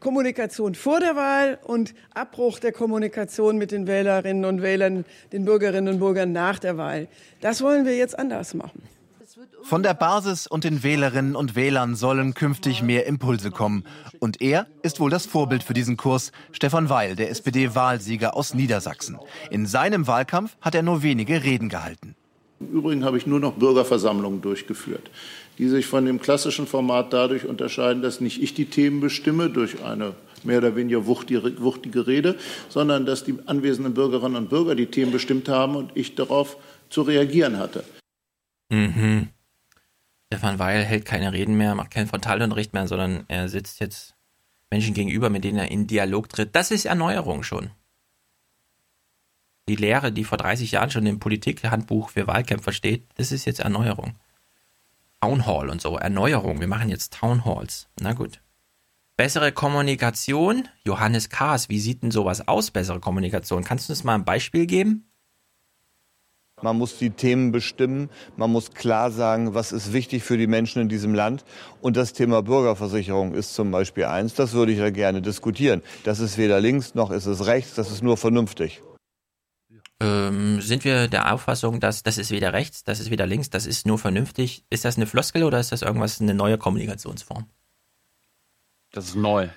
Kommunikation 0.00 0.74
vor 0.74 1.00
der 1.00 1.16
Wahl 1.16 1.58
und 1.64 1.94
Abbruch 2.14 2.58
der 2.58 2.72
Kommunikation 2.72 3.56
mit 3.56 3.70
den 3.70 3.86
Wählerinnen 3.86 4.44
und 4.44 4.60
Wählern, 4.60 5.04
den 5.32 5.44
Bürgerinnen 5.44 5.94
und 5.94 6.00
Bürgern 6.00 6.32
nach 6.32 6.58
der 6.58 6.76
Wahl. 6.76 7.08
Das 7.40 7.62
wollen 7.62 7.86
wir 7.86 7.96
jetzt 7.96 8.18
anders 8.18 8.54
machen. 8.54 8.82
Von 9.62 9.82
der 9.82 9.94
Basis 9.94 10.46
und 10.46 10.64
den 10.64 10.82
Wählerinnen 10.82 11.36
und 11.36 11.54
Wählern 11.54 11.94
sollen 11.94 12.34
künftig 12.34 12.82
mehr 12.82 13.06
Impulse 13.06 13.50
kommen. 13.50 13.84
Und 14.18 14.40
er 14.40 14.66
ist 14.82 14.98
wohl 14.98 15.10
das 15.10 15.26
Vorbild 15.26 15.62
für 15.62 15.74
diesen 15.74 15.96
Kurs, 15.96 16.32
Stefan 16.52 16.88
Weil, 16.88 17.14
der 17.16 17.30
SPD-Wahlsieger 17.30 18.34
aus 18.34 18.54
Niedersachsen. 18.54 19.18
In 19.50 19.66
seinem 19.66 20.06
Wahlkampf 20.06 20.56
hat 20.60 20.74
er 20.74 20.82
nur 20.82 21.02
wenige 21.02 21.44
Reden 21.44 21.68
gehalten. 21.68 22.16
Im 22.60 22.68
Übrigen 22.68 23.04
habe 23.04 23.18
ich 23.18 23.26
nur 23.26 23.38
noch 23.38 23.52
Bürgerversammlungen 23.52 24.42
durchgeführt, 24.42 25.10
die 25.58 25.68
sich 25.68 25.86
von 25.86 26.04
dem 26.04 26.20
klassischen 26.20 26.66
Format 26.66 27.12
dadurch 27.12 27.44
unterscheiden, 27.44 28.02
dass 28.02 28.20
nicht 28.20 28.42
ich 28.42 28.54
die 28.54 28.66
Themen 28.66 29.00
bestimme 29.00 29.50
durch 29.50 29.84
eine 29.84 30.14
mehr 30.42 30.58
oder 30.58 30.74
weniger 30.74 31.06
wuchtige, 31.06 31.60
wuchtige 31.62 32.06
Rede, 32.06 32.36
sondern 32.68 33.06
dass 33.06 33.24
die 33.24 33.36
anwesenden 33.46 33.94
Bürgerinnen 33.94 34.36
und 34.36 34.50
Bürger 34.50 34.74
die 34.74 34.86
Themen 34.86 35.12
bestimmt 35.12 35.48
haben 35.48 35.76
und 35.76 35.90
ich 35.94 36.14
darauf 36.16 36.56
zu 36.90 37.02
reagieren 37.02 37.58
hatte. 37.58 37.84
Mhm. 38.68 39.28
Stefan 40.26 40.58
Weil 40.58 40.84
hält 40.84 41.04
keine 41.04 41.32
Reden 41.32 41.56
mehr, 41.56 41.74
macht 41.74 41.90
keinen 41.90 42.06
Frontalunterricht 42.06 42.74
mehr, 42.74 42.86
sondern 42.86 43.24
er 43.28 43.48
sitzt 43.48 43.80
jetzt 43.80 44.14
Menschen 44.70 44.94
gegenüber, 44.94 45.30
mit 45.30 45.44
denen 45.44 45.58
er 45.58 45.70
in 45.70 45.86
Dialog 45.86 46.28
tritt. 46.28 46.54
Das 46.54 46.70
ist 46.70 46.84
Erneuerung 46.84 47.42
schon. 47.42 47.70
Die 49.68 49.76
Lehre, 49.76 50.12
die 50.12 50.24
vor 50.24 50.38
30 50.38 50.72
Jahren 50.72 50.90
schon 50.90 51.06
im 51.06 51.18
Politikhandbuch 51.18 52.10
für 52.10 52.26
Wahlkämpfer 52.26 52.72
steht, 52.72 53.06
das 53.16 53.32
ist 53.32 53.44
jetzt 53.44 53.60
Erneuerung. 53.60 54.14
Town 55.20 55.46
Hall 55.46 55.68
und 55.68 55.80
so, 55.80 55.96
Erneuerung. 55.96 56.60
Wir 56.60 56.68
machen 56.68 56.90
jetzt 56.90 57.14
Town 57.14 57.44
Halls. 57.44 57.88
Na 58.00 58.12
gut. 58.12 58.40
Bessere 59.16 59.50
Kommunikation. 59.50 60.68
Johannes 60.84 61.28
Kaas, 61.28 61.68
wie 61.68 61.80
sieht 61.80 62.02
denn 62.02 62.10
sowas 62.10 62.46
aus, 62.46 62.70
bessere 62.70 63.00
Kommunikation? 63.00 63.64
Kannst 63.64 63.88
du 63.88 63.92
uns 63.92 64.04
mal 64.04 64.14
ein 64.14 64.24
Beispiel 64.24 64.66
geben? 64.66 65.07
Man 66.62 66.76
muss 66.76 66.98
die 66.98 67.10
Themen 67.10 67.52
bestimmen, 67.52 68.10
man 68.36 68.50
muss 68.50 68.72
klar 68.72 69.10
sagen, 69.10 69.54
was 69.54 69.72
ist 69.72 69.92
wichtig 69.92 70.24
für 70.24 70.36
die 70.36 70.46
Menschen 70.46 70.82
in 70.82 70.88
diesem 70.88 71.14
Land. 71.14 71.44
Und 71.80 71.96
das 71.96 72.12
Thema 72.12 72.42
Bürgerversicherung 72.42 73.34
ist 73.34 73.54
zum 73.54 73.70
Beispiel 73.70 74.04
eins, 74.04 74.34
das 74.34 74.52
würde 74.52 74.72
ich 74.72 74.78
ja 74.78 74.90
gerne 74.90 75.22
diskutieren. 75.22 75.82
Das 76.04 76.20
ist 76.20 76.38
weder 76.38 76.60
links 76.60 76.94
noch 76.94 77.10
ist 77.10 77.26
es 77.26 77.46
rechts, 77.46 77.74
das 77.74 77.90
ist 77.90 78.02
nur 78.02 78.16
vernünftig. 78.16 78.82
Ähm, 80.00 80.60
sind 80.60 80.84
wir 80.84 81.08
der 81.08 81.32
Auffassung, 81.32 81.80
dass 81.80 82.02
das 82.04 82.18
ist 82.18 82.30
weder 82.30 82.52
rechts, 82.52 82.84
das 82.84 83.00
ist 83.00 83.10
weder 83.10 83.26
links, 83.26 83.50
das 83.50 83.66
ist 83.66 83.86
nur 83.86 83.98
vernünftig? 83.98 84.64
Ist 84.70 84.84
das 84.84 84.96
eine 84.96 85.06
Floskel 85.06 85.42
oder 85.42 85.58
ist 85.58 85.72
das 85.72 85.82
irgendwas, 85.82 86.20
eine 86.20 86.34
neue 86.34 86.56
Kommunikationsform? 86.56 87.46
Das 88.92 89.06
ist 89.06 89.16
neu. 89.16 89.48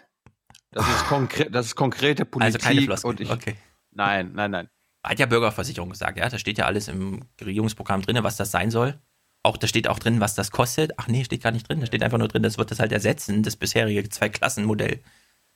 Das 0.72 0.88
ist, 0.88 1.06
konkre 1.08 1.50
das 1.52 1.68
ist 1.68 1.76
konkrete 1.76 2.26
Politik. 2.26 2.56
Also 2.56 2.68
keine 2.68 2.82
Floskel, 2.82 3.10
und 3.10 3.20
ich, 3.20 3.30
okay. 3.30 3.56
Nein, 3.92 4.32
nein, 4.34 4.52
nein. 4.52 4.70
Hat 5.04 5.20
ja 5.20 5.26
Bürgerversicherung 5.26 5.90
gesagt, 5.90 6.18
ja, 6.18 6.30
da 6.30 6.38
steht 6.38 6.58
ja 6.58 6.66
alles 6.66 6.88
im 6.88 7.22
Regierungsprogramm 7.44 8.02
drin, 8.04 8.18
was 8.22 8.38
das 8.38 8.52
sein 8.52 8.70
soll. 8.72 9.00
Auch 9.44 9.58
da 9.58 9.66
steht 9.66 9.88
auch 9.88 9.98
drin, 9.98 10.20
was 10.20 10.36
das 10.36 10.52
kostet. 10.52 10.92
Ach 10.98 11.08
nee, 11.08 11.24
steht 11.24 11.42
gar 11.42 11.52
nicht 11.52 11.68
drin. 11.68 11.80
Da 11.80 11.88
steht 11.88 12.04
einfach 12.04 12.20
nur 12.20 12.28
drin, 12.28 12.44
das 12.44 12.58
wird 12.60 12.70
das 12.70 12.80
halt 12.80 12.92
ersetzen, 12.92 13.42
das 13.42 13.56
bisherige 13.56 14.08
Zwei-Klassen-Modell 14.08 15.00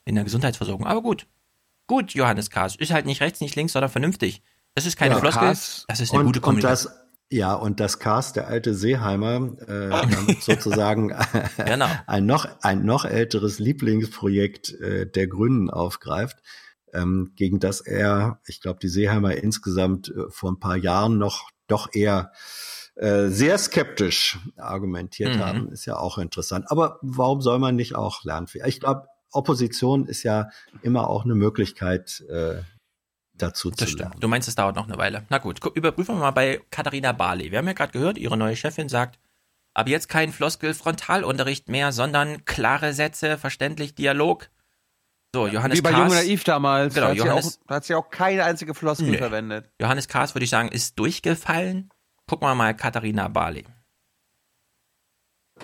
in 0.04 0.16
der 0.16 0.24
Gesundheitsversorgung. 0.24 0.86
Aber 0.86 1.02
gut. 1.02 1.26
Gut, 1.86 2.12
Johannes 2.14 2.50
Kaas. 2.50 2.74
Ist 2.74 2.90
halt 2.92 3.06
nicht 3.06 3.20
rechts, 3.20 3.40
nicht 3.40 3.54
links, 3.54 3.72
sondern 3.74 3.90
vernünftig. 3.90 4.42
Das 4.74 4.86
ist 4.86 4.96
keine 4.96 5.14
Ja, 5.14 5.20
Floskel. 5.20 5.42
Kaas- 5.48 5.84
Das 5.86 6.00
ist 6.00 6.10
eine 6.10 6.20
und, 6.20 6.26
gute 6.26 6.40
und 6.40 6.44
Kommunikation. 6.44 6.92
das, 6.92 7.02
Ja, 7.30 7.54
und 7.54 7.78
das 7.78 8.00
Cast, 8.00 8.34
der 8.34 8.48
alte 8.48 8.74
Seeheimer, 8.74 9.52
äh, 9.68 9.90
damit 9.90 10.42
sozusagen 10.42 11.14
Genau. 11.56 11.86
ein, 12.08 12.26
noch, 12.26 12.48
ein 12.62 12.84
noch 12.84 13.04
älteres 13.04 13.60
Lieblingsprojekt 13.60 14.72
äh, 14.80 15.06
der 15.08 15.28
Grünen 15.28 15.70
aufgreift, 15.70 16.38
ähm, 16.96 17.32
gegen 17.36 17.60
das 17.60 17.80
er, 17.80 18.40
ich 18.46 18.60
glaube, 18.60 18.78
die 18.80 18.88
Seeheimer 18.88 19.34
insgesamt 19.36 20.08
äh, 20.08 20.30
vor 20.30 20.50
ein 20.50 20.58
paar 20.60 20.76
Jahren 20.76 21.18
noch 21.18 21.48
doch 21.68 21.88
eher 21.92 22.32
äh, 22.94 23.26
sehr 23.28 23.58
skeptisch 23.58 24.38
argumentiert 24.56 25.36
Mhm. 25.36 25.40
haben, 25.40 25.68
ist 25.72 25.84
ja 25.84 25.96
auch 25.96 26.16
interessant. 26.18 26.64
Aber 26.70 26.98
warum 27.02 27.40
soll 27.42 27.58
man 27.58 27.76
nicht 27.76 27.94
auch 27.94 28.24
lernen? 28.24 28.46
Ich 28.64 28.80
glaube, 28.80 29.06
Opposition 29.32 30.06
ist 30.06 30.22
ja 30.22 30.48
immer 30.82 31.10
auch 31.10 31.24
eine 31.24 31.34
Möglichkeit, 31.34 32.24
äh, 32.30 32.62
dazu 33.34 33.70
Das 33.70 33.78
zu 33.90 33.96
lernen. 33.96 34.10
stimmt. 34.12 34.24
Du 34.24 34.28
meinst, 34.28 34.48
es 34.48 34.54
dauert 34.54 34.76
noch 34.76 34.88
eine 34.88 34.96
Weile. 34.96 35.26
Na 35.28 35.38
gut, 35.38 35.60
gu- 35.60 35.70
überprüfen 35.74 36.14
wir 36.14 36.20
mal 36.20 36.30
bei 36.30 36.60
Katharina 36.70 37.12
Barley. 37.12 37.50
Wir 37.50 37.58
haben 37.58 37.66
ja 37.66 37.74
gerade 37.74 37.92
gehört, 37.92 38.16
ihre 38.16 38.36
neue 38.38 38.56
Chefin 38.56 38.88
sagt, 38.88 39.18
ab 39.74 39.88
jetzt 39.88 40.08
kein 40.08 40.32
Floskel-Frontalunterricht 40.32 41.68
mehr, 41.68 41.92
sondern 41.92 42.44
klare 42.44 42.92
Sätze, 42.94 43.36
verständlich 43.38 43.94
Dialog. 43.94 44.48
So, 45.36 45.46
Johannes 45.46 45.76
Wie 45.76 45.82
bei 45.82 45.90
Jung 45.90 46.08
und 46.08 46.14
Naiv 46.14 46.44
damals. 46.44 46.94
Genau, 46.94 47.08
da, 47.08 47.10
hat 47.10 47.18
sie 47.18 47.26
Johannes, 47.26 47.46
auch, 47.46 47.66
da 47.66 47.74
hat 47.74 47.84
sie 47.84 47.94
auch 47.94 48.08
keine 48.08 48.44
einzige 48.44 48.72
Floskel 48.72 49.10
Nee. 49.10 49.18
verwendet. 49.18 49.70
Johannes 49.78 50.08
Kaas, 50.08 50.34
würde 50.34 50.44
ich 50.44 50.50
sagen, 50.50 50.68
ist 50.70 50.98
durchgefallen. 50.98 51.90
Gucken 52.26 52.48
wir 52.48 52.54
mal 52.54 52.72
Katharina 52.74 53.28
Barley. 53.28 53.64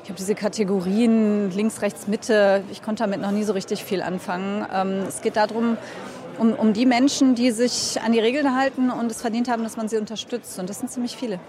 Ich 0.03 0.11
habe 0.11 0.19
diese 0.19 0.35
Kategorien 0.35 1.51
links, 1.53 1.81
rechts, 1.81 2.07
Mitte. 2.07 2.65
Ich 2.71 2.83
konnte 2.83 3.03
damit 3.03 3.23
noch 3.23 3.31
nie 3.31 3.45
so 3.45 3.55
richtig 3.55 3.83
viel 3.83 4.03
anfangen. 4.03 4.67
Ähm, 4.71 5.07
es 5.09 5.23
geht 5.23 5.37
darum, 5.37 5.79
um, 6.37 6.53
um 6.53 6.75
die 6.75 6.85
Menschen, 6.85 7.35
die 7.35 7.51
sich 7.51 7.99
an 8.03 8.13
die 8.13 8.21
Regeln 8.21 8.55
halten 8.55 8.91
und 8.91 9.11
es 9.11 9.23
verdient 9.23 9.49
haben, 9.49 9.63
dass 9.63 9.79
man 9.79 9.89
sie 9.89 9.97
unterstützt. 9.97 10.59
Und 10.59 10.69
das 10.69 10.81
sind 10.81 10.91
ziemlich 10.91 11.17
viele. 11.17 11.41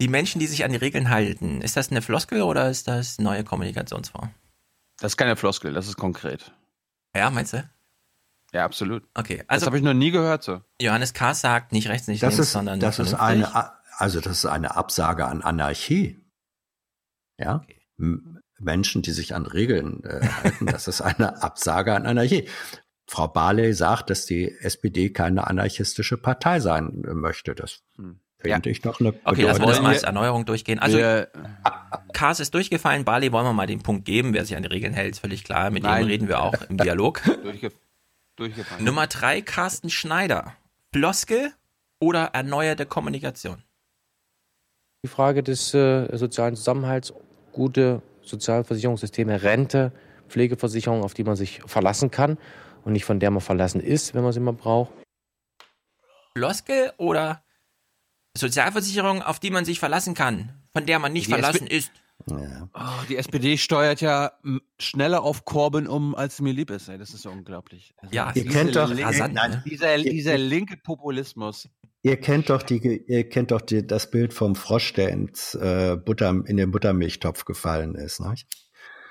Die 0.00 0.06
Menschen, 0.06 0.38
die 0.38 0.46
sich 0.46 0.62
an 0.64 0.70
die 0.70 0.78
Regeln 0.78 1.10
halten, 1.10 1.62
ist 1.62 1.76
das 1.76 1.90
eine 1.90 2.00
Floskel 2.00 2.42
oder 2.42 2.70
ist 2.70 2.86
das 2.86 3.18
neue 3.18 3.42
Kommunikationsform? 3.42 4.30
Das 5.00 5.12
ist 5.12 5.16
keine 5.16 5.34
Floskel, 5.34 5.72
das 5.72 5.88
ist 5.88 5.96
konkret. 5.96 6.52
Ja, 7.14 7.30
meinst 7.30 7.52
du? 7.52 7.68
Ja, 8.52 8.64
absolut. 8.64 9.04
Okay, 9.14 9.44
Also, 9.46 9.60
das 9.60 9.66
habe 9.66 9.76
ich 9.78 9.82
noch 9.84 9.94
nie 9.94 10.10
gehört 10.10 10.42
so. 10.42 10.60
Johannes 10.80 11.12
Kaas 11.14 11.40
sagt 11.40 11.72
nicht 11.72 11.88
rechts, 11.88 12.08
nicht 12.08 12.22
Das 12.22 12.34
links, 12.34 12.46
ist, 12.48 12.52
sondern 12.52 12.80
das 12.80 12.98
ist 12.98 13.14
eine, 13.14 13.48
also 13.96 14.20
das 14.20 14.38
ist 14.38 14.46
eine 14.46 14.76
Absage 14.76 15.26
an 15.26 15.42
Anarchie. 15.42 16.20
Ja, 17.38 17.64
M- 17.98 18.40
Menschen, 18.58 19.02
die 19.02 19.12
sich 19.12 19.34
an 19.34 19.46
Regeln 19.46 20.04
äh, 20.04 20.26
halten, 20.26 20.66
das 20.66 20.88
ist 20.88 21.00
eine 21.00 21.42
Absage 21.42 21.94
an 21.94 22.06
Anarchie. 22.06 22.48
Frau 23.06 23.26
Barley 23.28 23.72
sagt, 23.72 24.10
dass 24.10 24.26
die 24.26 24.50
SPD 24.60 25.10
keine 25.10 25.46
anarchistische 25.46 26.16
Partei 26.16 26.60
sein 26.60 27.02
äh, 27.04 27.14
möchte. 27.14 27.54
Das 27.54 27.82
finde 28.40 28.70
ich 28.70 28.80
doch 28.80 29.00
eine 29.00 29.14
Okay, 29.24 29.42
lassen 29.42 29.60
wir 29.62 29.66
das 29.68 29.80
mal 29.82 29.90
als 29.92 30.02
Erneuerung 30.02 30.44
durchgehen. 30.46 30.78
Also, 30.78 30.98
Wir- 30.98 31.28
Kaas 32.12 32.40
ist 32.40 32.54
durchgefallen, 32.54 33.04
Barley 33.04 33.32
wollen 33.32 33.44
wir 33.46 33.52
mal 33.52 33.66
den 33.66 33.82
Punkt 33.82 34.04
geben. 34.04 34.34
Wer 34.34 34.44
sich 34.44 34.56
an 34.56 34.62
die 34.62 34.68
Regeln 34.68 34.92
hält, 34.92 35.12
ist 35.12 35.20
völlig 35.20 35.44
klar. 35.44 35.70
Mit 35.70 35.82
Nein. 35.84 36.02
dem 36.02 36.08
reden 36.08 36.28
wir 36.28 36.42
auch 36.42 36.54
im 36.68 36.76
Dialog. 36.76 37.22
Durchge 37.42 37.72
durchgefallen. 38.36 38.84
Nummer 38.84 39.06
drei, 39.06 39.40
Carsten 39.42 39.90
Schneider. 39.90 40.54
Floskel 40.94 41.52
oder 42.00 42.30
erneuerte 42.32 42.86
Kommunikation? 42.86 43.62
Die 45.04 45.08
Frage 45.08 45.42
des 45.42 45.72
äh, 45.74 46.14
sozialen 46.16 46.56
Zusammenhalts, 46.56 47.12
gute 47.52 48.02
Sozialversicherungssysteme, 48.22 49.42
Rente, 49.42 49.92
Pflegeversicherung, 50.28 51.02
auf 51.02 51.14
die 51.14 51.24
man 51.24 51.36
sich 51.36 51.62
verlassen 51.66 52.10
kann 52.10 52.38
und 52.84 52.92
nicht 52.92 53.04
von 53.04 53.18
der 53.20 53.30
man 53.30 53.40
verlassen 53.40 53.80
ist, 53.80 54.14
wenn 54.14 54.22
man 54.22 54.32
sie 54.32 54.40
mal 54.40 54.52
braucht. 54.52 54.90
Floskel 56.36 56.92
oder 56.96 57.42
Sozialversicherung, 58.36 59.22
auf 59.22 59.38
die 59.40 59.50
man 59.50 59.64
sich 59.64 59.78
verlassen 59.80 60.14
kann, 60.14 60.52
von 60.72 60.86
der 60.86 60.98
man 60.98 61.12
nicht 61.12 61.26
Die 61.26 61.32
verlassen 61.32 61.66
SP 61.66 61.76
ist? 61.76 61.90
Oh, 62.26 62.80
die 63.08 63.16
SPD 63.16 63.56
steuert 63.56 64.00
ja 64.02 64.32
schneller 64.78 65.22
auf 65.22 65.44
Corbyn 65.46 65.86
um, 65.86 66.14
als 66.14 66.40
mir 66.40 66.52
lieb 66.52 66.70
ist. 66.70 66.88
Ey. 66.88 66.98
Das 66.98 67.14
ist 67.14 67.22
so 67.22 67.30
unglaublich. 67.30 67.94
Also 67.96 68.14
Ja, 68.14 68.30
Ihr 68.34 68.44
kennt 68.46 68.76
doch- 68.76 68.90
rasant, 68.90 69.34
ne? 69.34 69.62
dieser, 69.66 69.96
dieser 69.98 70.36
linke 70.36 70.76
Populismus. 70.76 71.68
Ihr 72.02 72.18
kennt 72.18 72.50
doch 72.50 72.62
die, 72.62 73.02
ihr 73.06 73.28
kennt 73.28 73.50
doch 73.50 73.60
die, 73.62 73.86
das 73.86 74.10
Bild 74.10 74.32
vom 74.34 74.54
Frosch, 74.54 74.92
der 74.92 75.08
ins 75.10 75.54
äh, 75.54 75.96
Butter, 75.96 76.30
in 76.46 76.56
den 76.56 76.70
Buttermilchtopf 76.70 77.44
gefallen 77.46 77.94
ist, 77.94 78.20
ne? 78.20 78.34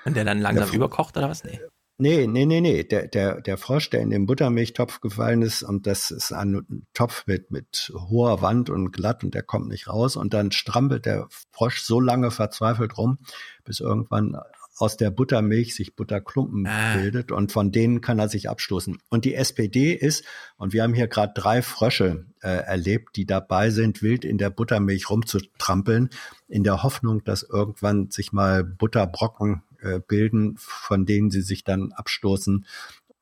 Und 0.04 0.16
der 0.16 0.24
dann 0.24 0.40
langsam 0.40 0.66
Der- 0.66 0.74
überkocht 0.76 1.16
oder 1.16 1.28
was? 1.28 1.44
Nee. 1.44 1.60
Nee, 2.00 2.26
nee, 2.26 2.46
nee, 2.46 2.62
nee. 2.62 2.82
Der, 2.82 3.08
der, 3.08 3.42
der 3.42 3.58
Frosch, 3.58 3.90
der 3.90 4.00
in 4.00 4.08
den 4.08 4.24
Buttermilchtopf 4.24 5.02
gefallen 5.02 5.42
ist, 5.42 5.62
und 5.62 5.86
das 5.86 6.10
ist 6.10 6.32
ein 6.32 6.86
Topf 6.94 7.26
mit, 7.26 7.50
mit 7.50 7.92
hoher 7.94 8.40
Wand 8.40 8.70
und 8.70 8.90
glatt 8.90 9.22
und 9.22 9.34
der 9.34 9.42
kommt 9.42 9.68
nicht 9.68 9.86
raus. 9.86 10.16
Und 10.16 10.32
dann 10.32 10.50
strampelt 10.50 11.04
der 11.04 11.28
Frosch 11.52 11.82
so 11.82 12.00
lange 12.00 12.30
verzweifelt 12.30 12.96
rum, 12.96 13.18
bis 13.64 13.80
irgendwann 13.80 14.34
aus 14.80 14.96
der 14.96 15.10
Buttermilch 15.10 15.74
sich 15.74 15.94
Butterklumpen 15.94 16.68
bildet 16.94 17.32
und 17.32 17.52
von 17.52 17.70
denen 17.70 18.00
kann 18.00 18.18
er 18.18 18.28
sich 18.28 18.48
abstoßen. 18.48 18.98
Und 19.10 19.24
die 19.24 19.34
SPD 19.34 19.92
ist, 19.92 20.24
und 20.56 20.72
wir 20.72 20.82
haben 20.82 20.94
hier 20.94 21.08
gerade 21.08 21.32
drei 21.34 21.62
Frösche 21.62 22.26
äh, 22.40 22.48
erlebt, 22.48 23.16
die 23.16 23.26
dabei 23.26 23.70
sind, 23.70 24.02
wild 24.02 24.24
in 24.24 24.38
der 24.38 24.50
Buttermilch 24.50 25.10
rumzutrampeln, 25.10 26.10
in 26.48 26.64
der 26.64 26.82
Hoffnung, 26.82 27.22
dass 27.24 27.42
irgendwann 27.42 28.10
sich 28.10 28.32
mal 28.32 28.64
Butterbrocken 28.64 29.62
äh, 29.82 30.00
bilden, 30.00 30.54
von 30.58 31.04
denen 31.06 31.30
sie 31.30 31.42
sich 31.42 31.64
dann 31.64 31.92
abstoßen 31.92 32.66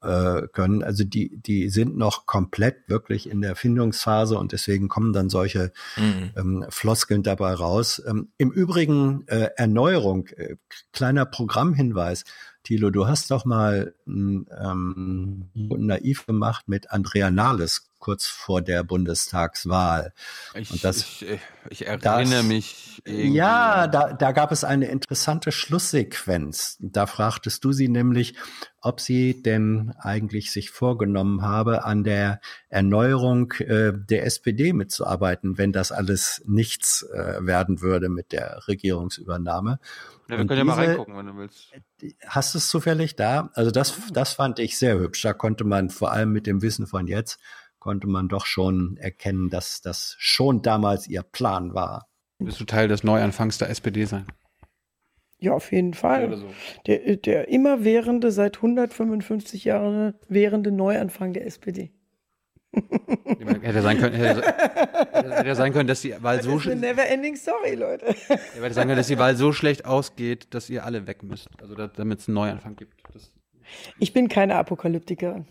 äh, 0.02 0.42
können. 0.52 0.82
Also 0.82 1.04
die, 1.04 1.36
die 1.40 1.68
sind 1.70 1.96
noch 1.96 2.26
komplett 2.26 2.88
wirklich 2.88 3.28
in 3.28 3.40
der 3.40 3.56
Findungsphase 3.56 4.38
und 4.38 4.52
deswegen 4.52 4.88
kommen 4.88 5.12
dann 5.12 5.28
solche 5.28 5.72
Mhm. 5.96 6.30
ähm, 6.36 6.66
Floskeln 6.68 7.22
dabei 7.22 7.52
raus. 7.54 8.02
Ähm, 8.06 8.28
Im 8.38 8.50
Übrigen 8.50 9.24
äh, 9.26 9.50
Erneuerung, 9.56 10.28
äh, 10.28 10.56
kleiner 10.92 11.24
Programmhinweis. 11.26 12.24
Thilo, 12.64 12.90
du 12.90 13.06
hast 13.06 13.30
doch 13.30 13.44
mal 13.44 13.94
ähm, 14.06 14.46
naiv 15.54 16.26
gemacht 16.26 16.68
mit 16.68 16.90
Andrea 16.90 17.30
Nahles 17.30 17.87
kurz 17.98 18.26
vor 18.26 18.62
der 18.62 18.84
Bundestagswahl. 18.84 20.12
Ich, 20.54 20.70
Und 20.70 20.84
das- 20.84 20.98
ich, 21.00 21.26
ich 21.70 21.86
erinnere 21.86 22.26
das- 22.28 22.44
mich. 22.44 23.02
irgendwie 23.04 23.36
Ja, 23.36 23.86
da, 23.86 24.12
da 24.12 24.32
gab 24.32 24.52
es 24.52 24.64
eine 24.64 24.86
interessante 24.86 25.52
Schlusssequenz. 25.52 26.76
Da 26.80 27.06
fragtest 27.06 27.64
du 27.64 27.72
sie 27.72 27.88
nämlich, 27.88 28.34
ob 28.80 29.00
sie 29.00 29.42
denn 29.42 29.92
eigentlich 29.98 30.52
sich 30.52 30.70
vorgenommen 30.70 31.42
habe, 31.42 31.84
an 31.84 32.04
der 32.04 32.40
Erneuerung 32.68 33.52
äh, 33.58 33.92
der 33.94 34.24
SPD 34.24 34.72
mitzuarbeiten, 34.72 35.58
wenn 35.58 35.72
das 35.72 35.90
alles 35.92 36.42
nichts 36.46 37.02
äh, 37.12 37.38
werden 37.44 37.80
würde 37.80 38.08
mit 38.08 38.32
der 38.32 38.62
Regierungsübernahme. 38.68 39.78
Ja, 40.28 40.36
wir 40.36 40.40
Und 40.40 40.48
können 40.48 40.58
ja 40.58 40.64
mal 40.64 40.76
diese- 40.76 40.88
reingucken, 40.90 41.16
wenn 41.16 41.26
du 41.26 41.36
willst. 41.36 41.72
Hast 42.26 42.54
du 42.54 42.58
es 42.58 42.68
zufällig 42.68 43.16
da? 43.16 43.50
Also 43.54 43.70
das, 43.70 43.94
das 44.12 44.34
fand 44.34 44.58
ich 44.58 44.78
sehr 44.78 44.98
hübsch. 44.98 45.22
Da 45.22 45.32
konnte 45.32 45.64
man 45.64 45.90
vor 45.90 46.12
allem 46.12 46.30
mit 46.32 46.46
dem 46.46 46.62
Wissen 46.62 46.86
von 46.86 47.06
jetzt, 47.06 47.38
konnte 47.88 48.06
man 48.06 48.28
doch 48.28 48.44
schon 48.44 48.98
erkennen, 48.98 49.48
dass 49.48 49.80
das 49.80 50.14
schon 50.18 50.60
damals 50.60 51.06
ihr 51.08 51.22
Plan 51.22 51.72
war. 51.72 52.06
Willst 52.38 52.60
du 52.60 52.66
Teil 52.66 52.86
des 52.86 53.02
Neuanfangs 53.02 53.56
der 53.56 53.70
SPD 53.70 54.04
sein? 54.04 54.26
Ja, 55.38 55.54
auf 55.54 55.72
jeden 55.72 55.94
Fall. 55.94 56.36
So. 56.36 56.50
Der, 56.86 57.16
der 57.16 57.48
immerwährende, 57.48 58.30
seit 58.30 58.56
155 58.56 59.64
Jahren 59.64 60.12
währende 60.28 60.70
Neuanfang 60.70 61.32
der 61.32 61.46
SPD. 61.46 61.90
Hätte 63.62 63.80
sein 63.80 63.96
können, 63.96 64.14
hätte, 64.14 64.42
hätte 65.12 65.54
sein 65.54 65.72
können, 65.72 65.88
dass 65.88 66.02
die 66.02 66.14
Wahl 66.22 66.36
Das 66.36 66.44
so 66.44 66.58
ist 66.58 66.66
eine 66.66 66.74
sch- 66.74 66.80
never 66.80 67.06
ending 67.08 67.36
story, 67.36 67.74
Leute. 67.74 68.04
Hätte 68.08 68.74
sagen 68.74 68.88
können, 68.88 68.98
dass 68.98 69.06
die 69.06 69.18
Wahl 69.18 69.34
so 69.34 69.52
schlecht 69.52 69.86
ausgeht, 69.86 70.48
dass 70.52 70.68
ihr 70.68 70.84
alle 70.84 71.06
weg 71.06 71.22
müsst. 71.22 71.48
Also 71.62 71.74
da- 71.74 71.86
damit 71.88 72.18
es 72.20 72.28
einen 72.28 72.34
Neuanfang 72.34 72.76
gibt. 72.76 73.02
Das, 73.14 73.32
Ich 73.98 74.12
bin 74.12 74.28
keine 74.28 74.56
Apokalyptikerin. 74.56 75.46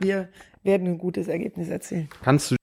Wir 0.00 0.28
werden 0.68 0.86
ein 0.86 0.98
gutes 0.98 1.26
Ergebnis 1.26 1.68
erzielen. 1.68 2.08
kannst 2.22 2.52
du. 2.52 2.56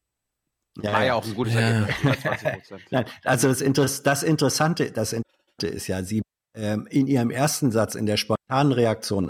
Ja, 0.81 0.93
war 0.93 1.05
ja 1.05 1.13
auch 1.15 1.25
ein 1.25 1.33
gutes 1.35 1.53
Ja. 1.55 1.59
Ergebnis. 1.59 1.97
120 1.97 2.51
Prozent. 2.51 2.81
Nein, 2.91 3.05
also 3.23 3.47
das, 3.49 3.61
Interess 3.61 4.03
das 4.03 4.23
Interessante, 4.23 4.91
das 4.91 5.11
Interessante 5.13 5.75
ist 5.75 5.87
ja, 5.87 6.03
sie 6.03 6.21
ähm, 6.55 6.87
in 6.89 7.07
ihrem 7.07 7.31
ersten 7.31 7.71
Satz, 7.71 7.95
in 7.95 8.05
der 8.05 8.17
spontanen 8.17 8.71
Reaktion, 8.71 9.29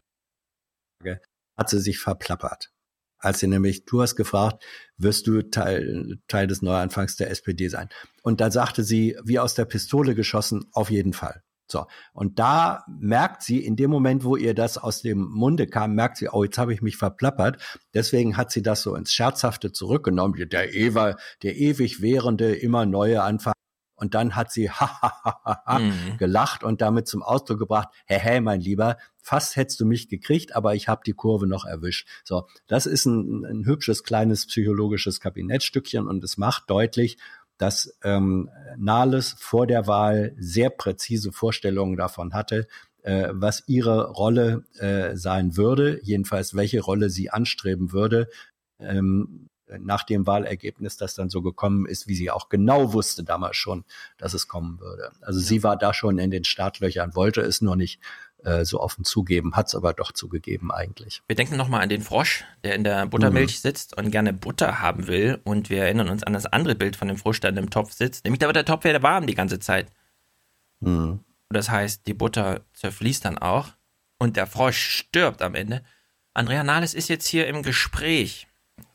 hat 1.58 1.70
sie 1.70 1.80
sich 1.80 2.00
verplappert. 2.00 2.70
Als 3.18 3.40
sie 3.40 3.48
nämlich, 3.48 3.86
du 3.86 4.02
hast 4.02 4.16
gefragt, 4.16 4.64
wirst 4.98 5.26
du 5.28 5.42
Teil, 5.42 6.18
Teil 6.28 6.48
des 6.48 6.62
Neuanfangs 6.62 7.16
der 7.16 7.32
SPD 7.32 7.70
sein? 7.70 7.90
Und 8.24 8.42
da 8.42 8.52
sagte 8.52 8.84
sie, 8.84 9.18
wie 9.24 9.40
aus 9.40 9.56
der 9.56 9.66
Pistole 9.66 10.16
geschossen, 10.16 10.66
auf 10.74 10.92
jeden 10.92 11.14
Fall. 11.14 11.42
So. 11.68 11.86
Und 12.14 12.40
da 12.40 12.84
merkt 12.88 13.42
sie, 13.44 13.64
in 13.66 13.76
dem 13.76 13.90
Moment, 13.90 14.24
wo 14.24 14.36
ihr 14.36 14.54
das 14.54 14.78
aus 14.78 15.02
dem 15.02 15.20
Munde 15.30 15.68
kam, 15.68 15.96
merkt 15.96 16.18
sie, 16.18 16.30
oh, 16.30 16.44
jetzt 16.44 16.58
habe 16.58 16.74
ich 16.74 16.82
mich 16.82 16.98
verplappert. 16.98 17.62
Deswegen 17.94 18.38
hat 18.38 18.52
sie 18.52 18.62
das 18.62 18.82
so 18.82 18.96
ins 18.96 19.14
Scherzhafte 19.14 19.72
zurückgenommen. 19.72 20.50
Der, 20.50 20.74
Eva, 20.74 21.16
der 21.44 21.56
ewig 21.58 22.02
währende, 22.02 22.54
immer 22.56 22.86
neue 22.86 23.24
Anfang. 23.24 23.54
Und 23.98 24.14
dann 24.14 24.36
hat 24.36 24.52
sie 24.52 24.70
ha, 24.72 25.02
ha, 25.02 25.14
ha, 25.24 25.42
ha, 25.44 25.64
ha, 25.66 25.80
Mhm. 25.80 26.18
gelacht 26.18 26.64
und 26.64 26.82
damit 26.82 27.08
zum 27.08 27.24
Ausdruck 27.24 27.60
gebracht, 27.60 27.90
hey, 28.06 28.20
hey, 28.20 28.42
mein 28.42 28.60
Lieber, 28.62 28.98
fast 29.22 29.56
hättest 29.56 29.80
du 29.80 29.86
mich 29.86 30.10
gekriegt, 30.10 30.56
aber 30.56 30.76
ich 30.76 30.88
habe 30.88 31.02
die 31.06 31.14
Kurve 31.14 31.48
noch 31.48 31.66
erwischt. 31.66 32.08
So, 32.24 32.48
das 32.68 32.86
ist 32.86 33.06
ein, 33.06 33.46
ein 33.46 33.66
hübsches 33.66 34.04
kleines 34.04 34.46
psychologisches 34.48 35.20
Kabinettstückchen 35.20 36.08
und 36.08 36.24
es 36.24 36.38
macht 36.38 36.70
deutlich, 36.70 37.18
dass 37.58 37.98
ähm, 38.04 38.50
Nahles 38.78 39.36
vor 39.38 39.68
der 39.68 39.88
Wahl 39.88 40.34
sehr 40.38 40.70
präzise 40.70 41.32
Vorstellungen 41.32 41.98
davon 41.98 42.34
hatte, 42.34 42.68
äh, 43.04 43.30
was 43.32 43.64
ihre 43.68 44.10
Rolle 44.10 44.66
äh, 44.80 45.16
sein 45.16 45.58
würde, 45.58 46.00
jedenfalls 46.04 46.56
welche 46.56 46.82
Rolle 46.82 47.10
sie 47.10 47.30
anstreben 47.30 47.92
würde. 47.92 48.30
Ähm, 48.80 49.48
nach 49.80 50.04
dem 50.04 50.28
Wahlergebnis, 50.28 50.98
das 50.98 51.16
dann 51.16 51.30
so 51.30 51.42
gekommen 51.42 51.86
ist, 51.86 52.08
wie 52.08 52.16
sie 52.16 52.30
auch 52.30 52.50
genau 52.50 52.94
wusste 52.94 53.24
damals 53.24 53.58
schon, 53.58 53.84
dass 54.18 54.34
es 54.34 54.48
kommen 54.48 54.80
würde. 54.80 55.12
Also 55.22 55.40
sie 55.40 55.64
war 55.64 55.78
da 55.78 55.94
schon 55.94 56.20
in 56.20 56.32
den 56.32 56.44
Startlöchern, 56.44 57.16
wollte 57.16 57.42
es 57.42 57.62
nur 57.62 57.76
nicht 57.76 58.00
äh, 58.46 58.64
so 58.64 58.80
offen 58.80 59.04
zugeben, 59.04 59.56
hat 59.56 59.68
es 59.68 59.76
aber 59.76 59.94
doch 59.94 60.12
zugegeben 60.12 60.72
eigentlich. 60.72 61.22
Wir 61.28 61.36
denken 61.36 61.58
nochmal 61.58 61.82
an 61.82 61.90
den 61.90 62.02
Frosch, 62.02 62.46
der 62.64 62.76
in 62.76 62.84
der 62.84 63.06
Buttermilch 63.08 63.60
sitzt 63.60 63.98
und 63.98 64.12
gerne 64.12 64.34
Butter 64.34 64.82
haben 64.82 65.08
will. 65.08 65.42
Und 65.44 65.70
wir 65.70 65.84
erinnern 65.84 66.10
uns 66.10 66.24
an 66.24 66.34
das 66.34 66.46
andere 66.46 66.76
Bild 66.76 66.96
von 66.96 67.08
dem 67.08 67.18
Frosch, 67.18 67.40
der 67.40 67.50
in 67.50 67.56
dem 67.56 67.70
Topf 67.70 67.92
sitzt. 67.92 68.24
Nämlich, 68.24 68.40
da 68.40 68.48
wird 68.48 68.56
der 68.56 68.66
Topf 68.66 68.86
ja 68.86 69.02
warm 69.02 69.28
die 69.28 69.36
ganze 69.36 69.60
Zeit. 69.60 69.88
Mhm. 70.80 71.20
Das 71.50 71.70
heißt, 71.70 72.08
die 72.08 72.14
Butter 72.14 72.62
zerfließt 72.74 73.26
dann 73.26 73.38
auch 73.38 73.70
und 74.18 74.38
der 74.38 74.48
Frosch 74.48 74.78
stirbt 74.78 75.42
am 75.42 75.56
Ende. 75.56 75.84
Andrea 76.34 76.64
Nahles 76.64 76.94
ist 76.94 77.08
jetzt 77.08 77.28
hier 77.28 77.48
im 77.48 77.64
Gespräch 77.64 78.48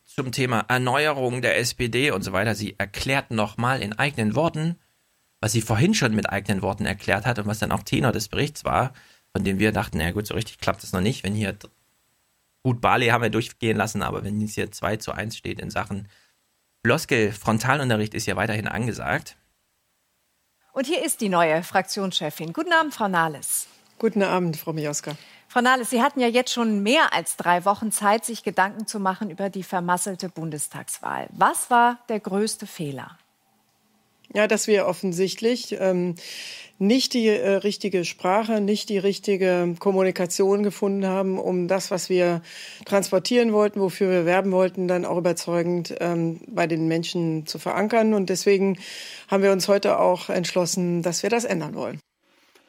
zum 0.04 0.32
Thema 0.32 0.64
Erneuerung 0.68 1.42
der 1.42 1.58
SPD 1.58 2.10
und 2.10 2.22
so 2.22 2.32
weiter. 2.32 2.54
Sie 2.54 2.74
erklärt 2.78 3.30
nochmal 3.30 3.82
in 3.82 3.98
eigenen 3.98 4.34
Worten, 4.34 4.76
was 5.40 5.52
sie 5.52 5.62
vorhin 5.62 5.94
schon 5.94 6.14
mit 6.14 6.28
eigenen 6.28 6.62
Worten 6.62 6.84
erklärt 6.84 7.26
hat 7.26 7.38
und 7.38 7.46
was 7.46 7.60
dann 7.60 7.72
auch 7.72 7.82
Tenor 7.82 8.12
des 8.12 8.28
Berichts 8.28 8.64
war, 8.64 8.92
von 9.32 9.44
dem 9.44 9.58
wir 9.58 9.72
dachten, 9.72 9.98
na 9.98 10.10
gut, 10.10 10.26
so 10.26 10.34
richtig 10.34 10.58
klappt 10.58 10.82
das 10.82 10.92
noch 10.92 11.00
nicht, 11.00 11.24
wenn 11.24 11.34
hier 11.34 11.56
gut 12.62 12.80
Bali 12.80 13.08
haben 13.08 13.22
wir 13.22 13.30
durchgehen 13.30 13.76
lassen, 13.76 14.02
aber 14.02 14.24
wenn 14.24 14.40
es 14.42 14.54
hier 14.54 14.70
2 14.70 14.96
zu 14.96 15.12
1 15.12 15.36
steht 15.36 15.60
in 15.60 15.70
Sachen 15.70 16.08
Floskel, 16.84 17.32
Frontalunterricht 17.32 18.14
ist 18.14 18.26
ja 18.26 18.36
weiterhin 18.36 18.66
angesagt. 18.66 19.36
Und 20.72 20.86
hier 20.86 21.04
ist 21.04 21.20
die 21.20 21.28
neue 21.28 21.62
Fraktionschefin. 21.62 22.52
Guten 22.52 22.72
Abend, 22.72 22.94
Frau 22.94 23.08
Nahles. 23.08 23.66
Guten 23.98 24.22
Abend, 24.22 24.56
Frau 24.56 24.72
Mioska. 24.72 25.16
Frau 25.48 25.60
Nahles, 25.60 25.90
Sie 25.90 26.00
hatten 26.00 26.20
ja 26.20 26.28
jetzt 26.28 26.52
schon 26.52 26.82
mehr 26.82 27.12
als 27.12 27.36
drei 27.36 27.64
Wochen 27.64 27.92
Zeit, 27.92 28.24
sich 28.24 28.44
Gedanken 28.44 28.86
zu 28.86 29.00
machen 29.00 29.30
über 29.30 29.50
die 29.50 29.64
vermasselte 29.64 30.28
Bundestagswahl. 30.28 31.28
Was 31.32 31.70
war 31.70 31.98
der 32.08 32.20
größte 32.20 32.66
Fehler? 32.66 33.18
Ja, 34.32 34.46
dass 34.46 34.66
wir 34.66 34.86
offensichtlich 34.86 35.76
ähm, 35.80 36.14
nicht 36.80 37.12
die 37.12 37.26
äh, 37.26 37.56
richtige 37.56 38.04
Sprache, 38.04 38.60
nicht 38.60 38.88
die 38.88 38.98
richtige 38.98 39.74
Kommunikation 39.78 40.62
gefunden 40.62 41.06
haben, 41.06 41.38
um 41.38 41.68
das, 41.68 41.90
was 41.90 42.08
wir 42.08 42.40
transportieren 42.86 43.52
wollten, 43.52 43.80
wofür 43.80 44.10
wir 44.10 44.24
werben 44.24 44.50
wollten, 44.50 44.88
dann 44.88 45.04
auch 45.04 45.18
überzeugend 45.18 45.94
ähm, 46.00 46.40
bei 46.48 46.66
den 46.66 46.88
Menschen 46.88 47.46
zu 47.46 47.58
verankern. 47.58 48.14
Und 48.14 48.30
deswegen 48.30 48.78
haben 49.28 49.42
wir 49.42 49.52
uns 49.52 49.68
heute 49.68 49.98
auch 49.98 50.30
entschlossen, 50.30 51.02
dass 51.02 51.22
wir 51.22 51.30
das 51.30 51.44
ändern 51.44 51.74
wollen. 51.74 52.00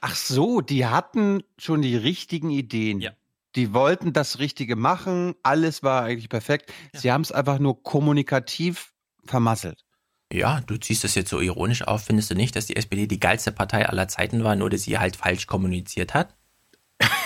Ach 0.02 0.16
so, 0.16 0.62
die 0.62 0.86
hatten 0.88 1.44
schon 1.58 1.82
die 1.82 1.96
richtigen 1.96 2.50
Ideen. 2.50 3.08
Die 3.56 3.74
wollten 3.74 4.14
das 4.14 4.40
Richtige 4.40 4.76
machen, 4.76 5.36
alles 5.44 5.84
war 5.84 6.04
eigentlich 6.04 6.30
perfekt. 6.30 6.74
Sie 6.94 7.12
haben 7.12 7.22
es 7.22 7.32
einfach 7.32 7.60
nur 7.60 7.82
kommunikativ 7.84 8.94
vermasselt. 9.26 9.84
Ja, 10.32 10.62
du 10.62 10.78
ziehst 10.78 11.04
das 11.04 11.16
jetzt 11.16 11.30
so 11.30 11.42
ironisch 11.42 11.82
auf. 11.82 12.06
Findest 12.06 12.32
du 12.32 12.36
nicht, 12.36 12.56
dass 12.56 12.66
die 12.66 12.78
SPD 12.78 13.06
die 13.06 13.20
geilste 13.20 13.52
Partei 13.52 13.88
aller 13.88 14.08
Zeiten 14.08 14.44
war, 14.44 14.56
nur 14.56 14.70
dass 14.70 14.84
sie 14.84 14.98
halt 14.98 15.18
falsch 15.18 15.46
kommuniziert 15.46 16.14
hat? 16.14 16.36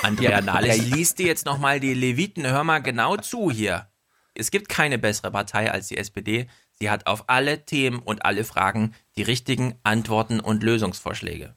Andrea 0.02 0.30
Ja, 0.32 0.42
Nahles, 0.42 0.78
ja. 0.78 0.96
liest 0.96 1.20
dir 1.20 1.28
jetzt 1.28 1.46
nochmal 1.46 1.80
die 1.80 1.94
Leviten, 1.94 2.48
hör 2.48 2.64
mal 2.64 2.80
genau 2.80 3.18
zu 3.18 3.52
hier. 3.52 3.88
Es 4.34 4.52
gibt 4.52 4.70
keine 4.70 4.98
bessere 4.98 5.32
Partei 5.32 5.72
als 5.72 5.88
die 5.88 5.98
SPD. 5.98 6.48
Sie 6.74 6.90
hat 6.90 7.08
auf 7.08 7.30
alle 7.30 7.66
Themen 7.66 8.00
und 8.00 8.26
alle 8.26 8.44
Fragen 8.44 8.94
die 9.16 9.24
richtigen 9.24 9.76
Antworten 9.84 10.40
und 10.40 10.64
Lösungsvorschläge. 10.64 11.56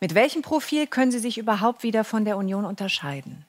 Mit 0.00 0.14
welchem 0.14 0.42
Profil 0.42 0.86
können 0.86 1.10
Sie 1.10 1.18
sich 1.18 1.38
überhaupt 1.38 1.82
wieder 1.82 2.04
von 2.04 2.26
der 2.26 2.36
Union 2.36 2.66
unterscheiden? 2.66 3.45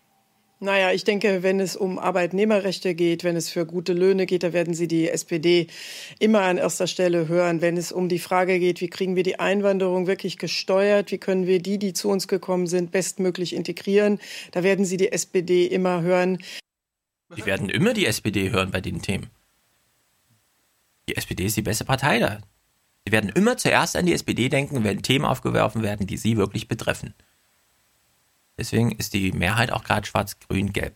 Naja, 0.59 0.91
ich 0.91 1.03
denke, 1.03 1.43
wenn 1.43 1.59
es 1.59 1.75
um 1.75 1.99
Arbeitnehmerrechte 1.99 2.95
geht, 2.95 3.23
wenn 3.23 3.35
es 3.35 3.49
für 3.49 3.67
gute 3.67 3.93
Löhne 3.93 4.25
geht, 4.25 4.41
da 4.41 4.53
werden 4.53 4.73
Sie 4.73 4.88
die 4.88 5.07
SPD 5.07 5.67
immer 6.17 6.41
an 6.41 6.57
erster 6.57 6.88
Stelle 6.88 7.27
hören. 7.27 7.61
Wenn 7.61 7.77
es 7.77 7.91
um 7.91 8.09
die 8.09 8.17
Frage 8.17 8.57
geht, 8.57 8.81
wie 8.81 8.89
kriegen 8.89 9.15
wir 9.15 9.21
die 9.21 9.39
Einwanderung 9.39 10.07
wirklich 10.07 10.39
gesteuert, 10.39 11.11
wie 11.11 11.19
können 11.19 11.45
wir 11.45 11.61
die, 11.61 11.77
die 11.77 11.93
zu 11.93 12.09
uns 12.09 12.27
gekommen 12.27 12.65
sind, 12.65 12.91
bestmöglich 12.91 13.53
integrieren, 13.53 14.19
da 14.51 14.63
werden 14.63 14.84
Sie 14.84 14.97
die 14.97 15.11
SPD 15.11 15.67
immer 15.67 16.01
hören. 16.01 16.39
Die 17.35 17.45
werden 17.45 17.69
immer 17.69 17.93
die 17.93 18.07
SPD 18.07 18.49
hören 18.49 18.71
bei 18.71 18.81
den 18.81 19.03
Themen. 19.03 19.29
Die 21.07 21.17
SPD 21.17 21.45
ist 21.45 21.57
die 21.57 21.61
beste 21.61 21.85
Partei 21.85 22.17
da. 22.17 22.39
Sie 23.05 23.11
werden 23.11 23.29
immer 23.29 23.57
zuerst 23.57 23.95
an 23.95 24.07
die 24.07 24.13
SPD 24.13 24.49
denken, 24.49 24.84
wenn 24.84 25.03
Themen 25.03 25.25
aufgeworfen 25.25 25.84
werden, 25.84 26.07
die 26.07 26.17
sie 26.17 26.35
wirklich 26.35 26.67
betreffen. 26.67 27.13
Deswegen 28.57 28.91
ist 28.91 29.13
die 29.13 29.31
Mehrheit 29.31 29.71
auch 29.71 29.84
gerade 29.84 30.07
schwarz-grün-gelb. 30.07 30.95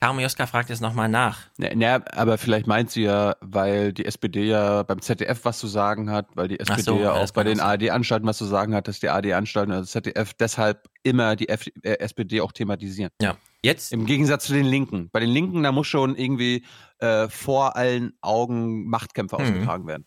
Karo 0.00 0.12
Mioska 0.14 0.46
fragt 0.46 0.68
jetzt 0.68 0.82
nochmal 0.82 1.08
nach. 1.08 1.38
Ja, 1.56 1.72
ja, 1.74 2.02
aber 2.12 2.36
vielleicht 2.36 2.66
meint 2.66 2.90
sie 2.90 3.04
ja, 3.04 3.36
weil 3.40 3.94
die 3.94 4.04
SPD 4.04 4.44
ja 4.44 4.82
beim 4.82 5.00
ZDF 5.00 5.46
was 5.46 5.58
zu 5.58 5.66
sagen 5.66 6.10
hat, 6.10 6.26
weil 6.34 6.48
die 6.48 6.60
SPD 6.60 6.82
so, 6.82 6.98
ja 7.00 7.12
auch 7.12 7.30
bei 7.30 7.42
den. 7.42 7.58
ARD-Anstalten 7.58 8.26
was 8.28 8.36
zu 8.36 8.44
sagen 8.44 8.74
hat, 8.74 8.86
dass 8.86 9.00
die 9.00 9.08
ARD-Anstalten, 9.08 9.72
also 9.72 9.86
ZDF, 9.86 10.34
deshalb 10.34 10.90
immer 11.04 11.36
die 11.36 11.48
F 11.48 11.68
äh, 11.82 11.92
SPD 12.00 12.42
auch 12.42 12.52
thematisieren. 12.52 13.12
Ja, 13.22 13.38
jetzt. 13.62 13.92
Im 13.94 14.04
Gegensatz 14.04 14.44
zu 14.44 14.52
den 14.52 14.66
Linken. 14.66 15.08
Bei 15.10 15.20
den 15.20 15.30
Linken, 15.30 15.62
da 15.62 15.72
muss 15.72 15.86
schon 15.86 16.16
irgendwie 16.16 16.66
äh, 16.98 17.28
vor 17.30 17.76
allen 17.76 18.12
Augen 18.20 18.86
Machtkämpfe 18.86 19.36
Mhm. 19.36 19.42
ausgetragen 19.42 19.86
werden. 19.86 20.06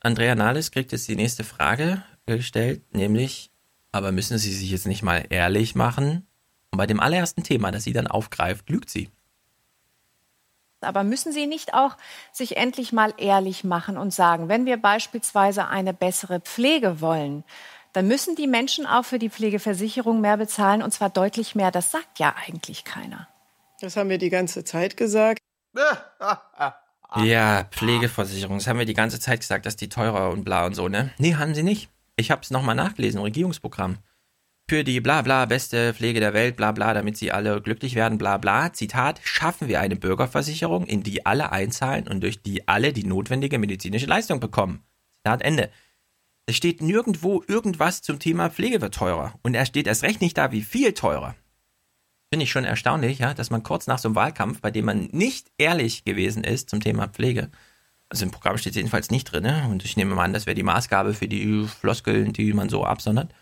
Andrea 0.00 0.34
Nahles 0.34 0.72
kriegt 0.72 0.90
jetzt 0.90 1.06
die 1.06 1.14
nächste 1.14 1.44
Frage 1.44 2.02
gestellt, 2.26 2.92
nämlich, 2.92 3.52
aber 3.92 4.12
müssen 4.12 4.38
Sie 4.38 4.52
sich 4.52 4.70
jetzt 4.70 4.86
nicht 4.86 5.02
mal 5.02 5.24
ehrlich 5.30 5.74
machen? 5.74 6.26
Und 6.70 6.78
bei 6.78 6.86
dem 6.86 7.00
allerersten 7.00 7.42
Thema, 7.42 7.70
das 7.72 7.84
sie 7.84 7.92
dann 7.92 8.06
aufgreift, 8.06 8.70
lügt 8.70 8.90
sie. 8.90 9.10
Aber 10.80 11.04
müssen 11.04 11.32
Sie 11.32 11.46
nicht 11.46 11.74
auch 11.74 11.96
sich 12.32 12.56
endlich 12.56 12.92
mal 12.92 13.12
ehrlich 13.18 13.64
machen 13.64 13.98
und 13.98 14.14
sagen, 14.14 14.48
wenn 14.48 14.66
wir 14.66 14.76
beispielsweise 14.76 15.66
eine 15.66 15.92
bessere 15.92 16.40
Pflege 16.40 17.00
wollen, 17.00 17.44
dann 17.92 18.06
müssen 18.06 18.36
die 18.36 18.46
Menschen 18.46 18.86
auch 18.86 19.04
für 19.04 19.18
die 19.18 19.30
Pflegeversicherung 19.30 20.20
mehr 20.20 20.36
bezahlen 20.36 20.82
und 20.82 20.92
zwar 20.92 21.10
deutlich 21.10 21.54
mehr. 21.54 21.70
Das 21.70 21.90
sagt 21.90 22.18
ja 22.18 22.34
eigentlich 22.46 22.84
keiner. 22.84 23.28
Das 23.80 23.96
haben 23.96 24.08
wir 24.08 24.18
die 24.18 24.30
ganze 24.30 24.64
Zeit 24.64 24.96
gesagt. 24.96 25.40
Ja, 27.16 27.64
Pflegeversicherung. 27.72 28.58
Das 28.58 28.66
haben 28.68 28.78
wir 28.78 28.86
die 28.86 28.94
ganze 28.94 29.18
Zeit 29.18 29.40
gesagt, 29.40 29.66
dass 29.66 29.76
die 29.76 29.88
teurer 29.88 30.30
und 30.30 30.44
bla 30.44 30.66
und 30.66 30.74
so, 30.74 30.88
ne? 30.88 31.10
Nee, 31.18 31.34
haben 31.34 31.54
sie 31.54 31.64
nicht. 31.64 31.90
Ich 32.20 32.30
habe 32.30 32.42
es 32.42 32.50
nochmal 32.50 32.74
nachgelesen 32.74 33.22
Regierungsprogramm. 33.22 33.96
Für 34.68 34.84
die 34.84 35.00
bla 35.00 35.22
bla 35.22 35.46
beste 35.46 35.94
Pflege 35.94 36.20
der 36.20 36.34
Welt, 36.34 36.54
bla 36.54 36.70
bla, 36.70 36.92
damit 36.92 37.16
sie 37.16 37.32
alle 37.32 37.62
glücklich 37.62 37.94
werden, 37.94 38.18
bla 38.18 38.36
bla. 38.36 38.74
Zitat, 38.74 39.20
schaffen 39.24 39.68
wir 39.68 39.80
eine 39.80 39.96
Bürgerversicherung, 39.96 40.86
in 40.86 41.02
die 41.02 41.24
alle 41.24 41.50
einzahlen 41.50 42.06
und 42.06 42.20
durch 42.20 42.42
die 42.42 42.68
alle 42.68 42.92
die 42.92 43.04
notwendige 43.04 43.58
medizinische 43.58 44.04
Leistung 44.04 44.38
bekommen. 44.38 44.84
Zitat 45.24 45.40
Ende. 45.40 45.70
Es 46.44 46.56
steht 46.56 46.82
nirgendwo 46.82 47.42
irgendwas 47.48 48.02
zum 48.02 48.18
Thema 48.18 48.50
Pflege 48.50 48.82
wird 48.82 48.94
teurer. 48.94 49.34
Und 49.42 49.54
er 49.54 49.64
steht 49.64 49.86
erst 49.86 50.02
recht 50.02 50.20
nicht 50.20 50.36
da, 50.36 50.52
wie 50.52 50.62
viel 50.62 50.92
teurer. 50.92 51.34
Finde 52.30 52.44
ich 52.44 52.50
schon 52.50 52.64
erstaunlich, 52.64 53.18
ja, 53.18 53.32
dass 53.32 53.50
man 53.50 53.62
kurz 53.62 53.86
nach 53.86 53.98
so 53.98 54.08
einem 54.08 54.14
Wahlkampf, 54.14 54.60
bei 54.60 54.70
dem 54.70 54.84
man 54.84 55.08
nicht 55.12 55.50
ehrlich 55.56 56.04
gewesen 56.04 56.44
ist 56.44 56.68
zum 56.68 56.80
Thema 56.80 57.08
Pflege, 57.08 57.50
also 58.10 58.24
im 58.24 58.32
Programm 58.32 58.58
steht 58.58 58.72
es 58.72 58.76
jedenfalls 58.76 59.10
nicht 59.10 59.24
drin, 59.24 59.44
ne? 59.44 59.66
und 59.70 59.84
ich 59.84 59.96
nehme 59.96 60.14
mal 60.14 60.24
an, 60.24 60.32
das 60.32 60.46
wäre 60.46 60.56
die 60.56 60.64
Maßgabe 60.64 61.14
für 61.14 61.28
die 61.28 61.66
Floskeln, 61.66 62.32
die 62.32 62.52
man 62.52 62.68
so 62.68 62.84
absondert, 62.84 63.32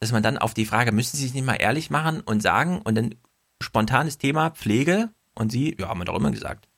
dass 0.00 0.12
man 0.12 0.22
dann 0.22 0.38
auf 0.38 0.54
die 0.54 0.66
Frage, 0.66 0.92
müssen 0.92 1.16
Sie 1.16 1.24
sich 1.24 1.34
nicht 1.34 1.46
mal 1.46 1.54
ehrlich 1.54 1.90
machen 1.90 2.20
und 2.20 2.42
sagen 2.42 2.80
und 2.82 2.94
dann 2.94 3.14
spontanes 3.60 4.18
Thema 4.18 4.50
Pflege 4.50 5.10
und 5.34 5.50
sie, 5.50 5.76
ja, 5.78 5.88
haben 5.88 5.98
wir 5.98 6.04
doch 6.04 6.14
immer 6.14 6.30
gesagt. 6.30 6.68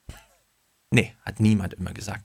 Nee, 0.91 1.15
hat 1.25 1.41
niemand 1.41 1.75
immer 1.75 1.93
gesagt. 1.93 2.25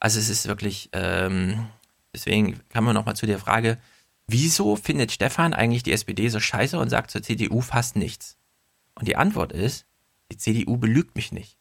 Also 0.00 0.18
es 0.18 0.28
ist 0.28 0.48
wirklich, 0.48 0.90
ähm, 0.92 1.68
deswegen 2.14 2.60
kann 2.68 2.84
man 2.84 2.94
nochmal 2.94 3.16
zu 3.16 3.26
der 3.26 3.38
Frage, 3.38 3.78
wieso 4.26 4.76
findet 4.76 5.12
Stefan 5.12 5.54
eigentlich 5.54 5.82
die 5.82 5.92
SPD 5.92 6.28
so 6.28 6.40
scheiße 6.40 6.78
und 6.78 6.90
sagt 6.90 7.10
zur 7.10 7.22
CDU 7.22 7.60
fast 7.60 7.96
nichts? 7.96 8.36
Und 8.94 9.06
die 9.06 9.16
Antwort 9.16 9.52
ist, 9.52 9.86
die 10.32 10.36
CDU 10.36 10.76
belügt 10.76 11.14
mich 11.14 11.30
nicht. 11.30 11.58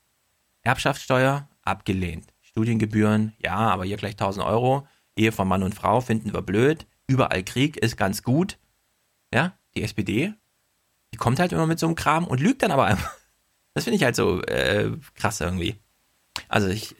Erbschaftssteuer 0.61 1.47
abgelehnt. 1.61 2.34
Studiengebühren, 2.55 3.33
ja, 3.37 3.57
aber 3.57 3.83
hier 3.83 3.97
gleich 3.97 4.13
1000 4.13 4.45
Euro. 4.45 4.87
Ehe 5.17 5.33
von 5.33 5.45
Mann 5.45 5.61
und 5.61 5.75
Frau 5.75 5.99
finden 5.99 6.31
wir 6.31 6.41
blöd. 6.41 6.87
Überall 7.05 7.43
Krieg 7.43 7.75
ist 7.75 7.97
ganz 7.97 8.23
gut. 8.23 8.57
Ja, 9.33 9.57
die 9.75 9.83
SPD, 9.83 10.33
die 11.13 11.17
kommt 11.17 11.41
halt 11.41 11.51
immer 11.51 11.67
mit 11.67 11.79
so 11.79 11.85
einem 11.85 11.95
Kram 11.95 12.25
und 12.25 12.39
lügt 12.39 12.63
dann 12.63 12.71
aber 12.71 12.85
einfach. 12.85 13.13
Das 13.73 13.83
finde 13.83 13.97
ich 13.97 14.05
halt 14.05 14.15
so 14.15 14.41
äh, 14.43 14.89
krass 15.15 15.41
irgendwie. 15.41 15.75
Also 16.47 16.69
ich, 16.69 16.95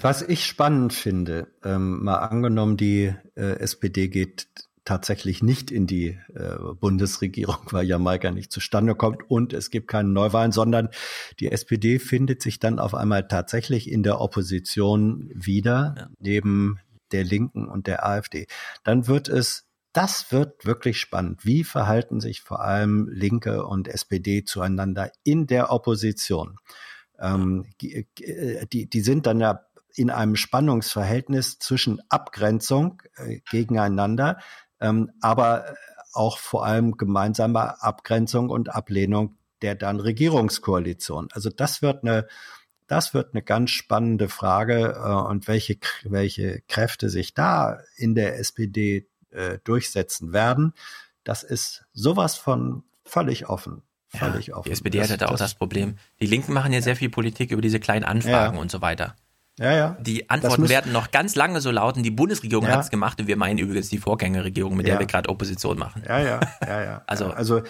Was 0.00 0.22
ich 0.22 0.46
spannend 0.46 0.94
finde, 0.94 1.48
ähm, 1.62 2.02
mal 2.02 2.16
angenommen, 2.16 2.78
die 2.78 3.14
äh, 3.34 3.58
SPD 3.58 4.08
geht 4.08 4.48
tatsächlich 4.86 5.42
nicht 5.42 5.70
in 5.70 5.86
die 5.86 6.18
äh, 6.34 6.56
Bundesregierung, 6.80 7.58
weil 7.70 7.86
Jamaika 7.86 8.30
nicht 8.30 8.50
zustande 8.50 8.94
kommt 8.94 9.28
und 9.28 9.52
es 9.52 9.70
gibt 9.70 9.88
keine 9.88 10.08
Neuwahlen, 10.08 10.52
sondern 10.52 10.88
die 11.38 11.52
SPD 11.52 11.98
findet 11.98 12.40
sich 12.40 12.58
dann 12.58 12.78
auf 12.78 12.94
einmal 12.94 13.28
tatsächlich 13.28 13.90
in 13.90 14.02
der 14.02 14.20
Opposition 14.22 15.30
wieder, 15.34 16.08
neben 16.18 16.78
der 17.12 17.24
Linken 17.24 17.68
und 17.68 17.86
der 17.86 18.06
AfD. 18.06 18.46
Dann 18.82 19.06
wird 19.06 19.28
es 19.28 19.64
das 19.92 20.30
wird 20.30 20.66
wirklich 20.66 21.00
spannend. 21.00 21.46
Wie 21.46 21.64
verhalten 21.64 22.20
sich 22.20 22.42
vor 22.42 22.60
allem 22.60 23.08
Linke 23.08 23.64
und 23.64 23.88
SPD 23.88 24.44
zueinander 24.44 25.10
in 25.24 25.46
der 25.46 25.72
Opposition? 25.72 26.58
Ähm, 27.18 27.64
die, 27.80 28.06
die, 28.70 28.90
die 28.90 29.00
sind 29.00 29.24
dann 29.24 29.40
ja 29.40 29.66
in 29.94 30.10
einem 30.10 30.36
Spannungsverhältnis 30.36 31.58
zwischen 31.58 32.02
Abgrenzung 32.10 33.02
äh, 33.16 33.40
gegeneinander, 33.50 34.38
ähm, 34.80 35.10
aber 35.20 35.74
auch 36.12 36.38
vor 36.38 36.64
allem 36.64 36.96
gemeinsamer 36.96 37.82
Abgrenzung 37.82 38.48
und 38.50 38.74
Ablehnung 38.74 39.36
der 39.62 39.74
dann 39.74 40.00
Regierungskoalition. 40.00 41.28
Also 41.32 41.50
das 41.50 41.82
wird 41.82 42.02
eine 42.04 42.26
das 42.88 43.14
wird 43.14 43.34
eine 43.34 43.42
ganz 43.42 43.70
spannende 43.70 44.28
Frage 44.28 44.94
äh, 45.02 45.28
und 45.28 45.48
welche 45.48 45.78
welche 46.04 46.62
Kräfte 46.68 47.10
sich 47.10 47.34
da 47.34 47.78
in 47.96 48.14
der 48.14 48.38
SPD 48.38 49.08
äh, 49.30 49.58
durchsetzen 49.64 50.32
werden. 50.32 50.72
Das 51.24 51.42
ist 51.42 51.84
sowas 51.92 52.36
von 52.36 52.84
völlig 53.04 53.48
offen. 53.48 53.82
Völlig 54.08 54.54
offen. 54.54 54.68
die 54.68 54.72
SPD 54.72 55.02
hatte 55.02 55.18
da 55.18 55.26
auch 55.26 55.36
das 55.36 55.54
Problem. 55.54 55.98
Die 56.20 56.26
Linken 56.26 56.52
machen 56.52 56.72
ja 56.72 56.80
sehr 56.80 56.96
viel 56.96 57.10
Politik 57.10 57.50
über 57.50 57.60
diese 57.60 57.80
kleinen 57.80 58.04
Anfragen 58.04 58.54
Ja. 58.54 58.60
und 58.60 58.70
so 58.70 58.80
weiter. 58.80 59.16
Ja, 59.58 59.72
ja. 59.72 59.96
Die 60.00 60.28
Antworten 60.28 60.68
werden 60.68 60.92
noch 60.92 61.10
ganz 61.10 61.34
lange 61.34 61.60
so 61.62 61.70
lauten, 61.70 62.02
die 62.02 62.10
Bundesregierung 62.10 62.66
Ja. 62.66 62.72
hat 62.72 62.80
es 62.84 62.90
gemacht 62.90 63.18
und 63.20 63.26
wir 63.26 63.36
meinen 63.36 63.58
übrigens 63.58 63.88
die 63.88 63.98
Vorgängerregierung, 63.98 64.76
mit 64.76 64.86
der 64.86 64.94
Ja. 64.94 65.00
wir 65.00 65.06
gerade 65.06 65.28
Opposition 65.30 65.78
machen. 65.78 66.02
Ja, 66.06 66.18
ja, 66.20 66.40
ja, 66.66 66.82
ja. 66.82 67.02
Also- 67.06 67.26
also 67.30 67.62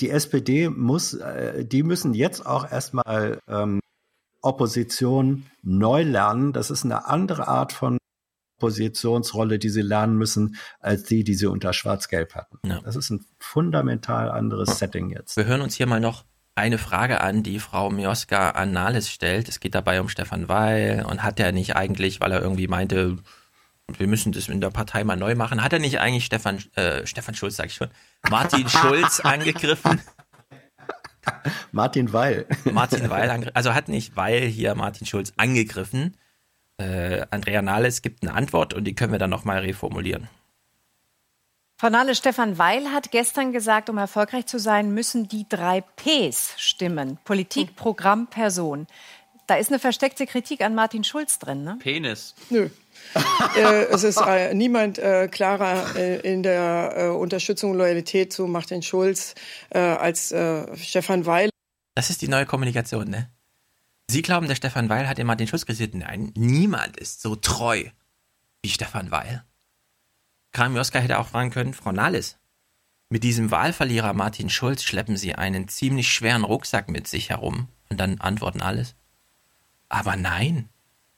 die 0.00 0.10
SPD 0.10 0.68
muss, 0.68 1.14
äh, 1.14 1.64
die 1.64 1.82
müssen 1.82 2.14
jetzt 2.14 2.44
auch 2.46 2.70
erstmal 2.70 3.38
ähm, 3.48 3.80
Opposition 4.42 5.46
neu 5.62 6.02
lernen. 6.02 6.52
Das 6.52 6.70
ist 6.70 6.84
eine 6.84 7.06
andere 7.06 7.48
Art 7.48 7.72
von 7.72 7.98
Oppositionsrolle, 8.60 9.58
die 9.58 9.68
sie 9.68 9.82
lernen 9.82 10.16
müssen, 10.16 10.56
als 10.80 11.04
die, 11.04 11.22
die 11.24 11.34
sie 11.34 11.46
unter 11.46 11.72
Schwarz-Gelb 11.72 12.34
hatten. 12.34 12.58
Das 12.84 12.96
ist 12.96 13.10
ein 13.10 13.24
fundamental 13.38 14.30
anderes 14.30 14.78
Setting 14.78 15.10
jetzt. 15.10 15.36
Wir 15.36 15.44
hören 15.46 15.60
uns 15.60 15.74
hier 15.76 15.86
mal 15.86 16.00
noch 16.00 16.24
eine 16.58 16.78
Frage 16.78 17.20
an, 17.20 17.42
die 17.42 17.60
Frau 17.60 17.90
Mioska 17.90 18.50
an 18.50 18.72
Nahles 18.72 19.10
stellt. 19.10 19.48
Es 19.48 19.60
geht 19.60 19.74
dabei 19.74 20.00
um 20.00 20.08
Stefan 20.08 20.48
Weil 20.48 21.04
und 21.08 21.22
hat 21.22 21.40
er 21.40 21.52
nicht 21.52 21.76
eigentlich, 21.76 22.20
weil 22.20 22.32
er 22.32 22.42
irgendwie 22.42 22.68
meinte, 22.68 23.18
wir 23.96 24.06
müssen 24.06 24.32
das 24.32 24.48
in 24.48 24.60
der 24.60 24.70
Partei 24.70 25.04
mal 25.04 25.16
neu 25.16 25.34
machen, 25.34 25.62
hat 25.62 25.72
er 25.72 25.78
nicht 25.78 26.00
eigentlich 26.00 26.24
Stefan, 26.24 26.58
äh, 26.74 27.06
Stefan 27.06 27.34
Schulz, 27.34 27.56
sag 27.56 27.66
ich 27.66 27.74
schon, 27.74 27.88
Martin 28.28 28.68
Schulz 28.68 29.20
angegriffen? 29.20 30.00
Martin 31.72 32.12
Weil. 32.12 32.46
Martin 32.64 33.08
Weil, 33.10 33.50
also 33.54 33.74
hat 33.74 33.88
nicht 33.88 34.16
Weil 34.16 34.42
hier 34.42 34.74
Martin 34.74 35.06
Schulz 35.06 35.32
angegriffen. 35.36 36.16
Äh, 36.78 37.26
Andrea 37.30 37.62
Nahles 37.62 38.02
gibt 38.02 38.22
eine 38.22 38.34
Antwort 38.34 38.74
und 38.74 38.84
die 38.84 38.94
können 38.94 39.12
wir 39.12 39.18
dann 39.18 39.30
nochmal 39.30 39.58
reformulieren. 39.58 40.28
Frau 41.80 41.90
Nahles, 41.90 42.18
Stefan 42.18 42.58
Weil 42.58 42.90
hat 42.90 43.12
gestern 43.12 43.52
gesagt, 43.52 43.88
um 43.88 43.98
erfolgreich 43.98 44.46
zu 44.46 44.58
sein, 44.58 44.92
müssen 44.94 45.28
die 45.28 45.46
drei 45.48 45.80
Ps 45.80 46.54
stimmen. 46.56 47.18
Politik, 47.22 47.76
Programm, 47.76 48.26
Person. 48.26 48.88
Da 49.46 49.54
ist 49.54 49.70
eine 49.70 49.78
versteckte 49.78 50.26
Kritik 50.26 50.60
an 50.60 50.74
Martin 50.74 51.04
Schulz 51.04 51.38
drin, 51.38 51.62
ne? 51.62 51.78
Penis. 51.80 52.34
Nö. 52.50 52.68
äh, 53.56 53.84
es 53.92 54.02
ist 54.02 54.20
äh, 54.20 54.54
niemand 54.54 54.98
äh, 54.98 55.28
klarer 55.28 55.94
äh, 55.94 56.18
in 56.28 56.42
der 56.42 56.94
äh, 56.96 57.08
Unterstützung 57.10 57.70
und 57.70 57.78
Loyalität 57.78 58.32
zu 58.32 58.48
Martin 58.48 58.82
Schulz 58.82 59.36
äh, 59.70 59.78
als 59.78 60.32
äh, 60.32 60.76
Stefan 60.76 61.26
Weil. 61.26 61.48
Das 61.94 62.10
ist 62.10 62.22
die 62.22 62.28
neue 62.28 62.44
Kommunikation, 62.44 63.08
ne? 63.08 63.30
Sie 64.10 64.22
glauben, 64.22 64.48
der 64.48 64.56
Stefan 64.56 64.88
Weil 64.88 65.08
hat 65.08 65.18
den 65.18 65.28
Martin 65.28 65.46
Schulz 65.46 65.64
kritisiert? 65.64 65.94
Nein, 65.94 66.32
niemand 66.34 66.96
ist 66.96 67.22
so 67.22 67.36
treu 67.36 67.84
wie 68.64 68.68
Stefan 68.68 69.12
Weil. 69.12 69.44
Karim 70.52 70.76
Joska 70.76 70.98
hätte 70.98 71.18
auch 71.18 71.28
fragen 71.28 71.50
können, 71.50 71.74
Frau 71.74 71.92
Nahles, 71.92 72.38
mit 73.10 73.24
diesem 73.24 73.50
Wahlverlierer 73.50 74.12
Martin 74.12 74.50
Schulz 74.50 74.82
schleppen 74.82 75.16
Sie 75.16 75.34
einen 75.34 75.68
ziemlich 75.68 76.12
schweren 76.12 76.44
Rucksack 76.44 76.90
mit 76.90 77.08
sich 77.08 77.30
herum 77.30 77.68
und 77.88 77.98
dann 77.98 78.20
antworten 78.20 78.60
alles. 78.60 78.96
Aber 79.88 80.16
nein, 80.16 80.68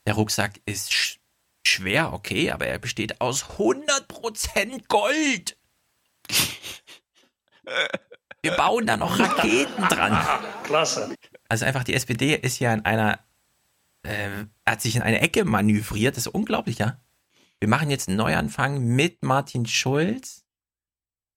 der 0.05 0.13
Rucksack 0.13 0.61
ist 0.65 0.93
sch 0.93 1.19
schwer, 1.63 2.13
okay, 2.13 2.51
aber 2.51 2.65
er 2.65 2.79
besteht 2.79 3.21
aus 3.21 3.43
100% 3.57 4.87
Gold. 4.87 5.57
Wir 8.41 8.53
bauen 8.53 8.87
da 8.87 8.97
noch 8.97 9.19
Raketen 9.19 9.83
dran. 9.83 10.17
Klasse. 10.63 11.13
Also 11.47 11.65
einfach 11.65 11.83
die 11.83 11.93
SPD 11.93 12.35
ist 12.35 12.59
ja 12.59 12.73
in 12.73 12.85
einer, 12.85 13.19
äh, 14.03 14.45
hat 14.65 14.81
sich 14.81 14.95
in 14.95 15.01
eine 15.03 15.21
Ecke 15.21 15.45
manövriert, 15.45 16.17
das 16.17 16.25
ist 16.25 16.33
unglaublich, 16.33 16.79
ja. 16.79 16.99
Wir 17.61 17.69
machen 17.69 17.91
jetzt 17.91 18.07
einen 18.07 18.17
Neuanfang 18.17 18.83
mit 18.83 19.21
Martin 19.21 19.67
Schulz 19.67 20.43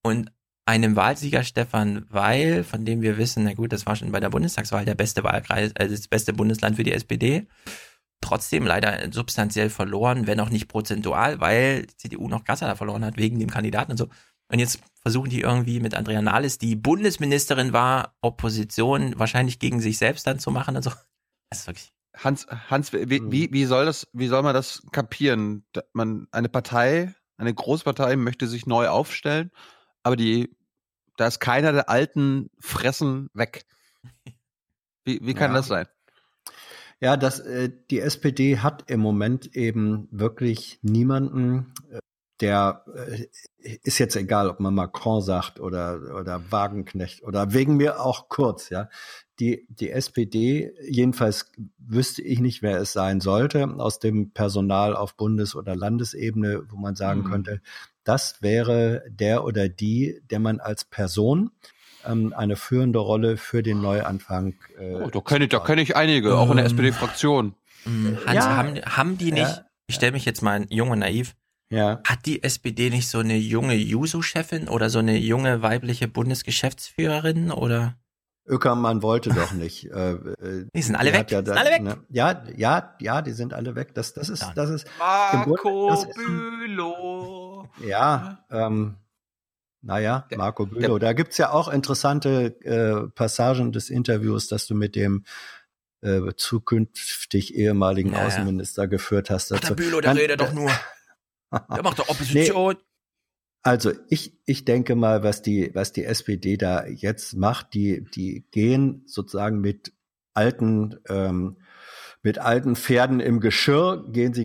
und 0.02 0.32
einem 0.66 0.96
Wahlsieger 0.96 1.44
Stefan 1.44 2.06
Weil, 2.08 2.64
von 2.64 2.86
dem 2.86 3.02
wir 3.02 3.18
wissen, 3.18 3.44
na 3.44 3.52
gut, 3.52 3.74
das 3.74 3.84
war 3.84 3.94
schon 3.94 4.10
bei 4.10 4.20
der 4.20 4.30
Bundestagswahl 4.30 4.86
der 4.86 4.94
beste 4.94 5.22
Wahlkreis, 5.22 5.76
also 5.76 5.94
das 5.94 6.08
beste 6.08 6.32
Bundesland 6.32 6.76
für 6.76 6.82
die 6.82 6.94
SPD. 6.94 7.46
Trotzdem 8.22 8.64
leider 8.64 9.12
substanziell 9.12 9.68
verloren, 9.68 10.26
wenn 10.26 10.40
auch 10.40 10.48
nicht 10.48 10.66
prozentual, 10.66 11.40
weil 11.40 11.84
die 11.84 11.96
CDU 11.98 12.26
noch 12.28 12.44
krasser 12.44 12.68
da 12.68 12.74
verloren 12.74 13.04
hat 13.04 13.18
wegen 13.18 13.38
dem 13.38 13.50
Kandidaten 13.50 13.90
und 13.90 13.98
so. 13.98 14.08
Und 14.50 14.58
jetzt 14.58 14.80
versuchen 15.02 15.28
die 15.28 15.42
irgendwie 15.42 15.78
mit 15.80 15.94
Andrea 15.94 16.22
Nahles, 16.22 16.56
die 16.56 16.74
Bundesministerin 16.74 17.74
war, 17.74 18.16
Opposition 18.22 19.12
wahrscheinlich 19.18 19.58
gegen 19.58 19.82
sich 19.82 19.98
selbst 19.98 20.26
dann 20.26 20.38
zu 20.38 20.50
machen 20.50 20.74
und 20.74 20.82
so. 20.82 20.90
Das 21.50 21.60
ist 21.60 21.66
wirklich. 21.66 21.93
Hans, 22.17 22.47
Hans, 22.47 22.93
wie, 22.93 23.10
wie, 23.31 23.52
wie 23.52 23.65
soll 23.65 23.86
das, 23.86 24.07
wie 24.12 24.28
soll 24.28 24.43
man 24.43 24.55
das 24.55 24.83
kapieren? 24.93 25.65
Man, 25.93 26.28
eine 26.31 26.49
Partei, 26.49 27.15
eine 27.36 27.52
Großpartei 27.52 28.17
möchte 28.17 28.47
sich 28.47 28.67
neu 28.67 28.89
aufstellen, 28.89 29.51
aber 30.02 30.17
die, 30.17 30.57
da 31.17 31.26
ist 31.26 31.41
keiner 31.41 31.73
der 31.73 31.89
alten 31.89 32.51
Fressen 32.60 33.31
weg. 33.34 33.65
Wie, 35.05 35.20
wie 35.23 35.34
kann 35.34 35.51
Ja. 35.51 35.57
das 35.59 35.67
sein? 35.67 35.86
Ja, 37.01 37.17
das, 37.17 37.41
äh, 37.41 37.70
die 37.91 38.01
SPD 38.01 38.59
hat 38.60 38.89
im 38.89 39.01
Moment 39.01 39.55
eben 39.57 40.09
wirklich 40.10 40.78
niemanden, 40.83 41.75
äh, 41.91 41.99
der 42.40 42.84
äh, 42.94 43.26
ist 43.84 43.98
jetzt 43.98 44.16
egal, 44.16 44.48
ob 44.50 44.60
man 44.60 44.74
Macron 44.74 45.22
sagt 45.22 45.60
oder, 45.60 46.00
oder 46.18 46.40
Wagenknecht 46.50 47.22
oder 47.22 47.52
wegen 47.52 47.76
mir 47.76 48.00
auch 48.00 48.28
Kurz, 48.28 48.70
ja. 48.70 48.88
Die, 49.40 49.66
die 49.68 49.90
SPD, 49.90 50.72
jedenfalls 50.88 51.50
wüsste 51.78 52.22
ich 52.22 52.38
nicht, 52.40 52.62
wer 52.62 52.80
es 52.80 52.92
sein 52.92 53.20
sollte, 53.20 53.64
aus 53.78 53.98
dem 53.98 54.30
Personal 54.30 54.94
auf 54.94 55.16
Bundes- 55.16 55.56
oder 55.56 55.74
Landesebene, 55.74 56.62
wo 56.70 56.76
man 56.76 56.94
sagen 56.94 57.20
Mhm. 57.20 57.24
könnte, 57.24 57.60
das 58.04 58.42
wäre 58.42 59.02
der 59.08 59.44
oder 59.44 59.68
die, 59.68 60.20
der 60.30 60.38
man 60.38 60.60
als 60.60 60.84
Person 60.84 61.50
ähm, 62.04 62.32
eine 62.36 62.54
führende 62.56 62.98
Rolle 63.00 63.36
für 63.36 63.62
den 63.62 63.80
Neuanfang 63.80 64.54
äh, 64.78 64.94
Oh, 64.94 65.08
da 65.10 65.20
kenne 65.20 65.44
ich, 65.44 65.50
da 65.50 65.58
kenne 65.60 65.82
ich 65.82 65.96
einige, 65.96 66.36
auch 66.36 66.50
in 66.50 66.56
der 66.56 66.66
Ähm, 66.66 66.70
SPD-Fraktion. 66.72 67.54
Hm, 67.84 68.18
Hans, 68.26 68.34
Ja. 68.44 68.56
haben, 68.56 68.76
haben 68.84 69.18
die 69.18 69.32
nicht, 69.32 69.56
Ja. 69.56 69.66
ich 69.88 69.94
stelle 69.96 70.12
mich 70.12 70.24
jetzt 70.26 70.42
mal 70.42 70.64
jung 70.70 70.90
und 70.90 70.98
naiv, 71.00 71.34
Ja. 71.70 72.01
hat 72.07 72.26
die 72.26 72.43
SPD 72.43 72.91
nicht 72.91 73.09
so 73.09 73.18
eine 73.18 73.36
junge 73.36 73.75
Juso-Chefin 73.75 74.68
oder 74.68 74.91
so 74.91 74.99
eine 75.01 75.17
junge 75.18 75.62
weibliche 75.62 76.07
Bundesgeschäftsführerin 76.09 77.51
oder? 77.51 77.97
Öckermann 78.47 79.02
wollte 79.02 79.31
doch 79.31 79.52
nicht. 79.52 79.86
Äh, 79.91 80.12
äh, 80.12 80.67
Die 80.75 80.83
sind 80.83 80.97
alle 80.97 81.10
der 81.10 81.20
weg, 81.20 81.31
Ja, 81.31 81.43
sind 81.44 81.57
alle 81.57 81.70
weg. 81.70 81.83
Ne, 81.83 81.97
ja, 82.10 82.44
ja, 82.57 82.94
ja, 83.01 83.23
die 83.23 83.33
sind 83.33 83.55
alle 83.55 83.75
weg. 83.75 83.94
Das, 83.94 84.12
das 84.12 84.28
ist, 84.28 84.44
das 84.55 84.68
ist. 84.68 84.86
Marco 84.99 85.89
das 85.89 86.05
ist- 86.05 86.15
Bülow. 86.15 87.68
Ja, 87.84 88.44
ähm, 88.51 88.97
naja, 89.81 90.26
Marco 90.36 90.67
Bülow. 90.67 90.99
Da 90.99 91.12
gibt's 91.15 91.39
ja 91.39 91.51
auch 91.52 91.68
interessante 91.68 92.55
äh, 92.65 93.09
Passagen 93.15 93.73
des 93.73 93.89
Interviews, 93.91 94.49
das 94.49 94.67
du 94.67 94.75
mit 94.75 94.94
dem 94.94 95.25
äh, 96.02 96.20
zukünftig 96.36 97.55
ehemaligen 97.55 98.12
Ja, 98.12 98.18
ja. 98.20 98.26
Außenminister 98.26 98.86
geführt 98.89 99.31
hast. 99.31 99.52
Ach, 99.52 99.60
der 99.60 99.70
dazu. 99.70 99.76
Bülow, 99.76 100.01
der 100.02 100.15
redet 100.17 100.41
doch 100.41 100.52
nur. 100.52 100.70
Der 101.74 101.83
macht 101.83 101.99
doch 101.99 102.08
Opposition. 102.08 102.76
Also 103.62 103.92
ich, 104.08 104.39
ich 104.44 104.65
denke 104.66 104.94
mal, 104.94 105.23
was 105.23 105.41
die, 105.41 105.70
was 105.74 105.92
die 105.92 106.05
SPD 106.05 106.57
da 106.57 106.86
jetzt 106.86 107.34
macht, 107.34 107.73
die, 107.73 108.05
die 108.15 108.44
gehen 108.50 109.02
sozusagen 109.07 109.60
mit 109.60 109.94
alten, 110.34 111.00
ähm, 111.08 111.57
mit 112.23 112.39
alten 112.39 112.76
Pferden 112.76 113.20
im 113.20 113.41
Geschirr, 113.41 114.05
gehen 114.10 114.34
sie 114.34 114.44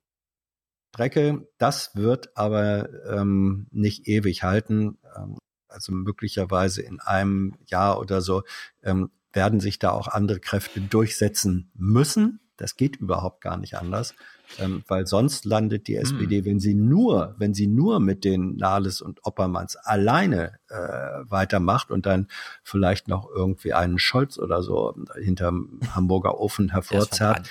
Strecke. 1.00 1.48
Das 1.58 1.96
wird 1.96 2.36
aber 2.38 2.90
ähm, 3.10 3.68
nicht 3.72 4.08
ewig 4.08 4.44
halten. 4.44 4.98
Ähm, 5.16 5.38
also 5.68 5.92
möglicherweise 5.92 6.82
in 6.82 7.00
einem 7.00 7.56
Jahr 7.68 8.00
oder 8.00 8.22
so 8.22 8.44
ähm, 8.84 9.12
werden 9.32 9.60
sich 9.60 9.80
da 9.80 9.92
auch 9.92 10.08
andere 10.08 10.40
Kräfte 10.40 10.82
durchsetzen 10.82 11.72
müssen. 11.74 12.40
Das 12.58 12.76
geht 12.76 12.98
überhaupt 12.98 13.42
gar 13.42 13.58
nicht 13.58 13.76
anders, 13.76 14.16
ähm, 14.58 14.84
weil 14.88 15.06
sonst 15.06 15.46
landet 15.46 15.88
die 15.88 15.96
SPD, 15.96 16.44
wenn 16.46 16.60
sie 16.60 16.74
nur, 16.74 17.36
wenn 17.38 17.54
sie 17.54 17.68
nur 17.68 18.00
mit 18.00 18.24
den 18.24 18.56
Nahles 18.56 19.02
und 19.02 19.26
Oppermanns 19.26 19.76
alleine 19.76 20.60
äh, 20.70 20.76
weitermacht 20.76 21.92
und 21.92 22.06
dann 22.06 22.28
vielleicht 22.64 23.08
noch 23.08 23.30
irgendwie 23.30 23.74
einen 23.74 24.00
Scholz 24.00 24.38
oder 24.40 24.64
so 24.64 24.96
hinterm 25.22 25.80
Hamburger 25.94 26.40
Ofen 26.40 26.72
hervorzerrt. 26.72 27.50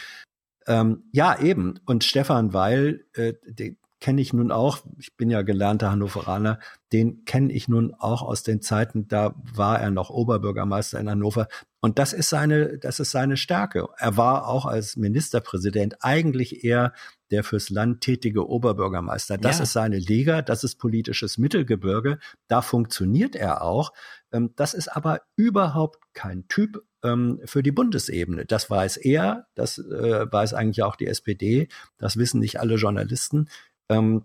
Ähm, 0.67 1.05
ja, 1.12 1.39
eben. 1.41 1.81
Und 1.86 2.05
Stefan 2.05 2.52
Weil, 2.52 3.05
äh, 3.15 3.35
den 3.47 3.78
kenne 4.01 4.20
ich 4.20 4.33
nun 4.33 4.52
auch, 4.52 4.78
ich 4.99 5.17
bin 5.17 5.28
ja 5.31 5.43
gelernter 5.43 5.91
Hannoveraner, 5.91 6.59
den 6.93 7.25
kenne 7.25 7.52
ich 7.52 7.68
nun 7.68 7.94
auch 7.94 8.23
aus 8.23 8.43
den 8.43 8.62
Zeiten, 8.62 9.09
da 9.09 9.35
war 9.55 9.81
er 9.81 9.91
noch 9.91 10.10
Oberbürgermeister 10.10 10.99
in 11.01 11.10
Hannover. 11.10 11.49
Und 11.81 11.99
das 11.99 12.12
ist 12.12 12.28
seine, 12.28 12.78
das 12.78 13.01
ist 13.01 13.10
seine 13.10 13.36
Stärke. 13.36 13.86
Er 13.99 14.17
war 14.17 14.49
auch 14.49 14.67
als 14.67 14.97
Ministerpräsident 14.97 15.97
eigentlich 16.01 16.65
eher 16.65 16.93
der 17.31 17.44
fürs 17.44 17.70
Land 17.70 18.01
tätige 18.01 18.49
Oberbürgermeister. 18.49 19.36
Das 19.39 19.59
Ja. 19.59 19.65
ist 19.65 19.73
seine 19.75 19.99
Liga, 19.99 20.43
das 20.43 20.65
ist 20.65 20.77
politisches 20.77 21.39
Mittelgebirge. 21.39 22.18
Da 22.49 22.62
funktioniert 22.62 23.36
er 23.36 23.62
auch. 23.62 23.93
Ähm, 24.33 24.52
Das 24.57 24.75
ist 24.75 24.89
aber 24.89 25.20
überhaupt 25.36 25.99
kein 26.15 26.49
Typ 26.49 26.83
ähm, 27.05 27.41
für 27.44 27.62
die 27.62 27.70
Bundesebene. 27.70 28.44
Das 28.44 28.68
weiß 28.70 28.97
er, 28.97 29.47
das 29.55 29.78
äh, 29.78 30.27
weiß 30.31 30.55
eigentlich 30.55 30.83
auch 30.83 30.97
die 30.97 31.07
SPD, 31.07 31.68
das 31.99 32.17
wissen 32.17 32.41
nicht 32.41 32.59
alle 32.60 32.75
Journalisten. 32.75 33.49
Ähm, 33.89 34.25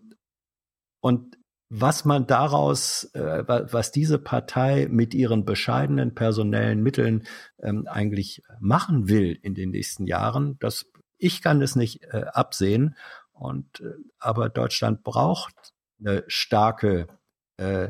Und 1.02 1.38
was 1.70 2.06
man 2.06 2.28
daraus, 2.28 3.06
äh, 3.14 3.48
wa- 3.48 3.66
was 3.72 3.92
diese 3.92 4.20
Partei 4.20 4.88
mit 4.90 5.14
ihren 5.14 5.44
bescheidenen 5.46 6.14
personellen 6.16 6.82
Mitteln 6.84 7.24
ähm, 7.62 7.88
eigentlich 7.88 8.44
machen 8.60 9.08
will 9.10 9.38
in 9.42 9.56
den 9.56 9.72
nächsten 9.72 10.06
Jahren, 10.08 10.58
das 10.60 10.86
ich 11.18 11.42
kann 11.42 11.62
es 11.62 11.76
nicht 11.76 12.04
äh, 12.14 12.26
absehen. 12.34 12.96
Und 13.34 13.82
äh, 13.82 13.94
aber 14.20 14.50
Deutschland 14.50 15.04
braucht 15.04 15.56
eine 16.00 16.24
starke, 16.28 17.08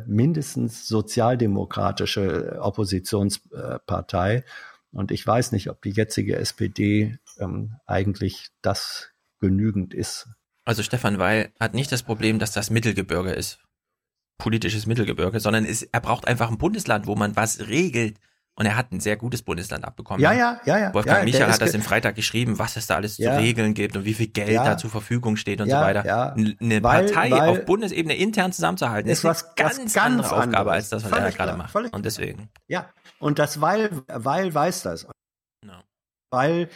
mindestens 0.06 0.88
sozialdemokratische 0.90 2.60
Oppositionspartei. 2.62 4.44
Und 4.92 5.12
ich 5.12 5.26
weiß 5.26 5.54
nicht, 5.54 5.70
ob 5.70 5.82
die 5.82 5.92
jetzige 5.92 6.36
SPD 6.36 7.18
ähm, 7.40 7.78
eigentlich 7.86 8.50
das 8.62 9.12
genügend 9.40 9.94
ist. 9.94 10.28
Also 10.66 10.84
Stefan 10.84 11.20
Weil 11.20 11.52
hat 11.60 11.74
nicht 11.74 11.92
das 11.92 12.04
Problem, 12.04 12.40
dass 12.40 12.52
das 12.52 12.70
Mittelgebirge 12.70 13.32
ist. 13.32 13.60
Politisches 14.38 14.86
Mittelgebirge, 14.86 15.40
sondern 15.40 15.66
ist, 15.66 15.84
er 15.92 16.00
braucht 16.02 16.28
einfach 16.28 16.50
ein 16.50 16.58
Bundesland, 16.58 17.06
wo 17.08 17.16
man 17.16 17.36
was 17.36 17.68
regelt. 17.68 18.18
Und 18.56 18.68
er 18.68 18.76
hat 18.76 18.92
ein 18.92 19.00
sehr 19.00 19.18
gutes 19.18 19.42
Bundesland 19.42 19.84
abbekommen. 19.84 20.22
Ja, 20.22 20.32
ja, 20.32 20.62
ja, 20.66 20.78
ja. 20.78 20.94
Wolfgang 20.94 21.20
ja, 21.20 21.24
Michael 21.26 21.52
hat 21.52 21.60
das 21.60 21.74
im 21.74 21.82
Freitag 21.82 22.14
geschrieben, 22.16 22.60
was 22.60 22.76
es 22.78 22.86
da 22.86 22.96
alles 22.98 23.18
Ja. 23.18 23.32
zu 23.34 23.40
regeln 23.40 23.74
gibt 23.74 23.98
und 23.98 24.06
wie 24.06 24.14
viel 24.14 24.28
Geld 24.28 24.52
Ja. 24.52 24.64
da 24.64 24.78
zur 24.78 24.92
Verfügung 24.92 25.38
steht 25.38 25.60
und 25.60 25.70
so 25.72 25.76
weiter. 25.76 26.04
Eine 26.36 26.84
Weil- 26.84 27.06
Partei 27.12 27.32
weil- 27.32 27.50
auf 27.50 27.66
Bundesebene 27.66 28.16
intern 28.16 28.52
zusammenzuhalten, 28.54 29.10
Ist 29.10 29.20
ist, 29.20 29.24
was- 29.24 29.44
eine 29.46 29.54
ganz, 29.56 29.78
ganz 29.78 29.98
andere 29.98 30.28
Aufgabe 30.34 30.50
anderes. 30.58 30.72
als 30.74 30.90
das, 30.90 31.04
was 31.04 31.10
Völlig 31.10 31.34
er 31.40 31.46
gerade 31.46 31.58
macht. 31.58 31.76
Und 31.76 32.06
deswegen. 32.06 32.50
Ja, 32.68 32.90
und 33.18 33.40
das 33.40 33.60
Weil, 33.60 33.90
Weil 34.08 34.54
weiß 34.54 34.84
das. 34.84 35.08
Weil 36.30 36.70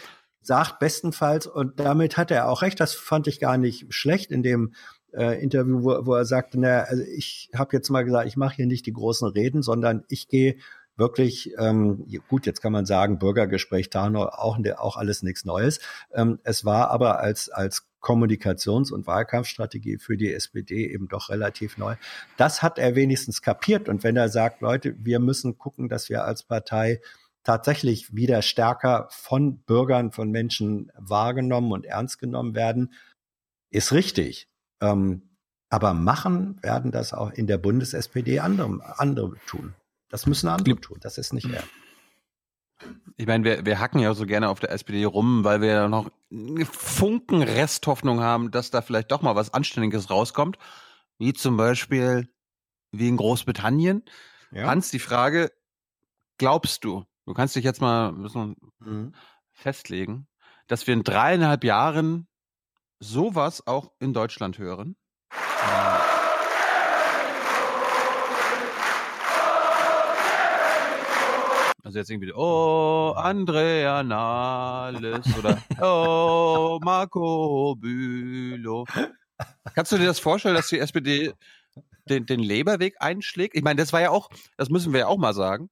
sagt 0.48 0.80
bestenfalls, 0.80 1.45
und 1.45 1.80
damit 1.80 2.17
hat 2.17 2.32
er 2.32 2.50
auch 2.50 2.61
recht, 2.61 2.80
das 2.80 2.93
fand 2.93 3.27
ich 3.27 3.40
gar 3.40 3.58
nicht 3.58 3.93
schlecht 3.93 4.32
in 4.32 4.43
dem 4.43 4.74
äh, 5.14 5.42
Interview, 5.42 5.84
wo, 5.84 6.06
wo 6.06 6.14
er 6.16 6.26
sagte, 6.26 6.59
na, 6.59 6.84
also 6.84 7.03
ich 7.03 7.50
habe 7.53 7.76
jetzt 7.76 7.90
mal 7.90 8.06
gesagt, 8.06 8.27
ich 8.27 8.38
mache 8.38 8.56
hier 8.56 8.66
nicht 8.66 8.85
die 8.85 8.93
großen 8.93 9.27
Reden, 9.27 9.61
sondern 9.61 10.06
ich 10.08 10.30
gehe 10.30 10.56
wirklich, 10.95 11.53
ähm, 11.59 12.08
gut, 12.27 12.45
jetzt 12.45 12.61
kann 12.61 12.72
man 12.72 12.85
sagen, 12.85 13.19
Bürgergespräch, 13.19 13.90
Tarnow, 13.90 14.30
auch, 14.32 14.58
auch 14.77 14.98
alles 14.98 15.22
nichts 15.22 15.45
Neues. 15.45 15.80
Ähm, 16.14 16.40
es 16.43 16.66
war 16.66 16.90
aber 16.90 17.19
als, 17.19 17.50
als 17.50 17.85
Kommunikations- 18.01 18.92
und 18.92 19.06
Wahlkampfstrategie 19.06 19.98
für 19.98 20.17
die 20.17 20.34
SPD 20.34 20.92
eben 20.92 21.08
doch 21.08 21.30
relativ 21.30 21.77
neu. 21.77 21.95
Das 22.38 22.64
hat 22.64 22.80
er 22.80 22.95
wenigstens 22.95 23.42
kapiert. 23.42 23.90
Und 23.90 24.03
wenn 24.03 24.16
er 24.16 24.30
sagt, 24.30 24.61
Leute, 24.61 24.95
wir 24.98 25.19
müssen 25.19 25.58
gucken, 25.58 25.90
dass 25.90 26.09
wir 26.09 26.24
als 26.24 26.43
Partei 26.43 27.01
tatsächlich 27.48 28.14
wieder 28.14 28.42
stärker 28.42 29.08
von 29.09 29.59
Bürgern, 29.59 30.11
von 30.11 30.32
Menschen 30.32 30.92
wahrgenommen 30.98 31.72
und 31.72 31.85
ernst 31.85 32.19
genommen 32.19 32.56
werden, 32.56 32.92
ist 33.69 33.93
richtig. 33.93 34.50
Ähm, 34.82 35.22
aber 35.69 35.93
machen 35.93 36.61
werden 36.61 36.92
das 36.92 37.14
auch 37.14 37.32
in 37.32 37.48
der 37.48 37.58
Bundes-SPD 37.58 38.42
andere, 38.42 39.00
andere 39.00 39.35
tun. 39.48 39.74
Das 40.09 40.26
müssen 40.26 40.50
andere 40.50 40.76
tun. 40.76 40.98
Das 41.00 41.17
ist 41.17 41.32
nicht 41.32 41.50
er. 41.50 41.64
Ich 43.16 43.27
meine, 43.27 43.45
wir, 43.45 43.66
wir 43.66 43.80
hacken 43.80 44.01
ja 44.01 44.14
so 44.14 44.26
gerne 44.26 44.50
auf 44.50 44.59
der 44.59 44.72
SPD 44.72 45.06
rum, 45.06 45.45
weil 45.45 45.61
wir 45.61 45.69
ja 45.69 45.88
noch 45.88 46.11
einen 46.30 46.66
Funken 46.66 47.43
Resthoffnung 47.43 48.19
haben, 48.19 48.51
dass 48.51 48.72
da 48.72 48.82
vielleicht 48.82 49.09
doch 49.09 49.22
mal 49.22 49.35
was 49.35 49.53
Anständiges 49.53 50.09
rauskommt. 50.09 50.58
Wie 51.17 51.32
zum 51.32 51.56
Beispiel 51.56 52.27
wie 52.92 53.08
in 53.08 53.16
Großbritannien. 53.16 54.03
Ja. 54.51 54.67
Hans, 54.67 54.92
die 54.92 55.00
Frage, 55.00 55.50
glaubst 56.38 56.84
du, 56.84 57.06
du 57.28 57.34
kannst 57.34 57.56
dich 57.56 57.64
jetzt 57.66 57.82
mal 57.82 58.14
bisschen 58.14 58.56
Mhm. 58.80 59.14
festlegen, 59.52 60.28
dass 60.68 60.88
wir 60.88 60.94
in 60.94 61.04
dreieinhalb 61.04 61.64
Jahren 61.64 62.28
sowas 63.00 63.68
auch 63.68 63.92
in 64.00 64.14
Deutschland 64.14 64.58
hören? 64.58 64.96
Also 71.84 72.00
jetzt 72.00 72.10
irgendwie, 72.10 72.34
oh, 72.34 73.14
Andrea 73.16 74.04
Nahles 74.04 75.26
oder 75.38 75.62
oh, 75.82 76.80
Marco 76.82 77.76
Bülow. 77.76 78.86
Kannst 79.74 79.92
du 79.92 79.98
dir 79.98 80.06
das 80.06 80.20
vorstellen, 80.20 80.56
dass 80.56 80.68
die 80.68 80.80
SPD 80.80 81.34
den, 82.10 82.26
den 82.26 82.42
Labour-Weg 82.42 82.96
einschlägt? 83.00 83.56
Ich 83.56 83.64
meine, 83.64 83.80
das 83.80 83.94
war 83.94 84.02
ja 84.02 84.10
auch, 84.10 84.30
das 84.58 84.70
müssen 84.70 84.92
wir 84.92 85.02
ja 85.02 85.08
auch 85.08 85.18
mal 85.18 85.34
sagen. 85.34 85.70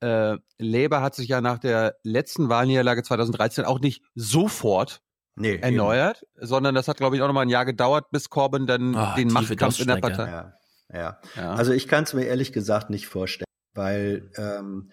Äh, 0.00 0.36
Labour 0.58 1.00
hat 1.02 1.14
sich 1.14 1.28
ja 1.28 1.40
nach 1.40 1.58
der 1.58 1.96
letzten 2.02 2.48
Wahlniederlage 2.48 3.02
2013 3.02 3.64
auch 3.64 3.80
nicht 3.80 4.02
sofort 4.14 5.00
nee, 5.36 5.56
erneuert, 5.56 6.24
sondern 6.36 6.74
das 6.74 6.88
hat, 6.88 6.96
glaube 6.98 7.16
ich, 7.16 7.22
auch 7.22 7.26
noch 7.26 7.34
mal 7.34 7.42
ein 7.42 7.48
Jahr 7.48 7.64
gedauert, 7.64 8.10
bis 8.10 8.30
Corbyn 8.30 8.66
dann 8.66 8.94
Ah, 8.94 9.14
den 9.16 9.28
Machtkampf 9.32 9.80
in 9.80 9.88
der. 9.88 9.96
Partei. 9.96 10.26
Ja, 10.30 10.52
ja. 10.92 11.20
Ja. 11.36 11.52
Also 11.54 11.72
ich 11.72 11.88
kann 11.88 12.04
es 12.04 12.14
mir 12.14 12.24
ehrlich 12.24 12.52
gesagt 12.52 12.90
nicht 12.90 13.06
vorstellen, 13.08 13.44
weil 13.74 14.30
ähm, 14.36 14.90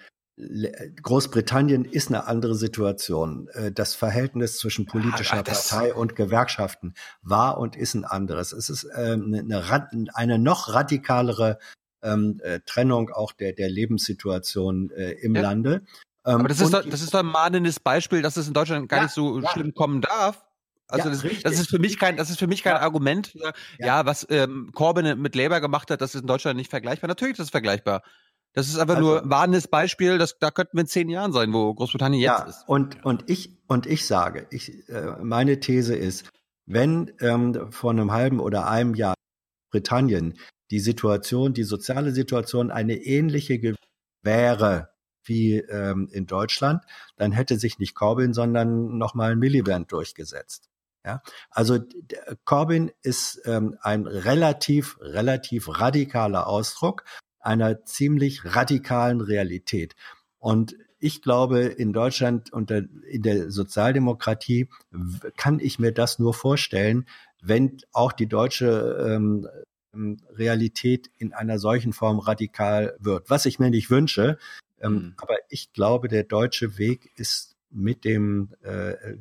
Großbritannien 1.01 1.85
ist 1.85 2.09
eine 2.09 2.27
andere 2.27 2.55
Situation. 2.55 3.47
Äh, 3.53 3.71
Das 3.71 3.95
Verhältnis 3.95 4.57
zwischen 4.57 4.85
politischer 4.85 5.37
Ah, 5.37 5.43
Partei 5.43 5.93
und 5.93 6.15
Gewerkschaften 6.15 6.93
war 7.21 7.57
und 7.57 7.75
ist 7.75 7.93
ein 7.95 8.05
anderes. 8.05 8.51
Es 8.51 8.69
ist 8.69 8.85
eine, 8.89 9.39
eine, 9.39 9.69
rad- 9.69 9.93
eine 10.13 10.37
noch 10.39 10.73
radikalere 10.73 11.57
ähm, 12.05 12.39
äh, 12.43 12.59
Trennung 12.65 13.09
auch 13.11 13.33
der, 13.33 13.53
der 13.53 13.69
Lebenssituation 13.69 14.91
äh, 14.91 15.11
im 15.13 15.35
Ja. 15.35 15.41
Lande. 15.41 15.81
Ähm, 16.25 16.39
Aber 16.39 16.47
das 16.47 16.61
ist, 16.61 16.73
doch, 16.73 16.83
das 16.87 17.01
ist 17.01 17.13
doch 17.13 17.19
ein 17.19 17.25
mahnendes 17.25 17.79
Beispiel, 17.79 18.21
dass 18.21 18.37
es 18.37 18.47
in 18.47 18.53
Deutschland 18.53 18.87
gar 18.89 18.97
Ja, 18.97 19.03
nicht 19.03 19.13
so 19.13 19.39
ja. 19.39 19.49
schlimm 19.49 19.73
kommen 19.73 20.01
darf. 20.01 20.45
Also 20.87 21.09
Ja, 21.09 21.15
das, 21.15 21.41
das 21.41 21.59
ist 21.59 21.69
für 21.69 21.79
mich 21.79 21.97
kein, 21.97 22.15
das 22.17 22.29
ist 22.29 22.37
für 22.39 22.47
mich 22.47 22.61
kein 22.63 22.75
Argument. 22.77 23.33
Ja, 23.33 23.51
ja 23.79 24.05
was 24.05 24.25
ähm, 24.29 24.71
Corbyn 24.73 25.19
mit 25.19 25.35
Labour 25.35 25.59
gemacht 25.59 25.89
hat, 25.91 26.01
das 26.01 26.13
ist 26.15 26.21
in 26.21 26.27
Deutschland 26.27 26.57
nicht 26.57 26.69
vergleichbar. 26.69 27.07
Natürlich 27.07 27.33
ist 27.39 27.45
es 27.45 27.49
vergleichbar. 27.49 28.03
Das 28.53 28.67
ist 28.67 28.77
einfach 28.77 28.95
Also- 28.95 29.07
nur 29.07 29.21
ein 29.23 29.27
mahnendes 29.27 29.67
Beispiel, 29.67 30.17
das, 30.17 30.37
da 30.39 30.49
könnten 30.51 30.77
wir 30.77 30.81
in 30.81 30.87
zehn 30.87 31.09
Jahren 31.09 31.33
sein, 31.33 31.51
wo 31.53 31.73
Großbritannien 31.73 32.21
jetzt 32.21 32.39
ja, 32.39 32.45
ist. 32.45 32.63
Und, 32.67 33.03
und, 33.03 33.23
ich, 33.29 33.57
und 33.67 33.85
ich 33.85 34.05
sage, 34.05 34.47
ich, 34.51 34.87
äh, 34.89 35.17
meine 35.21 35.59
These 35.59 35.95
ist, 35.95 36.29
wenn 36.65 37.11
ähm, 37.19 37.71
vor 37.71 37.91
einem 37.91 38.11
halben 38.11 38.39
oder 38.39 38.67
einem 38.67 38.95
Jahr 38.95 39.15
Britannien 39.71 40.37
die 40.75 40.81
Situation, 40.81 41.53
die 41.53 41.63
soziale 41.63 42.11
Situation 42.11 42.69
eine 42.69 42.95
ähnliche 42.95 43.75
wäre 44.23 44.89
wie 45.23 45.59
ähm, 45.59 46.09
in 46.11 46.25
Deutschland, 46.27 46.83
dann 47.15 47.31
hätte 47.31 47.57
sich 47.57 47.79
nicht 47.79 47.95
Corbyn, 47.95 48.33
sondern 48.33 48.97
nochmal 48.97 49.37
Miliband 49.37 49.89
durchgesetzt. 49.93 50.69
Ja, 51.05 51.21
also 51.49 51.79
Corbyn 52.43 52.91
ist 53.03 53.41
ähm, 53.45 53.77
ein 53.81 54.05
relativ, 54.05 54.97
relativ 54.99 55.79
radikaler 55.79 56.45
Ausdruck 56.45 57.05
einer 57.39 57.85
ziemlich 57.85 58.43
radikalen 58.43 59.21
Realität. 59.21 59.95
Und 60.39 60.75
ich 60.99 61.21
glaube, 61.21 61.61
in 61.61 61.93
Deutschland 61.93 62.51
unter 62.51 62.81
in 63.07 63.21
der 63.21 63.49
Sozialdemokratie 63.49 64.67
kann 65.37 65.59
ich 65.59 65.79
mir 65.79 65.93
das 65.93 66.19
nur 66.19 66.33
vorstellen, 66.33 67.07
wenn 67.41 67.77
auch 67.93 68.11
die 68.11 68.27
deutsche 68.27 69.07
ähm, 69.07 69.47
Realität 70.29 71.09
in 71.17 71.33
einer 71.33 71.59
solchen 71.59 71.93
Form 71.93 72.19
radikal 72.19 72.95
wird. 72.99 73.29
Was 73.29 73.45
ich 73.45 73.59
mir 73.59 73.69
nicht 73.69 73.89
wünsche, 73.89 74.37
ähm, 74.81 75.13
aber 75.17 75.35
ich 75.49 75.73
glaube, 75.73 76.07
der 76.07 76.23
deutsche 76.23 76.77
Weg 76.77 77.11
ist 77.15 77.55
mit 77.69 78.03
dem 78.05 78.53
äh, 78.63 78.91
äh, 78.91 79.17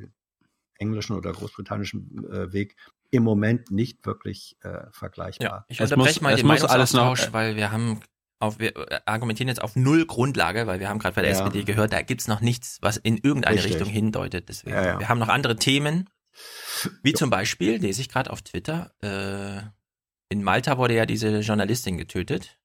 englischen 0.79 1.17
oder 1.17 1.33
großbritannischen 1.33 2.25
äh, 2.31 2.53
Weg 2.53 2.77
im 3.11 3.23
Moment 3.23 3.71
nicht 3.71 4.05
wirklich 4.07 4.57
äh, 4.63 4.87
vergleichbar. 4.91 5.65
Ich 5.69 5.81
Es 5.81 5.93
unterbreche 5.93 6.23
mal 6.23 6.33
es 6.33 6.41
den 6.41 6.47
Meinungsaustausch, 6.49 7.33
weil 7.33 7.57
wir 7.57 7.71
haben 7.71 8.01
auf, 8.41 8.59
wir 8.59 8.77
äh, 8.77 9.01
argumentieren 9.07 9.49
jetzt 9.49 9.63
auf 9.63 9.77
null 9.77 10.07
Grundlage, 10.07 10.67
weil 10.67 10.81
wir 10.81 10.89
haben 10.89 10.99
gerade 10.99 11.15
bei 11.15 11.23
der 11.23 11.31
Ja. 11.31 11.39
SPD 11.39 11.65
gehört, 11.65 11.93
da 11.93 12.03
gibt's 12.03 12.29
noch 12.29 12.41
nichts, 12.41 12.79
was 12.83 12.97
in 12.97 13.17
irgendeine 13.17 13.57
Richtig. 13.57 13.75
Richtung 13.75 13.89
hindeutet. 13.89 14.49
Deswegen, 14.49 14.75
Ja, 14.75 14.85
ja. 14.85 14.99
wir 14.99 15.09
haben 15.09 15.19
noch 15.19 15.29
andere 15.29 15.57
Themen, 15.57 16.11
wie 17.03 17.13
zum 17.13 17.31
Beispiel, 17.31 17.77
lese 17.77 18.01
ich 18.01 18.09
gerade 18.09 18.31
auf 18.31 18.43
Twitter, 18.43 18.93
äh, 19.01 19.63
in 20.29 20.43
Malta 20.43 20.79
wurde 20.79 20.95
ja 20.95 21.07
diese 21.07 21.41
Journalistin 21.41 21.99
getötet 21.99 22.59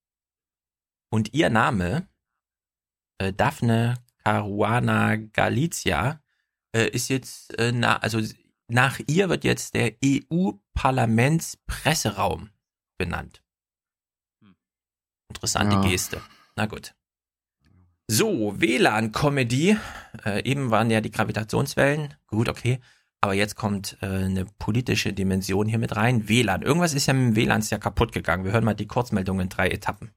und 1.11 1.33
ihr 1.33 1.49
Name, 1.49 2.07
äh, 3.17 3.33
Daphne 3.33 3.95
Caruana 4.23 5.15
Galizia, 5.15 6.21
äh, 6.75 6.87
ist 6.89 7.07
jetzt, 7.09 7.57
äh, 7.57 7.71
na, 7.71 7.97
also 7.97 8.21
nach 8.67 8.99
ihr 9.07 9.29
wird 9.29 9.43
jetzt 9.43 9.73
der 9.73 9.95
EU-Parlamentspresseraum 10.03 12.51
benannt. 12.97 13.43
Interessante 15.29 15.77
Ja. 15.77 15.81
Geste. 15.81 16.21
Na 16.55 16.67
gut. 16.67 16.93
So, 18.07 18.59
WLAN-Comedy. 18.59 19.77
Äh, 20.25 20.43
eben 20.43 20.71
waren 20.71 20.89
ja 20.89 20.99
die 21.01 21.11
Gravitationswellen. 21.11 22.15
Gut, 22.27 22.49
okay. 22.49 22.79
Aber 23.21 23.33
jetzt 23.33 23.55
kommt 23.55 23.97
äh, 24.01 24.05
eine 24.05 24.45
politische 24.45 25.11
Dimension 25.11 25.67
hier 25.67 25.79
mit 25.79 25.95
rein. 25.95 26.29
WLAN. 26.29 26.61
Irgendwas 26.61 26.93
ist 26.93 27.05
ja 27.05 27.13
mit 27.13 27.35
dem 27.35 27.35
WLAN 27.35 27.61
ja 27.69 27.77
kaputt 27.77 28.11
gegangen. 28.11 28.45
Wir 28.45 28.53
hören 28.53 28.63
mal 28.63 28.73
die 28.73 28.87
Kurzmeldung 28.87 29.39
in 29.39 29.49
drei 29.49 29.69
Etappen. 29.69 30.11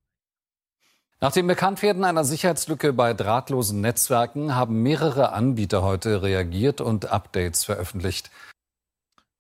Nach 1.21 1.33
dem 1.33 1.47
Bekanntwerden 1.47 2.05
einer 2.05 2.25
Sicherheitslücke 2.25 2.93
bei 2.93 3.15
drahtlosen 3.15 3.81
Netzwerken 3.81 4.57
haben 4.57 4.83
mehrere 4.83 5.33
Anbieter 5.33 5.83
heute 5.83 6.23
reagiert 6.23 6.81
und 6.81 7.13
Updates 7.13 7.65
veröffentlicht. 7.65 8.31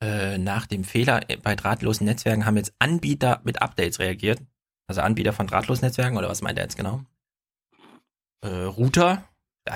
Äh, 0.00 0.38
nach 0.38 0.66
dem 0.66 0.84
Fehler 0.84 1.22
bei 1.42 1.54
drahtlosen 1.54 2.06
Netzwerken 2.06 2.46
haben 2.46 2.56
jetzt 2.56 2.74
Anbieter 2.80 3.40
mit 3.44 3.62
Updates 3.62 4.00
reagiert. 4.00 4.40
Also 4.88 5.00
Anbieter 5.00 5.32
von 5.32 5.46
drahtlosen 5.46 5.86
Netzwerken 5.86 6.16
oder 6.16 6.28
was 6.28 6.42
meint 6.42 6.58
er 6.58 6.64
jetzt 6.64 6.76
genau? 6.76 7.02
Äh, 8.42 8.48
Router, 8.48 9.24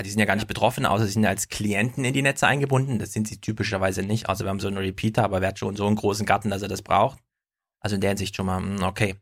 die 0.02 0.10
sind 0.10 0.18
ja 0.18 0.24
gar 0.26 0.34
nicht 0.34 0.48
betroffen, 0.48 0.84
außer 0.84 1.06
sie 1.06 1.12
sind 1.12 1.26
als 1.26 1.48
Klienten 1.48 2.04
in 2.04 2.12
die 2.12 2.22
Netze 2.22 2.46
eingebunden. 2.46 2.98
Das 2.98 3.12
sind 3.12 3.28
sie 3.28 3.40
typischerweise 3.40 4.02
nicht, 4.02 4.28
außer 4.28 4.44
wir 4.44 4.50
haben 4.50 4.60
so 4.60 4.68
einen 4.68 4.78
Repeater, 4.78 5.24
aber 5.24 5.40
wer 5.40 5.48
hat 5.48 5.58
schon 5.58 5.76
so 5.76 5.86
einen 5.86 5.96
großen 5.96 6.26
Garten, 6.26 6.50
dass 6.50 6.62
er 6.62 6.68
das 6.68 6.82
braucht? 6.82 7.18
Also 7.80 7.94
in 7.94 8.00
der 8.00 8.10
Hinsicht 8.10 8.34
schon 8.34 8.46
mal, 8.46 8.58
hm, 8.58 8.82
okay. 8.82 9.16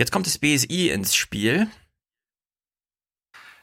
Jetzt 0.00 0.10
kommt 0.10 0.26
das 0.26 0.38
BSI 0.38 0.90
ins 0.90 1.14
Spiel. 1.14 1.68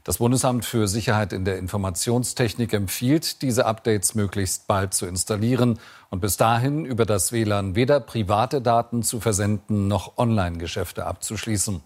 Das 0.08 0.20
Bundesamt 0.20 0.64
für 0.64 0.88
Sicherheit 0.88 1.34
in 1.34 1.44
der 1.44 1.58
Informationstechnik 1.58 2.72
empfiehlt, 2.72 3.42
diese 3.42 3.66
Updates 3.66 4.16
möglichst 4.16 4.66
bald 4.66 4.94
zu 4.94 5.06
installieren 5.06 5.80
und 6.10 6.22
bis 6.22 6.38
dahin 6.38 6.86
über 6.86 7.06
das 7.06 7.34
WLAN 7.34 7.76
weder 7.76 8.00
private 8.00 8.62
Daten 8.62 9.04
zu 9.04 9.20
versenden 9.20 9.90
noch 9.90 10.18
Online-Geschäfte 10.18 11.06
abzuschließen. 11.06 11.82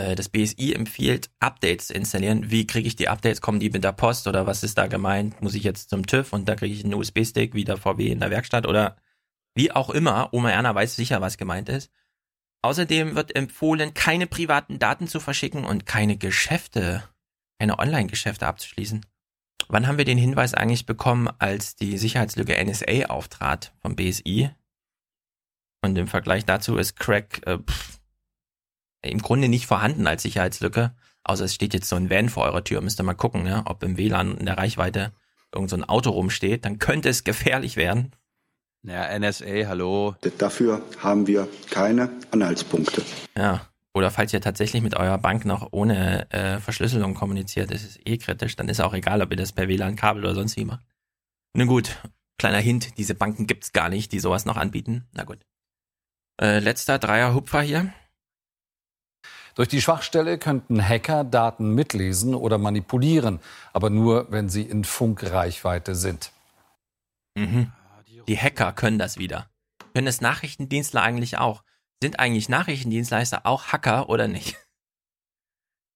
Äh, 0.00 0.14
Das 0.14 0.28
BSI 0.28 0.72
empfiehlt, 0.74 1.30
Updates 1.40 1.88
zu 1.88 1.94
installieren. 1.94 2.50
Wie 2.50 2.66
kriege 2.66 2.88
ich 2.88 2.96
die 2.96 3.08
Updates? 3.08 3.40
Kommen 3.40 3.60
die 3.60 3.70
mit 3.70 3.84
der 3.84 3.92
Post 3.92 4.26
oder 4.26 4.46
was 4.46 4.62
ist 4.62 4.78
da 4.78 4.86
gemeint? 4.86 5.40
Muss 5.42 5.54
ich 5.54 5.62
jetzt 5.62 5.90
zum 5.90 6.06
TÜV 6.06 6.32
und 6.32 6.48
da 6.48 6.56
kriege 6.56 6.74
ich 6.74 6.84
einen 6.84 6.94
USB-Stick 6.94 7.54
wie 7.54 7.64
der 7.64 7.76
VW 7.76 8.08
in 8.10 8.20
der 8.20 8.30
Werkstatt 8.30 8.66
oder 8.66 8.96
wie 9.54 9.72
auch 9.72 9.90
immer? 9.90 10.32
Oma 10.32 10.50
Erna 10.50 10.74
weiß 10.74 10.96
sicher, 10.96 11.20
was 11.20 11.36
gemeint 11.36 11.68
ist. 11.68 11.90
Außerdem 12.62 13.14
wird 13.16 13.34
empfohlen, 13.34 13.94
keine 13.94 14.26
privaten 14.26 14.78
Daten 14.78 15.08
zu 15.08 15.18
verschicken 15.18 15.64
und 15.64 15.86
keine 15.86 16.16
Geschäfte, 16.16 17.04
keine 17.58 17.78
Online-Geschäfte 17.78 18.46
abzuschließen. 18.46 19.04
Wann 19.68 19.86
haben 19.86 19.98
wir 19.98 20.04
den 20.04 20.18
Hinweis 20.18 20.54
eigentlich 20.54 20.84
bekommen, 20.84 21.28
als 21.38 21.76
die 21.76 21.96
Sicherheitslücke 21.96 22.62
NSA 22.62 23.06
auftrat 23.06 23.72
vom 23.80 23.96
BSI? 23.96 24.50
Und 25.82 25.96
im 25.96 26.06
Vergleich 26.06 26.44
dazu 26.44 26.76
ist 26.76 26.96
Crack 26.96 27.46
äh, 27.46 27.58
pff, 27.58 27.99
im 29.02 29.22
Grunde 29.22 29.48
nicht 29.48 29.66
vorhanden 29.66 30.06
als 30.06 30.22
Sicherheitslücke, 30.22 30.92
außer 31.24 31.44
es 31.44 31.54
steht 31.54 31.74
jetzt 31.74 31.88
so 31.88 31.96
ein 31.96 32.10
Van 32.10 32.28
vor 32.28 32.44
eurer 32.44 32.64
Tür. 32.64 32.80
Müsst 32.80 33.00
ihr 33.00 33.04
mal 33.04 33.14
gucken, 33.14 33.46
ja, 33.46 33.62
ob 33.66 33.82
im 33.82 33.96
WLAN 33.96 34.36
in 34.36 34.46
der 34.46 34.58
Reichweite 34.58 35.12
irgend 35.54 35.70
so 35.70 35.76
ein 35.76 35.84
Auto 35.84 36.10
rumsteht. 36.10 36.64
Dann 36.64 36.78
könnte 36.78 37.08
es 37.08 37.24
gefährlich 37.24 37.76
werden. 37.76 38.12
Ja, 38.82 39.18
NSA, 39.18 39.66
hallo. 39.66 40.14
Dafür 40.38 40.82
haben 40.98 41.26
wir 41.26 41.48
keine 41.70 42.10
Anhaltspunkte. 42.30 43.02
Ja. 43.36 43.66
oder 43.92 44.10
falls 44.10 44.32
ihr 44.32 44.40
tatsächlich 44.40 44.82
mit 44.82 44.96
eurer 44.96 45.18
Bank 45.18 45.44
noch 45.44 45.68
ohne 45.72 46.30
äh, 46.32 46.60
Verschlüsselung 46.60 47.14
kommuniziert, 47.14 47.70
das 47.70 47.82
ist 47.82 48.00
eh 48.06 48.16
kritisch, 48.16 48.56
dann 48.56 48.68
ist 48.68 48.80
auch 48.80 48.94
egal, 48.94 49.20
ob 49.20 49.30
ihr 49.30 49.36
das 49.36 49.52
per 49.52 49.68
WLAN-Kabel 49.68 50.24
oder 50.24 50.34
sonst 50.34 50.56
wie 50.56 50.64
macht. 50.64 50.84
Na 51.54 51.64
gut, 51.64 51.98
kleiner 52.38 52.58
Hint, 52.58 52.96
diese 52.96 53.14
Banken 53.14 53.46
gibt's 53.46 53.72
gar 53.72 53.88
nicht, 53.88 54.12
die 54.12 54.20
sowas 54.20 54.46
noch 54.46 54.56
anbieten. 54.56 55.08
Na 55.12 55.24
gut. 55.24 55.40
Äh, 56.40 56.60
letzter 56.60 56.98
Dreier-Hupfer 56.98 57.60
hier. 57.60 57.92
Durch 59.54 59.68
die 59.68 59.82
Schwachstelle 59.82 60.38
könnten 60.38 60.86
Hacker 60.86 61.24
Daten 61.24 61.74
mitlesen 61.74 62.34
oder 62.34 62.58
manipulieren, 62.58 63.40
aber 63.72 63.90
nur, 63.90 64.30
wenn 64.30 64.48
sie 64.48 64.62
in 64.62 64.84
Funkreichweite 64.84 65.94
sind. 65.94 66.32
Mhm. 67.36 67.72
Die 68.28 68.38
Hacker 68.38 68.72
können 68.72 68.98
das 68.98 69.18
wieder. 69.18 69.48
Können 69.94 70.06
es 70.06 70.20
Nachrichtendienstler 70.20 71.02
eigentlich 71.02 71.38
auch? 71.38 71.62
Sind 72.02 72.18
eigentlich 72.18 72.48
Nachrichtendienstleister 72.48 73.44
auch 73.44 73.66
Hacker 73.66 74.08
oder 74.08 74.28
nicht? 74.28 74.56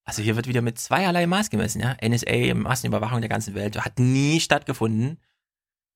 Also 0.05 0.21
hier 0.21 0.37
wird 0.37 0.47
wieder 0.47 0.61
mit 0.61 0.79
zweierlei 0.79 1.27
Maß 1.27 1.49
gemessen, 1.49 1.81
ja. 1.81 1.97
NSA, 2.07 2.55
Massenüberwachung 2.55 3.21
der 3.21 3.31
ganzen 3.31 3.55
Welt, 3.55 3.83
hat 3.83 3.99
nie 3.99 4.39
stattgefunden. 4.39 5.19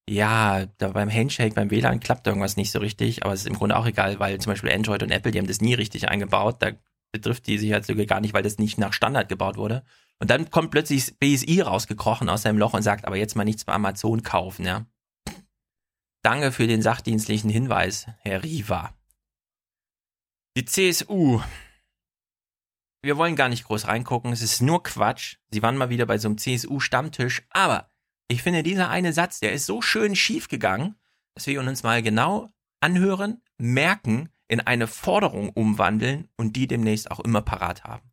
Ja, 0.09 0.65
da 0.78 0.89
beim 0.89 1.12
Handshake, 1.12 1.55
beim 1.55 1.70
WLAN 1.70 2.01
klappt 2.01 2.27
irgendwas 2.27 2.57
nicht 2.57 2.70
so 2.70 2.78
richtig, 2.78 3.25
aber 3.25 3.35
es 3.35 3.41
ist 3.41 3.47
im 3.47 3.55
Grunde 3.55 3.77
auch 3.77 3.85
egal, 3.85 4.19
weil 4.19 4.41
zum 4.41 4.53
Beispiel 4.53 4.73
Android 4.73 5.03
und 5.03 5.11
Apple, 5.11 5.33
die 5.33 5.39
haben 5.39 5.47
das 5.47 5.61
nie 5.61 5.75
richtig 5.75 6.09
eingebaut. 6.09 6.57
Da 6.61 6.70
betrifft 7.12 7.47
die 7.47 7.59
Sicherheitslücke 7.59 8.07
gar 8.07 8.20
nicht, 8.20 8.35
weil 8.35 8.43
das 8.43 8.59
nicht 8.59 8.78
nach 8.78 8.93
Standard 8.93 9.28
gebaut 9.28 9.57
wurde. 9.57 9.85
Und 10.19 10.31
dann 10.31 10.51
kommt 10.51 10.70
plötzlich 10.70 11.19
BSI 11.19 11.61
rausgekrochen 11.61 12.28
aus 12.28 12.43
seinem 12.43 12.59
Loch 12.59 12.75
und 12.75 12.83
sagt, 12.83 13.05
aber 13.05 13.17
jetzt 13.17 13.37
mal 13.37 13.45
nichts 13.45 13.65
bei 13.65 13.73
Amazon 13.73 14.23
kaufen, 14.23 14.65
ja. 14.65 14.87
Danke 16.23 16.53
für 16.53 16.67
den 16.67 16.83
sachdienstlichen 16.83 17.51
Hinweis, 17.51 18.07
Herr 18.20 18.43
Riva. 18.43 18.95
Die 20.57 20.65
CSU. 20.65 21.41
Wir 23.01 23.17
wollen 23.17 23.37
gar 23.37 23.49
nicht 23.49 23.65
groß 23.65 23.87
reingucken, 23.87 24.33
es 24.33 24.43
ist 24.43 24.61
nur 24.61 24.83
Quatsch. 24.83 25.37
Sie 25.51 25.62
waren 25.62 25.77
mal 25.77 25.91
wieder 25.91 26.05
bei 26.05 26.19
so 26.19 26.28
einem 26.28 26.37
CSU-Stammtisch, 26.37 27.47
aber 27.51 27.93
ich 28.27 28.43
finde, 28.43 28.62
dieser 28.62 28.91
eine 28.91 29.12
Satz, 29.12 29.39
der 29.39 29.53
ist 29.53 29.67
so 29.67 29.81
schön 29.81 30.17
schief 30.17 30.49
gegangen, 30.49 30.97
dass 31.35 31.47
wir 31.47 31.61
uns 31.61 31.85
mal 31.85 32.03
genau 32.03 32.51
anhören, 32.81 33.41
merken, 33.57 34.31
in 34.49 34.60
eine 34.60 34.86
Forderung 34.86 35.51
umwandeln 35.51 36.28
und 36.36 36.57
die 36.57 36.67
demnächst 36.67 37.10
auch 37.10 37.20
immer 37.20 37.43
parat 37.43 37.85
haben. 37.85 38.10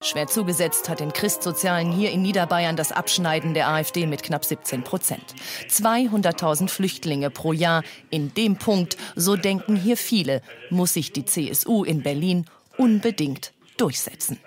Schwer 0.00 0.28
zugesetzt 0.28 0.88
hat 0.88 1.00
den 1.00 1.12
Christsozialen 1.12 1.90
hier 1.90 2.12
in 2.12 2.22
Niederbayern 2.22 2.76
das 2.76 2.92
Abschneiden 2.92 3.52
der 3.52 3.68
AfD 3.68 4.06
mit 4.06 4.22
knapp 4.22 4.44
17 4.44 4.84
Prozent. 4.84 5.34
200.000 5.68 6.68
Flüchtlinge 6.68 7.30
pro 7.30 7.52
Jahr. 7.52 7.82
In 8.08 8.32
dem 8.34 8.58
Punkt, 8.58 8.96
so 9.16 9.34
denken 9.34 9.74
hier 9.74 9.96
viele, 9.96 10.40
muss 10.70 10.92
sich 10.94 11.12
die 11.12 11.24
CSU 11.24 11.82
in 11.82 12.04
Berlin 12.04 12.44
unbedingt 12.76 13.52
durchsetzen. 13.76 14.38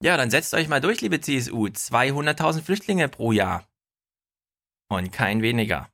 Ja, 0.00 0.16
dann 0.16 0.30
setzt 0.30 0.54
euch 0.54 0.68
mal 0.68 0.80
durch, 0.80 1.00
liebe 1.00 1.20
CSU. 1.20 1.66
200.000 1.66 2.62
Flüchtlinge 2.62 3.08
pro 3.08 3.32
Jahr. 3.32 3.66
Und 4.88 5.10
kein 5.10 5.42
weniger. 5.42 5.88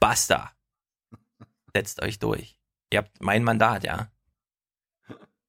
Basta. 0.00 0.52
Setzt 1.74 2.02
euch 2.02 2.18
durch. 2.18 2.58
Ihr 2.92 2.98
habt 2.98 3.20
mein 3.20 3.44
Mandat, 3.44 3.84
ja. 3.84 4.10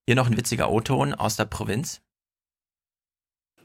Hier 0.06 0.16
noch 0.16 0.28
ein 0.28 0.38
witziger 0.38 0.70
O-Ton 0.70 1.14
aus 1.14 1.36
der 1.36 1.46
Provinz. 1.46 2.02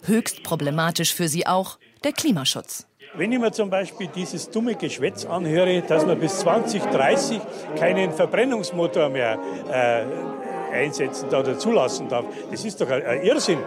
Höchst 0.03 0.43
problematisch 0.43 1.15
für 1.15 1.28
sie 1.28 1.47
auch 1.47 1.78
der 2.05 2.12
Klimaschutz. 2.12 2.87
Wenn 3.15 3.33
ich 3.33 3.39
mir 3.39 3.53
zum 3.53 3.70
Beispiel 3.70 4.09
dieses 4.09 4.51
dumme 4.51 4.75
Geschwätz 4.77 5.25
anhöre, 5.25 5.83
dass 5.83 6.05
man 6.05 6.20
bis 6.20 6.39
2030 6.41 7.41
keinen 7.77 8.12
Verbrennungsmotor 8.12 9.09
mehr 9.09 9.39
äh, 9.70 10.73
einsetzen 10.73 11.28
oder 11.28 11.59
zulassen 11.59 12.09
darf, 12.09 12.27
das 12.51 12.65
ist 12.65 12.81
doch 12.81 12.89
ein, 12.89 13.05
ein 13.05 13.23
Irrsinn. 13.23 13.65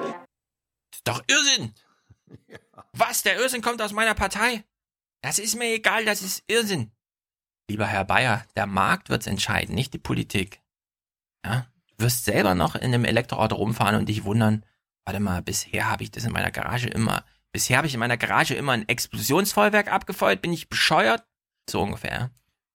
Doch 1.04 1.22
Irrsinn! 1.28 1.74
Was? 2.94 3.24
Der 3.24 3.38
Irrsinn 3.38 3.62
kommt 3.62 3.82
aus 3.82 3.94
meiner 3.94 4.14
Partei? 4.14 4.64
Das 5.22 5.40
ist 5.40 5.58
mir 5.58 5.74
egal, 5.74 6.06
das 6.06 6.22
ist 6.22 6.44
Irrsinn. 6.48 6.92
Lieber 7.72 7.88
Herr 7.88 8.04
Bayer, 8.04 8.44
der 8.58 8.66
Markt 8.66 9.10
wird's 9.10 9.28
entscheiden, 9.28 9.76
nicht 9.76 9.94
die 9.94 9.98
Politik. 9.98 10.62
Ja? 11.46 11.68
Du 11.88 12.04
wirst 12.04 12.26
selber 12.26 12.54
noch 12.54 12.76
in 12.76 12.84
einem 12.84 13.06
Elektroauto 13.06 13.56
rumfahren 13.56 13.96
und 13.96 14.10
dich 14.10 14.26
wundern, 14.26 14.66
warte 15.06 15.22
mal, 15.22 15.42
bisher 15.42 15.90
habe 15.90 16.04
ich 16.04 16.12
das 16.12 16.26
in 16.26 16.34
meiner 16.34 16.52
Garage 16.52 16.90
immer, 16.90 17.24
bisher 17.54 17.78
habe 17.78 17.88
ich 17.88 17.94
in 17.94 18.02
meiner 18.02 18.18
Garage 18.18 18.56
immer 18.56 18.74
ein 18.74 18.90
Explosionsfeuerwerk 18.90 19.92
abgefeuert, 19.92 20.42
bin 20.42 20.52
ich 20.52 20.68
bescheuert? 20.68 21.24
So 21.70 21.82
ungefähr. 21.82 22.32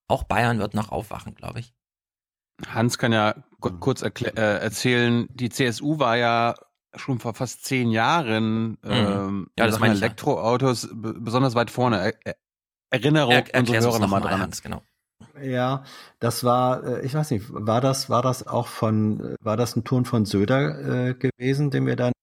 Auch 0.07 0.23
Bayern 0.23 0.57
wird 0.57 0.73
noch 0.73 0.91
aufwachen, 0.91 1.35
glaube 1.35 1.59
ich. 1.59 1.75
Hans 2.65 2.97
kann 2.97 3.11
ja 3.11 3.35
kurz 3.59 4.01
äh, 4.01 4.31
erzählen, 4.33 5.27
die 5.29 5.49
CSU 5.49 5.99
war 5.99 6.17
ja 6.17 6.55
schon 6.95 7.19
vor 7.19 7.35
fast 7.35 7.65
zehn 7.65 7.91
Jahren 7.91 8.69
mhm. 8.69 8.77
ähm, 8.83 9.47
ja, 9.59 9.67
das 9.67 9.79
meine 9.79 9.93
Elektroautos 9.93 10.89
besonders 10.91 11.53
weit 11.53 11.69
vorne. 11.69 12.15
Er 12.89 12.99
Erinnerung 12.99 13.33
er, 13.33 13.59
unsere 13.59 13.79
Hörer 13.79 13.99
nochmal 13.99 14.21
mal 14.21 14.29
dran. 14.29 14.39
Hans, 14.41 14.61
genau. 14.61 14.81
Ja, 15.41 15.83
das 16.19 16.43
war, 16.43 16.83
äh, 16.83 17.05
ich 17.05 17.13
weiß 17.13 17.31
nicht, 17.31 17.45
war 17.49 17.81
das, 17.81 18.09
war 18.09 18.21
das 18.21 18.45
auch 18.45 18.67
von, 18.67 19.35
war 19.41 19.57
das 19.57 19.75
ein 19.75 19.83
Ton 19.83 20.05
von 20.05 20.25
Söder 20.25 21.09
äh, 21.09 21.13
gewesen, 21.13 21.71
den 21.71 21.85
wir 21.85 21.95
dann. 21.95 22.13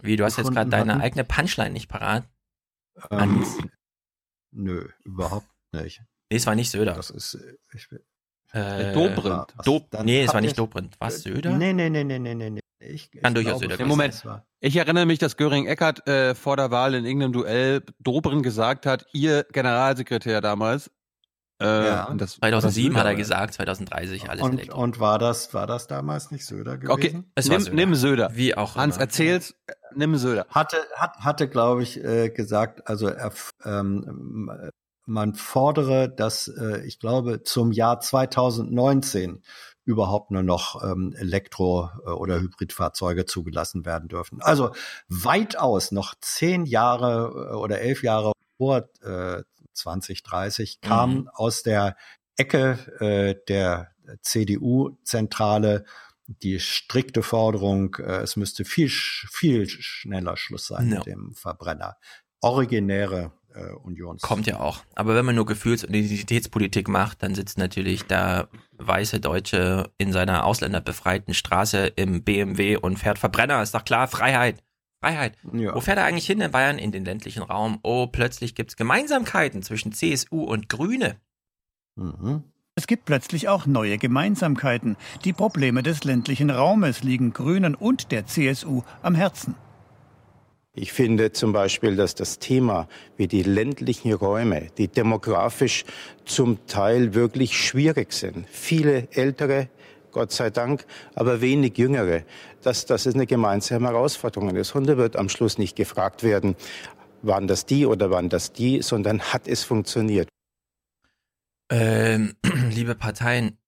Wie, 0.00 0.16
du 0.16 0.24
hast 0.24 0.36
jetzt 0.36 0.52
gerade 0.52 0.70
deine 0.70 1.00
eigene 1.00 1.24
Punchline 1.24 1.70
nicht 1.70 1.88
parat? 1.88 2.28
Ähm, 3.10 3.40
Hans. 3.40 3.58
nö, 4.52 4.88
überhaupt 5.04 5.48
nicht. 5.72 6.02
Nee, 6.30 6.36
es 6.36 6.46
war 6.46 6.54
nicht 6.54 6.70
Söder. 6.70 6.94
Das 6.94 7.10
ist, 7.10 7.34
äh, 7.34 7.56
ich, 7.72 7.88
äh, 8.52 8.92
Dobrindt. 8.92 9.54
Dob 9.64 9.88
nee, 10.04 10.22
es 10.22 10.32
war 10.32 10.40
nicht 10.40 10.58
Dobrindt. 10.58 10.96
Was, 10.98 11.22
Söder? 11.22 11.56
Nee, 11.56 11.72
nee, 11.72 11.90
nee, 11.90 12.04
nee, 12.04 12.18
nee, 12.18 12.34
nee, 12.34 12.50
nee. 12.50 12.60
Ich, 12.80 13.10
Kann 13.10 13.32
ich 13.36 13.42
durchaus 13.44 13.60
glaube, 13.60 13.74
Im 13.82 13.88
Moment, 13.88 14.22
ich 14.60 14.76
erinnere 14.76 15.04
mich, 15.04 15.18
dass 15.18 15.36
Göring-Eckert 15.36 16.06
äh, 16.06 16.34
vor 16.36 16.56
der 16.56 16.70
Wahl 16.70 16.94
in 16.94 17.04
irgendeinem 17.04 17.32
Duell 17.32 17.82
Dobrindt 17.98 18.44
gesagt 18.44 18.86
hat, 18.86 19.04
ihr 19.12 19.44
Generalsekretär 19.52 20.40
damals. 20.40 20.90
Äh, 21.60 21.66
Ja. 21.86 22.14
das, 22.16 22.36
2007 22.36 22.92
das 22.94 23.00
hat 23.00 23.06
er 23.08 23.14
gesagt, 23.16 23.54
2030 23.54 24.30
alles 24.30 24.42
Und, 24.44 24.52
Elektro. 24.60 24.80
und 24.80 25.00
war 25.00 25.18
das, 25.18 25.52
war 25.54 25.66
das 25.66 25.88
damals 25.88 26.30
nicht 26.30 26.46
Söder 26.46 26.78
gewesen? 26.78 26.92
Okay, 26.92 27.24
Es 27.34 27.48
war 27.48 27.56
nimm, 27.56 27.64
Söder. 27.64 27.74
nimm 27.76 27.94
Söder. 27.96 28.30
Wie 28.34 28.56
auch 28.56 28.76
Hans, 28.76 28.94
immer. 28.94 29.02
erzähl's, 29.02 29.56
äh, 29.66 29.72
nimm 29.96 30.16
Söder. 30.16 30.46
Hatte, 30.50 30.76
hat, 30.94 31.16
hatte, 31.18 31.48
glaube 31.48 31.82
ich, 31.82 32.02
äh, 32.04 32.30
gesagt, 32.30 32.86
also 32.88 33.08
er, 33.08 33.26
f- 33.26 33.54
ähm, 33.64 34.52
äh, 34.62 34.68
man 35.06 35.34
fordere, 35.34 36.08
dass 36.08 36.46
äh, 36.46 36.84
ich 36.86 37.00
glaube 37.00 37.42
zum 37.42 37.72
Jahr 37.72 37.98
2019 37.98 39.42
überhaupt 39.88 40.30
nur 40.30 40.42
noch 40.42 40.82
ähm, 40.84 41.14
Elektro- 41.18 41.88
äh, 42.04 42.10
oder 42.10 42.38
Hybridfahrzeuge 42.40 43.24
zugelassen 43.24 43.86
werden 43.86 44.08
dürfen. 44.08 44.42
Also 44.42 44.72
weitaus 45.08 45.92
noch 45.92 46.14
zehn 46.20 46.66
Jahre 46.66 47.50
äh, 47.52 47.54
oder 47.54 47.80
elf 47.80 48.02
Jahre 48.02 48.32
vor 48.58 48.88
äh, 49.02 49.42
2030 49.72 50.80
kam 50.82 51.10
Mhm. 51.14 51.28
aus 51.32 51.62
der 51.62 51.96
Ecke 52.36 52.78
äh, 53.00 53.34
der 53.48 53.92
CDU-Zentrale 54.22 55.84
die 56.26 56.60
strikte 56.60 57.22
Forderung, 57.22 57.94
äh, 57.96 58.18
es 58.20 58.36
müsste 58.36 58.64
viel, 58.66 58.90
viel 58.90 59.66
schneller 59.68 60.36
Schluss 60.36 60.66
sein 60.66 60.90
Ja. 60.90 60.96
mit 60.98 61.06
dem 61.06 61.32
Verbrenner. 61.34 61.96
Originäre 62.42 63.32
äh, 63.58 63.72
Unions. 63.84 64.22
Kommt 64.22 64.46
ja 64.46 64.60
auch. 64.60 64.84
Aber 64.94 65.14
wenn 65.14 65.24
man 65.24 65.34
nur 65.34 65.46
Gefühls- 65.46 65.84
und 65.84 65.94
Identitätspolitik 65.94 66.88
macht, 66.88 67.22
dann 67.22 67.34
sitzt 67.34 67.58
natürlich 67.58 68.04
der 68.04 68.48
weiße 68.78 69.20
Deutsche 69.20 69.90
in 69.98 70.12
seiner 70.12 70.44
ausländerbefreiten 70.44 71.34
Straße 71.34 71.86
im 71.96 72.22
BMW 72.22 72.76
und 72.76 72.98
fährt 72.98 73.18
Verbrenner. 73.18 73.62
Ist 73.62 73.74
doch 73.74 73.84
klar, 73.84 74.08
Freiheit. 74.08 74.62
Freiheit. 75.00 75.36
Ja. 75.52 75.74
Wo 75.74 75.80
fährt 75.80 75.98
er 75.98 76.04
eigentlich 76.04 76.26
hin 76.26 76.40
in 76.40 76.50
Bayern? 76.50 76.78
In 76.78 76.92
den 76.92 77.04
ländlichen 77.04 77.42
Raum. 77.42 77.78
Oh, 77.82 78.06
plötzlich 78.06 78.54
gibt's 78.54 78.76
Gemeinsamkeiten 78.76 79.62
zwischen 79.62 79.92
CSU 79.92 80.42
und 80.42 80.68
Grüne. 80.68 81.16
Mhm. 81.96 82.44
Es 82.74 82.86
gibt 82.86 83.06
plötzlich 83.06 83.48
auch 83.48 83.66
neue 83.66 83.98
Gemeinsamkeiten. 83.98 84.96
Die 85.24 85.32
Probleme 85.32 85.82
des 85.82 86.04
ländlichen 86.04 86.50
Raumes 86.50 87.02
liegen 87.02 87.32
Grünen 87.32 87.74
und 87.74 88.12
der 88.12 88.26
CSU 88.26 88.82
am 89.02 89.16
Herzen. 89.16 89.56
Ich 90.80 90.92
finde 90.92 91.32
zum 91.32 91.52
Beispiel, 91.52 91.96
dass 91.96 92.14
das 92.14 92.38
Thema 92.38 92.88
wie 93.16 93.26
die 93.26 93.42
ländlichen 93.42 94.12
Räume, 94.12 94.68
die 94.78 94.86
demografisch 94.86 95.84
zum 96.24 96.64
Teil 96.68 97.14
wirklich 97.14 97.58
schwierig 97.58 98.12
sind, 98.12 98.46
viele 98.48 99.08
ältere, 99.10 99.68
Gott 100.12 100.30
sei 100.30 100.50
Dank, 100.50 100.86
aber 101.16 101.40
wenig 101.40 101.76
jüngere, 101.76 102.22
dass 102.62 102.86
das 102.86 103.08
eine 103.08 103.26
gemeinsame 103.26 103.88
Herausforderung 103.88 104.54
ist. 104.54 104.76
Und 104.76 104.86
da 104.86 104.96
wird 104.96 105.16
am 105.16 105.28
Schluss 105.28 105.58
nicht 105.58 105.74
gefragt 105.74 106.22
werden, 106.22 106.54
waren 107.22 107.48
das 107.48 107.66
die 107.66 107.84
oder 107.84 108.12
waren 108.12 108.28
das 108.28 108.52
die, 108.52 108.80
sondern 108.80 109.20
hat 109.20 109.48
es 109.48 109.64
funktioniert. 109.64 110.28
Ähm, 111.70 112.36
liebe 112.70 112.94
Parteien, 112.94 113.58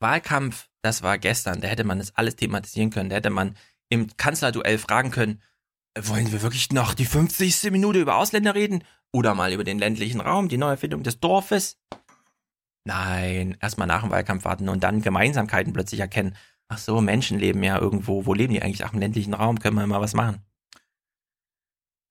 Wahlkampf, 0.00 0.68
das 0.80 1.02
war 1.02 1.18
gestern. 1.18 1.60
Da 1.60 1.68
hätte 1.68 1.84
man 1.84 1.98
das 1.98 2.16
alles 2.16 2.36
thematisieren 2.36 2.88
können. 2.88 3.10
Da 3.10 3.16
hätte 3.16 3.30
man 3.30 3.56
im 3.90 4.16
Kanzlerduell 4.16 4.78
fragen 4.78 5.10
können, 5.10 5.42
wollen 6.02 6.30
wir 6.32 6.42
wirklich 6.42 6.72
noch 6.72 6.94
die 6.94 7.06
50. 7.06 7.70
Minute 7.70 8.00
über 8.00 8.16
Ausländer 8.16 8.54
reden? 8.54 8.84
Oder 9.12 9.34
mal 9.34 9.52
über 9.52 9.64
den 9.64 9.78
ländlichen 9.78 10.20
Raum, 10.20 10.48
die 10.48 10.58
Neuerfindung 10.58 11.02
des 11.02 11.20
Dorfes? 11.20 11.78
Nein, 12.84 13.56
erstmal 13.60 13.88
nach 13.88 14.02
dem 14.02 14.10
Wahlkampf 14.10 14.44
warten 14.44 14.68
und 14.68 14.84
dann 14.84 15.02
Gemeinsamkeiten 15.02 15.72
plötzlich 15.72 16.00
erkennen. 16.00 16.36
Ach 16.68 16.78
so, 16.78 17.00
Menschen 17.00 17.38
leben 17.38 17.62
ja 17.62 17.78
irgendwo. 17.78 18.26
Wo 18.26 18.34
leben 18.34 18.52
die 18.52 18.62
eigentlich? 18.62 18.84
Ach, 18.84 18.92
im 18.92 19.00
ländlichen 19.00 19.34
Raum 19.34 19.58
können 19.58 19.76
wir 19.76 19.86
mal 19.86 20.00
was 20.00 20.14
machen. 20.14 20.44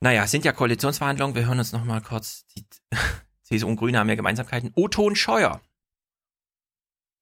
Naja, 0.02 0.28
sind 0.28 0.46
ja 0.46 0.52
Koalitionsverhandlungen. 0.52 1.36
Wir 1.36 1.46
hören 1.46 1.60
uns 1.60 1.72
noch 1.72 1.84
mal 1.84 2.02
kurz. 2.02 2.46
Die 2.56 2.66
CSU 3.44 3.68
und 3.68 3.78
Grüne 3.78 4.00
haben 4.00 4.10
ja 4.10 4.16
Gemeinsamkeiten. 4.16 4.72
Oton 4.76 5.16
Scheuer. 5.16 5.62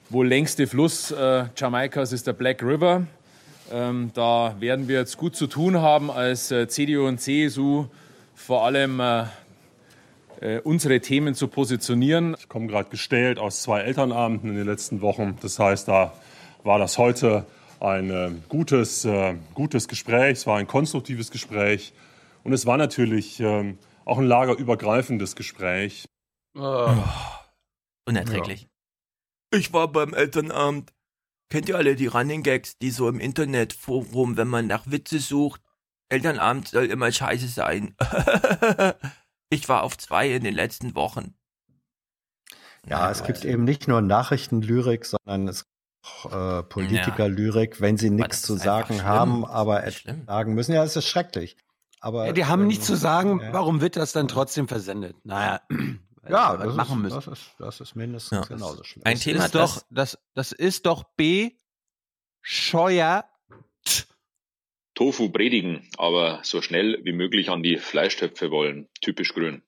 Wohl 0.09 0.27
längste 0.27 0.67
Fluss 0.67 1.11
äh, 1.11 1.47
Jamaikas 1.55 2.11
ist 2.11 2.27
der 2.27 2.33
Black 2.33 2.61
River. 2.61 3.07
Ähm, 3.71 4.11
da 4.13 4.55
werden 4.59 4.87
wir 4.87 4.99
jetzt 4.99 5.17
gut 5.17 5.35
zu 5.35 5.47
tun 5.47 5.81
haben 5.81 6.11
als 6.11 6.51
äh, 6.51 6.67
CDU 6.67 7.07
und 7.07 7.19
CSU, 7.19 7.85
vor 8.35 8.65
allem 8.65 8.99
äh, 8.99 9.25
äh, 10.41 10.59
unsere 10.59 10.99
Themen 10.99 11.35
zu 11.35 11.47
positionieren. 11.47 12.35
Ich 12.37 12.49
komme 12.49 12.67
gerade 12.67 12.89
gestellt 12.89 13.39
aus 13.39 13.61
zwei 13.61 13.81
Elternabenden 13.81 14.49
in 14.49 14.57
den 14.57 14.67
letzten 14.67 15.01
Wochen. 15.01 15.37
Das 15.41 15.57
heißt, 15.59 15.87
da 15.87 16.13
war 16.63 16.79
das 16.79 16.97
heute 16.97 17.45
ein 17.79 18.09
äh, 18.09 18.31
gutes, 18.49 19.05
äh, 19.05 19.35
gutes 19.53 19.87
Gespräch, 19.87 20.39
es 20.39 20.47
war 20.47 20.57
ein 20.57 20.67
konstruktives 20.67 21.31
Gespräch 21.31 21.93
und 22.43 22.53
es 22.53 22.65
war 22.65 22.77
natürlich 22.77 23.39
ähm, 23.39 23.77
auch 24.05 24.17
ein 24.17 24.25
lagerübergreifendes 24.25 25.35
Gespräch. 25.35 26.05
Oh. 26.55 26.93
Unerträglich. 28.05 28.67
Ja. 29.53 29.59
Ich 29.59 29.71
war 29.71 29.87
beim 29.87 30.13
Elternabend. 30.13 30.91
Kennt 31.49 31.69
ihr 31.69 31.77
alle 31.77 31.95
die 31.95 32.07
Running 32.07 32.43
Gags, 32.43 32.77
die 32.77 32.91
so 32.91 33.07
im 33.07 33.19
Internetforum, 33.19 34.37
wenn 34.37 34.47
man 34.47 34.67
nach 34.67 34.83
Witze 34.87 35.19
sucht? 35.19 35.61
Elternabend 36.09 36.67
soll 36.67 36.85
immer 36.85 37.11
scheiße 37.11 37.47
sein. 37.47 37.95
ich 39.49 39.69
war 39.69 39.83
auf 39.83 39.97
zwei 39.97 40.31
in 40.31 40.43
den 40.43 40.55
letzten 40.55 40.95
Wochen. 40.95 41.35
Ja, 42.87 43.09
es 43.09 43.23
gibt 43.23 43.45
eben 43.45 43.63
nicht 43.63 43.87
nur 43.87 44.01
Nachrichtenlyrik, 44.01 45.05
sondern 45.05 45.47
es 45.47 45.63
gibt 45.63 45.73
auch 46.03 46.59
äh, 46.59 46.63
Politikerlyrik, 46.63 47.79
wenn 47.79 47.97
sie 47.97 48.09
nichts 48.09 48.41
zu 48.41 48.55
sagen 48.55 49.03
haben, 49.03 49.45
aber 49.45 49.85
etwas 49.85 50.15
sagen 50.25 50.53
müssen. 50.53 50.73
Ja, 50.73 50.83
es 50.83 50.95
ist 50.95 51.07
schrecklich. 51.07 51.57
Aber, 52.01 52.25
ja, 52.25 52.33
die 52.33 52.45
haben 52.45 52.63
ähm, 52.63 52.67
nichts 52.67 52.85
zu 52.85 52.95
sagen, 52.95 53.41
warum 53.51 53.79
wird 53.79 53.95
das 53.95 54.11
dann 54.11 54.27
trotzdem 54.27 54.67
versendet? 54.67 55.15
Naja, 55.23 55.61
ja, 56.29 56.57
was 56.59 56.67
das 56.67 56.75
machen 56.75 57.05
ist, 57.05 57.13
müssen. 57.13 57.29
Das 57.29 57.39
ist, 57.39 57.51
das 57.59 57.81
ist 57.81 57.95
mindestens 57.95 58.47
Ja. 58.49 58.55
genauso 58.55 58.83
schlimm. 58.83 59.03
Ein 59.05 59.19
Thema 59.19 59.45
ist 59.45 59.55
doch, 59.55 59.83
das, 59.89 60.17
das 60.33 60.51
ist 60.51 60.85
doch 60.85 61.03
B. 61.15 61.51
Scheuer. 62.41 63.29
Tofu 64.95 65.29
predigen, 65.29 65.89
aber 65.97 66.41
so 66.43 66.61
schnell 66.61 66.99
wie 67.03 67.13
möglich 67.13 67.49
an 67.49 67.63
die 67.63 67.77
Fleischtöpfe 67.77 68.51
wollen. 68.51 68.89
Typisch 69.01 69.33
grün. 69.33 69.63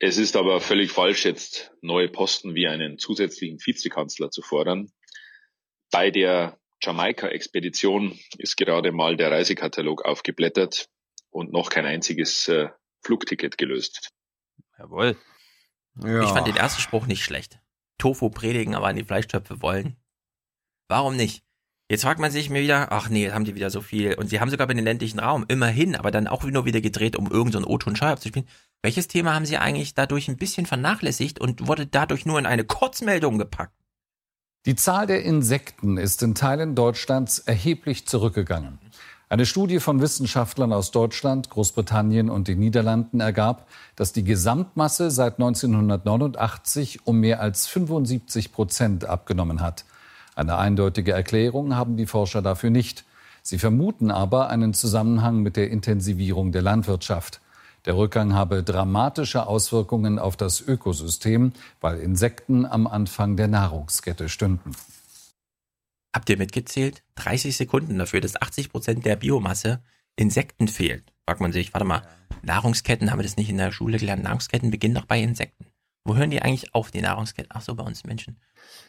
Es 0.00 0.18
ist 0.18 0.36
aber 0.36 0.60
völlig 0.60 0.90
falsch, 0.90 1.24
jetzt 1.24 1.72
neue 1.80 2.08
Posten 2.08 2.54
wie 2.54 2.66
einen 2.66 2.98
zusätzlichen 2.98 3.58
Vizekanzler 3.64 4.30
zu 4.30 4.42
fordern. 4.42 4.90
Bei 5.90 6.10
der 6.10 6.58
Jamaika-Expedition 6.82 8.18
ist 8.36 8.56
gerade 8.56 8.90
mal 8.92 9.16
der 9.16 9.30
Reisekatalog 9.30 10.04
aufgeblättert 10.04 10.88
und 11.30 11.52
noch 11.52 11.70
kein 11.70 11.86
einziges 11.86 12.48
äh, 12.48 12.68
Flugticket 13.02 13.56
gelöst. 13.56 14.10
Jawohl. 14.78 15.16
Ich 15.96 16.28
fand 16.30 16.46
den 16.46 16.56
ersten 16.56 16.80
Spruch 16.80 17.06
nicht 17.06 17.22
schlecht. 17.24 17.60
Tofu 17.98 18.28
predigen, 18.30 18.74
aber 18.74 18.88
an 18.88 18.96
die 18.96 19.04
Fleischtöpfe 19.04 19.62
wollen. 19.62 19.96
Warum 20.88 21.16
nicht? 21.16 21.44
Jetzt 21.90 22.02
fragt 22.02 22.18
man 22.18 22.30
sich 22.30 22.48
mir 22.48 22.62
wieder, 22.62 22.92
ach 22.92 23.10
nee, 23.10 23.24
jetzt 23.24 23.34
haben 23.34 23.44
die 23.44 23.54
wieder 23.54 23.70
so 23.70 23.80
viel. 23.80 24.14
Und 24.14 24.28
sie 24.28 24.40
haben 24.40 24.50
sogar 24.50 24.66
bei 24.66 24.74
den 24.74 24.84
ländlichen 24.84 25.18
Raum, 25.18 25.44
immerhin, 25.48 25.94
aber 25.94 26.10
dann 26.10 26.26
auch 26.26 26.42
nur 26.42 26.64
wieder 26.64 26.80
gedreht, 26.80 27.14
um 27.14 27.30
irgendeinen 27.30 27.64
so 27.64 27.70
O-Ton 27.70 27.94
Scheu 27.94 28.08
abzuspielen. 28.08 28.48
Welches 28.82 29.06
Thema 29.06 29.34
haben 29.34 29.46
sie 29.46 29.58
eigentlich 29.58 29.94
dadurch 29.94 30.28
ein 30.28 30.36
bisschen 30.36 30.66
vernachlässigt 30.66 31.40
und 31.40 31.66
wurde 31.66 31.86
dadurch 31.86 32.26
nur 32.26 32.38
in 32.38 32.46
eine 32.46 32.64
Kurzmeldung 32.64 33.38
gepackt? 33.38 33.74
Die 34.66 34.76
Zahl 34.76 35.06
der 35.06 35.22
Insekten 35.24 35.98
ist 35.98 36.22
in 36.22 36.34
Teilen 36.34 36.74
Deutschlands 36.74 37.38
erheblich 37.38 38.06
zurückgegangen. 38.06 38.78
Eine 39.30 39.46
Studie 39.46 39.80
von 39.80 40.02
Wissenschaftlern 40.02 40.72
aus 40.72 40.90
Deutschland, 40.90 41.48
Großbritannien 41.48 42.28
und 42.28 42.46
den 42.46 42.58
Niederlanden 42.58 43.20
ergab, 43.20 43.66
dass 43.96 44.12
die 44.12 44.22
Gesamtmasse 44.22 45.10
seit 45.10 45.34
1989 45.34 47.06
um 47.06 47.20
mehr 47.20 47.40
als 47.40 47.66
75 47.66 48.52
Prozent 48.52 49.06
abgenommen 49.06 49.62
hat. 49.62 49.86
Eine 50.36 50.58
eindeutige 50.58 51.12
Erklärung 51.12 51.74
haben 51.74 51.96
die 51.96 52.06
Forscher 52.06 52.42
dafür 52.42 52.68
nicht. 52.68 53.04
Sie 53.42 53.58
vermuten 53.58 54.10
aber 54.10 54.50
einen 54.50 54.74
Zusammenhang 54.74 55.40
mit 55.40 55.56
der 55.56 55.70
Intensivierung 55.70 56.52
der 56.52 56.62
Landwirtschaft. 56.62 57.40
Der 57.86 57.96
Rückgang 57.96 58.34
habe 58.34 58.62
dramatische 58.62 59.46
Auswirkungen 59.46 60.18
auf 60.18 60.36
das 60.36 60.60
Ökosystem, 60.60 61.52
weil 61.80 61.98
Insekten 61.98 62.66
am 62.66 62.86
Anfang 62.86 63.36
der 63.36 63.48
Nahrungskette 63.48 64.28
stünden. 64.28 64.72
Habt 66.14 66.30
ihr 66.30 66.38
mitgezählt? 66.38 67.02
30 67.16 67.56
Sekunden 67.56 67.98
dafür, 67.98 68.20
dass 68.20 68.40
80 68.40 68.70
Prozent 68.70 69.04
der 69.04 69.16
Biomasse 69.16 69.82
Insekten 70.16 70.68
fehlt. 70.68 71.12
Fragt 71.26 71.40
man 71.40 71.52
sich, 71.52 71.74
warte 71.74 71.84
mal, 71.84 72.02
Nahrungsketten, 72.42 73.10
haben 73.10 73.18
wir 73.18 73.24
das 73.24 73.36
nicht 73.36 73.50
in 73.50 73.58
der 73.58 73.72
Schule 73.72 73.98
gelernt? 73.98 74.22
Nahrungsketten 74.22 74.70
beginnen 74.70 74.94
doch 74.94 75.06
bei 75.06 75.20
Insekten. 75.20 75.66
Wo 76.04 76.14
hören 76.14 76.30
die 76.30 76.40
eigentlich 76.42 76.74
auf, 76.74 76.90
die 76.90 77.00
Nahrungsketten? 77.00 77.50
Ach 77.52 77.62
so, 77.62 77.74
bei 77.74 77.82
uns 77.82 78.04
Menschen. 78.04 78.38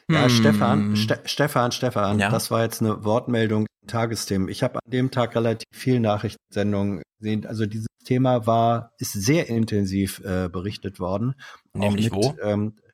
Ja, 0.10 0.24
Hm. 0.24 0.30
Stefan, 0.30 0.95
Ste 0.95 1.22
Stefan, 1.26 1.72
Stefan, 1.72 2.20
Ja. 2.20 2.30
das 2.30 2.52
war 2.52 2.62
jetzt 2.64 2.82
eine 2.82 3.04
Wortmeldung 3.04 3.66
Tagesthemen. 3.88 4.50
Ich 4.50 4.64
habe 4.64 4.76
an 4.84 4.92
dem 4.92 5.12
Tag 5.12 5.36
relativ 5.36 5.66
viel 5.74 6.00
Nachrichtensendungen 6.00 7.02
gesehen. 7.20 7.45
Also 7.45 7.66
dieses 7.66 7.88
Thema 8.04 8.45
war, 8.45 8.92
ist 9.00 9.14
sehr 9.14 9.48
intensiv 9.48 10.20
äh, 10.20 10.50
berichtet 10.50 11.00
worden. 11.00 11.36
Nämlich 11.74 12.12
wo? 12.12 12.36
Ähm, 12.42 12.76
äh, 12.82 12.85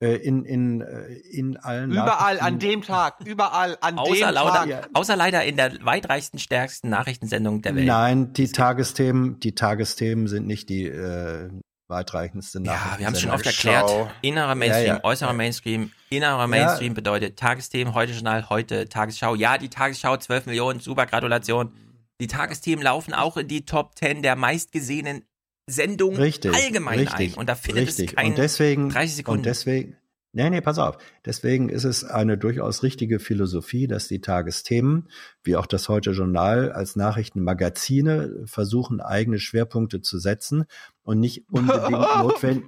in, 0.00 0.44
in, 0.44 0.80
äh, 0.80 1.12
in 1.30 1.56
allen 1.58 1.90
Überall 1.92 2.40
an 2.40 2.58
dem 2.58 2.82
Tag, 2.82 3.16
überall 3.24 3.76
an 3.80 3.98
Außer, 3.98 4.26
dem 4.28 4.34
lauter, 4.34 4.66
Tag. 4.68 4.88
außer 4.94 5.14
leider 5.16 5.44
in 5.44 5.56
der 5.56 5.72
weitreichsten, 5.84 6.38
stärksten 6.38 6.88
Nachrichtensendung 6.88 7.60
der 7.62 7.74
Welt. 7.76 7.86
Nein, 7.86 8.32
die 8.32 8.48
Tagesthemen, 8.48 9.38
die 9.40 9.54
Tagesthemen 9.54 10.26
sind 10.26 10.46
nicht 10.46 10.68
die 10.70 10.86
äh, 10.86 11.50
weitreichendste 11.88 12.58
Ja, 12.60 12.72
Nachricht. 12.72 12.98
wir 13.00 13.06
haben 13.06 13.12
es 13.14 13.20
schon 13.20 13.30
oft 13.30 13.44
erklärt. 13.44 13.90
Innerer 14.22 14.54
Mainstream, 14.54 14.86
Ja, 14.86 14.94
ja. 14.94 15.04
äußerer 15.04 15.32
Mainstream. 15.34 15.90
Innerer 16.08 16.46
Mainstream 16.46 16.94
bedeutet 16.94 17.38
Tagesthemen, 17.38 17.94
heute 17.94 18.12
Journal, 18.12 18.48
heute 18.48 18.88
Tagesschau. 18.88 19.34
Ja, 19.34 19.58
die 19.58 19.68
Tagesschau, 19.68 20.16
12 20.16 20.46
Millionen, 20.46 20.80
super 20.80 21.06
Gratulation. 21.06 21.72
Die 22.20 22.26
Tagesthemen 22.26 22.82
laufen 22.84 23.12
auch 23.14 23.36
in 23.36 23.48
die 23.48 23.64
Top 23.64 23.96
10 23.98 24.22
der 24.22 24.36
meistgesehenen 24.36 25.24
Sendungen 25.70 26.20
Richtig, 26.20 26.54
allgemein 26.54 26.98
richtig, 26.98 27.34
ein. 27.34 27.38
Und 27.38 27.48
da 27.48 27.54
findet 27.54 27.88
richtig. 27.88 28.10
es 28.10 28.16
kein 28.16 28.30
und 28.30 28.38
deswegen, 28.38 28.88
30 28.90 29.16
Sekunden. 29.16 29.38
Und 29.38 29.46
deswegen, 29.46 29.96
nee, 30.32 30.50
nee, 30.50 30.60
pass 30.60 30.78
auf. 30.78 30.98
Deswegen 31.24 31.68
ist 31.68 31.84
es 31.84 32.04
eine 32.04 32.36
durchaus 32.36 32.82
richtige 32.82 33.18
Philosophie, 33.18 33.86
dass 33.86 34.08
die 34.08 34.20
Tagesthemen, 34.20 35.08
wie 35.42 35.56
auch 35.56 35.66
das 35.66 35.88
Heute 35.88 36.10
Journal, 36.10 36.72
als 36.72 36.96
Nachrichtenmagazine 36.96 38.42
versuchen, 38.46 39.00
eigene 39.00 39.38
Schwerpunkte 39.38 40.00
zu 40.02 40.18
setzen 40.18 40.64
und 41.02 41.20
nicht 41.20 41.44
unbedingt 41.50 41.90
notwendig, 42.18 42.64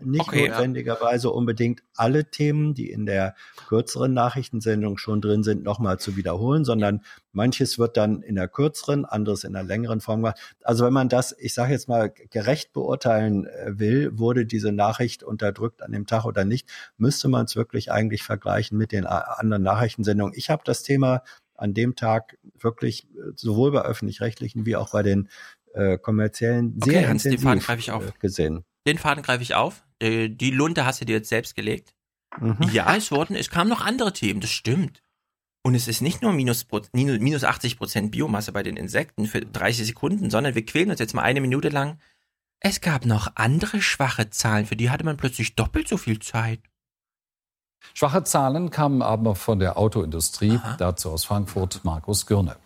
nicht 0.00 0.28
Okay, 0.28 0.46
ja. 0.46 0.52
notwendigerweise 0.52 1.30
unbedingt 1.30 1.82
alle 1.94 2.30
Themen, 2.30 2.74
die 2.74 2.90
in 2.90 3.06
der 3.06 3.34
kürzeren 3.68 4.12
Nachrichtensendung 4.14 4.98
schon 4.98 5.20
drin 5.20 5.42
sind, 5.42 5.62
nochmal 5.62 5.98
zu 5.98 6.16
wiederholen, 6.16 6.64
sondern 6.64 7.02
manches 7.32 7.78
wird 7.78 7.96
dann 7.96 8.22
in 8.22 8.34
der 8.34 8.48
kürzeren, 8.48 9.04
anderes 9.04 9.44
in 9.44 9.52
der 9.52 9.62
längeren 9.62 10.00
Form 10.00 10.20
gemacht. 10.20 10.56
Also 10.62 10.84
wenn 10.84 10.92
man 10.92 11.08
das, 11.08 11.34
ich 11.38 11.54
sage 11.54 11.72
jetzt 11.72 11.88
mal, 11.88 12.10
gerecht 12.30 12.72
beurteilen 12.72 13.46
äh, 13.46 13.78
will, 13.78 14.18
wurde 14.18 14.46
diese 14.46 14.72
Nachricht 14.72 15.22
unterdrückt 15.22 15.82
an 15.82 15.92
dem 15.92 16.06
Tag 16.06 16.24
oder 16.24 16.44
nicht, 16.44 16.68
müsste 16.96 17.28
man 17.28 17.44
es 17.46 17.56
wirklich 17.56 17.90
eigentlich 17.90 18.22
vergleichen 18.22 18.78
mit 18.78 18.92
den 18.92 19.04
äh, 19.04 19.08
anderen 19.08 19.62
Nachrichtensendungen. 19.62 20.34
Ich 20.36 20.50
habe 20.50 20.62
das 20.64 20.82
Thema 20.82 21.22
an 21.54 21.74
dem 21.74 21.96
Tag 21.96 22.38
wirklich 22.58 23.08
äh, 23.14 23.32
sowohl 23.34 23.72
bei 23.72 23.82
öffentlich-rechtlichen 23.82 24.66
wie 24.66 24.76
auch 24.76 24.92
bei 24.92 25.02
den 25.02 25.28
äh, 25.74 25.98
kommerziellen 25.98 26.80
sehr 26.82 27.00
Okay, 27.00 27.08
Hans, 27.08 27.24
intensiv 27.24 27.44
Faden 27.44 27.60
greife 27.60 27.80
ich 27.80 27.90
auf. 27.90 28.18
gesehen. 28.18 28.64
Den 28.86 28.98
Faden 28.98 29.22
greife 29.22 29.42
ich 29.42 29.54
auf. 29.54 29.84
Äh, 30.00 30.28
Die 30.28 30.50
Lunte 30.50 30.84
hast 30.84 31.00
du 31.00 31.04
dir 31.04 31.16
jetzt 31.16 31.28
selbst 31.28 31.54
gelegt. 31.54 31.94
Mhm. 32.38 32.56
Ja, 32.72 32.94
es 32.96 33.10
wurden, 33.10 33.34
es 33.36 33.50
kamen 33.50 33.70
noch 33.70 33.84
andere 33.84 34.12
Themen, 34.12 34.40
das 34.40 34.50
stimmt. 34.50 35.02
Und 35.62 35.74
es 35.74 35.88
ist 35.88 36.00
nicht 36.00 36.22
nur 36.22 36.32
minus, 36.32 36.66
minus 36.92 37.18
minus 37.18 37.44
80 37.44 37.76
Prozent 37.76 38.12
Biomasse 38.12 38.52
bei 38.52 38.62
den 38.62 38.76
Insekten 38.76 39.26
für 39.26 39.40
30 39.40 39.86
Sekunden, 39.86 40.30
sondern 40.30 40.54
wir 40.54 40.64
quälen 40.64 40.90
uns 40.90 41.00
jetzt 41.00 41.14
mal 41.14 41.22
eine 41.22 41.40
Minute 41.40 41.70
lang. 41.70 41.98
Es 42.60 42.80
gab 42.80 43.04
noch 43.04 43.32
andere 43.34 43.82
schwache 43.82 44.30
Zahlen, 44.30 44.66
für 44.66 44.76
die 44.76 44.90
hatte 44.90 45.04
man 45.04 45.16
plötzlich 45.16 45.56
doppelt 45.56 45.88
so 45.88 45.96
viel 45.96 46.20
Zeit. 46.20 46.60
Schwache 47.94 48.24
Zahlen 48.24 48.70
kamen 48.70 49.02
aber 49.02 49.34
von 49.34 49.58
der 49.58 49.76
Autoindustrie. 49.76 50.60
Dazu 50.78 51.10
aus 51.10 51.24
Frankfurt 51.24 51.84
Markus 51.84 52.26
Gürne. 52.26 52.56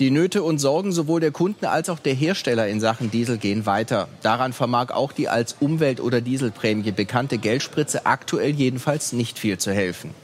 Die 0.00 0.10
Nöte 0.10 0.42
und 0.42 0.56
Sorgen 0.56 0.92
sowohl 0.92 1.20
der 1.20 1.30
Kunden 1.30 1.66
als 1.66 1.90
auch 1.90 1.98
der 1.98 2.14
Hersteller 2.14 2.66
in 2.66 2.80
Sachen 2.80 3.10
Diesel 3.10 3.36
gehen 3.36 3.66
weiter. 3.66 4.08
Daran 4.22 4.54
vermag 4.54 4.92
auch 4.92 5.12
die 5.12 5.28
als 5.28 5.56
Umwelt- 5.60 6.00
oder 6.00 6.22
Dieselprämie 6.22 6.90
bekannte 6.90 7.36
Geldspritze 7.36 8.06
aktuell 8.06 8.52
jedenfalls 8.52 9.12
nicht 9.12 9.38
viel 9.38 9.58
zu 9.58 9.74
helfen. 9.74 10.14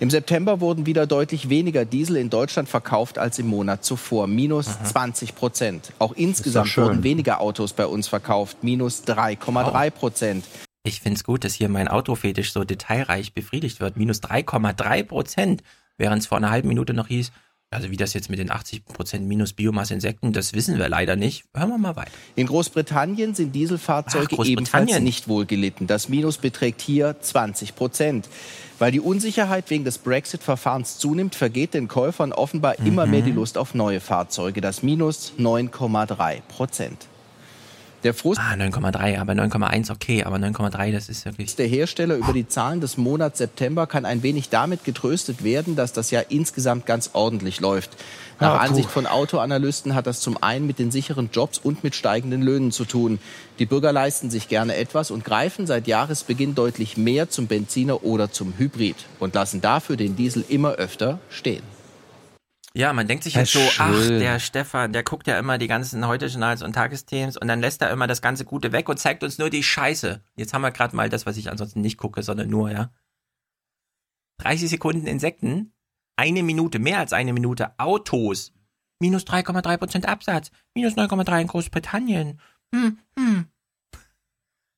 Im 0.00 0.10
September 0.10 0.60
wurden 0.60 0.84
wieder 0.84 1.06
deutlich 1.06 1.48
weniger 1.48 1.84
Diesel 1.84 2.16
in 2.16 2.28
Deutschland 2.28 2.68
verkauft 2.68 3.18
als 3.18 3.38
im 3.38 3.46
Monat 3.46 3.84
zuvor, 3.84 4.26
minus 4.26 4.66
20 4.82 5.36
Prozent. 5.36 5.92
Auch 6.00 6.14
insgesamt 6.14 6.76
wurden 6.76 7.04
weniger 7.04 7.40
Autos 7.40 7.74
bei 7.74 7.86
uns 7.86 8.08
verkauft, 8.08 8.64
minus 8.64 9.04
3,3 9.04 9.90
Prozent. 9.90 10.44
Ich 10.82 11.00
find's 11.02 11.22
gut, 11.22 11.44
dass 11.44 11.54
hier 11.54 11.68
mein 11.68 11.86
Autofetisch 11.86 12.52
so 12.52 12.64
detailreich 12.64 13.32
befriedigt 13.32 13.78
wird. 13.78 13.96
Minus 13.96 14.24
3,3 14.24 15.04
Prozent. 15.04 15.62
während 15.98 16.22
es 16.22 16.26
vor 16.26 16.38
einer 16.38 16.50
halben 16.50 16.68
Minute 16.68 16.94
noch 16.94 17.08
hieß, 17.08 17.30
also 17.70 17.90
wie 17.90 17.96
das 17.96 18.14
jetzt 18.14 18.30
mit 18.30 18.38
den 18.38 18.50
80% 18.50 19.20
minus 19.20 19.52
Biomasse 19.52 19.92
Insekten, 19.94 20.32
das 20.32 20.54
wissen 20.54 20.78
wir 20.78 20.88
leider 20.88 21.16
nicht. 21.16 21.44
Hören 21.54 21.68
wir 21.68 21.78
mal 21.78 21.96
weiter. 21.96 22.10
In 22.34 22.46
Großbritannien 22.46 23.34
sind 23.34 23.54
Dieselfahrzeuge 23.54 24.36
Ach, 24.38 24.44
ebenfalls 24.46 25.00
nicht 25.00 25.28
wohl 25.28 25.44
gelitten. 25.44 25.86
Das 25.86 26.08
Minus 26.08 26.38
beträgt 26.38 26.80
hier 26.80 27.16
20 27.20 27.74
Prozent. 27.76 28.28
Weil 28.78 28.92
die 28.92 29.00
Unsicherheit 29.00 29.68
wegen 29.70 29.84
des 29.84 29.98
Brexit-Verfahrens 29.98 30.98
zunimmt, 30.98 31.34
vergeht 31.34 31.74
den 31.74 31.88
Käufern 31.88 32.32
offenbar 32.32 32.78
immer 32.78 33.04
Mhm. 33.06 33.10
mehr 33.10 33.22
die 33.22 33.32
Lust 33.32 33.58
auf 33.58 33.74
neue 33.74 34.00
Fahrzeuge. 34.00 34.60
Das 34.60 34.82
Minus 34.82 35.32
9,3 35.36 36.40
Prozent. 36.48 37.06
Der 38.04 38.14
Frust 38.14 38.40
Ah, 38.40 38.54
9,3, 38.54 39.18
aber 39.18 39.32
9,1 39.32 39.90
okay, 39.90 40.22
aber 40.22 40.36
9,3, 40.36 40.92
das 40.92 41.08
ist 41.08 41.24
wirklich. 41.24 41.56
der 41.56 41.66
Hersteller 41.66 42.14
über 42.14 42.32
die 42.32 42.46
Zahlen 42.46 42.80
des 42.80 42.96
Monats 42.96 43.38
September 43.38 43.88
kann 43.88 44.04
ein 44.04 44.22
wenig 44.22 44.50
damit 44.50 44.84
getröstet 44.84 45.42
werden, 45.42 45.74
dass 45.74 45.92
das 45.92 46.12
Jahr 46.12 46.24
insgesamt 46.28 46.86
ganz 46.86 47.10
ordentlich 47.14 47.60
läuft. 47.60 47.90
Nach 48.38 48.54
Ah. 48.54 48.58
Ansicht 48.58 48.88
von 48.88 49.06
Autoanalysten 49.08 49.96
hat 49.96 50.06
das 50.06 50.20
zum 50.20 50.40
einen 50.40 50.68
mit 50.68 50.78
den 50.78 50.92
sicheren 50.92 51.30
Jobs 51.32 51.58
und 51.58 51.82
mit 51.82 51.96
steigenden 51.96 52.40
Löhnen 52.40 52.70
zu 52.70 52.84
tun. 52.84 53.18
Die 53.58 53.66
Bürger 53.66 53.92
leisten 53.92 54.30
sich 54.30 54.46
gerne 54.48 54.76
etwas 54.76 55.10
und 55.10 55.24
greifen 55.24 55.66
seit 55.66 55.88
Jahresbeginn 55.88 56.54
deutlich 56.54 56.96
mehr 56.96 57.30
zum 57.30 57.48
Benziner 57.48 58.04
oder 58.04 58.30
zum 58.30 58.54
Hybrid 58.58 58.94
und 59.18 59.34
lassen 59.34 59.60
dafür 59.60 59.96
den 59.96 60.14
Diesel 60.14 60.44
immer 60.48 60.74
öfter 60.74 61.18
stehen. 61.30 61.64
Ja, 62.78 62.92
man 62.92 63.08
denkt 63.08 63.24
sich 63.24 63.34
jetzt 63.34 63.50
so, 63.50 63.58
ach, 63.78 64.06
der 64.06 64.38
Stefan, 64.38 64.92
der 64.92 65.02
guckt 65.02 65.26
ja 65.26 65.36
immer 65.36 65.58
die 65.58 65.66
ganzen 65.66 66.06
Heute-Journals 66.06 66.62
und 66.62 66.74
Tagesthemen 66.74 67.34
und 67.36 67.48
dann 67.48 67.60
lässt 67.60 67.82
er 67.82 67.90
immer 67.90 68.06
das 68.06 68.22
ganze 68.22 68.44
Gute 68.44 68.70
weg 68.70 68.88
und 68.88 68.98
zeigt 68.98 69.24
uns 69.24 69.36
nur 69.36 69.50
die 69.50 69.64
Scheiße. 69.64 70.22
Jetzt 70.36 70.54
haben 70.54 70.62
wir 70.62 70.70
gerade 70.70 70.94
mal 70.94 71.08
das, 71.08 71.26
was 71.26 71.36
ich 71.36 71.50
ansonsten 71.50 71.80
nicht 71.80 71.98
gucke, 71.98 72.22
sondern 72.22 72.48
nur, 72.48 72.70
ja. 72.70 72.92
30 74.42 74.70
Sekunden 74.70 75.08
Insekten, 75.08 75.72
eine 76.14 76.44
Minute, 76.44 76.78
mehr 76.78 77.00
als 77.00 77.12
eine 77.12 77.32
Minute 77.32 77.76
Autos, 77.80 78.52
minus 79.00 79.24
3,3 79.24 79.76
Prozent 79.76 80.06
Absatz, 80.06 80.52
minus 80.72 80.94
9,3 80.94 81.40
in 81.40 81.46
Großbritannien. 81.48 82.40
Hm, 82.72 82.98
hm. 83.18 83.46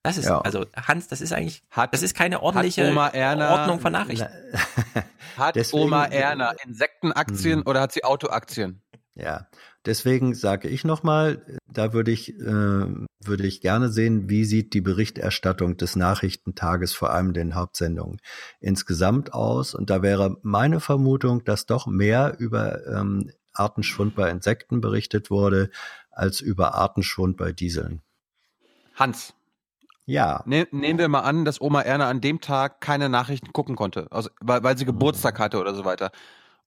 Das 0.02 0.16
ist, 0.16 0.26
Ja. 0.26 0.40
also 0.40 0.64
Hans, 0.74 1.08
das 1.08 1.20
ist 1.20 1.32
eigentlich, 1.32 1.62
das 1.92 2.02
ist 2.02 2.14
keine 2.14 2.42
ordentliche 2.42 2.88
Oma 2.88 3.08
Erna- 3.08 3.50
Ordnung 3.52 3.80
von 3.80 3.92
Nachrichten. 3.92 4.28
Hat 5.36 5.56
Deswegen- 5.56 5.82
Oma 5.84 6.04
Erna 6.06 6.52
Insektenaktien 6.66 7.60
Hm. 7.60 7.66
oder 7.66 7.80
hat 7.82 7.92
sie 7.92 8.04
Autoaktien? 8.04 8.80
Ja, 9.14 9.48
deswegen 9.84 10.34
sage 10.34 10.68
ich 10.68 10.84
nochmal, 10.84 11.44
da 11.66 11.92
würde 11.92 12.10
ich, 12.10 12.30
äh, 12.38 12.42
würde 12.42 13.46
ich 13.46 13.60
gerne 13.60 13.90
sehen, 13.90 14.30
wie 14.30 14.44
sieht 14.44 14.72
die 14.72 14.80
Berichterstattung 14.80 15.76
des 15.76 15.96
Nachrichtentages, 15.96 16.92
vor 16.94 17.10
allem 17.10 17.32
den 17.34 17.54
Hauptsendungen, 17.54 18.20
insgesamt 18.60 19.34
aus. 19.34 19.74
Und 19.74 19.90
da 19.90 20.00
wäre 20.02 20.38
meine 20.42 20.80
Vermutung, 20.80 21.44
dass 21.44 21.66
doch 21.66 21.86
mehr 21.86 22.36
über 22.38 22.86
ähm, 22.86 23.30
Artenschwund 23.52 24.14
bei 24.14 24.30
Insekten 24.30 24.80
berichtet 24.80 25.30
wurde, 25.30 25.70
als 26.10 26.40
über 26.40 26.74
Artenschwund 26.74 27.36
bei 27.36 27.52
Dieseln. 27.52 28.00
Hans. 28.94 29.34
Ja. 30.10 30.42
Ne, 30.44 30.66
nehmen 30.72 30.98
wir 30.98 31.08
mal 31.08 31.20
an, 31.20 31.44
dass 31.44 31.60
Oma 31.60 31.82
Erna 31.82 32.08
an 32.08 32.20
dem 32.20 32.40
Tag 32.40 32.80
keine 32.80 33.08
Nachrichten 33.08 33.52
gucken 33.52 33.76
konnte, 33.76 34.08
also, 34.10 34.28
weil, 34.40 34.62
weil 34.64 34.76
sie 34.76 34.84
Geburtstag 34.84 35.38
hatte 35.38 35.60
oder 35.60 35.74
so 35.74 35.84
weiter. 35.84 36.10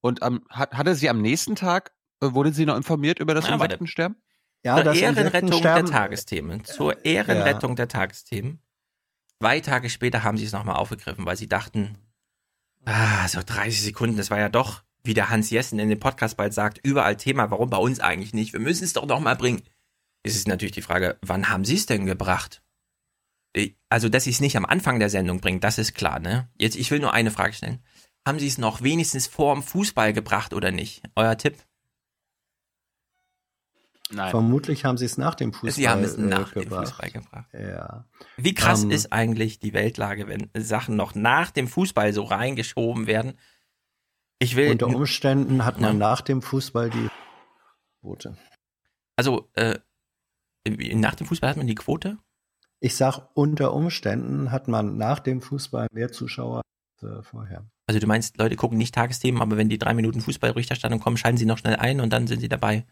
Und 0.02 0.24
am, 0.24 0.44
hat, 0.50 0.74
hatte 0.74 0.96
sie 0.96 1.10
am 1.10 1.22
nächsten 1.22 1.56
Tag, 1.56 1.92
äh, 2.22 2.34
wurde 2.34 2.54
sie 2.54 2.66
noch 2.66 2.78
informiert 2.78 3.20
über 3.20 3.34
das 3.34 3.46
Ja, 3.46 3.52
warte. 3.52 3.66
Insektensterben? 3.76 4.18
Zur 4.64 4.94
Ehrenrettung 4.96 5.62
der 5.62 5.86
Tagesthemen. 5.86 6.64
Zur 6.64 7.06
Ehrenrettung 7.06 7.72
Ja. 7.72 7.76
der 7.76 7.88
Tagesthemen. 7.90 8.62
Zwei 9.42 9.60
Tage 9.60 9.90
später 9.90 10.24
haben 10.24 10.38
sie 10.38 10.46
es 10.46 10.54
nochmal 10.54 10.78
aufgegriffen, 10.78 11.26
weil 11.26 11.36
sie 11.36 11.48
dachten, 11.50 11.98
ah, 12.86 13.28
so 13.28 13.42
30 13.46 13.82
Sekunden, 13.82 14.16
das 14.16 14.32
war 14.32 14.40
ja 14.40 14.48
doch, 14.48 14.84
wie 15.04 15.14
der 15.14 15.30
Hans 15.30 15.50
Jessen 15.50 15.80
in 15.80 15.90
dem 15.90 16.00
Podcast 16.00 16.38
bald 16.38 16.54
sagt, 16.54 16.80
überall 16.82 17.18
Thema, 17.18 17.52
warum 17.52 17.70
bei 17.70 17.78
uns 17.78 18.00
eigentlich 18.00 18.34
nicht? 18.34 18.54
Wir 18.54 18.62
müssen 18.62 18.86
es 18.86 18.94
doch 18.94 19.06
nochmal 19.06 19.36
bringen. 19.36 19.62
Es 20.24 20.36
ist 20.36 20.48
natürlich 20.48 20.72
die 20.72 20.82
Frage, 20.82 21.18
wann 21.22 21.50
haben 21.50 21.66
sie 21.66 21.76
es 21.76 21.86
denn 21.86 22.06
gebracht? 22.06 22.62
Ich- 23.54 23.76
Also, 23.90 24.10
dass 24.10 24.24
sie 24.24 24.32
es 24.32 24.40
nicht 24.42 24.58
am 24.58 24.66
Anfang 24.66 25.00
der 25.00 25.10
Sendung 25.10 25.40
bringen, 25.40 25.60
das 25.60 25.78
ist 25.78 25.94
klar, 25.94 26.20
ne? 26.20 26.50
Jetzt, 26.60 26.76
ich 26.76 26.90
will 26.92 27.00
nur 27.00 27.14
eine 27.14 27.32
Frage 27.32 27.54
stellen. 27.54 27.84
Haben 28.26 28.40
sie 28.40 28.48
es 28.48 28.58
noch 28.58 28.82
wenigstens 28.82 29.28
vor 29.28 29.54
dem 29.54 29.62
Fußball 29.64 30.14
gebracht 30.14 30.54
oder 30.54 30.72
nicht? 30.72 31.04
Euer 31.16 31.38
Tipp? 31.38 31.58
Nein. 34.10 34.30
Vermutlich 34.32 34.86
haben 34.86 34.98
sie 34.98 35.06
es 35.06 35.18
nach 35.18 35.34
dem 35.36 35.54
Fußball 35.54 35.72
Sie 35.72 35.90
haben 35.90 36.04
es 36.04 36.16
äh, 36.16 36.22
nach 36.22 36.52
dem 36.54 36.64
gebracht. 36.64 36.90
Fußball 36.90 37.12
gebracht. 37.12 37.50
Ja. 37.54 38.06
Wie 38.38 38.54
krass 38.54 38.84
Ähm, 38.84 38.92
ist 38.92 39.12
eigentlich 39.12 39.60
die 39.60 39.74
Weltlage, 39.74 40.28
wenn 40.28 40.50
Sachen 40.56 40.96
noch 40.96 41.16
nach 41.16 41.52
dem 41.52 41.68
Fußball 41.68 42.14
so 42.14 42.24
reingeschoben 42.24 43.08
werden? 43.08 43.34
Ich 44.40 44.56
will. 44.56 44.72
Unter 44.72 44.88
Umständen 44.88 45.66
hat 45.66 45.80
man 45.80 45.94
Ja. 45.94 46.10
nach 46.10 46.22
dem 46.22 46.42
Fußball 46.42 46.90
die 46.90 47.08
Quote. 48.02 48.38
Also, 49.16 49.50
äh, 49.54 49.80
nach 50.68 51.16
dem 51.16 51.26
Fußball 51.28 51.50
hat 51.50 51.58
man 51.58 51.68
die 51.68 51.76
Quote? 51.76 52.18
Ich 52.84 52.98
sag, 52.98 53.30
unter 53.34 53.74
Umständen 53.74 54.52
hat 54.52 54.68
man 54.68 54.98
nach 54.98 55.20
dem 55.20 55.42
Fußball 55.42 55.88
mehr 55.94 56.12
Zuschauer 56.12 56.64
als 57.02 57.10
äh, 57.10 57.24
vorher. 57.24 57.66
Also, 57.88 58.02
du 58.02 58.08
meinst, 58.08 58.38
Leute 58.38 58.58
gucken 58.58 58.78
nicht 58.78 58.94
Tagesthemen, 58.94 59.42
aber 59.42 59.56
wenn 59.56 59.70
die 59.70 59.78
drei 59.78 59.94
Minuten 59.94 60.20
Fußballberichterstattung 60.20 61.00
kommen, 61.00 61.16
schalten 61.16 61.38
sie 61.38 61.46
noch 61.46 61.58
schnell 61.58 61.78
ein 61.78 62.02
und 62.02 62.12
dann 62.12 62.28
sind 62.28 62.42
sie 62.42 62.50
dabei, 62.50 62.86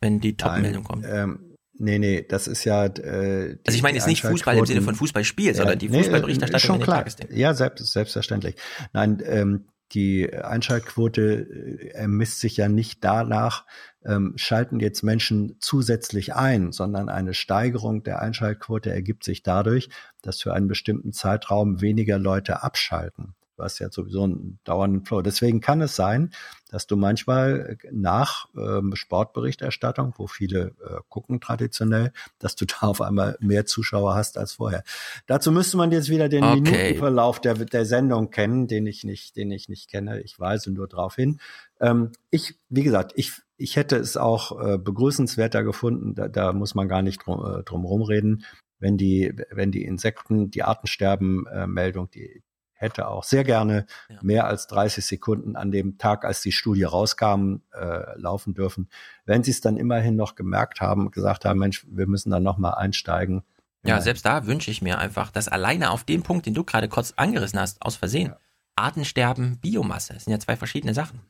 wenn 0.00 0.20
die 0.20 0.36
Top-Meldung 0.36 0.84
kommt. 0.84 1.04
Ähm, 1.08 1.56
nee, 1.72 1.98
nee, 1.98 2.22
das 2.22 2.46
ist 2.46 2.64
ja. 2.64 2.84
Äh, 2.84 3.56
die, 3.56 3.66
Also 3.66 3.76
ich 3.76 3.82
meine 3.82 3.98
jetzt 3.98 4.06
nicht 4.06 4.22
Fußball 4.22 4.56
im 4.56 4.66
Sinne 4.66 4.82
von 4.82 4.94
Fußballspiel, 4.94 5.46
Ja, 5.46 5.54
sondern 5.54 5.80
die 5.80 5.88
nee, 5.88 5.98
Fußballberichterstattung 5.98 6.56
ist 6.56 6.62
schon 6.62 6.74
in 6.76 6.80
den 6.82 6.84
klar. 6.84 6.98
Tagesthemen. 6.98 7.36
Ja, 7.36 7.54
selbst, 7.54 7.92
selbstverständlich. 7.92 8.54
Nein, 8.92 9.20
ähm, 9.26 9.66
die 9.94 10.32
Einschaltquote 10.32 11.22
äh, 11.22 11.88
ermisst 11.88 12.38
sich 12.38 12.56
ja 12.56 12.68
nicht 12.68 13.02
danach, 13.02 13.66
ähm, 14.04 14.34
schalten 14.36 14.80
jetzt 14.80 15.02
Menschen 15.02 15.56
zusätzlich 15.60 16.34
ein, 16.34 16.72
sondern 16.72 17.08
eine 17.08 17.34
Steigerung 17.34 18.02
der 18.02 18.20
Einschaltquote 18.20 18.90
ergibt 18.90 19.24
sich 19.24 19.42
dadurch, 19.42 19.88
dass 20.22 20.40
für 20.40 20.54
einen 20.54 20.68
bestimmten 20.68 21.12
Zeitraum 21.12 21.80
weniger 21.80 22.18
Leute 22.18 22.62
abschalten. 22.62 23.34
Du 23.56 23.62
hast 23.62 23.78
ja 23.78 23.88
sowieso 23.90 24.24
einen 24.24 24.58
dauernden 24.64 25.04
Flow. 25.04 25.22
Deswegen 25.22 25.60
kann 25.60 25.80
es 25.80 25.94
sein, 25.94 26.32
dass 26.70 26.88
du 26.88 26.96
manchmal 26.96 27.78
nach 27.92 28.48
ähm, 28.56 28.96
Sportberichterstattung, 28.96 30.14
wo 30.16 30.26
viele 30.26 30.74
äh, 30.84 31.00
gucken 31.08 31.40
traditionell, 31.40 32.12
dass 32.40 32.56
du 32.56 32.64
da 32.66 32.88
auf 32.88 33.00
einmal 33.00 33.36
mehr 33.40 33.64
Zuschauer 33.64 34.14
hast 34.14 34.38
als 34.38 34.54
vorher. 34.54 34.82
Dazu 35.26 35.52
müsste 35.52 35.76
man 35.76 35.92
jetzt 35.92 36.08
wieder 36.08 36.28
den 36.28 36.42
Okay. 36.42 36.60
Minutenverlauf 36.60 37.40
der, 37.40 37.54
der 37.54 37.84
Sendung 37.84 38.30
kennen, 38.30 38.66
den 38.66 38.86
ich 38.86 39.04
nicht, 39.04 39.36
den 39.36 39.52
ich 39.52 39.68
nicht 39.68 39.88
kenne. 39.88 40.20
Ich 40.22 40.40
weise 40.40 40.72
nur 40.72 40.88
darauf 40.88 41.14
hin. 41.14 41.38
Ähm, 41.80 42.10
ich, 42.30 42.58
wie 42.68 42.82
gesagt, 42.82 43.12
ich, 43.14 43.32
ich 43.56 43.76
hätte 43.76 43.96
es 43.96 44.16
auch 44.16 44.60
äh, 44.60 44.78
begrüßenswerter 44.78 45.62
gefunden. 45.62 46.14
Da, 46.16 46.28
da 46.28 46.52
muss 46.52 46.74
man 46.74 46.88
gar 46.88 47.02
nicht 47.02 47.24
drum, 47.24 47.44
äh, 47.44 47.62
drum 47.62 47.84
rumreden, 47.84 48.44
wenn 48.80 48.96
die, 48.96 49.32
wenn 49.50 49.70
die 49.70 49.84
Insekten, 49.84 50.50
die 50.50 50.64
Artensterben-Meldung, 50.64 52.10
die 52.10 52.42
hätte 52.74 53.08
auch 53.08 53.24
sehr 53.24 53.44
gerne 53.44 53.86
mehr 54.20 54.46
als 54.46 54.66
30 54.66 55.04
Sekunden 55.04 55.56
an 55.56 55.70
dem 55.70 55.96
Tag, 55.98 56.24
als 56.24 56.42
die 56.42 56.52
Studie 56.52 56.82
rauskam, 56.84 57.56
äh, 57.72 58.18
laufen 58.18 58.52
dürfen. 58.54 58.88
Wenn 59.24 59.42
sie 59.42 59.52
es 59.52 59.60
dann 59.60 59.76
immerhin 59.76 60.16
noch 60.16 60.34
gemerkt 60.34 60.80
haben, 60.80 61.10
gesagt 61.10 61.44
haben, 61.44 61.58
Mensch, 61.58 61.86
wir 61.88 62.06
müssen 62.06 62.30
da 62.30 62.40
noch 62.40 62.58
mal 62.58 62.72
einsteigen. 62.74 63.42
Ja, 63.86 64.00
selbst 64.00 64.24
da 64.26 64.46
wünsche 64.46 64.70
ich 64.70 64.82
mir 64.82 64.98
einfach, 64.98 65.30
dass 65.30 65.46
alleine 65.48 65.90
auf 65.90 66.04
dem 66.04 66.22
Punkt, 66.22 66.46
den 66.46 66.54
du 66.54 66.64
gerade 66.64 66.88
kurz 66.88 67.12
angerissen 67.16 67.58
hast, 67.60 67.80
aus 67.82 67.96
Versehen, 67.96 68.34
Artensterben, 68.76 69.58
Biomasse, 69.60 70.14
das 70.14 70.24
sind 70.24 70.32
ja 70.32 70.40
zwei 70.40 70.56
verschiedene 70.56 70.94
Sachen. 70.94 71.20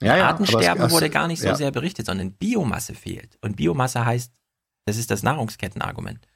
Ja, 0.00 0.16
ja, 0.16 0.28
Artensterben 0.28 0.84
es- 0.84 0.92
wurde 0.92 1.10
gar 1.10 1.26
nicht 1.28 1.40
so 1.40 1.48
ja. 1.48 1.54
sehr 1.54 1.70
berichtet, 1.70 2.06
sondern 2.06 2.32
Biomasse 2.32 2.94
fehlt. 2.94 3.38
Und 3.40 3.56
Biomasse 3.56 4.04
heißt, 4.04 4.32
das 4.86 4.96
ist 4.96 5.10
das 5.10 5.22
Nahrungskettenargument. 5.22 6.27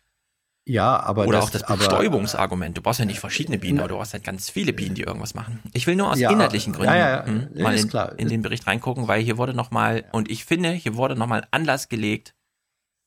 Ja, 0.64 1.00
aber 1.00 1.26
Oder 1.26 1.38
das, 1.38 1.46
auch 1.46 1.50
das 1.50 1.78
Bestäubungsargument. 1.78 2.78
Du 2.78 2.82
brauchst 2.82 3.00
ja 3.00 3.04
nicht 3.04 3.18
verschiedene 3.18 3.58
Bienen, 3.58 3.80
aber 3.80 3.88
du 3.88 3.98
hast 3.98 4.12
halt 4.12 4.22
ganz 4.22 4.48
viele 4.48 4.72
Bienen, 4.72 4.94
die 4.94 5.02
irgendwas 5.02 5.34
machen. 5.34 5.60
Ich 5.72 5.88
will 5.88 5.96
nur 5.96 6.12
aus 6.12 6.20
Ja, 6.20 6.30
inhaltlichen 6.30 6.72
Gründen 6.72 6.94
ja, 6.94 7.10
ja, 7.16 7.26
hm, 7.26 7.48
ja, 7.54 7.62
mal 7.64 7.76
in, 7.76 7.88
klar. 7.88 8.16
in 8.16 8.28
den 8.28 8.42
Bericht 8.42 8.66
reingucken, 8.66 9.08
weil 9.08 9.22
hier 9.22 9.38
wurde 9.38 9.54
nochmal, 9.54 10.04
und 10.12 10.30
ich 10.30 10.44
finde, 10.44 10.70
hier 10.70 10.94
wurde 10.94 11.16
nochmal 11.16 11.46
Anlass 11.50 11.88
gelegt, 11.88 12.34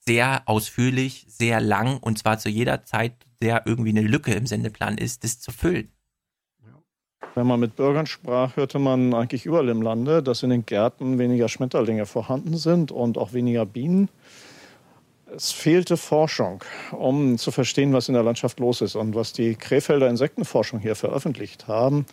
sehr 0.05 0.43
ausführlich, 0.47 1.25
sehr 1.29 1.61
lang, 1.61 1.97
und 1.97 2.19
zwar 2.19 2.37
zu 2.39 2.49
jeder 2.49 2.83
Zeit, 2.83 3.25
der 3.41 3.63
irgendwie 3.65 3.91
eine 3.91 4.01
Lücke 4.01 4.33
im 4.33 4.47
Sendeplan 4.47 4.97
ist, 4.97 5.23
das 5.23 5.39
zu 5.39 5.51
füllen. 5.51 5.91
Wenn 7.35 7.47
man 7.47 7.59
mit 7.59 7.75
Bürgern 7.75 8.05
sprach, 8.05 8.55
hörte 8.55 8.79
man 8.79 9.13
eigentlich 9.13 9.45
überall 9.45 9.67
im 9.69 9.81
Lande, 9.81 10.23
dass 10.23 10.43
in 10.43 10.49
den 10.49 10.65
Gärten 10.65 11.19
weniger 11.19 11.49
Schmetterlinge 11.49 12.05
vorhanden 12.05 12.57
sind 12.57 12.91
und 12.91 13.17
auch 13.17 13.33
weniger 13.33 13.65
Bienen. 13.65 14.09
Es 15.35 15.51
fehlte 15.51 15.97
Forschung, 15.97 16.63
um 16.91 17.37
zu 17.37 17.51
verstehen, 17.51 17.91
was 17.91 18.07
in 18.07 18.13
der 18.13 18.23
Landschaft 18.23 18.61
los 18.61 18.79
ist. 18.79 18.95
Und 18.95 19.15
was 19.15 19.33
die 19.33 19.55
Krefelder 19.55 20.09
Insektenforschung 20.09 20.79
hier 20.79 20.95
veröffentlicht 20.95 21.67
haben, 21.67 22.05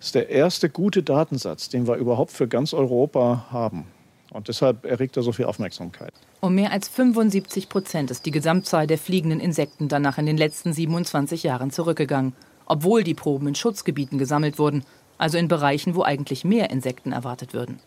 ist 0.00 0.14
der 0.14 0.30
erste 0.30 0.70
gute 0.70 1.02
Datensatz, 1.02 1.68
den 1.68 1.86
wir 1.86 1.96
überhaupt 1.96 2.30
für 2.30 2.48
ganz 2.48 2.72
Europa 2.72 3.46
haben. 3.50 3.84
Und 4.30 4.48
deshalb 4.48 4.86
erregt 4.86 5.16
er 5.18 5.22
so 5.22 5.32
viel 5.32 5.44
Aufmerksamkeit. 5.44 6.12
Um 6.40 6.54
mehr 6.54 6.72
als 6.72 6.88
75 6.88 7.68
Prozent 7.68 8.10
ist 8.10 8.24
die 8.24 8.30
Gesamtzahl 8.30 8.86
der 8.86 8.96
fliegenden 8.96 9.40
Insekten 9.40 9.88
danach 9.88 10.16
in 10.16 10.24
den 10.24 10.38
letzten 10.38 10.72
27 10.72 11.42
Jahren 11.42 11.70
zurückgegangen, 11.70 12.32
obwohl 12.64 13.02
die 13.04 13.14
Proben 13.14 13.48
in 13.48 13.54
Schutzgebieten 13.56 14.16
gesammelt 14.16 14.58
wurden. 14.58 14.84
Also 15.18 15.36
in 15.36 15.48
Bereichen, 15.48 15.94
wo 15.96 16.02
eigentlich 16.02 16.44
mehr 16.44 16.70
Insekten 16.70 17.12
erwartet 17.12 17.52
würden. 17.52 17.78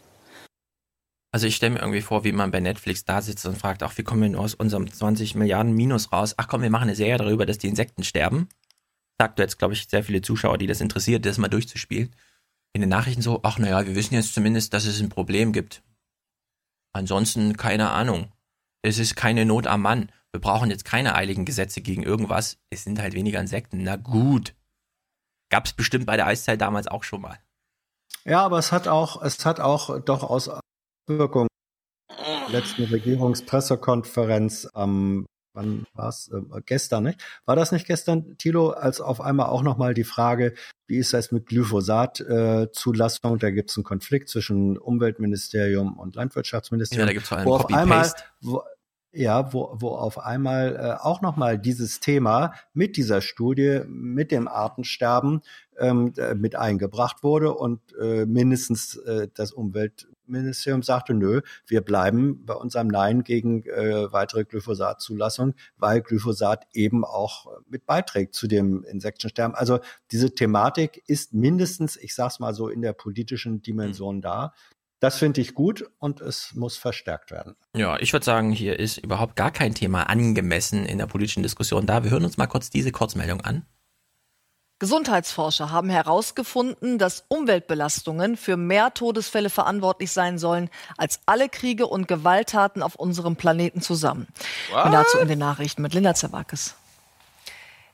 Also 1.33 1.47
ich 1.47 1.55
stelle 1.55 1.73
mir 1.73 1.79
irgendwie 1.79 2.03
vor, 2.03 2.23
wie 2.23 2.31
man 2.31 2.51
bei 2.51 2.59
Netflix 2.59 3.05
da 3.05 3.19
sitzt 3.19 3.43
und 3.47 3.57
fragt, 3.57 3.81
ach, 3.81 3.97
wie 3.97 4.03
kommen 4.03 4.21
wir 4.21 4.29
denn 4.29 4.37
aus 4.37 4.53
unserem 4.53 4.91
20 4.91 5.33
Milliarden 5.33 5.73
Minus 5.73 6.11
raus? 6.11 6.35
Ach 6.37 6.47
komm, 6.47 6.61
wir 6.61 6.69
machen 6.69 6.83
eine 6.83 6.95
Serie 6.95 7.17
darüber, 7.17 7.47
dass 7.47 7.57
die 7.57 7.69
Insekten 7.69 8.03
sterben. 8.03 8.49
Sagt 9.19 9.39
jetzt, 9.39 9.57
glaube 9.57 9.73
ich, 9.73 9.87
sehr 9.87 10.03
viele 10.03 10.21
Zuschauer, 10.21 10.59
die 10.59 10.67
das 10.67 10.79
interessiert, 10.79 11.25
das 11.25 11.39
mal 11.39 11.47
durchzuspielen. 11.47 12.15
In 12.73 12.81
den 12.81 12.89
Nachrichten 12.89 13.23
so, 13.23 13.39
ach 13.41 13.57
naja, 13.57 13.83
wir 13.83 13.95
wissen 13.95 14.13
jetzt 14.13 14.35
zumindest, 14.35 14.75
dass 14.75 14.85
es 14.85 15.01
ein 15.01 15.09
Problem 15.09 15.53
gibt. 15.53 15.81
Ansonsten 16.93 17.57
keine 17.57 17.89
Ahnung. 17.89 18.31
Es 18.83 18.99
ist 18.99 19.15
keine 19.15 19.43
Not 19.43 19.65
am 19.65 19.81
Mann. 19.81 20.11
Wir 20.33 20.39
brauchen 20.39 20.69
jetzt 20.69 20.85
keine 20.85 21.15
eiligen 21.15 21.45
Gesetze 21.45 21.81
gegen 21.81 22.03
irgendwas. 22.03 22.59
Es 22.69 22.83
sind 22.83 22.99
halt 22.99 23.15
weniger 23.15 23.39
Insekten. 23.39 23.81
Na 23.81 23.95
gut. 23.95 24.53
Gab 25.49 25.65
es 25.65 25.73
bestimmt 25.73 26.05
bei 26.05 26.15
der 26.15 26.27
Eiszeit 26.27 26.61
damals 26.61 26.87
auch 26.87 27.03
schon 27.03 27.21
mal. 27.21 27.39
Ja, 28.23 28.41
aber 28.45 28.59
es 28.59 28.71
hat 28.71 28.87
auch, 28.87 29.23
es 29.23 29.43
hat 29.45 29.59
auch 29.59 29.99
durchaus 29.99 30.51
Wirkung. 31.07 31.47
Letzten 32.49 32.83
Regierungspressekonferenz 32.83 34.67
am 34.73 35.25
wann 35.53 35.85
war 35.93 36.09
es? 36.09 36.29
Äh, 36.29 36.61
gestern, 36.65 37.03
nicht? 37.03 37.23
War 37.45 37.55
das 37.55 37.71
nicht 37.71 37.87
gestern, 37.87 38.37
Thilo, 38.37 38.69
als 38.69 39.01
auf 39.01 39.21
einmal 39.21 39.47
auch 39.47 39.63
nochmal 39.63 39.93
die 39.93 40.03
Frage, 40.03 40.53
wie 40.87 40.97
ist 40.97 41.13
das 41.13 41.31
mit 41.31 41.45
Glyphosat-Zulassung? 41.47 43.35
Äh, 43.35 43.39
da 43.39 43.51
gibt 43.51 43.69
es 43.69 43.77
einen 43.77 43.83
Konflikt 43.83 44.29
zwischen 44.29 44.77
Umweltministerium 44.77 45.97
und 45.97 46.15
Landwirtschaftsministerium. 46.15 47.01
Ja, 47.01 47.05
da 47.05 47.13
gibt 47.13 47.23
es 47.23 47.29
vor 47.29 47.37
allem 47.37 47.47
wo 47.47 47.55
auf 47.55 47.73
einmal, 47.73 48.11
wo, 48.41 48.63
ja, 49.11 49.53
wo, 49.53 49.75
wo 49.75 49.89
auf 49.89 50.19
einmal 50.19 50.75
äh, 50.75 51.03
auch 51.03 51.21
nochmal 51.21 51.59
dieses 51.59 51.99
Thema 51.99 52.53
mit 52.73 52.97
dieser 52.97 53.21
Studie, 53.21 53.81
mit 53.87 54.31
dem 54.31 54.47
Artensterben 54.47 55.41
ähm, 55.77 56.13
äh, 56.17 56.33
mit 56.33 56.55
eingebracht 56.55 57.23
wurde 57.23 57.53
und 57.53 57.79
äh, 58.01 58.25
mindestens 58.25 58.95
äh, 58.97 59.27
das 59.33 59.51
Umweltministerium 60.27 60.83
sagte, 60.83 61.13
nö, 61.13 61.41
wir 61.67 61.81
bleiben 61.81 62.45
bei 62.45 62.53
unserem 62.53 62.87
Nein 62.87 63.23
gegen 63.23 63.63
äh, 63.65 64.11
weitere 64.11 64.43
Glyphosat-Zulassung, 64.43 65.53
weil 65.77 66.01
Glyphosat 66.01 66.67
eben 66.73 67.05
auch 67.05 67.47
mit 67.67 67.85
beiträgt 67.85 68.35
zu 68.35 68.47
dem 68.47 68.83
Insektensterben. 68.83 69.55
Also 69.55 69.79
diese 70.11 70.33
Thematik 70.33 71.03
ist 71.07 71.33
mindestens, 71.33 71.97
ich 71.97 72.15
sag's 72.15 72.39
mal 72.39 72.53
so, 72.53 72.69
in 72.69 72.81
der 72.81 72.93
politischen 72.93 73.61
Dimension 73.61 74.21
da. 74.21 74.53
Das 74.99 75.17
finde 75.17 75.41
ich 75.41 75.53
gut 75.53 75.83
und 75.99 76.21
es 76.21 76.53
muss 76.55 76.77
verstärkt 76.77 77.29
werden. 77.31 77.57
Ja, 77.75 77.99
ich 77.99 78.13
würde 78.13 78.25
sagen, 78.25 78.53
hier 78.53 78.79
ist 78.79 78.99
überhaupt 78.99 79.35
gar 79.35 79.51
kein 79.51 79.73
Thema 79.73 80.03
angemessen 80.03 80.85
in 80.85 80.97
der 80.97 81.07
politischen 81.07 81.43
Diskussion 81.43 81.85
da. 81.85 82.05
Wir 82.05 82.11
hören 82.11 82.23
uns 82.23 82.37
mal 82.37 82.47
kurz 82.47 82.69
diese 82.69 82.93
Kurzmeldung 82.93 83.41
an. 83.41 83.65
Gesundheitsforscher 84.83 85.71
haben 85.71 85.89
herausgefunden, 85.89 86.97
dass 86.97 87.23
Umweltbelastungen 87.29 88.35
für 88.35 88.57
mehr 88.57 88.93
Todesfälle 88.93 89.49
verantwortlich 89.49 90.11
sein 90.11 90.37
sollen 90.37 90.69
als 90.97 91.21
alle 91.25 91.47
Kriege 91.47 91.87
und 91.87 92.09
Gewalttaten 92.09 92.83
auf 92.83 92.95
unserem 92.95 93.37
Planeten 93.37 93.81
zusammen. 93.81 94.27
What? 94.73 94.87
Und 94.87 94.91
dazu 94.91 95.19
in 95.19 95.29
den 95.29 95.39
Nachrichten 95.39 95.81
mit 95.83 95.93
Linda 95.93 96.15
Zerwakis. 96.15 96.75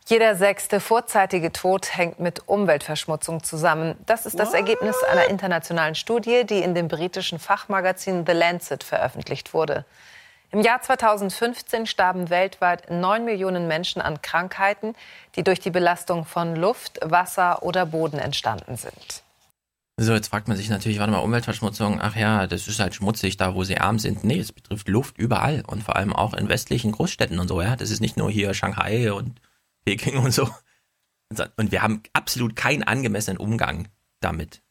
Jeder 0.08 0.36
sechste 0.36 0.80
vorzeitige 0.80 1.54
Tod 1.54 1.96
hängt 1.96 2.20
mit 2.20 2.48
Umweltverschmutzung 2.48 3.44
zusammen. 3.44 3.96
Das 4.08 4.26
ist 4.26 4.40
das 4.40 4.56
Ergebnis 4.56 4.96
einer 5.12 5.28
internationalen 5.28 5.94
Studie, 5.94 6.44
die 6.44 6.64
in 6.64 6.74
dem 6.74 6.88
britischen 6.88 7.38
Fachmagazin 7.38 8.26
The 8.26 8.34
Lancet 8.34 8.84
veröffentlicht 8.84 9.54
wurde. 9.54 9.86
Im 10.52 10.62
Jahr 10.62 10.82
2015 10.82 11.86
starben 11.86 12.30
weltweit 12.30 12.90
9 12.90 13.24
Millionen 13.24 13.68
Menschen 13.68 14.02
an 14.02 14.22
Krankheiten, 14.22 14.96
die 15.36 15.44
durch 15.44 15.60
die 15.60 15.70
Belastung 15.70 16.26
von 16.26 16.56
Luft, 16.56 17.00
Wasser 17.04 17.62
oder 17.62 17.86
Boden 17.86 18.18
entstanden 18.18 18.76
sind. 18.76 19.24
So, 19.98 20.14
jetzt 20.14 20.30
fragt 20.30 20.48
man 20.48 20.56
sich 20.58 20.70
natürlich, 20.70 20.98
warte 20.98 21.12
mal, 21.12 21.20
Umweltverschmutzung, 21.20 22.00
ach 22.02 22.16
ja, 22.16 22.48
das 22.48 22.68
ist 22.68 22.80
halt 22.80 22.96
schmutzig 22.96 23.38
da, 23.38 23.54
wo 23.54 23.64
sie 23.64 23.78
arm 23.78 24.00
sind. 24.00 24.24
Nee, 24.24 24.40
es 24.40 24.52
betrifft 24.52 24.88
Luft 24.88 25.18
überall 25.18 25.64
und 25.68 25.84
vor 25.84 25.98
allem 25.98 26.14
auch 26.14 26.34
in 26.34 26.48
westlichen 26.48 26.94
Großstädten 26.94 27.38
und 27.38 27.50
so, 27.50 27.62
ja. 27.62 27.76
Das 27.76 27.92
ist 27.92 28.00
nicht 28.00 28.18
nur 28.18 28.32
hier 28.32 28.54
Shanghai 28.54 29.12
und 29.12 29.42
Peking 29.86 30.18
und 30.18 30.32
so. 30.32 30.50
Und 31.58 31.72
wir 31.72 31.84
haben 31.84 32.02
absolut 32.14 32.56
keinen 32.56 32.84
angemessenen 32.84 33.38
Umgang 33.38 33.90
damit. 34.20 34.64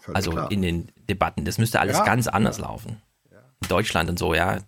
Völlig 0.00 0.16
also 0.16 0.30
klar. 0.32 0.50
in 0.50 0.62
den 0.62 0.92
Debatten. 1.08 1.44
Das 1.44 1.58
müsste 1.58 1.78
alles 1.78 1.98
Ja, 1.98 2.04
ganz 2.04 2.26
anders 2.26 2.58
ja. 2.58 2.64
laufen. 2.64 3.00
In 3.30 3.68
Deutschland 3.68 4.10
und 4.10 4.18
so, 4.18 4.34
ja. 4.34 4.58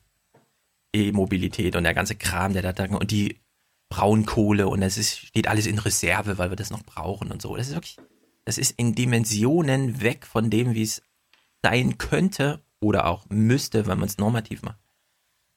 E-Mobilität 0.96 1.76
und 1.76 1.84
der 1.84 1.94
ganze 1.94 2.16
Kram, 2.16 2.52
der 2.52 2.62
da 2.62 2.72
da 2.72 2.84
und 2.96 3.10
die 3.10 3.40
Braunkohle 3.88 4.66
und 4.68 4.82
es 4.82 4.98
ist, 4.98 5.18
steht 5.18 5.48
alles 5.48 5.66
in 5.66 5.78
Reserve, 5.78 6.38
weil 6.38 6.50
wir 6.50 6.56
das 6.56 6.70
noch 6.70 6.82
brauchen 6.82 7.30
und 7.30 7.40
so. 7.40 7.56
Das 7.56 7.68
ist 7.68 7.74
wirklich, 7.74 7.96
das 8.44 8.58
ist 8.58 8.72
in 8.76 8.94
Dimensionen 8.94 10.00
weg 10.00 10.26
von 10.26 10.50
dem, 10.50 10.74
wie 10.74 10.82
es 10.82 11.02
sein 11.62 11.98
könnte 11.98 12.62
oder 12.80 13.06
auch 13.06 13.26
müsste, 13.28 13.86
wenn 13.86 13.98
man 13.98 14.08
es 14.08 14.18
normativ 14.18 14.62
macht. 14.62 14.78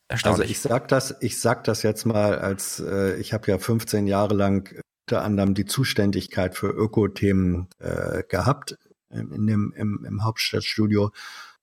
Also 0.10 0.28
Erstaunlich. 0.28 0.52
ich 0.52 0.60
sag 0.60 0.88
das, 0.88 1.16
ich 1.22 1.40
sag 1.40 1.64
das 1.66 1.84
jetzt 1.84 2.06
mal 2.06 2.40
als 2.40 2.80
äh, 2.80 3.20
ich 3.20 3.34
habe 3.34 3.52
ja 3.52 3.60
15 3.60 4.08
Jahre 4.08 4.34
lang 4.34 4.82
unter 5.08 5.24
anderem 5.24 5.54
die 5.54 5.66
Zuständigkeit 5.66 6.56
für 6.56 6.70
Ökothemen 6.70 7.68
äh, 7.80 8.24
gehabt 8.28 8.78
im, 9.12 9.32
in 9.34 9.48
dem, 9.48 9.74
im, 9.76 10.06
im 10.06 10.24
Hauptstadtstudio 10.24 11.12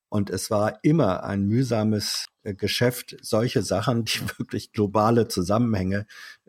und 0.09 0.31
es 0.31 0.51
war 0.51 0.79
immer 0.83 1.25
ein 1.25 1.47
mühsames 1.47 2.27
äh, 2.43 2.55
Geschäft, 2.55 3.17
solche 3.23 3.63
Sachen, 3.63 4.05
die 4.05 4.21
wirklich 4.39 4.73
globale 4.73 5.29
Zusammenhänge 5.29 6.07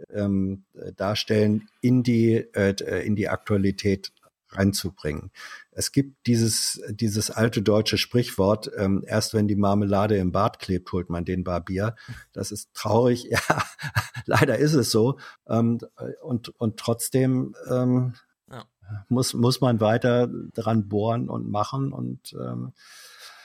ähm, 0.09 0.65
äh, 0.73 0.93
darstellen, 0.93 1.69
in 1.81 2.03
die 2.03 2.35
äh, 2.35 3.05
in 3.05 3.15
die 3.15 3.29
Aktualität 3.29 4.11
reinzubringen. 4.51 5.31
Es 5.71 5.91
gibt 5.91 6.25
dieses, 6.25 6.81
dieses 6.89 7.29
alte 7.29 7.61
deutsche 7.61 7.97
Sprichwort, 7.97 8.71
ähm, 8.77 9.03
erst 9.05 9.33
wenn 9.33 9.47
die 9.47 9.55
Marmelade 9.55 10.17
im 10.17 10.31
Bad 10.31 10.59
klebt, 10.59 10.91
holt 10.91 11.09
man 11.09 11.25
den 11.25 11.43
Barbier. 11.43 11.95
Das 12.33 12.51
ist 12.51 12.73
traurig, 12.73 13.25
ja, 13.29 13.39
leider 14.25 14.57
ist 14.57 14.73
es 14.73 14.91
so. 14.91 15.19
Ähm, 15.47 15.79
und, 16.21 16.49
und 16.59 16.77
trotzdem 16.77 17.55
ähm, 17.69 18.13
Ja. 18.49 18.65
muss, 19.09 19.33
muss 19.33 19.61
man 19.61 19.79
weiter 19.81 20.27
dran 20.53 20.87
bohren 20.87 21.29
und 21.29 21.49
machen 21.49 21.91
und 21.91 22.33
ähm, 22.33 22.73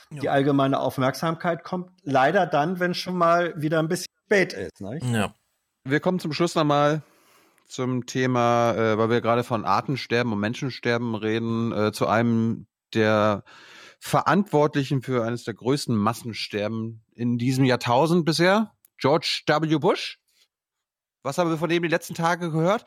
die 0.09 0.29
allgemeine 0.29 0.79
Aufmerksamkeit 0.79 1.63
kommt 1.63 1.91
leider 2.03 2.45
dann, 2.45 2.79
wenn 2.79 2.93
schon 2.93 3.17
mal 3.17 3.53
wieder 3.61 3.79
ein 3.79 3.87
bisschen 3.87 4.13
spät 4.25 4.53
ist. 4.53 4.81
Ne? 4.81 4.99
Ja. 5.11 5.33
Wir 5.83 5.99
kommen 5.99 6.19
zum 6.19 6.33
Schluss 6.33 6.55
nochmal 6.55 7.01
zum 7.67 8.05
Thema, 8.05 8.73
äh, 8.73 8.97
weil 8.97 9.09
wir 9.09 9.21
gerade 9.21 9.43
von 9.43 9.65
Artensterben 9.65 10.31
und 10.31 10.39
Menschensterben 10.39 11.15
reden, 11.15 11.71
äh, 11.71 11.91
zu 11.91 12.07
einem 12.07 12.67
der 12.93 13.43
Verantwortlichen 13.99 15.01
für 15.01 15.23
eines 15.23 15.43
der 15.43 15.53
größten 15.53 15.95
Massensterben 15.95 17.03
in 17.15 17.37
diesem 17.37 17.65
Jahrtausend 17.65 18.25
bisher, 18.25 18.73
George 18.97 19.41
W. 19.47 19.77
Bush. 19.77 20.19
Was 21.23 21.37
haben 21.37 21.49
wir 21.49 21.57
von 21.57 21.69
dem 21.69 21.83
die 21.83 21.89
letzten 21.89 22.13
Tage 22.13 22.51
gehört? 22.51 22.85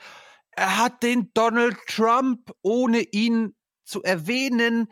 Er 0.52 0.78
hat 0.78 1.02
den 1.02 1.30
Donald 1.34 1.76
Trump, 1.86 2.52
ohne 2.62 3.00
ihn 3.00 3.54
zu 3.84 4.02
erwähnen, 4.02 4.88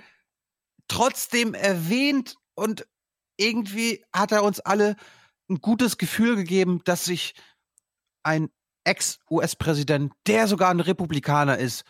trotzdem 0.88 1.54
erwähnt 1.54 2.36
und 2.54 2.86
irgendwie 3.36 4.04
hat 4.12 4.32
er 4.32 4.44
uns 4.44 4.60
alle 4.60 4.96
ein 5.48 5.60
gutes 5.60 5.98
Gefühl 5.98 6.36
gegeben, 6.36 6.80
dass 6.84 7.04
sich 7.04 7.34
ein 8.22 8.50
Ex-US-Präsident, 8.84 10.12
der 10.26 10.46
sogar 10.46 10.70
ein 10.70 10.80
Republikaner 10.80 11.58
ist, 11.58 11.84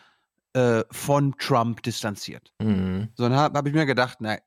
äh, 0.55 0.85
von 0.91 1.37
Trump 1.39 1.83
distanziert. 1.83 2.53
Mhm. 2.61 3.09
So, 3.15 3.25
dann 3.25 3.35
habe 3.35 3.59
hab 3.59 3.67
ich 3.67 3.75
mir 3.75 3.87
gedacht, 3.87 4.19
na, 4.21 4.39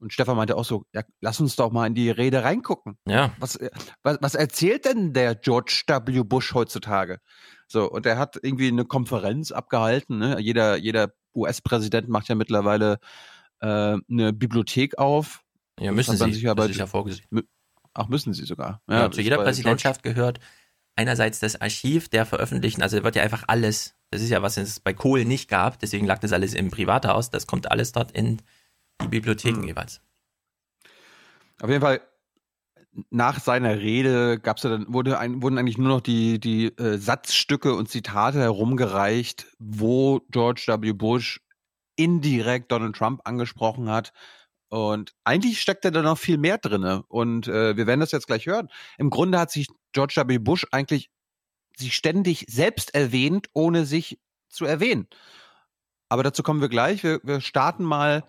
und 0.00 0.12
Stefan 0.14 0.36
meinte 0.36 0.56
auch 0.56 0.64
so, 0.64 0.84
ja, 0.94 1.02
lass 1.20 1.40
uns 1.40 1.56
doch 1.56 1.70
mal 1.72 1.86
in 1.86 1.94
die 1.94 2.10
Rede 2.10 2.42
reingucken. 2.42 2.96
Ja. 3.06 3.34
Was, 3.38 3.56
äh, 3.56 3.70
was, 4.02 4.18
was 4.20 4.34
erzählt 4.34 4.86
denn 4.86 5.12
der 5.12 5.34
George 5.34 5.82
W. 5.86 6.22
Bush 6.22 6.54
heutzutage? 6.54 7.20
So, 7.68 7.90
und 7.90 8.06
er 8.06 8.18
hat 8.18 8.38
irgendwie 8.42 8.68
eine 8.68 8.86
Konferenz 8.86 9.52
abgehalten. 9.52 10.18
Ne? 10.18 10.40
Jeder, 10.40 10.76
jeder 10.76 11.12
US-Präsident 11.34 12.08
macht 12.08 12.28
ja 12.28 12.34
mittlerweile 12.34 12.98
äh, 13.60 13.66
eine 14.10 14.32
Bibliothek 14.32 14.98
auf. 14.98 15.42
Ja, 15.78 15.86
Das 15.86 15.94
müssen 15.96 16.16
sie. 16.16 16.32
sich 16.32 16.42
Das 16.42 16.50
aber- 16.52 16.68
ist 16.68 16.76
ja 16.76 16.86
vorgesehen. 16.86 17.26
Ach, 17.94 18.08
müssen 18.08 18.32
sie 18.34 18.44
sogar. 18.44 18.82
Ja, 18.88 19.08
das 19.08 19.16
zu 19.16 19.22
jeder 19.22 19.38
Präsidentschaft 19.38 20.02
gehört 20.02 20.40
einerseits 20.96 21.40
das 21.40 21.60
Archiv 21.60 22.08
der 22.08 22.26
veröffentlichten, 22.26 22.82
also 22.82 23.02
wird 23.02 23.16
ja 23.16 23.22
einfach 23.22 23.44
alles, 23.46 23.94
das 24.10 24.20
ist 24.20 24.28
ja 24.28 24.42
was 24.42 24.56
es 24.58 24.80
bei 24.80 24.92
Kohl 24.92 25.24
nicht 25.24 25.48
gab, 25.48 25.78
deswegen 25.78 26.06
lag 26.06 26.18
das 26.18 26.32
alles 26.32 26.52
im 26.52 26.70
Privathaus, 26.70 27.30
das 27.30 27.46
kommt 27.46 27.70
alles 27.70 27.92
dort 27.92 28.12
in 28.12 28.42
die 29.02 29.08
Bibliotheken 29.08 29.64
jeweils. 29.66 30.02
Auf 31.62 31.70
jeden 31.70 31.80
Fall, 31.80 32.00
nach 33.10 33.40
seiner 33.40 33.78
Rede 33.78 34.38
gab's 34.40 34.62
ja 34.62 34.70
dann, 34.70 34.92
wurde 34.92 35.18
ein, 35.18 35.42
wurden 35.42 35.58
eigentlich 35.58 35.78
nur 35.78 35.88
noch 35.88 36.00
die, 36.00 36.40
die 36.40 36.66
äh, 36.76 36.98
Satzstücke 36.98 37.74
und 37.74 37.88
Zitate 37.88 38.40
herumgereicht, 38.40 39.46
wo 39.58 40.20
George 40.30 40.64
W. 40.66 40.92
Bush 40.92 41.40
indirekt 41.96 42.72
Donald 42.72 42.96
Trump 42.96 43.20
angesprochen 43.24 43.88
hat. 43.88 44.12
Und 44.68 45.12
eigentlich 45.24 45.60
steckt 45.60 45.84
da 45.84 45.90
noch 45.90 46.18
viel 46.18 46.38
mehr 46.38 46.58
drinne. 46.58 47.02
Und 47.08 47.48
äh, 47.48 47.76
wir 47.76 47.86
werden 47.86 48.00
das 48.00 48.12
jetzt 48.12 48.26
gleich 48.26 48.46
hören. 48.46 48.68
Im 48.98 49.10
Grunde 49.10 49.38
hat 49.38 49.50
sich 49.50 49.66
George 49.92 50.22
W. 50.26 50.38
Bush 50.38 50.66
eigentlich 50.70 51.10
sich 51.76 51.94
ständig 51.94 52.46
selbst 52.48 52.94
erwähnt, 52.94 53.48
ohne 53.52 53.84
sich 53.84 54.18
zu 54.48 54.64
erwähnen. 54.64 55.08
Aber 56.08 56.22
dazu 56.22 56.42
kommen 56.42 56.60
wir 56.60 56.68
gleich. 56.68 57.02
Wir, 57.02 57.20
wir 57.22 57.40
starten 57.40 57.84
mal 57.84 58.24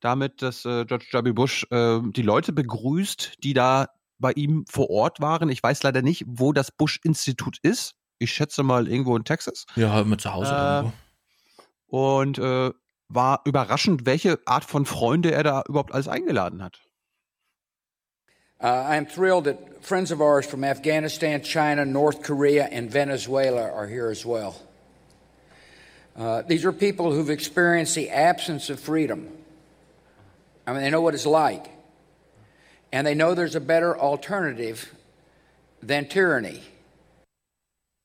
damit, 0.00 0.42
dass 0.42 0.64
äh, 0.64 0.84
George 0.84 1.06
W. 1.12 1.32
Bush 1.32 1.66
äh, 1.70 2.00
die 2.02 2.22
Leute 2.22 2.52
begrüßt, 2.52 3.42
die 3.42 3.54
da 3.54 3.88
bei 4.18 4.32
ihm 4.32 4.64
vor 4.68 4.90
Ort 4.90 5.20
waren. 5.20 5.48
Ich 5.48 5.62
weiß 5.62 5.82
leider 5.82 6.02
nicht, 6.02 6.24
wo 6.26 6.52
das 6.52 6.70
Bush-Institut 6.70 7.58
ist. 7.62 7.94
Ich 8.18 8.32
schätze 8.32 8.62
mal 8.62 8.88
irgendwo 8.88 9.16
in 9.16 9.24
Texas. 9.24 9.66
Ja, 9.76 10.00
immer 10.00 10.18
zu 10.18 10.32
Hause 10.32 10.52
Äh, 10.52 10.76
irgendwo. 10.76 10.92
Und 11.88 12.38
äh, 12.38 12.72
war 13.08 13.40
überraschend, 13.44 14.04
welche 14.06 14.38
Art 14.44 14.64
von 14.64 14.86
Freunde 14.86 15.32
er 15.32 15.42
da 15.42 15.62
überhaupt 15.68 15.92
alles 15.94 16.08
eingeladen 16.08 16.62
hat. 16.62 16.80
Uh, 18.60 18.66
I 18.66 18.96
am 18.96 19.06
thrilled 19.06 19.44
that 19.44 19.84
friends 19.84 20.10
of 20.10 20.20
ours 20.20 20.44
from 20.44 20.64
Afghanistan, 20.64 21.42
China, 21.42 21.84
North 21.84 22.24
Korea, 22.24 22.64
and 22.64 22.92
Venezuela 22.92 23.70
are 23.72 23.86
here 23.86 24.10
as 24.10 24.26
well. 24.26 24.56
Uh, 26.16 26.42
these 26.42 26.66
are 26.66 26.72
people 26.72 27.12
who've 27.12 27.30
experienced 27.30 27.94
the 27.94 28.10
absence 28.10 28.68
of 28.68 28.80
freedom. 28.80 29.28
I 30.66 30.72
mean, 30.72 30.82
they 30.82 30.90
know 30.90 31.00
what 31.00 31.14
it's 31.14 31.24
like. 31.24 31.70
And 32.92 33.06
they 33.06 33.14
know 33.14 33.34
there's 33.34 33.54
a 33.54 33.60
better 33.60 33.98
alternative 33.98 34.94
than 35.82 36.08
tyranny. 36.08 36.62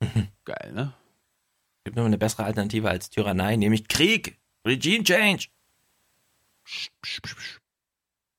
Geil, 0.45 0.71
ne? 0.73 0.93
Gibt 1.85 1.97
nur 1.97 2.05
eine 2.05 2.17
bessere 2.17 2.45
Alternative 2.45 2.89
als 2.89 3.09
Tyrannei, 3.09 3.55
nämlich 3.55 3.87
Krieg. 3.87 4.39
Regime 4.65 5.03
Change. 5.03 5.47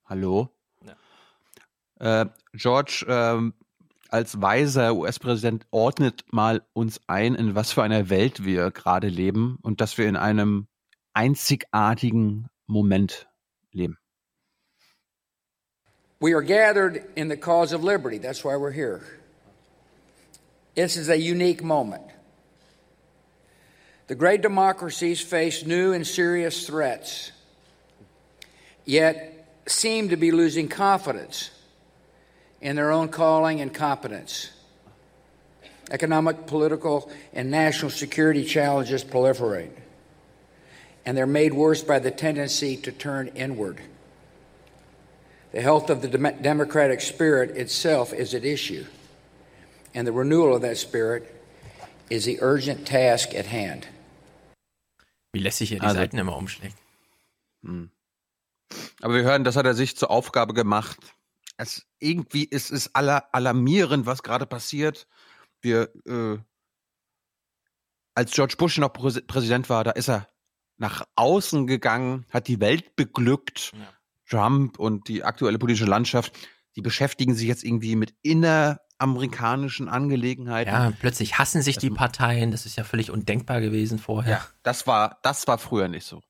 Hallo? 0.07 0.51
Äh, 2.01 2.27
George, 2.53 3.05
ähm, 3.09 3.55
als 4.09 4.41
weiser 4.41 4.95
US-Präsident 4.95 5.67
ordnet 5.71 6.25
mal 6.33 6.67
uns 6.73 7.01
ein, 7.07 7.35
in 7.35 7.55
was 7.55 7.73
für 7.73 7.83
einer 7.83 8.11
Welt 8.11 8.45
wir 8.45 8.71
gerade 8.71 9.09
leben 9.09 9.59
und 9.63 9.81
dass 9.81 9.99
wir 9.99 10.07
in 10.07 10.17
einem 10.17 10.67
einzigartigen 11.13 12.49
Moment 12.67 13.29
leben. 13.73 13.99
We 16.21 16.33
are 16.33 16.43
gathered 16.43 17.05
in 17.17 17.29
the 17.29 17.37
cause 17.37 17.73
of 17.73 17.85
liberty. 17.85 18.19
That's 18.19 18.45
why 18.45 18.57
we're 18.57 18.71
here. 18.71 19.03
This 20.75 20.97
is 20.97 21.09
a 21.09 21.17
unique 21.17 21.63
moment. 21.63 22.03
The 24.07 24.15
great 24.15 24.43
democracies 24.43 25.21
face 25.21 25.65
new 25.65 25.93
and 25.93 26.07
serious 26.07 26.67
threats, 26.67 27.33
yet 28.85 29.49
seem 29.67 30.11
to 30.11 30.17
be 30.17 30.31
losing 30.31 30.69
confidence 30.69 31.51
in 32.61 32.77
their 32.77 32.91
own 32.91 33.09
calling 33.09 33.61
and 33.61 33.73
competence. 33.73 34.51
Economic, 35.91 36.47
political, 36.47 37.11
and 37.33 37.51
national 37.51 37.91
security 37.91 38.45
challenges 38.45 39.05
proliferate, 39.05 39.71
and 41.07 41.17
they're 41.17 41.27
made 41.27 41.55
worse 41.55 41.83
by 41.83 41.99
the 41.99 42.11
tendency 42.11 42.77
to 42.77 42.93
turn 42.93 43.29
inward. 43.29 43.81
The 45.55 45.61
health 45.63 45.89
of 45.89 46.03
the 46.03 46.09
dem- 46.11 46.43
democratic 46.43 47.01
spirit 47.01 47.57
itself 47.57 48.13
is 48.13 48.35
at 48.35 48.43
issue, 48.45 48.85
and 49.95 50.07
the 50.07 50.13
renewal 50.13 50.53
of 50.53 50.63
that 50.63 50.77
spirit 50.77 51.23
is 52.11 52.25
the 52.25 52.41
urgent 52.43 52.89
task 52.89 53.35
at 53.35 53.47
hand. 53.47 53.87
Wie 55.33 55.39
lässig 55.39 55.71
er 55.73 55.79
die 55.79 55.87
Also- 55.87 56.01
Seiten 56.01 56.19
immer 56.19 56.37
umschlägt. 56.37 56.77
Hm. 57.63 57.91
Aber 59.01 59.15
wir 59.15 59.23
hören, 59.23 59.45
das 59.45 59.55
hat 59.55 59.67
er 59.67 59.75
sich 59.75 59.97
zur 59.97 60.11
Aufgabe 60.11 60.55
gemacht. 60.55 60.99
Es 61.57 61.87
irgendwie 62.01 62.45
ist 62.45 62.73
es 62.73 62.93
aller, 62.97 63.33
alarmierend, 63.33 64.07
was 64.07 64.25
gerade 64.25 64.47
passiert. 64.47 65.07
Wir, 65.61 65.93
äh, 66.05 66.39
als 68.17 68.33
George 68.33 68.57
Bush 68.59 68.79
noch 68.79 68.93
Präs 68.93 69.25
Präsident 69.25 69.69
war, 69.71 69.85
da 69.85 69.93
ist 69.93 70.09
er 70.09 70.29
nach 70.79 71.07
außen 71.15 71.69
gegangen, 71.69 72.27
hat 72.31 72.49
die 72.49 72.59
Welt 72.59 72.97
beglückt. 72.97 73.73
Trump 74.35 74.79
und 74.79 75.09
die 75.09 75.23
aktuelle 75.23 75.59
politische 75.59 75.85
Landschaft, 75.85 76.37
die 76.75 76.83
beschäftigen 76.83 77.35
sich 77.35 77.47
jetzt 77.47 77.63
irgendwie 77.63 77.95
mit 77.95 78.15
inneramerikanischen 78.23 79.89
Angelegenheiten. 79.89 80.73
Ja, 80.73 80.93
plötzlich 80.99 81.39
hassen 81.39 81.63
sich 81.63 81.79
die 81.79 81.91
Parteien. 81.91 82.51
Das 82.51 82.67
ist 82.67 82.77
ja 82.77 82.83
völlig 82.83 83.11
undenkbar 83.11 83.61
gewesen 83.61 83.99
vorher. 83.99 84.33
Ja, 84.33 84.47
das 84.65 84.87
war, 84.87 85.19
das 85.23 85.47
war 85.47 85.59
früher 85.59 85.87
nicht 85.89 86.05
so. 86.05 86.23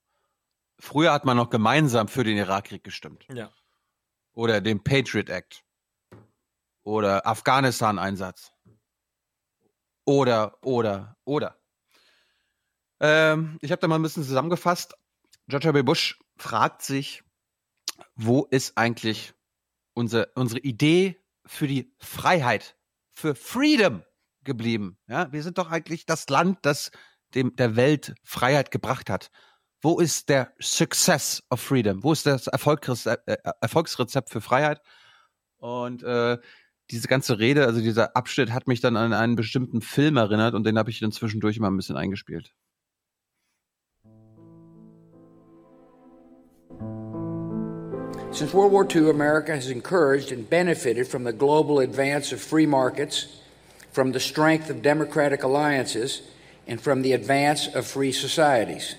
Früher 0.78 1.12
hat 1.12 1.24
man 1.24 1.36
noch 1.36 1.48
gemeinsam 1.48 2.08
für 2.08 2.24
den 2.24 2.36
Irakkrieg 2.36 2.84
gestimmt. 2.84 3.26
Ja. 3.32 3.50
Oder 4.34 4.60
den 4.60 4.82
Patriot 4.84 5.30
Act. 5.30 5.64
Oder 6.82 7.26
Afghanistan-Einsatz. 7.26 8.52
Oder, 10.04 10.58
oder, 10.62 11.16
oder. 11.24 11.56
Ähm, 13.00 13.58
ich 13.62 13.70
habe 13.70 13.80
da 13.80 13.88
mal 13.88 13.96
ein 13.96 14.02
bisschen 14.02 14.24
zusammengefasst. 14.24 14.94
George 15.48 15.72
W. 15.72 15.82
Bush 15.82 16.18
fragt 16.36 16.82
sich, 16.82 17.22
wo 18.14 18.44
ist 18.50 18.76
eigentlich 18.76 19.34
unsere, 19.94 20.30
unsere 20.34 20.60
Idee 20.60 21.16
für 21.46 21.66
die 21.66 21.94
Freiheit, 21.98 22.76
für 23.10 23.34
Freedom 23.34 24.02
geblieben? 24.42 24.98
Ja, 25.06 25.32
wir 25.32 25.42
sind 25.42 25.58
doch 25.58 25.70
eigentlich 25.70 26.06
das 26.06 26.28
Land, 26.28 26.58
das 26.62 26.90
dem 27.34 27.56
der 27.56 27.76
Welt 27.76 28.14
Freiheit 28.22 28.70
gebracht 28.70 29.10
hat. 29.10 29.30
Wo 29.80 29.98
ist 29.98 30.28
der 30.28 30.52
Success 30.60 31.42
of 31.50 31.60
Freedom? 31.60 32.02
Wo 32.02 32.12
ist 32.12 32.26
das 32.26 32.46
Erfolgsrezept, 32.46 33.28
äh, 33.28 33.36
Erfolgsrezept 33.60 34.30
für 34.30 34.40
Freiheit? 34.40 34.80
Und 35.58 36.02
äh, 36.02 36.38
diese 36.90 37.08
ganze 37.08 37.38
Rede, 37.38 37.66
also 37.66 37.80
dieser 37.80 38.16
Abschnitt 38.16 38.52
hat 38.52 38.66
mich 38.66 38.80
dann 38.80 38.96
an 38.96 39.12
einen 39.12 39.36
bestimmten 39.36 39.80
Film 39.80 40.16
erinnert 40.16 40.54
und 40.54 40.64
den 40.64 40.78
habe 40.78 40.90
ich 40.90 41.00
dann 41.00 41.12
zwischendurch 41.12 41.56
immer 41.56 41.70
ein 41.70 41.76
bisschen 41.76 41.96
eingespielt. 41.96 42.54
Since 48.34 48.52
World 48.52 48.72
War 48.72 48.84
II, 48.84 49.10
America 49.10 49.54
has 49.54 49.70
encouraged 49.70 50.32
and 50.32 50.50
benefited 50.50 51.06
from 51.06 51.22
the 51.22 51.32
global 51.32 51.78
advance 51.78 52.32
of 52.32 52.40
free 52.42 52.66
markets, 52.66 53.28
from 53.92 54.10
the 54.10 54.18
strength 54.18 54.70
of 54.70 54.82
democratic 54.82 55.44
alliances, 55.44 56.20
and 56.66 56.80
from 56.80 57.02
the 57.02 57.12
advance 57.12 57.68
of 57.68 57.86
free 57.86 58.10
societies. 58.10 58.96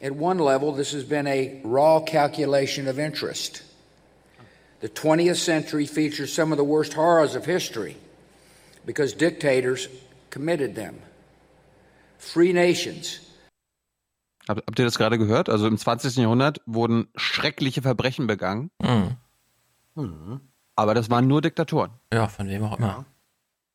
At 0.00 0.12
one 0.12 0.38
level, 0.38 0.72
this 0.72 0.92
has 0.92 1.04
been 1.04 1.26
a 1.26 1.60
raw 1.64 2.00
calculation 2.00 2.88
of 2.88 2.98
interest. 2.98 3.62
The 4.80 4.88
20th 4.88 5.36
century 5.36 5.84
features 5.84 6.32
some 6.32 6.50
of 6.50 6.56
the 6.56 6.64
worst 6.64 6.94
horrors 6.94 7.34
of 7.34 7.44
history 7.44 7.98
because 8.86 9.12
dictators 9.12 9.88
committed 10.30 10.74
them. 10.74 10.98
Free 12.16 12.54
nations 12.54 13.20
Hab, 14.48 14.58
habt 14.58 14.78
ihr 14.78 14.84
das 14.84 14.98
gerade 14.98 15.18
gehört? 15.18 15.48
Also 15.48 15.66
im 15.66 15.78
20. 15.78 16.16
Jahrhundert 16.16 16.60
wurden 16.66 17.08
schreckliche 17.14 17.82
Verbrechen 17.82 18.26
begangen. 18.26 18.70
Mhm. 19.94 20.40
Aber 20.74 20.94
das 20.94 21.10
waren 21.10 21.26
nur 21.26 21.42
Diktatoren. 21.42 21.92
Ja, 22.12 22.28
von 22.28 22.48
wem 22.48 22.64
auch 22.64 22.78
immer. 22.78 23.04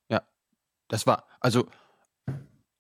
Ja. 0.10 0.22
Das 0.90 1.06
war, 1.06 1.26
also 1.40 1.68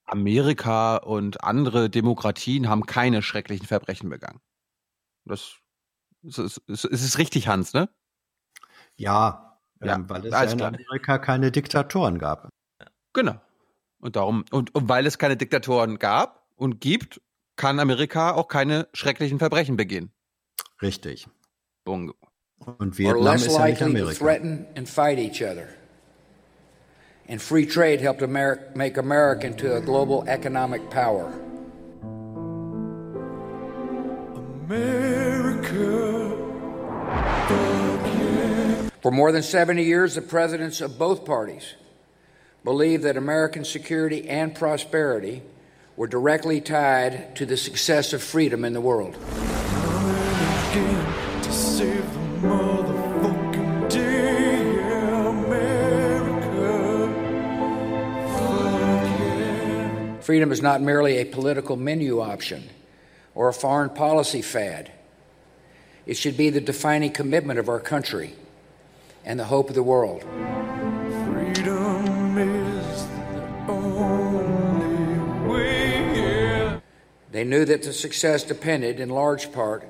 Amerika 0.05 0.97
und 0.97 1.43
andere 1.43 1.89
Demokratien 1.89 2.69
haben 2.69 2.85
keine 2.85 3.21
schrecklichen 3.21 3.67
Verbrechen 3.67 4.09
begangen. 4.09 4.39
Das, 5.25 5.55
das 6.21 6.37
ist, 6.37 6.61
es 6.67 6.85
ist 6.85 7.17
richtig, 7.17 7.47
Hans, 7.47 7.73
ne? 7.73 7.89
Ja, 8.95 9.59
Ja, 9.83 9.95
ähm, 9.95 10.09
weil 10.09 10.25
es 10.25 10.31
ja 10.31 10.43
in 10.43 10.57
klar. 10.57 10.69
Amerika 10.69 11.17
keine 11.19 11.51
Diktatoren 11.51 12.17
gab. 12.17 12.49
Genau. 13.13 13.39
Und 13.99 14.15
darum, 14.15 14.45
und, 14.51 14.73
und 14.73 14.89
weil 14.89 15.05
es 15.05 15.17
keine 15.17 15.37
Diktatoren 15.37 15.99
gab 15.99 16.47
und 16.55 16.79
gibt, 16.79 17.21
kann 17.57 17.79
Amerika 17.79 18.31
auch 18.33 18.47
keine 18.47 18.87
schrecklichen 18.93 19.39
Verbrechen 19.39 19.75
begehen. 19.75 20.11
Richtig. 20.81 21.27
Bungo. 21.83 22.13
Und 22.59 22.93
are 22.93 22.97
Vietnam 22.97 23.23
less 23.23 23.45
ist 23.45 23.57
ja 23.57 23.65
nicht 23.65 23.79
likely 23.79 23.93
to 23.93 23.99
Amerika. 24.01 24.19
threaten 24.25 24.65
and 24.75 24.87
fight 24.89 25.19
each 25.19 25.41
other. 25.43 25.67
And 27.27 27.41
free 27.41 27.65
trade 27.65 27.99
helped 28.01 28.21
Amer- 28.23 28.59
make 28.73 28.97
America 28.97 29.45
into 29.45 29.75
a 29.75 29.81
global 29.81 30.23
economic 30.27 30.89
power. 30.89 31.33
For 39.01 39.11
more 39.11 39.31
than 39.31 39.43
70 39.43 39.83
years, 39.83 40.15
the 40.15 40.21
presidents 40.21 40.81
of 40.81 40.97
both 40.97 41.25
parties 41.25 41.75
believed 42.63 43.03
that 43.03 43.15
American 43.15 43.63
security 43.63 44.27
and 44.27 44.53
prosperity 44.53 45.43
were 45.97 46.07
directly 46.07 46.61
tied 46.61 47.35
to 47.35 47.43
the 47.43 47.57
success 47.57 48.13
of 48.13 48.21
freedom 48.21 48.63
in 48.63 48.73
the 48.73 48.79
world. 48.79 49.15
Freedom 60.21 60.51
is 60.51 60.61
not 60.61 60.81
merely 60.81 61.17
a 61.17 61.25
political 61.25 61.75
menu 61.75 62.21
option 62.21 62.69
or 63.33 63.47
a 63.47 63.53
foreign 63.53 63.89
policy 63.89 64.43
fad. 64.43 64.91
It 66.05 66.15
should 66.15 66.37
be 66.37 66.51
the 66.51 66.61
defining 66.61 67.11
commitment 67.11 67.57
of 67.57 67.69
our 67.69 67.79
country 67.79 68.35
and 69.25 69.39
the 69.39 69.45
hope 69.45 69.69
of 69.69 69.75
the 69.75 69.81
world. 69.81 70.23
They 77.31 77.43
knew 77.43 77.65
that 77.65 77.83
the 77.83 77.93
success 77.93 78.43
depended 78.43 78.99
in 78.99 79.09
large 79.09 79.51
part 79.51 79.89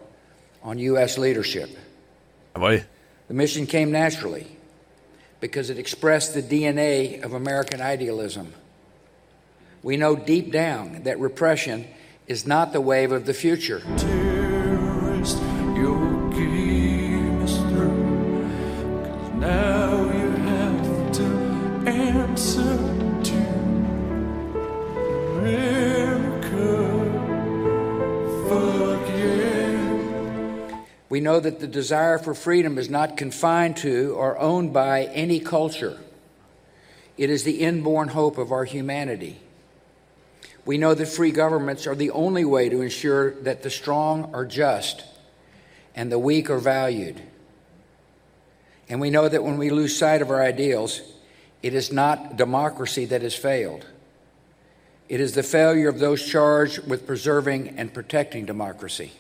on 0.64 0.80
U.S. 0.80 1.18
leadership. 1.18 1.70
Ah, 2.56 2.60
Jawohl. 2.60 2.86
The 3.28 3.34
mission 3.34 3.68
came 3.68 3.92
naturally 3.92 4.48
because 5.40 5.70
it 5.70 5.78
expressed 5.78 6.34
the 6.34 6.42
DNA 6.42 7.24
of 7.24 7.34
American 7.34 7.82
idealism. 7.82 8.54
We 9.84 9.98
know 9.98 10.16
deep 10.16 10.52
down 10.52 11.04
that 11.04 11.20
repression 11.20 11.88
is 12.28 12.48
not 12.48 12.74
the 12.74 12.82
wave 12.82 13.12
of 13.12 13.26
the 13.26 13.34
future. 13.34 13.82
We 31.10 31.20
know 31.22 31.40
that 31.40 31.60
the 31.60 31.68
desire 31.68 32.18
for 32.18 32.34
freedom 32.34 32.78
is 32.78 32.90
not 32.90 33.16
confined 33.18 33.78
to 33.78 34.14
or 34.16 34.38
owned 34.38 34.74
by 34.74 35.06
any 35.06 35.40
culture. 35.40 35.98
It 37.18 37.30
is 37.30 37.44
the 37.44 37.62
inborn 37.62 38.10
hope 38.10 38.38
of 38.38 38.52
our 38.52 38.66
humanity. 38.66 39.40
We 40.66 40.78
know 40.78 40.94
that 40.94 41.08
free 41.08 41.32
governments 41.32 41.88
are 41.88 41.96
the 41.96 42.12
only 42.12 42.44
way 42.44 42.68
to 42.68 42.82
ensure 42.82 43.32
that 43.42 43.64
the 43.64 43.70
strong 43.70 44.34
are 44.34 44.46
just 44.46 45.06
and 45.96 46.12
the 46.12 46.20
weak 46.20 46.50
are 46.50 46.60
valued. 46.60 47.22
And 48.90 49.00
we 49.00 49.10
know 49.10 49.28
that 49.30 49.44
when 49.44 49.58
we 49.58 49.70
lose 49.70 49.98
sight 49.98 50.22
of 50.22 50.30
our 50.30 50.42
ideals, 50.42 51.02
it 51.64 51.74
is 51.74 51.92
not 51.92 52.36
democracy 52.36 53.06
that 53.06 53.22
has 53.22 53.34
failed. 53.34 53.86
It 55.10 55.22
is 55.22 55.34
the 55.34 55.44
failure 55.44 55.88
of 55.88 56.00
those 56.00 56.26
charged 56.26 56.86
with 56.88 57.08
preserving 57.08 57.76
and 57.78 57.94
protecting 57.94 58.46
democracy. 58.46 59.14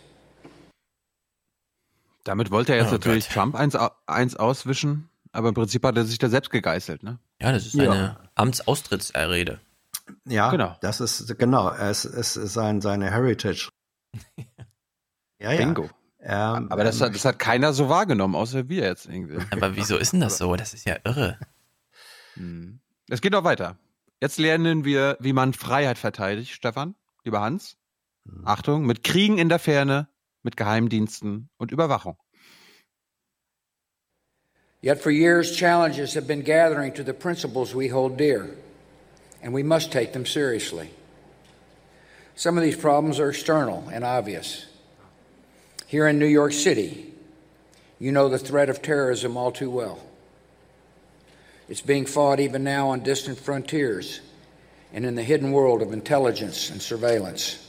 Damit 2.27 2.51
wollte 2.51 2.73
er 2.73 2.79
jetzt 2.79 2.89
Oh 2.89 2.93
natürlich 2.95 3.25
Gott. 3.27 3.33
Trump 3.35 3.55
eins, 3.55 3.75
eins 4.05 4.35
auswischen, 4.35 5.09
aber 5.31 5.49
im 5.49 5.53
Prinzip 5.53 5.85
hat 5.85 5.95
er 5.97 6.03
sich 6.05 6.17
da 6.17 6.29
selbst 6.29 6.49
gegeißelt, 6.51 7.03
ne? 7.03 7.19
Ja, 7.41 7.51
das 7.51 7.65
ist 7.67 7.73
Ja. 7.75 7.85
seine 7.85 8.17
Amtsaustrittsrede. 8.35 9.59
Ja, 10.25 10.51
Genau. 10.51 10.75
das 10.81 10.99
ist 10.99 11.37
genau, 11.37 11.71
es, 11.71 12.05
es 12.05 12.35
ist 12.37 12.53
sein, 12.53 12.81
seine 12.81 13.11
Heritage. 13.11 13.69
ja, 15.39 15.51
ja. 15.51 15.57
Bingo. 15.57 15.89
Er, 16.19 16.65
Aber 16.69 16.83
das 16.83 16.99
hat, 16.99 17.13
das 17.15 17.23
hat 17.23 17.39
keiner 17.39 17.71
so 17.73 17.87
wahrgenommen, 17.89 18.35
außer 18.35 18.67
wir 18.67 18.83
jetzt 18.83 19.05
irgendwie. 19.05 19.37
Aber 19.51 19.75
wieso 19.75 19.95
ist 19.97 20.11
denn 20.13 20.19
das 20.19 20.37
so? 20.37 20.55
Das 20.55 20.73
ist 20.73 20.85
ja 20.85 20.97
irre. 21.05 21.37
Hm. 22.33 22.79
Es 23.07 23.21
geht 23.21 23.31
noch 23.31 23.43
weiter. 23.43 23.77
Jetzt 24.19 24.37
lernen 24.39 24.83
wir, 24.83 25.15
wie 25.21 25.31
man 25.31 25.53
Freiheit 25.53 25.97
verteidigt, 25.97 26.51
Stefan, 26.53 26.95
lieber 27.23 27.39
Hans. 27.41 27.77
Achtung, 28.43 28.85
mit 28.85 29.03
Kriegen 29.05 29.37
in 29.37 29.47
der 29.47 29.59
Ferne, 29.59 30.09
mit 30.47 30.55
Geheimdiensten 30.55 31.49
und 31.57 31.71
Überwachung. 31.71 32.15
Yet 34.81 35.01
for 35.01 35.11
years, 35.11 35.53
challenges 35.53 36.13
have 36.13 36.25
been 36.25 36.41
gathering 36.41 36.93
to 36.93 37.03
the 37.03 37.13
principles 37.13 37.75
we 37.75 37.89
hold 37.89 38.15
dear, 38.15 38.55
and 39.43 39.53
we 39.53 39.61
must 39.61 39.91
take 39.91 40.13
them 40.13 40.25
seriously. 40.25 40.89
Some 42.35 42.57
of 42.57 42.63
these 42.63 42.77
problems 42.77 43.19
are 43.19 43.29
external 43.29 43.89
and 43.91 44.05
obvious. 44.05 44.65
Here 45.87 46.07
in 46.07 46.17
New 46.17 46.27
York 46.27 46.53
City, 46.53 47.13
you 47.99 48.13
know 48.13 48.29
the 48.29 48.37
threat 48.37 48.69
of 48.69 48.81
terrorism 48.81 49.35
all 49.35 49.51
too 49.51 49.69
well. 49.69 49.99
It's 51.67 51.81
being 51.81 52.05
fought 52.05 52.39
even 52.39 52.63
now 52.63 52.89
on 52.89 53.01
distant 53.01 53.37
frontiers 53.37 54.21
and 54.93 55.05
in 55.05 55.15
the 55.15 55.23
hidden 55.23 55.51
world 55.51 55.81
of 55.81 55.91
intelligence 55.91 56.69
and 56.69 56.81
surveillance. 56.81 57.66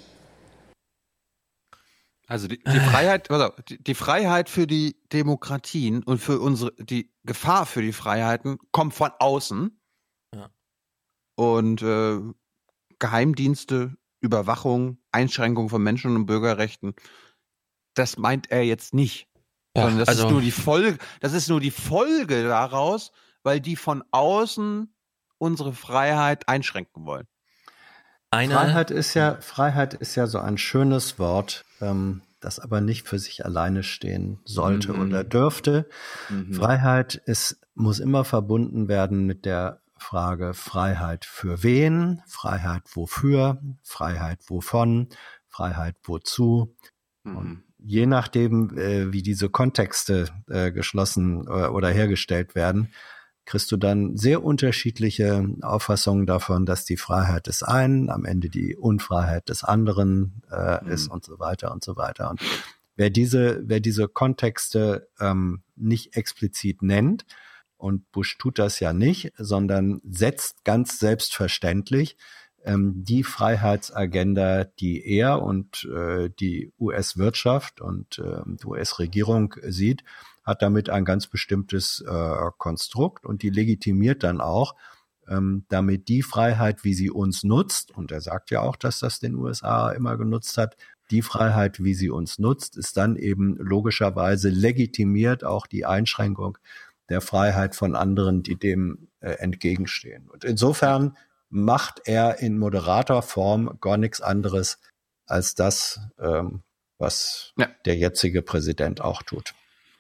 Also 2.29 2.47
die, 2.47 2.59
die 2.59 2.81
Freiheit, 2.81 3.31
auf, 3.31 3.55
die, 3.67 3.83
die 3.83 3.95
Freiheit 3.95 4.51
für 4.51 4.67
die 4.67 5.01
Demokratien 5.13 6.03
und 6.03 6.19
für 6.19 6.39
unsere, 6.41 6.73
die 6.75 7.11
Gefahr 7.25 7.65
für 7.65 7.81
die 7.81 7.95
Freiheiten 7.95 8.59
kommt 8.71 8.93
von 8.93 9.13
außen. 9.19 9.81
Ja. 10.35 10.51
Und 11.37 11.81
äh, 11.81 12.21
Geheimdienste, 12.99 13.97
Überwachung, 14.21 14.99
Einschränkung 15.11 15.71
von 15.71 15.83
Menschen- 15.83 16.17
und 16.17 16.27
Bürgerrechten, 16.27 16.95
das 17.95 18.19
meint 18.19 18.51
er 18.51 18.63
jetzt 18.63 18.93
nicht. 18.93 19.27
Ja, 19.75 19.85
sondern 19.85 20.01
das 20.01 20.09
also- 20.09 20.27
ist 20.27 20.33
nur 20.33 20.43
die 20.43 20.51
Folge, 20.51 20.99
das 21.21 21.33
ist 21.33 21.49
nur 21.49 21.61
die 21.61 21.71
Folge 21.71 22.45
daraus, 22.45 23.11
weil 23.43 23.61
die 23.61 23.77
von 23.77 24.05
außen 24.11 24.95
unsere 25.39 25.73
Freiheit 25.73 26.47
einschränken 26.47 27.07
wollen. 27.07 27.27
Eine, 28.31 28.55
Freiheit 28.55 28.91
ist 28.91 29.15
ja, 29.15 29.39
Freiheit 29.41 29.95
ist 29.95 30.15
ja 30.15 30.27
so 30.27 30.39
ein 30.39 30.59
schönes 30.59 31.19
Wort, 31.19 31.65
ähm, 31.81 32.23
das 32.41 32.61
aber 32.61 32.81
nicht 32.81 33.09
für 33.09 33.19
sich 33.19 33.45
alleine 33.45 33.83
stehen 33.83 34.39
sollte 34.45 34.93
Mhm. 34.93 35.01
oder 35.01 35.25
dürfte. 35.25 35.89
Mhm. 36.29 36.53
Freiheit 36.53 37.15
ist, 37.15 37.61
muss 37.75 37.99
immer 38.01 38.25
verbunden 38.25 38.89
werden 38.89 39.27
mit 39.27 39.45
der 39.45 39.81
Frage 39.97 40.55
Freiheit 40.55 41.25
für 41.25 41.63
wen, 41.63 42.23
Freiheit 42.27 42.85
wofür, 42.95 43.61
Freiheit 43.83 44.41
wovon, 44.47 45.09
Freiheit 45.49 45.97
wozu. 46.05 46.77
Und 47.25 47.65
je 47.79 48.07
nachdem, 48.07 48.77
äh, 48.79 49.13
wie 49.13 49.23
diese 49.23 49.49
Kontexte 49.49 50.27
äh, 50.49 50.71
geschlossen 50.73 51.47
äh, 51.47 51.67
oder 51.67 51.89
hergestellt 51.89 52.55
werden, 52.55 52.93
kriegst 53.49 53.73
du 53.73 53.79
dann 53.79 54.15
sehr 54.19 54.45
unterschiedliche 54.45 55.49
Auffassungen 55.63 56.27
davon, 56.27 56.67
dass 56.67 56.85
die 56.85 56.99
Freiheit 56.99 57.47
des 57.47 57.63
einen 57.63 58.11
am 58.11 58.27
Ende 58.27 58.51
die 58.51 58.77
Unfreiheit 58.77 59.49
des 59.49 59.65
anderen 59.65 60.43
äh, 60.51 60.85
Mhm. 60.85 60.91
ist 60.91 61.09
und 61.09 61.25
so 61.25 61.39
weiter 61.39 61.73
und 61.73 61.83
so 61.83 61.97
weiter. 61.97 62.29
Und 62.29 62.43
wer 62.97 63.09
diese, 63.09 63.63
wer 63.65 63.81
diese 63.81 64.07
Kontexte 64.07 65.09
ähm, 65.19 65.63
nicht 65.77 66.15
explizit 66.15 66.83
nennt, 66.83 67.25
und 67.79 68.11
Bush 68.13 68.37
tut 68.37 68.59
das 68.59 68.81
ja 68.81 68.93
nicht, 68.93 69.33
sondern 69.39 70.03
setzt 70.05 70.65
ganz 70.65 70.99
selbstverständlich 70.99 72.17
ähm, 72.65 73.03
die 73.05 73.23
Freiheitsagenda, 73.23 74.65
die 74.65 75.07
er 75.07 75.41
und 75.41 75.89
äh, 75.95 76.29
die 76.39 76.73
US-Wirtschaft 76.79 77.81
und 77.81 78.19
äh, 78.19 78.43
die 78.45 78.67
US-Regierung 78.67 79.55
sieht, 79.63 80.03
hat 80.49 80.63
damit 80.63 80.89
ein 80.91 81.05
ganz 81.05 81.27
bestimmtes 81.27 82.01
äh, 82.01 82.51
Konstrukt 82.57 83.27
und 83.27 83.43
die 83.43 83.51
legitimiert 83.51 84.23
dann 84.23 84.41
auch, 84.41 84.75
ähm, 85.29 85.67
damit 85.69 86.09
die 86.09 86.23
Freiheit, 86.23 86.85
wie 86.85 86.95
sie 86.95 87.11
uns 87.11 87.45
nutzt, 87.45 87.91
und 87.97 88.11
er 88.11 88.23
sagt 88.23 88.51
ja 88.51 88.63
auch, 88.63 88.77
dass 88.77 88.99
das 89.01 89.21
den 89.21 89.35
USA 89.35 89.91
immer 89.93 90.17
genutzt 90.17 90.57
hat, 90.57 90.77
die 91.11 91.23
Freiheit, 91.23 91.83
wie 91.85 91.95
sie 91.95 92.11
uns 92.11 92.39
nutzt, 92.39 92.77
ist 92.77 92.97
dann 92.97 93.17
eben 93.17 93.57
logischerweise 93.59 94.49
legitimiert 94.49 95.45
auch 95.45 95.67
die 95.67 95.85
Einschränkung 95.87 96.59
der 97.09 97.21
Freiheit 97.21 97.75
von 97.75 97.95
anderen, 97.95 98.43
die 98.43 98.57
dem 98.57 99.09
äh, 99.21 99.31
entgegenstehen. 99.33 100.29
Und 100.31 100.45
insofern 100.45 101.17
macht 101.51 102.03
er 102.05 102.41
in 102.41 102.59
moderater 102.59 103.23
Form 103.23 103.79
gar 103.81 103.97
nichts 103.97 104.21
anderes 104.21 104.79
als 105.27 105.55
das, 105.55 106.01
ähm, 106.19 106.63
was 106.99 107.53
Ja. 107.57 107.69
der 107.85 107.97
jetzige 107.97 108.43
Präsident 108.43 109.01
auch 109.01 109.23
tut. 109.23 109.55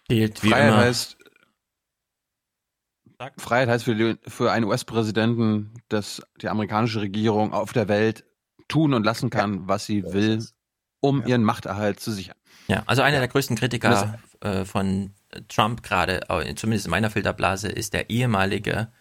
Gilt 0.08 0.42
wie 0.42 0.50
Freiheit 0.50 0.68
immer. 0.68 0.76
heißt, 0.78 1.16
Freiheit 3.36 3.68
heißt 3.68 3.84
für, 3.84 3.94
die, 3.94 4.16
für 4.26 4.52
einen 4.52 4.64
US-Präsidenten, 4.64 5.74
dass 5.88 6.22
die 6.40 6.48
amerikanische 6.48 7.00
Regierung 7.00 7.52
auf 7.52 7.72
der 7.72 7.88
Welt 7.88 8.24
tun 8.68 8.94
und 8.94 9.04
lassen 9.04 9.30
kann, 9.30 9.66
was 9.68 9.86
sie 9.86 10.04
will, 10.04 10.44
um 11.00 11.24
ihren 11.26 11.42
Machterhalt 11.42 12.00
zu 12.00 12.12
sichern. 12.12 12.36
Ja, 12.68 12.82
also 12.86 13.02
einer 13.02 13.18
der 13.18 13.28
größten 13.28 13.56
Kritiker 13.56 14.18
äh, 14.40 14.64
von 14.64 15.14
Trump 15.48 15.82
gerade, 15.82 16.20
zumindest 16.56 16.86
in 16.86 16.90
meiner 16.90 17.10
Filterblase, 17.10 17.68
ist 17.68 17.92
der 17.92 18.10
ehemalige 18.10 18.92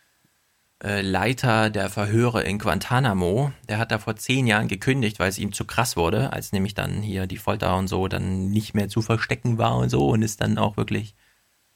äh, 0.83 1.01
Leiter 1.01 1.69
der 1.69 1.89
Verhöre 1.89 2.43
in 2.43 2.59
Guantanamo. 2.59 3.51
Der 3.67 3.79
hat 3.79 3.91
da 3.91 3.99
vor 3.99 4.15
zehn 4.15 4.47
Jahren 4.47 4.67
gekündigt, 4.67 5.19
weil 5.19 5.29
es 5.29 5.39
ihm 5.39 5.53
zu 5.53 5.65
krass 5.65 5.97
wurde, 5.97 6.33
als 6.33 6.51
nämlich 6.51 6.73
dann 6.73 7.01
hier 7.01 7.27
die 7.27 7.37
Folter 7.37 7.75
und 7.77 7.87
so 7.87 8.07
dann 8.07 8.49
nicht 8.49 8.73
mehr 8.73 8.89
zu 8.89 9.01
verstecken 9.01 9.57
war 9.57 9.77
und 9.77 9.89
so 9.89 10.09
und 10.09 10.23
es 10.23 10.37
dann 10.37 10.57
auch 10.57 10.77
wirklich 10.77 11.15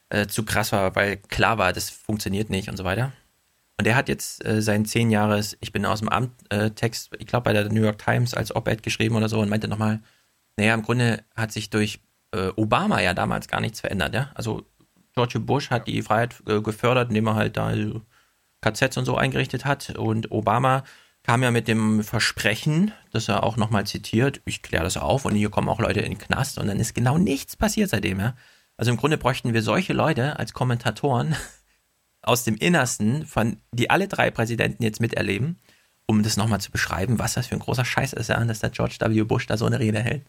äh, 0.10 0.28
zu 0.28 0.44
krass 0.46 0.72
war, 0.72 0.96
weil 0.96 1.18
klar 1.18 1.58
war, 1.58 1.74
das 1.74 1.90
funktioniert 1.90 2.50
nicht 2.50 2.70
und 2.70 2.78
so 2.78 2.84
weiter. 2.84 3.12
Und 3.78 3.86
der 3.86 3.96
hat 3.96 4.10
jetzt 4.10 4.46
äh, 4.46 4.62
seinen 4.62 4.86
zehn 4.86 5.10
Jahres, 5.10 5.58
ich 5.62 5.72
bin 5.72 5.86
aus 5.86 6.00
dem 6.00 6.10
Amt, 6.10 6.32
äh, 6.50 6.70
Text, 6.72 7.12
ich 7.18 7.26
glaube 7.26 7.46
bei 7.46 7.54
der 7.54 7.72
New 7.72 7.82
York 7.82 7.98
Times 7.98 8.34
als 8.36 8.56
Op-Ed 8.56 8.84
geschrieben 8.84 9.16
oder 9.16 9.30
so 9.30 9.40
und 9.40 9.50
meinte 9.50 9.68
nochmal, 9.68 10.02
naja, 10.58 10.74
im 10.76 10.84
Grunde 10.84 11.24
hat 11.36 11.52
sich 11.52 11.72
durch 11.72 12.02
äh, 12.34 12.50
Obama 12.56 13.02
ja 13.02 13.14
damals 13.16 13.48
gar 13.48 13.62
nichts 13.62 13.80
verändert, 13.80 14.14
ja. 14.14 14.30
Also 14.36 14.64
George 15.14 15.40
Bush 15.40 15.72
hat 15.72 15.88
die 15.88 16.02
Freiheit 16.04 16.36
gefördert, 16.46 17.10
indem 17.10 17.28
er 17.28 17.36
halt 17.36 17.58
da 17.58 17.74
KZs 18.62 18.98
und 18.98 19.06
so 19.06 19.16
eingerichtet 19.16 19.66
hat. 19.66 19.92
Und 19.98 20.32
Obama 20.32 20.84
kam 21.24 21.44
ja 21.44 21.52
mit 21.52 21.68
dem 21.68 22.04
Versprechen, 22.04 22.92
dass 23.12 23.28
er 23.28 23.44
auch 23.44 23.58
nochmal 23.58 23.86
zitiert, 23.86 24.42
ich 24.46 24.62
kläre 24.62 24.84
das 24.84 24.98
auf 24.98 25.26
und 25.26 25.36
hier 25.36 25.50
kommen 25.50 25.70
auch 25.70 25.80
Leute 25.80 26.00
in 26.00 26.14
den 26.14 26.18
Knast 26.18 26.58
und 26.58 26.68
dann 26.68 26.80
ist 26.80 26.96
genau 26.96 27.18
nichts 27.18 27.56
passiert 27.56 27.90
seitdem, 27.90 28.20
ja. 28.20 28.36
Also 28.78 28.90
im 28.90 28.98
Grunde 28.98 29.18
bräuchten 29.18 29.54
wir 29.54 29.62
solche 29.62 29.94
Leute 29.94 30.40
als 30.40 30.54
Kommentatoren 30.54 31.36
aus 32.24 32.44
dem 32.44 32.56
Innersten, 32.56 33.28
von 33.28 33.58
die 33.72 33.92
alle 33.92 34.08
drei 34.08 34.32
Präsidenten 34.32 34.82
jetzt 34.82 35.02
miterleben 35.02 35.58
um 36.12 36.24
das 36.24 36.38
nochmal 36.38 36.60
zu 36.60 36.72
beschreiben, 36.72 37.20
was 37.20 37.34
das 37.34 37.48
für 37.48 37.56
ein 37.56 37.60
großer 37.60 37.86
Scheiß 37.86 38.14
ist, 38.14 38.28
ja, 38.28 38.44
dass 38.44 38.60
der 38.60 38.70
George 38.70 38.98
W. 39.00 39.24
Bush 39.24 39.48
da 39.48 39.58
so 39.58 39.66
eine 39.66 39.80
Rede 39.80 40.00
hält. 40.00 40.26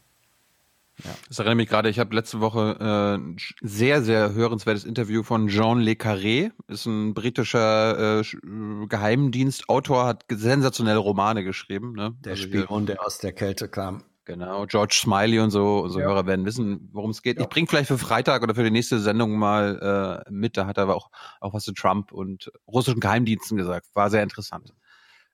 Das 1.27 1.39
erinnert 1.39 1.57
mich 1.57 1.69
gerade, 1.69 1.89
ich 1.89 1.99
habe 1.99 2.15
letzte 2.15 2.39
Woche 2.39 2.77
äh, 2.79 3.17
ein 3.17 3.37
sehr, 3.61 4.03
sehr 4.03 4.33
hörenswertes 4.33 4.85
Interview 4.85 5.23
von 5.23 5.47
Jean 5.47 5.79
Le 5.79 5.93
Carré, 5.93 6.51
ist 6.67 6.85
ein 6.85 7.13
britischer 7.13 8.19
äh, 8.19 8.21
Sch- 8.21 8.87
Geheimdienstautor, 8.87 10.05
hat 10.05 10.25
sensationelle 10.29 10.99
Romane 10.99 11.43
geschrieben. 11.43 11.93
Ne? 11.93 12.15
Der 12.23 12.33
Also 12.33 12.43
Spion, 12.43 12.85
der 12.85 13.03
aus 13.03 13.17
der 13.17 13.33
Kälte 13.33 13.69
kam. 13.69 14.03
Genau, 14.25 14.65
George 14.67 14.95
Smiley 15.01 15.39
und 15.39 15.51
so, 15.51 15.79
unsere 15.79 16.05
Hörer 16.05 16.25
werden 16.25 16.45
wissen, 16.45 16.89
worum 16.93 17.09
es 17.09 17.21
geht. 17.21 17.41
Ich 17.41 17.49
bringe 17.49 17.67
vielleicht 17.67 17.89
für 17.89 17.97
Freitag 17.97 18.41
oder 18.41 18.55
für 18.55 18.63
die 18.63 18.71
nächste 18.71 18.99
Sendung 18.99 19.37
mal 19.37 20.23
äh, 20.25 20.31
mit. 20.31 20.55
Da 20.55 20.65
hat 20.65 20.77
er 20.77 20.83
aber 20.83 20.95
auch, 20.95 21.09
auch 21.41 21.53
was 21.53 21.63
zu 21.63 21.73
Trump 21.73 22.13
und 22.13 22.49
russischen 22.65 23.01
Geheimdiensten 23.01 23.57
gesagt. 23.57 23.87
War 23.93 24.09
sehr 24.09 24.23
interessant. 24.23 24.73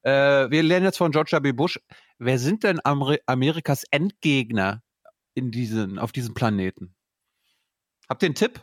Äh, 0.02 0.50
wir 0.50 0.64
lernen 0.64 0.86
jetzt 0.86 0.98
von 0.98 1.12
George 1.12 1.38
W. 1.40 1.52
Bush. 1.52 1.80
Wer 2.18 2.40
sind 2.40 2.64
denn 2.64 2.80
Amer 2.84 3.18
Amerikas 3.28 3.84
Endgegner 3.92 4.82
in 5.34 5.52
diesen, 5.52 6.00
auf 6.00 6.12
diesem 6.12 6.34
Planeten? 6.34 6.96
Habt 8.08 8.24
ihr 8.24 8.28
einen 8.28 8.36
Tipp? 8.36 8.60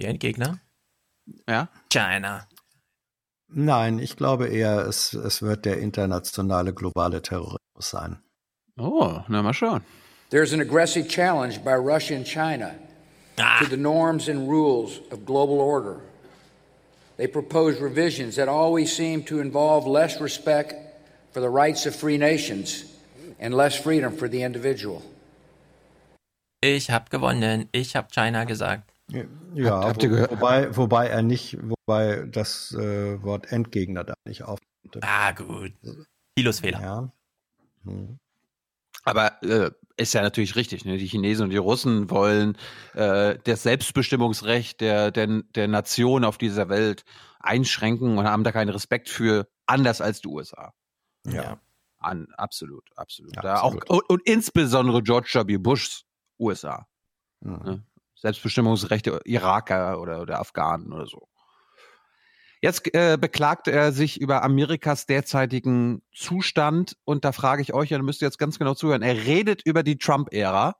Die 0.00 0.04
Endgegner? 0.04 0.60
Ja. 1.48 1.68
China. 1.90 2.46
Nein, 3.48 3.98
ich 3.98 4.16
glaube 4.16 4.48
eher, 4.48 4.86
es, 4.86 5.12
es 5.14 5.42
wird 5.42 5.64
der 5.64 5.78
internationale 5.78 6.72
globale 6.72 7.22
Terrorismus 7.22 7.60
sein. 7.90 8.18
Oh, 8.78 9.20
na 9.28 9.42
mal 9.42 9.54
schauen. 9.54 9.82
There's 10.30 10.52
an 10.52 10.60
aggressive 10.60 11.08
challenge 11.08 11.62
by 11.64 11.74
Russia 11.74 12.16
and 12.16 12.26
China 12.26 12.74
to 13.36 13.66
the 13.66 13.76
norms 13.76 14.28
and 14.28 14.48
rules 14.48 15.00
of 15.10 15.24
global 15.24 15.60
order. 15.60 16.00
They 17.16 17.28
propose 17.28 17.80
revisions 17.80 18.36
that 18.36 18.48
always 18.48 18.94
seem 18.94 19.22
to 19.24 19.40
involve 19.40 19.86
less 19.86 20.20
respect 20.20 20.74
for 21.32 21.40
the 21.40 21.48
rights 21.48 21.86
of 21.86 21.94
free 21.94 22.18
nations 22.18 22.84
and 23.38 23.54
less 23.54 23.76
freedom 23.76 24.16
for 24.16 24.28
the 24.28 24.42
individual. 24.42 25.02
Ich 26.66 26.90
habe 26.90 27.10
gewonnen. 27.10 27.68
Ich 27.72 27.94
habe 27.94 28.08
China 28.12 28.44
gesagt. 28.44 28.92
Ja, 29.54 29.84
habt 29.84 30.02
ihr 30.02 30.10
wo, 30.10 30.14
gehört? 30.14 30.30
wobei, 30.32 30.76
wobei 30.76 31.06
er 31.06 31.22
nicht, 31.22 31.58
wobei 31.62 32.26
das 32.26 32.72
äh, 32.72 33.22
Wort 33.22 33.52
Endgegner 33.52 34.02
da 34.02 34.14
nicht 34.24 34.42
auf. 34.42 34.58
Ah, 35.00 35.32
gut. 35.32 35.72
Kilosfehler. 36.36 36.80
Ja. 36.80 37.12
Hm. 37.84 38.18
Aber 39.04 39.40
äh, 39.44 39.70
ist 39.96 40.14
ja 40.14 40.22
natürlich 40.22 40.56
richtig. 40.56 40.84
Ne? 40.84 40.98
Die 40.98 41.06
Chinesen 41.06 41.44
und 41.44 41.50
die 41.50 41.56
Russen 41.56 42.10
wollen 42.10 42.58
äh, 42.94 43.38
das 43.44 43.62
Selbstbestimmungsrecht 43.62 44.80
der, 44.80 45.12
der, 45.12 45.42
der 45.54 45.68
Nation 45.68 46.24
auf 46.24 46.38
dieser 46.38 46.68
Welt 46.68 47.04
einschränken 47.38 48.18
und 48.18 48.26
haben 48.26 48.42
da 48.42 48.50
keinen 48.50 48.70
Respekt 48.70 49.08
für, 49.08 49.46
anders 49.66 50.00
als 50.00 50.20
die 50.20 50.28
USA. 50.28 50.72
Ja. 51.26 51.60
An, 51.98 52.26
absolut, 52.36 52.84
absolut. 52.96 53.36
Ja, 53.36 53.42
Da 53.42 53.54
absolut. 53.54 53.90
Auch, 53.90 53.94
und, 53.96 54.10
und 54.10 54.22
insbesondere 54.26 55.02
George 55.02 55.42
W. 55.46 55.56
Bushs 55.56 56.05
USA. 56.38 56.86
Mhm. 57.40 57.60
Ne? 57.64 57.82
Selbstbestimmungsrecht 58.16 59.06
der 59.06 59.20
Iraker 59.26 60.00
oder, 60.00 60.22
oder 60.22 60.40
Afghanen 60.40 60.92
oder 60.92 61.06
so. 61.06 61.28
Jetzt 62.62 62.92
äh, 62.94 63.18
beklagt 63.20 63.68
er 63.68 63.92
sich 63.92 64.20
über 64.20 64.42
Amerikas 64.42 65.06
derzeitigen 65.06 66.02
Zustand 66.14 66.96
und 67.04 67.24
da 67.24 67.32
frage 67.32 67.60
ich 67.60 67.74
euch, 67.74 67.90
ihr 67.90 68.02
müsst 68.02 68.22
jetzt 68.22 68.38
ganz 68.38 68.58
genau 68.58 68.74
zuhören. 68.74 69.02
Er 69.02 69.26
redet 69.26 69.62
über 69.64 69.82
die 69.82 69.98
Trump-Ära, 69.98 70.74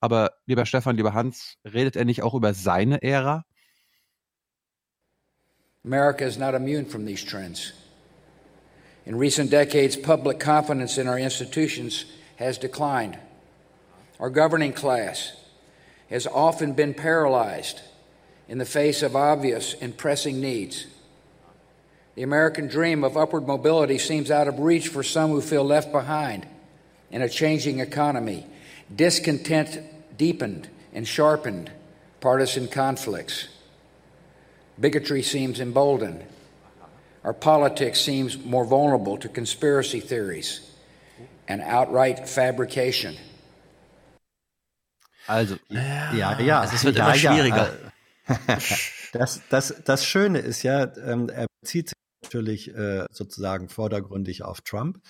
aber 0.00 0.32
lieber 0.46 0.66
Stefan, 0.66 0.96
lieber 0.96 1.14
Hans, 1.14 1.56
redet 1.64 1.96
er 1.96 2.04
nicht 2.04 2.22
auch 2.22 2.34
über 2.34 2.52
seine 2.52 3.02
Ära? 3.02 3.44
America 5.84 6.24
is 6.24 6.38
not 6.38 6.54
immune 6.54 6.84
from 6.84 7.06
these 7.06 7.24
trends. 7.24 7.72
In 9.04 9.18
recent 9.18 9.50
decades, 9.50 10.00
public 10.00 10.38
confidence 10.38 10.96
in 10.96 11.08
our 11.08 11.18
institutions 11.18 12.04
has 12.38 12.58
declined. 12.58 13.18
Our 14.22 14.30
governing 14.30 14.72
class 14.72 15.32
has 16.08 16.28
often 16.28 16.74
been 16.74 16.94
paralyzed 16.94 17.80
in 18.48 18.58
the 18.58 18.64
face 18.64 19.02
of 19.02 19.16
obvious 19.16 19.74
and 19.74 19.96
pressing 19.96 20.40
needs. 20.40 20.86
The 22.14 22.22
American 22.22 22.68
dream 22.68 23.02
of 23.02 23.16
upward 23.16 23.48
mobility 23.48 23.98
seems 23.98 24.30
out 24.30 24.46
of 24.46 24.60
reach 24.60 24.86
for 24.86 25.02
some 25.02 25.30
who 25.30 25.40
feel 25.40 25.64
left 25.64 25.90
behind 25.90 26.46
in 27.10 27.20
a 27.20 27.28
changing 27.28 27.80
economy. 27.80 28.46
Discontent 28.94 29.80
deepened 30.16 30.68
and 30.92 31.08
sharpened 31.08 31.72
partisan 32.20 32.68
conflicts. 32.68 33.48
Bigotry 34.78 35.22
seems 35.22 35.58
emboldened. 35.58 36.24
Our 37.24 37.34
politics 37.34 38.00
seems 38.00 38.38
more 38.38 38.64
vulnerable 38.64 39.18
to 39.18 39.28
conspiracy 39.28 39.98
theories 39.98 40.60
and 41.48 41.60
outright 41.60 42.28
fabrication. 42.28 43.16
Also, 45.26 45.56
Ja, 45.68 46.38
ja. 46.40 46.60
Also 46.60 46.74
es 46.76 46.84
wird 46.84 46.96
ja, 46.96 47.06
immer 47.06 47.16
ja. 47.16 47.32
schwieriger. 47.32 47.72
Das, 49.12 49.42
das, 49.50 49.74
das 49.84 50.06
Schöne 50.06 50.38
ist 50.38 50.62
ja, 50.62 50.90
ähm, 50.96 51.28
er 51.28 51.46
bezieht 51.60 51.88
sich 51.90 51.96
natürlich 52.22 52.74
äh, 52.74 53.04
sozusagen 53.10 53.68
vordergründig 53.68 54.42
auf 54.42 54.62
Trump, 54.62 55.00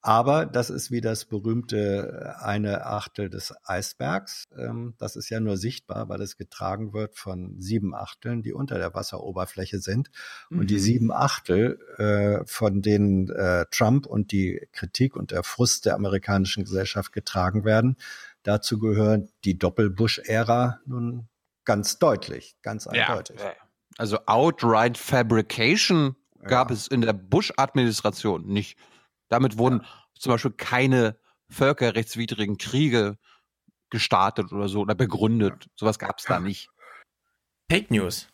aber 0.00 0.44
das 0.44 0.68
ist 0.68 0.90
wie 0.90 1.00
das 1.00 1.24
berühmte 1.24 2.34
äh, 2.40 2.44
eine 2.44 2.84
Achtel 2.84 3.30
des 3.30 3.54
Eisbergs. 3.64 4.44
Ähm, 4.54 4.94
das 4.98 5.14
ist 5.14 5.30
ja 5.30 5.40
nur 5.40 5.56
sichtbar, 5.56 6.08
weil 6.08 6.20
es 6.20 6.36
getragen 6.36 6.92
wird 6.92 7.16
von 7.16 7.60
sieben 7.60 7.94
Achteln, 7.94 8.42
die 8.42 8.52
unter 8.52 8.76
der 8.76 8.92
Wasseroberfläche 8.92 9.78
sind. 9.78 10.10
Und 10.50 10.68
die 10.68 10.74
Mhm. 10.74 10.80
sieben 10.80 11.12
Achtel, 11.12 11.78
äh, 11.96 12.44
von 12.46 12.82
denen 12.82 13.30
äh, 13.30 13.66
Trump 13.70 14.04
und 14.04 14.32
die 14.32 14.68
Kritik 14.72 15.14
und 15.16 15.30
der 15.30 15.44
Frust 15.44 15.86
der 15.86 15.94
amerikanischen 15.94 16.64
Gesellschaft 16.64 17.12
getragen 17.12 17.64
werden, 17.64 17.96
dazu 18.44 18.78
gehört 18.78 19.28
die 19.44 19.58
Doppel-Bush-Ära 19.58 20.80
nun 20.86 21.28
ganz 21.64 21.98
deutlich, 21.98 22.56
ganz 22.62 22.86
eindeutig. 22.86 23.40
Ja. 23.40 23.52
Also 23.98 24.18
outright 24.26 24.96
Fabrication 24.96 26.16
gab 26.42 26.70
es 26.70 26.86
in 26.86 27.00
der 27.00 27.12
Bush-Administration 27.12 28.46
nicht. 28.46 28.78
Damit 29.28 29.58
wurden 29.58 29.84
zum 30.18 30.32
Beispiel 30.32 30.52
keine 30.52 31.18
völkerrechtswidrigen 31.48 32.58
Kriege 32.58 33.18
gestartet 33.90 34.52
oder 34.52 34.68
so 34.68 34.80
oder 34.80 34.94
begründet. 34.94 35.68
Sowas 35.76 35.98
gab 35.98 36.18
es 36.18 36.24
da 36.24 36.40
nicht. 36.40 36.68
Fake 37.70 37.90
News. 37.90 38.28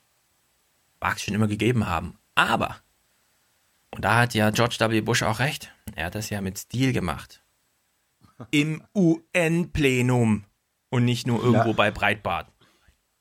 Mag 1.00 1.16
es 1.16 1.22
schon 1.22 1.34
immer 1.34 1.48
gegeben 1.48 1.86
haben. 1.86 2.18
Aber, 2.34 2.76
und 3.90 4.04
da 4.04 4.20
hat 4.20 4.34
ja 4.34 4.50
George 4.50 4.76
W. 4.78 5.00
Bush 5.02 5.22
auch 5.22 5.38
recht, 5.38 5.72
er 5.94 6.06
hat 6.06 6.14
das 6.14 6.30
ja 6.30 6.40
mit 6.40 6.58
Stil 6.58 6.92
gemacht. 6.92 7.42
Im 8.50 8.82
UN-Plenum 8.94 10.44
und 10.90 11.04
nicht 11.04 11.26
nur 11.26 11.42
irgendwo 11.42 11.68
Ja. 11.70 11.72
bei 11.74 11.90
Breitbart. 11.90 12.46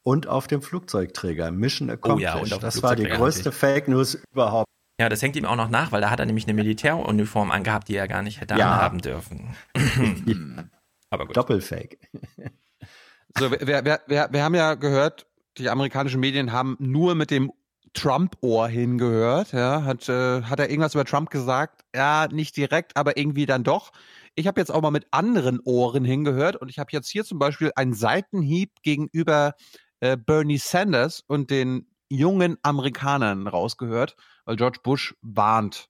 Und 0.04 0.28
auf 0.28 0.48
dem 0.48 0.62
Flugzeugträger, 0.62 1.52
Mission 1.52 1.90
Accomplished. 1.90 2.36
und 2.36 2.54
auf 2.54 2.60
dem 2.60 2.62
das 2.62 2.82
war 2.82 2.96
die 2.96 3.04
größte 3.04 3.52
Fake 3.52 3.88
News 3.88 4.18
überhaupt. 4.32 4.66
Ja, 5.00 5.08
das 5.08 5.22
hängt 5.22 5.36
ihm 5.36 5.46
auch 5.46 5.56
noch 5.56 5.70
nach, 5.70 5.92
weil 5.92 6.02
da 6.02 6.10
hat 6.10 6.20
er 6.20 6.26
nämlich 6.26 6.46
eine 6.46 6.54
Militäruniform 6.56 7.52
angehabt, 7.52 7.88
die 7.88 7.96
er 7.96 8.08
gar 8.08 8.22
nicht 8.22 8.42
hätte 8.42 8.56
Ja. 8.56 8.72
anhaben 8.74 9.00
dürfen. 9.00 9.56
Aber 11.10 11.26
gut. 11.26 11.38
Doppelfake. 11.38 11.98
So, 13.38 13.52
wir, 13.52 13.62
wir, 13.86 14.00
wir, 14.08 14.28
wir 14.32 14.44
haben 14.44 14.56
ja 14.56 14.74
gehört, 14.74 15.28
die 15.60 15.70
amerikanischen 15.70 16.20
Medien 16.20 16.52
haben 16.52 16.76
nur 16.80 17.14
mit 17.14 17.30
dem 17.30 17.52
Trump-Ohr 17.94 18.68
hingehört. 18.68 19.52
Ja, 19.52 19.84
hat, 19.84 20.10
äh, 20.10 20.42
hat 20.42 20.60
er 20.60 20.70
irgendwas 20.72 20.96
über 20.96 21.06
Trump 21.06 21.30
gesagt? 21.30 21.86
Ja, 21.96 22.28
nicht 22.32 22.58
direkt, 22.58 22.98
aber 22.98 23.18
irgendwie 23.18 23.46
dann 23.46 23.64
doch. 23.64 23.92
Ich 24.40 24.48
habe 24.48 24.62
jetzt 24.62 24.72
auch 24.72 24.82
mal 24.82 24.90
mit 24.90 25.06
anderen 25.12 25.60
Ohren 25.66 26.06
hingehört 26.06 26.56
und 26.56 26.70
ich 26.70 26.80
habe 26.80 26.92
jetzt 26.94 27.10
hier 27.10 27.26
zum 27.26 27.40
Beispiel 27.40 27.74
einen 27.76 27.94
Seitenhieb 27.94 28.72
gegenüber 28.84 29.54
äh, 30.00 30.16
Bernie 30.16 30.58
Sanders 30.58 31.22
und 31.28 31.50
den 31.52 31.92
jungen 32.08 32.56
Amerikanern 32.62 33.48
rausgehört, 33.48 34.16
weil 34.46 34.56
George 34.56 34.80
Bush 34.82 35.14
warnt 35.22 35.90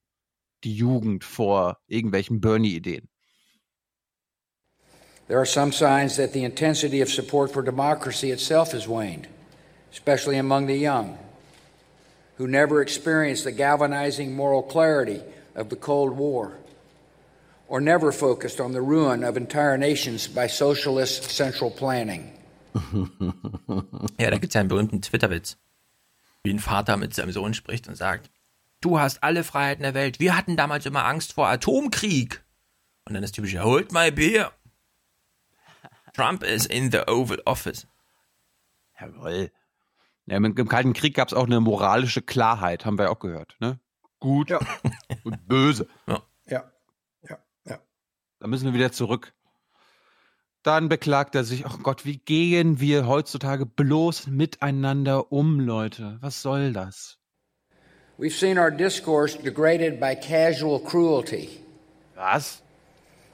die 0.64 0.74
Jugend 0.74 1.24
vor 1.24 1.78
irgendwelchen 1.86 2.42
Bernie-Ideen. 2.42 3.08
There 5.28 5.38
are 5.38 5.46
some 5.46 5.72
signs 5.72 6.16
that 6.16 6.34
the 6.34 6.44
intensity 6.44 7.04
of 7.04 7.10
support 7.10 7.52
for 7.52 7.62
democracy 7.62 8.32
itself 8.32 8.74
has 8.74 8.88
waned, 8.88 9.28
especially 9.92 10.40
among 10.40 10.66
the 10.66 10.74
young, 10.74 11.20
who 12.40 12.48
never 12.48 12.82
experienced 12.82 13.44
the 13.44 13.52
galvanizing 13.52 14.36
moral 14.36 14.64
clarity 14.64 15.22
of 15.56 15.70
the 15.70 15.76
Cold 15.76 16.18
War, 16.18 16.58
or 17.70 17.80
never 17.80 18.12
focused 18.12 18.60
on 18.60 18.74
the 18.74 18.80
ruin 18.80 19.24
of 19.24 19.38
entire 19.38 19.78
nations 19.78 20.28
by 20.28 20.48
socialist 20.48 21.30
central 21.30 21.72
planning. 21.72 22.32
Ja, 24.20 24.30
da 24.32 24.38
gibt 24.38 24.50
es 24.50 24.54
ja 24.56 24.62
einen 24.62 24.70
berühmten 24.70 25.02
Twitter-Witz. 25.02 25.58
Wie 26.44 26.52
ein 26.52 26.60
Vater 26.60 26.98
mit 26.98 27.14
seinem 27.14 27.32
Sohn 27.32 27.54
spricht 27.54 27.88
und 27.88 27.96
sagt, 27.96 28.30
du 28.82 29.00
hast 29.00 29.24
alle 29.24 29.44
Freiheiten 29.44 29.84
der 29.84 29.94
Welt. 29.94 30.20
Wir 30.20 30.36
hatten 30.36 30.58
damals 30.58 30.86
immer 30.86 31.06
Angst 31.06 31.34
vor 31.34 31.48
Atomkrieg. 31.48 32.44
Und 33.06 33.14
dann 33.14 33.22
das 33.22 33.32
typische, 33.32 33.64
hold 33.64 33.92
my 33.92 34.12
beer. 34.12 34.52
Trump 36.14 36.44
is 36.44 36.66
in 36.66 36.92
the 36.92 37.00
Oval 37.08 37.42
Office. 37.46 37.88
Jawohl. 39.00 39.52
Ja, 40.26 40.38
im, 40.38 40.54
Kalten 40.54 40.94
Krieg 40.94 41.16
gab 41.16 41.30
es 41.30 41.34
auch 41.34 41.46
eine 41.46 41.60
moralische 41.60 42.22
Klarheit, 42.22 42.86
haben 42.86 42.98
wir 42.98 43.06
ja 43.06 43.12
auch 43.12 43.20
gehört. 43.20 43.56
Ne? 43.60 43.80
Gut, 44.20 44.52
Und 45.24 45.48
böse. 45.48 45.88
Ja. 46.08 46.22
Ja. 46.46 46.52
Ja. 46.58 46.72
Da 48.40 48.48
müssen 48.48 48.66
wir 48.66 48.74
wieder 48.74 48.92
zurück. 48.92 49.34
Dann 50.64 50.90
beklagt 50.90 51.36
er 51.36 51.44
sich, 51.44 51.66
oh 51.66 51.78
Gott, 51.84 52.06
wie 52.06 52.18
gehen 52.18 52.80
wir 52.80 53.08
heutzutage 53.08 53.66
bloß 53.66 54.28
miteinander 54.28 55.32
um, 55.32 55.60
Leute? 55.60 56.18
Was 56.22 56.42
soll 56.42 56.74
das? 56.74 57.18
We've 58.18 58.36
seen 58.36 58.58
our 58.58 58.70
discourse 58.70 59.38
degraded 59.38 60.00
by 60.00 60.16
casual 60.16 60.80
cruelty. 60.80 61.62
Was? 62.18 62.62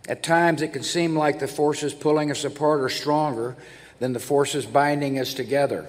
At 0.08 0.22
times, 0.22 0.62
it 0.62 0.74
can 0.74 0.84
seem 0.84 1.18
like 1.18 1.40
the 1.40 1.48
forces 1.48 1.96
pulling 1.96 2.30
us 2.30 2.46
apart 2.46 2.82
are 2.82 2.90
stronger 2.90 3.56
than 4.00 4.14
the 4.14 4.20
forces 4.20 4.68
binding 4.68 5.18
us 5.18 5.34
together. 5.34 5.88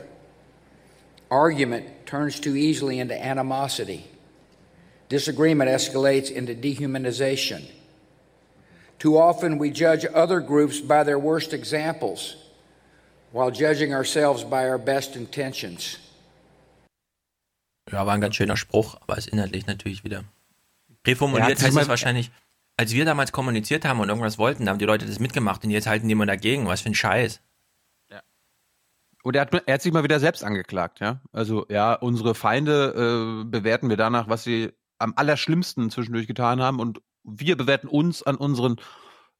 Argument 1.31 2.07
turns 2.07 2.41
too 2.41 2.57
easily 2.57 2.99
into 2.99 3.15
animosity. 3.15 4.07
Disagreement 5.11 5.69
escalates 5.69 6.31
into 6.31 6.55
dehumanization. 6.55 7.62
Too 8.99 9.18
often, 9.18 9.60
we 9.60 9.68
judge 9.68 10.07
other 10.15 10.41
groups 10.41 10.81
by 10.81 11.05
their 11.05 11.23
worst 11.23 11.52
examples 11.52 12.36
while 13.33 13.50
judging 13.50 13.94
ourselves 13.94 14.42
by 14.42 14.68
our 14.68 14.78
best 14.78 15.16
intentions. 15.16 15.99
Ja, 17.92 18.05
war 18.07 18.15
ein 18.15 18.20
ganz 18.20 18.34
schöner 18.34 18.57
Spruch, 18.57 18.97
aber 19.00 19.16
ist 19.16 19.28
inhaltlich 19.28 19.66
natürlich 19.66 20.02
wieder. 20.02 20.25
Präformuliert 21.05 21.60
Ja, 21.60 21.66
heißt 21.66 21.76
es 21.76 21.89
wahrscheinlich, 21.89 22.31
als 22.76 22.92
wir 22.92 23.05
damals 23.05 23.31
kommuniziert 23.33 23.84
haben 23.84 24.00
und 24.00 24.08
irgendwas 24.08 24.39
wollten, 24.39 24.68
haben 24.68 24.78
die 24.78 24.86
Leute 24.86 25.07
das 25.07 25.20
mitgemacht 25.20 25.62
und 25.65 25.70
jetzt 25.70 25.86
halten 25.86 26.08
die 26.08 26.12
immer 26.12 26.26
dagegen. 26.26 26.66
Was 26.66 26.81
für 26.81 26.89
ein 26.89 26.94
Scheiß. 26.94 27.41
Und 29.26 29.34
er 29.34 29.41
hat, 29.41 29.52
er 29.66 29.75
hat 29.75 29.83
sich 29.83 29.92
mal 29.92 30.05
wieder 30.05 30.20
selbst 30.20 30.44
angeklagt, 30.44 31.00
ja. 31.00 31.20
Also, 31.33 31.66
ja, 31.68 31.94
unsere 31.94 32.36
Feinde 32.36 33.42
äh, 33.42 33.44
bewerten 33.44 33.89
wir 33.89 33.97
danach, 33.97 34.28
was 34.28 34.44
sie 34.44 34.73
am 35.00 35.15
allerschlimmsten 35.16 35.91
zwischendurch 35.91 36.28
getan 36.28 36.62
haben. 36.62 36.78
Und 36.78 37.00
wir 37.27 37.57
bewerten 37.57 37.89
uns 37.89 38.23
an 38.23 38.37
unseren 38.37 38.77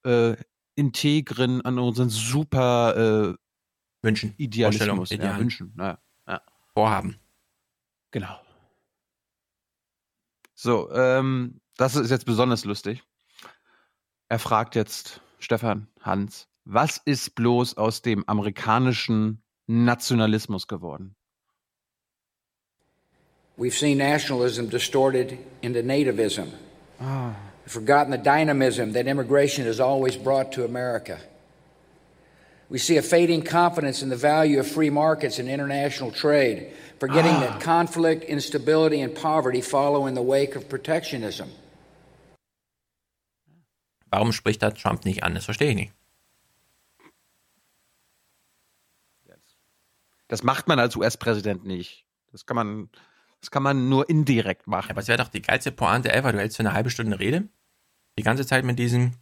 äh, 0.05 0.37
integren, 0.75 1.63
an 1.63 1.79
unseren 1.79 2.11
super 2.11 3.35
äh, 3.35 3.35
Wünschen. 4.03 4.35
Idealismus, 4.37 4.87
Vorstellungen, 4.87 5.07
ja, 5.11 5.17
Idealen. 5.17 5.41
Wünschen. 5.41 5.75
Ja, 5.79 5.99
ja. 6.29 6.43
Vorhaben. 6.75 7.19
Genau. 8.11 8.41
So, 10.55 10.91
ähm, 10.93 11.61
das 11.77 11.97
ist 11.97 12.11
jetzt 12.11 12.27
besonders 12.27 12.65
lustig. 12.65 13.03
Er 14.29 14.39
fragt 14.39 14.75
jetzt 14.75 15.21
Stefan 15.39 15.89
Hans, 16.01 16.49
was 16.65 17.01
ist 17.05 17.35
bloß 17.35 17.77
aus 17.77 18.03
dem 18.03 18.25
amerikanischen 18.27 19.43
Nationalismus 19.67 20.67
geworden? 20.67 21.15
We've 23.59 23.79
seen 23.79 23.99
nationalism 23.99 24.69
distorted 24.69 25.39
into 25.63 25.83
nativism. 25.83 26.53
Ah. 26.99 27.35
Forgotten 27.67 28.13
the 28.13 28.19
dynamism 28.19 28.93
that 28.93 29.07
immigration 29.07 29.67
has 29.67 29.81
always 29.81 30.17
brought 30.17 30.53
to 30.53 30.65
America. 30.65 31.19
We 32.69 32.79
see 32.79 32.97
a 32.97 33.03
fading 33.03 33.43
confidence 33.43 34.03
in 34.03 34.09
the 34.09 34.17
value 34.17 34.59
of 34.61 34.67
free 34.67 34.91
markets 34.91 35.39
and 35.39 35.49
international 35.49 36.11
trade, 36.13 36.73
forgetting 36.99 37.35
Ah. 37.37 37.41
that 37.41 37.61
conflict, 37.61 38.25
instability, 38.25 39.01
and 39.01 39.15
poverty 39.15 39.61
follow 39.61 40.07
in 40.07 40.15
the 40.15 40.23
wake 40.23 40.57
of 40.57 40.69
protectionism. 40.69 41.47
Warum 44.11 44.33
spricht 44.33 44.63
da 44.63 44.71
Trump 44.71 45.05
nicht 45.05 45.23
an? 45.25 45.35
Das 45.35 45.45
verstehe 45.45 45.71
ich 45.71 45.77
nicht. 45.77 45.93
Das 50.29 50.43
macht 50.43 50.67
man 50.67 50.81
als 50.81 50.97
US-Präsident 50.97 51.65
nicht. 51.65 52.05
Das 52.33 52.47
kann 52.47 52.57
man, 52.57 52.89
das 53.41 53.53
kann 53.53 53.63
man 53.63 53.89
nur 53.89 54.09
indirekt 54.11 54.67
machen. 54.67 54.91
Aber 54.91 55.01
es 55.01 55.07
wäre 55.07 55.19
doch 55.19 55.29
die 55.29 55.43
geilste 55.43 55.71
Pointe 55.71 56.13
ever. 56.13 56.33
Du 56.33 56.39
hältst 56.39 56.57
für 56.57 56.65
eine 56.65 56.73
halbe 56.73 56.91
Stunde 56.91 57.21
Rede. 57.21 57.49
Die 58.19 58.23
ganze 58.23 58.47
Zeit 58.47 58.65
mit 58.65 58.79
diesem, 58.79 59.13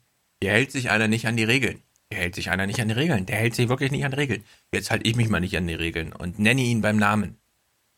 hier 0.42 0.52
hält 0.52 0.70
sich 0.72 0.90
einer 0.90 1.08
nicht 1.08 1.26
an 1.26 1.36
die 1.36 1.44
Regeln. 1.44 1.82
Hier 2.10 2.20
hält 2.20 2.34
sich 2.34 2.50
einer 2.50 2.66
nicht 2.66 2.80
an 2.80 2.88
die 2.88 2.94
Regeln. 2.94 3.26
Der 3.26 3.36
hält 3.36 3.54
sich 3.54 3.68
wirklich 3.68 3.90
nicht 3.90 4.04
an 4.04 4.10
die 4.12 4.18
Regeln. 4.18 4.44
Jetzt 4.72 4.90
halte 4.90 5.08
ich 5.08 5.16
mich 5.16 5.28
mal 5.28 5.40
nicht 5.40 5.56
an 5.56 5.66
die 5.66 5.74
Regeln 5.74 6.12
und 6.12 6.38
nenne 6.38 6.62
ihn 6.62 6.80
beim 6.80 6.96
Namen. 6.96 7.38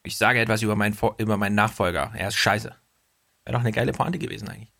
Ich 0.05 0.17
sage 0.17 0.41
etwas 0.41 0.63
über 0.63 0.77
meinen, 0.77 0.95
Vor- 0.95 1.17
über 1.19 1.37
meinen 1.37 1.55
Nachfolger. 1.57 2.13
Er 2.15 2.29
ist 2.29 2.37
scheiße. 2.37 2.69
Wäre 2.69 3.53
doch 3.53 3.61
eine 3.61 3.73
geile 3.73 3.93
Pointe 3.93 4.19
gewesen 4.19 4.49
eigentlich. 4.49 4.73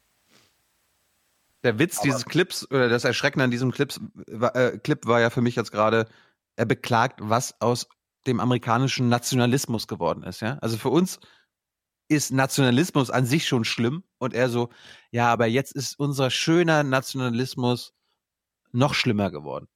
Der 1.65 1.79
Witz 1.79 2.01
dieses 2.01 2.25
Clips 2.25 2.71
oder 2.71 2.89
das 2.89 3.05
Erschrecken 3.05 3.41
an 3.41 3.51
diesem 3.51 3.73
Clips, 3.73 4.01
äh, 4.29 4.79
Clip 4.79 5.05
war 5.05 5.21
ja 5.21 5.31
für 5.31 5.41
mich 5.41 5.57
jetzt 5.57 5.73
gerade, 5.73 6.07
er 6.55 6.65
beklagt, 6.65 7.19
was 7.23 7.61
aus 7.61 7.89
dem 8.27 8.39
amerikanischen 8.41 9.09
Nationalismus 9.09 9.89
geworden 9.89 10.23
ist. 10.23 10.41
Ja? 10.41 10.59
Also 10.61 10.77
für 10.79 10.91
uns 10.91 11.19
ist 12.09 12.33
Nationalismus 12.33 13.11
an 13.11 13.27
sich 13.27 13.47
schon 13.49 13.65
schlimm 13.65 14.05
und 14.19 14.35
er 14.35 14.49
so, 14.49 14.71
ja, 15.11 15.33
aber 15.33 15.47
jetzt 15.47 15.73
ist 15.73 15.99
unser 15.99 16.31
schöner 16.31 16.83
Nationalismus 16.83 17.95
noch 18.73 18.95
schlimmer 18.95 19.31
geworden. 19.31 19.69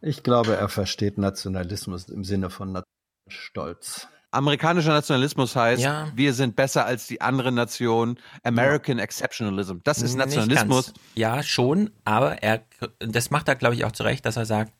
Ich 0.00 0.22
glaube, 0.22 0.56
er 0.56 0.68
versteht 0.68 1.18
Nationalismus 1.18 2.08
im 2.08 2.24
Sinne 2.24 2.50
von 2.50 2.82
Stolz. 3.28 4.08
Amerikanischer 4.32 4.90
Nationalismus 4.92 5.56
heißt, 5.56 5.82
Ja. 5.82 6.10
wir 6.14 6.32
sind 6.34 6.54
besser 6.56 6.86
als 6.86 7.06
die 7.06 7.20
anderen 7.20 7.54
Nationen. 7.56 8.18
American 8.44 8.98
Exceptionalism. 8.98 9.78
Das 9.84 10.02
ist 10.02 10.14
Nationalismus. 10.14 10.94
Ja, 11.16 11.42
schon, 11.42 11.90
aber 12.04 12.42
er, 12.42 12.64
das 13.00 13.30
macht 13.30 13.48
er, 13.48 13.56
glaube 13.56 13.74
ich, 13.74 13.84
auch 13.84 13.92
zurecht, 13.92 14.24
dass 14.24 14.36
er 14.36 14.46
sagt, 14.46 14.72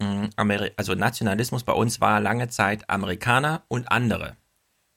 mh, 0.00 0.30
Ameri 0.36 0.70
also 0.76 0.94
Nationalismus 0.94 1.64
bei 1.64 1.72
uns 1.72 2.00
war 2.00 2.20
lange 2.20 2.48
Zeit 2.48 2.88
Amerikaner 2.88 3.64
und 3.68 3.90
andere. 3.90 4.36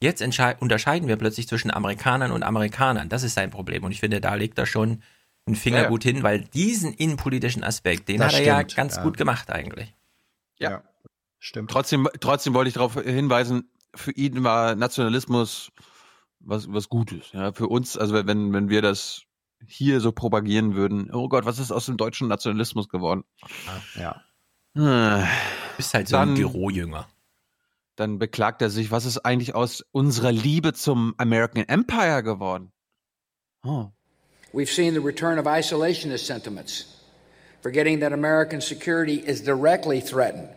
Jetzt 0.02 0.22
unterscheiden 0.22 1.08
wir 1.08 1.18
plötzlich 1.18 1.48
zwischen 1.48 1.72
Amerikanern 1.72 2.32
und 2.32 2.44
Amerikanern. 2.44 3.10
Das 3.10 3.24
ist 3.24 3.34
sein 3.34 3.52
Problem. 3.52 3.84
Und 3.84 3.92
ich 3.92 4.00
finde, 4.00 4.22
da 4.22 4.36
legt 4.36 4.58
er 4.58 4.66
schon 4.66 5.04
einen 5.46 5.56
Finger 5.58 5.78
Ja, 5.78 5.84
ja. 5.84 5.90
gut 5.90 6.04
hin, 6.04 6.24
weil 6.24 6.42
diesen 6.42 6.94
innenpolitischen 6.94 7.64
Aspekt, 7.64 8.08
den 8.08 8.20
Das 8.20 8.28
hat 8.34 8.40
er 8.40 8.46
ja 8.46 8.56
stimmt, 8.60 8.76
ganz 8.76 8.96
ja. 8.96 9.04
gut 9.04 9.18
gemacht 9.18 9.50
eigentlich. 9.50 9.94
Ja. 10.58 10.84
Stimmt. 11.40 11.72
Trotzdem, 11.72 12.08
trotzdem 12.20 12.54
wollte 12.54 12.68
ich 12.70 12.74
darauf 12.76 12.96
hinweisen, 13.02 13.70
für 13.96 14.12
ihn 14.12 14.44
war 14.44 14.76
Nationalismus 14.76 15.72
was, 16.40 16.72
was 16.72 16.88
Gutes. 16.90 17.32
Ja, 17.34 17.52
für 17.54 17.68
uns, 17.68 17.98
also 17.98 18.14
wenn, 18.14 18.54
wenn 18.54 18.70
wir 18.70 18.82
das 18.82 19.24
hier 19.66 20.00
so 20.00 20.12
propagieren 20.12 20.76
würden, 20.76 21.12
oh 21.14 21.28
Gott, 21.28 21.46
was 21.46 21.60
ist 21.60 21.72
aus 21.72 21.86
dem 21.88 21.98
deutschen 21.98 22.28
Nationalismus 22.30 22.88
geworden? 22.88 23.24
Ja. 23.96 24.22
Hm. 24.76 25.24
Bist 25.78 25.94
halt 25.94 26.08
so 26.08 26.16
Dann- 26.18 26.30
ein 26.30 26.36
Bürojünger. 26.36 27.08
Dann 28.00 28.18
beklagt 28.18 28.62
er 28.62 28.70
sich, 28.70 28.92
was 28.92 29.04
ist 29.04 29.26
eigentlich 29.26 29.56
aus 29.56 29.84
unserer 29.92 30.32
Liebe 30.32 30.72
zum 30.72 31.14
American 31.18 31.66
Empire 31.68 32.24
geworden? 32.24 32.72
Oh. 33.66 33.88
We've 34.54 34.72
seen 34.72 34.94
the 34.94 35.02
return 35.02 35.38
of 35.38 35.46
isolationist 35.46 36.26
sentiments, 36.26 36.86
forgetting 37.62 38.00
that 38.00 38.14
American 38.14 38.62
security 38.62 39.16
is 39.16 39.44
directly 39.44 40.00
threatened 40.00 40.48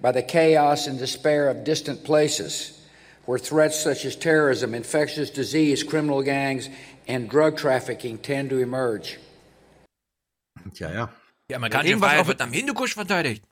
by 0.00 0.10
the 0.10 0.22
chaos 0.22 0.86
and 0.88 0.98
despair 0.98 1.50
of 1.50 1.64
distant 1.64 2.02
places, 2.02 2.72
where 3.26 3.38
threats 3.38 3.78
such 3.82 4.06
as 4.06 4.16
terrorism, 4.16 4.74
infectious 4.74 5.30
disease, 5.30 5.84
criminal 5.84 6.22
gangs, 6.22 6.70
and 7.06 7.28
drug 7.28 7.58
trafficking 7.58 8.16
tend 8.16 8.48
to 8.48 8.56
emerge. 8.58 9.18
Ja, 10.80 10.90
ja. 10.90 11.08
Die 11.50 11.54
amerikanische 11.54 11.98
Freiheit 11.98 12.20
auf- 12.20 12.28
wird 12.28 12.40
am 12.40 12.52
Hindukusch 12.52 12.94
verteidigt. 12.94 13.44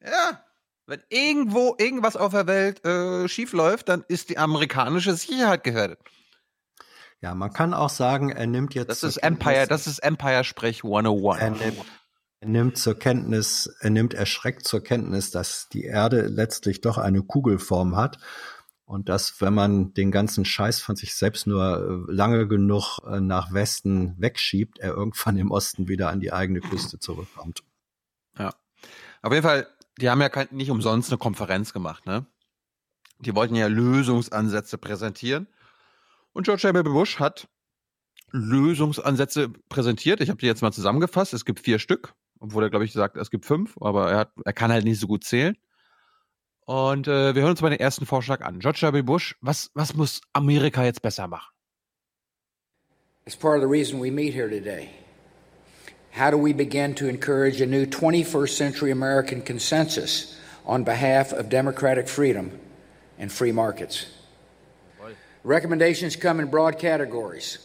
Ja. 0.00 0.44
Wenn 0.86 1.02
irgendwo 1.08 1.74
irgendwas 1.78 2.16
auf 2.16 2.32
der 2.32 2.46
Welt 2.46 2.84
äh, 2.84 3.28
schief 3.28 3.52
läuft, 3.52 3.88
dann 3.88 4.04
ist 4.08 4.28
die 4.28 4.38
amerikanische 4.38 5.14
Sicherheit 5.14 5.64
gefährdet. 5.64 5.98
Ja, 7.20 7.34
man 7.34 7.52
kann 7.52 7.72
auch 7.72 7.88
sagen, 7.88 8.30
er 8.30 8.46
nimmt 8.46 8.74
jetzt. 8.74 8.88
Das 8.90 9.02
ist 9.02 9.16
Empire, 9.16 9.54
Kenntnis- 9.54 9.68
das 9.68 9.86
ist 9.86 9.98
Empire-Sprech 10.00 10.84
101. 10.84 11.40
Er 11.40 11.50
nimmt, 11.50 11.84
er 12.40 12.48
nimmt 12.48 12.76
zur 12.76 12.98
Kenntnis, 12.98 13.74
er 13.80 13.88
nimmt 13.90 14.12
erschreckt 14.12 14.66
zur 14.68 14.82
Kenntnis, 14.82 15.30
dass 15.30 15.68
die 15.70 15.84
Erde 15.84 16.26
letztlich 16.26 16.82
doch 16.82 16.98
eine 16.98 17.22
Kugelform 17.22 17.96
hat 17.96 18.18
und 18.84 19.08
dass, 19.08 19.40
wenn 19.40 19.54
man 19.54 19.94
den 19.94 20.10
ganzen 20.10 20.44
Scheiß 20.44 20.82
von 20.82 20.96
sich 20.96 21.14
selbst 21.14 21.46
nur 21.46 22.06
äh, 22.08 22.12
lange 22.12 22.46
genug 22.46 22.98
äh, 23.06 23.20
nach 23.20 23.54
Westen 23.54 24.14
wegschiebt, 24.18 24.78
er 24.78 24.90
irgendwann 24.90 25.38
im 25.38 25.50
Osten 25.50 25.88
wieder 25.88 26.10
an 26.10 26.20
die 26.20 26.32
eigene 26.34 26.60
Küste 26.60 26.98
zurückkommt. 26.98 27.62
Ja. 28.38 28.52
Auf 29.22 29.32
jeden 29.32 29.42
Fall, 29.42 29.66
die 29.98 30.10
haben 30.10 30.20
ja 30.20 30.28
kein, 30.28 30.48
nicht 30.50 30.70
umsonst 30.70 31.10
eine 31.10 31.18
Konferenz 31.18 31.72
gemacht, 31.72 32.06
ne? 32.06 32.26
Die 33.20 33.34
wollten 33.34 33.54
ja 33.54 33.68
Lösungsansätze 33.68 34.76
präsentieren. 34.78 35.46
Und 36.32 36.44
George 36.44 36.64
W. 36.74 36.82
Bush 36.82 37.20
hat 37.20 37.48
Lösungsansätze 38.32 39.50
präsentiert. 39.68 40.20
Ich 40.20 40.28
habe 40.28 40.40
die 40.40 40.46
jetzt 40.46 40.62
mal 40.62 40.72
zusammengefasst. 40.72 41.32
Es 41.32 41.44
gibt 41.44 41.60
vier 41.60 41.78
Stück, 41.78 42.14
obwohl 42.40 42.64
er, 42.64 42.70
glaube 42.70 42.84
ich, 42.84 42.92
sagt, 42.92 43.16
es 43.16 43.30
gibt 43.30 43.46
fünf, 43.46 43.76
aber 43.80 44.10
er, 44.10 44.18
hat, 44.18 44.32
er 44.44 44.52
kann 44.52 44.72
halt 44.72 44.84
nicht 44.84 44.98
so 44.98 45.06
gut 45.06 45.22
zählen. 45.22 45.56
Und 46.66 47.06
äh, 47.06 47.34
wir 47.34 47.42
hören 47.42 47.52
uns 47.52 47.60
mal 47.60 47.70
den 47.70 47.78
ersten 47.78 48.06
Vorschlag 48.06 48.40
an. 48.40 48.58
George 48.58 48.80
W. 48.92 49.02
Bush, 49.02 49.36
was, 49.40 49.70
was 49.74 49.94
muss 49.94 50.22
Amerika 50.32 50.82
jetzt 50.84 51.02
besser 51.02 51.28
machen? 51.28 51.52
It's 53.26 53.36
part 53.36 53.56
of 53.56 53.62
the 53.62 53.68
reason 53.70 54.02
we 54.02 54.10
meet 54.10 54.34
here 54.34 54.48
today. 54.48 54.90
How 56.14 56.30
do 56.30 56.38
we 56.38 56.52
begin 56.52 56.94
to 56.96 57.08
encourage 57.08 57.60
a 57.60 57.66
new 57.66 57.86
21st 57.86 58.50
century 58.50 58.92
American 58.92 59.42
consensus 59.42 60.38
on 60.64 60.84
behalf 60.84 61.32
of 61.32 61.48
democratic 61.48 62.06
freedom 62.06 62.56
and 63.18 63.32
free 63.32 63.50
markets? 63.50 64.06
Recommendations 65.42 66.14
come 66.14 66.38
in 66.38 66.46
broad 66.46 66.78
categories 66.78 67.58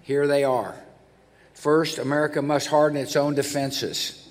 Here 0.00 0.26
they 0.26 0.44
are. 0.44 0.74
First, 1.52 1.98
America 1.98 2.40
must 2.40 2.68
harden 2.68 2.96
its 2.96 3.16
own 3.16 3.34
defenses. 3.34 4.30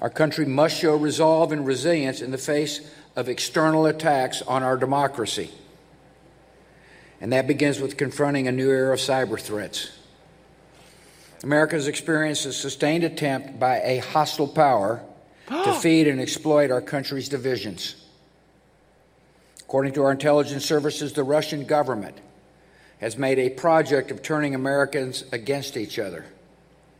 Our 0.00 0.08
country 0.08 0.46
must 0.46 0.78
show 0.78 0.94
resolve 0.94 1.50
and 1.50 1.66
resilience 1.66 2.20
in 2.20 2.30
the 2.30 2.38
face 2.38 2.88
of 3.16 3.28
external 3.28 3.86
attacks 3.86 4.42
on 4.42 4.62
our 4.62 4.76
democracy. 4.76 5.50
And 7.20 7.32
that 7.32 7.48
begins 7.48 7.80
with 7.80 7.96
confronting 7.96 8.46
a 8.46 8.52
new 8.52 8.70
era 8.70 8.94
of 8.94 9.00
cyber 9.00 9.40
threats. 9.40 9.90
America 11.42 11.74
has 11.74 11.88
experienced 11.88 12.46
a 12.46 12.52
sustained 12.52 13.04
attempt 13.04 13.58
by 13.58 13.80
a 13.80 13.98
hostile 13.98 14.48
power 14.48 15.02
to 15.48 15.72
feed 15.80 16.06
and 16.06 16.20
exploit 16.20 16.70
our 16.70 16.80
country's 16.80 17.28
divisions. 17.28 17.96
According 19.60 19.94
to 19.94 20.04
our 20.04 20.12
intelligence 20.12 20.64
services, 20.64 21.14
the 21.14 21.24
Russian 21.24 21.64
government 21.64 22.16
has 23.00 23.16
made 23.16 23.38
a 23.38 23.50
project 23.50 24.10
of 24.10 24.22
turning 24.22 24.54
Americans 24.54 25.24
against 25.32 25.76
each 25.76 25.98
other. 25.98 26.24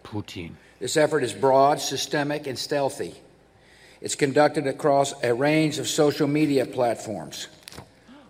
Putin. 0.03 0.53
This 0.81 0.97
effort 0.97 1.23
is 1.23 1.33
broad, 1.33 1.81
systemic, 1.81 2.49
and 2.49 2.59
stealthy. 2.59 3.15
It's 4.01 4.17
conducted 4.17 4.67
across 4.67 5.15
a 5.23 5.33
range 5.33 5.79
of 5.79 5.87
social 5.87 6.27
media 6.27 6.67
platforms. 6.67 7.47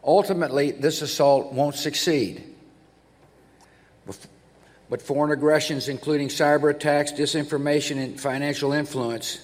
Ultimately, 0.04 0.72
this 0.72 1.00
assault 1.00 1.52
won't 1.52 1.76
succeed. 1.76 2.44
But 4.92 5.00
foreign 5.00 5.32
aggressions, 5.32 5.88
including 5.88 6.28
cyber 6.28 6.68
attacks, 6.68 7.12
disinformation, 7.12 7.96
and 7.96 8.20
financial 8.20 8.74
influence, 8.74 9.38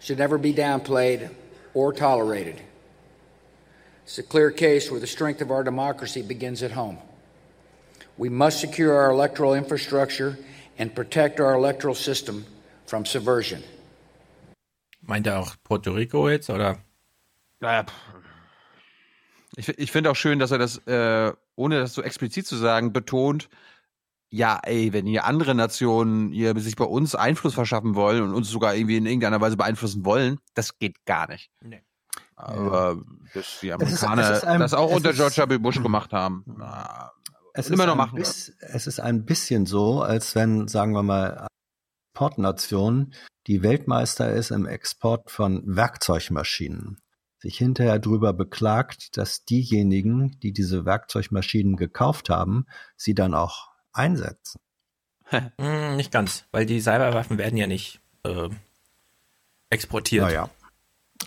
should 0.00 0.18
never 0.18 0.36
be 0.36 0.52
downplayed 0.52 1.30
or 1.74 1.92
tolerated. 1.92 2.60
It's 4.02 4.18
a 4.18 4.24
clear 4.24 4.50
case 4.50 4.90
where 4.90 4.98
the 4.98 5.06
strength 5.06 5.42
of 5.42 5.52
our 5.52 5.62
democracy 5.62 6.22
begins 6.22 6.64
at 6.64 6.72
home. 6.72 6.98
We 8.18 8.30
must 8.30 8.58
secure 8.58 8.92
our 8.96 9.12
electoral 9.12 9.54
infrastructure 9.54 10.36
and 10.76 10.92
protect 10.92 11.38
our 11.38 11.54
electoral 11.54 11.94
system 11.94 12.44
from 12.86 13.06
subversion. 13.06 13.62
Meint 15.06 15.28
er 15.28 15.38
auch 15.38 15.54
Puerto 15.62 15.92
Rico 15.92 16.28
jetzt, 16.28 16.50
oder? 16.50 16.78
Naja, 17.60 17.86
ich, 19.54 19.68
ich 19.68 19.92
finde 19.92 20.10
auch 20.10 20.16
schön, 20.16 20.40
dass 20.40 20.50
er 20.50 20.58
das, 20.58 20.78
äh, 20.88 21.32
ohne 21.54 21.78
das 21.78 21.94
so 21.94 22.02
explizit 22.02 22.48
zu 22.48 22.56
sagen, 22.56 22.92
betont, 22.92 23.48
ja, 24.30 24.60
ey, 24.62 24.92
wenn 24.92 25.06
hier 25.06 25.24
andere 25.24 25.54
Nationen 25.54 26.30
hier 26.32 26.58
sich 26.60 26.76
bei 26.76 26.84
uns 26.84 27.14
Einfluss 27.14 27.54
verschaffen 27.54 27.94
wollen 27.94 28.22
und 28.22 28.32
uns 28.34 28.48
sogar 28.48 28.74
irgendwie 28.74 28.96
in 28.96 29.06
irgendeiner 29.06 29.40
Weise 29.40 29.56
beeinflussen 29.56 30.04
wollen, 30.04 30.38
das 30.54 30.78
geht 30.78 31.04
gar 31.04 31.28
nicht. 31.28 31.50
Nee. 31.60 31.82
Aber 32.36 33.02
dass 33.34 33.60
die 33.60 33.68
Es 33.68 33.92
ist- 33.92 34.04
Amerikaner 34.04 34.30
es 34.30 34.38
ist 34.38 34.44
ein- 34.44 34.60
das 34.60 34.72
auch 34.74 34.90
unter 34.90 35.10
ist- 35.10 35.16
George 35.16 35.44
W. 35.50 35.58
Bush 35.58 35.82
gemacht 35.82 36.12
haben. 36.12 36.44
Na, 36.46 37.12
Es 37.52 37.68
immer 37.68 37.82
ist 37.82 37.86
noch 37.88 37.92
ein 37.94 37.98
machen. 37.98 38.18
biss- 38.18 38.52
Es 38.60 38.86
ist 38.86 39.00
ein 39.00 39.24
bisschen 39.26 39.66
so, 39.66 40.00
als 40.00 40.34
wenn, 40.34 40.66
sagen 40.68 40.92
wir 40.92 41.02
mal, 41.02 41.32
eine 41.36 41.46
Exportnation, 42.14 43.14
die 43.46 43.62
Weltmeister 43.62 44.32
ist 44.32 44.50
im 44.50 44.66
Export 44.66 45.30
von 45.30 45.62
Werkzeugmaschinen, 45.66 46.98
sich 47.38 47.56
hinterher 47.58 47.98
darüber 47.98 48.32
beklagt, 48.32 49.16
dass 49.16 49.44
diejenigen, 49.44 50.38
die 50.40 50.52
diese 50.52 50.84
Werkzeugmaschinen 50.84 51.76
gekauft 51.76 52.30
haben, 52.30 52.66
sie 52.96 53.14
dann 53.14 53.34
auch 53.34 53.69
einsetzen. 53.92 54.60
Hm, 55.60 55.96
nicht 55.96 56.10
ganz, 56.10 56.44
weil 56.50 56.66
die 56.66 56.80
Cyberwaffen 56.80 57.38
werden 57.38 57.56
ja 57.56 57.68
nicht 57.68 58.00
äh, 58.24 58.48
exportiert. 59.70 60.24
Naja. 60.24 60.50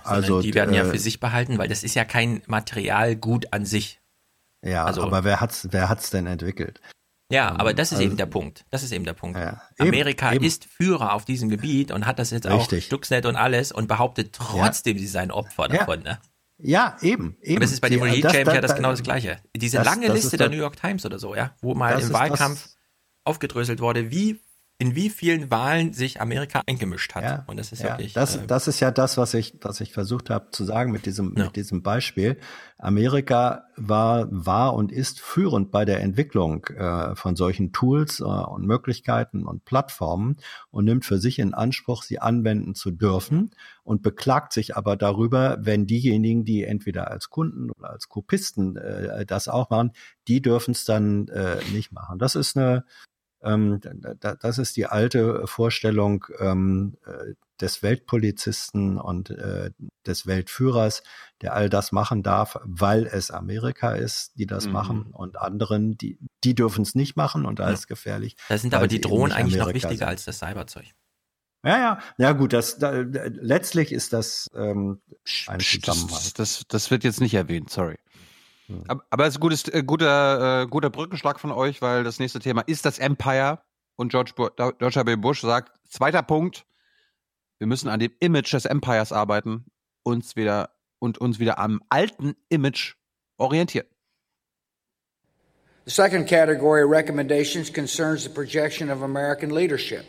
Also, 0.04 0.42
die 0.42 0.54
werden 0.54 0.74
ja 0.74 0.84
äh, 0.84 0.90
für 0.92 1.00
sich 1.00 1.20
behalten, 1.20 1.58
weil 1.58 1.68
das 1.70 1.84
ist 1.84 1.96
ja 1.96 2.04
kein 2.04 2.42
Materialgut 2.48 3.54
an 3.54 3.66
sich. 3.66 4.02
Ja, 4.62 4.86
Also- 4.86 5.04
aber 5.04 5.24
wer 5.24 5.40
hat's, 5.40 5.68
wer 5.72 5.88
hat's 5.88 6.10
denn 6.10 6.26
entwickelt? 6.28 6.82
Ja, 7.32 7.50
aber 7.58 7.74
das 7.74 7.90
ist 7.92 7.98
also- 8.00 8.08
eben 8.08 8.18
der 8.18 8.26
Punkt. 8.26 8.66
Das 8.72 8.84
ist 8.84 8.92
eben 8.92 9.06
der 9.06 9.14
Punkt. 9.14 9.40
Eben, 9.40 9.58
Amerika 9.80 10.34
eben. 10.34 10.44
ist 10.44 10.66
Führer 10.66 11.14
auf 11.14 11.26
diesem 11.26 11.50
Gebiet 11.50 11.92
und 11.92 12.06
hat 12.06 12.20
das 12.20 12.32
jetzt 12.32 12.46
Richtig. 12.48 12.84
auch 12.84 12.88
Stuxnet 12.88 13.26
und 13.26 13.36
alles 13.36 13.72
und 13.72 13.88
behauptet 13.88 14.34
trotzdem, 14.34 14.98
sie 14.98 15.08
seien 15.08 15.32
Opfer 15.32 15.72
Ja. 15.72 15.78
davon. 15.80 16.02
Ne? 16.04 16.20
Ja, 16.66 16.98
eben, 17.02 17.36
eben. 17.42 17.56
Und 17.56 17.64
das 17.64 17.72
ist 17.74 17.82
bei 17.82 17.90
dem 17.90 18.00
Die- 18.02 18.06
Regime 18.08 18.22
das- 18.22 18.34
ja 18.34 18.44
das 18.62 18.62
das- 18.62 18.76
genau 18.76 18.92
das 18.92 19.04
Gleiche. 19.04 19.40
Diese 19.56 19.78
das- 19.78 19.86
lange 19.86 20.08
Liste 20.08 20.36
ist 20.36 20.40
der 20.40 20.50
New 20.50 20.56
York 20.58 20.78
Times 20.78 21.06
oder 21.06 21.20
so, 21.20 21.36
ja, 21.36 21.56
wo 21.62 21.76
mal 21.76 22.00
im 22.00 22.12
Wahlkampf 22.14 22.70
aufgedröselt 23.26 23.80
wurde, 23.82 24.12
wie 24.12 24.40
in 24.84 24.96
wie 24.96 25.10
vielen 25.10 25.50
Wahlen 25.50 25.94
sich 25.94 26.20
Amerika 26.20 26.62
eingemischt 26.68 27.16
hat. 27.16 27.24
Ja, 27.24 27.44
und 27.48 27.56
das 27.56 27.72
ist 27.72 27.84
ja, 27.84 27.92
wirklich. 27.92 28.12
das, 28.12 28.36
äh, 28.36 28.46
das 28.48 28.68
ist 28.68 28.82
ja 28.82 28.92
das, 28.92 29.18
was 29.18 29.34
ich, 29.34 29.56
was 29.62 29.80
ich 29.80 29.94
versucht 29.94 30.30
habe 30.30 30.50
zu 30.52 30.66
sagen 30.66 30.92
mit 30.92 31.06
diesem, 31.06 31.34
mit 31.34 31.56
diesem 31.56 31.82
Beispiel. 31.82 32.38
Amerika 32.78 33.64
war, 33.78 34.28
war 34.30 34.74
und 34.74 34.92
ist 34.92 35.22
führend 35.22 35.72
bei 35.72 35.86
der 35.86 36.02
Entwicklung 36.02 36.66
äh, 36.66 37.16
von 37.16 37.38
solchen 37.38 37.72
Tools 37.72 38.20
äh, 38.20 38.24
und 38.24 38.68
Möglichkeiten 38.68 39.46
und 39.46 39.64
Plattformen 39.64 40.36
und 40.70 40.84
nimmt 40.84 41.06
für 41.06 41.18
sich 41.18 41.40
in 41.40 41.54
Anspruch, 41.54 42.04
sie 42.04 42.20
anwenden 42.20 42.76
zu 42.76 42.92
dürfen 42.92 43.52
und 43.84 44.02
beklagt 44.02 44.52
sich 44.52 44.76
aber 44.76 44.98
darüber, 44.98 45.60
wenn 45.62 45.88
diejenigen, 45.88 46.44
die 46.44 46.66
entweder 46.66 47.10
als 47.10 47.30
Kunden 47.30 47.72
oder 47.72 47.92
als 47.92 48.10
Kopisten 48.10 48.76
äh, 48.76 49.26
das 49.26 49.48
auch 49.48 49.70
machen, 49.70 49.94
die 50.28 50.42
dürfen 50.42 50.72
es 50.72 50.84
dann 50.84 51.30
äh, 51.30 51.60
nicht 51.72 51.94
machen. 51.94 52.20
Das 52.20 52.36
ist 52.36 52.58
eine 52.58 52.84
ähm, 53.44 53.80
da- 53.82 54.14
da- 54.14 54.36
das 54.36 54.58
ist 54.58 54.78
die 54.78 54.86
alte 54.88 55.46
Vorstellung 55.48 56.26
ähm, 56.40 56.96
äh, 57.06 57.34
des 57.62 57.84
Weltpolizisten 57.84 58.98
und 58.98 59.30
äh, 59.30 59.72
des 60.06 60.26
Weltführers, 60.28 61.04
der 61.42 61.54
all 61.54 61.70
das 61.70 61.92
machen 61.92 62.24
darf, 62.24 62.60
weil 62.64 63.06
es 63.06 63.32
Amerika 63.32 63.94
ist, 63.94 64.32
die 64.38 64.46
das 64.46 64.66
Mhm. 64.68 64.72
machen 64.74 65.02
und 65.12 65.38
anderen, 65.38 65.98
die, 65.98 66.18
die 66.44 66.56
dürfen 66.56 66.82
es 66.82 66.96
nicht 66.96 67.16
machen 67.16 67.46
und 67.46 67.60
da 67.60 67.68
Ja. 67.68 67.74
ist 67.74 67.88
gefährlich. 67.88 68.36
da 68.50 68.58
sind 68.58 68.74
aber 68.74 68.88
die 68.88 69.02
Drohnen 69.02 69.32
eigentlich 69.32 69.56
noch 69.58 69.68
Amerika 69.68 69.90
wichtiger 69.90 70.06
sind. 70.06 70.08
als 70.08 70.26
das 70.26 70.40
Cyberzeug. 70.40 70.86
Ja, 71.66 71.78
ja, 71.78 72.00
ja 72.18 72.32
gut, 72.34 72.52
das 72.52 72.78
da, 72.78 72.92
letztlich 72.92 73.94
ist 73.94 74.12
das 74.12 74.50
ähm, 74.54 75.00
ein 75.48 75.62
Zusammenhang. 75.62 76.10
Das, 76.10 76.34
das, 76.34 76.64
das 76.68 76.92
wird 76.92 77.06
jetzt 77.06 77.22
nicht 77.22 77.36
erwähnt, 77.36 77.70
sorry. 77.70 77.98
Aber, 78.88 79.04
aber 79.10 79.24
es 79.26 79.34
ist 79.34 79.38
ein 79.38 79.42
gutes, 79.42 79.68
äh, 79.70 79.84
guter, 79.84 80.64
äh, 80.64 80.68
guter 80.68 80.90
Brückenschlag 80.90 81.40
von 81.40 81.52
euch, 81.52 81.82
weil 81.82 82.04
das 82.04 82.20
nächste 82.20 82.40
Thema 82.40 82.62
ist 82.62 82.86
das 82.86 83.00
Empire 83.00 83.60
und 83.96 84.10
George, 84.10 84.34
George 84.36 85.06
W. 85.06 85.16
Bush 85.16 85.42
sagt, 85.42 85.72
zweiter 85.88 86.24
Punkt, 86.24 86.66
wir 87.60 87.68
müssen 87.68 87.90
an 87.90 88.00
dem 88.00 88.12
Image 88.20 88.54
des 88.54 88.66
Empires 88.66 89.12
arbeiten 89.12 89.66
uns 90.04 90.36
wieder, 90.36 90.70
und 91.00 91.18
uns 91.18 91.40
wieder 91.40 91.60
am 91.60 91.82
alten 91.90 92.36
Image 92.50 92.96
orientieren. 93.38 93.88
The 95.86 95.92
second 95.92 96.28
category 96.28 96.82
of 96.82 96.90
recommendations 96.90 97.70
concerns 97.70 98.24
the 98.24 98.30
projection 98.30 98.90
of 98.90 99.02
American 99.02 99.50
leadership, 99.50 100.06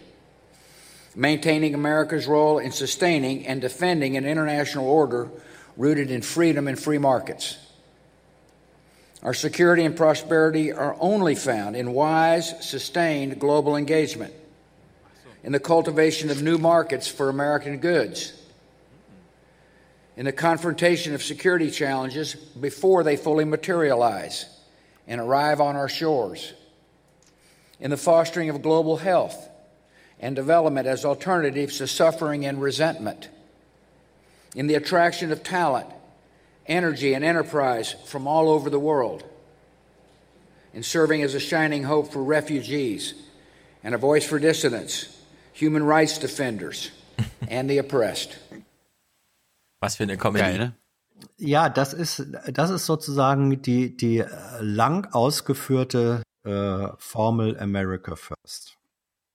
maintaining 1.16 1.74
America's 1.74 2.28
role 2.28 2.60
in 2.60 2.70
sustaining 2.70 3.44
and 3.46 3.60
defending 3.60 4.16
an 4.16 4.24
international 4.24 4.86
order 4.86 5.28
rooted 5.76 6.10
in 6.10 6.22
freedom 6.22 6.68
and 6.68 6.78
free 6.78 6.98
markets. 6.98 7.58
Our 9.24 9.32
security 9.32 9.84
and 9.86 9.96
prosperity 9.96 10.70
are 10.70 10.96
only 11.00 11.34
found 11.34 11.76
in 11.76 11.94
wise, 11.94 12.54
sustained 12.62 13.40
global 13.40 13.74
engagement, 13.74 14.34
in 15.42 15.52
the 15.52 15.60
cultivation 15.60 16.30
of 16.30 16.42
new 16.42 16.58
markets 16.58 17.08
for 17.08 17.30
American 17.30 17.78
goods, 17.78 18.38
in 20.16 20.26
the 20.26 20.32
confrontation 20.32 21.14
of 21.14 21.22
security 21.22 21.70
challenges 21.70 22.34
before 22.34 23.02
they 23.02 23.16
fully 23.16 23.46
materialize 23.46 24.46
and 25.08 25.20
arrive 25.20 25.58
on 25.60 25.74
our 25.74 25.88
shores, 25.88 26.52
in 27.80 27.90
the 27.90 27.96
fostering 27.96 28.50
of 28.50 28.60
global 28.60 28.98
health 28.98 29.48
and 30.20 30.36
development 30.36 30.86
as 30.86 31.04
alternatives 31.04 31.78
to 31.78 31.86
suffering 31.86 32.44
and 32.44 32.60
resentment, 32.60 33.30
in 34.54 34.66
the 34.66 34.74
attraction 34.74 35.32
of 35.32 35.42
talent, 35.42 35.88
energy, 36.66 37.14
and 37.14 37.24
enterprise 37.24 37.94
from 38.06 38.26
all 38.26 38.48
over 38.48 38.70
the 38.70 38.78
world, 38.78 39.24
in 40.72 40.82
serving 40.82 41.22
as 41.22 41.34
a 41.34 41.40
shining 41.40 41.84
hope 41.84 42.12
for 42.12 42.22
refugees 42.22 43.14
and 43.82 43.94
a 43.94 43.98
voice 43.98 44.26
for 44.26 44.38
dissidents, 44.38 45.08
human 45.52 45.84
rights 45.84 46.18
defenders, 46.18 46.90
and 47.48 47.68
the 47.68 47.78
oppressed. 47.78 48.36
Was 49.80 49.96
für 49.96 50.04
eine 50.04 50.16
Comedy. 50.16 50.72
Ja, 51.38 51.68
das 51.68 51.94
ist, 51.94 52.26
das 52.52 52.70
ist 52.70 52.86
sozusagen 52.86 53.62
die, 53.62 53.96
die 53.96 54.24
lang 54.60 55.06
ausgeführte 55.12 56.22
äh, 56.44 56.88
Formel 56.98 57.58
America 57.58 58.16
First. 58.16 58.76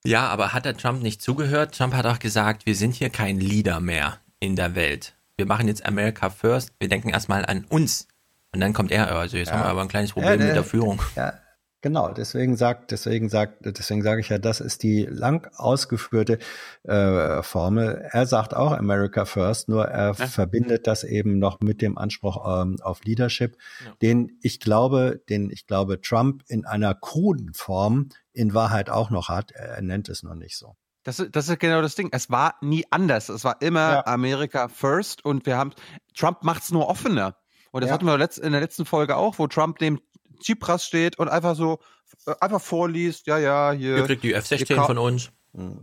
Ja, 0.06 0.28
aber 0.28 0.54
hat 0.54 0.66
der 0.66 0.78
Trump 0.78 1.02
nicht 1.02 1.22
zugehört? 1.22 1.76
Trump 1.76 1.94
hat 1.94 2.06
auch 2.06 2.20
gesagt, 2.20 2.66
wir 2.66 2.76
sind 2.76 2.96
hier 2.96 3.10
kein 3.10 3.40
Leader 3.40 3.80
mehr 3.80 4.20
in 4.40 4.56
der 4.56 4.76
Welt. 4.76 5.16
Wir 5.40 5.46
machen 5.46 5.68
jetzt 5.68 5.86
America 5.86 6.30
First. 6.30 6.74
Wir 6.80 6.90
denken 6.90 7.10
erstmal 7.10 7.46
an 7.46 7.66
uns. 7.70 8.08
Und 8.54 8.60
dann 8.62 8.74
kommt 8.74 8.92
er, 8.92 9.16
also 9.16 9.38
jetzt 9.38 9.48
Ja. 9.50 9.54
haben 9.56 9.62
wir 9.64 9.70
aber 9.70 9.82
ein 9.82 9.88
kleines 9.88 10.12
Problem 10.14 10.32
Ja, 10.32 10.38
der- 10.38 10.48
mit 10.48 10.56
der 10.56 10.64
Führung. 10.64 11.02
Ja, 11.16 11.34
Genau, 11.82 12.10
deswegen 12.12 12.58
sagt, 12.58 12.92
deswegen 12.92 13.30
sagt, 13.30 13.60
deswegen 13.66 14.02
sage 14.02 14.20
ich 14.20 14.28
ja, 14.28 14.38
das 14.38 14.60
ist 14.60 14.84
die 14.84 15.06
lang 15.06 15.50
ausgeführte 15.56 16.38
äh, 16.84 17.42
Formel. 17.42 18.06
Er 18.12 18.26
sagt 18.26 18.54
auch 18.54 18.74
America 18.74 19.24
First, 19.24 19.70
nur 19.70 19.86
er 19.86 20.08
ja. 20.08 20.28
verbindet 20.28 20.88
das 20.88 21.06
eben 21.06 21.40
noch 21.40 21.62
mit 21.62 21.82
dem 21.82 21.98
Anspruch 21.98 22.64
ähm, 22.64 22.76
auf 22.82 23.06
Leadership, 23.06 23.56
den 24.02 24.38
ich 24.42 24.60
glaube, 24.60 25.22
den 25.30 25.50
ich 25.52 25.68
glaube 25.68 26.02
Trump 26.02 26.44
in 26.50 26.66
einer 26.66 26.94
kruden 26.96 27.54
Form 27.54 28.10
in 28.34 28.54
Wahrheit 28.54 28.90
auch 28.90 29.10
noch 29.10 29.30
hat. 29.30 29.52
Er 29.52 29.82
nennt 29.82 30.10
es 30.10 30.22
noch 30.22 30.36
nicht 30.36 30.58
so. 30.58 30.76
Das, 31.10 31.26
das 31.32 31.50
ist 31.50 31.60
genau 31.60 31.82
das 31.82 31.96
Ding. 31.96 32.10
Es 32.12 32.30
war 32.30 32.56
nie 32.62 32.86
anders. 32.92 33.30
Es 33.30 33.44
war 33.44 33.62
immer 33.62 33.94
ja. 33.94 34.06
America 34.06 34.68
First 34.68 35.26
und 35.26 35.46
wir 35.48 35.58
haben 35.58 35.74
Trump 36.16 36.44
macht 36.44 36.64
es 36.64 36.72
nur 36.72 36.88
offener. 36.88 37.36
Und 37.72 37.82
das 37.82 37.90
ja. 37.90 37.96
hatten 37.96 38.06
wir 38.06 38.14
in 38.14 38.52
der 38.52 38.62
letzten 38.62 38.86
Folge 38.86 39.16
auch, 39.16 39.40
wo 39.40 39.48
Trump 39.48 39.80
dem 39.80 40.00
Tsipras 40.40 40.86
steht 40.86 41.18
und 41.18 41.28
einfach 41.28 41.56
so, 41.56 41.80
äh, 42.28 42.34
einfach 42.40 42.62
vorliest, 42.62 43.28
ja, 43.28 43.38
ja, 43.40 43.72
hier. 43.72 43.98
Ihr 43.98 44.06
kriegt 44.06 44.24
die 44.24 44.34
F-16 44.34 44.86
von 44.86 44.98
uns. 44.98 45.32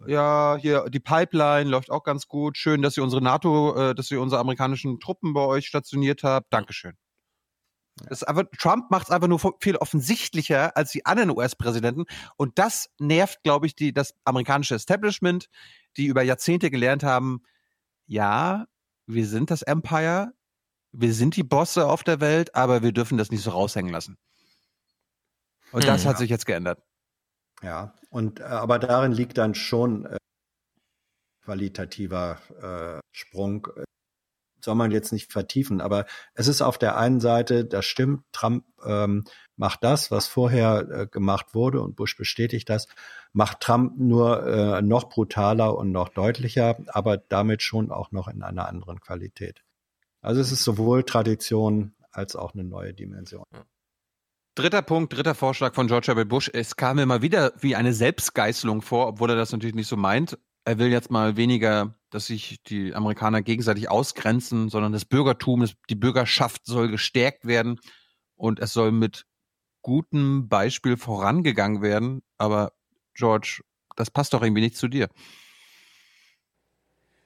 Ja, 0.07 0.57
hier, 0.61 0.89
die 0.89 1.01
Pipeline 1.01 1.69
läuft 1.69 1.91
auch 1.91 2.05
ganz 2.05 2.29
gut. 2.29 2.57
Schön, 2.57 2.83
dass 2.83 2.97
ihr 2.97 3.03
unsere 3.03 3.21
NATO, 3.21 3.91
äh, 3.91 3.95
dass 3.97 4.11
ihr 4.13 4.21
unsere 4.21 4.41
amerikanischen 4.41 5.01
Truppen 5.01 5.35
bei 5.35 5.41
euch 5.41 5.67
stationiert 5.67 6.23
habt. 6.23 6.53
Dankeschön. 6.53 6.93
Das 8.05 8.23
einfach, 8.23 8.44
Trump 8.58 8.91
macht 8.91 9.07
es 9.07 9.10
einfach 9.10 9.28
nur 9.28 9.41
viel 9.60 9.76
offensichtlicher 9.76 10.76
als 10.76 10.92
die 10.92 11.07
anderen 11.07 11.31
US-Präsidenten. 11.31 12.05
Und 12.36 12.58
das 12.58 12.91
nervt, 12.99 13.42
glaube 13.42 13.66
ich, 13.66 13.75
die, 13.75 13.92
das 13.92 14.15
amerikanische 14.25 14.75
Establishment, 14.75 15.49
die 15.97 16.07
über 16.07 16.23
Jahrzehnte 16.23 16.70
gelernt 16.70 17.02
haben, 17.02 17.42
ja, 18.07 18.66
wir 19.07 19.26
sind 19.26 19.50
das 19.50 19.62
Empire, 19.62 20.33
wir 20.92 21.15
sind 21.15 21.36
die 21.36 21.42
Bosse 21.42 21.86
auf 21.86 22.05
der 22.05 22.20
Welt, 22.20 22.55
aber 22.55 22.83
wir 22.83 22.92
dürfen 22.92 23.18
das 23.18 23.31
nicht 23.31 23.42
so 23.42 23.50
raushängen 23.50 23.92
lassen. 23.92 24.18
Und 25.73 25.83
hm, 25.83 25.89
das 25.89 26.05
hat 26.05 26.15
ja. 26.15 26.18
sich 26.18 26.31
jetzt 26.31 26.47
geändert. 26.47 26.83
Ja, 27.62 27.94
und 28.10 28.41
äh, 28.41 28.44
aber 28.44 28.78
darin 28.78 29.12
liegt 29.12 29.39
dann 29.39 29.55
schon 29.55 30.05
äh, 30.07 30.18
qualitativer 31.44 32.39
äh, 32.60 33.00
Sprung. 33.12 33.68
Soll 34.67 34.75
man 34.75 34.91
jetzt 34.91 35.12
nicht 35.12 35.31
vertiefen, 35.31 35.81
aber 35.81 36.07
es 36.35 36.49
ist 36.49 36.61
auf 36.61 36.77
der 36.77 36.97
einen 36.97 37.20
Seite, 37.20 37.65
das 37.65 37.85
stimmt, 37.85 38.25
Trump 38.33 38.65
ähm, 38.85 39.23
macht 39.55 39.85
das, 39.85 40.11
was 40.11 40.27
vorher 40.27 40.89
äh, 40.91 41.07
gemacht 41.07 41.55
wurde 41.55 41.81
und 41.81 41.95
Bush 41.95 42.17
bestätigt 42.17 42.69
das, 42.69 42.89
macht 43.33 43.61
Trump 43.61 43.97
nur 43.97 44.45
äh, 44.45 44.83
noch 44.83 45.09
brutaler 45.09 45.78
und 45.78 45.93
noch 45.93 46.09
deutlicher, 46.09 46.78
aber 46.89 47.17
damit 47.17 47.62
schon 47.62 47.93
auch 47.93 48.11
noch 48.11 48.27
in 48.27 48.43
einer 48.43 48.69
anderen 48.69 48.99
Qualität. 48.99 49.62
Also 50.20 50.41
es 50.41 50.51
ist 50.51 50.65
sowohl 50.65 51.05
Tradition 51.05 51.95
als 52.11 52.35
auch 52.35 52.53
eine 52.53 52.65
neue 52.65 52.93
Dimension. 52.93 53.45
Dritter 54.57 54.83
Punkt, 54.83 55.12
dritter 55.12 55.36
Vorschlag 55.36 55.77
von 55.77 55.86
George 55.86 56.17
W. 56.17 56.25
Bush. 56.25 56.51
Es 56.53 56.75
kam 56.75 56.97
mal 57.07 57.23
wieder 57.23 57.53
wie 57.61 57.77
eine 57.77 57.93
Selbstgeißelung 57.93 58.83
vor, 58.83 59.07
obwohl 59.07 59.31
er 59.31 59.36
das 59.36 59.53
natürlich 59.53 59.77
nicht 59.77 59.86
so 59.86 59.97
meint. 59.97 60.36
Er 60.65 60.81
will 60.81 60.89
jetzt 60.89 61.12
mal 61.12 61.36
weniger, 61.36 61.95
dass 62.17 62.27
sich 62.27 62.62
die 62.62 62.95
Amerikaner 62.95 63.43
gegenseitig 63.43 63.91
ausgrenzen, 63.91 64.70
sondern 64.70 64.93
das 64.93 65.05
Bürgertum, 65.05 65.67
die 65.91 65.95
Bürgerschaft 65.95 66.65
soll 66.65 66.89
gestärkt 66.89 67.47
werden 67.47 67.78
und 68.36 68.59
es 68.59 68.73
soll 68.73 68.91
mit 68.91 69.27
gutem 69.83 70.49
Beispiel 70.49 70.97
vorangegangen 70.97 71.83
werden. 71.83 72.23
Aber 72.39 72.73
George, 73.12 73.61
das 73.97 74.11
passt 74.11 74.33
doch 74.33 74.43
irgendwie 74.43 74.62
nicht 74.62 74.78
zu 74.78 74.89
dir. 74.89 75.09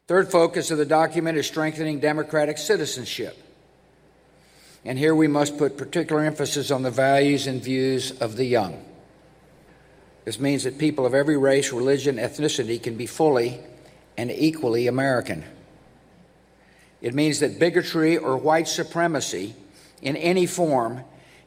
Third 0.08 0.28
focus 0.28 0.72
of 0.72 0.78
the 0.78 0.84
document 0.84 1.38
is 1.38 1.46
strengthening 1.46 2.00
democratic 2.00 2.58
citizenship. 2.58 3.36
And 4.84 4.98
here 4.98 5.14
we 5.14 5.28
must 5.28 5.56
put 5.56 5.76
particular 5.76 6.24
emphasis 6.24 6.72
on 6.72 6.82
the 6.82 6.90
values 6.90 7.46
and 7.46 7.62
views 7.62 8.12
of 8.20 8.36
the 8.36 8.44
young. 8.44 8.74
This 10.24 10.40
means 10.40 10.64
that 10.64 10.78
people 10.78 11.06
of 11.06 11.14
every 11.14 11.36
race, 11.36 11.72
religion, 11.72 12.16
ethnicity 12.16 12.82
can 12.82 12.96
be 12.96 13.06
fully 13.06 13.60
and 14.20 14.30
equally 14.30 14.86
American. 14.86 15.42
It 17.00 17.14
means 17.14 17.40
that 17.40 17.58
bigotry 17.58 18.18
or 18.18 18.36
white 18.36 18.68
supremacy 18.68 19.54
in 20.02 20.14
any 20.16 20.46
form 20.46 21.00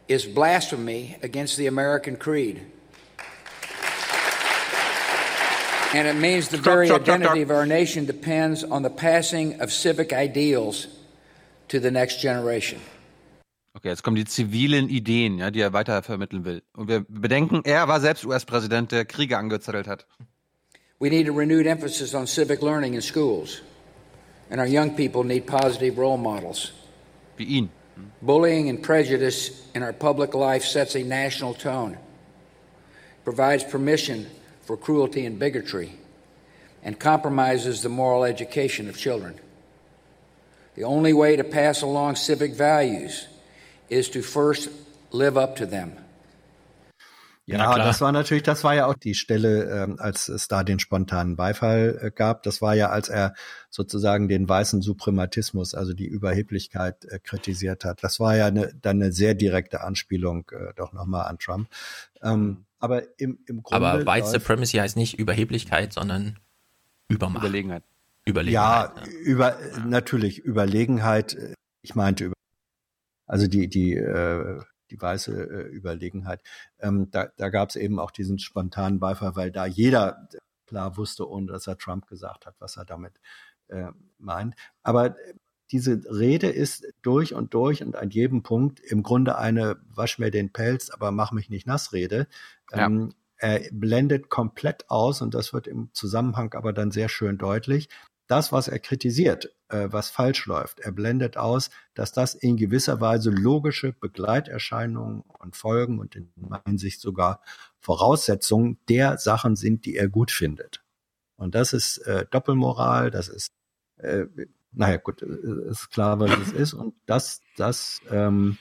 is 0.07 0.25
blasphemy 0.25 1.15
against 1.21 1.55
the 1.57 1.67
American 1.67 2.15
creed. 2.17 2.65
And 5.93 6.07
it 6.07 6.15
means 6.15 6.49
the 6.49 6.57
very 6.57 6.89
identity 6.89 7.43
of 7.43 7.51
our 7.51 7.67
nation 7.67 8.05
depends 8.05 8.63
on 8.63 8.81
the 8.81 8.89
passing 8.89 9.61
of 9.61 9.71
civic 9.71 10.11
ideals 10.11 10.87
to 11.67 11.79
the 11.79 11.91
next 11.91 12.21
generation. 12.21 12.79
Okay, 13.75 13.89
jetzt 13.89 14.03
kommen 14.03 14.15
die 14.15 14.25
zivilen 14.25 14.89
Ideen, 14.89 15.37
ja, 15.37 15.51
die 15.51 15.61
er 15.61 15.73
weitervermitteln 15.73 16.45
will. 16.45 16.61
Und 16.75 16.87
wir 16.87 17.05
bedenken, 17.07 17.61
er 17.65 17.87
war 17.87 17.99
selbst 17.99 18.25
US-Präsident, 18.25 18.91
der 18.91 19.05
Kriege 19.05 19.37
angezettelt 19.37 19.87
hat. 19.87 20.07
We 21.03 21.09
need 21.09 21.27
a 21.27 21.33
renewed 21.33 21.67
emphasis 21.67 22.13
on 22.13 22.27
civic 22.27 22.61
learning 22.61 22.93
in 22.93 23.01
schools. 23.01 23.59
And 24.49 24.61
our 24.61 24.65
young 24.65 24.95
people 24.95 25.25
need 25.25 25.45
positive 25.45 25.97
role 25.97 26.15
models. 26.15 26.71
Ihn. 27.37 27.69
Bullying 28.21 28.69
and 28.69 28.81
prejudice 28.81 29.67
in 29.75 29.83
our 29.83 29.91
public 29.91 30.33
life 30.33 30.63
sets 30.63 30.95
a 30.95 31.03
national 31.03 31.55
tone, 31.55 31.97
provides 33.25 33.65
permission 33.65 34.29
for 34.61 34.77
cruelty 34.77 35.25
and 35.25 35.37
bigotry, 35.37 35.91
and 36.83 36.97
compromises 36.97 37.81
the 37.81 37.89
moral 37.89 38.23
education 38.23 38.87
of 38.87 38.97
children. 38.97 39.37
The 40.75 40.85
only 40.85 41.11
way 41.11 41.35
to 41.35 41.43
pass 41.43 41.81
along 41.81 42.15
civic 42.15 42.53
values 42.53 43.27
is 43.89 44.07
to 44.11 44.21
first 44.21 44.69
live 45.11 45.37
up 45.37 45.57
to 45.57 45.65
them. 45.65 45.97
Ja, 47.45 47.77
das 47.77 47.99
war 47.99 48.13
natürlich, 48.13 48.43
das 48.43 48.63
war 48.63 48.73
ja 48.73 48.85
auch 48.85 48.93
die 48.93 49.15
Stelle, 49.15 49.65
ähm, 49.69 49.97
als 49.99 50.29
es 50.29 50.47
da 50.47 50.63
den 50.63 50.79
spontanen 50.79 51.35
Beifall 51.35 51.99
äh, 52.01 52.11
gab. 52.11 52.43
Das 52.43 52.61
war 52.61 52.73
ja, 52.73 52.89
als 52.89 53.09
er 53.09 53.33
sozusagen 53.69 54.29
den 54.29 54.47
weißen 54.47 54.81
Suprematismus, 54.81 55.75
also 55.75 55.93
die 55.93 56.05
Überheblichkeit 56.05 57.03
äh, 57.05 57.19
kritisiert 57.19 57.83
hat. 57.83 58.01
Das 58.01 58.21
war 58.21 58.37
ja 58.37 58.45
eine, 58.45 58.73
dann 58.81 59.01
eine 59.01 59.11
sehr 59.11 59.35
direkte 59.35 59.81
Anspielung 59.81 60.49
äh, 60.51 60.73
doch 60.77 60.93
nochmal 60.93 61.27
an 61.27 61.37
Trump. 61.37 61.67
Ähm, 62.21 62.65
aber 62.79 63.03
im, 63.19 63.39
im 63.45 63.61
Grunde. 63.61 63.87
Aber 63.87 64.05
White 64.05 64.27
Supremacy 64.27 64.77
heißt 64.77 64.95
nicht 64.95 65.19
Überheblichkeit, 65.19 65.91
sondern 65.91 66.39
Übermacht. 67.09 67.43
Überlegenheit. 67.43 67.83
Überlegenheit. 68.25 68.91
Ja, 68.95 69.05
ja. 69.05 69.11
über, 69.21 69.57
natürlich 69.85 70.39
Überlegenheit. 70.39 71.35
Ich 71.81 71.93
meinte 71.93 72.25
über 72.25 72.33
also 73.25 73.47
die, 73.47 73.67
die, 73.67 73.95
äh, 73.95 74.59
die 74.93 75.01
weiße 75.01 75.33
äh, 75.33 75.67
Überlegenheit. 75.69 76.41
Ähm, 76.79 77.09
da 77.11 77.27
da 77.37 77.49
gab 77.49 77.69
es 77.69 77.75
eben 77.75 77.99
auch 77.99 78.11
diesen 78.11 78.39
spontanen 78.39 78.99
Beifall, 78.99 79.35
weil 79.35 79.51
da 79.51 79.65
jeder 79.65 80.29
klar 80.67 80.95
wusste, 80.97 81.29
ohne 81.29 81.51
dass 81.51 81.67
er 81.67 81.77
Trump 81.77 82.07
gesagt 82.07 82.45
hat, 82.45 82.55
was 82.59 82.77
er 82.77 82.85
damit 82.85 83.19
äh, 83.67 83.91
meint. 84.17 84.55
Aber 84.83 85.15
diese 85.71 86.01
Rede 86.05 86.47
ist 86.47 86.85
durch 87.01 87.33
und 87.33 87.53
durch 87.53 87.83
und 87.83 87.95
an 87.95 88.11
jedem 88.11 88.43
Punkt 88.43 88.79
im 88.79 89.01
Grunde 89.01 89.37
eine 89.37 89.77
Wasch 89.87 90.19
mir 90.19 90.29
den 90.29 90.53
Pelz, 90.53 90.89
aber 90.89 91.11
mach 91.11 91.31
mich 91.31 91.49
nicht 91.49 91.65
nass 91.65 91.93
Rede. 91.93 92.27
Ja. 92.71 92.85
Ähm, 92.85 93.13
er 93.37 93.61
blendet 93.71 94.29
komplett 94.29 94.89
aus 94.89 95.21
und 95.21 95.33
das 95.33 95.51
wird 95.51 95.67
im 95.67 95.89
Zusammenhang 95.93 96.53
aber 96.53 96.71
dann 96.71 96.91
sehr 96.91 97.09
schön 97.09 97.37
deutlich, 97.37 97.89
das, 98.27 98.51
was 98.51 98.67
er 98.67 98.79
kritisiert, 98.79 99.53
äh, 99.69 99.87
was 99.91 100.09
falsch 100.09 100.45
läuft. 100.45 100.79
Er 100.79 100.91
blendet 100.91 101.37
aus, 101.37 101.69
dass 101.93 102.11
das 102.11 102.35
in 102.35 102.57
gewisser 102.57 103.01
Weise 103.01 103.29
logische 103.29 103.93
Begleiterscheinungen 103.93 105.21
und 105.39 105.55
Folgen 105.55 105.99
und 105.99 106.15
in 106.15 106.31
meiner 106.35 106.77
Sicht 106.77 107.01
sogar 107.01 107.41
Voraussetzungen 107.79 108.79
der 108.89 109.17
Sachen 109.17 109.55
sind, 109.55 109.85
die 109.85 109.95
er 109.95 110.07
gut 110.07 110.31
findet. 110.31 110.83
Und 111.35 111.55
das 111.55 111.73
ist 111.73 111.97
äh, 111.99 112.25
Doppelmoral, 112.29 113.11
das 113.11 113.27
ist, 113.27 113.51
äh, 113.97 114.25
naja 114.71 114.97
gut, 114.97 115.21
äh, 115.21 115.69
ist 115.69 115.89
klar, 115.91 116.19
was 116.19 116.31
es 116.37 116.51
ist. 116.51 116.73
Und 116.73 116.95
das, 117.05 117.41
das, 117.57 118.01
ähm, 118.09 118.57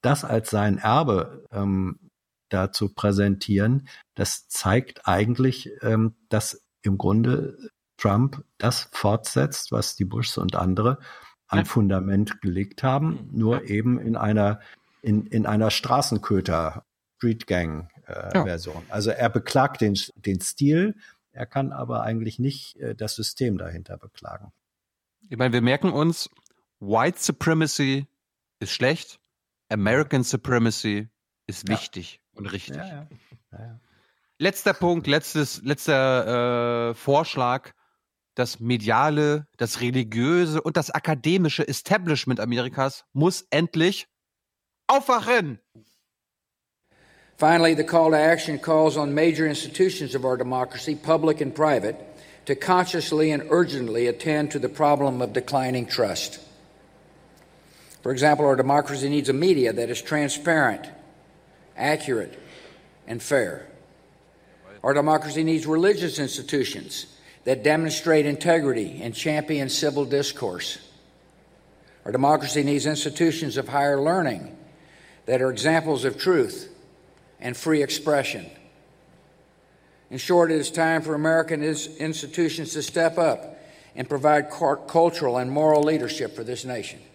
das 0.00 0.24
als 0.24 0.50
sein 0.50 0.78
Erbe 0.78 1.46
ähm, 1.52 1.98
da 2.48 2.72
zu 2.72 2.88
präsentieren, 2.88 3.88
das 4.14 4.48
zeigt 4.48 5.06
eigentlich, 5.06 5.70
ähm, 5.82 6.14
dass 6.28 6.62
im 6.82 6.98
Grunde 6.98 7.70
Trump 8.02 8.44
das 8.58 8.88
fortsetzt, 8.90 9.70
was 9.70 9.94
die 9.94 10.04
Bushs 10.04 10.36
und 10.36 10.56
andere 10.56 10.98
an 11.46 11.64
Fundament 11.66 12.40
gelegt 12.40 12.82
haben, 12.82 13.28
mhm. 13.30 13.38
nur 13.38 13.64
eben 13.64 14.00
in 14.00 14.16
einer, 14.16 14.60
in, 15.02 15.26
in 15.26 15.46
einer 15.46 15.70
Straßenköter 15.70 16.84
Street 17.16 17.46
Gang 17.46 17.88
äh, 18.08 18.34
ja. 18.34 18.44
Version. 18.44 18.82
Also 18.88 19.10
er 19.10 19.30
beklagt 19.30 19.80
den, 19.82 19.96
den 20.16 20.40
Stil, 20.40 20.96
er 21.30 21.46
kann 21.46 21.72
aber 21.72 22.02
eigentlich 22.02 22.40
nicht 22.40 22.76
äh, 22.78 22.96
das 22.96 23.14
System 23.14 23.58
dahinter 23.58 23.98
beklagen. 23.98 24.52
Ich 25.28 25.38
meine, 25.38 25.52
wir 25.52 25.62
merken 25.62 25.92
uns, 25.92 26.28
White 26.80 27.18
Supremacy 27.20 28.06
ist 28.58 28.72
schlecht, 28.72 29.20
American 29.68 30.24
Supremacy 30.24 31.08
ist 31.46 31.68
wichtig 31.68 32.14
ja. 32.14 32.38
und 32.38 32.46
richtig. 32.46 32.76
Ja, 32.76 33.06
Letzter 34.38 34.74
Punkt, 34.74 35.06
letztes, 35.06 35.62
letzter 35.62 36.90
äh, 36.90 36.94
Vorschlag 36.94 37.72
das 38.34 38.60
mediale, 38.60 39.46
das 39.56 39.80
religiöse 39.80 40.60
und 40.60 40.76
das 40.76 40.90
akademische 40.90 41.66
Establishment 41.66 42.40
Amerikas 42.40 43.04
muss 43.12 43.46
endlich 43.50 44.06
aufwachen. 44.86 45.58
Finally, 47.36 47.74
the 47.74 47.84
call 47.84 48.10
to 48.10 48.16
action 48.16 48.58
calls 48.58 48.96
on 48.96 49.12
major 49.12 49.46
institutions 49.46 50.14
of 50.14 50.24
our 50.24 50.36
democracy, 50.36 50.94
public 50.94 51.40
and 51.40 51.54
private, 51.54 51.96
to 52.44 52.54
consciously 52.54 53.32
and 53.32 53.42
urgently 53.50 54.06
attend 54.06 54.50
to 54.50 54.58
the 54.58 54.68
problem 54.68 55.20
of 55.20 55.32
declining 55.32 55.86
trust. 55.86 56.38
For 58.02 58.12
example, 58.12 58.46
our 58.46 58.56
democracy 58.56 59.08
needs 59.08 59.28
a 59.28 59.32
media 59.32 59.72
that 59.72 59.90
is 59.90 60.02
transparent, 60.02 60.88
accurate, 61.76 62.38
and 63.06 63.22
fair. 63.22 63.66
Our 64.84 64.94
democracy 64.94 65.44
needs 65.44 65.66
religious 65.66 66.18
institutions 66.18 67.06
that 67.44 67.62
demonstrate 67.62 68.26
integrity 68.26 69.00
and 69.02 69.14
champion 69.14 69.68
civil 69.68 70.04
discourse. 70.04 70.78
Our 72.04 72.12
democracy 72.12 72.62
needs 72.62 72.86
institutions 72.86 73.56
of 73.56 73.68
higher 73.68 74.00
learning 74.00 74.56
that 75.26 75.40
are 75.40 75.50
examples 75.50 76.04
of 76.04 76.18
truth 76.18 76.68
and 77.40 77.56
free 77.56 77.82
expression. 77.82 78.46
In 80.10 80.18
short, 80.18 80.50
it 80.50 80.56
is 80.56 80.70
time 80.70 81.02
for 81.02 81.14
American 81.14 81.62
institutions 81.62 82.72
to 82.74 82.82
step 82.82 83.18
up 83.18 83.58
and 83.96 84.08
provide 84.08 84.50
cultural 84.50 85.38
and 85.38 85.50
moral 85.50 85.82
leadership 85.82 86.34
for 86.34 86.44
this 86.44 86.64
nation. 86.64 87.00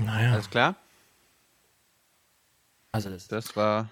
Naja. 0.00 0.32
Alles 0.32 0.48
klar? 0.48 0.74
Also 2.92 3.08
das, 3.10 3.28
das 3.28 3.54
war 3.54 3.88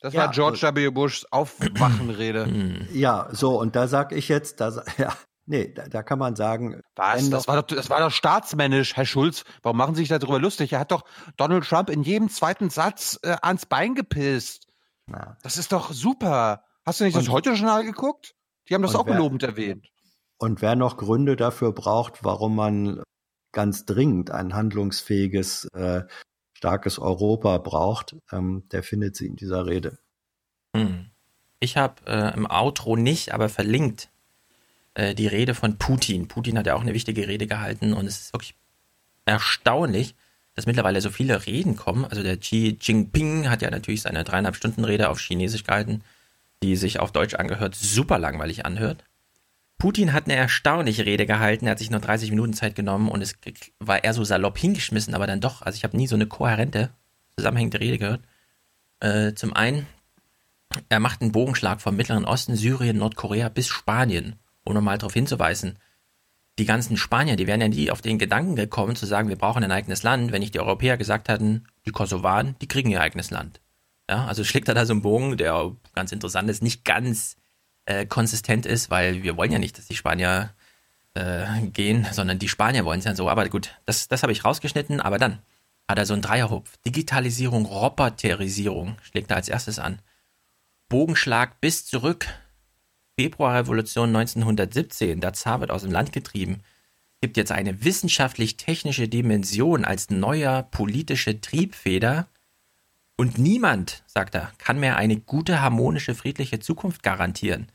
das 0.00 0.12
Ja, 0.14 0.22
war 0.26 0.30
George 0.32 0.60
W. 0.74 0.90
Bushs 0.90 1.24
Aufwachenrede. 1.30 2.86
Ja, 2.92 3.28
so, 3.32 3.58
und 3.60 3.76
da 3.76 3.88
sag 3.88 4.12
ich 4.12 4.28
jetzt, 4.28 4.60
da, 4.60 4.82
ja, 4.98 5.12
nee, 5.46 5.72
da, 5.72 5.86
da 5.88 6.02
kann 6.02 6.18
man 6.18 6.36
sagen, 6.36 6.80
Was? 6.94 7.28
Das 7.30 7.48
war, 7.48 7.62
doch, 7.62 7.66
das 7.76 7.90
war 7.90 8.00
doch 8.00 8.10
staatsmännisch, 8.10 8.96
Herr 8.96 9.06
Schulz. 9.06 9.44
Warum 9.62 9.76
machen 9.76 9.94
Sie 9.94 10.02
sich 10.02 10.08
darüber 10.08 10.38
lustig? 10.38 10.72
Er 10.72 10.80
hat 10.80 10.92
doch 10.92 11.04
Donald 11.36 11.64
Trump 11.64 11.90
in 11.90 12.02
jedem 12.02 12.28
zweiten 12.28 12.70
Satz 12.70 13.18
äh, 13.22 13.36
ans 13.42 13.66
Bein 13.66 13.94
gepisst. 13.94 14.66
Das 15.42 15.56
ist 15.56 15.72
doch 15.72 15.92
super. 15.92 16.64
Hast 16.84 17.00
du 17.00 17.04
nicht 17.04 17.16
das 17.16 17.28
Und- 17.28 17.32
Heute-Journal 17.34 17.84
geguckt? 17.84 18.34
Die 18.68 18.74
haben 18.74 18.82
das 18.82 18.94
auch 18.96 19.06
wer- 19.06 19.16
lobend 19.18 19.42
erwähnt. 19.44 19.86
Und 20.38 20.60
wer 20.60 20.76
noch 20.76 20.96
Gründe 20.96 21.36
dafür 21.36 21.72
braucht, 21.72 22.22
warum 22.24 22.54
man 22.56 23.02
ganz 23.52 23.84
dringend 23.86 24.30
ein 24.30 24.52
handlungsfähiges, 24.54 25.66
äh, 25.74 26.02
starkes 26.56 26.98
Europa 26.98 27.58
braucht, 27.58 28.16
ähm, 28.32 28.64
der 28.72 28.82
findet 28.82 29.14
sie 29.14 29.26
in 29.26 29.36
dieser 29.36 29.66
Rede. 29.66 29.98
Hm. 30.74 31.10
Ich 31.60 31.76
habe 31.76 31.94
äh, 32.06 32.34
im 32.34 32.46
Outro 32.50 32.96
nicht, 32.96 33.34
aber 33.34 33.50
verlinkt 33.50 34.08
äh, 34.94 35.14
die 35.14 35.26
Rede 35.26 35.54
von 35.54 35.76
Putin. 35.76 36.28
Putin 36.28 36.56
hat 36.56 36.66
ja 36.66 36.74
auch 36.74 36.80
eine 36.80 36.94
wichtige 36.94 37.28
Rede 37.28 37.46
gehalten 37.46 37.92
und 37.92 38.06
es 38.06 38.20
ist 38.20 38.32
wirklich 38.32 38.54
erstaunlich, 39.26 40.14
dass 40.54 40.64
mittlerweile 40.64 41.02
so 41.02 41.10
viele 41.10 41.44
Reden 41.44 41.76
kommen. 41.76 42.06
Also 42.06 42.22
der 42.22 42.38
Xi 42.38 42.78
Jinping 42.80 43.50
hat 43.50 43.60
ja 43.60 43.70
natürlich 43.70 44.00
seine 44.02 44.24
dreieinhalb 44.24 44.56
Stunden 44.56 44.84
Rede 44.84 45.10
auf 45.10 45.20
Chinesisch 45.20 45.64
gehalten, 45.64 46.02
die 46.62 46.76
sich 46.76 47.00
auf 47.00 47.12
Deutsch 47.12 47.34
angehört 47.34 47.74
super 47.74 48.18
langweilig 48.18 48.64
anhört. 48.64 49.04
Putin 49.78 50.12
hat 50.12 50.24
eine 50.24 50.36
erstaunliche 50.36 51.04
Rede 51.04 51.26
gehalten, 51.26 51.66
er 51.66 51.72
hat 51.72 51.78
sich 51.78 51.90
nur 51.90 52.00
30 52.00 52.30
Minuten 52.30 52.54
Zeit 52.54 52.74
genommen 52.74 53.08
und 53.08 53.20
es 53.20 53.36
war 53.78 54.02
eher 54.02 54.14
so 54.14 54.24
salopp 54.24 54.58
hingeschmissen, 54.58 55.14
aber 55.14 55.26
dann 55.26 55.40
doch, 55.40 55.62
also 55.62 55.76
ich 55.76 55.84
habe 55.84 55.96
nie 55.96 56.06
so 56.06 56.14
eine 56.14 56.26
kohärente, 56.26 56.90
zusammenhängende 57.36 57.80
Rede 57.80 57.98
gehört. 57.98 58.22
Äh, 59.00 59.34
zum 59.34 59.52
einen, 59.52 59.86
er 60.88 61.00
macht 61.00 61.20
einen 61.20 61.32
Bogenschlag 61.32 61.82
vom 61.82 61.96
Mittleren 61.96 62.24
Osten, 62.24 62.56
Syrien, 62.56 62.96
Nordkorea 62.96 63.50
bis 63.50 63.68
Spanien, 63.68 64.36
ohne 64.64 64.80
mal 64.80 64.96
darauf 64.96 65.12
hinzuweisen. 65.12 65.78
Die 66.58 66.64
ganzen 66.64 66.96
Spanier, 66.96 67.36
die 67.36 67.46
wären 67.46 67.60
ja 67.60 67.68
nie 67.68 67.90
auf 67.90 68.00
den 68.00 68.18
Gedanken 68.18 68.56
gekommen, 68.56 68.96
zu 68.96 69.04
sagen, 69.04 69.28
wir 69.28 69.36
brauchen 69.36 69.62
ein 69.62 69.72
eigenes 69.72 70.02
Land, 70.02 70.32
wenn 70.32 70.40
nicht 70.40 70.54
die 70.54 70.60
Europäer 70.60 70.96
gesagt 70.96 71.28
hatten, 71.28 71.64
die 71.84 71.90
Kosovaren, 71.90 72.56
die 72.62 72.68
kriegen 72.68 72.90
ihr 72.90 73.02
eigenes 73.02 73.30
Land. 73.30 73.60
Ja, 74.08 74.24
also 74.24 74.42
schlägt 74.42 74.68
er 74.68 74.74
da 74.74 74.86
so 74.86 74.94
einen 74.94 75.02
Bogen, 75.02 75.36
der 75.36 75.72
ganz 75.94 76.12
interessant 76.12 76.48
ist, 76.48 76.62
nicht 76.62 76.84
ganz 76.86 77.36
äh, 77.86 78.06
konsistent 78.06 78.66
ist, 78.66 78.90
weil 78.90 79.22
wir 79.22 79.36
wollen 79.36 79.52
ja 79.52 79.58
nicht, 79.58 79.78
dass 79.78 79.86
die 79.86 79.96
Spanier 79.96 80.50
äh, 81.14 81.46
gehen, 81.72 82.06
sondern 82.12 82.38
die 82.38 82.48
Spanier 82.48 82.84
wollen 82.84 82.98
es 82.98 83.04
ja 83.04 83.14
so. 83.14 83.28
Aber 83.28 83.48
gut, 83.48 83.70
das, 83.86 84.08
das 84.08 84.22
habe 84.22 84.32
ich 84.32 84.44
rausgeschnitten, 84.44 85.00
aber 85.00 85.18
dann 85.18 85.38
hat 85.88 85.98
er 85.98 86.06
so 86.06 86.12
einen 86.12 86.22
Dreierhupf. 86.22 86.76
Digitalisierung, 86.84 87.64
Roboterisierung 87.64 88.96
schlägt 89.02 89.30
er 89.30 89.36
als 89.36 89.48
erstes 89.48 89.78
an. 89.78 90.00
Bogenschlag 90.88 91.60
bis 91.60 91.86
zurück. 91.86 92.26
Februarrevolution 93.18 94.14
1917, 94.14 95.20
der 95.20 95.32
Zar 95.32 95.60
wird 95.60 95.70
aus 95.70 95.82
dem 95.82 95.90
Land 95.90 96.12
getrieben. 96.12 96.62
Gibt 97.22 97.36
jetzt 97.38 97.52
eine 97.52 97.82
wissenschaftlich-technische 97.82 99.08
Dimension 99.08 99.84
als 99.84 100.10
neuer 100.10 100.64
politische 100.64 101.40
Triebfeder. 101.40 102.28
Und 103.16 103.38
niemand, 103.38 104.02
sagt 104.06 104.34
er, 104.34 104.52
kann 104.58 104.78
mehr 104.78 104.96
eine 104.96 105.16
gute, 105.18 105.62
harmonische, 105.62 106.14
friedliche 106.14 106.60
Zukunft 106.60 107.02
garantieren. 107.02 107.68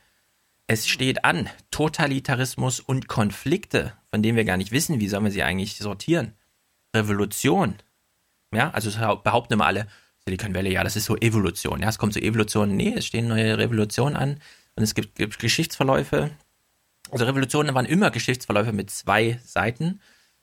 Es 0.72 0.88
steht 0.88 1.26
an, 1.26 1.50
Totalitarismus 1.70 2.80
und 2.80 3.06
Konflikte, 3.06 3.92
von 4.08 4.22
denen 4.22 4.38
wir 4.38 4.46
gar 4.46 4.56
nicht 4.56 4.72
wissen, 4.72 5.00
wie 5.00 5.08
sollen 5.08 5.24
wir 5.24 5.30
sie 5.30 5.42
eigentlich 5.42 5.76
sortieren. 5.76 6.32
Revolution. 6.96 7.74
Ja, 8.54 8.70
also 8.70 8.90
behaupten 9.22 9.52
immer 9.52 9.66
alle, 9.66 9.86
Silicon 10.24 10.54
Valley, 10.54 10.72
ja, 10.72 10.82
das 10.82 10.96
ist 10.96 11.04
so 11.04 11.18
Evolution. 11.18 11.82
Ja, 11.82 11.90
es 11.90 11.98
kommt 11.98 12.14
zur 12.14 12.22
Evolution. 12.22 12.74
Nee, 12.74 12.94
es 12.96 13.04
stehen 13.04 13.28
neue 13.28 13.58
Revolutionen 13.58 14.16
an 14.16 14.40
und 14.74 14.82
es 14.82 14.94
gibt, 14.94 15.16
gibt 15.16 15.38
Geschichtsverläufe. 15.38 16.30
Also 17.10 17.26
Revolutionen 17.26 17.74
waren 17.74 17.84
immer 17.84 18.10
Geschichtsverläufe 18.10 18.72
mit 18.72 18.88
zwei 18.88 19.38
Seiten. 19.44 20.00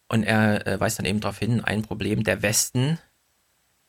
Und 0.09 0.21
er 0.21 0.67
äh, 0.67 0.79
weist 0.79 0.99
dann 0.99 1.07
eben 1.07 1.21
darauf 1.21 1.39
hin, 1.39 1.63
ein 1.63 1.81
Problem, 1.81 2.23
der 2.23 2.43
Westen 2.43 2.99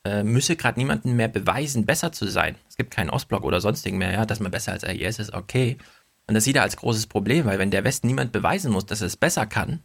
äh, 0.07 0.23
müsse 0.23 0.57
gerade 0.57 0.81
niemanden 0.81 1.17
mehr 1.17 1.29
beweisen, 1.29 1.85
besser 1.85 2.13
zu 2.13 2.27
sein. 2.29 2.57
Es 2.67 2.79
gibt 2.79 2.91
keinen 2.91 3.11
Ostblock 3.11 3.45
oder 3.45 3.61
sonstigen 3.61 3.99
mehr, 3.99 4.13
ja, 4.13 4.25
dass 4.25 4.41
man 4.41 4.51
besser 4.51 4.73
als 4.73 4.85
IS 4.85 5.19
ist, 5.19 5.35
okay. 5.35 5.77
Und 6.27 6.35
das 6.35 6.45
sieht 6.45 6.57
er 6.57 6.63
als 6.63 6.77
großes 6.77 7.07
Problem, 7.07 7.47
weil 7.47 7.59
wenn 7.59 7.71
der 7.71 7.85
Westen 7.85 8.07
niemand 8.07 8.33
beweisen 8.33 8.71
muss, 8.73 8.87
dass 8.87 9.01
er 9.01 9.09
es 9.09 9.17
besser 9.17 9.47
kann, 9.47 9.83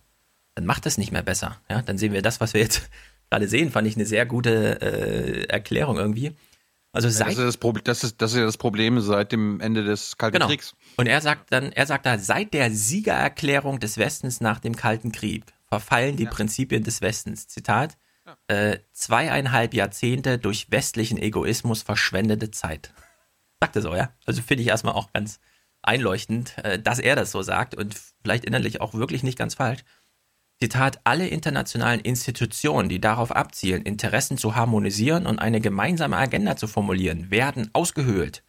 dann 0.53 0.65
macht 0.65 0.85
es 0.85 0.97
nicht 0.97 1.11
mehr 1.11 1.23
besser. 1.23 1.59
Ja, 1.69 1.81
dann 1.81 1.97
sehen 1.97 2.13
wir 2.13 2.21
das, 2.21 2.39
was 2.39 2.53
wir 2.53 2.61
jetzt 2.61 2.89
gerade 3.29 3.47
sehen, 3.47 3.71
fand 3.71 3.87
ich 3.87 3.95
eine 3.95 4.05
sehr 4.05 4.25
gute 4.25 4.81
äh, 4.81 5.43
Erklärung 5.47 5.97
irgendwie. 5.97 6.35
Also 6.91 7.07
Ja, 7.09 7.13
seit 7.13 7.37
das, 7.37 7.55
ist 7.55 7.61
das, 7.63 7.83
das, 7.83 8.03
ist, 8.03 8.21
das 8.21 8.31
ist 8.31 8.37
ja 8.37 8.45
das 8.45 8.57
Problem 8.57 9.01
seit 9.01 9.31
dem 9.33 9.59
Ende 9.59 9.83
des 9.83 10.17
Kalten 10.17 10.35
Genau. 10.35 10.47
Kriegs. 10.47 10.75
Und 10.95 11.07
er 11.07 11.19
sagt 11.19 11.51
dann, 11.51 11.71
er 11.73 11.85
sagt 11.85 12.05
da, 12.05 12.17
seit 12.17 12.53
der 12.53 12.71
Siegererklärung 12.71 13.79
des 13.79 13.97
Westens 13.97 14.39
nach 14.39 14.59
dem 14.59 14.75
Kalten 14.77 15.11
Krieg 15.11 15.43
verfallen 15.67 16.15
die 16.15 16.25
Prinzipien 16.25 16.83
des 16.83 17.01
Westens. 17.01 17.47
Zitat, 17.47 17.97
äh, 18.47 18.77
zweieinhalb 18.93 19.73
Jahrzehnte 19.73 20.37
durch 20.37 20.71
westlichen 20.71 21.17
Egoismus 21.17 21.81
verschwendete 21.81 22.51
Zeit. 22.51 22.93
Sagt 23.59 23.75
er 23.75 23.81
so, 23.81 23.93
ja? 23.93 24.11
Also 24.25 24.41
finde 24.41 24.63
ich 24.63 24.69
erstmal 24.69 24.93
auch 24.93 25.11
ganz 25.11 25.39
einleuchtend, 25.87 26.57
äh, 26.59 26.79
dass 26.79 26.99
er 26.99 27.15
das 27.15 27.31
so 27.31 27.41
sagt 27.41 27.75
und 27.75 27.95
vielleicht 28.21 28.45
innerlich 28.45 28.81
auch 28.81 28.93
wirklich 28.93 29.23
nicht 29.23 29.37
ganz 29.37 29.55
falsch. 29.55 29.81
Zitat, 30.59 31.01
alle 31.03 31.27
internationalen 31.27 31.99
Institutionen, 31.99 32.87
die 32.87 33.01
darauf 33.01 33.35
abzielen, 33.35 33.81
Interessen 33.81 34.37
zu 34.37 34.55
harmonisieren 34.55 35.25
und 35.25 35.39
eine 35.39 35.59
gemeinsame 35.59 36.15
Agenda 36.15 36.55
zu 36.55 36.67
formulieren, 36.67 37.29
werden 37.29 37.69
ausgehöhlt. 37.73 38.41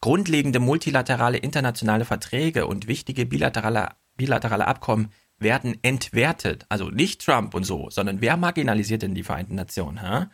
Grundlegende 0.00 0.58
multilaterale 0.58 1.38
internationale 1.38 2.04
Verträge 2.04 2.66
und 2.66 2.88
wichtige 2.88 3.24
bilaterale, 3.24 3.90
bilaterale 4.16 4.66
Abkommen 4.66 5.12
werden 5.38 5.78
entwertet. 5.82 6.66
Also 6.68 6.90
nicht 6.90 7.24
Trump 7.24 7.54
und 7.54 7.64
so, 7.64 7.88
sondern 7.88 8.20
wer 8.20 8.36
marginalisiert 8.36 9.02
denn 9.02 9.14
die 9.14 9.22
Vereinten 9.22 9.54
Nationen? 9.54 10.00
Hä? 10.00 10.26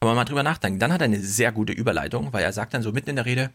Kann 0.00 0.08
man 0.08 0.16
mal 0.16 0.24
drüber 0.24 0.42
nachdenken. 0.42 0.80
Dann 0.80 0.92
hat 0.92 1.00
er 1.00 1.06
eine 1.06 1.20
sehr 1.20 1.52
gute 1.52 1.72
Überleitung, 1.72 2.32
weil 2.32 2.44
er 2.44 2.52
sagt 2.52 2.74
dann 2.74 2.82
so 2.82 2.92
mitten 2.92 3.10
in 3.10 3.16
der 3.16 3.24
Rede, 3.24 3.50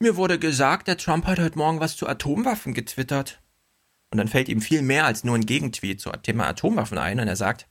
mir 0.00 0.16
wurde 0.16 0.38
gesagt, 0.38 0.88
der 0.88 0.96
Trump 0.96 1.26
hat 1.26 1.38
heute 1.38 1.58
Morgen 1.58 1.80
was 1.80 1.96
zu 1.96 2.08
Atomwaffen 2.08 2.74
getwittert. 2.74 3.40
Und 4.10 4.18
dann 4.18 4.28
fällt 4.28 4.48
ihm 4.48 4.60
viel 4.60 4.82
mehr 4.82 5.06
als 5.06 5.24
nur 5.24 5.34
ein 5.34 5.46
Gegentweet 5.46 6.00
zum 6.00 6.12
Thema 6.22 6.46
Atomwaffen 6.46 6.98
ein 6.98 7.18
und 7.18 7.28
er 7.28 7.36
sagt, 7.36 7.66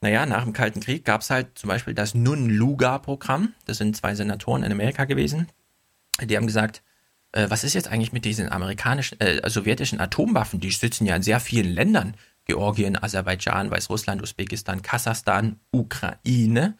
naja, 0.00 0.26
nach 0.26 0.44
dem 0.44 0.52
Kalten 0.52 0.80
Krieg 0.80 1.04
gab 1.04 1.22
es 1.22 1.30
halt 1.30 1.58
zum 1.58 1.68
Beispiel 1.68 1.94
das 1.94 2.14
Nun-Luga-Programm. 2.14 3.54
Das 3.64 3.78
sind 3.78 3.96
zwei 3.96 4.14
Senatoren 4.14 4.62
in 4.62 4.72
Amerika 4.72 5.04
gewesen. 5.04 5.48
Die 6.22 6.36
haben 6.36 6.46
gesagt, 6.46 6.82
äh, 7.32 7.50
was 7.50 7.64
ist 7.64 7.74
jetzt 7.74 7.88
eigentlich 7.88 8.12
mit 8.12 8.24
diesen 8.24 8.50
amerikanischen, 8.50 9.20
äh, 9.20 9.48
sowjetischen 9.48 10.00
Atomwaffen? 10.00 10.60
Die 10.60 10.70
sitzen 10.70 11.06
ja 11.06 11.16
in 11.16 11.22
sehr 11.22 11.40
vielen 11.40 11.72
Ländern. 11.72 12.16
Georgien, 12.44 13.02
Aserbaidschan, 13.02 13.70
Weißrussland, 13.70 14.22
Usbekistan, 14.22 14.82
Kasachstan, 14.82 15.60
Ukraine. 15.72 16.76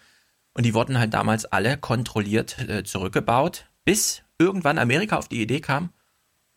Und 0.55 0.65
die 0.65 0.75
wurden 0.75 0.99
halt 0.99 1.13
damals 1.13 1.45
alle 1.45 1.77
kontrolliert 1.77 2.59
äh, 2.69 2.85
zurückgebaut, 2.85 3.67
bis 3.85 4.23
irgendwann 4.39 4.79
Amerika 4.79 5.17
auf 5.17 5.29
die 5.29 5.43
Idee 5.43 5.61
kam, 5.61 5.91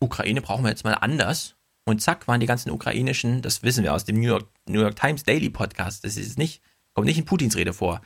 Ukraine 0.00 0.40
brauchen 0.40 0.64
wir 0.64 0.70
jetzt 0.70 0.84
mal 0.84 0.94
anders. 0.94 1.56
Und 1.84 2.00
zack, 2.00 2.28
waren 2.28 2.40
die 2.40 2.46
ganzen 2.46 2.70
ukrainischen, 2.70 3.42
das 3.42 3.62
wissen 3.62 3.84
wir 3.84 3.94
aus 3.94 4.04
dem 4.04 4.20
New 4.20 4.28
York, 4.28 4.48
New 4.66 4.80
York 4.80 4.96
Times 4.96 5.24
Daily 5.24 5.50
Podcast, 5.50 6.04
das 6.04 6.16
ist 6.16 6.38
nicht, 6.38 6.62
kommt 6.94 7.06
nicht 7.06 7.18
in 7.18 7.24
Putins 7.24 7.56
Rede 7.56 7.72
vor. 7.72 8.00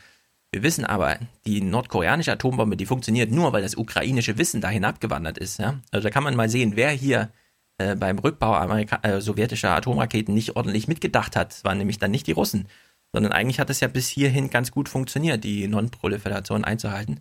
Wir 0.53 0.63
wissen 0.63 0.85
aber, 0.85 1.19
die 1.47 1.61
nordkoreanische 1.61 2.33
Atombombe, 2.33 2.77
die 2.77 2.87
funktioniert 2.87 3.33
nur, 3.33 3.53
weil 3.53 3.63
das 3.63 3.75
ukrainische 3.75 4.39
Wissen 4.39 4.61
dahin 4.61 4.85
abgewandert 4.85 5.37
ist. 5.37 5.59
Ja? 5.59 5.81
Also 5.91 6.05
da 6.05 6.11
kann 6.11 6.23
man 6.23 6.37
mal 6.37 6.49
sehen, 6.49 6.77
wer 6.77 6.91
hier 6.91 7.31
äh, 7.79 7.97
beim 7.97 8.21
Rückbau 8.21 8.55
Amerika 8.55 9.01
äh, 9.03 9.21
sowjetischer 9.21 9.71
Atomraketen 9.71 10.33
nicht 10.33 10.55
ordentlich 10.55 10.87
mitgedacht 10.87 11.35
hat. 11.35 11.51
Das 11.51 11.65
waren 11.65 11.79
nämlich 11.79 11.99
dann 11.99 12.13
nicht 12.13 12.29
die 12.29 12.33
Russen, 12.33 12.69
sondern 13.13 13.33
eigentlich 13.33 13.59
hat 13.59 13.69
es 13.69 13.81
ja 13.81 13.89
bis 13.89 14.09
hierhin 14.09 14.49
ganz 14.49 14.71
gut 14.71 14.89
funktioniert, 14.89 15.43
die 15.43 15.67
Non-Proliferation 15.67 16.65
einzuhalten. 16.65 17.21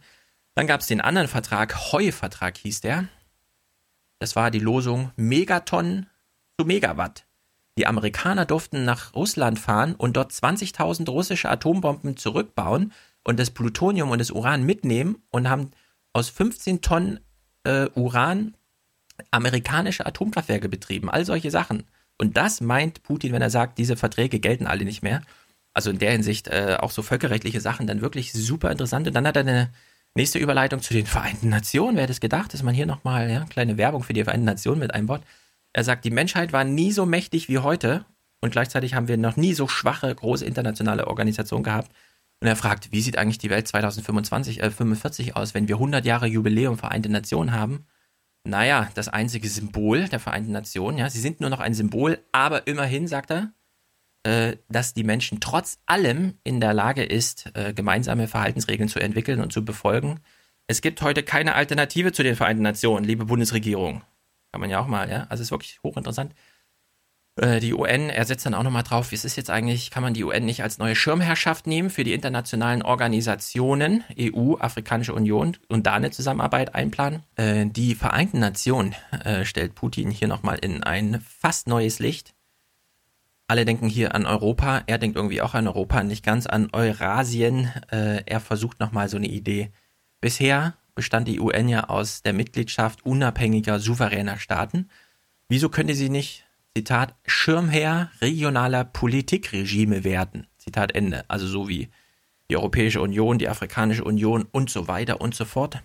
Dann 0.55 0.67
gab 0.67 0.81
es 0.81 0.87
den 0.87 1.01
anderen 1.01 1.27
Vertrag, 1.27 1.91
Heu-Vertrag 1.91 2.57
hieß 2.57 2.81
der. 2.81 3.07
Das 4.19 4.35
war 4.35 4.51
die 4.51 4.59
Losung 4.59 5.11
Megatonnen 5.15 6.07
zu 6.57 6.65
Megawatt. 6.65 7.25
Die 7.77 7.87
Amerikaner 7.87 8.45
durften 8.45 8.85
nach 8.85 9.15
Russland 9.15 9.57
fahren 9.57 9.95
und 9.95 10.15
dort 10.15 10.31
20.000 10.31 11.09
russische 11.09 11.49
Atombomben 11.49 12.17
zurückbauen 12.17 12.93
und 13.23 13.39
das 13.39 13.49
Plutonium 13.49 14.11
und 14.11 14.19
das 14.19 14.31
Uran 14.31 14.63
mitnehmen 14.63 15.23
und 15.31 15.49
haben 15.49 15.71
aus 16.13 16.29
15 16.29 16.81
Tonnen 16.81 17.19
äh, 17.63 17.87
Uran 17.95 18.55
amerikanische 19.31 20.05
Atomkraftwerke 20.05 20.69
betrieben. 20.69 21.09
All 21.09 21.25
solche 21.25 21.51
Sachen. 21.51 21.83
Und 22.17 22.37
das 22.37 22.61
meint 22.61 23.03
Putin, 23.03 23.31
wenn 23.31 23.41
er 23.41 23.49
sagt, 23.49 23.77
diese 23.77 23.97
Verträge 23.97 24.39
gelten 24.39 24.67
alle 24.67 24.85
nicht 24.85 25.01
mehr. 25.01 25.21
Also 25.73 25.89
in 25.89 25.97
der 25.97 26.11
Hinsicht 26.11 26.47
äh, 26.47 26.77
auch 26.79 26.91
so 26.91 27.01
völkerrechtliche 27.01 27.61
Sachen 27.61 27.87
dann 27.87 28.01
wirklich 28.01 28.33
super 28.33 28.71
interessant. 28.71 29.07
Und 29.07 29.13
dann 29.13 29.27
hat 29.27 29.35
er 29.35 29.41
eine 29.41 29.71
nächste 30.15 30.39
Überleitung 30.39 30.81
zu 30.81 30.93
den 30.93 31.05
Vereinten 31.05 31.49
Nationen. 31.49 31.95
Wer 31.95 32.03
hätte 32.03 32.13
es 32.13 32.19
gedacht, 32.19 32.53
dass 32.53 32.63
man 32.63 32.75
hier 32.75 32.85
nochmal 32.85 33.29
ja, 33.29 33.45
kleine 33.45 33.77
Werbung 33.77 34.03
für 34.03 34.13
die 34.13 34.23
Vereinten 34.23 34.45
Nationen 34.45 34.79
mit 34.79 34.93
einbaut. 34.93 35.21
Er 35.73 35.83
sagt, 35.83 36.05
die 36.05 36.11
Menschheit 36.11 36.53
war 36.53 36.63
nie 36.63 36.91
so 36.91 37.05
mächtig 37.05 37.49
wie 37.49 37.59
heute 37.59 38.05
und 38.41 38.51
gleichzeitig 38.51 38.93
haben 38.93 39.07
wir 39.07 39.17
noch 39.17 39.37
nie 39.37 39.53
so 39.53 39.67
schwache, 39.67 40.13
große 40.13 40.45
internationale 40.45 41.07
Organisationen 41.07 41.63
gehabt. 41.63 41.91
Und 42.41 42.47
er 42.47 42.55
fragt, 42.55 42.91
wie 42.91 43.01
sieht 43.01 43.17
eigentlich 43.17 43.37
die 43.37 43.49
Welt 43.49 43.67
2025, 43.67 44.61
äh, 44.61 44.69
45 44.69 45.35
aus, 45.35 45.53
wenn 45.53 45.67
wir 45.67 45.75
100 45.75 46.05
Jahre 46.05 46.27
Jubiläum 46.27 46.77
Vereinte 46.77 47.09
Nationen 47.09 47.53
haben? 47.53 47.85
Naja, 48.45 48.89
das 48.95 49.07
einzige 49.07 49.47
Symbol 49.47 50.09
der 50.09 50.19
Vereinten 50.19 50.51
Nationen, 50.51 50.97
ja, 50.97 51.09
sie 51.09 51.21
sind 51.21 51.39
nur 51.39 51.49
noch 51.49 51.61
ein 51.61 51.73
Symbol, 51.73 52.19
aber 52.33 52.67
immerhin, 52.67 53.07
sagt 53.07 53.31
er, 53.31 53.53
dass 54.69 54.93
die 54.93 55.03
Menschen 55.03 55.39
trotz 55.39 55.79
allem 55.85 56.37
in 56.43 56.61
der 56.61 56.73
Lage 56.73 57.03
ist, 57.03 57.51
äh, 57.55 57.73
gemeinsame 57.73 58.27
Verhaltensregeln 58.27 58.89
zu 58.89 58.99
entwickeln 58.99 59.41
und 59.41 59.51
zu 59.51 59.65
befolgen. 59.65 60.19
Es 60.67 60.81
gibt 60.81 61.01
heute 61.01 61.23
keine 61.23 61.55
Alternative 61.55 62.13
zu 62.13 62.23
den 62.23 62.35
Vereinten 62.35 62.63
Nationen, 62.63 63.05
liebe 63.05 63.25
Bundesregierung. 63.25 64.01
Kann 64.51 64.61
man 64.61 64.69
ja 64.69 64.79
auch 64.79 64.87
mal, 64.87 65.09
ja. 65.09 65.23
Also 65.29 65.41
es 65.41 65.47
ist 65.47 65.51
wirklich 65.51 65.79
hochinteressant. 65.83 66.33
Äh, 67.35 67.59
die 67.59 67.73
UN, 67.73 68.09
er 68.09 68.25
setzt 68.25 68.45
dann 68.45 68.53
auch 68.53 68.63
nochmal 68.63 68.83
drauf, 68.83 69.11
wie 69.11 69.15
ist 69.15 69.25
es 69.25 69.35
jetzt 69.35 69.49
eigentlich, 69.49 69.89
kann 69.89 70.03
man 70.03 70.13
die 70.13 70.23
UN 70.23 70.45
nicht 70.45 70.61
als 70.61 70.77
neue 70.77 70.95
Schirmherrschaft 70.95 71.65
nehmen 71.65 71.89
für 71.89 72.03
die 72.03 72.13
internationalen 72.13 72.83
Organisationen, 72.83 74.03
EU, 74.19 74.55
Afrikanische 74.59 75.13
Union 75.13 75.57
und 75.67 75.87
da 75.87 75.95
eine 75.95 76.11
Zusammenarbeit 76.11 76.75
einplanen? 76.75 77.23
Äh, 77.35 77.65
die 77.65 77.95
Vereinten 77.95 78.39
Nationen 78.39 78.95
äh, 79.23 79.45
stellt 79.45 79.73
Putin 79.73 80.11
hier 80.11 80.27
nochmal 80.27 80.59
in 80.61 80.83
ein 80.83 81.21
fast 81.39 81.67
neues 81.67 81.99
Licht. 81.99 82.32
Alle 83.53 83.65
denken 83.65 83.87
hier 83.87 84.15
an 84.15 84.25
Europa, 84.25 84.81
er 84.87 84.97
denkt 84.97 85.15
irgendwie 85.15 85.43
auch 85.43 85.53
an 85.53 85.67
Europa, 85.67 86.01
nicht 86.03 86.25
ganz 86.25 86.47
an 86.47 86.69
Eurasien. 86.73 87.71
er 87.91 88.39
versucht 88.39 88.79
nochmal 88.79 89.09
so 89.09 89.17
eine 89.17 89.27
Idee. 89.27 89.69
Bisher 90.21 90.73
bestand 90.95 91.27
die 91.27 91.39
UN 91.39 91.69
ja 91.69 91.83
aus 91.83 92.23
der 92.23 92.33
Mitgliedschaft 92.33 93.05
unabhängiger, 93.05 93.77
souveräner 93.77 94.39
Staaten. 94.39 94.89
Wieso 95.49 95.69
könnte 95.69 95.93
sie 95.93 96.09
nicht, 96.09 96.45
Zitat, 96.75 97.13
Schirmherr 97.27 98.09
regionaler 98.21 98.85
Politikregime 98.85 100.03
werden? 100.03 100.47
Zitat 100.57 100.95
Ende. 100.95 101.23
Also 101.27 101.45
so 101.45 101.69
wie 101.69 101.89
die 102.49 102.57
Europäische 102.57 103.01
Union, 103.01 103.37
die 103.37 103.49
Afrikanische 103.49 104.03
Union 104.03 104.47
und 104.51 104.71
so 104.71 104.87
weiter 104.87 105.21
und 105.21 105.35
so 105.35 105.45
fort. 105.45 105.83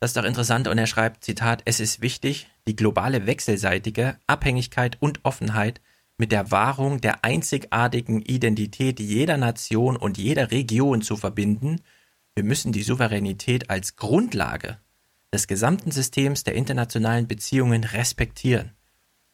Das 0.00 0.12
ist 0.12 0.16
doch 0.16 0.24
interessant 0.24 0.66
und 0.68 0.78
er 0.78 0.86
schreibt, 0.86 1.22
Zitat, 1.22 1.60
es 1.66 1.80
ist 1.80 2.00
wichtig, 2.00 2.48
die 2.66 2.76
globale 2.76 3.26
wechselseitige 3.26 4.16
Abhängigkeit 4.26 4.96
und 5.00 5.22
Offenheit 5.26 5.82
mit 6.18 6.32
der 6.32 6.50
Wahrung 6.50 7.00
der 7.00 7.24
einzigartigen 7.24 8.20
Identität 8.20 9.00
jeder 9.00 9.36
Nation 9.36 9.96
und 9.96 10.18
jeder 10.18 10.50
Region 10.50 11.02
zu 11.02 11.16
verbinden– 11.16 11.80
wir 12.38 12.44
müssen 12.44 12.70
die 12.70 12.84
Souveränität 12.84 13.68
als 13.68 13.96
Grundlage 13.96 14.78
des 15.34 15.48
gesamten 15.48 15.90
Systems 15.90 16.44
der 16.44 16.54
internationalen 16.54 17.26
Beziehungen 17.26 17.82
respektieren. 17.82 18.76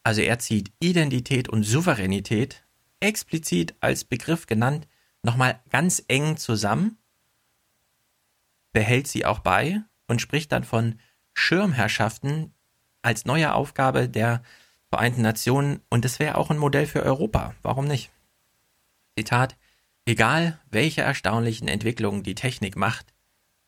Also 0.01 0.21
er 0.21 0.39
zieht 0.39 0.73
Identität 0.79 1.47
und 1.47 1.61
Souveränität 1.61 2.65
explizit 3.01 3.75
als 3.79 4.05
Begriff 4.05 4.47
genannt 4.47 4.87
nochmal 5.21 5.59
ganz 5.69 6.03
eng 6.07 6.37
zusammen, 6.37 6.97
behält 8.73 9.07
sie 9.07 9.23
auch 9.23 9.37
bei 9.37 9.83
und 10.07 10.19
spricht 10.19 10.51
dann 10.51 10.63
von 10.63 10.99
Schirmherrschaften 11.35 12.55
als 13.03 13.25
neue 13.25 13.53
Aufgabe 13.53 14.09
der 14.09 14.41
Vereinten 14.95 15.23
Nationen 15.23 15.81
und 15.89 16.05
das 16.05 16.19
wäre 16.19 16.37
auch 16.37 16.51
ein 16.51 16.57
Modell 16.57 16.87
für 16.87 17.03
Europa. 17.03 17.53
Warum 17.63 17.85
nicht? 17.85 18.11
Zitat 19.17 19.57
Egal, 20.05 20.57
welche 20.71 21.01
erstaunlichen 21.01 21.67
Entwicklungen 21.67 22.23
die 22.23 22.33
Technik 22.33 22.77
macht, 22.77 23.13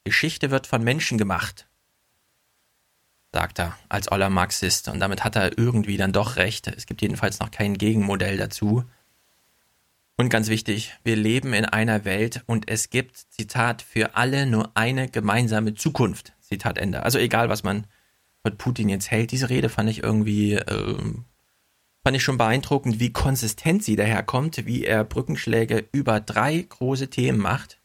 Geschichte 0.06 0.52
wird 0.52 0.68
von 0.68 0.82
Menschen 0.86 1.18
gemacht, 1.18 1.68
sagt 3.34 3.60
er 3.60 3.78
als 3.90 4.10
oller 4.10 4.30
Marxist. 4.30 4.88
Und 4.88 5.02
damit 5.02 5.26
hat 5.26 5.36
er 5.36 5.58
irgendwie 5.58 5.98
dann 5.98 6.14
doch 6.14 6.38
recht. 6.38 6.68
Es 6.68 6.86
gibt 6.86 7.02
jedenfalls 7.02 7.42
noch 7.42 7.52
kein 7.52 7.78
Gegenmodell 7.78 8.38
dazu. 8.38 8.86
Und 10.16 10.30
ganz 10.30 10.48
wichtig, 10.48 10.94
wir 11.04 11.18
leben 11.18 11.52
in 11.52 11.66
einer 11.66 12.06
Welt 12.06 12.42
und 12.46 12.70
es 12.70 12.90
gibt, 12.90 13.18
Zitat, 13.18 13.82
für 13.82 14.16
alle 14.16 14.46
nur 14.46 14.72
eine 14.76 15.10
gemeinsame 15.10 15.74
Zukunft. 15.74 16.32
Zitat 16.40 16.78
Ende. 16.78 17.04
Also 17.04 17.20
egal, 17.20 17.50
was 17.50 17.64
man 17.64 17.86
von 18.48 18.58
Putin 18.58 18.90
jetzt 18.90 19.11
hält, 19.11 19.32
diese 19.32 19.50
Rede 19.50 19.69
fand 19.69 19.90
ich 19.90 20.03
irgendwie 20.03 20.53
äh, 20.53 20.98
fand 22.03 22.16
ich 22.16 22.24
schon 22.24 22.38
beeindruckend, 22.38 23.00
wie 23.01 23.11
konsistent 23.11 23.84
sie 23.84 23.98
daherkommt, 23.98 24.66
wie 24.66 24.85
er 24.85 25.03
Brückenschläge 25.03 25.90
über 25.92 26.22
drei 26.22 26.58
große 26.58 27.09
Themen 27.09 27.40
macht. 27.40 27.82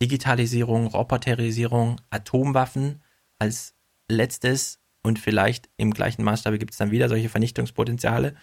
Digitalisierung, 0.00 0.86
Roboterisierung, 0.86 2.00
Atomwaffen 2.10 3.02
als 3.38 3.74
letztes 4.08 4.80
und 5.02 5.18
vielleicht 5.18 5.68
im 5.76 5.92
gleichen 5.92 6.24
Maßstab 6.24 6.58
gibt 6.58 6.72
es 6.72 6.78
dann 6.78 6.90
wieder 6.90 7.08
solche 7.08 7.28
Vernichtungspotenziale 7.28 8.34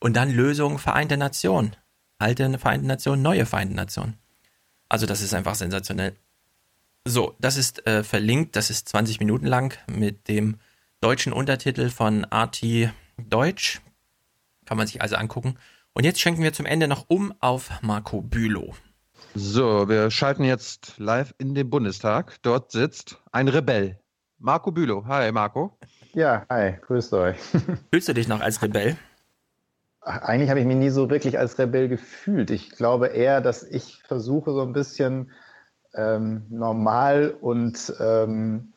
und 0.00 0.14
dann 0.16 0.30
Lösung 0.30 0.78
Vereinte 0.78 1.16
Nationen. 1.16 1.74
Alte 2.18 2.58
Vereinte 2.58 2.86
Nationen, 2.86 3.22
neue 3.22 3.46
Vereinte 3.46 3.74
Nationen. 3.74 4.18
Also 4.88 5.06
das 5.06 5.22
ist 5.22 5.32
einfach 5.32 5.54
sensationell. 5.54 6.14
So, 7.06 7.36
das 7.38 7.56
ist 7.56 7.86
äh, 7.86 8.04
verlinkt, 8.04 8.54
das 8.54 8.68
ist 8.68 8.88
20 8.90 9.18
Minuten 9.18 9.46
lang 9.46 9.78
mit 9.86 10.28
dem 10.28 10.58
deutschen 11.00 11.32
Untertitel 11.32 11.90
von 11.90 12.24
RT 12.24 12.90
Deutsch. 13.16 13.80
Kann 14.66 14.76
man 14.76 14.86
sich 14.86 15.00
also 15.00 15.16
angucken. 15.16 15.56
Und 15.92 16.04
jetzt 16.04 16.20
schenken 16.20 16.42
wir 16.42 16.52
zum 16.52 16.66
Ende 16.66 16.88
noch 16.88 17.06
um 17.08 17.32
auf 17.40 17.70
Marco 17.82 18.20
Bülow. 18.20 18.74
So, 19.34 19.88
wir 19.88 20.10
schalten 20.10 20.44
jetzt 20.44 20.98
live 20.98 21.34
in 21.38 21.54
den 21.54 21.70
Bundestag. 21.70 22.36
Dort 22.42 22.72
sitzt 22.72 23.20
ein 23.32 23.48
Rebell. 23.48 23.98
Marco 24.38 24.72
Bülow. 24.72 25.04
Hi, 25.06 25.30
Marco. 25.32 25.76
Ja, 26.14 26.44
hi, 26.50 26.74
grüßt 26.80 27.12
euch. 27.14 27.36
Fühlst 27.92 28.08
du 28.08 28.14
dich 28.14 28.28
noch 28.28 28.40
als 28.40 28.62
Rebell? 28.62 28.96
Eigentlich 30.00 30.50
habe 30.50 30.60
ich 30.60 30.66
mich 30.66 30.76
nie 30.76 30.90
so 30.90 31.10
wirklich 31.10 31.38
als 31.38 31.58
Rebell 31.58 31.88
gefühlt. 31.88 32.50
Ich 32.50 32.70
glaube 32.70 33.08
eher, 33.08 33.40
dass 33.40 33.62
ich 33.62 34.02
versuche, 34.06 34.52
so 34.52 34.62
ein 34.62 34.72
bisschen 34.72 35.30
ähm, 35.94 36.46
normal 36.48 37.36
und 37.40 37.92
ähm, 38.00 38.72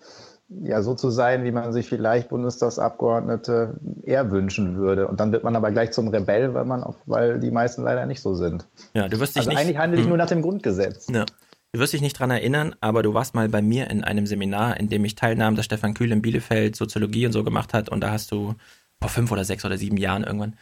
ja, 0.63 0.81
so 0.81 0.93
zu 0.95 1.09
sein, 1.09 1.43
wie 1.43 1.51
man 1.51 1.71
sich 1.71 1.87
vielleicht 1.87 2.29
Bundestagsabgeordnete 2.29 3.79
eher 4.03 4.31
wünschen 4.31 4.77
würde. 4.77 5.07
Und 5.07 5.19
dann 5.19 5.31
wird 5.31 5.43
man 5.43 5.55
aber 5.55 5.71
gleich 5.71 5.91
zum 5.91 6.09
Rebell, 6.09 6.53
weil 6.53 6.65
man 6.65 6.83
auch, 6.83 6.95
weil 7.05 7.39
die 7.39 7.51
meisten 7.51 7.83
leider 7.83 8.05
nicht 8.05 8.21
so 8.21 8.33
sind. 8.33 8.67
Ja, 8.93 9.07
du 9.07 9.19
wirst 9.19 9.35
dich 9.35 9.41
also 9.41 9.49
nicht. 9.49 9.59
eigentlich 9.59 9.77
handle 9.77 9.97
ich 9.97 10.03
hm. 10.03 10.09
nur 10.09 10.17
nach 10.17 10.27
dem 10.27 10.41
Grundgesetz. 10.41 11.07
Ja. 11.09 11.25
Du 11.73 11.79
wirst 11.79 11.93
dich 11.93 12.01
nicht 12.01 12.19
dran 12.19 12.31
erinnern, 12.31 12.75
aber 12.81 13.01
du 13.01 13.13
warst 13.13 13.33
mal 13.33 13.47
bei 13.47 13.61
mir 13.61 13.89
in 13.89 14.03
einem 14.03 14.27
Seminar, 14.27 14.77
in 14.77 14.89
dem 14.89 15.05
ich 15.05 15.15
teilnahm, 15.15 15.55
das 15.55 15.65
Stefan 15.65 15.93
Kühl 15.93 16.11
in 16.11 16.21
Bielefeld 16.21 16.75
Soziologie 16.75 17.25
und 17.25 17.31
so 17.31 17.45
gemacht 17.45 17.73
hat. 17.73 17.87
Und 17.87 18.01
da 18.01 18.11
hast 18.11 18.31
du 18.31 18.55
vor 18.99 19.09
fünf 19.09 19.31
oder 19.31 19.45
sechs 19.45 19.63
oder 19.63 19.77
sieben 19.77 19.97
Jahren 19.97 20.23
irgendwann 20.23 20.57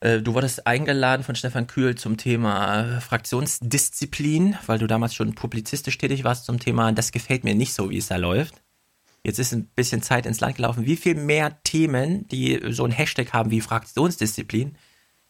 äh, 0.00 0.20
Du 0.20 0.34
wurdest 0.34 0.66
eingeladen 0.66 1.22
von 1.22 1.36
Stefan 1.36 1.66
Kühl 1.66 1.94
zum 1.94 2.18
Thema 2.18 3.00
Fraktionsdisziplin, 3.00 4.56
weil 4.66 4.78
du 4.78 4.86
damals 4.86 5.14
schon 5.14 5.34
publizistisch 5.34 5.96
tätig 5.96 6.22
warst 6.22 6.44
zum 6.44 6.60
Thema, 6.60 6.92
das 6.92 7.12
gefällt 7.12 7.44
mir 7.44 7.54
nicht 7.54 7.72
so, 7.72 7.88
wie 7.88 7.96
es 7.96 8.08
da 8.08 8.16
läuft. 8.16 8.62
Jetzt 9.24 9.38
ist 9.38 9.52
ein 9.52 9.66
bisschen 9.76 10.02
Zeit 10.02 10.26
ins 10.26 10.40
Land 10.40 10.56
gelaufen. 10.56 10.84
Wie 10.84 10.96
viel 10.96 11.14
mehr 11.14 11.62
Themen, 11.62 12.26
die 12.28 12.60
so 12.70 12.84
ein 12.84 12.90
Hashtag 12.90 13.32
haben 13.32 13.50
wie 13.50 13.60
Fraktionsdisziplin, 13.60 14.76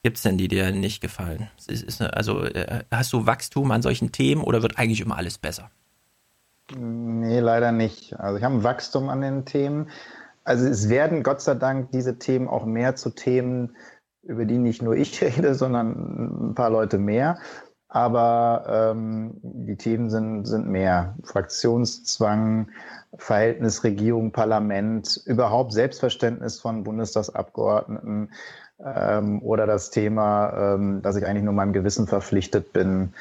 gibt 0.02 0.16
es 0.16 0.22
denn, 0.22 0.38
die 0.38 0.48
dir 0.48 0.72
nicht 0.72 1.00
gefallen? 1.00 1.48
Ist, 1.66 1.82
ist, 1.82 2.00
also 2.00 2.42
äh, 2.44 2.84
hast 2.90 3.12
du 3.12 3.26
Wachstum 3.26 3.70
an 3.70 3.82
solchen 3.82 4.10
Themen 4.10 4.42
oder 4.42 4.62
wird 4.62 4.78
eigentlich 4.78 5.00
immer 5.00 5.16
alles 5.16 5.38
besser? 5.38 5.70
Nee, 6.74 7.40
leider 7.40 7.72
nicht. 7.72 8.18
Also 8.18 8.38
ich 8.38 8.44
habe 8.44 8.54
ein 8.54 8.64
Wachstum 8.64 9.08
an 9.08 9.20
den 9.20 9.44
Themen. 9.44 9.90
Also 10.44 10.66
es 10.66 10.88
werden 10.88 11.22
Gott 11.22 11.40
sei 11.40 11.54
Dank 11.54 11.90
diese 11.92 12.18
Themen 12.18 12.48
auch 12.48 12.64
mehr 12.64 12.96
zu 12.96 13.10
Themen, 13.10 13.76
über 14.22 14.44
die 14.44 14.58
nicht 14.58 14.82
nur 14.82 14.96
ich 14.96 15.22
rede, 15.22 15.54
sondern 15.54 16.50
ein 16.50 16.54
paar 16.54 16.70
Leute 16.70 16.98
mehr. 16.98 17.38
Aber 17.94 18.92
ähm, 18.94 19.32
die 19.42 19.76
Themen 19.76 20.08
sind, 20.08 20.46
sind 20.46 20.66
mehr. 20.66 21.14
Fraktionszwang, 21.24 22.70
Verhältnis 23.18 23.84
Regierung, 23.84 24.32
Parlament, 24.32 25.20
überhaupt 25.26 25.74
Selbstverständnis 25.74 26.58
von 26.58 26.84
Bundestagsabgeordneten, 26.84 28.30
ähm, 28.84 29.42
oder 29.42 29.66
das 29.66 29.90
Thema, 29.90 30.74
ähm, 30.74 31.02
dass 31.02 31.16
ich 31.16 31.26
eigentlich 31.26 31.44
nur 31.44 31.54
meinem 31.54 31.72
Gewissen 31.72 32.06
verpflichtet 32.06 32.72
bin 32.72 33.12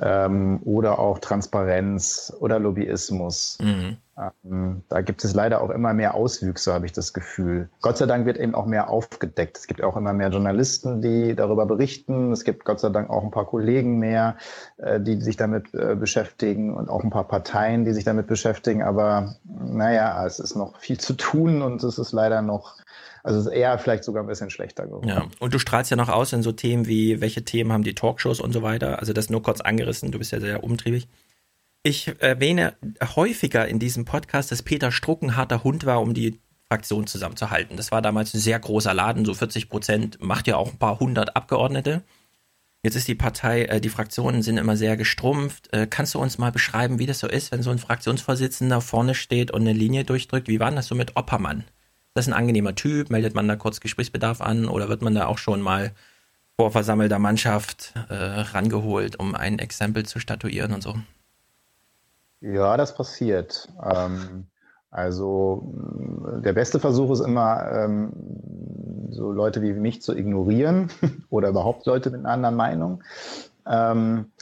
ähm, 0.00 0.60
oder 0.64 0.98
auch 0.98 1.18
Transparenz 1.18 2.32
oder 2.40 2.58
Lobbyismus. 2.58 3.58
Mhm. 3.60 3.96
Ähm, 4.44 4.82
da 4.88 5.00
gibt 5.00 5.24
es 5.24 5.34
leider 5.34 5.62
auch 5.62 5.70
immer 5.70 5.94
mehr 5.94 6.14
Auswüchse, 6.14 6.72
habe 6.72 6.86
ich 6.86 6.92
das 6.92 7.12
Gefühl. 7.12 7.68
Gott 7.82 7.98
sei 7.98 8.06
Dank 8.06 8.26
wird 8.26 8.36
eben 8.36 8.54
auch 8.54 8.66
mehr 8.66 8.90
aufgedeckt. 8.90 9.58
Es 9.58 9.66
gibt 9.66 9.82
auch 9.82 9.96
immer 9.96 10.12
mehr 10.12 10.30
Journalisten, 10.30 11.00
die 11.00 11.36
darüber 11.36 11.66
berichten. 11.66 12.32
Es 12.32 12.44
gibt 12.44 12.64
Gott 12.64 12.80
sei 12.80 12.88
Dank 12.88 13.10
auch 13.10 13.22
ein 13.22 13.30
paar 13.30 13.46
Kollegen 13.46 13.98
mehr, 13.98 14.36
äh, 14.78 15.00
die 15.00 15.20
sich 15.20 15.36
damit 15.36 15.72
äh, 15.74 15.94
beschäftigen 15.94 16.74
und 16.74 16.88
auch 16.88 17.04
ein 17.04 17.10
paar 17.10 17.28
Parteien, 17.28 17.84
die 17.84 17.92
sich 17.92 18.04
damit 18.04 18.26
beschäftigen. 18.26 18.82
Aber 18.82 19.36
naja, 19.44 20.24
es 20.26 20.40
ist 20.40 20.56
noch 20.56 20.78
viel 20.78 20.98
zu 20.98 21.14
tun 21.14 21.62
und 21.62 21.82
es 21.84 21.98
ist 21.98 22.12
leider 22.12 22.42
noch 22.42 22.76
also 23.22 23.40
es 23.40 23.46
ist 23.46 23.52
eher 23.52 23.78
vielleicht 23.78 24.04
sogar 24.04 24.22
ein 24.22 24.26
bisschen 24.26 24.50
schlechter 24.50 24.86
geworden. 24.86 25.08
Ja, 25.08 25.26
und 25.40 25.54
du 25.54 25.58
strahlst 25.58 25.90
ja 25.90 25.96
noch 25.96 26.08
aus 26.08 26.32
in 26.32 26.42
so 26.42 26.52
Themen 26.52 26.86
wie, 26.86 27.20
welche 27.20 27.44
Themen 27.44 27.72
haben 27.72 27.82
die 27.82 27.94
Talkshows 27.94 28.40
und 28.40 28.52
so 28.52 28.62
weiter. 28.62 28.98
Also 28.98 29.12
das 29.12 29.30
nur 29.30 29.42
kurz 29.42 29.60
angerissen, 29.60 30.12
du 30.12 30.18
bist 30.18 30.32
ja 30.32 30.40
sehr 30.40 30.64
umtriebig. 30.64 31.08
Ich 31.82 32.12
erwähne 32.20 32.74
häufiger 33.16 33.66
in 33.68 33.78
diesem 33.78 34.04
Podcast, 34.04 34.50
dass 34.50 34.62
Peter 34.62 34.90
Struck 34.90 35.22
ein 35.22 35.36
harter 35.36 35.64
Hund 35.64 35.86
war, 35.86 36.00
um 36.00 36.12
die 36.12 36.40
Fraktion 36.68 37.06
zusammenzuhalten. 37.06 37.76
Das 37.76 37.92
war 37.92 38.02
damals 38.02 38.34
ein 38.34 38.40
sehr 38.40 38.58
großer 38.58 38.92
Laden, 38.92 39.24
so 39.24 39.32
40 39.32 39.68
Prozent, 39.68 40.22
macht 40.22 40.46
ja 40.46 40.56
auch 40.56 40.70
ein 40.70 40.78
paar 40.78 41.00
hundert 41.00 41.34
Abgeordnete. 41.36 42.02
Jetzt 42.82 42.94
ist 42.94 43.08
die 43.08 43.14
Partei, 43.14 43.64
äh, 43.64 43.80
die 43.80 43.88
Fraktionen 43.88 44.42
sind 44.42 44.56
immer 44.56 44.76
sehr 44.76 44.96
gestrumpft. 44.96 45.72
Äh, 45.72 45.86
kannst 45.88 46.14
du 46.14 46.20
uns 46.20 46.38
mal 46.38 46.52
beschreiben, 46.52 46.98
wie 46.98 47.06
das 47.06 47.18
so 47.18 47.26
ist, 47.26 47.50
wenn 47.50 47.62
so 47.62 47.70
ein 47.70 47.78
Fraktionsvorsitzender 47.78 48.80
vorne 48.80 49.14
steht 49.14 49.50
und 49.50 49.62
eine 49.62 49.72
Linie 49.72 50.04
durchdrückt? 50.04 50.46
Wie 50.46 50.60
war 50.60 50.70
das 50.70 50.86
so 50.86 50.94
mit 50.94 51.16
Oppermann? 51.16 51.64
Das 52.18 52.26
ist 52.26 52.32
ein 52.32 52.36
angenehmer 52.36 52.74
Typ, 52.74 53.10
meldet 53.10 53.36
man 53.36 53.46
da 53.46 53.54
kurz 53.54 53.78
Gesprächsbedarf 53.78 54.40
an 54.40 54.66
oder 54.66 54.88
wird 54.88 55.02
man 55.02 55.14
da 55.14 55.26
auch 55.26 55.38
schon 55.38 55.60
mal 55.60 55.92
vor 56.56 56.72
versammelter 56.72 57.20
Mannschaft 57.20 57.94
äh, 58.08 58.12
rangeholt, 58.12 59.20
um 59.20 59.36
ein 59.36 59.60
Exempel 59.60 60.04
zu 60.04 60.18
statuieren 60.18 60.72
und 60.72 60.82
so? 60.82 60.96
Ja, 62.40 62.76
das 62.76 62.92
passiert. 62.96 63.68
Ähm, 63.88 64.48
also 64.90 65.72
der 66.42 66.54
beste 66.54 66.80
Versuch 66.80 67.12
ist 67.12 67.20
immer, 67.20 67.70
ähm, 67.70 68.12
so 69.10 69.30
Leute 69.30 69.62
wie 69.62 69.72
mich 69.72 70.02
zu 70.02 70.12
ignorieren 70.16 70.90
oder 71.30 71.50
überhaupt 71.50 71.86
Leute 71.86 72.10
mit 72.10 72.18
einer 72.18 72.30
anderen 72.30 72.56
Meinung. 72.56 73.04
Ähm, 73.64 74.32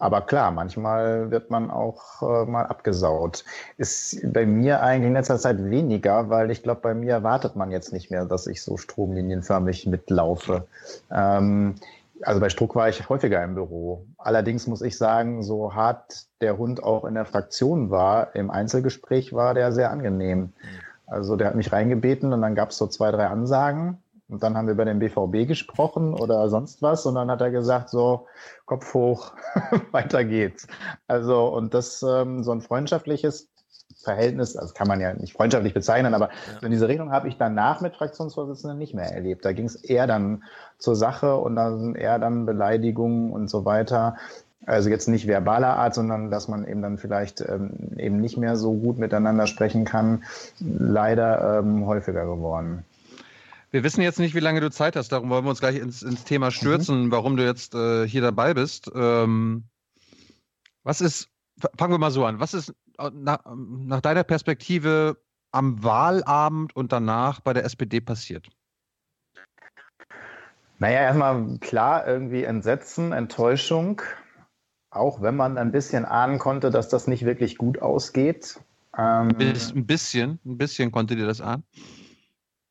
aber 0.00 0.22
klar, 0.22 0.50
manchmal 0.50 1.30
wird 1.30 1.50
man 1.50 1.70
auch 1.70 2.22
äh, 2.22 2.46
mal 2.50 2.64
abgesaut. 2.64 3.44
Ist 3.76 4.32
bei 4.32 4.46
mir 4.46 4.82
eigentlich 4.82 5.08
in 5.08 5.12
letzter 5.12 5.38
Zeit 5.38 5.62
weniger, 5.62 6.30
weil 6.30 6.50
ich 6.50 6.62
glaube, 6.62 6.80
bei 6.80 6.94
mir 6.94 7.12
erwartet 7.12 7.54
man 7.54 7.70
jetzt 7.70 7.92
nicht 7.92 8.10
mehr, 8.10 8.24
dass 8.24 8.46
ich 8.46 8.62
so 8.62 8.78
stromlinienförmig 8.78 9.86
mitlaufe. 9.86 10.66
Ähm, 11.10 11.74
also 12.22 12.40
bei 12.40 12.48
Struck 12.48 12.74
war 12.74 12.88
ich 12.88 13.10
häufiger 13.10 13.44
im 13.44 13.54
Büro. 13.54 14.06
Allerdings 14.16 14.66
muss 14.66 14.80
ich 14.80 14.96
sagen, 14.96 15.42
so 15.42 15.74
hart 15.74 16.24
der 16.40 16.56
Hund 16.56 16.82
auch 16.82 17.04
in 17.04 17.14
der 17.14 17.26
Fraktion 17.26 17.90
war, 17.90 18.34
im 18.34 18.50
Einzelgespräch 18.50 19.34
war 19.34 19.52
der 19.52 19.70
sehr 19.72 19.90
angenehm. 19.90 20.54
Also 21.06 21.36
der 21.36 21.48
hat 21.48 21.56
mich 21.56 21.72
reingebeten 21.72 22.32
und 22.32 22.40
dann 22.40 22.54
gab 22.54 22.70
es 22.70 22.78
so 22.78 22.86
zwei, 22.86 23.10
drei 23.10 23.26
Ansagen. 23.26 23.98
Und 24.30 24.42
dann 24.42 24.56
haben 24.56 24.66
wir 24.66 24.74
über 24.74 24.84
den 24.84 24.98
BVB 24.98 25.48
gesprochen 25.48 26.14
oder 26.14 26.48
sonst 26.48 26.82
was. 26.82 27.04
Und 27.06 27.16
dann 27.16 27.30
hat 27.30 27.40
er 27.40 27.50
gesagt, 27.50 27.90
so, 27.90 28.26
Kopf 28.64 28.94
hoch, 28.94 29.32
weiter 29.90 30.24
geht's. 30.24 30.66
Also, 31.08 31.46
und 31.48 31.74
das, 31.74 32.02
ähm, 32.02 32.44
so 32.44 32.52
ein 32.52 32.60
freundschaftliches 32.60 33.48
Verhältnis, 34.02 34.56
also 34.56 34.72
kann 34.72 34.88
man 34.88 35.00
ja 35.00 35.12
nicht 35.12 35.34
freundschaftlich 35.34 35.74
bezeichnen, 35.74 36.14
aber 36.14 36.28
ja. 36.28 36.66
in 36.66 36.70
diese 36.70 36.88
Richtung 36.88 37.12
habe 37.12 37.28
ich 37.28 37.36
danach 37.36 37.80
mit 37.80 37.96
Fraktionsvorsitzenden 37.96 38.78
nicht 38.78 38.94
mehr 38.94 39.12
erlebt. 39.12 39.44
Da 39.44 39.52
ging 39.52 39.66
es 39.66 39.76
eher 39.76 40.06
dann 40.06 40.44
zur 40.78 40.96
Sache 40.96 41.36
und 41.36 41.56
dann 41.56 41.80
sind 41.80 41.96
eher 41.96 42.18
dann 42.18 42.46
Beleidigungen 42.46 43.32
und 43.32 43.50
so 43.50 43.64
weiter. 43.64 44.16
Also 44.66 44.90
jetzt 44.90 45.08
nicht 45.08 45.26
verbaler 45.26 45.76
Art, 45.76 45.94
sondern 45.94 46.30
dass 46.30 46.48
man 46.48 46.66
eben 46.66 46.82
dann 46.82 46.98
vielleicht 46.98 47.40
ähm, 47.40 47.96
eben 47.96 48.20
nicht 48.20 48.36
mehr 48.36 48.56
so 48.56 48.74
gut 48.74 48.98
miteinander 48.98 49.46
sprechen 49.46 49.84
kann, 49.84 50.24
leider 50.60 51.58
ähm, 51.58 51.86
häufiger 51.86 52.26
geworden. 52.26 52.84
Wir 53.70 53.84
wissen 53.84 54.02
jetzt 54.02 54.18
nicht, 54.18 54.34
wie 54.34 54.40
lange 54.40 54.60
du 54.60 54.70
Zeit 54.70 54.96
hast, 54.96 55.12
darum 55.12 55.30
wollen 55.30 55.44
wir 55.44 55.50
uns 55.50 55.60
gleich 55.60 55.76
ins, 55.76 56.02
ins 56.02 56.24
Thema 56.24 56.50
stürzen, 56.50 57.06
mhm. 57.06 57.10
warum 57.12 57.36
du 57.36 57.44
jetzt 57.44 57.74
äh, 57.74 58.06
hier 58.06 58.20
dabei 58.20 58.52
bist. 58.54 58.90
Ähm, 58.94 59.64
was 60.82 61.00
ist, 61.00 61.28
fangen 61.76 61.92
wir 61.92 61.98
mal 61.98 62.10
so 62.10 62.24
an, 62.24 62.40
was 62.40 62.54
ist 62.54 62.74
äh, 62.98 63.10
nach, 63.12 63.44
nach 63.54 64.00
deiner 64.00 64.24
Perspektive 64.24 65.18
am 65.52 65.82
Wahlabend 65.84 66.74
und 66.74 66.92
danach 66.92 67.40
bei 67.40 67.52
der 67.52 67.64
SPD 67.64 68.00
passiert? 68.00 68.48
Naja, 70.78 71.00
erstmal 71.00 71.58
klar, 71.58 72.06
irgendwie 72.08 72.42
Entsetzen, 72.42 73.12
Enttäuschung, 73.12 74.02
auch 74.90 75.20
wenn 75.20 75.36
man 75.36 75.58
ein 75.58 75.70
bisschen 75.70 76.04
ahnen 76.04 76.38
konnte, 76.38 76.70
dass 76.70 76.88
das 76.88 77.06
nicht 77.06 77.24
wirklich 77.24 77.58
gut 77.58 77.82
ausgeht. 77.82 78.58
Ähm, 78.96 79.28
ein 79.38 79.86
bisschen, 79.86 80.40
ein 80.44 80.58
bisschen 80.58 80.90
konnte 80.90 81.14
dir 81.14 81.26
das 81.26 81.40
ahnen. 81.40 81.62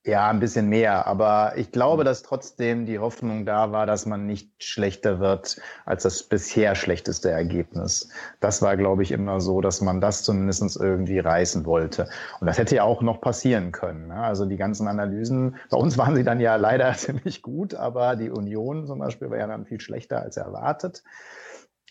Ja, 0.06 0.30
ein 0.30 0.40
bisschen 0.40 0.70
mehr. 0.70 1.08
Aber 1.08 1.54
ich 1.58 1.72
glaube, 1.72 2.06
dass 2.06 2.24
trotzdem 2.24 2.86
die 2.86 3.00
Hoffnung 3.00 3.46
da 3.46 3.74
war, 3.74 3.86
dass 3.86 4.06
man 4.06 4.26
nicht 4.26 4.64
schlechter 4.64 5.20
wird 5.20 5.60
als 5.86 6.04
das 6.04 6.24
bisher 6.24 6.74
schlechteste 6.76 7.30
Ergebnis. 7.30 8.10
Das 8.40 8.62
war, 8.62 8.78
glaube 8.78 9.04
ich, 9.04 9.12
immer 9.12 9.42
so, 9.42 9.60
dass 9.60 9.82
man 9.82 10.00
das 10.00 10.24
zumindest 10.24 10.78
irgendwie 10.78 11.20
reißen 11.20 11.66
wollte. 11.66 12.08
Und 12.40 12.48
das 12.48 12.58
hätte 12.58 12.78
ja 12.78 12.84
auch 12.84 13.02
noch 13.02 13.20
passieren 13.20 13.74
können. 13.74 14.08
Ne? 14.08 14.16
Also 14.16 14.46
die 14.46 14.58
ganzen 14.58 14.88
Analysen, 14.88 15.58
bei 15.70 15.78
uns 15.78 15.98
waren 15.98 16.16
sie 16.16 16.24
dann 16.24 16.40
ja 16.40 16.56
leider 16.56 16.94
ziemlich 16.98 17.42
gut, 17.42 17.76
aber 17.76 18.16
die 18.16 18.30
Union 18.30 18.88
zum 18.88 19.00
Beispiel 19.00 19.30
war 19.30 19.38
ja 19.38 19.48
dann 19.48 19.66
viel 19.66 19.82
schlechter 19.82 20.22
als 20.22 20.38
erwartet. 20.38 21.04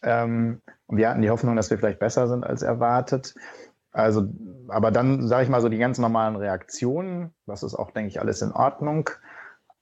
Ähm, 0.02 0.62
und 0.86 0.96
wir 0.96 1.10
hatten 1.10 1.22
die 1.22 1.30
Hoffnung, 1.30 1.56
dass 1.56 1.70
wir 1.70 1.78
vielleicht 1.78 1.98
besser 1.98 2.28
sind 2.28 2.44
als 2.44 2.62
erwartet. 2.62 3.34
Also, 3.92 4.28
aber 4.68 4.90
dann 4.90 5.26
sage 5.26 5.44
ich 5.44 5.48
mal 5.48 5.60
so 5.60 5.68
die 5.68 5.78
ganz 5.78 5.98
normalen 5.98 6.36
Reaktionen, 6.36 7.34
das 7.46 7.62
ist 7.62 7.74
auch, 7.74 7.90
denke 7.90 8.08
ich, 8.08 8.20
alles 8.20 8.42
in 8.42 8.52
Ordnung. 8.52 9.10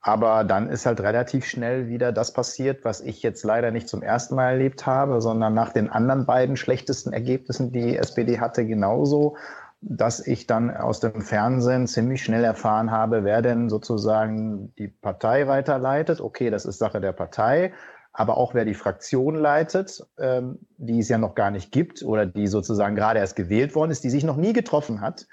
Aber 0.01 0.45
dann 0.45 0.69
ist 0.69 0.87
halt 0.87 1.01
relativ 1.01 1.45
schnell 1.45 1.89
wieder 1.89 2.13
das 2.13 2.33
passiert, 2.33 2.85
was 2.85 3.01
ich 3.01 3.25
jetzt 3.25 3.43
leider 3.43 3.73
nicht 3.73 3.89
zum 3.89 4.03
ersten 4.03 4.37
Mal 4.37 4.53
erlebt 4.53 4.87
habe, 4.87 5.21
sondern 5.21 5.53
nach 5.55 5.73
den 5.73 5.91
anderen 5.91 6.27
beiden 6.27 6.57
schlechtesten 6.57 7.13
Ergebnissen, 7.13 7.73
die 7.73 7.97
SPD 7.97 8.39
hatte, 8.39 8.65
genauso, 8.65 9.37
dass 9.81 10.25
ich 10.25 10.47
dann 10.47 10.75
aus 10.77 11.01
dem 11.01 11.21
Fernsehen 11.23 11.89
ziemlich 11.89 12.23
schnell 12.23 12.45
erfahren 12.45 12.93
habe, 12.93 13.25
wer 13.25 13.43
denn 13.43 13.69
sozusagen 13.69 14.73
die 14.77 14.89
Partei 14.89 15.49
weiterleitet. 15.49 16.21
Okay, 16.21 16.51
das 16.51 16.65
ist 16.65 16.79
Sache 16.79 17.01
der 17.01 17.13
Partei 17.13 17.73
aber 18.19 18.39
auch 18.39 18.55
wer 18.55 18.65
die 18.65 18.75
Fraktion 18.75 19.35
leitet, 19.35 20.03
ähm, 20.19 20.59
die 20.79 21.01
es 21.01 21.11
ja 21.11 21.19
noch 21.19 21.35
gar 21.35 21.51
nicht 21.51 21.71
gibt 21.71 22.03
oder 22.03 22.25
die 22.25 22.47
sozusagen 22.47 22.97
gerade 22.97 23.21
erst 23.21 23.37
gewählt 23.37 23.75
worden 23.75 23.91
ist, 23.91 24.05
die 24.05 24.11
sich 24.11 24.25
noch 24.25 24.39
nie 24.39 24.55
getroffen 24.55 25.03
hat, 25.03 25.27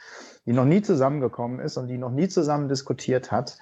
die 0.46 0.52
noch 0.52 0.66
nie 0.66 0.82
zusammengekommen 0.82 1.62
ist 1.62 1.78
und 1.78 1.88
die 1.88 1.98
noch 1.98 2.12
nie 2.12 2.28
zusammen 2.28 2.68
diskutiert 2.68 3.32
hat. 3.32 3.58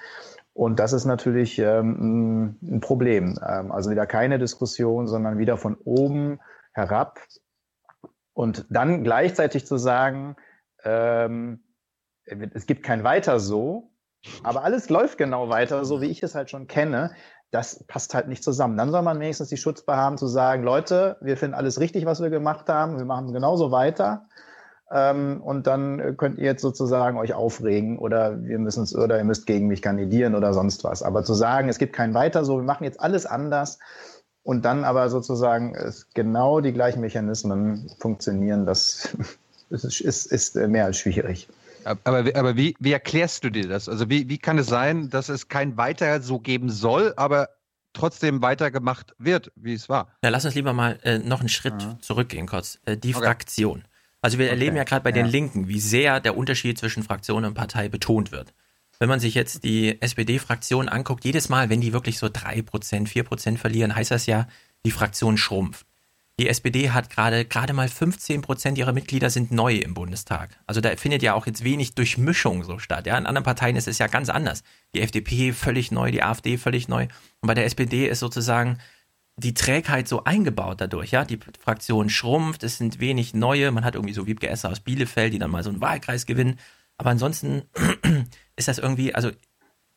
Und 0.53 0.79
das 0.79 0.91
ist 0.91 1.05
natürlich 1.05 1.59
ähm, 1.59 2.57
ein 2.63 2.79
Problem. 2.79 3.39
Ähm, 3.47 3.71
also 3.71 3.91
wieder 3.91 4.07
keine 4.07 4.39
Diskussion, 4.39 5.07
sondern 5.07 5.37
wieder 5.37 5.55
von 5.57 5.75
oben 5.85 6.39
herab. 6.73 7.19
Und 8.33 8.65
dann 8.71 9.03
gleichzeitig 9.03 9.67
zu 9.67 9.77
sagen, 9.77 10.35
ähm, 10.83 11.63
es 12.25 12.65
gibt 12.65 12.81
kein 12.81 13.03
Weiter 13.03 13.39
so, 13.39 13.91
aber 14.41 14.63
alles 14.63 14.89
läuft 14.89 15.19
genau 15.19 15.49
weiter, 15.49 15.85
so 15.85 16.01
wie 16.01 16.07
ich 16.07 16.23
es 16.23 16.33
halt 16.33 16.49
schon 16.49 16.67
kenne 16.67 17.11
das 17.51 17.83
passt 17.85 18.13
halt 18.13 18.27
nicht 18.27 18.43
zusammen. 18.43 18.77
Dann 18.77 18.91
soll 18.91 19.01
man 19.01 19.19
wenigstens 19.19 19.49
die 19.49 19.57
Schutzbar 19.57 19.97
haben 19.97 20.17
zu 20.17 20.27
sagen, 20.27 20.63
Leute, 20.63 21.17
wir 21.21 21.37
finden 21.37 21.53
alles 21.53 21.79
richtig, 21.79 22.05
was 22.05 22.21
wir 22.21 22.29
gemacht 22.29 22.69
haben, 22.69 22.97
wir 22.97 23.05
machen 23.05 23.33
genauso 23.33 23.71
weiter. 23.71 24.25
Ähm, 24.89 25.41
und 25.41 25.67
dann 25.67 26.17
könnt 26.17 26.37
ihr 26.37 26.45
jetzt 26.45 26.61
sozusagen 26.61 27.17
euch 27.17 27.33
aufregen 27.33 27.99
oder 27.99 28.41
wir 28.43 28.57
müssen 28.57 28.83
es 28.83 28.95
oder 28.95 29.17
ihr 29.17 29.23
müsst 29.25 29.45
gegen 29.45 29.67
mich 29.67 29.81
kandidieren 29.81 30.33
oder 30.33 30.53
sonst 30.53 30.83
was. 30.83 31.03
Aber 31.03 31.23
zu 31.23 31.33
sagen, 31.33 31.69
es 31.69 31.77
gibt 31.77 31.93
kein 31.93 32.13
Weiter 32.13 32.45
so, 32.45 32.57
wir 32.57 32.63
machen 32.63 32.85
jetzt 32.85 32.99
alles 32.99 33.25
anders 33.25 33.79
und 34.43 34.63
dann 34.65 34.83
aber 34.85 35.09
sozusagen 35.09 35.75
es 35.75 36.09
genau 36.13 36.61
die 36.61 36.73
gleichen 36.73 37.01
Mechanismen 37.01 37.89
funktionieren, 37.99 38.65
das 38.65 39.15
ist, 39.69 40.01
ist, 40.01 40.25
ist 40.25 40.55
mehr 40.55 40.85
als 40.85 40.97
schwierig. 40.97 41.47
Aber, 41.85 42.19
aber 42.35 42.57
wie, 42.57 42.75
wie 42.79 42.91
erklärst 42.91 43.43
du 43.43 43.49
dir 43.49 43.67
das? 43.67 43.89
Also 43.89 44.09
wie, 44.09 44.29
wie 44.29 44.37
kann 44.37 44.57
es 44.57 44.67
sein, 44.67 45.09
dass 45.09 45.29
es 45.29 45.47
kein 45.47 45.77
Weiter 45.77 46.21
so 46.21 46.39
geben 46.39 46.69
soll, 46.69 47.13
aber 47.17 47.49
trotzdem 47.93 48.41
weitergemacht 48.41 49.13
wird, 49.17 49.51
wie 49.55 49.73
es 49.73 49.89
war? 49.89 50.15
Ja, 50.23 50.29
lass 50.29 50.45
uns 50.45 50.55
lieber 50.55 50.73
mal 50.73 50.99
äh, 51.03 51.19
noch 51.19 51.39
einen 51.39 51.49
Schritt 51.49 51.81
ja. 51.81 51.97
zurückgehen 51.99 52.47
kurz. 52.47 52.79
Äh, 52.85 52.97
die 52.97 53.15
okay. 53.15 53.25
Fraktion. 53.25 53.83
Also 54.21 54.37
wir 54.37 54.45
okay. 54.45 54.53
erleben 54.53 54.75
ja 54.77 54.83
gerade 54.83 55.03
bei 55.03 55.09
ja. 55.09 55.15
den 55.15 55.27
Linken, 55.27 55.67
wie 55.67 55.79
sehr 55.79 56.19
der 56.19 56.37
Unterschied 56.37 56.77
zwischen 56.77 57.03
Fraktion 57.03 57.45
und 57.45 57.53
Partei 57.53 57.89
betont 57.89 58.31
wird. 58.31 58.53
Wenn 58.99 59.09
man 59.09 59.19
sich 59.19 59.33
jetzt 59.33 59.63
die 59.63 59.99
SPD-Fraktion 59.99 60.87
anguckt, 60.87 61.25
jedes 61.25 61.49
Mal, 61.49 61.69
wenn 61.69 61.81
die 61.81 61.91
wirklich 61.91 62.19
so 62.19 62.29
drei 62.31 62.61
Prozent, 62.61 63.09
vier 63.09 63.23
Prozent 63.23 63.59
verlieren, 63.59 63.95
heißt 63.95 64.11
das 64.11 64.27
ja, 64.27 64.47
die 64.85 64.91
Fraktion 64.91 65.37
schrumpft. 65.37 65.87
Die 66.39 66.47
SPD 66.47 66.89
hat 66.89 67.09
gerade 67.09 67.45
gerade 67.45 67.73
mal 67.73 67.87
15 67.87 68.41
Prozent 68.41 68.77
ihrer 68.77 68.93
Mitglieder 68.93 69.29
sind 69.29 69.51
neu 69.51 69.75
im 69.75 69.93
Bundestag. 69.93 70.57
Also 70.65 70.81
da 70.81 70.95
findet 70.95 71.21
ja 71.21 71.33
auch 71.33 71.45
jetzt 71.45 71.63
wenig 71.63 71.93
Durchmischung 71.93 72.63
so 72.63 72.79
statt. 72.79 73.05
Ja, 73.05 73.17
in 73.17 73.25
anderen 73.25 73.43
Parteien 73.43 73.75
ist 73.75 73.87
es 73.87 73.99
ja 73.99 74.07
ganz 74.07 74.29
anders. 74.29 74.63
Die 74.95 75.01
FDP 75.01 75.53
völlig 75.53 75.91
neu, 75.91 76.11
die 76.11 76.23
AfD 76.23 76.57
völlig 76.57 76.87
neu. 76.87 77.03
Und 77.41 77.47
bei 77.47 77.53
der 77.53 77.65
SPD 77.65 78.07
ist 78.07 78.19
sozusagen 78.19 78.79
die 79.37 79.53
Trägheit 79.53 80.07
so 80.07 80.23
eingebaut 80.23 80.81
dadurch, 80.81 81.11
ja. 81.11 81.25
Die 81.25 81.39
Fraktion 81.59 82.09
schrumpft, 82.09 82.63
es 82.63 82.77
sind 82.77 82.99
wenig 82.99 83.33
neue. 83.33 83.71
Man 83.71 83.83
hat 83.83 83.95
irgendwie 83.95 84.13
so 84.13 84.27
Wiebke 84.27 84.49
Esser 84.49 84.69
aus 84.69 84.79
Bielefeld, 84.79 85.33
die 85.33 85.39
dann 85.39 85.51
mal 85.51 85.63
so 85.63 85.69
einen 85.69 85.81
Wahlkreis 85.81 86.25
gewinnen. 86.25 86.59
Aber 86.97 87.09
ansonsten 87.09 87.63
ist 88.55 88.67
das 88.67 88.77
irgendwie, 88.77 89.13
also 89.15 89.31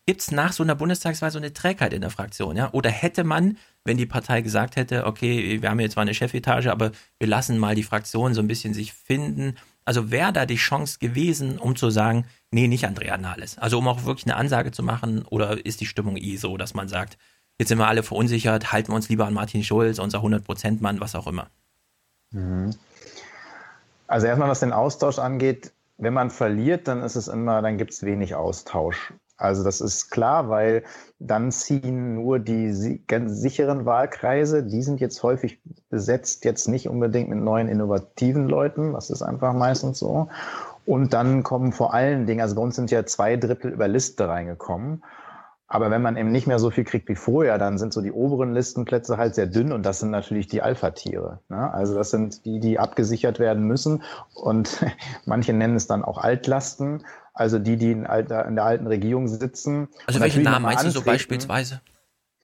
gibt 0.06 0.20
es 0.20 0.30
nach 0.30 0.52
so 0.52 0.62
einer 0.62 0.74
Bundestagswahl 0.74 1.30
so 1.30 1.38
eine 1.38 1.52
Trägheit 1.52 1.92
in 1.92 2.00
der 2.00 2.10
Fraktion, 2.10 2.56
ja? 2.56 2.70
Oder 2.72 2.90
hätte 2.90 3.24
man, 3.24 3.56
wenn 3.84 3.96
die 3.96 4.06
Partei 4.06 4.42
gesagt 4.42 4.76
hätte, 4.76 5.06
okay, 5.06 5.62
wir 5.62 5.70
haben 5.70 5.80
jetzt 5.80 5.92
zwar 5.92 6.02
eine 6.02 6.14
Chefetage, 6.14 6.70
aber 6.70 6.92
wir 7.18 7.28
lassen 7.28 7.58
mal 7.58 7.74
die 7.74 7.82
Fraktion 7.82 8.34
so 8.34 8.40
ein 8.40 8.48
bisschen 8.48 8.74
sich 8.74 8.92
finden. 8.92 9.56
Also 9.84 10.10
wäre 10.10 10.32
da 10.32 10.46
die 10.46 10.56
Chance 10.56 10.98
gewesen, 10.98 11.58
um 11.58 11.76
zu 11.76 11.90
sagen, 11.90 12.26
nee, 12.50 12.68
nicht 12.68 12.86
Andrea 12.86 13.16
Nahles. 13.16 13.58
Also 13.58 13.78
um 13.78 13.88
auch 13.88 14.04
wirklich 14.04 14.26
eine 14.26 14.36
Ansage 14.36 14.72
zu 14.72 14.82
machen, 14.82 15.24
oder 15.28 15.64
ist 15.64 15.80
die 15.80 15.86
Stimmung 15.86 16.16
eh 16.16 16.36
so, 16.36 16.56
dass 16.56 16.74
man 16.74 16.88
sagt, 16.88 17.18
jetzt 17.58 17.68
sind 17.68 17.78
wir 17.78 17.88
alle 17.88 18.02
verunsichert, 18.02 18.72
halten 18.72 18.92
wir 18.92 18.96
uns 18.96 19.08
lieber 19.08 19.26
an 19.26 19.34
Martin 19.34 19.64
Schulz, 19.64 19.98
unser 19.98 20.18
100%-Mann, 20.20 21.00
was 21.00 21.14
auch 21.14 21.26
immer. 21.26 21.48
Mhm. 22.30 22.74
Also 24.06 24.26
erstmal, 24.26 24.48
was 24.48 24.60
den 24.60 24.72
Austausch 24.72 25.18
angeht, 25.18 25.72
wenn 25.96 26.12
man 26.12 26.30
verliert, 26.30 26.88
dann 26.88 27.02
ist 27.02 27.16
es 27.16 27.28
immer, 27.28 27.62
dann 27.62 27.78
gibt 27.78 27.92
es 27.92 28.02
wenig 28.02 28.34
Austausch. 28.34 29.12
Also 29.36 29.64
das 29.64 29.80
ist 29.80 30.10
klar, 30.10 30.48
weil 30.48 30.84
dann 31.18 31.50
ziehen 31.50 32.14
nur 32.14 32.38
die 32.38 33.02
ganz 33.06 33.40
sicheren 33.40 33.84
Wahlkreise, 33.84 34.62
die 34.62 34.82
sind 34.82 35.00
jetzt 35.00 35.22
häufig 35.22 35.60
besetzt, 35.90 36.44
jetzt 36.44 36.68
nicht 36.68 36.88
unbedingt 36.88 37.28
mit 37.28 37.40
neuen 37.40 37.68
innovativen 37.68 38.48
Leuten, 38.48 38.92
das 38.92 39.10
ist 39.10 39.22
einfach 39.22 39.52
meistens 39.52 39.98
so. 39.98 40.28
Und 40.86 41.14
dann 41.14 41.42
kommen 41.42 41.72
vor 41.72 41.94
allen 41.94 42.26
Dingen, 42.26 42.40
also 42.40 42.54
bei 42.54 42.62
uns 42.62 42.76
sind 42.76 42.90
ja 42.90 43.06
zwei 43.06 43.36
Drittel 43.36 43.72
über 43.72 43.88
Liste 43.88 44.28
reingekommen. 44.28 45.02
Aber 45.66 45.90
wenn 45.90 46.02
man 46.02 46.16
eben 46.16 46.30
nicht 46.30 46.46
mehr 46.46 46.58
so 46.58 46.70
viel 46.70 46.84
kriegt 46.84 47.08
wie 47.08 47.16
vorher, 47.16 47.58
dann 47.58 47.78
sind 47.78 47.92
so 47.92 48.02
die 48.02 48.12
oberen 48.12 48.52
Listenplätze 48.52 49.16
halt 49.16 49.34
sehr 49.34 49.46
dünn 49.46 49.72
und 49.72 49.84
das 49.84 49.98
sind 49.98 50.10
natürlich 50.10 50.46
die 50.46 50.62
Alpha-Tiere. 50.62 51.40
Ne? 51.48 51.72
Also 51.72 51.94
das 51.94 52.10
sind 52.10 52.44
die, 52.44 52.60
die 52.60 52.78
abgesichert 52.78 53.38
werden 53.38 53.64
müssen 53.64 54.02
und 54.34 54.84
manche 55.24 55.52
nennen 55.52 55.74
es 55.74 55.86
dann 55.86 56.04
auch 56.04 56.18
Altlasten. 56.18 57.04
Also 57.34 57.58
die, 57.58 57.76
die 57.76 57.92
in, 57.92 58.06
alter, 58.06 58.46
in 58.46 58.54
der 58.54 58.64
alten 58.64 58.86
Regierung 58.86 59.28
sitzen. 59.28 59.88
Also 60.06 60.20
welche 60.20 60.40
Namen 60.40 60.62
meinst 60.62 60.84
du 60.84 60.90
so 60.90 61.02
beispielsweise? 61.02 61.80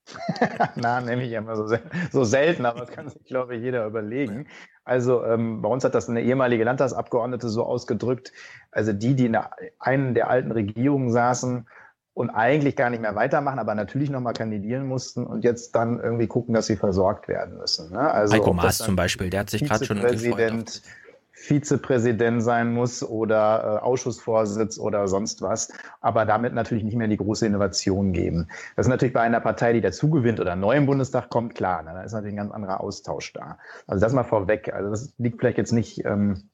Na, 0.75 1.01
nehme 1.01 1.23
ich 1.23 1.33
immer 1.33 1.55
so, 1.55 1.69
so 2.11 2.25
selten, 2.25 2.67
aber 2.67 2.81
das 2.81 2.91
kann 2.91 3.09
sich, 3.09 3.23
glaube 3.25 3.55
ich, 3.55 3.63
jeder 3.63 3.87
überlegen. 3.87 4.49
Also 4.85 5.25
ähm, 5.25 5.63
bei 5.63 5.69
uns 5.69 5.85
hat 5.85 5.95
das 5.95 6.09
eine 6.09 6.23
ehemalige 6.23 6.65
Landtagsabgeordnete 6.65 7.49
so 7.49 7.65
ausgedrückt, 7.65 8.33
also 8.73 8.93
die, 8.93 9.15
die 9.15 9.27
in 9.27 9.33
der, 9.33 9.53
einen 9.79 10.15
der 10.15 10.29
alten 10.29 10.51
Regierungen 10.51 11.11
saßen, 11.13 11.67
und 12.13 12.31
eigentlich 12.31 12.77
gar 12.77 12.91
nicht 12.91 13.01
mehr 13.01 13.15
weitermachen, 13.15 13.59
aber 13.59 13.75
natürlich 13.75 14.11
nochmal 14.11 14.35
kandidieren 14.35 14.87
mussten 14.87 15.25
und 15.25 15.45
jetzt 15.45 15.75
dann 15.75 16.01
irgendwie 16.01 16.27
gucken, 16.27 16.55
dass 16.55 16.67
sie 16.67 16.77
versorgt 16.77 17.29
werden 17.29 17.57
müssen. 17.57 17.93
Ne? 17.93 18.01
Also 18.01 18.35
Heiko 18.35 18.53
Maas 18.53 18.79
zum 18.79 18.97
Beispiel, 18.97 19.31
der 19.31 19.41
hat 19.41 19.51
sich 19.51 19.65
gerade 19.65 19.85
schon 19.85 20.01
gefreut. 20.01 20.83
Vizepräsident 21.41 22.43
sein 22.43 22.73
muss 22.73 23.03
oder 23.03 23.79
äh, 23.81 23.85
Ausschussvorsitz 23.85 24.79
oder 24.79 25.09
sonst 25.09 25.41
was, 25.41 25.73
aber 26.03 26.27
damit 26.27 26.53
natürlich 26.53 26.85
nicht 26.85 26.97
mehr 26.97 27.09
die 27.09 27.17
große 27.17 27.47
Innovation 27.47 28.13
geben. 28.13 28.49
Das 28.77 28.87
ist 28.87 28.91
natürlich 28.91 29.15
bei 29.15 29.23
einer 29.23 29.41
Partei, 29.41 29.73
die 29.73 29.81
dazugewinnt 29.81 30.39
oder 30.39 30.55
neu 30.55 30.77
im 30.77 30.85
Bundestag 30.85 31.31
kommt, 31.31 31.55
klar, 31.55 31.83
ne? 31.83 31.93
da 31.95 32.03
ist 32.03 32.13
natürlich 32.13 32.35
ein 32.35 32.49
ganz 32.49 32.53
anderer 32.53 32.81
Austausch 32.81 33.33
da. 33.33 33.59
Also 33.87 34.01
das 34.05 34.13
mal 34.13 34.25
vorweg. 34.25 34.73
Also 34.73 34.91
das 34.91 35.15
liegt 35.17 35.41
vielleicht 35.41 35.57
jetzt 35.57 35.73
nicht, 35.73 36.05
ähm, 36.05 36.51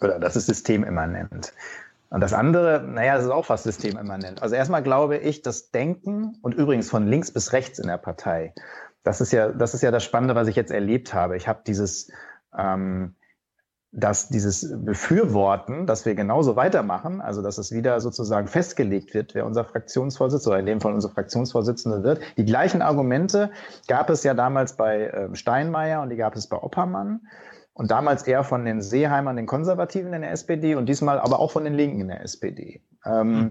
oder 0.00 0.18
das 0.18 0.34
ist 0.34 0.46
systemimmanent. 0.46 1.52
Und 2.10 2.20
das 2.20 2.32
andere, 2.32 2.82
naja, 2.82 3.14
das 3.14 3.24
ist 3.24 3.30
auch 3.30 3.46
fast 3.46 3.64
systemimmanent. 3.64 4.42
Also 4.42 4.56
erstmal 4.56 4.82
glaube 4.82 5.16
ich, 5.18 5.42
das 5.42 5.70
Denken 5.70 6.38
und 6.42 6.54
übrigens 6.54 6.90
von 6.90 7.06
links 7.06 7.30
bis 7.30 7.52
rechts 7.52 7.78
in 7.78 7.86
der 7.86 7.98
Partei, 7.98 8.52
das 9.04 9.20
ist 9.20 9.32
ja, 9.32 9.52
das 9.52 9.74
ist 9.74 9.82
ja 9.82 9.92
das 9.92 10.02
Spannende, 10.02 10.34
was 10.34 10.48
ich 10.48 10.56
jetzt 10.56 10.72
erlebt 10.72 11.14
habe. 11.14 11.36
Ich 11.36 11.46
habe 11.46 11.60
dieses, 11.64 12.10
ähm, 12.58 13.14
dass 13.96 14.28
dieses 14.28 14.74
Befürworten, 14.84 15.86
dass 15.86 16.04
wir 16.04 16.16
genauso 16.16 16.56
weitermachen, 16.56 17.20
also 17.20 17.42
dass 17.42 17.58
es 17.58 17.70
wieder 17.70 18.00
sozusagen 18.00 18.48
festgelegt 18.48 19.14
wird, 19.14 19.34
wer 19.34 19.46
unser 19.46 19.64
Fraktionsvorsitzender 19.64 20.54
oder 20.54 20.60
in 20.60 20.66
dem 20.66 20.80
Fall 20.80 20.92
unsere 20.92 21.12
Fraktionsvorsitzende 21.12 22.02
wird. 22.02 22.20
Die 22.36 22.44
gleichen 22.44 22.82
Argumente 22.82 23.50
gab 23.86 24.10
es 24.10 24.24
ja 24.24 24.34
damals 24.34 24.76
bei 24.76 25.06
äh, 25.06 25.34
Steinmeier 25.34 26.02
und 26.02 26.10
die 26.10 26.16
gab 26.16 26.34
es 26.34 26.48
bei 26.48 26.56
Oppermann. 26.56 27.20
Und 27.76 27.90
damals 27.90 28.22
eher 28.22 28.44
von 28.44 28.64
den 28.64 28.80
Seeheimern, 28.80 29.34
den 29.34 29.46
Konservativen 29.46 30.12
in 30.12 30.22
der 30.22 30.30
SPD 30.30 30.76
und 30.76 30.88
diesmal 30.88 31.18
aber 31.18 31.40
auch 31.40 31.50
von 31.50 31.64
den 31.64 31.74
Linken 31.74 32.02
in 32.02 32.08
der 32.08 32.22
SPD. 32.22 32.80
Ähm, 33.04 33.28
mhm. 33.28 33.42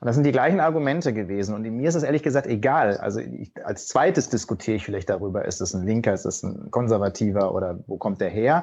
Und 0.00 0.06
das 0.06 0.14
sind 0.14 0.24
die 0.24 0.32
gleichen 0.32 0.60
Argumente 0.60 1.12
gewesen. 1.12 1.54
Und 1.54 1.62
mir 1.62 1.88
ist 1.88 1.96
es 1.96 2.04
ehrlich 2.04 2.22
gesagt 2.22 2.46
egal. 2.46 2.96
Also 2.98 3.18
ich, 3.18 3.52
als 3.64 3.88
zweites 3.88 4.28
diskutiere 4.28 4.76
ich 4.76 4.84
vielleicht 4.84 5.10
darüber, 5.10 5.44
ist 5.44 5.60
es 5.60 5.74
ein 5.74 5.84
Linker, 5.84 6.12
ist 6.14 6.24
es 6.24 6.44
ein 6.44 6.70
Konservativer 6.70 7.54
oder 7.54 7.80
wo 7.88 7.96
kommt 7.96 8.20
der 8.20 8.30
her? 8.30 8.62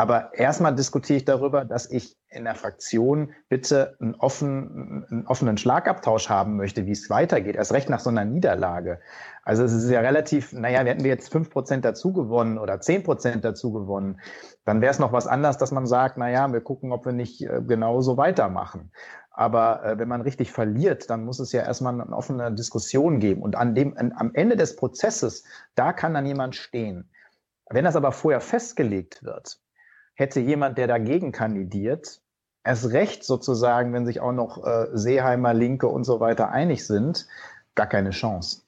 Aber 0.00 0.32
erstmal 0.32 0.76
diskutiere 0.76 1.16
ich 1.16 1.24
darüber, 1.24 1.64
dass 1.64 1.90
ich 1.90 2.16
in 2.28 2.44
der 2.44 2.54
Fraktion 2.54 3.32
bitte 3.48 3.96
einen, 3.98 4.14
offen, 4.14 5.04
einen 5.10 5.26
offenen 5.26 5.58
Schlagabtausch 5.58 6.28
haben 6.28 6.56
möchte, 6.56 6.86
wie 6.86 6.92
es 6.92 7.10
weitergeht. 7.10 7.56
Erst 7.56 7.72
recht 7.72 7.90
nach 7.90 7.98
so 7.98 8.08
einer 8.08 8.24
Niederlage. 8.24 9.00
Also 9.42 9.64
es 9.64 9.72
ist 9.72 9.90
ja 9.90 9.98
relativ, 9.98 10.52
naja, 10.52 10.84
hätten 10.84 11.02
wir 11.02 11.10
jetzt 11.10 11.32
fünf 11.32 11.50
Prozent 11.50 11.84
dazu 11.84 12.12
gewonnen 12.12 12.58
oder 12.58 12.80
zehn 12.80 13.02
Prozent 13.02 13.44
dazu 13.44 13.72
gewonnen, 13.72 14.20
dann 14.64 14.80
wäre 14.80 14.92
es 14.92 15.00
noch 15.00 15.12
was 15.12 15.26
anderes, 15.26 15.58
dass 15.58 15.72
man 15.72 15.88
sagt, 15.88 16.16
naja, 16.16 16.52
wir 16.52 16.60
gucken, 16.60 16.92
ob 16.92 17.04
wir 17.04 17.12
nicht 17.12 17.42
äh, 17.42 17.60
genauso 17.66 18.16
weitermachen. 18.16 18.92
Aber 19.32 19.84
äh, 19.84 19.98
wenn 19.98 20.06
man 20.06 20.20
richtig 20.20 20.52
verliert, 20.52 21.10
dann 21.10 21.24
muss 21.24 21.40
es 21.40 21.50
ja 21.50 21.62
erstmal 21.62 22.00
eine 22.00 22.16
offene 22.16 22.54
Diskussion 22.54 23.18
geben. 23.18 23.42
Und 23.42 23.56
an 23.56 23.74
dem, 23.74 23.98
an, 23.98 24.12
am 24.14 24.30
Ende 24.32 24.54
des 24.54 24.76
Prozesses, 24.76 25.42
da 25.74 25.92
kann 25.92 26.14
dann 26.14 26.24
jemand 26.24 26.54
stehen. 26.54 27.10
Wenn 27.68 27.84
das 27.84 27.96
aber 27.96 28.12
vorher 28.12 28.40
festgelegt 28.40 29.24
wird, 29.24 29.58
hätte 30.18 30.40
jemand, 30.40 30.78
der 30.78 30.88
dagegen 30.88 31.30
kandidiert, 31.30 32.20
erst 32.64 32.90
recht 32.90 33.24
sozusagen, 33.24 33.92
wenn 33.92 34.04
sich 34.04 34.20
auch 34.20 34.32
noch 34.32 34.66
äh, 34.66 34.88
Seeheimer, 34.92 35.54
Linke 35.54 35.86
und 35.86 36.02
so 36.02 36.18
weiter 36.18 36.50
einig 36.50 36.86
sind, 36.86 37.28
gar 37.76 37.86
keine 37.86 38.10
Chance. 38.10 38.62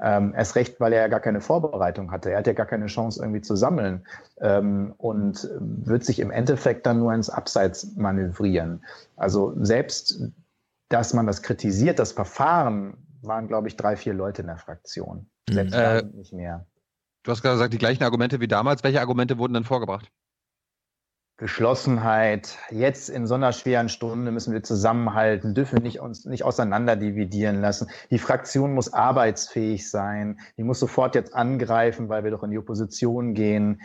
Ähm, 0.00 0.32
erst 0.34 0.56
recht, 0.56 0.80
weil 0.80 0.94
er 0.94 1.02
ja 1.02 1.08
gar 1.08 1.20
keine 1.20 1.42
Vorbereitung 1.42 2.10
hatte. 2.10 2.30
Er 2.30 2.38
hat 2.38 2.46
ja 2.46 2.54
gar 2.54 2.66
keine 2.66 2.86
Chance 2.86 3.20
irgendwie 3.20 3.42
zu 3.42 3.56
sammeln 3.56 4.06
ähm, 4.40 4.94
und 4.96 5.48
wird 5.60 6.04
sich 6.04 6.18
im 6.18 6.30
Endeffekt 6.30 6.86
dann 6.86 6.98
nur 6.98 7.12
ins 7.12 7.28
Abseits 7.28 7.94
manövrieren. 7.96 8.82
Also 9.16 9.52
selbst, 9.62 10.22
dass 10.88 11.12
man 11.12 11.26
das 11.26 11.42
kritisiert, 11.42 11.98
das 11.98 12.12
Verfahren, 12.12 12.96
waren, 13.20 13.48
glaube 13.48 13.68
ich, 13.68 13.76
drei, 13.76 13.96
vier 13.96 14.14
Leute 14.14 14.42
in 14.42 14.48
der 14.48 14.58
Fraktion. 14.58 15.28
Selbst 15.48 15.74
äh, 15.74 16.02
nicht 16.14 16.32
mehr. 16.32 16.66
Du 17.22 17.32
hast 17.32 17.42
gerade 17.42 17.56
gesagt, 17.56 17.74
die 17.74 17.78
gleichen 17.78 18.02
Argumente 18.02 18.40
wie 18.40 18.48
damals. 18.48 18.82
Welche 18.82 19.00
Argumente 19.00 19.36
wurden 19.36 19.54
dann 19.54 19.64
vorgebracht? 19.64 20.10
Geschlossenheit. 21.38 22.56
Jetzt 22.70 23.10
in 23.10 23.26
so 23.26 23.34
einer 23.34 23.52
schweren 23.52 23.90
Stunde 23.90 24.30
müssen 24.30 24.54
wir 24.54 24.62
zusammenhalten, 24.62 25.54
dürfen 25.54 25.82
nicht 25.82 26.00
uns 26.00 26.24
nicht 26.24 26.44
auseinander 26.44 26.96
dividieren 26.96 27.60
lassen. 27.60 27.90
Die 28.10 28.18
Fraktion 28.18 28.72
muss 28.72 28.92
arbeitsfähig 28.92 29.90
sein. 29.90 30.40
Die 30.56 30.62
muss 30.62 30.80
sofort 30.80 31.14
jetzt 31.14 31.34
angreifen, 31.34 32.08
weil 32.08 32.24
wir 32.24 32.30
doch 32.30 32.42
in 32.42 32.50
die 32.50 32.58
Opposition 32.58 33.34
gehen. 33.34 33.82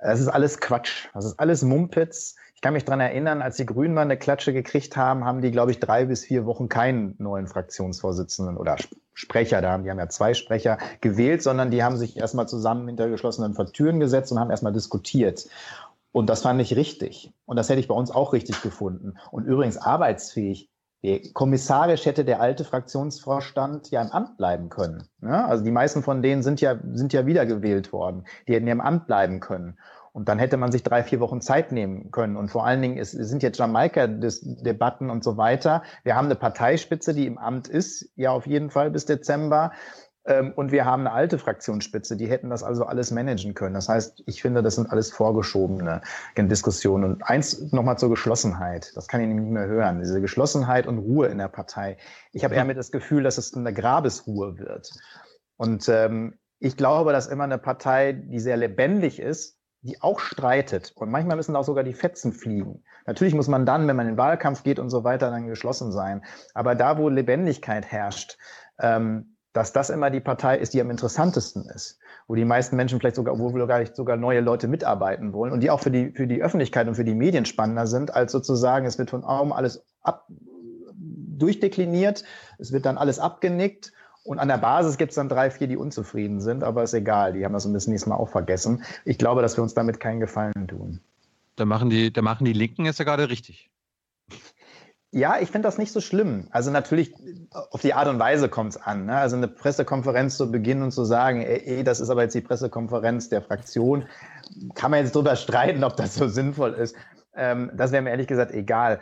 Das 0.00 0.20
ist 0.20 0.28
alles 0.28 0.60
Quatsch. 0.60 1.08
Das 1.12 1.24
ist 1.24 1.40
alles 1.40 1.62
Mumpitz. 1.62 2.36
Ich 2.54 2.60
kann 2.60 2.74
mich 2.74 2.84
dran 2.84 3.00
erinnern, 3.00 3.42
als 3.42 3.56
die 3.56 3.66
Grünen 3.66 3.94
mal 3.94 4.02
eine 4.02 4.16
Klatsche 4.16 4.52
gekriegt 4.52 4.96
haben, 4.96 5.24
haben 5.24 5.40
die, 5.40 5.50
glaube 5.50 5.72
ich, 5.72 5.80
drei 5.80 6.04
bis 6.04 6.24
vier 6.24 6.46
Wochen 6.46 6.68
keinen 6.68 7.16
neuen 7.18 7.48
Fraktionsvorsitzenden 7.48 8.56
oder 8.56 8.76
Sprecher, 9.14 9.60
da 9.60 9.72
haben, 9.72 9.84
die 9.84 9.90
haben 9.90 9.98
ja 9.98 10.08
zwei 10.08 10.32
Sprecher 10.32 10.78
gewählt, 11.00 11.42
sondern 11.42 11.70
die 11.70 11.82
haben 11.82 11.96
sich 11.96 12.16
erstmal 12.16 12.48
zusammen 12.48 12.86
hinter 12.86 13.08
geschlossenen 13.08 13.54
Türen 13.72 14.00
gesetzt 14.00 14.30
und 14.32 14.38
haben 14.38 14.50
erstmal 14.50 14.72
diskutiert. 14.72 15.48
Und 16.12 16.28
das 16.28 16.42
fand 16.42 16.60
ich 16.60 16.76
richtig. 16.76 17.32
Und 17.46 17.56
das 17.56 17.68
hätte 17.68 17.80
ich 17.80 17.88
bei 17.88 17.94
uns 17.94 18.10
auch 18.10 18.32
richtig 18.32 18.62
gefunden. 18.62 19.14
Und 19.30 19.44
übrigens 19.44 19.78
arbeitsfähig. 19.78 20.68
Kommissarisch 21.32 22.06
hätte 22.06 22.24
der 22.24 22.40
alte 22.40 22.62
Fraktionsvorstand 22.62 23.90
ja 23.90 24.02
im 24.02 24.12
Amt 24.12 24.36
bleiben 24.36 24.68
können. 24.68 25.08
Ja, 25.20 25.46
also 25.46 25.64
die 25.64 25.72
meisten 25.72 26.04
von 26.04 26.22
denen 26.22 26.44
sind 26.44 26.60
ja, 26.60 26.78
sind 26.92 27.12
ja 27.12 27.26
wiedergewählt 27.26 27.92
worden. 27.92 28.24
Die 28.46 28.54
hätten 28.54 28.68
ja 28.68 28.72
im 28.72 28.80
Amt 28.80 29.08
bleiben 29.08 29.40
können. 29.40 29.78
Und 30.12 30.28
dann 30.28 30.38
hätte 30.38 30.58
man 30.58 30.70
sich 30.70 30.82
drei, 30.82 31.02
vier 31.02 31.20
Wochen 31.20 31.40
Zeit 31.40 31.72
nehmen 31.72 32.10
können. 32.10 32.36
Und 32.36 32.50
vor 32.50 32.66
allen 32.66 32.82
Dingen 32.82 32.98
es 32.98 33.12
sind 33.12 33.42
jetzt 33.42 33.58
Jamaika-Debatten 33.58 35.10
und 35.10 35.24
so 35.24 35.38
weiter. 35.38 35.82
Wir 36.04 36.14
haben 36.14 36.26
eine 36.26 36.36
Parteispitze, 36.36 37.14
die 37.14 37.26
im 37.26 37.38
Amt 37.38 37.66
ist, 37.66 38.12
ja 38.14 38.30
auf 38.30 38.46
jeden 38.46 38.70
Fall 38.70 38.90
bis 38.90 39.06
Dezember. 39.06 39.72
Ähm, 40.24 40.52
und 40.54 40.72
wir 40.72 40.84
haben 40.84 41.06
eine 41.06 41.12
alte 41.12 41.38
Fraktionsspitze, 41.38 42.16
die 42.16 42.26
hätten 42.26 42.50
das 42.50 42.62
also 42.62 42.84
alles 42.84 43.10
managen 43.10 43.54
können. 43.54 43.74
Das 43.74 43.88
heißt, 43.88 44.22
ich 44.26 44.42
finde, 44.42 44.62
das 44.62 44.76
sind 44.76 44.90
alles 44.90 45.10
vorgeschobene 45.10 46.00
Diskussionen. 46.36 47.12
Und 47.12 47.22
eins 47.22 47.72
nochmal 47.72 47.98
zur 47.98 48.10
Geschlossenheit. 48.10 48.92
Das 48.94 49.08
kann 49.08 49.20
ich 49.20 49.26
nämlich 49.26 49.44
nicht 49.44 49.54
mehr 49.54 49.66
hören. 49.66 50.00
Diese 50.00 50.20
Geschlossenheit 50.20 50.86
und 50.86 50.98
Ruhe 50.98 51.26
in 51.26 51.38
der 51.38 51.48
Partei. 51.48 51.96
Ich 52.32 52.44
habe 52.44 52.54
eher 52.54 52.64
mit 52.64 52.76
das 52.76 52.92
Gefühl, 52.92 53.22
dass 53.22 53.38
es 53.38 53.54
eine 53.54 53.72
Grabesruhe 53.72 54.58
wird. 54.58 54.92
Und 55.56 55.88
ähm, 55.88 56.38
ich 56.58 56.76
glaube, 56.76 57.12
dass 57.12 57.26
immer 57.26 57.44
eine 57.44 57.58
Partei, 57.58 58.12
die 58.12 58.38
sehr 58.38 58.56
lebendig 58.56 59.18
ist, 59.18 59.58
die 59.82 60.00
auch 60.00 60.20
streitet 60.20 60.92
und 60.94 61.10
manchmal 61.10 61.36
müssen 61.36 61.56
auch 61.56 61.64
sogar 61.64 61.82
die 61.82 61.92
Fetzen 61.92 62.32
fliegen. 62.32 62.84
Natürlich 63.04 63.34
muss 63.34 63.48
man 63.48 63.66
dann, 63.66 63.88
wenn 63.88 63.96
man 63.96 64.06
in 64.06 64.12
den 64.12 64.18
Wahlkampf 64.18 64.62
geht 64.62 64.78
und 64.78 64.90
so 64.90 65.02
weiter, 65.02 65.30
dann 65.30 65.48
geschlossen 65.48 65.90
sein. 65.90 66.24
Aber 66.54 66.76
da, 66.76 66.98
wo 66.98 67.08
Lebendigkeit 67.08 67.84
herrscht, 67.86 68.38
ähm, 68.78 69.31
dass 69.52 69.72
das 69.72 69.90
immer 69.90 70.10
die 70.10 70.20
Partei 70.20 70.56
ist, 70.58 70.72
die 70.74 70.80
am 70.80 70.90
interessantesten 70.90 71.66
ist, 71.66 71.98
wo 72.26 72.34
die 72.34 72.44
meisten 72.44 72.76
Menschen 72.76 72.98
vielleicht 72.98 73.16
sogar, 73.16 73.38
wo 73.38 73.50
nicht 73.50 73.96
sogar 73.96 74.16
neue 74.16 74.40
Leute 74.40 74.68
mitarbeiten 74.68 75.32
wollen 75.32 75.52
und 75.52 75.60
die 75.60 75.70
auch 75.70 75.80
für 75.80 75.90
die, 75.90 76.12
für 76.12 76.26
die 76.26 76.42
Öffentlichkeit 76.42 76.88
und 76.88 76.94
für 76.94 77.04
die 77.04 77.14
Medien 77.14 77.44
spannender 77.44 77.86
sind, 77.86 78.14
als 78.14 78.32
sozusagen, 78.32 78.86
es 78.86 78.98
wird 78.98 79.10
von 79.10 79.24
Augen 79.24 79.52
alles 79.52 79.84
ab, 80.02 80.26
durchdekliniert, 80.96 82.24
es 82.58 82.72
wird 82.72 82.86
dann 82.86 82.96
alles 82.96 83.18
abgenickt 83.18 83.92
und 84.24 84.38
an 84.38 84.48
der 84.48 84.58
Basis 84.58 84.96
gibt 84.96 85.10
es 85.10 85.16
dann 85.16 85.28
drei, 85.28 85.50
vier, 85.50 85.66
die 85.66 85.76
unzufrieden 85.76 86.40
sind, 86.40 86.62
aber 86.62 86.82
ist 86.84 86.94
egal, 86.94 87.32
die 87.32 87.44
haben 87.44 87.52
das 87.52 87.66
ein 87.66 87.72
bisschen 87.72 87.92
nächstes 87.92 88.08
Mal 88.08 88.16
auch 88.16 88.28
vergessen. 88.28 88.84
Ich 89.04 89.18
glaube, 89.18 89.42
dass 89.42 89.56
wir 89.56 89.62
uns 89.62 89.74
damit 89.74 90.00
keinen 90.00 90.20
Gefallen 90.20 90.68
tun. 90.68 91.00
Da 91.56 91.64
machen 91.64 91.90
die, 91.90 92.12
da 92.12 92.22
machen 92.22 92.44
die 92.44 92.52
Linken 92.52 92.84
jetzt 92.84 92.98
ja 92.98 93.04
gerade 93.04 93.28
richtig. 93.28 93.71
Ja, 95.14 95.38
ich 95.38 95.50
finde 95.50 95.68
das 95.68 95.76
nicht 95.76 95.92
so 95.92 96.00
schlimm. 96.00 96.48
Also 96.52 96.70
natürlich, 96.70 97.14
auf 97.70 97.82
die 97.82 97.92
Art 97.92 98.08
und 98.08 98.18
Weise 98.18 98.48
kommt 98.48 98.70
es 98.70 98.80
an. 98.80 99.04
Ne? 99.04 99.16
Also 99.16 99.36
eine 99.36 99.46
Pressekonferenz 99.46 100.38
zu 100.38 100.50
beginnen 100.50 100.82
und 100.82 100.90
zu 100.90 101.04
sagen, 101.04 101.42
ey, 101.42 101.62
ey, 101.66 101.84
das 101.84 102.00
ist 102.00 102.08
aber 102.08 102.22
jetzt 102.22 102.34
die 102.34 102.40
Pressekonferenz 102.40 103.28
der 103.28 103.42
Fraktion, 103.42 104.06
kann 104.74 104.90
man 104.90 105.00
jetzt 105.00 105.14
drüber 105.14 105.36
streiten, 105.36 105.84
ob 105.84 105.96
das 105.96 106.14
so 106.14 106.28
sinnvoll 106.28 106.72
ist. 106.72 106.96
Ähm, 107.34 107.70
das 107.74 107.92
wäre 107.92 108.02
mir 108.02 108.08
ehrlich 108.08 108.26
gesagt 108.26 108.52
egal. 108.52 109.00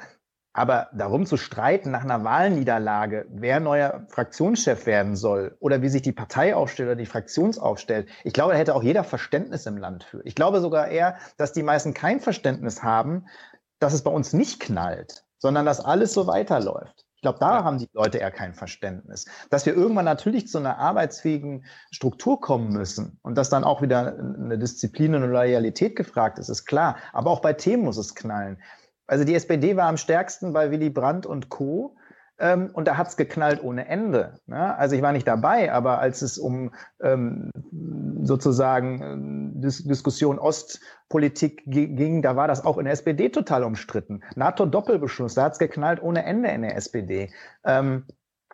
Aber 0.53 0.89
darum 0.93 1.27
zu 1.27 1.37
streiten 1.37 1.93
nach 1.93 2.03
einer 2.03 2.25
Wahlniederlage, 2.25 3.27
wer 3.31 3.61
neuer 3.61 4.05
Fraktionschef 4.09 4.87
werden 4.87 5.15
soll 5.15 5.57
oder 5.61 5.81
wie 5.81 5.89
sich 5.89 6.03
die 6.03 6.11
Partei 6.11 6.57
aufstellt 6.57 6.89
oder 6.89 6.97
die 6.97 7.07
Fraktion 7.07 7.57
aufstellt, 7.57 8.09
ich 8.25 8.33
glaube, 8.33 8.53
da 8.53 8.59
hätte 8.59 8.75
auch 8.75 8.83
jeder 8.83 9.05
Verständnis 9.05 9.67
im 9.67 9.77
Land 9.77 10.03
für. 10.03 10.23
Ich 10.25 10.35
glaube 10.35 10.61
sogar 10.61 10.89
eher, 10.89 11.19
dass 11.37 11.53
die 11.53 11.63
meisten 11.63 11.95
kein 11.95 12.19
Verständnis 12.19 12.83
haben, 12.83 13.27
dass 13.79 13.93
es 13.93 14.03
bei 14.03 14.11
uns 14.11 14.33
nicht 14.33 14.59
knallt, 14.59 15.25
sondern 15.41 15.67
dass 15.67 15.81
alles 15.81 16.13
so 16.13 16.29
weiterläuft. 16.29 17.05
Ich 17.17 17.23
glaube, 17.23 17.39
da 17.39 17.65
haben 17.65 17.77
die 17.77 17.89
Leute 17.93 18.17
eher 18.17 18.31
kein 18.31 18.55
Verständnis. 18.55 19.27
Dass 19.51 19.67
wir 19.67 19.75
irgendwann 19.75 20.07
natürlich 20.07 20.49
zu 20.49 20.57
einer 20.57 20.79
arbeitsfähigen 20.79 21.67
Struktur 21.91 22.41
kommen 22.41 22.73
müssen 22.73 23.19
und 23.23 23.37
dass 23.37 23.51
dann 23.51 23.65
auch 23.65 23.83
wieder 23.83 24.17
eine 24.19 24.59
Disziplin 24.59 25.15
und 25.15 25.25
eine 25.25 25.33
Loyalität 25.33 25.97
gefragt 25.97 26.39
ist, 26.39 26.49
ist 26.49 26.65
klar. 26.65 26.97
Aber 27.13 27.31
auch 27.31 27.41
bei 27.41 27.53
Themen 27.53 27.85
muss 27.85 27.99
es 27.99 28.15
knallen. 28.15 28.63
Also 29.07 29.25
die 29.25 29.35
SPD 29.35 29.77
war 29.77 29.89
am 29.89 29.99
stärksten 29.99 30.55
bei 30.55 30.71
Willy 30.71 30.89
Brandt 30.89 31.27
und 31.27 31.51
Co. 31.51 31.97
Ähm, 32.41 32.71
und 32.73 32.89
da 32.89 32.97
hat's 32.97 33.17
geknallt 33.17 33.63
ohne 33.63 33.87
Ende. 33.87 34.41
Ne? 34.47 34.77
Also 34.77 34.97
ich 34.97 35.03
war 35.03 35.13
nicht 35.13 35.29
dabei, 35.29 35.73
aber 35.73 35.99
als 35.99 36.23
es 36.23 36.39
um 36.39 36.73
ähm, 37.03 37.51
sozusagen 38.23 39.53
äh, 39.57 39.61
Dis 39.61 39.85
Diskussion 39.85 40.39
Ostpolitik 40.39 41.63
ging, 41.67 42.23
da 42.23 42.37
war 42.37 42.49
das 42.49 42.65
auch 42.65 42.79
in 42.79 42.85
der 42.85 42.95
SPD 42.95 43.29
total 43.29 43.63
umstritten. 43.63 44.23
NATO-Doppelbeschluss, 44.37 45.35
da 45.35 45.45
hat's 45.45 45.59
geknallt 45.59 46.03
ohne 46.03 46.25
Ende 46.25 46.49
in 46.49 46.63
der 46.63 46.77
SPD. 46.77 47.31
Ähm, 47.65 48.07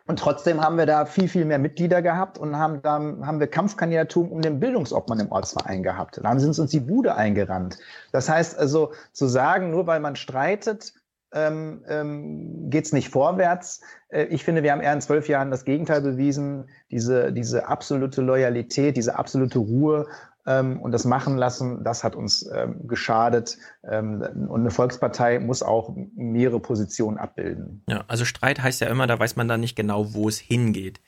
und 0.05 0.19
trotzdem 0.19 0.61
haben 0.61 0.77
wir 0.77 0.85
da 0.85 1.05
viel, 1.05 1.27
viel 1.27 1.45
mehr 1.45 1.59
Mitglieder 1.59 2.01
gehabt 2.01 2.37
und 2.37 2.57
haben 2.57 2.81
da 2.81 2.93
haben 2.93 3.39
wir 3.39 3.47
Kampfkandidatur 3.47 4.31
um 4.31 4.41
den 4.41 4.59
Bildungsobmann 4.59 5.19
im 5.19 5.31
Ortsverein 5.31 5.83
gehabt. 5.83 6.19
Dann 6.23 6.39
sind 6.39 6.53
sie 6.53 6.61
uns 6.61 6.71
die 6.71 6.79
Bude 6.79 7.15
eingerannt. 7.15 7.77
Das 8.11 8.29
heißt 8.29 8.57
also, 8.57 8.93
zu 9.11 9.27
sagen, 9.27 9.69
nur 9.69 9.85
weil 9.85 9.99
man 9.99 10.15
streitet, 10.15 10.93
ähm, 11.37 11.83
ähm, 11.87 12.69
geht 12.69 12.85
es 12.85 12.93
nicht 12.93 13.09
vorwärts. 13.09 13.81
Äh, 14.09 14.25
ich 14.25 14.43
finde, 14.43 14.63
wir 14.63 14.71
haben 14.71 14.81
eher 14.81 14.93
in 14.93 15.01
zwölf 15.01 15.27
Jahren 15.27 15.51
das 15.51 15.65
Gegenteil 15.65 16.01
bewiesen. 16.01 16.69
Diese, 16.89 17.31
diese 17.31 17.67
absolute 17.67 18.21
Loyalität, 18.21 18.97
diese 18.97 19.17
absolute 19.17 19.59
Ruhe 19.59 20.07
ähm, 20.47 20.79
und 20.81 20.91
das 20.91 21.05
machen 21.05 21.37
lassen, 21.37 21.83
das 21.83 22.03
hat 22.03 22.15
uns 22.15 22.49
ähm, 22.53 22.87
geschadet. 22.87 23.57
Ähm, 23.83 24.21
und 24.49 24.61
eine 24.61 24.71
Volkspartei 24.71 25.39
muss 25.39 25.61
auch 25.61 25.95
mehrere 26.15 26.59
Positionen 26.59 27.17
abbilden. 27.17 27.83
Ja, 27.89 28.03
also 28.07 28.25
Streit 28.25 28.61
heißt 28.61 28.81
ja 28.81 28.87
immer, 28.87 29.05
da 29.05 29.19
weiß 29.19 29.35
man 29.35 29.47
dann 29.47 29.59
nicht 29.59 29.75
genau, 29.75 30.13
wo 30.13 30.27
es 30.27 30.39
hingeht. 30.39 30.99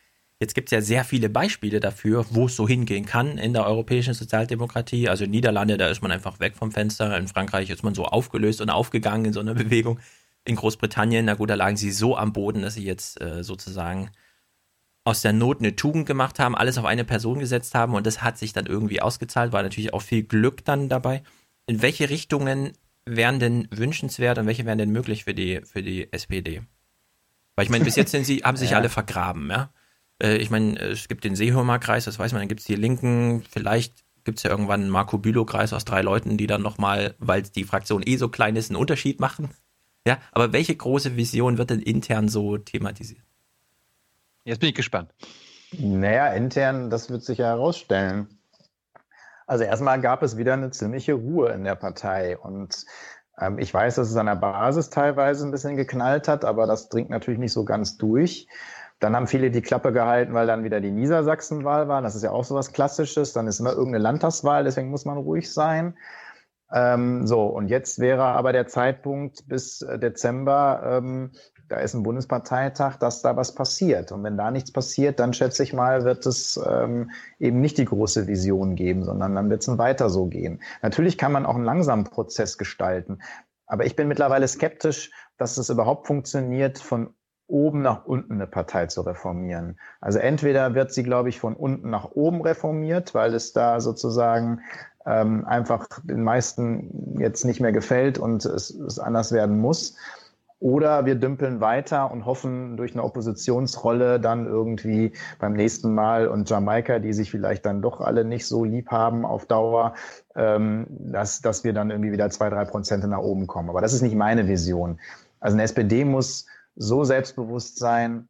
Jetzt 0.42 0.56
gibt 0.56 0.70
es 0.70 0.72
ja 0.72 0.82
sehr 0.82 1.04
viele 1.04 1.30
Beispiele 1.30 1.82
dafür, 1.82 2.26
wo 2.30 2.46
es 2.46 2.56
so 2.56 2.66
hingehen 2.66 3.06
kann 3.06 3.38
in 3.38 3.52
der 3.52 3.66
europäischen 3.66 4.14
Sozialdemokratie. 4.14 5.10
Also 5.10 5.26
in 5.26 5.32
Niederlande, 5.32 5.78
da 5.78 5.90
ist 5.90 6.02
man 6.02 6.12
einfach 6.12 6.40
weg 6.40 6.56
vom 6.56 6.72
Fenster. 6.72 7.18
In 7.18 7.28
Frankreich 7.28 7.70
ist 7.70 7.84
man 7.84 7.94
so 7.94 8.06
aufgelöst 8.06 8.62
und 8.62 8.70
aufgegangen 8.70 9.26
in 9.26 9.34
so 9.34 9.42
einer 9.42 9.54
Bewegung. 9.66 10.00
In 10.50 10.56
Großbritannien, 10.56 11.26
na 11.26 11.36
gut, 11.36 11.52
da 11.52 11.54
lagen 11.54 11.78
sie 11.78 11.92
so 11.92 12.18
am 12.18 12.34
Boden, 12.34 12.64
dass 12.64 12.74
sie 12.74 12.84
jetzt 12.84 13.22
äh, 13.22 13.44
sozusagen 13.44 14.10
aus 15.04 15.22
der 15.22 15.32
Not 15.32 15.60
eine 15.60 15.76
Tugend 15.76 16.08
gemacht 16.08 16.40
haben, 16.40 16.56
alles 16.56 16.80
auf 16.80 16.86
eine 16.86 17.06
Person 17.06 17.38
gesetzt 17.38 17.76
haben 17.76 17.94
und 17.94 18.08
das 18.08 18.24
hat 18.24 18.40
sich 18.40 18.52
dann 18.52 18.66
irgendwie 18.66 19.00
ausgezahlt, 19.00 19.54
war 19.54 19.62
natürlich 19.62 19.94
auch 19.94 20.02
viel 20.02 20.24
Glück 20.24 20.66
dann 20.66 20.90
dabei. 20.90 21.22
In 21.68 21.84
welche 21.84 22.10
Richtungen 22.10 22.74
wären 23.06 23.40
denn 23.40 23.68
wünschenswert 23.70 24.40
und 24.40 24.48
welche 24.48 24.66
wären 24.66 24.80
denn 24.80 24.90
möglich 24.90 25.26
für 25.26 25.36
die, 25.36 25.62
für 25.64 25.84
die 25.84 26.12
SPD? 26.12 26.64
Weil 27.56 27.66
ich 27.66 27.70
meine, 27.70 27.86
bis 27.86 27.96
jetzt 27.96 28.10
sind 28.10 28.26
sie, 28.26 28.38
haben 28.38 28.58
sich 28.58 28.72
ja. 28.72 28.78
alle 28.78 28.90
vergraben, 28.90 29.52
ja. 29.52 29.72
Äh, 30.20 30.38
ich 30.38 30.50
meine, 30.50 30.80
es 30.80 31.08
gibt 31.08 31.26
den 31.26 31.36
Seehürmer-Kreis, 31.36 32.06
das 32.06 32.18
weiß 32.18 32.32
man, 32.32 32.42
dann 32.42 32.50
gibt 32.50 32.62
es 32.62 32.66
die 32.66 32.76
Linken, 32.76 33.44
vielleicht 33.48 34.04
gibt 34.24 34.40
es 34.40 34.44
ja 34.44 34.50
irgendwann 34.50 34.82
einen 34.82 34.90
Marco 34.90 35.20
Bülow-Kreis 35.20 35.74
aus 35.74 35.86
drei 35.86 36.02
Leuten, 36.02 36.38
die 36.38 36.48
dann 36.48 36.64
nochmal, 36.64 37.14
weil 37.20 37.44
die 37.44 37.66
Fraktion 37.66 38.02
eh 38.04 38.18
so 38.18 38.30
klein 38.30 38.56
ist, 38.56 38.72
einen 38.72 38.80
Unterschied 38.80 39.20
machen. 39.20 39.50
Ja, 40.08 40.18
aber 40.32 40.54
welche 40.54 40.76
große 40.76 41.16
Vision 41.16 41.58
wird 41.58 41.70
denn 41.70 41.82
intern 41.82 42.30
so 42.30 42.58
thematisiert? 42.58 43.24
Jetzt 44.44 44.60
bin 44.60 44.70
ich 44.70 44.76
gespannt. 44.76 45.14
Naja, 45.72 46.28
intern, 46.34 46.90
das 46.90 47.10
wird 47.10 47.24
sich 47.24 47.40
ja 47.40 47.48
herausstellen. 47.48 48.40
Also 49.46 49.64
erstmal 49.64 50.00
gab 50.02 50.24
es 50.24 50.38
wieder 50.38 50.54
eine 50.54 50.72
ziemliche 50.72 51.14
Ruhe 51.14 51.50
in 51.50 51.64
der 51.64 51.76
Partei 51.76 52.38
und 52.38 52.86
ähm, 53.40 53.60
ich 53.60 53.74
weiß, 53.74 53.96
dass 53.96 54.10
es 54.10 54.16
an 54.16 54.28
der 54.28 54.36
Basis 54.36 54.90
teilweise 54.90 55.46
ein 55.46 55.52
bisschen 55.52 55.76
geknallt 55.76 56.28
hat, 56.28 56.46
aber 56.46 56.68
das 56.68 56.90
dringt 56.90 57.10
natürlich 57.10 57.40
nicht 57.40 57.54
so 57.54 57.66
ganz 57.66 57.98
durch. 57.98 58.48
Dann 59.00 59.16
haben 59.16 59.28
viele 59.28 59.50
die 59.50 59.62
Klappe 59.62 59.94
gehalten, 59.94 60.34
weil 60.34 60.46
dann 60.46 60.64
wieder 60.64 60.82
die 60.82 60.92
Niedersachsenwahl 60.92 61.88
war. 61.88 62.02
Das 62.02 62.16
ist 62.16 62.24
ja 62.24 62.32
auch 62.32 62.44
so 62.44 62.56
was 62.56 62.74
Klassisches. 62.74 63.32
Dann 63.32 63.48
ist 63.48 63.60
immer 63.60 63.72
irgendeine 63.72 64.04
Landtagswahl, 64.04 64.66
deswegen 64.66 64.90
muss 64.90 65.06
man 65.06 65.18
ruhig 65.18 65.52
sein. 65.52 65.96
Ähm, 66.72 67.26
so, 67.26 67.46
und 67.46 67.68
jetzt 67.68 68.00
wäre 68.00 68.24
aber 68.24 68.54
der 68.54 68.68
Zeitpunkt 68.68 69.48
bis 69.48 69.82
äh, 69.82 69.98
Dezember, 69.98 70.82
ähm, 70.86 71.32
da 71.68 71.78
ist 71.78 71.94
ein 71.94 72.04
Bundesparteitag, 72.04 72.98
dass 72.98 73.22
da 73.22 73.36
was 73.36 73.54
passiert. 73.54 74.12
Und 74.12 74.24
wenn 74.24 74.38
da 74.38 74.52
nichts 74.52 74.72
passiert, 74.72 75.20
dann 75.20 75.34
schätze 75.34 75.64
ich 75.64 75.74
mal, 75.74 76.04
wird 76.04 76.26
es 76.26 76.60
ähm, 76.68 77.12
eben 77.40 77.62
nicht 77.62 77.78
die 77.78 77.86
große 77.86 78.28
Vision 78.28 78.76
geben, 78.76 79.04
sondern 79.04 79.36
dann 79.36 79.50
wird 79.50 79.62
es 79.62 79.78
weiter 79.78 80.10
so 80.10 80.26
gehen. 80.26 80.62
Natürlich 80.82 81.18
kann 81.18 81.32
man 81.32 81.46
auch 81.46 81.56
einen 81.56 81.66
langsamen 81.66 82.06
Prozess 82.06 82.58
gestalten. 82.58 83.20
Aber 83.68 83.86
ich 83.86 83.96
bin 83.96 84.08
mittlerweile 84.08 84.48
skeptisch, 84.48 85.12
dass 85.38 85.58
es 85.58 85.70
überhaupt 85.70 86.08
funktioniert, 86.08 86.80
von 86.80 87.14
oben 87.50 87.82
nach 87.82 88.06
unten 88.06 88.34
eine 88.34 88.48
Partei 88.48 88.86
zu 88.86 89.02
reformieren. 89.02 89.80
Also 90.02 90.20
entweder 90.20 90.76
wird 90.76 90.94
sie, 90.94 91.04
glaube 91.04 91.30
ich, 91.30 91.40
von 91.40 91.56
unten 91.56 91.90
nach 91.90 92.12
oben 92.12 92.42
reformiert, 92.42 93.16
weil 93.16 93.34
es 93.34 93.54
da 93.54 93.80
sozusagen 93.80 94.62
ähm, 95.06 95.46
einfach 95.46 95.88
den 96.04 96.24
meisten 96.24 97.18
jetzt 97.20 97.46
nicht 97.46 97.60
mehr 97.60 97.72
gefällt 97.72 98.18
und 98.18 98.46
es, 98.46 98.70
es 98.70 99.00
anders 99.00 99.32
werden 99.32 99.60
muss. 99.60 99.96
Oder 100.62 101.06
wir 101.06 101.16
dümpeln 101.16 101.62
weiter 101.62 102.12
und 102.12 102.26
hoffen 102.26 102.76
durch 102.76 102.92
eine 102.92 103.04
Oppositionsrolle 103.04 104.20
dann 104.20 104.46
irgendwie 104.46 105.14
beim 105.40 105.54
nächsten 105.54 105.94
Mal 105.96 106.28
und 106.28 106.50
Jamaika, 106.50 107.00
die 107.00 107.14
sich 107.14 107.32
vielleicht 107.32 107.66
dann 107.66 107.82
doch 107.82 108.02
alle 108.02 108.26
nicht 108.26 108.46
so 108.46 108.66
lieb 108.66 108.92
haben 108.92 109.26
auf 109.26 109.46
Dauer, 109.46 109.94
ähm, 110.36 110.86
dass, 110.90 111.42
dass 111.42 111.64
wir 111.64 111.72
dann 111.72 111.92
irgendwie 111.92 112.12
wieder 112.12 112.30
zwei, 112.30 112.50
drei 112.50 112.66
Prozent 112.66 113.08
nach 113.08 113.20
oben 113.20 113.48
kommen. 113.48 113.70
Aber 113.70 113.80
das 113.80 113.94
ist 113.94 114.02
nicht 114.02 114.16
meine 114.16 114.50
Vision. 114.50 115.00
Also 115.40 115.56
eine 115.56 115.64
SPD 115.64 116.04
muss 116.04 116.46
so 116.76 117.06
selbstbewusst 117.06 117.80
sein. 117.80 118.28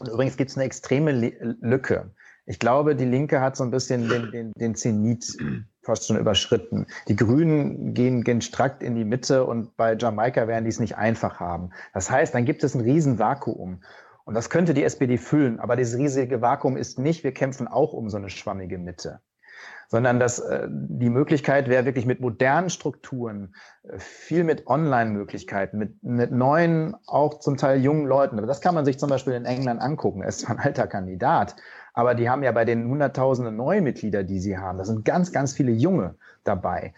Übrigens 0.00 0.36
gibt 0.36 0.50
es 0.50 0.56
eine 0.56 0.66
extreme 0.66 1.10
Lücke. 1.10 2.12
Ich 2.44 2.60
glaube, 2.60 2.94
die 2.94 3.04
Linke 3.04 3.40
hat 3.40 3.56
so 3.56 3.64
ein 3.64 3.72
bisschen 3.72 4.08
den, 4.08 4.30
den, 4.30 4.52
den 4.52 4.74
Zenit 4.76 5.36
fast 5.86 6.06
schon 6.06 6.18
überschritten. 6.18 6.86
Die 7.08 7.16
Grünen 7.16 7.94
gehen, 7.94 8.22
gehen 8.22 8.40
strakt 8.40 8.82
in 8.82 8.94
die 8.94 9.04
Mitte 9.04 9.44
und 9.44 9.76
bei 9.76 9.96
Jamaika 9.96 10.46
werden 10.46 10.64
die 10.64 10.70
es 10.70 10.80
nicht 10.80 10.96
einfach 10.96 11.40
haben. 11.40 11.70
Das 11.94 12.10
heißt, 12.10 12.34
dann 12.34 12.44
gibt 12.44 12.62
es 12.62 12.74
ein 12.74 12.82
Riesenvakuum. 12.82 13.82
Und 14.24 14.34
das 14.34 14.50
könnte 14.50 14.74
die 14.74 14.82
SPD 14.82 15.18
füllen. 15.18 15.60
Aber 15.60 15.76
dieses 15.76 15.98
riesige 15.98 16.42
Vakuum 16.42 16.76
ist 16.76 16.98
nicht, 16.98 17.22
wir 17.22 17.32
kämpfen 17.32 17.68
auch 17.68 17.92
um 17.92 18.10
so 18.10 18.16
eine 18.16 18.28
schwammige 18.28 18.76
Mitte 18.76 19.20
sondern 19.88 20.18
dass 20.18 20.38
äh, 20.38 20.66
die 20.68 21.10
Möglichkeit 21.10 21.68
wäre 21.68 21.84
wirklich 21.84 22.06
mit 22.06 22.20
modernen 22.20 22.70
Strukturen, 22.70 23.54
äh, 23.84 23.98
viel 23.98 24.44
mit 24.44 24.66
Online-Möglichkeiten, 24.66 25.78
mit, 25.78 26.02
mit 26.02 26.32
neuen, 26.32 26.96
auch 27.06 27.38
zum 27.38 27.56
Teil 27.56 27.80
jungen 27.80 28.06
Leuten. 28.06 28.38
Aber 28.38 28.46
das 28.46 28.60
kann 28.60 28.74
man 28.74 28.84
sich 28.84 28.98
zum 28.98 29.08
Beispiel 29.08 29.34
in 29.34 29.44
England 29.44 29.80
angucken. 29.80 30.22
Er 30.22 30.28
ist 30.28 30.48
ein 30.48 30.58
alter 30.58 30.86
Kandidat, 30.86 31.56
aber 31.96 32.14
die 32.14 32.28
haben 32.28 32.42
ja 32.42 32.52
bei 32.52 32.64
den 32.66 32.86
hunderttausenden 32.88 33.56
neuen 33.56 33.82
Mitglieder, 33.82 34.22
die 34.22 34.38
sie 34.38 34.58
haben, 34.58 34.78
da 34.78 34.84
sind 34.84 35.04
ganz, 35.04 35.32
ganz 35.32 35.54
viele 35.54 35.72
Junge 35.72 36.14
dabei. 36.44 36.92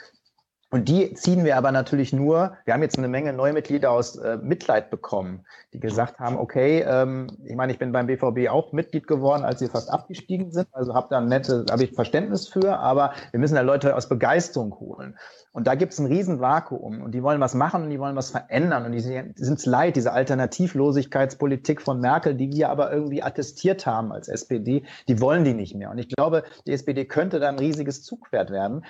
Und 0.70 0.90
die 0.90 1.14
ziehen 1.14 1.44
wir 1.44 1.56
aber 1.56 1.72
natürlich 1.72 2.12
nur, 2.12 2.58
wir 2.66 2.74
haben 2.74 2.82
jetzt 2.82 2.98
eine 2.98 3.08
Menge 3.08 3.32
Neumitglieder 3.32 3.90
aus 3.90 4.16
äh, 4.16 4.36
Mitleid 4.36 4.90
bekommen, 4.90 5.47
die 5.72 5.80
gesagt 5.80 6.18
haben, 6.18 6.36
okay, 6.36 6.84
ähm, 6.86 7.28
ich 7.44 7.56
meine, 7.56 7.72
ich 7.72 7.78
bin 7.78 7.90
beim 7.90 8.06
BVB 8.06 8.50
auch 8.50 8.72
Mitglied 8.72 9.06
geworden, 9.06 9.44
als 9.44 9.60
sie 9.60 9.68
fast 9.68 9.90
abgestiegen 9.90 10.52
sind, 10.52 10.68
also 10.72 10.94
habe 10.94 11.06
da 11.08 11.18
ein 11.18 11.28
nette, 11.28 11.64
habe 11.70 11.84
ich 11.84 11.94
Verständnis 11.94 12.48
für, 12.48 12.78
aber 12.78 13.12
wir 13.30 13.40
müssen 13.40 13.55
da 13.55 13.62
Leute 13.62 13.97
aus 13.97 14.10
Begeisterung 14.10 14.78
holen. 14.78 15.16
Und 15.52 15.66
da 15.66 15.74
gibt 15.74 15.94
es 15.94 16.00
ein 16.00 16.06
Riesenvakuum 16.06 17.00
und 17.00 17.12
die 17.12 17.22
wollen 17.22 17.40
was 17.40 17.55
machen 17.55 17.84
und 17.84 17.90
die 17.90 17.98
wollen 17.98 18.14
was 18.14 18.30
verändern 18.30 18.84
und 18.84 18.92
die 18.92 19.00
sind 19.00 19.34
es 19.38 19.64
leid, 19.64 19.97
diese 19.97 20.12
Alternativlosigkeitspolitik 20.12 21.80
von 21.80 21.98
Merkel, 21.98 22.34
die 22.34 22.52
wir 22.52 22.68
aber 22.68 22.92
irgendwie 22.92 23.22
attestiert 23.22 23.86
haben 23.86 24.12
als 24.12 24.28
SPD, 24.28 24.84
die 25.08 25.20
wollen 25.20 25.44
die 25.44 25.55
nicht 25.55 25.74
mehr. 25.74 25.90
Und 25.90 25.97
ich 25.97 26.08
glaube, 26.08 26.44
die 26.66 26.72
SPD 26.72 27.06
könnte 27.06 27.40
da 27.40 27.48
ein 27.48 27.58
riesiges 27.58 28.02
Zugpferd 28.02 28.50
werden. 28.50 28.84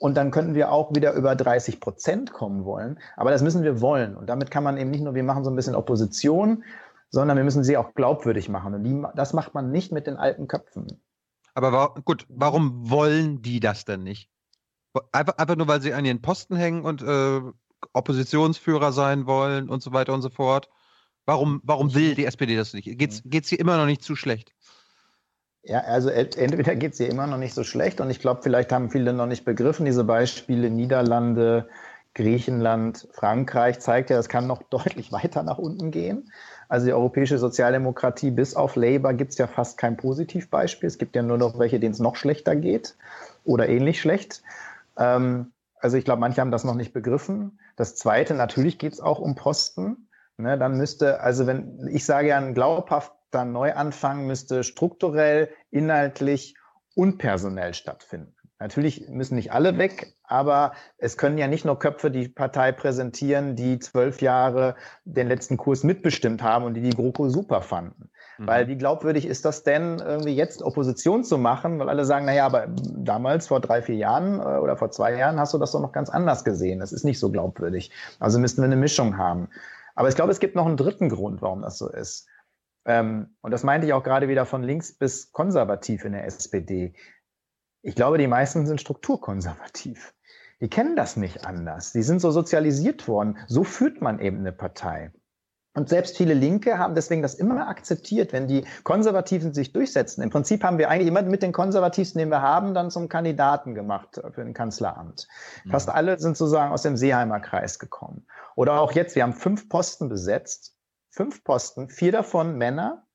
Und 0.00 0.16
dann 0.16 0.30
könnten 0.30 0.54
wir 0.54 0.72
auch 0.72 0.94
wieder 0.94 1.12
über 1.12 1.36
30 1.36 1.80
Prozent 1.80 2.32
kommen 2.32 2.64
wollen. 2.64 2.98
Aber 3.16 3.30
das 3.30 3.42
müssen 3.42 3.62
wir 3.62 3.80
wollen. 3.80 4.16
Und 4.16 4.28
damit 4.28 4.50
kann 4.50 4.64
man 4.64 4.76
eben 4.76 4.90
nicht 4.90 5.02
nur, 5.02 5.14
wir 5.14 5.22
machen 5.22 5.44
so 5.44 5.50
ein 5.50 5.56
bisschen 5.56 5.76
Opposition, 5.76 6.64
sondern 7.10 7.36
wir 7.36 7.44
müssen 7.44 7.62
sie 7.62 7.76
auch 7.76 7.94
glaubwürdig 7.94 8.48
machen. 8.48 8.74
Und 8.74 8.82
die, 8.82 9.02
das 9.14 9.32
macht 9.32 9.54
man 9.54 9.70
nicht 9.70 9.92
mit 9.92 10.06
den 10.06 10.16
alten 10.16 10.48
Köpfen. 10.48 11.00
Aber 11.54 11.72
wa 11.72 11.94
gut, 12.04 12.26
warum 12.28 12.90
wollen 12.90 13.40
die 13.40 13.60
das 13.60 13.84
denn 13.84 14.02
nicht? 14.02 14.28
Einfach, 15.12 15.38
einfach 15.38 15.56
nur, 15.56 15.68
weil 15.68 15.80
sie 15.80 15.94
an 15.94 16.04
ihren 16.04 16.22
Posten 16.22 16.56
hängen 16.56 16.84
und 16.84 17.02
äh, 17.02 17.40
Oppositionsführer 17.92 18.92
sein 18.92 19.26
wollen 19.26 19.68
und 19.68 19.82
so 19.82 19.92
weiter 19.92 20.14
und 20.14 20.22
so 20.22 20.30
fort. 20.30 20.68
Warum, 21.26 21.60
warum 21.64 21.94
will 21.94 22.14
die 22.14 22.26
SPD 22.26 22.56
das 22.56 22.74
nicht? 22.74 22.98
Geht 22.98 23.22
es 23.44 23.48
hier 23.48 23.60
immer 23.60 23.76
noch 23.76 23.86
nicht 23.86 24.02
zu 24.02 24.16
schlecht? 24.16 24.53
Ja, 25.66 25.80
also 25.80 26.10
entweder 26.10 26.76
geht 26.76 26.92
es 26.92 27.00
ihr 27.00 27.08
immer 27.08 27.26
noch 27.26 27.38
nicht 27.38 27.54
so 27.54 27.64
schlecht 27.64 28.00
und 28.00 28.10
ich 28.10 28.20
glaube, 28.20 28.42
vielleicht 28.42 28.70
haben 28.70 28.90
viele 28.90 29.14
noch 29.14 29.26
nicht 29.26 29.46
begriffen, 29.46 29.86
diese 29.86 30.04
Beispiele 30.04 30.68
Niederlande, 30.68 31.68
Griechenland, 32.14 33.08
Frankreich 33.12 33.80
zeigt 33.80 34.10
ja, 34.10 34.18
es 34.18 34.28
kann 34.28 34.46
noch 34.46 34.62
deutlich 34.70 35.10
weiter 35.10 35.42
nach 35.42 35.58
unten 35.58 35.90
gehen. 35.90 36.30
Also 36.68 36.86
die 36.86 36.92
europäische 36.92 37.38
Sozialdemokratie 37.38 38.30
bis 38.30 38.54
auf 38.54 38.76
Labour 38.76 39.14
gibt 39.14 39.32
es 39.32 39.38
ja 39.38 39.46
fast 39.46 39.78
kein 39.78 39.96
Positivbeispiel. 39.96 40.86
Es 40.86 40.98
gibt 40.98 41.16
ja 41.16 41.22
nur 41.22 41.38
noch 41.38 41.58
welche, 41.58 41.80
denen 41.80 41.92
es 41.92 41.98
noch 41.98 42.16
schlechter 42.16 42.56
geht 42.56 42.96
oder 43.44 43.68
ähnlich 43.68 44.00
schlecht. 44.00 44.42
Ähm, 44.98 45.52
also 45.78 45.96
ich 45.96 46.04
glaube, 46.04 46.20
manche 46.20 46.40
haben 46.40 46.50
das 46.50 46.64
noch 46.64 46.74
nicht 46.74 46.92
begriffen. 46.92 47.58
Das 47.76 47.96
Zweite, 47.96 48.34
natürlich 48.34 48.78
geht 48.78 48.94
es 48.94 49.00
auch 49.00 49.18
um 49.18 49.34
Posten. 49.34 50.08
Ne, 50.36 50.58
dann 50.58 50.76
müsste, 50.76 51.20
also 51.20 51.46
wenn, 51.46 51.88
ich 51.92 52.04
sage 52.04 52.28
ja, 52.28 52.38
ein 52.38 52.54
glaubhafter 53.34 53.44
Neuanfang 53.44 54.26
müsste 54.26 54.62
strukturell, 54.62 55.50
inhaltlich 55.70 56.54
und 56.94 57.18
personell 57.18 57.74
stattfinden. 57.74 58.32
Natürlich 58.60 59.08
müssen 59.08 59.34
nicht 59.34 59.52
alle 59.52 59.76
weg, 59.76 60.14
aber 60.22 60.72
es 60.96 61.16
können 61.18 61.36
ja 61.36 61.48
nicht 61.48 61.64
nur 61.64 61.78
Köpfe 61.80 62.12
die 62.12 62.28
Partei 62.28 62.70
präsentieren, 62.70 63.56
die 63.56 63.80
zwölf 63.80 64.22
Jahre 64.22 64.76
den 65.04 65.26
letzten 65.26 65.56
Kurs 65.56 65.82
mitbestimmt 65.82 66.42
haben 66.42 66.64
und 66.64 66.74
die 66.74 66.80
die 66.80 66.94
GroKo 66.96 67.28
super 67.28 67.60
fanden. 67.60 68.10
Mhm. 68.38 68.46
Weil 68.46 68.68
wie 68.68 68.76
glaubwürdig 68.76 69.26
ist 69.26 69.44
das 69.44 69.64
denn, 69.64 69.98
irgendwie 69.98 70.36
jetzt 70.36 70.62
Opposition 70.62 71.24
zu 71.24 71.36
machen? 71.36 71.80
Weil 71.80 71.88
alle 71.88 72.04
sagen, 72.04 72.26
naja, 72.26 72.46
aber 72.46 72.68
damals 72.68 73.48
vor 73.48 73.60
drei, 73.60 73.82
vier 73.82 73.96
Jahren 73.96 74.38
äh, 74.38 74.60
oder 74.60 74.76
vor 74.76 74.92
zwei 74.92 75.16
Jahren 75.16 75.40
hast 75.40 75.52
du 75.52 75.58
das 75.58 75.72
doch 75.72 75.80
noch 75.80 75.92
ganz 75.92 76.08
anders 76.08 76.44
gesehen. 76.44 76.78
Das 76.78 76.92
ist 76.92 77.04
nicht 77.04 77.18
so 77.18 77.32
glaubwürdig. 77.32 77.90
Also 78.20 78.38
müssten 78.38 78.62
wir 78.62 78.66
eine 78.66 78.76
Mischung 78.76 79.18
haben. 79.18 79.48
Aber 79.96 80.08
ich 80.08 80.14
glaube, 80.14 80.30
es 80.30 80.40
gibt 80.40 80.54
noch 80.54 80.66
einen 80.66 80.76
dritten 80.76 81.08
Grund, 81.08 81.42
warum 81.42 81.62
das 81.62 81.76
so 81.76 81.88
ist. 81.88 82.28
Ähm, 82.84 83.36
und 83.40 83.50
das 83.50 83.62
meinte 83.62 83.86
ich 83.86 83.92
auch 83.92 84.02
gerade 84.02 84.28
wieder 84.28 84.46
von 84.46 84.62
links 84.62 84.96
bis 84.96 85.32
konservativ 85.32 86.04
in 86.04 86.12
der 86.12 86.24
SPD. 86.26 86.94
Ich 87.82 87.94
glaube, 87.94 88.18
die 88.18 88.26
meisten 88.26 88.66
sind 88.66 88.80
strukturkonservativ. 88.80 90.14
Die 90.60 90.68
kennen 90.68 90.96
das 90.96 91.16
nicht 91.16 91.44
anders. 91.44 91.92
Die 91.92 92.02
sind 92.02 92.20
so 92.20 92.30
sozialisiert 92.30 93.08
worden. 93.08 93.38
So 93.48 93.64
führt 93.64 94.00
man 94.00 94.18
eben 94.20 94.38
eine 94.38 94.52
Partei. 94.52 95.12
Und 95.74 95.88
selbst 95.88 96.16
viele 96.16 96.34
Linke 96.34 96.78
haben 96.78 96.94
deswegen 96.94 97.20
das 97.20 97.34
immer 97.34 97.66
akzeptiert, 97.68 98.32
wenn 98.32 98.46
die 98.46 98.64
Konservativen 98.84 99.52
sich 99.52 99.72
durchsetzen. 99.72 100.22
Im 100.22 100.30
Prinzip 100.30 100.62
haben 100.62 100.78
wir 100.78 100.88
eigentlich 100.88 101.08
immer 101.08 101.22
mit 101.22 101.42
den 101.42 101.52
Konservativsten, 101.52 102.20
den 102.20 102.28
wir 102.28 102.42
haben, 102.42 102.74
dann 102.74 102.92
zum 102.92 103.08
Kandidaten 103.08 103.74
gemacht 103.74 104.20
für 104.30 104.42
ein 104.42 104.54
Kanzleramt. 104.54 105.26
Mhm. 105.64 105.70
Fast 105.72 105.88
alle 105.88 106.18
sind 106.20 106.36
sozusagen 106.36 106.72
aus 106.72 106.82
dem 106.82 106.96
Seeheimer 106.96 107.40
Kreis 107.40 107.80
gekommen. 107.80 108.24
Oder 108.54 108.80
auch 108.80 108.92
jetzt, 108.92 109.16
wir 109.16 109.24
haben 109.24 109.32
fünf 109.32 109.68
Posten 109.68 110.08
besetzt. 110.08 110.76
Fünf 111.14 111.44
Posten, 111.44 111.88
vier 111.88 112.10
davon 112.10 112.58
Männer, 112.58 113.06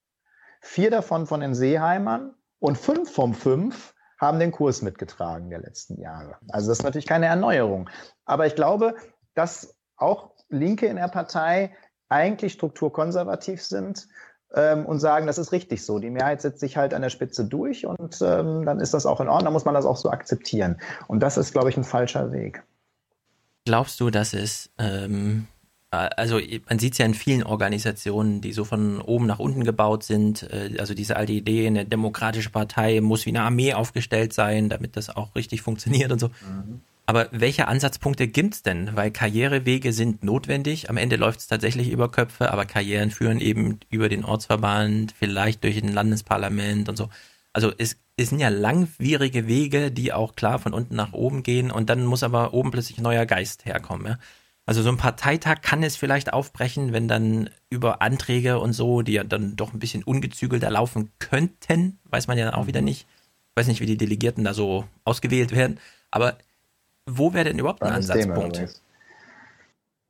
vier 0.62 0.90
davon 0.90 1.28
von 1.28 1.42
den 1.42 1.54
Seeheimern 1.54 2.34
und 2.60 2.78
fünf 2.78 3.12
von 3.12 3.34
fünf 3.34 3.94
haben 4.18 4.40
den 4.40 4.52
Kurs 4.52 4.82
mitgetragen 4.82 5.50
der 5.50 5.60
letzten 5.60 6.00
Jahre. 6.00 6.38
Also 6.48 6.70
das 6.70 6.80
ist 6.80 6.84
natürlich 6.86 7.08
keine 7.08 7.26
Erneuerung. 7.26 7.90
Aber 8.24 8.48
ich 8.48 8.56
glaube, 8.56 8.96
dass 9.34 9.76
auch 9.98 10.32
Linke 10.48 10.86
in 10.86 10.96
der 10.96 11.10
Partei 11.10 11.76
eigentlich 12.08 12.54
strukturkonservativ 12.54 13.62
sind 13.62 14.08
ähm, 14.54 14.86
und 14.86 15.00
sagen, 15.00 15.28
das 15.28 15.38
ist 15.38 15.52
richtig 15.52 15.84
so. 15.84 16.00
Die 16.00 16.10
Mehrheit 16.10 16.42
setzt 16.42 16.62
sich 16.62 16.78
halt 16.78 16.94
an 16.94 17.02
der 17.02 17.10
Spitze 17.10 17.44
durch 17.44 17.86
und 17.86 18.22
ähm, 18.22 18.66
dann 18.66 18.80
ist 18.80 18.94
das 18.94 19.06
auch 19.06 19.20
in 19.20 19.28
Ordnung, 19.28 19.44
dann 19.44 19.54
muss 19.54 19.66
man 19.66 19.74
das 19.74 19.86
auch 19.86 19.98
so 19.98 20.10
akzeptieren. 20.10 20.80
Und 21.10 21.20
das 21.20 21.38
ist, 21.38 21.52
glaube 21.52 21.70
ich, 21.70 21.76
ein 21.76 21.84
falscher 21.84 22.32
Weg. 22.32 22.64
Glaubst 23.66 24.00
du, 24.00 24.10
dass 24.10 24.34
es, 24.34 24.70
ähm, 24.78 25.48
also 25.92 26.40
man 26.68 26.78
sieht 26.78 26.94
es 26.94 27.00
ja 27.00 27.06
in 27.06 27.16
vielen 27.16 27.44
Organisationen, 27.44 28.42
die 28.42 28.54
so 28.54 28.64
von 28.64 29.02
oben 29.02 29.26
nach 29.26 29.40
unten 29.40 29.64
gebaut 29.64 30.04
sind, 30.04 30.44
äh, 30.44 30.76
also 30.78 30.94
diese 30.94 31.16
alte 31.16 31.34
Idee, 31.34 31.66
eine 31.68 31.86
demokratische 31.86 32.52
Partei 32.52 33.02
muss 33.02 33.26
wie 33.26 33.32
eine 33.32 33.42
Armee 33.42 33.74
aufgestellt 33.74 34.34
sein, 34.34 34.70
damit 34.70 34.96
das 34.98 35.10
auch 35.10 35.36
richtig 35.36 35.62
funktioniert 35.62 36.12
und 36.12 36.20
so. 36.20 36.28
Mhm. 36.28 36.82
Aber 37.08 37.28
welche 37.32 37.68
Ansatzpunkte 37.68 38.28
gibt's 38.28 38.62
denn? 38.62 38.92
Weil 38.94 39.10
Karrierewege 39.10 39.94
sind 39.94 40.24
notwendig. 40.24 40.92
Am 40.92 40.98
Ende 40.98 41.16
läuft 41.16 41.40
es 41.40 41.48
tatsächlich 41.48 41.90
über 41.90 42.12
Köpfe, 42.12 42.54
aber 42.54 42.66
Karrieren 42.66 43.10
führen 43.10 43.42
eben 43.42 43.80
über 43.90 44.10
den 44.10 44.24
Ortsverband, 44.24 45.16
vielleicht 45.18 45.64
durch 45.64 45.82
ein 45.82 45.92
Landesparlament 45.92 46.88
und 46.88 46.98
so. 46.98 47.10
Also 47.52 47.74
es, 47.80 47.98
es 48.16 48.30
sind 48.30 48.38
ja 48.38 48.50
langwierige 48.50 49.48
Wege, 49.48 49.92
die 49.92 50.14
auch 50.14 50.36
klar 50.36 50.60
von 50.60 50.72
unten 50.72 50.96
nach 50.96 51.14
oben 51.14 51.42
gehen 51.42 51.72
und 51.72 51.90
dann 51.90 52.06
muss 52.06 52.22
aber 52.22 52.54
oben 52.54 52.70
plötzlich 52.70 53.00
ein 53.00 53.04
neuer 53.04 53.26
Geist 53.26 53.66
herkommen. 53.66 54.06
Ja? 54.06 54.20
Also 54.70 54.84
so 54.84 54.90
ein 54.90 54.98
Parteitag 54.98 55.64
kann 55.64 55.82
es 55.82 55.96
vielleicht 55.96 56.32
aufbrechen, 56.32 56.94
wenn 56.94 57.08
dann 57.08 57.50
über 57.72 58.04
Anträge 58.04 58.60
und 58.60 58.74
so, 58.74 59.02
die 59.02 59.14
ja 59.14 59.24
dann 59.24 59.56
doch 59.56 59.74
ein 59.74 59.80
bisschen 59.80 60.04
ungezügelter 60.04 60.70
laufen 60.70 61.12
könnten, 61.18 61.98
weiß 62.04 62.28
man 62.28 62.38
ja 62.38 62.54
auch 62.54 62.68
wieder 62.68 62.82
mhm. 62.82 62.86
nicht. 62.86 63.08
Ich 63.50 63.56
weiß 63.56 63.66
nicht, 63.66 63.82
wie 63.82 63.88
die 63.88 63.98
Delegierten 63.98 64.44
da 64.44 64.54
so 64.54 64.86
ausgewählt 65.06 65.56
werden. 65.56 65.80
Aber 66.12 66.38
wo 67.08 67.34
wäre 67.34 67.46
denn 67.46 67.58
überhaupt 67.58 67.82
ein 67.82 67.94
Ansatzpunkt? 67.94 68.84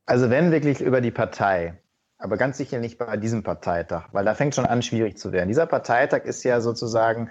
Also 0.04 0.28
wenn 0.28 0.52
wirklich 0.52 0.82
über 0.82 1.00
die 1.00 1.10
Partei, 1.10 1.78
aber 2.18 2.36
ganz 2.36 2.58
sicher 2.58 2.80
nicht 2.80 2.98
bei 2.98 3.16
diesem 3.16 3.42
Parteitag, 3.42 4.10
weil 4.12 4.26
da 4.26 4.34
fängt 4.34 4.54
schon 4.54 4.66
an, 4.66 4.82
schwierig 4.82 5.16
zu 5.16 5.32
werden. 5.32 5.48
Dieser 5.48 5.64
Parteitag 5.64 6.24
ist 6.24 6.44
ja 6.44 6.60
sozusagen, 6.60 7.30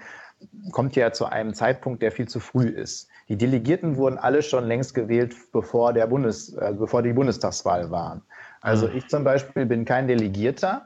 kommt 0.71 0.95
ja 0.95 1.11
zu 1.11 1.27
einem 1.27 1.53
Zeitpunkt, 1.53 2.01
der 2.01 2.11
viel 2.11 2.27
zu 2.27 2.39
früh 2.39 2.69
ist. 2.69 3.07
Die 3.29 3.37
Delegierten 3.37 3.95
wurden 3.95 4.17
alle 4.17 4.41
schon 4.41 4.65
längst 4.65 4.93
gewählt, 4.93 5.35
bevor, 5.51 5.93
der 5.93 6.07
Bundes, 6.07 6.53
äh, 6.53 6.73
bevor 6.77 7.03
die 7.03 7.13
Bundestagswahl 7.13 7.89
waren. 7.91 8.21
Also 8.61 8.87
ah. 8.87 8.91
ich 8.93 9.07
zum 9.07 9.23
Beispiel 9.23 9.65
bin 9.65 9.85
kein 9.85 10.07
Delegierter 10.07 10.85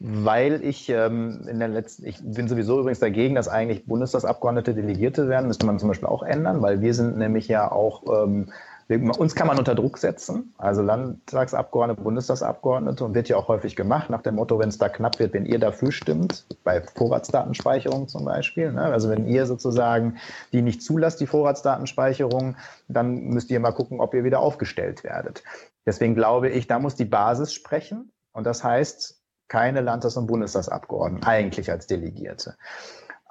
weil 0.00 0.64
ich 0.64 0.88
ähm, 0.88 1.42
in 1.46 1.58
der 1.58 1.68
letzten, 1.68 2.06
ich 2.06 2.16
bin 2.22 2.48
sowieso 2.48 2.80
übrigens 2.80 3.00
dagegen, 3.00 3.34
dass 3.34 3.48
eigentlich 3.48 3.84
Bundestagsabgeordnete 3.84 4.72
Delegierte 4.72 5.28
werden, 5.28 5.46
müsste 5.46 5.66
man 5.66 5.78
zum 5.78 5.88
Beispiel 5.88 6.08
auch 6.08 6.22
ändern, 6.22 6.62
weil 6.62 6.80
wir 6.80 6.94
sind 6.94 7.18
nämlich 7.18 7.48
ja 7.48 7.70
auch, 7.70 8.24
ähm, 8.24 8.48
uns 8.96 9.34
kann 9.34 9.46
man 9.46 9.58
unter 9.58 9.74
Druck 9.74 9.98
setzen, 9.98 10.52
also 10.58 10.82
Landtagsabgeordnete, 10.82 12.02
Bundestagsabgeordnete 12.02 13.04
und 13.04 13.14
wird 13.14 13.28
ja 13.28 13.36
auch 13.36 13.48
häufig 13.48 13.76
gemacht, 13.76 14.10
nach 14.10 14.22
dem 14.22 14.34
Motto, 14.34 14.58
wenn 14.58 14.68
es 14.68 14.78
da 14.78 14.88
knapp 14.88 15.18
wird, 15.18 15.32
wenn 15.32 15.46
ihr 15.46 15.58
dafür 15.58 15.92
stimmt, 15.92 16.46
bei 16.64 16.82
Vorratsdatenspeicherung 16.82 18.08
zum 18.08 18.24
Beispiel, 18.24 18.72
ne? 18.72 18.82
also 18.82 19.08
wenn 19.08 19.28
ihr 19.28 19.46
sozusagen 19.46 20.18
die 20.52 20.62
nicht 20.62 20.82
zulasst, 20.82 21.20
die 21.20 21.26
Vorratsdatenspeicherung, 21.26 22.56
dann 22.88 23.24
müsst 23.24 23.50
ihr 23.50 23.60
mal 23.60 23.72
gucken, 23.72 24.00
ob 24.00 24.14
ihr 24.14 24.24
wieder 24.24 24.40
aufgestellt 24.40 25.04
werdet. 25.04 25.44
Deswegen 25.86 26.14
glaube 26.14 26.48
ich, 26.48 26.66
da 26.66 26.78
muss 26.78 26.96
die 26.96 27.04
Basis 27.04 27.52
sprechen 27.52 28.10
und 28.32 28.44
das 28.44 28.64
heißt, 28.64 29.20
keine 29.48 29.80
Landtags- 29.80 30.16
und 30.16 30.26
Bundestagsabgeordneten, 30.26 31.26
eigentlich 31.26 31.70
als 31.70 31.86
Delegierte. 31.86 32.56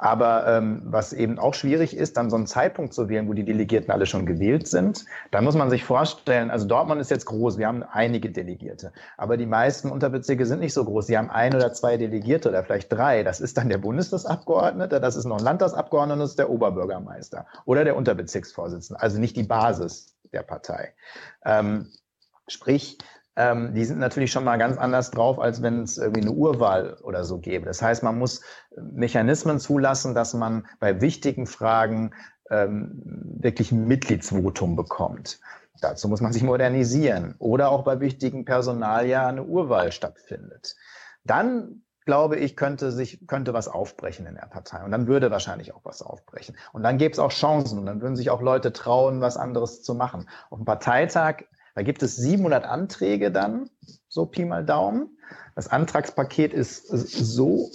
Aber 0.02 0.48
ähm, 0.48 0.82
was 0.86 1.12
eben 1.12 1.40
auch 1.40 1.54
schwierig 1.54 1.96
ist, 1.96 2.16
dann 2.16 2.30
so 2.30 2.38
einen 2.38 2.48
Zeitpunkt 2.48 2.94
zu 2.94 3.10
wählen, 3.10 3.28
wo 3.28 3.34
die 3.34 3.44
Delegierten 3.44 3.92
alle 3.92 4.06
schon 4.06 4.26
gewählt 4.26 4.66
sind. 4.66 5.04
Da 5.30 5.42
muss 5.42 5.56
man 5.56 5.70
sich 5.70 5.84
vorstellen, 5.84 6.52
also 6.52 6.66
Dortmund 6.66 7.02
ist 7.02 7.12
jetzt 7.12 7.26
groß, 7.26 7.58
wir 7.58 7.68
haben 7.68 7.84
einige 7.84 8.32
Delegierte. 8.32 8.94
Aber 9.18 9.36
die 9.36 9.46
meisten 9.46 9.92
Unterbezirke 9.92 10.46
sind 10.46 10.62
nicht 10.62 10.74
so 10.74 10.86
groß. 10.86 11.08
Sie 11.08 11.18
haben 11.18 11.30
ein 11.30 11.54
oder 11.54 11.74
zwei 11.74 11.98
Delegierte 11.98 12.48
oder 12.48 12.64
vielleicht 12.64 12.94
drei. 12.94 13.24
Das 13.24 13.42
ist 13.42 13.58
dann 13.58 13.68
der 13.68 13.78
Bundestagsabgeordnete, 13.78 15.02
das 15.02 15.18
ist 15.18 15.26
noch 15.26 15.40
ein 15.40 15.44
Landtagsabgeordneter, 15.44 16.22
das 16.22 16.30
ist 16.30 16.40
der 16.40 16.50
Oberbürgermeister 16.50 17.46
oder 17.66 17.84
der 17.84 17.98
Unterbezirksvorsitzende. 17.98 19.02
Also 19.02 19.20
nicht 19.20 19.36
die 19.36 19.44
Basis 19.44 20.16
der 20.32 20.44
Partei. 20.44 20.94
Ähm, 21.44 21.92
sprich, 22.48 22.98
ähm, 23.40 23.74
die 23.74 23.86
sind 23.86 24.00
natürlich 24.00 24.34
schon 24.34 24.44
mal 24.44 24.58
ganz 24.58 24.78
anders 24.78 25.12
drauf, 25.12 25.40
als 25.40 25.62
wenn 25.62 25.84
es 25.84 25.98
irgendwie 25.98 26.22
eine 26.22 26.32
Urwahl 26.32 26.98
oder 27.04 27.24
so 27.24 27.40
gäbe. 27.40 27.66
Das 27.66 27.82
heißt, 27.82 28.04
man 28.04 28.20
muss 28.20 28.42
Mechanismen 28.76 29.60
zulassen, 29.60 30.14
dass 30.14 30.34
man 30.34 30.68
bei 30.82 31.00
wichtigen 31.00 31.48
Fragen 31.48 32.12
ähm, 32.52 33.02
wirklich 33.40 33.72
ein 33.72 33.88
Mitgliedsvotum 33.88 34.76
bekommt. 34.76 35.40
Dazu 35.80 36.10
muss 36.10 36.20
man 36.20 36.34
sich 36.34 36.44
modernisieren 36.44 37.36
oder 37.40 37.70
auch 37.70 37.86
bei 37.86 38.02
wichtigen 38.02 38.44
Personalien 38.44 39.22
eine 39.22 39.44
Urwahl 39.44 39.94
stattfindet. 39.94 40.76
Dann 41.24 41.84
glaube 42.04 42.36
ich, 42.36 42.58
könnte 42.58 42.92
sich, 42.92 43.26
könnte 43.26 43.54
was 43.54 43.70
aufbrechen 43.70 44.26
in 44.26 44.36
der 44.36 44.48
Partei. 44.48 44.84
Und 44.84 44.92
dann 44.92 45.08
würde 45.08 45.32
wahrscheinlich 45.32 45.74
auch 45.74 45.86
was 45.86 46.02
aufbrechen. 46.02 46.58
Und 46.74 46.84
dann 46.84 46.98
gäbe 46.98 47.14
es 47.14 47.20
auch 47.20 47.32
Chancen 47.32 47.80
und 47.80 47.86
dann 47.86 48.02
würden 48.02 48.18
sich 48.18 48.32
auch 48.32 48.42
Leute 48.42 48.74
trauen, 48.74 49.22
was 49.22 49.38
anderes 49.38 49.82
zu 49.82 49.94
machen. 49.94 50.28
Auf 50.50 50.58
dem 50.58 50.66
Parteitag, 50.66 51.44
da 51.76 51.82
gibt 51.82 52.04
es 52.04 52.16
700 52.16 52.66
Anträge 52.66 53.32
dann, 53.32 53.70
so 54.08 54.26
Pi 54.26 54.46
mal 54.46 54.66
Daumen. 54.66 55.18
Das 55.56 55.68
Antragspaket 55.68 56.54
ist 56.54 56.88
so 56.88 57.70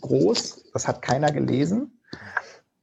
groß, 0.00 0.70
das 0.72 0.88
hat 0.88 1.02
keiner 1.02 1.32
gelesen. 1.32 2.00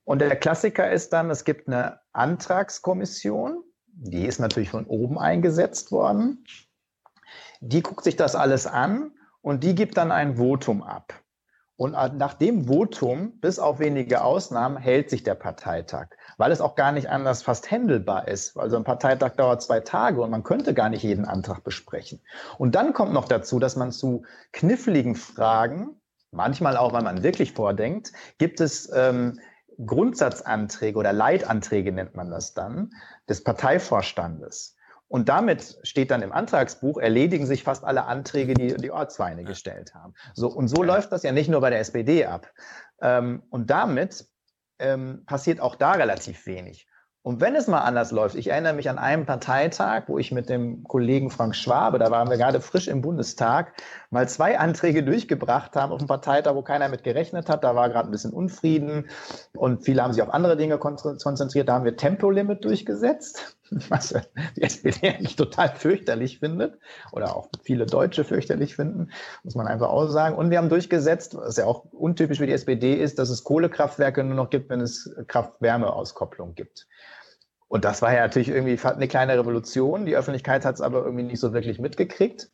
Und 0.03 0.19
der 0.19 0.35
Klassiker 0.35 0.91
ist 0.91 1.13
dann, 1.13 1.29
es 1.29 1.45
gibt 1.45 1.67
eine 1.67 1.99
Antragskommission, 2.11 3.63
die 3.87 4.25
ist 4.25 4.39
natürlich 4.39 4.69
von 4.69 4.85
oben 4.85 5.17
eingesetzt 5.17 5.91
worden. 5.91 6.43
Die 7.61 7.81
guckt 7.81 8.03
sich 8.03 8.15
das 8.15 8.35
alles 8.35 8.67
an 8.67 9.11
und 9.41 9.63
die 9.63 9.75
gibt 9.75 9.97
dann 9.97 10.11
ein 10.11 10.37
Votum 10.37 10.83
ab. 10.83 11.22
Und 11.75 11.93
nach 11.93 12.35
dem 12.35 12.67
Votum, 12.67 13.39
bis 13.39 13.57
auf 13.57 13.79
wenige 13.79 14.23
Ausnahmen, 14.23 14.77
hält 14.77 15.09
sich 15.09 15.23
der 15.23 15.33
Parteitag, 15.33 16.07
weil 16.37 16.51
es 16.51 16.61
auch 16.61 16.75
gar 16.75 16.91
nicht 16.91 17.09
anders 17.09 17.41
fast 17.41 17.71
händelbar 17.71 18.27
ist. 18.27 18.55
Also 18.57 18.77
ein 18.77 18.83
Parteitag 18.83 19.31
dauert 19.31 19.63
zwei 19.63 19.79
Tage 19.79 20.21
und 20.21 20.29
man 20.29 20.43
könnte 20.43 20.75
gar 20.75 20.89
nicht 20.89 21.03
jeden 21.03 21.25
Antrag 21.25 21.63
besprechen. 21.63 22.21
Und 22.59 22.75
dann 22.75 22.93
kommt 22.93 23.11
noch 23.11 23.27
dazu, 23.27 23.59
dass 23.59 23.75
man 23.75 23.91
zu 23.91 24.23
kniffligen 24.51 25.15
Fragen, 25.15 25.99
manchmal 26.29 26.77
auch, 26.77 26.93
weil 26.93 27.03
man 27.03 27.23
wirklich 27.23 27.53
vordenkt, 27.53 28.11
gibt 28.37 28.61
es 28.61 28.91
ähm, 28.93 29.39
Grundsatzanträge 29.83 30.97
oder 30.97 31.11
Leitanträge 31.11 31.91
nennt 31.91 32.15
man 32.15 32.29
das 32.29 32.53
dann, 32.53 32.91
des 33.27 33.43
Parteivorstandes. 33.43 34.75
Und 35.13 35.29
damit 35.29 35.77
steht 35.83 36.09
dann 36.09 36.23
im 36.23 36.31
Antragsbuch, 36.31 36.97
erledigen 36.97 37.45
sich 37.45 37.63
fast 37.63 37.83
alle 37.83 38.05
Anträge, 38.05 38.55
die 38.55 38.73
die 38.73 38.89
Ortsvereine 38.89 39.43
gestellt 39.43 39.93
haben. 39.93 40.15
So, 40.33 40.47
und 40.47 40.69
so 40.69 40.81
läuft 40.81 41.11
das 41.11 41.21
ja 41.21 41.31
nicht 41.31 41.49
nur 41.49 41.61
bei 41.61 41.69
der 41.69 41.81
SPD 41.81 42.25
ab. 42.25 42.51
Ähm, 42.99 43.43
und 43.51 43.69
damit 43.69 44.25
ähm, 44.79 45.23
passiert 45.27 45.59
auch 45.59 45.75
da 45.75 45.91
relativ 45.91 46.47
wenig. 46.47 46.87
Und 47.25 47.39
wenn 47.39 47.55
es 47.55 47.67
mal 47.67 47.79
anders 47.79 48.11
läuft, 48.11 48.35
ich 48.35 48.49
erinnere 48.49 48.73
mich 48.73 48.89
an 48.89 48.97
einen 48.97 49.25
Parteitag, 49.25 50.03
wo 50.07 50.17
ich 50.17 50.33
mit 50.33 50.49
dem 50.49 50.83
Kollegen 50.83 51.29
Frank 51.29 51.55
Schwabe, 51.55 51.97
da 51.97 52.11
waren 52.11 52.29
wir 52.29 52.35
gerade 52.35 52.59
frisch 52.59 52.89
im 52.89 53.01
Bundestag, 53.01 53.81
mal 54.09 54.27
zwei 54.27 54.59
Anträge 54.59 55.03
durchgebracht 55.03 55.73
haben 55.77 55.93
auf 55.93 55.99
einem 55.99 56.09
Parteitag, 56.09 56.53
wo 56.55 56.63
keiner 56.63 56.89
mit 56.89 57.05
gerechnet 57.05 57.49
hat. 57.49 57.63
Da 57.63 57.75
war 57.75 57.87
gerade 57.89 58.09
ein 58.09 58.11
bisschen 58.11 58.33
Unfrieden 58.33 59.07
und 59.55 59.85
viele 59.85 60.03
haben 60.03 60.11
sich 60.11 60.21
auf 60.21 60.33
andere 60.33 60.57
Dinge 60.57 60.77
konzentriert. 60.77 61.69
Da 61.69 61.75
haben 61.75 61.85
wir 61.85 61.95
Tempolimit 61.95 62.65
durchgesetzt, 62.65 63.57
was 63.89 64.15
die 64.55 64.61
SPD 64.61 65.09
eigentlich 65.09 65.35
total 65.35 65.69
fürchterlich 65.75 66.39
findet 66.39 66.77
oder 67.11 67.35
auch 67.35 67.49
viele 67.63 67.85
Deutsche 67.85 68.23
fürchterlich 68.23 68.75
finden, 68.75 69.09
muss 69.43 69.55
man 69.55 69.67
einfach 69.67 69.89
auch 69.89 70.07
sagen. 70.07 70.35
Und 70.35 70.49
wir 70.49 70.57
haben 70.57 70.69
durchgesetzt, 70.69 71.35
was 71.35 71.57
ja 71.57 71.65
auch 71.65 71.85
untypisch 71.91 72.39
für 72.39 72.47
die 72.47 72.53
SPD 72.53 72.93
ist, 72.95 73.19
dass 73.19 73.29
es 73.29 73.43
Kohlekraftwerke 73.43 74.23
nur 74.23 74.35
noch 74.35 74.49
gibt, 74.49 74.69
wenn 74.69 74.81
es 74.81 75.13
Kraft-Wärme-Auskopplung 75.27 76.55
gibt. 76.55 76.87
Und 77.67 77.85
das 77.85 78.01
war 78.01 78.13
ja 78.13 78.21
natürlich 78.21 78.49
irgendwie 78.49 78.79
eine 78.87 79.07
kleine 79.07 79.37
Revolution. 79.37 80.05
Die 80.05 80.15
Öffentlichkeit 80.15 80.63
hat 80.63 80.75
es 80.75 80.81
aber 80.81 81.03
irgendwie 81.03 81.23
nicht 81.23 81.39
so 81.39 81.53
wirklich 81.53 81.79
mitgekriegt. 81.79 82.51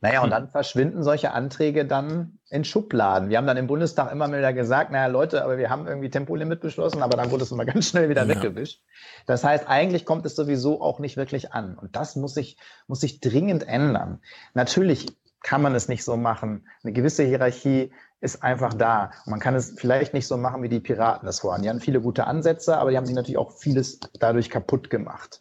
Naja, 0.00 0.20
und 0.20 0.26
hm. 0.26 0.30
dann 0.30 0.48
verschwinden 0.48 1.02
solche 1.02 1.32
Anträge 1.32 1.84
dann 1.84 2.38
in 2.50 2.64
Schubladen. 2.64 3.28
Wir 3.28 3.38
haben 3.38 3.46
dann 3.46 3.56
im 3.56 3.66
Bundestag 3.66 4.12
immer 4.12 4.28
wieder 4.28 4.52
gesagt, 4.52 4.92
naja, 4.92 5.06
Leute, 5.06 5.44
aber 5.44 5.58
wir 5.58 5.70
haben 5.70 5.86
irgendwie 5.86 6.10
Tempolimit 6.10 6.60
beschlossen, 6.60 7.02
aber 7.02 7.16
dann 7.16 7.30
wurde 7.30 7.44
es 7.44 7.50
immer 7.50 7.64
ganz 7.66 7.88
schnell 7.88 8.08
wieder 8.08 8.24
ja. 8.24 8.28
weggewischt. 8.28 8.82
Das 9.26 9.44
heißt, 9.44 9.68
eigentlich 9.68 10.04
kommt 10.04 10.26
es 10.26 10.36
sowieso 10.36 10.80
auch 10.80 10.98
nicht 10.98 11.16
wirklich 11.16 11.52
an. 11.52 11.76
Und 11.76 11.96
das 11.96 12.16
muss 12.16 12.34
sich, 12.34 12.56
muss 12.86 13.00
sich 13.00 13.20
dringend 13.20 13.66
ändern. 13.66 14.20
Natürlich 14.54 15.06
kann 15.42 15.62
man 15.62 15.74
es 15.74 15.88
nicht 15.88 16.04
so 16.04 16.16
machen. 16.16 16.66
Eine 16.82 16.92
gewisse 16.92 17.22
Hierarchie 17.22 17.92
ist 18.20 18.42
einfach 18.42 18.74
da. 18.74 19.10
Und 19.24 19.30
man 19.30 19.40
kann 19.40 19.54
es 19.54 19.74
vielleicht 19.76 20.14
nicht 20.14 20.26
so 20.26 20.36
machen, 20.36 20.62
wie 20.62 20.68
die 20.68 20.80
Piraten 20.80 21.26
das 21.26 21.40
vorhaben. 21.40 21.62
Die 21.62 21.68
haben 21.68 21.80
viele 21.80 22.00
gute 22.00 22.26
Ansätze, 22.26 22.78
aber 22.78 22.90
die 22.90 22.96
haben 22.96 23.06
sich 23.06 23.14
natürlich 23.14 23.38
auch 23.38 23.52
vieles 23.52 24.00
dadurch 24.18 24.50
kaputt 24.50 24.90
gemacht. 24.90 25.40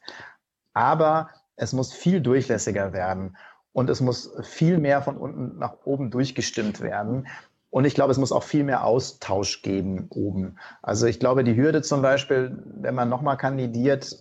Aber 0.73 1.29
es 1.55 1.73
muss 1.73 1.93
viel 1.93 2.21
durchlässiger 2.21 2.93
werden 2.93 3.37
und 3.75 3.89
es 3.89 3.99
muss 3.99 4.31
viel 4.41 4.77
mehr 4.77 5.01
von 5.01 5.17
unten 5.17 5.59
nach 5.59 5.73
oben 5.83 6.09
durchgestimmt 6.09 6.79
werden. 6.79 7.27
Und 7.71 7.83
ich 7.83 7.93
glaube, 7.93 8.13
es 8.13 8.17
muss 8.17 8.31
auch 8.31 8.43
viel 8.43 8.63
mehr 8.63 8.85
Austausch 8.85 9.63
geben 9.63 10.07
oben. 10.11 10.55
Also 10.81 11.07
ich 11.07 11.19
glaube, 11.19 11.43
die 11.43 11.57
Hürde 11.57 11.81
zum 11.81 12.01
Beispiel, 12.01 12.57
wenn 12.77 12.95
man 12.95 13.09
nochmal 13.09 13.35
kandidiert 13.35 14.17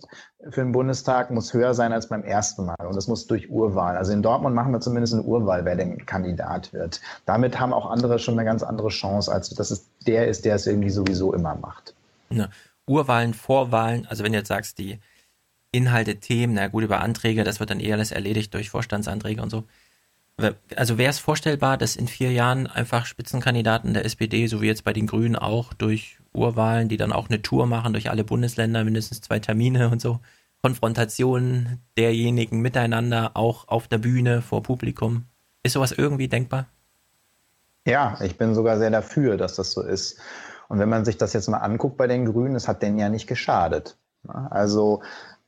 für 0.49 0.61
den 0.61 0.73
Bundestag, 0.73 1.31
muss 1.31 1.53
höher 1.53 1.73
sein 1.73 1.93
als 1.93 2.09
beim 2.09 2.25
ersten 2.25 2.65
Mal. 2.65 2.85
Und 2.85 2.97
das 2.97 3.07
muss 3.07 3.27
durch 3.27 3.49
Urwahl. 3.49 3.95
Also 3.95 4.11
in 4.11 4.21
Dortmund 4.21 4.55
machen 4.55 4.73
wir 4.73 4.81
zumindest 4.81 5.13
eine 5.13 5.23
Urwahl, 5.23 5.63
wer 5.63 5.77
denn 5.77 6.05
Kandidat 6.05 6.73
wird. 6.73 6.99
Damit 7.25 7.57
haben 7.57 7.71
auch 7.71 7.89
andere 7.89 8.19
schon 8.19 8.37
eine 8.37 8.43
ganz 8.43 8.61
andere 8.61 8.89
Chance, 8.89 9.31
als 9.31 9.51
dass 9.51 9.71
es 9.71 9.87
der 10.05 10.27
ist, 10.27 10.43
der 10.43 10.55
es 10.55 10.67
irgendwie 10.67 10.89
sowieso 10.89 11.33
immer 11.33 11.55
macht. 11.55 11.95
Ja. 12.29 12.49
Urwahlen, 12.87 13.33
Vorwahlen, 13.33 14.05
also 14.05 14.25
wenn 14.25 14.33
du 14.33 14.39
jetzt 14.39 14.49
sagst, 14.49 14.79
die 14.79 14.99
Inhalte, 15.75 16.17
Themen, 16.17 16.53
na 16.53 16.67
gut, 16.67 16.83
über 16.83 17.01
Anträge, 17.01 17.43
das 17.43 17.59
wird 17.59 17.69
dann 17.69 17.79
eher 17.79 17.95
alles 17.95 18.11
erledigt 18.11 18.53
durch 18.53 18.69
Vorstandsanträge 18.69 19.41
und 19.41 19.49
so. 19.49 19.63
Also 20.75 20.97
wäre 20.97 21.09
es 21.09 21.19
vorstellbar, 21.19 21.77
dass 21.77 21.95
in 21.95 22.07
vier 22.07 22.31
Jahren 22.31 22.67
einfach 22.67 23.05
Spitzenkandidaten 23.05 23.93
der 23.93 24.03
SPD, 24.03 24.47
so 24.47 24.61
wie 24.61 24.67
jetzt 24.67 24.83
bei 24.83 24.91
den 24.91 25.07
Grünen 25.07 25.37
auch, 25.37 25.73
durch 25.73 26.17
Urwahlen, 26.33 26.89
die 26.89 26.97
dann 26.97 27.13
auch 27.13 27.29
eine 27.29 27.41
Tour 27.41 27.67
machen 27.67 27.93
durch 27.93 28.09
alle 28.09 28.25
Bundesländer, 28.25 28.83
mindestens 28.83 29.21
zwei 29.21 29.39
Termine 29.39 29.89
und 29.89 30.01
so, 30.01 30.19
Konfrontationen 30.61 31.79
derjenigen 31.97 32.59
miteinander, 32.59 33.31
auch 33.35 33.67
auf 33.69 33.87
der 33.87 33.99
Bühne, 33.99 34.41
vor 34.41 34.61
Publikum. 34.61 35.25
Ist 35.63 35.73
sowas 35.73 35.93
irgendwie 35.93 36.27
denkbar? 36.27 36.67
Ja, 37.87 38.17
ich 38.21 38.37
bin 38.37 38.55
sogar 38.55 38.77
sehr 38.77 38.89
dafür, 38.89 39.37
dass 39.37 39.55
das 39.55 39.71
so 39.71 39.83
ist. 39.83 40.19
Und 40.67 40.79
wenn 40.79 40.89
man 40.89 41.05
sich 41.05 41.17
das 41.17 41.33
jetzt 41.33 41.47
mal 41.47 41.59
anguckt 41.59 41.97
bei 41.97 42.07
den 42.07 42.25
Grünen, 42.25 42.55
es 42.55 42.67
hat 42.67 42.81
denen 42.81 42.97
ja 42.97 43.09
nicht 43.09 43.27
geschadet. 43.27 43.97
Also 44.27 45.01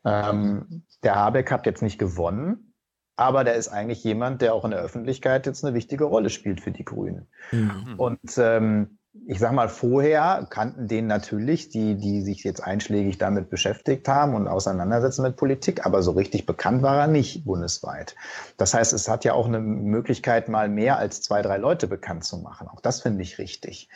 ähm, 0.07 0.83
der 1.03 1.15
Habeck 1.15 1.51
hat 1.51 1.65
jetzt 1.65 1.81
nicht 1.81 1.97
gewonnen, 1.97 2.73
aber 3.15 3.43
der 3.43 3.55
ist 3.55 3.69
eigentlich 3.69 4.03
jemand, 4.03 4.41
der 4.41 4.53
auch 4.53 4.63
in 4.63 4.71
der 4.71 4.79
Öffentlichkeit 4.79 5.45
jetzt 5.45 5.65
eine 5.65 5.73
wichtige 5.73 6.05
Rolle 6.05 6.29
spielt 6.29 6.61
für 6.61 6.71
die 6.71 6.85
Grünen. 6.85 7.27
Mhm. 7.51 7.95
Und 7.97 8.37
ähm, 8.37 8.97
ich 9.25 9.39
sag 9.39 9.53
mal, 9.53 9.69
vorher 9.69 10.45
kannten 10.49 10.87
den 10.87 11.07
natürlich 11.07 11.69
die, 11.69 11.95
die 11.95 12.21
sich 12.21 12.43
jetzt 12.43 12.61
einschlägig 12.61 13.17
damit 13.17 13.49
beschäftigt 13.49 14.07
haben 14.07 14.35
und 14.35 14.47
auseinandersetzen 14.47 15.23
mit 15.23 15.35
Politik, 15.35 15.85
aber 15.85 16.03
so 16.03 16.11
richtig 16.11 16.45
bekannt 16.45 16.83
war 16.83 16.99
er 16.99 17.07
nicht 17.07 17.43
bundesweit. 17.43 18.15
Das 18.57 18.73
heißt, 18.73 18.93
es 18.93 19.09
hat 19.09 19.25
ja 19.25 19.33
auch 19.33 19.47
eine 19.47 19.59
Möglichkeit, 19.59 20.49
mal 20.49 20.69
mehr 20.69 20.97
als 20.97 21.21
zwei, 21.21 21.41
drei 21.41 21.57
Leute 21.57 21.87
bekannt 21.87 22.25
zu 22.25 22.37
machen. 22.37 22.67
Auch 22.67 22.81
das 22.81 23.01
finde 23.01 23.23
ich 23.23 23.39
richtig. 23.39 23.89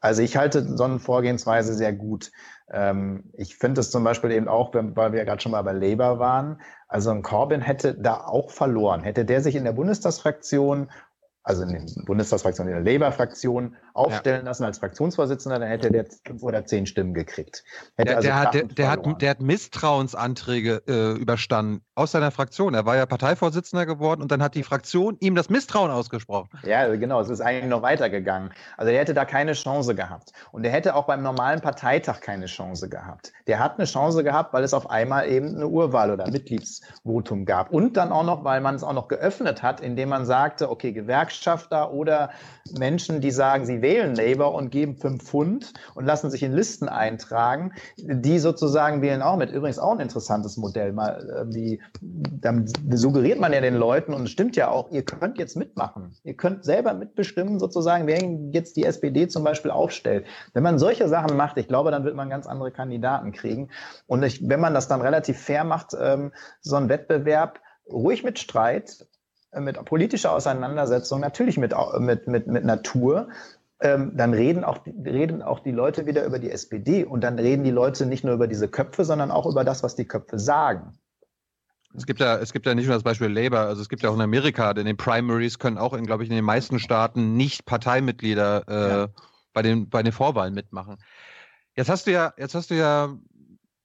Also 0.00 0.22
ich 0.22 0.36
halte 0.36 0.76
so 0.76 0.84
eine 0.84 0.98
Vorgehensweise 0.98 1.74
sehr 1.74 1.92
gut. 1.92 2.30
Ähm, 2.70 3.30
ich 3.34 3.56
finde 3.56 3.80
es 3.80 3.90
zum 3.90 4.04
Beispiel 4.04 4.30
eben 4.32 4.48
auch, 4.48 4.72
weil 4.72 5.12
wir 5.12 5.24
gerade 5.24 5.40
schon 5.40 5.52
mal 5.52 5.62
bei 5.62 5.72
Labour 5.72 6.18
waren, 6.18 6.60
also 6.88 7.10
ein 7.10 7.22
Corbyn 7.22 7.60
hätte 7.60 7.94
da 7.94 8.24
auch 8.24 8.50
verloren. 8.50 9.02
Hätte 9.02 9.24
der 9.24 9.40
sich 9.40 9.56
in 9.56 9.64
der 9.64 9.72
Bundestagsfraktion 9.72 10.90
also 11.44 11.62
in 11.62 11.68
der 11.68 12.02
Bundestagsfraktion, 12.06 12.68
in 12.68 12.82
der 12.82 12.92
Labour-Fraktion 12.92 13.76
aufstellen 13.92 14.40
ja. 14.40 14.44
lassen 14.46 14.64
als 14.64 14.78
Fraktionsvorsitzender, 14.78 15.58
dann 15.58 15.68
hätte 15.68 15.90
der 15.90 16.06
fünf 16.26 16.42
oder 16.42 16.64
zehn 16.64 16.86
Stimmen 16.86 17.12
gekriegt. 17.12 17.64
Der, 17.98 18.16
also 18.16 18.26
der, 18.26 18.40
hat, 18.40 18.54
der, 18.54 18.64
der, 18.64 18.90
hat, 18.90 19.22
der 19.22 19.30
hat 19.30 19.40
Misstrauensanträge 19.42 20.82
äh, 20.88 21.12
überstanden 21.20 21.82
aus 21.94 22.12
seiner 22.12 22.30
Fraktion. 22.30 22.72
Er 22.72 22.86
war 22.86 22.96
ja 22.96 23.04
Parteivorsitzender 23.04 23.84
geworden 23.84 24.22
und 24.22 24.32
dann 24.32 24.42
hat 24.42 24.54
die 24.54 24.62
Fraktion 24.62 25.18
ihm 25.20 25.34
das 25.34 25.50
Misstrauen 25.50 25.90
ausgesprochen. 25.90 26.48
Ja, 26.64 26.88
genau. 26.96 27.20
Es 27.20 27.28
ist 27.28 27.42
eigentlich 27.42 27.68
noch 27.68 27.82
weitergegangen. 27.82 28.50
Also 28.78 28.90
er 28.90 28.98
hätte 28.98 29.12
da 29.12 29.26
keine 29.26 29.52
Chance 29.52 29.94
gehabt. 29.94 30.32
Und 30.50 30.64
er 30.64 30.72
hätte 30.72 30.94
auch 30.94 31.04
beim 31.04 31.22
normalen 31.22 31.60
Parteitag 31.60 32.22
keine 32.22 32.46
Chance 32.46 32.88
gehabt. 32.88 33.34
Der 33.46 33.58
hat 33.58 33.78
eine 33.78 33.84
Chance 33.84 34.24
gehabt, 34.24 34.54
weil 34.54 34.64
es 34.64 34.72
auf 34.72 34.88
einmal 34.88 35.28
eben 35.28 35.54
eine 35.54 35.68
Urwahl 35.68 36.10
oder 36.10 36.30
Mitgliedsvotum 36.30 37.44
gab. 37.44 37.70
Und 37.70 37.98
dann 37.98 38.12
auch 38.12 38.24
noch, 38.24 38.44
weil 38.44 38.62
man 38.62 38.74
es 38.74 38.82
auch 38.82 38.94
noch 38.94 39.08
geöffnet 39.08 39.62
hat, 39.62 39.80
indem 39.80 40.08
man 40.08 40.24
sagte, 40.24 40.70
okay, 40.70 40.92
Gewerkschaften 40.92 41.33
Gewerkschafter 41.34 41.92
oder 41.92 42.30
Menschen, 42.78 43.20
die 43.20 43.30
sagen, 43.30 43.66
sie 43.66 43.82
wählen 43.82 44.14
Labour 44.14 44.54
und 44.54 44.70
geben 44.70 44.96
fünf 44.96 45.24
Pfund 45.24 45.72
und 45.94 46.06
lassen 46.06 46.30
sich 46.30 46.42
in 46.42 46.52
Listen 46.52 46.88
eintragen, 46.88 47.72
die 47.96 48.38
sozusagen 48.38 49.02
wählen 49.02 49.22
auch 49.22 49.36
mit. 49.36 49.50
Übrigens 49.50 49.78
auch 49.78 49.92
ein 49.92 50.00
interessantes 50.00 50.56
Modell. 50.56 50.92
Mal, 50.92 51.46
wie, 51.50 51.80
dann 52.00 52.66
suggeriert 52.90 53.38
man 53.38 53.52
ja 53.52 53.60
den 53.60 53.74
Leuten 53.74 54.14
und 54.14 54.24
es 54.24 54.30
stimmt 54.30 54.56
ja 54.56 54.68
auch, 54.68 54.90
ihr 54.90 55.04
könnt 55.04 55.38
jetzt 55.38 55.56
mitmachen. 55.56 56.14
Ihr 56.24 56.34
könnt 56.34 56.64
selber 56.64 56.94
mitbestimmen, 56.94 57.58
sozusagen, 57.58 58.06
wer 58.06 58.22
jetzt 58.52 58.76
die 58.76 58.84
SPD 58.84 59.28
zum 59.28 59.44
Beispiel 59.44 59.70
aufstellt. 59.70 60.26
Wenn 60.52 60.62
man 60.62 60.78
solche 60.78 61.08
Sachen 61.08 61.36
macht, 61.36 61.58
ich 61.58 61.68
glaube, 61.68 61.90
dann 61.90 62.04
wird 62.04 62.16
man 62.16 62.30
ganz 62.30 62.46
andere 62.46 62.70
Kandidaten 62.70 63.32
kriegen. 63.32 63.68
Und 64.06 64.22
ich, 64.22 64.48
wenn 64.48 64.60
man 64.60 64.74
das 64.74 64.88
dann 64.88 65.02
relativ 65.02 65.38
fair 65.38 65.64
macht, 65.64 65.94
ähm, 66.00 66.32
so 66.60 66.76
ein 66.76 66.88
Wettbewerb, 66.88 67.60
ruhig 67.90 68.24
mit 68.24 68.38
Streit, 68.38 69.06
mit 69.60 69.82
politischer 69.84 70.32
Auseinandersetzung, 70.32 71.20
natürlich 71.20 71.58
mit, 71.58 71.74
mit, 71.98 72.26
mit, 72.26 72.46
mit 72.46 72.64
Natur, 72.64 73.28
ähm, 73.80 74.12
dann 74.16 74.32
reden 74.32 74.64
auch, 74.64 74.78
reden 74.86 75.42
auch 75.42 75.60
die 75.60 75.72
Leute 75.72 76.06
wieder 76.06 76.24
über 76.24 76.38
die 76.38 76.50
SPD 76.50 77.04
und 77.04 77.22
dann 77.22 77.38
reden 77.38 77.64
die 77.64 77.70
Leute 77.70 78.06
nicht 78.06 78.24
nur 78.24 78.34
über 78.34 78.46
diese 78.46 78.68
Köpfe, 78.68 79.04
sondern 79.04 79.30
auch 79.30 79.46
über 79.46 79.64
das, 79.64 79.82
was 79.82 79.96
die 79.96 80.06
Köpfe 80.06 80.38
sagen. 80.38 80.98
Es 81.96 82.06
gibt 82.06 82.20
ja, 82.20 82.36
es 82.36 82.52
gibt 82.52 82.66
ja 82.66 82.74
nicht 82.74 82.86
nur 82.86 82.94
das 82.94 83.04
Beispiel 83.04 83.28
Labour, 83.28 83.60
also 83.60 83.80
es 83.80 83.88
gibt 83.88 84.02
ja 84.02 84.10
auch 84.10 84.14
in 84.14 84.20
Amerika, 84.20 84.70
in 84.72 84.86
den 84.86 84.96
Primaries 84.96 85.58
können 85.58 85.78
auch, 85.78 85.92
in, 85.92 86.06
glaube 86.06 86.24
ich, 86.24 86.30
in 86.30 86.34
den 86.34 86.44
meisten 86.44 86.78
Staaten 86.78 87.36
nicht 87.36 87.66
Parteimitglieder 87.66 88.64
äh, 88.68 88.88
ja. 88.90 89.08
bei, 89.52 89.62
den, 89.62 89.88
bei 89.88 90.02
den 90.02 90.12
Vorwahlen 90.12 90.54
mitmachen. 90.54 90.96
Jetzt 91.76 91.88
hast 91.88 92.06
du 92.06 92.12
ja, 92.12 92.32
jetzt 92.36 92.54
hast 92.54 92.70
du 92.70 92.74
ja 92.74 93.16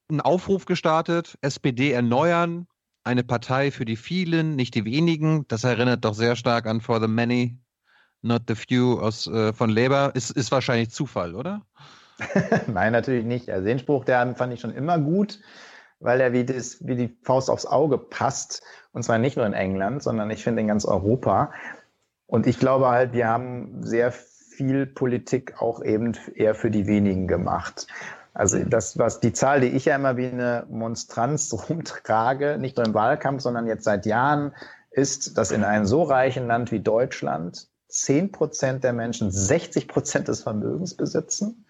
einen 0.09 0.21
Aufruf 0.21 0.65
gestartet, 0.65 1.37
SPD 1.41 1.91
erneuern, 1.91 2.67
eine 3.09 3.23
Partei 3.23 3.71
für 3.71 3.85
die 3.85 3.95
vielen, 3.95 4.55
nicht 4.55 4.75
die 4.75 4.85
wenigen. 4.85 5.47
Das 5.47 5.63
erinnert 5.63 6.05
doch 6.05 6.13
sehr 6.13 6.35
stark 6.35 6.67
an 6.67 6.79
For 6.79 7.01
the 7.01 7.07
Many, 7.07 7.57
Not 8.21 8.43
the 8.47 8.53
Few 8.55 8.99
aus, 8.99 9.25
äh, 9.25 9.51
von 9.51 9.71
Labour. 9.71 10.11
Ist, 10.13 10.29
ist 10.29 10.51
wahrscheinlich 10.51 10.91
Zufall, 10.91 11.33
oder? 11.33 11.63
Nein, 12.67 12.93
natürlich 12.93 13.25
nicht. 13.25 13.47
Der 13.47 13.63
Sehnspruch, 13.63 14.05
der 14.05 14.35
fand 14.35 14.53
ich 14.53 14.59
schon 14.59 14.75
immer 14.75 14.99
gut, 14.99 15.39
weil 15.99 16.21
er 16.21 16.33
wie, 16.33 16.45
das, 16.45 16.85
wie 16.85 16.95
die 16.95 17.17
Faust 17.23 17.49
aufs 17.49 17.65
Auge 17.65 17.97
passt. 17.97 18.61
Und 18.91 19.01
zwar 19.03 19.17
nicht 19.17 19.37
nur 19.37 19.45
in 19.47 19.53
England, 19.53 20.03
sondern 20.03 20.29
ich 20.29 20.43
finde 20.43 20.61
in 20.61 20.67
ganz 20.67 20.85
Europa. 20.85 21.51
Und 22.27 22.45
ich 22.45 22.59
glaube 22.59 22.89
halt, 22.89 23.13
wir 23.13 23.27
haben 23.27 23.83
sehr 23.83 24.11
viel 24.11 24.85
Politik 24.85 25.59
auch 25.59 25.81
eben 25.83 26.15
eher 26.35 26.53
für 26.53 26.69
die 26.69 26.85
wenigen 26.85 27.27
gemacht. 27.27 27.87
Also 28.33 28.59
das, 28.63 28.97
was 28.97 29.19
die 29.19 29.33
Zahl, 29.33 29.61
die 29.61 29.67
ich 29.67 29.85
ja 29.85 29.95
immer 29.95 30.17
wie 30.17 30.27
eine 30.27 30.65
Monstranz 30.69 31.53
rumtrage, 31.69 32.57
nicht 32.57 32.77
nur 32.77 32.85
im 32.85 32.93
Wahlkampf, 32.93 33.41
sondern 33.41 33.67
jetzt 33.67 33.83
seit 33.83 34.05
Jahren, 34.05 34.53
ist, 34.91 35.37
dass 35.37 35.51
in 35.51 35.63
einem 35.63 35.85
so 35.85 36.03
reichen 36.03 36.47
Land 36.47 36.71
wie 36.71 36.79
Deutschland 36.79 37.67
10 37.89 38.31
Prozent 38.31 38.83
der 38.83 38.93
Menschen 38.93 39.31
60 39.31 39.87
Prozent 39.87 40.27
des 40.27 40.43
Vermögens 40.43 40.95
besitzen 40.95 41.65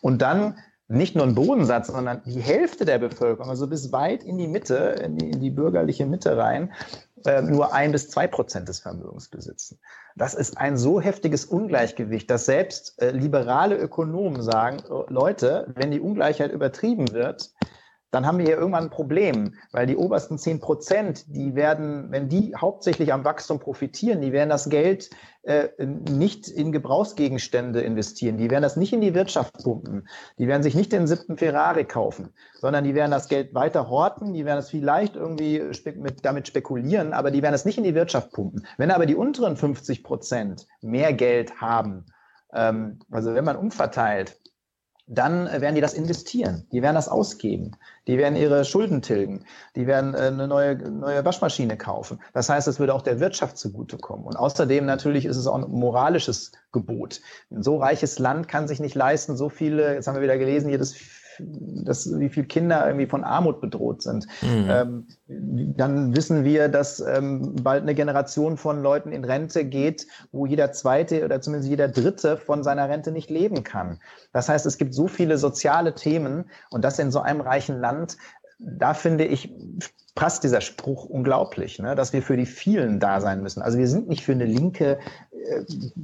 und 0.00 0.20
dann 0.20 0.58
nicht 0.88 1.14
nur 1.14 1.24
einen 1.24 1.34
Bodensatz, 1.34 1.86
sondern 1.86 2.22
die 2.24 2.40
Hälfte 2.40 2.84
der 2.84 2.98
Bevölkerung, 2.98 3.48
also 3.48 3.66
bis 3.66 3.92
weit 3.92 4.24
in 4.24 4.36
die 4.36 4.48
Mitte, 4.48 4.76
in 5.02 5.16
die, 5.16 5.30
in 5.30 5.40
die 5.40 5.50
bürgerliche 5.50 6.04
Mitte 6.04 6.36
rein, 6.36 6.72
äh, 7.24 7.40
nur 7.40 7.72
ein 7.72 7.92
bis 7.92 8.10
zwei 8.10 8.26
Prozent 8.26 8.68
des 8.68 8.80
Vermögens 8.80 9.28
besitzen. 9.28 9.78
Das 10.16 10.34
ist 10.34 10.58
ein 10.58 10.76
so 10.76 11.00
heftiges 11.00 11.44
Ungleichgewicht, 11.44 12.30
dass 12.30 12.46
selbst 12.46 13.00
äh, 13.00 13.10
liberale 13.10 13.76
Ökonomen 13.76 14.42
sagen, 14.42 14.84
oh, 14.88 15.04
Leute, 15.08 15.72
wenn 15.74 15.90
die 15.90 16.00
Ungleichheit 16.00 16.52
übertrieben 16.52 17.12
wird, 17.12 17.50
dann 18.12 18.26
haben 18.26 18.38
wir 18.38 18.44
hier 18.44 18.58
irgendwann 18.58 18.84
ein 18.84 18.90
Problem, 18.90 19.54
weil 19.72 19.86
die 19.86 19.96
obersten 19.96 20.38
zehn 20.38 20.60
Prozent, 20.60 21.24
die 21.34 21.54
werden, 21.54 22.10
wenn 22.10 22.28
die 22.28 22.54
hauptsächlich 22.54 23.10
am 23.10 23.24
Wachstum 23.24 23.58
profitieren, 23.58 24.20
die 24.20 24.32
werden 24.32 24.50
das 24.50 24.68
Geld 24.68 25.08
äh, 25.44 25.68
nicht 25.86 26.46
in 26.46 26.72
Gebrauchsgegenstände 26.72 27.80
investieren, 27.80 28.36
die 28.36 28.50
werden 28.50 28.62
das 28.62 28.76
nicht 28.76 28.92
in 28.92 29.00
die 29.00 29.14
Wirtschaft 29.14 29.54
pumpen, 29.64 30.06
die 30.38 30.46
werden 30.46 30.62
sich 30.62 30.74
nicht 30.74 30.92
den 30.92 31.06
siebten 31.06 31.38
Ferrari 31.38 31.86
kaufen, 31.86 32.34
sondern 32.60 32.84
die 32.84 32.94
werden 32.94 33.10
das 33.10 33.28
Geld 33.28 33.54
weiter 33.54 33.88
horten, 33.88 34.34
die 34.34 34.44
werden 34.44 34.58
es 34.58 34.68
vielleicht 34.68 35.16
irgendwie 35.16 35.72
spe 35.72 35.92
mit, 35.92 36.22
damit 36.22 36.46
spekulieren, 36.46 37.14
aber 37.14 37.30
die 37.30 37.42
werden 37.42 37.54
es 37.54 37.64
nicht 37.64 37.78
in 37.78 37.84
die 37.84 37.94
Wirtschaft 37.94 38.30
pumpen. 38.32 38.66
Wenn 38.76 38.90
aber 38.90 39.06
die 39.06 39.16
unteren 39.16 39.56
50 39.56 40.04
Prozent 40.04 40.66
mehr 40.82 41.14
Geld 41.14 41.62
haben, 41.62 42.04
ähm, 42.52 42.98
also 43.10 43.34
wenn 43.34 43.44
man 43.44 43.56
umverteilt, 43.56 44.38
dann 45.12 45.46
äh, 45.46 45.60
werden 45.60 45.74
die 45.74 45.80
das 45.80 45.94
investieren, 45.94 46.66
die 46.72 46.82
werden 46.82 46.94
das 46.94 47.08
ausgeben, 47.08 47.72
die 48.06 48.18
werden 48.18 48.36
ihre 48.36 48.64
Schulden 48.64 49.02
tilgen, 49.02 49.44
die 49.76 49.86
werden 49.86 50.14
äh, 50.14 50.18
eine 50.18 50.48
neue, 50.48 50.76
neue 50.76 51.24
Waschmaschine 51.24 51.76
kaufen. 51.76 52.18
Das 52.32 52.48
heißt, 52.48 52.66
es 52.66 52.80
würde 52.80 52.94
auch 52.94 53.02
der 53.02 53.20
Wirtschaft 53.20 53.58
zugutekommen. 53.58 54.24
Und 54.24 54.36
außerdem 54.36 54.86
natürlich 54.86 55.26
ist 55.26 55.36
es 55.36 55.46
auch 55.46 55.56
ein 55.56 55.70
moralisches 55.70 56.52
Gebot. 56.72 57.20
Ein 57.50 57.62
so 57.62 57.76
reiches 57.76 58.18
Land 58.18 58.48
kann 58.48 58.68
sich 58.68 58.80
nicht 58.80 58.94
leisten, 58.94 59.36
so 59.36 59.48
viele, 59.48 59.94
jetzt 59.94 60.06
haben 60.06 60.14
wir 60.14 60.22
wieder 60.22 60.38
gelesen, 60.38 60.70
jedes 60.70 60.94
dass, 61.38 62.18
wie 62.18 62.28
viele 62.28 62.46
Kinder 62.46 62.86
irgendwie 62.86 63.06
von 63.06 63.24
Armut 63.24 63.60
bedroht 63.60 64.02
sind. 64.02 64.26
Mhm. 64.42 64.68
Ähm, 64.68 65.06
dann 65.76 66.16
wissen 66.16 66.44
wir, 66.44 66.68
dass 66.68 67.00
ähm, 67.00 67.56
bald 67.62 67.82
eine 67.82 67.94
Generation 67.94 68.56
von 68.56 68.82
Leuten 68.82 69.12
in 69.12 69.24
Rente 69.24 69.64
geht, 69.64 70.06
wo 70.30 70.46
jeder 70.46 70.72
zweite 70.72 71.24
oder 71.24 71.40
zumindest 71.40 71.70
jeder 71.70 71.88
dritte 71.88 72.36
von 72.36 72.62
seiner 72.62 72.88
Rente 72.88 73.12
nicht 73.12 73.30
leben 73.30 73.64
kann. 73.64 74.00
Das 74.32 74.48
heißt, 74.48 74.66
es 74.66 74.78
gibt 74.78 74.94
so 74.94 75.08
viele 75.08 75.38
soziale 75.38 75.94
Themen 75.94 76.44
und 76.70 76.84
das 76.84 76.98
in 76.98 77.10
so 77.10 77.20
einem 77.20 77.40
reichen 77.40 77.80
Land. 77.80 78.16
Da 78.58 78.94
finde 78.94 79.24
ich, 79.24 79.52
passt 80.14 80.44
dieser 80.44 80.60
Spruch 80.60 81.06
unglaublich, 81.06 81.78
ne? 81.78 81.94
dass 81.94 82.12
wir 82.12 82.22
für 82.22 82.36
die 82.36 82.46
vielen 82.46 83.00
da 83.00 83.20
sein 83.20 83.42
müssen. 83.42 83.62
Also 83.62 83.78
wir 83.78 83.88
sind 83.88 84.08
nicht 84.08 84.24
für 84.24 84.32
eine 84.32 84.44
linke 84.44 84.98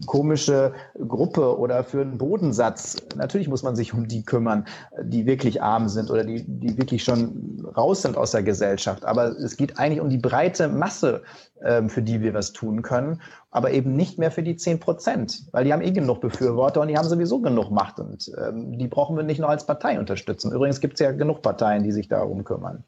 komische 0.06 0.72
Gruppe 0.94 1.58
oder 1.58 1.84
für 1.84 2.00
einen 2.00 2.18
Bodensatz. 2.18 2.96
Natürlich 3.16 3.48
muss 3.48 3.62
man 3.62 3.76
sich 3.76 3.94
um 3.94 4.08
die 4.08 4.24
kümmern, 4.24 4.66
die 5.02 5.26
wirklich 5.26 5.62
arm 5.62 5.88
sind 5.88 6.10
oder 6.10 6.24
die, 6.24 6.44
die 6.46 6.76
wirklich 6.78 7.04
schon 7.04 7.66
raus 7.76 8.02
sind 8.02 8.16
aus 8.16 8.32
der 8.32 8.42
Gesellschaft. 8.42 9.04
Aber 9.04 9.28
es 9.28 9.56
geht 9.56 9.78
eigentlich 9.78 10.00
um 10.00 10.08
die 10.08 10.18
breite 10.18 10.68
Masse, 10.68 11.22
ähm, 11.62 11.88
für 11.88 12.02
die 12.02 12.20
wir 12.20 12.34
was 12.34 12.52
tun 12.52 12.82
können, 12.82 13.20
aber 13.50 13.72
eben 13.72 13.94
nicht 13.96 14.18
mehr 14.18 14.30
für 14.30 14.42
die 14.42 14.56
zehn 14.56 14.80
Prozent, 14.80 15.44
weil 15.52 15.64
die 15.64 15.72
haben 15.72 15.82
eh 15.82 15.92
genug 15.92 16.20
Befürworter 16.20 16.80
und 16.80 16.88
die 16.88 16.96
haben 16.96 17.08
sowieso 17.08 17.40
genug 17.40 17.70
Macht 17.70 17.98
und 18.00 18.30
ähm, 18.38 18.78
die 18.78 18.88
brauchen 18.88 19.16
wir 19.16 19.22
nicht 19.22 19.40
nur 19.40 19.48
als 19.48 19.66
Partei 19.66 19.98
unterstützen. 19.98 20.52
Übrigens 20.52 20.80
gibt 20.80 20.94
es 20.94 21.00
ja 21.00 21.12
genug 21.12 21.42
Parteien, 21.42 21.82
die 21.82 21.92
sich 21.92 22.08
darum 22.08 22.44
kümmern. 22.44 22.84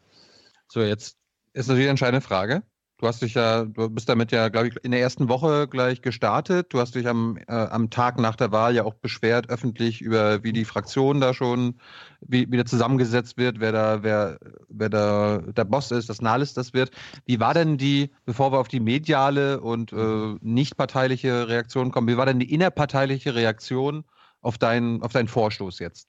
So, 0.68 0.80
jetzt 0.80 1.16
ist 1.52 1.66
natürlich 1.66 1.86
eine 1.86 1.90
entscheidende 1.90 2.20
Frage. 2.20 2.62
Du 3.00 3.06
hast 3.06 3.22
dich 3.22 3.32
ja, 3.32 3.64
du 3.64 3.88
bist 3.88 4.10
damit 4.10 4.30
ja, 4.30 4.50
glaube 4.50 4.68
ich, 4.68 4.76
in 4.84 4.90
der 4.90 5.00
ersten 5.00 5.30
Woche 5.30 5.66
gleich 5.68 6.02
gestartet. 6.02 6.66
Du 6.74 6.80
hast 6.80 6.94
dich 6.94 7.08
am, 7.08 7.38
äh, 7.38 7.50
am 7.50 7.88
Tag 7.88 8.20
nach 8.20 8.36
der 8.36 8.52
Wahl 8.52 8.74
ja 8.74 8.84
auch 8.84 8.92
beschwert, 8.92 9.48
öffentlich 9.48 10.02
über 10.02 10.44
wie 10.44 10.52
die 10.52 10.66
Fraktion 10.66 11.18
da 11.18 11.32
schon, 11.32 11.80
wie, 12.20 12.46
wie 12.52 12.58
da 12.58 12.66
zusammengesetzt 12.66 13.38
wird, 13.38 13.58
wer 13.58 13.72
da, 13.72 14.02
wer, 14.02 14.38
wer 14.68 14.90
da 14.90 15.38
der 15.38 15.64
Boss 15.64 15.90
ist, 15.92 16.10
dass 16.10 16.20
Nahles 16.20 16.52
das 16.52 16.74
wird. 16.74 16.90
Wie 17.24 17.40
war 17.40 17.54
denn 17.54 17.78
die, 17.78 18.10
bevor 18.26 18.52
wir 18.52 18.58
auf 18.58 18.68
die 18.68 18.80
mediale 18.80 19.62
und 19.62 19.94
äh, 19.94 20.36
nicht 20.42 20.76
parteiliche 20.76 21.48
Reaktion 21.48 21.92
kommen, 21.92 22.06
wie 22.06 22.18
war 22.18 22.26
denn 22.26 22.38
die 22.38 22.52
innerparteiliche 22.52 23.34
Reaktion 23.34 24.04
auf 24.42 24.58
deinen, 24.58 25.02
auf 25.02 25.12
deinen 25.12 25.28
Vorstoß 25.28 25.78
jetzt? 25.78 26.06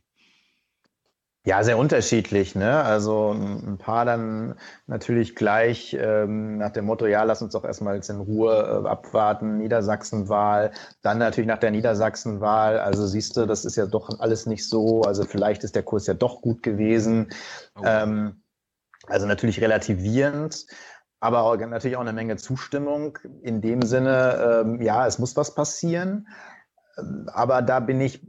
Ja, 1.44 1.64
sehr 1.64 1.80
unterschiedlich. 1.80 2.54
Ne? 2.54 2.84
Also 2.84 3.32
ein 3.32 3.80
paar 3.80 4.06
dann 4.06 4.56
natürlich 4.86 5.36
gleich 5.36 5.98
ähm, 6.00 6.60
nach 6.60 6.72
dem 6.72 6.86
Motto, 6.86 7.08
ja, 7.08 7.24
lass 7.24 7.42
uns 7.42 7.54
doch 7.54 7.66
erstmal 7.66 7.96
jetzt 7.96 8.10
in 8.10 8.20
Ruhe 8.20 8.84
äh, 8.86 8.88
abwarten, 8.88 9.58
Niedersachsenwahl. 9.58 10.72
Dann 11.02 11.18
natürlich 11.18 11.48
nach 11.48 11.58
der 11.58 11.72
Niedersachsenwahl, 11.72 12.80
also 12.80 13.08
siehst 13.08 13.38
du, 13.38 13.48
das 13.48 13.66
ist 13.66 13.76
ja 13.76 13.88
doch 13.88 14.20
alles 14.20 14.46
nicht 14.46 14.70
so. 14.70 15.02
Also 15.02 15.24
vielleicht 15.24 15.64
ist 15.64 15.76
der 15.76 15.84
Kurs 15.84 16.06
ja 16.06 16.14
doch 16.14 16.42
gut 16.42 16.62
gewesen. 16.62 17.30
Oh. 17.76 17.82
Ähm, 17.86 18.44
also 19.08 19.26
natürlich 19.26 19.62
relativierend 19.62 20.68
aber 21.22 21.44
auch, 21.44 21.56
natürlich 21.56 21.98
auch 21.98 22.02
eine 22.02 22.14
Menge 22.14 22.36
Zustimmung 22.38 23.20
in 23.44 23.62
dem 23.62 23.84
Sinne, 23.84 24.64
ähm, 24.66 24.82
ja, 24.82 25.06
es 25.06 25.20
muss 25.20 25.38
was 25.38 25.54
passieren. 25.54 26.28
Ähm, 26.98 27.30
aber 27.32 27.62
da 27.62 27.80
bin 27.80 28.02
ich 28.02 28.26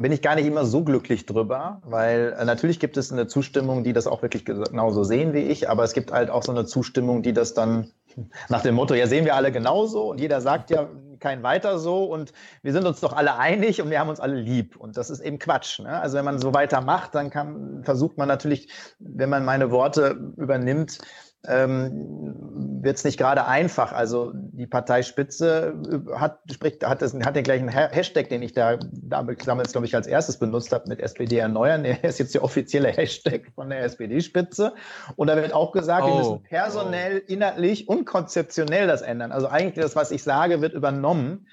bin 0.00 0.12
ich 0.12 0.22
gar 0.22 0.34
nicht 0.34 0.46
immer 0.46 0.64
so 0.64 0.82
glücklich 0.82 1.26
drüber, 1.26 1.82
weil 1.84 2.34
äh, 2.38 2.44
natürlich 2.44 2.80
gibt 2.80 2.96
es 2.96 3.12
eine 3.12 3.26
Zustimmung, 3.26 3.84
die 3.84 3.92
das 3.92 4.06
auch 4.06 4.22
wirklich 4.22 4.44
genauso 4.44 5.04
sehen 5.04 5.34
wie 5.34 5.40
ich, 5.40 5.68
aber 5.68 5.84
es 5.84 5.92
gibt 5.92 6.10
halt 6.10 6.30
auch 6.30 6.42
so 6.42 6.52
eine 6.52 6.64
Zustimmung, 6.64 7.22
die 7.22 7.32
das 7.32 7.54
dann 7.54 7.90
nach 8.48 8.62
dem 8.62 8.74
Motto, 8.74 8.94
ja, 8.94 9.06
sehen 9.06 9.24
wir 9.24 9.34
alle 9.34 9.52
genauso 9.52 10.10
und 10.10 10.20
jeder 10.20 10.40
sagt 10.40 10.70
ja 10.70 10.88
kein 11.20 11.42
weiter 11.42 11.78
so 11.78 12.04
und 12.04 12.32
wir 12.62 12.72
sind 12.72 12.86
uns 12.86 13.00
doch 13.00 13.12
alle 13.12 13.36
einig 13.36 13.82
und 13.82 13.90
wir 13.90 14.00
haben 14.00 14.08
uns 14.08 14.20
alle 14.20 14.36
lieb. 14.36 14.76
Und 14.76 14.96
das 14.96 15.10
ist 15.10 15.20
eben 15.20 15.38
Quatsch. 15.38 15.78
Ne? 15.78 16.00
Also 16.00 16.16
wenn 16.16 16.24
man 16.24 16.38
so 16.38 16.54
weitermacht, 16.54 17.14
dann 17.14 17.28
kann, 17.28 17.82
versucht 17.84 18.16
man 18.16 18.26
natürlich, 18.26 18.68
wenn 18.98 19.28
man 19.28 19.44
meine 19.44 19.70
Worte 19.70 20.32
übernimmt, 20.38 20.98
ähm, 21.46 22.80
wird 22.82 22.96
es 22.96 23.04
nicht 23.04 23.18
gerade 23.18 23.46
einfach. 23.46 23.92
Also 23.92 24.32
die 24.34 24.66
Parteispitze 24.66 25.74
äh, 25.90 26.18
hat, 26.18 26.40
spricht, 26.50 26.86
hat, 26.86 27.00
das, 27.02 27.14
hat 27.14 27.36
den 27.36 27.44
gleichen 27.44 27.68
Hashtag, 27.68 28.28
den 28.28 28.42
ich 28.42 28.52
da 28.52 28.78
damals, 28.92 29.72
glaube 29.72 29.86
ich, 29.86 29.94
als 29.94 30.06
erstes 30.06 30.38
benutzt 30.38 30.72
habe 30.72 30.88
mit 30.88 31.00
SPD 31.00 31.38
erneuern. 31.38 31.82
Der 31.90 32.04
ist 32.04 32.18
jetzt 32.18 32.34
der 32.34 32.44
offizielle 32.44 32.88
Hashtag 32.88 33.52
von 33.54 33.70
der 33.70 33.82
SPD-Spitze. 33.84 34.74
Und 35.16 35.28
da 35.28 35.36
wird 35.36 35.52
auch 35.52 35.72
gesagt, 35.72 36.04
oh. 36.04 36.08
wir 36.08 36.16
müssen 36.16 36.42
personell, 36.42 37.22
oh. 37.24 37.32
inhaltlich 37.32 37.88
und 37.88 38.04
konzeptionell 38.04 38.86
das 38.86 39.02
ändern. 39.02 39.32
Also 39.32 39.48
eigentlich 39.48 39.82
das, 39.82 39.96
was 39.96 40.10
ich 40.10 40.22
sage, 40.22 40.60
wird 40.60 40.74
übernommen. 40.74 41.46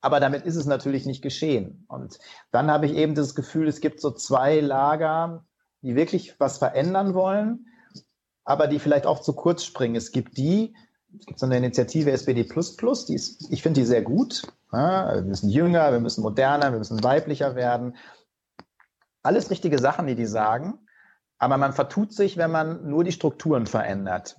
Aber 0.00 0.20
damit 0.20 0.44
ist 0.44 0.56
es 0.56 0.66
natürlich 0.66 1.06
nicht 1.06 1.22
geschehen. 1.22 1.86
Und 1.88 2.18
dann 2.50 2.70
habe 2.70 2.84
ich 2.84 2.94
eben 2.94 3.14
das 3.14 3.34
Gefühl, 3.34 3.68
es 3.68 3.80
gibt 3.80 4.00
so 4.00 4.10
zwei 4.10 4.60
Lager, 4.60 5.46
die 5.80 5.96
wirklich 5.96 6.38
was 6.38 6.58
verändern 6.58 7.14
wollen 7.14 7.66
aber 8.44 8.66
die 8.66 8.78
vielleicht 8.78 9.06
auch 9.06 9.20
zu 9.20 9.32
kurz 9.32 9.64
springen. 9.64 9.96
Es 9.96 10.12
gibt 10.12 10.36
die, 10.36 10.74
es 11.18 11.26
gibt 11.26 11.38
so 11.38 11.46
eine 11.46 11.56
Initiative 11.56 12.10
SPD 12.10 12.44
die 12.44 13.14
ist, 13.14 13.50
ich 13.50 13.62
finde 13.62 13.80
die 13.80 13.86
sehr 13.86 14.02
gut. 14.02 14.42
Ja, 14.72 15.14
wir 15.14 15.22
müssen 15.22 15.48
jünger, 15.48 15.92
wir 15.92 16.00
müssen 16.00 16.22
moderner, 16.22 16.72
wir 16.72 16.78
müssen 16.78 17.02
weiblicher 17.02 17.54
werden. 17.54 17.96
Alles 19.22 19.50
richtige 19.50 19.78
Sachen, 19.78 20.06
die 20.06 20.16
die 20.16 20.26
sagen. 20.26 20.78
Aber 21.38 21.56
man 21.56 21.72
vertut 21.72 22.12
sich, 22.12 22.36
wenn 22.36 22.50
man 22.50 22.88
nur 22.88 23.04
die 23.04 23.12
Strukturen 23.12 23.66
verändert 23.66 24.36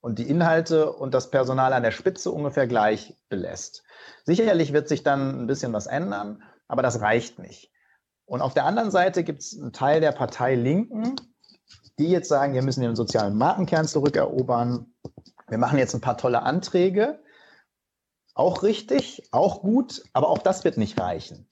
und 0.00 0.18
die 0.18 0.28
Inhalte 0.28 0.92
und 0.92 1.14
das 1.14 1.30
Personal 1.30 1.72
an 1.72 1.82
der 1.82 1.90
Spitze 1.90 2.30
ungefähr 2.30 2.66
gleich 2.66 3.16
belässt. 3.28 3.84
Sicherlich 4.24 4.72
wird 4.72 4.88
sich 4.88 5.02
dann 5.02 5.42
ein 5.42 5.46
bisschen 5.46 5.72
was 5.72 5.86
ändern, 5.86 6.42
aber 6.68 6.82
das 6.82 7.00
reicht 7.00 7.38
nicht. 7.38 7.70
Und 8.24 8.40
auf 8.40 8.54
der 8.54 8.64
anderen 8.64 8.90
Seite 8.90 9.24
gibt 9.24 9.42
es 9.42 9.58
einen 9.58 9.72
Teil 9.72 10.00
der 10.00 10.12
Partei 10.12 10.54
Linken, 10.54 11.16
die 11.98 12.08
jetzt 12.08 12.28
sagen, 12.28 12.54
wir 12.54 12.62
müssen 12.62 12.80
den 12.80 12.96
sozialen 12.96 13.36
Markenkern 13.36 13.86
zurückerobern. 13.86 14.86
Wir 15.48 15.58
machen 15.58 15.78
jetzt 15.78 15.94
ein 15.94 16.00
paar 16.00 16.16
tolle 16.16 16.42
Anträge. 16.42 17.20
Auch 18.34 18.62
richtig, 18.62 19.28
auch 19.30 19.60
gut, 19.60 20.02
aber 20.12 20.28
auch 20.28 20.38
das 20.38 20.64
wird 20.64 20.78
nicht 20.78 20.98
reichen. 20.98 21.48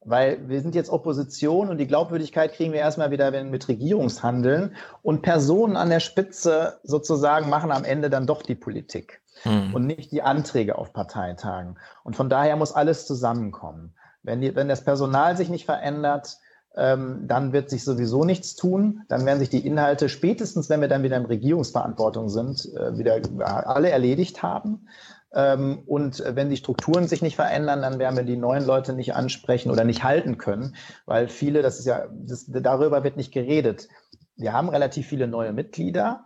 Weil 0.00 0.48
wir 0.48 0.60
sind 0.60 0.74
jetzt 0.74 0.90
Opposition 0.90 1.68
und 1.68 1.78
die 1.78 1.86
Glaubwürdigkeit 1.86 2.52
kriegen 2.52 2.72
wir 2.72 2.80
erstmal 2.80 3.10
wieder 3.10 3.30
mit 3.44 3.68
Regierungshandeln 3.68 4.76
und 5.02 5.22
Personen 5.22 5.76
an 5.76 5.90
der 5.90 6.00
Spitze 6.00 6.78
sozusagen 6.82 7.48
machen 7.48 7.72
am 7.72 7.84
Ende 7.84 8.10
dann 8.10 8.26
doch 8.26 8.42
die 8.42 8.54
Politik 8.54 9.22
hm. 9.42 9.74
und 9.74 9.86
nicht 9.86 10.12
die 10.12 10.22
Anträge 10.22 10.76
auf 10.76 10.92
Parteitagen. 10.92 11.78
Und 12.04 12.16
von 12.16 12.28
daher 12.28 12.56
muss 12.56 12.72
alles 12.72 13.06
zusammenkommen. 13.06 13.94
Wenn, 14.22 14.40
die, 14.40 14.54
wenn 14.54 14.68
das 14.68 14.84
Personal 14.84 15.36
sich 15.36 15.50
nicht 15.50 15.66
verändert, 15.66 16.38
ähm, 16.76 17.24
dann 17.26 17.52
wird 17.52 17.70
sich 17.70 17.84
sowieso 17.84 18.24
nichts 18.24 18.56
tun. 18.56 19.02
Dann 19.08 19.24
werden 19.26 19.38
sich 19.38 19.50
die 19.50 19.66
Inhalte 19.66 20.08
spätestens, 20.08 20.68
wenn 20.68 20.80
wir 20.80 20.88
dann 20.88 21.02
wieder 21.02 21.16
in 21.16 21.26
Regierungsverantwortung 21.26 22.28
sind, 22.28 22.68
äh, 22.74 22.98
wieder 22.98 23.20
alle 23.44 23.90
erledigt 23.90 24.42
haben. 24.42 24.86
Ähm, 25.32 25.82
und 25.86 26.22
wenn 26.26 26.50
die 26.50 26.56
Strukturen 26.56 27.08
sich 27.08 27.22
nicht 27.22 27.36
verändern, 27.36 27.82
dann 27.82 27.98
werden 27.98 28.16
wir 28.16 28.24
die 28.24 28.36
neuen 28.36 28.64
Leute 28.64 28.92
nicht 28.92 29.14
ansprechen 29.14 29.70
oder 29.70 29.84
nicht 29.84 30.04
halten 30.04 30.38
können, 30.38 30.76
weil 31.06 31.28
viele, 31.28 31.62
das 31.62 31.78
ist 31.78 31.86
ja, 31.86 32.06
das, 32.12 32.46
darüber 32.48 33.02
wird 33.04 33.16
nicht 33.16 33.32
geredet. 33.32 33.88
Wir 34.36 34.52
haben 34.52 34.68
relativ 34.68 35.06
viele 35.06 35.26
neue 35.26 35.52
Mitglieder, 35.52 36.24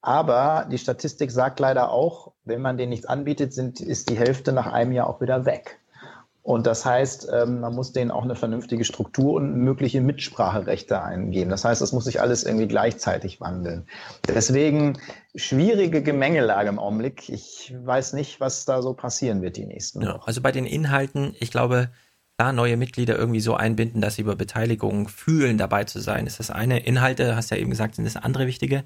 aber 0.00 0.68
die 0.70 0.78
Statistik 0.78 1.30
sagt 1.30 1.60
leider 1.60 1.90
auch, 1.90 2.32
wenn 2.44 2.60
man 2.60 2.76
denen 2.76 2.90
nichts 2.90 3.06
anbietet, 3.06 3.52
sind, 3.52 3.80
ist 3.80 4.10
die 4.10 4.18
Hälfte 4.18 4.52
nach 4.52 4.72
einem 4.72 4.92
Jahr 4.92 5.08
auch 5.08 5.20
wieder 5.20 5.46
weg. 5.46 5.80
Und 6.44 6.66
das 6.66 6.84
heißt, 6.84 7.28
ähm, 7.32 7.60
man 7.60 7.74
muss 7.74 7.92
denen 7.92 8.10
auch 8.10 8.22
eine 8.22 8.34
vernünftige 8.34 8.84
Struktur 8.84 9.32
und 9.32 9.56
mögliche 9.56 10.02
Mitspracherechte 10.02 11.00
eingeben. 11.00 11.48
Das 11.48 11.64
heißt, 11.64 11.80
es 11.80 11.92
muss 11.92 12.04
sich 12.04 12.20
alles 12.20 12.44
irgendwie 12.44 12.68
gleichzeitig 12.68 13.40
wandeln. 13.40 13.86
Deswegen 14.28 14.98
schwierige 15.34 16.02
Gemengelage 16.02 16.68
im 16.68 16.78
Augenblick. 16.78 17.30
Ich 17.30 17.74
weiß 17.74 18.12
nicht, 18.12 18.40
was 18.40 18.66
da 18.66 18.82
so 18.82 18.92
passieren 18.92 19.40
wird 19.40 19.56
die 19.56 19.64
nächsten 19.64 20.02
ja, 20.02 20.20
Also 20.22 20.42
bei 20.42 20.52
den 20.52 20.66
Inhalten, 20.66 21.34
ich 21.40 21.50
glaube, 21.50 21.88
da 22.36 22.52
neue 22.52 22.76
Mitglieder 22.76 23.16
irgendwie 23.16 23.40
so 23.40 23.54
einbinden, 23.54 24.02
dass 24.02 24.16
sie 24.16 24.22
über 24.22 24.36
Beteiligung 24.36 25.08
fühlen, 25.08 25.56
dabei 25.56 25.84
zu 25.84 25.98
sein, 25.98 26.26
ist 26.26 26.40
das 26.40 26.50
eine. 26.50 26.80
Inhalte, 26.80 27.36
hast 27.36 27.52
ja 27.52 27.56
eben 27.56 27.70
gesagt, 27.70 27.94
sind 27.94 28.04
das 28.04 28.16
andere 28.16 28.46
wichtige. 28.46 28.84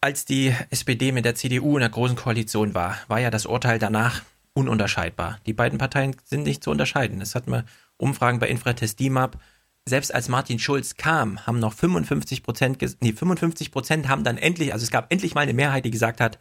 Als 0.00 0.24
die 0.24 0.52
SPD 0.70 1.12
mit 1.12 1.26
der 1.26 1.36
CDU 1.36 1.76
in 1.76 1.80
der 1.80 1.90
großen 1.90 2.16
Koalition 2.16 2.74
war, 2.74 2.96
war 3.06 3.20
ja 3.20 3.30
das 3.30 3.46
Urteil 3.46 3.78
danach 3.78 4.22
ununterscheidbar. 4.54 5.38
Die 5.46 5.52
beiden 5.52 5.78
Parteien 5.78 6.16
sind 6.24 6.44
nicht 6.44 6.64
zu 6.64 6.70
unterscheiden. 6.70 7.20
Das 7.20 7.34
hatten 7.34 7.50
wir 7.50 7.64
Umfragen 7.96 8.38
bei 8.38 8.48
Infratest 8.48 8.98
DIMAP. 9.00 9.38
Selbst 9.86 10.14
als 10.14 10.28
Martin 10.28 10.58
Schulz 10.58 10.96
kam, 10.96 11.46
haben 11.46 11.58
noch 11.58 11.74
55 11.74 12.42
Prozent, 12.42 12.78
nee, 13.00 13.12
55 13.12 13.70
Prozent 13.70 14.08
haben 14.08 14.24
dann 14.24 14.38
endlich, 14.38 14.72
also 14.72 14.84
es 14.84 14.90
gab 14.90 15.12
endlich 15.12 15.34
mal 15.34 15.42
eine 15.42 15.52
Mehrheit, 15.52 15.84
die 15.84 15.90
gesagt 15.90 16.20
hat, 16.20 16.38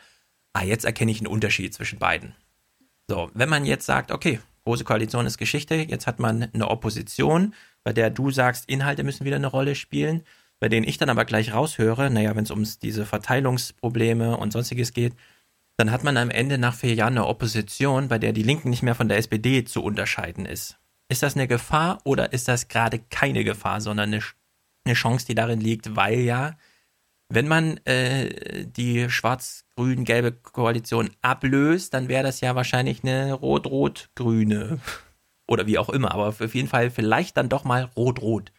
ah, 0.54 0.64
jetzt 0.64 0.86
erkenne 0.86 1.12
ich 1.12 1.20
einen 1.20 1.28
Unterschied 1.28 1.74
zwischen 1.74 2.00
beiden. 2.00 2.36
So, 3.10 3.30
wenn 3.34 3.50
man 3.50 3.66
jetzt 3.66 3.86
sagt, 3.86 4.12
okay, 4.12 4.40
große 4.64 4.86
Koalition 4.86 5.26
ist 5.26 5.38
Geschichte, 5.38 5.76
jetzt 5.76 6.08
hat 6.08 6.20
man 6.20 6.50
eine 6.54 6.70
Opposition, 6.70 7.54
bei 7.84 7.92
der 7.92 8.10
du 8.10 8.32
sagst, 8.32 8.70
Inhalte 8.70 9.04
müssen 9.04 9.26
wieder 9.26 9.36
eine 9.36 9.48
Rolle 9.48 9.76
spielen, 9.76 10.24
bei 10.62 10.70
denen 10.70 10.88
ich 10.88 10.98
dann 10.98 11.10
aber 11.10 11.26
gleich 11.26 11.54
raushöre, 11.54 12.10
naja, 12.10 12.36
wenn 12.38 12.46
es 12.46 12.52
um 12.52 12.66
diese 12.82 13.06
Verteilungsprobleme 13.06 14.38
und 14.38 14.54
sonstiges 14.54 14.94
geht, 14.94 15.14
dann 15.78 15.92
hat 15.92 16.04
man 16.04 16.18
am 16.18 16.30
Ende 16.30 16.58
nach 16.58 16.76
vier 16.76 16.94
Jahren 16.94 17.18
eine 17.18 17.28
Opposition, 17.28 18.08
bei 18.08 18.20
der 18.20 18.34
die 18.34 18.44
Linken 18.44 18.70
nicht 18.70 18.84
mehr 18.84 18.96
von 18.96 19.10
der 19.10 19.18
SPD 19.18 19.64
zu 19.64 19.84
unterscheiden 19.84 20.46
ist. 20.46 20.78
Ist 21.10 21.24
das 21.24 21.36
eine 21.36 21.48
Gefahr 21.48 22.00
oder 22.04 22.34
ist 22.34 22.48
das 22.48 22.68
gerade 22.68 23.00
keine 23.00 23.44
Gefahr, 23.44 23.82
sondern 23.82 24.14
eine, 24.14 24.94
Chance, 24.94 25.26
die 25.26 25.36
darin 25.36 25.62
liegt, 25.62 25.96
weil 25.96 26.20
ja, 26.20 26.58
wenn 27.30 27.48
man 27.48 27.78
äh, 27.86 28.66
die 28.66 29.10
schwarz-grün-gelbe 29.10 30.34
Koalition 30.34 31.10
ablöst, 31.22 31.94
dann 31.94 32.08
wäre 32.08 32.24
das 32.24 32.42
ja 32.42 32.56
wahrscheinlich 32.56 33.04
eine 33.04 33.34
rot-rot-grüne 33.34 34.80
oder 35.48 35.66
wie 35.66 35.78
auch 35.78 35.90
immer, 35.90 36.12
aber 36.12 36.28
auf 36.28 36.56
jeden 36.56 36.68
Fall 36.68 36.92
vielleicht 36.92 37.38
dann 37.38 37.50
doch 37.50 37.64
mal 37.64 37.90
rot-rot. 37.96 38.52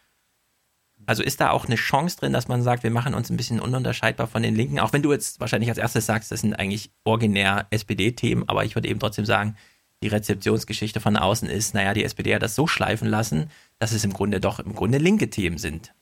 Also 1.05 1.23
ist 1.23 1.41
da 1.41 1.51
auch 1.51 1.65
eine 1.65 1.75
Chance 1.75 2.17
drin, 2.17 2.33
dass 2.33 2.47
man 2.47 2.61
sagt, 2.61 2.83
wir 2.83 2.91
machen 2.91 3.13
uns 3.13 3.29
ein 3.29 3.37
bisschen 3.37 3.59
ununterscheidbar 3.59 4.27
von 4.27 4.43
den 4.43 4.55
Linken, 4.55 4.79
auch 4.79 4.93
wenn 4.93 5.01
du 5.01 5.11
jetzt 5.11 5.39
wahrscheinlich 5.39 5.69
als 5.69 5.77
erstes 5.77 6.05
sagst, 6.05 6.31
das 6.31 6.41
sind 6.41 6.53
eigentlich 6.53 6.91
originär 7.03 7.67
SPD-Themen, 7.69 8.43
aber 8.47 8.65
ich 8.65 8.75
würde 8.75 8.87
eben 8.87 8.99
trotzdem 8.99 9.25
sagen, 9.25 9.55
die 10.03 10.07
Rezeptionsgeschichte 10.07 10.99
von 10.99 11.17
außen 11.17 11.49
ist, 11.49 11.73
naja, 11.73 11.93
die 11.93 12.03
SPD 12.03 12.35
hat 12.35 12.43
das 12.43 12.55
so 12.55 12.67
schleifen 12.67 13.07
lassen, 13.07 13.49
dass 13.79 13.91
es 13.91 14.03
im 14.03 14.13
Grunde 14.13 14.39
doch 14.39 14.59
im 14.59 14.75
Grunde 14.75 14.97
linke 14.97 15.29
Themen 15.29 15.57
sind, 15.57 15.93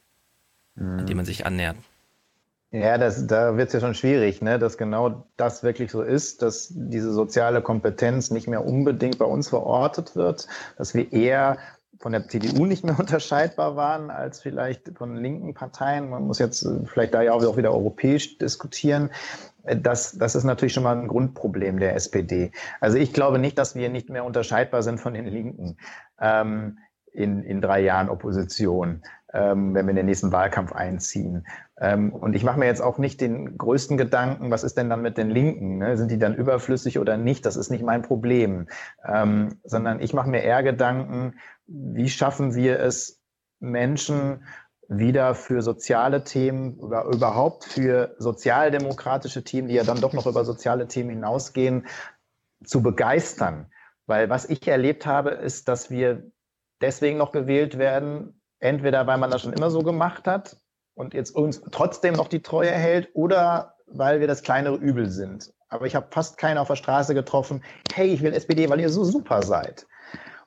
mhm. 0.76 1.00
an 1.00 1.06
die 1.06 1.16
man 1.16 1.26
sich 1.26 1.46
annähert. 1.46 1.78
Ja, 2.74 2.98
das, 2.98 3.28
da 3.28 3.56
wird 3.56 3.68
es 3.68 3.74
ja 3.74 3.80
schon 3.80 3.94
schwierig, 3.94 4.42
ne? 4.42 4.58
dass 4.58 4.80
genau 4.80 5.28
das 5.38 5.62
wirklich 5.62 5.92
so 5.92 6.02
ist, 6.02 6.42
dass 6.42 6.70
diese 6.72 7.14
soziale 7.14 7.62
Kompetenz 7.62 8.32
nicht 8.32 8.48
mehr 8.48 8.66
unbedingt 8.66 9.20
bei 9.20 9.26
uns 9.26 9.48
verortet 9.50 10.16
wird, 10.16 10.48
dass 10.76 10.96
wir 10.96 11.14
eher 11.14 11.60
von 12.04 12.12
der 12.12 12.28
CDU 12.28 12.66
nicht 12.66 12.84
mehr 12.84 13.00
unterscheidbar 13.00 13.78
waren 13.78 14.12
als 14.12 14.42
vielleicht 14.42 14.92
von 14.98 15.16
linken 15.16 15.54
Parteien. 15.54 16.10
Man 16.10 16.28
muss 16.28 16.38
jetzt 16.38 16.64
äh, 16.64 16.86
vielleicht 16.86 17.14
da 17.14 17.22
ja 17.22 17.32
auch 17.34 17.58
wieder 17.58 17.72
europäisch 17.72 18.38
diskutieren. 18.38 19.10
Äh, 19.64 19.78
das, 19.78 20.12
das 20.12 20.36
ist 20.36 20.44
natürlich 20.44 20.74
schon 20.74 20.84
mal 20.84 20.98
ein 20.98 21.08
Grundproblem 21.08 21.80
der 21.80 21.96
SPD. 21.96 22.52
Also 22.82 22.98
ich 22.98 23.14
glaube 23.14 23.40
nicht, 23.40 23.58
dass 23.58 23.74
wir 23.74 23.90
nicht 23.90 24.10
mehr 24.10 24.26
unterscheidbar 24.26 24.84
sind 24.84 25.00
von 25.00 25.14
den 25.14 25.26
Linken 25.26 25.78
ähm, 26.20 26.78
in, 27.14 27.42
in 27.42 27.62
drei 27.62 27.80
Jahren 27.80 28.10
Opposition, 28.10 29.04
ähm, 29.34 29.74
wenn 29.74 29.86
wir 29.86 29.92
in 29.92 29.96
den 29.96 30.06
nächsten 30.06 30.32
Wahlkampf 30.32 30.72
einziehen. 30.74 31.46
Ähm, 31.80 32.14
und 32.14 32.36
ich 32.36 32.44
mache 32.44 32.60
mir 32.60 32.68
jetzt 32.68 32.82
auch 32.82 33.00
nicht 33.00 33.20
den 33.20 33.58
größten 33.58 33.98
Gedanken, 33.98 34.52
was 34.52 34.64
ist 34.64 34.78
denn 34.78 34.90
dann 34.90 35.02
mit 35.02 35.18
den 35.18 35.30
Linken? 35.30 35.80
Ne? 35.80 35.98
Sind 35.98 36.12
die 36.12 36.20
dann 36.20 36.36
überflüssig 36.36 37.00
oder 37.00 37.18
nicht? 37.18 37.46
Das 37.46 37.56
ist 37.56 37.72
nicht 37.72 37.84
mein 37.84 38.04
Problem. 38.04 38.68
Ähm, 39.06 39.60
sondern 39.64 40.00
ich 40.00 40.14
mache 40.14 40.30
mir 40.30 40.44
eher 40.44 40.62
Gedanken, 40.62 41.34
wie 41.66 42.10
schaffen 42.10 42.54
wir 42.56 42.80
es, 42.80 43.20
Menschen 43.60 44.46
wieder 44.88 45.34
für 45.34 45.62
soziale 45.62 46.24
Themen 46.24 46.76
oder 46.76 47.06
überhaupt 47.06 47.64
für 47.64 48.16
sozialdemokratische 48.20 49.44
Themen, 49.44 49.70
die 49.70 49.76
ja 49.76 49.84
dann 49.84 50.02
doch 50.02 50.14
noch 50.14 50.28
über 50.28 50.46
soziale 50.46 50.88
Themen 50.88 51.10
hinausgehen, 51.10 51.88
zu 52.64 52.84
begeistern. 52.84 53.72
Weil 54.06 54.30
was 54.30 54.50
ich 54.50 54.68
erlebt 54.68 55.06
habe, 55.06 55.32
ist, 55.32 55.68
dass 55.70 55.90
wir 55.90 56.30
deswegen 56.82 57.18
noch 57.18 57.32
gewählt 57.32 57.78
werden, 57.78 58.42
entweder 58.64 59.06
weil 59.08 59.18
man 59.18 59.30
das 59.30 59.42
schon 59.42 59.54
immer 59.54 59.70
so 59.70 59.82
gemacht 59.82 60.26
hat 60.26 60.58
und 60.96 61.14
jetzt 61.14 61.36
uns 61.36 61.62
trotzdem 61.72 62.14
noch 62.14 62.30
die 62.30 62.42
Treue 62.42 62.72
hält 62.72 63.10
oder 63.14 63.76
weil 63.88 64.22
wir 64.22 64.28
das 64.28 64.42
kleinere 64.42 64.76
Übel 64.76 65.10
sind. 65.10 65.54
Aber 65.68 65.86
ich 65.86 65.96
habe 65.96 66.08
fast 66.12 66.38
keinen 66.38 66.58
auf 66.58 66.70
der 66.70 66.78
Straße 66.78 67.14
getroffen, 67.14 67.64
hey, 67.94 68.08
ich 68.08 68.22
will 68.22 68.34
SPD, 68.34 68.70
weil 68.70 68.80
ihr 68.80 68.90
so 68.90 69.04
super 69.04 69.44
seid. 69.44 69.86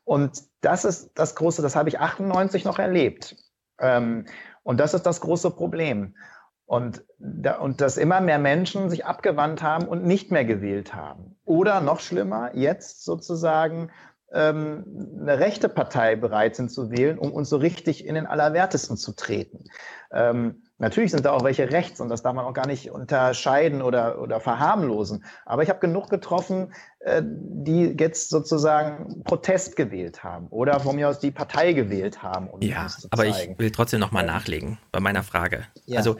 Und 0.04 0.42
das 0.62 0.84
ist 0.84 1.10
das 1.14 1.34
Große, 1.34 1.62
das 1.62 1.76
habe 1.76 1.88
ich 1.88 2.00
98 2.00 2.64
noch 2.64 2.78
erlebt. 2.78 3.36
Ähm, 3.78 4.24
und 4.62 4.78
das 4.78 4.94
ist 4.94 5.04
das 5.04 5.20
große 5.20 5.50
Problem. 5.50 6.16
Und, 6.64 7.04
da, 7.18 7.58
und 7.58 7.80
dass 7.80 7.96
immer 7.96 8.20
mehr 8.20 8.38
Menschen 8.38 8.88
sich 8.88 9.04
abgewandt 9.04 9.62
haben 9.62 9.86
und 9.86 10.04
nicht 10.04 10.30
mehr 10.30 10.44
gewählt 10.44 10.94
haben. 10.94 11.36
Oder 11.44 11.80
noch 11.80 12.00
schlimmer, 12.00 12.54
jetzt 12.54 13.04
sozusagen 13.04 13.90
eine 14.32 15.38
rechte 15.38 15.68
Partei 15.68 16.16
bereit 16.16 16.56
sind 16.56 16.70
zu 16.70 16.90
wählen, 16.90 17.18
um 17.18 17.32
uns 17.32 17.48
so 17.48 17.56
richtig 17.56 18.04
in 18.04 18.14
den 18.14 18.26
Allerwertesten 18.26 18.96
zu 18.96 19.12
treten. 19.12 19.64
Ähm, 20.12 20.62
Natürlich 20.78 21.10
sind 21.10 21.24
da 21.24 21.32
auch 21.32 21.42
welche 21.42 21.70
rechts 21.72 22.00
und 22.00 22.10
das 22.10 22.22
darf 22.22 22.34
man 22.34 22.44
auch 22.44 22.52
gar 22.52 22.66
nicht 22.66 22.90
unterscheiden 22.90 23.80
oder, 23.80 24.20
oder 24.20 24.40
verharmlosen. 24.40 25.24
Aber 25.46 25.62
ich 25.62 25.70
habe 25.70 25.78
genug 25.78 26.10
getroffen, 26.10 26.74
äh, 27.00 27.22
die 27.24 27.96
jetzt 27.98 28.28
sozusagen 28.28 29.22
Protest 29.24 29.76
gewählt 29.76 30.22
haben 30.22 30.48
oder 30.48 30.78
von 30.78 30.96
mir 30.96 31.08
aus 31.08 31.18
die 31.18 31.30
Partei 31.30 31.72
gewählt 31.72 32.22
haben. 32.22 32.50
Um 32.50 32.60
ja, 32.60 32.88
aber 33.10 33.24
ich 33.24 33.48
will 33.56 33.70
trotzdem 33.70 34.00
nochmal 34.00 34.26
nachlegen 34.26 34.78
bei 34.92 35.00
meiner 35.00 35.22
Frage. 35.22 35.64
Ja. 35.86 35.96
Also 35.96 36.16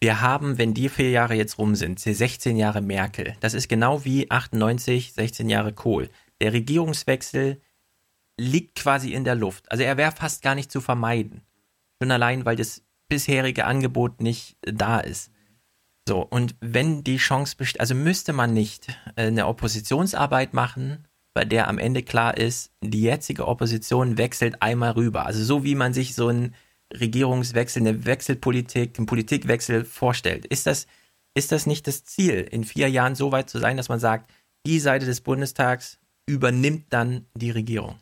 wir 0.00 0.22
haben, 0.22 0.56
wenn 0.56 0.72
die 0.72 0.88
vier 0.88 1.10
Jahre 1.10 1.34
jetzt 1.34 1.58
rum 1.58 1.74
sind, 1.74 2.00
16 2.00 2.56
Jahre 2.56 2.80
Merkel. 2.80 3.34
Das 3.40 3.52
ist 3.52 3.68
genau 3.68 4.02
wie 4.06 4.30
98, 4.30 5.12
16 5.12 5.50
Jahre 5.50 5.74
Kohl. 5.74 6.08
Der 6.40 6.52
Regierungswechsel 6.52 7.60
liegt 8.38 8.76
quasi 8.76 9.12
in 9.12 9.24
der 9.24 9.34
Luft. 9.34 9.70
Also 9.70 9.84
er 9.84 9.96
wäre 9.96 10.12
fast 10.12 10.42
gar 10.42 10.54
nicht 10.54 10.72
zu 10.72 10.80
vermeiden. 10.80 11.42
Schon 12.00 12.10
allein, 12.10 12.44
weil 12.44 12.56
das 12.56 12.82
bisherige 13.08 13.66
Angebot 13.66 14.22
nicht 14.22 14.56
da 14.62 15.00
ist. 15.00 15.30
So, 16.08 16.22
und 16.22 16.56
wenn 16.60 17.04
die 17.04 17.18
Chance 17.18 17.56
besteht, 17.56 17.80
also 17.80 17.94
müsste 17.94 18.32
man 18.32 18.54
nicht 18.54 18.88
äh, 19.16 19.26
eine 19.26 19.46
Oppositionsarbeit 19.46 20.54
machen, 20.54 21.06
bei 21.34 21.44
der 21.44 21.68
am 21.68 21.78
Ende 21.78 22.02
klar 22.02 22.36
ist, 22.36 22.72
die 22.82 23.02
jetzige 23.02 23.46
Opposition 23.46 24.18
wechselt 24.18 24.62
einmal 24.62 24.92
rüber. 24.92 25.26
Also 25.26 25.44
so 25.44 25.62
wie 25.62 25.74
man 25.74 25.92
sich 25.92 26.14
so 26.14 26.28
einen 26.28 26.54
Regierungswechsel, 26.92 27.82
eine 27.82 28.04
Wechselpolitik, 28.06 28.98
einen 28.98 29.06
Politikwechsel 29.06 29.84
vorstellt. 29.84 30.46
Ist 30.46 30.66
das, 30.66 30.88
ist 31.34 31.52
das 31.52 31.66
nicht 31.66 31.86
das 31.86 32.04
Ziel, 32.04 32.40
in 32.50 32.64
vier 32.64 32.90
Jahren 32.90 33.14
so 33.14 33.30
weit 33.30 33.48
zu 33.48 33.58
sein, 33.58 33.76
dass 33.76 33.88
man 33.88 34.00
sagt, 34.00 34.32
die 34.66 34.80
Seite 34.80 35.06
des 35.06 35.20
Bundestags 35.20 35.99
übernimmt 36.30 36.86
dann 36.90 37.26
die 37.34 37.50
Regierung? 37.50 37.96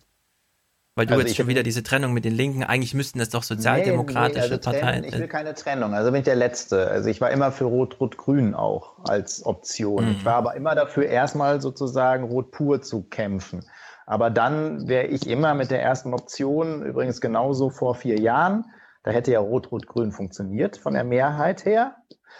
Weil 0.94 1.06
du 1.06 1.14
also 1.14 1.26
jetzt 1.26 1.36
schon 1.36 1.46
wieder 1.46 1.62
diese 1.62 1.84
Trennung 1.84 2.12
mit 2.12 2.24
den 2.24 2.34
Linken, 2.34 2.64
eigentlich 2.64 2.92
müssten 2.92 3.20
das 3.20 3.28
doch 3.28 3.44
sozialdemokratische 3.44 4.40
nee, 4.40 4.46
nee, 4.48 4.52
also 4.54 4.70
Parteien. 4.70 5.04
ich 5.04 5.16
will 5.16 5.28
keine 5.28 5.54
Trennung, 5.54 5.94
also 5.94 6.10
bin 6.10 6.18
ich 6.18 6.24
der 6.24 6.34
Letzte. 6.34 6.88
Also 6.88 7.08
ich 7.08 7.20
war 7.20 7.30
immer 7.30 7.52
für 7.52 7.66
Rot-Rot-Grün 7.66 8.54
auch 8.54 8.96
als 9.04 9.46
Option. 9.46 10.06
Mhm. 10.06 10.10
Ich 10.10 10.24
war 10.24 10.34
aber 10.34 10.56
immer 10.56 10.74
dafür, 10.74 11.06
erstmal 11.06 11.60
sozusagen 11.60 12.24
Rot 12.24 12.50
pur 12.50 12.82
zu 12.82 13.04
kämpfen. 13.04 13.64
Aber 14.06 14.30
dann 14.30 14.88
wäre 14.88 15.06
ich 15.06 15.28
immer 15.28 15.54
mit 15.54 15.70
der 15.70 15.82
ersten 15.82 16.14
Option, 16.14 16.82
übrigens 16.82 17.20
genauso 17.20 17.70
vor 17.70 17.94
vier 17.94 18.18
Jahren, 18.18 18.64
da 19.04 19.12
hätte 19.12 19.30
ja 19.30 19.38
Rot-Rot-Grün 19.38 20.10
funktioniert 20.10 20.78
von 20.78 20.94
der 20.94 21.04
Mehrheit 21.04 21.64
her. 21.64 21.94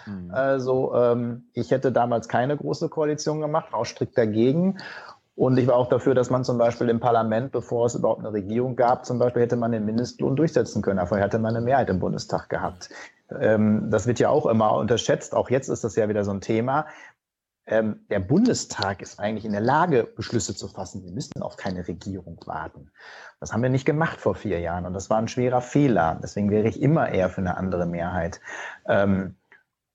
Mhm. 0.06 0.30
Also 0.32 0.94
ähm, 0.94 1.48
ich 1.52 1.70
hätte 1.70 1.92
damals 1.92 2.28
keine 2.28 2.56
große 2.56 2.88
Koalition 2.88 3.40
gemacht, 3.40 3.72
war 3.72 3.80
auch 3.80 3.86
strikt 3.86 4.18
dagegen. 4.18 4.78
Und 5.38 5.56
ich 5.56 5.68
war 5.68 5.76
auch 5.76 5.88
dafür, 5.88 6.16
dass 6.16 6.30
man 6.30 6.42
zum 6.42 6.58
Beispiel 6.58 6.88
im 6.88 6.98
Parlament, 6.98 7.52
bevor 7.52 7.86
es 7.86 7.94
überhaupt 7.94 8.18
eine 8.18 8.32
Regierung 8.32 8.74
gab, 8.74 9.06
zum 9.06 9.20
Beispiel 9.20 9.42
hätte 9.42 9.54
man 9.54 9.70
den 9.70 9.84
Mindestlohn 9.84 10.34
durchsetzen 10.34 10.82
können. 10.82 10.96
Davor 10.96 11.18
hätte 11.18 11.38
man 11.38 11.54
eine 11.54 11.64
Mehrheit 11.64 11.88
im 11.90 12.00
Bundestag 12.00 12.48
gehabt. 12.48 12.90
Ähm, 13.38 13.88
das 13.88 14.08
wird 14.08 14.18
ja 14.18 14.30
auch 14.30 14.46
immer 14.46 14.72
unterschätzt. 14.72 15.36
Auch 15.36 15.48
jetzt 15.48 15.68
ist 15.68 15.84
das 15.84 15.94
ja 15.94 16.08
wieder 16.08 16.24
so 16.24 16.32
ein 16.32 16.40
Thema. 16.40 16.86
Ähm, 17.66 18.00
der 18.10 18.18
Bundestag 18.18 19.00
ist 19.00 19.20
eigentlich 19.20 19.44
in 19.44 19.52
der 19.52 19.60
Lage, 19.60 20.08
Beschlüsse 20.16 20.56
zu 20.56 20.66
fassen. 20.66 21.04
Wir 21.04 21.12
müssen 21.12 21.40
auf 21.40 21.56
keine 21.56 21.86
Regierung 21.86 22.40
warten. 22.46 22.90
Das 23.38 23.52
haben 23.52 23.62
wir 23.62 23.70
nicht 23.70 23.84
gemacht 23.84 24.20
vor 24.20 24.34
vier 24.34 24.58
Jahren 24.58 24.86
und 24.86 24.92
das 24.92 25.08
war 25.08 25.18
ein 25.18 25.28
schwerer 25.28 25.60
Fehler. 25.60 26.18
Deswegen 26.20 26.50
wäre 26.50 26.66
ich 26.66 26.82
immer 26.82 27.10
eher 27.10 27.30
für 27.30 27.42
eine 27.42 27.56
andere 27.56 27.86
Mehrheit. 27.86 28.40
Ähm, 28.88 29.36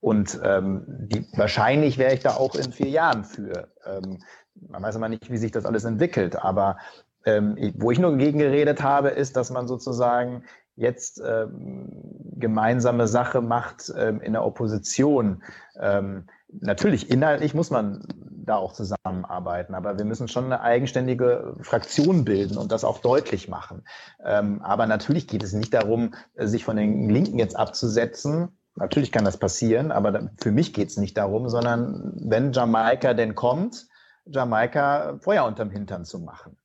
und 0.00 0.40
ähm, 0.42 0.84
die, 0.86 1.26
wahrscheinlich 1.36 1.98
wäre 1.98 2.14
ich 2.14 2.20
da 2.20 2.30
auch 2.30 2.54
in 2.54 2.72
vier 2.72 2.88
Jahren 2.88 3.24
für. 3.24 3.68
Ähm, 3.84 4.20
man 4.54 4.82
weiß 4.82 4.96
immer 4.96 5.08
nicht, 5.08 5.30
wie 5.30 5.36
sich 5.36 5.52
das 5.52 5.66
alles 5.66 5.84
entwickelt, 5.84 6.36
aber 6.36 6.78
ähm, 7.24 7.56
wo 7.76 7.90
ich 7.90 7.98
nur 7.98 8.16
gegen 8.16 8.38
geredet 8.38 8.82
habe, 8.82 9.08
ist, 9.08 9.36
dass 9.36 9.50
man 9.50 9.66
sozusagen 9.66 10.44
jetzt 10.76 11.22
ähm, 11.24 11.88
gemeinsame 12.36 13.06
Sache 13.06 13.40
macht 13.40 13.92
ähm, 13.96 14.20
in 14.20 14.32
der 14.32 14.44
Opposition. 14.44 15.42
Ähm, 15.80 16.26
natürlich, 16.48 17.10
inhaltlich 17.10 17.54
muss 17.54 17.70
man 17.70 18.06
da 18.44 18.56
auch 18.56 18.72
zusammenarbeiten, 18.72 19.74
aber 19.74 19.96
wir 19.96 20.04
müssen 20.04 20.28
schon 20.28 20.44
eine 20.44 20.60
eigenständige 20.60 21.56
Fraktion 21.60 22.24
bilden 22.24 22.58
und 22.58 22.72
das 22.72 22.84
auch 22.84 22.98
deutlich 22.98 23.48
machen. 23.48 23.84
Ähm, 24.24 24.60
aber 24.62 24.86
natürlich 24.86 25.28
geht 25.28 25.42
es 25.42 25.52
nicht 25.52 25.72
darum, 25.72 26.14
sich 26.36 26.64
von 26.64 26.76
den 26.76 27.08
Linken 27.08 27.38
jetzt 27.38 27.56
abzusetzen. 27.56 28.48
Natürlich 28.74 29.12
kann 29.12 29.24
das 29.24 29.38
passieren, 29.38 29.92
aber 29.92 30.30
für 30.42 30.50
mich 30.50 30.74
geht 30.74 30.88
es 30.88 30.96
nicht 30.96 31.16
darum, 31.16 31.48
sondern 31.48 32.12
wenn 32.16 32.52
Jamaika 32.52 33.14
denn 33.14 33.36
kommt, 33.36 33.86
Jamaika 34.26 35.18
Feuer 35.20 35.44
unterm 35.44 35.70
Hintern 35.70 36.04
zu 36.04 36.18
machen. 36.18 36.56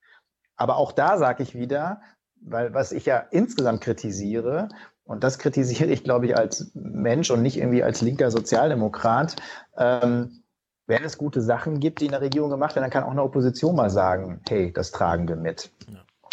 Aber 0.55 0.77
auch 0.77 0.91
da 0.91 1.17
sage 1.17 1.43
ich 1.43 1.55
wieder, 1.55 2.01
weil 2.41 2.73
was 2.73 2.91
ich 2.91 3.05
ja 3.05 3.17
insgesamt 3.31 3.81
kritisiere, 3.81 4.69
und 5.03 5.23
das 5.23 5.39
kritisiere 5.39 5.89
ich, 5.89 6.03
glaube 6.03 6.27
ich, 6.27 6.37
als 6.37 6.71
Mensch 6.75 7.31
und 7.31 7.41
nicht 7.41 7.57
irgendwie 7.57 7.81
als 7.81 8.01
linker 8.01 8.29
Sozialdemokrat, 8.29 9.37
ähm, 9.75 10.43
wenn 10.85 11.03
es 11.03 11.17
gute 11.17 11.41
Sachen 11.41 11.79
gibt, 11.79 12.01
die 12.01 12.05
in 12.05 12.11
der 12.11 12.21
Regierung 12.21 12.49
gemacht 12.49 12.75
werden, 12.75 12.83
dann 12.83 12.91
kann 12.91 13.03
auch 13.03 13.11
eine 13.11 13.23
Opposition 13.23 13.75
mal 13.75 13.89
sagen, 13.89 14.41
hey, 14.47 14.71
das 14.71 14.91
tragen 14.91 15.27
wir 15.27 15.35
mit. 15.35 15.71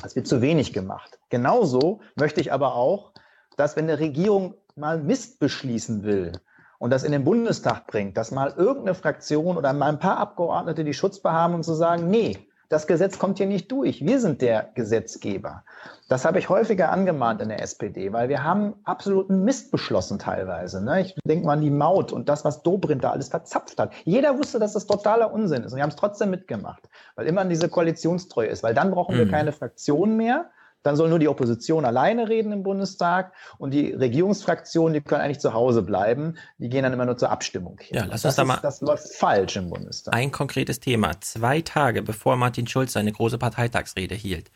Das 0.02 0.14
wird 0.14 0.26
zu 0.26 0.42
wenig 0.42 0.72
gemacht. 0.72 1.18
Genauso 1.30 2.00
möchte 2.16 2.40
ich 2.40 2.52
aber 2.52 2.74
auch, 2.74 3.12
dass 3.56 3.76
wenn 3.76 3.84
eine 3.84 3.98
Regierung 3.98 4.54
mal 4.74 4.98
Mist 5.02 5.38
beschließen 5.38 6.04
will, 6.04 6.32
und 6.78 6.90
das 6.90 7.04
in 7.04 7.12
den 7.12 7.24
Bundestag 7.24 7.86
bringt, 7.86 8.16
dass 8.16 8.30
mal 8.30 8.52
irgendeine 8.56 8.94
Fraktion 8.94 9.56
oder 9.56 9.72
mal 9.72 9.88
ein 9.88 9.98
paar 9.98 10.18
Abgeordnete 10.18 10.84
die 10.84 10.94
Schutzbe 10.94 11.32
haben, 11.32 11.54
um 11.54 11.62
zu 11.62 11.74
sagen, 11.74 12.08
nee, 12.10 12.38
das 12.68 12.88
Gesetz 12.88 13.18
kommt 13.18 13.38
hier 13.38 13.46
nicht 13.46 13.70
durch. 13.70 14.04
Wir 14.04 14.18
sind 14.20 14.42
der 14.42 14.70
Gesetzgeber. 14.74 15.62
Das 16.08 16.24
habe 16.24 16.38
ich 16.38 16.48
häufiger 16.48 16.90
angemahnt 16.90 17.40
in 17.40 17.48
der 17.48 17.62
SPD, 17.62 18.12
weil 18.12 18.28
wir 18.28 18.42
haben 18.42 18.74
absoluten 18.84 19.44
Mist 19.44 19.70
beschlossen 19.70 20.18
teilweise. 20.18 20.84
Ne? 20.84 21.02
Ich 21.02 21.14
denke 21.24 21.46
mal 21.46 21.54
an 21.54 21.60
die 21.60 21.70
Maut 21.70 22.12
und 22.12 22.28
das, 22.28 22.44
was 22.44 22.62
Dobrindt 22.62 23.04
da 23.04 23.10
alles 23.10 23.28
verzapft 23.28 23.78
hat. 23.78 23.92
Jeder 24.04 24.36
wusste, 24.36 24.58
dass 24.58 24.72
das 24.72 24.86
totaler 24.86 25.32
Unsinn 25.32 25.62
ist 25.62 25.72
und 25.72 25.76
wir 25.76 25.82
haben 25.82 25.90
es 25.90 25.96
trotzdem 25.96 26.30
mitgemacht, 26.30 26.88
weil 27.14 27.26
immer 27.26 27.44
diese 27.44 27.68
Koalitionstreue 27.68 28.48
ist, 28.48 28.62
weil 28.62 28.74
dann 28.74 28.90
brauchen 28.90 29.16
wir 29.16 29.28
keine 29.28 29.52
Fraktion 29.52 30.16
mehr, 30.16 30.50
dann 30.86 30.96
soll 30.96 31.08
nur 31.08 31.18
die 31.18 31.28
Opposition 31.28 31.84
alleine 31.84 32.28
reden 32.28 32.52
im 32.52 32.62
Bundestag 32.62 33.32
und 33.58 33.72
die 33.74 33.92
Regierungsfraktionen, 33.92 34.94
die 34.94 35.00
können 35.00 35.20
eigentlich 35.20 35.40
zu 35.40 35.52
Hause 35.52 35.82
bleiben. 35.82 36.36
Die 36.58 36.68
gehen 36.68 36.84
dann 36.84 36.92
immer 36.92 37.04
nur 37.04 37.16
zur 37.16 37.30
Abstimmung. 37.30 37.78
Hin. 37.80 37.96
Ja, 37.96 38.04
lass 38.04 38.24
uns 38.24 38.36
da 38.36 38.44
mal. 38.44 38.58
Das 38.62 38.80
läuft 38.80 39.08
falsch 39.14 39.56
im 39.56 39.68
Bundestag. 39.68 40.14
Ein 40.14 40.30
konkretes 40.30 40.80
Thema. 40.80 41.20
Zwei 41.20 41.60
Tage 41.60 42.02
bevor 42.02 42.36
Martin 42.36 42.66
Schulz 42.66 42.92
seine 42.92 43.10
große 43.10 43.36
Parteitagsrede 43.36 44.14
hielt, 44.14 44.50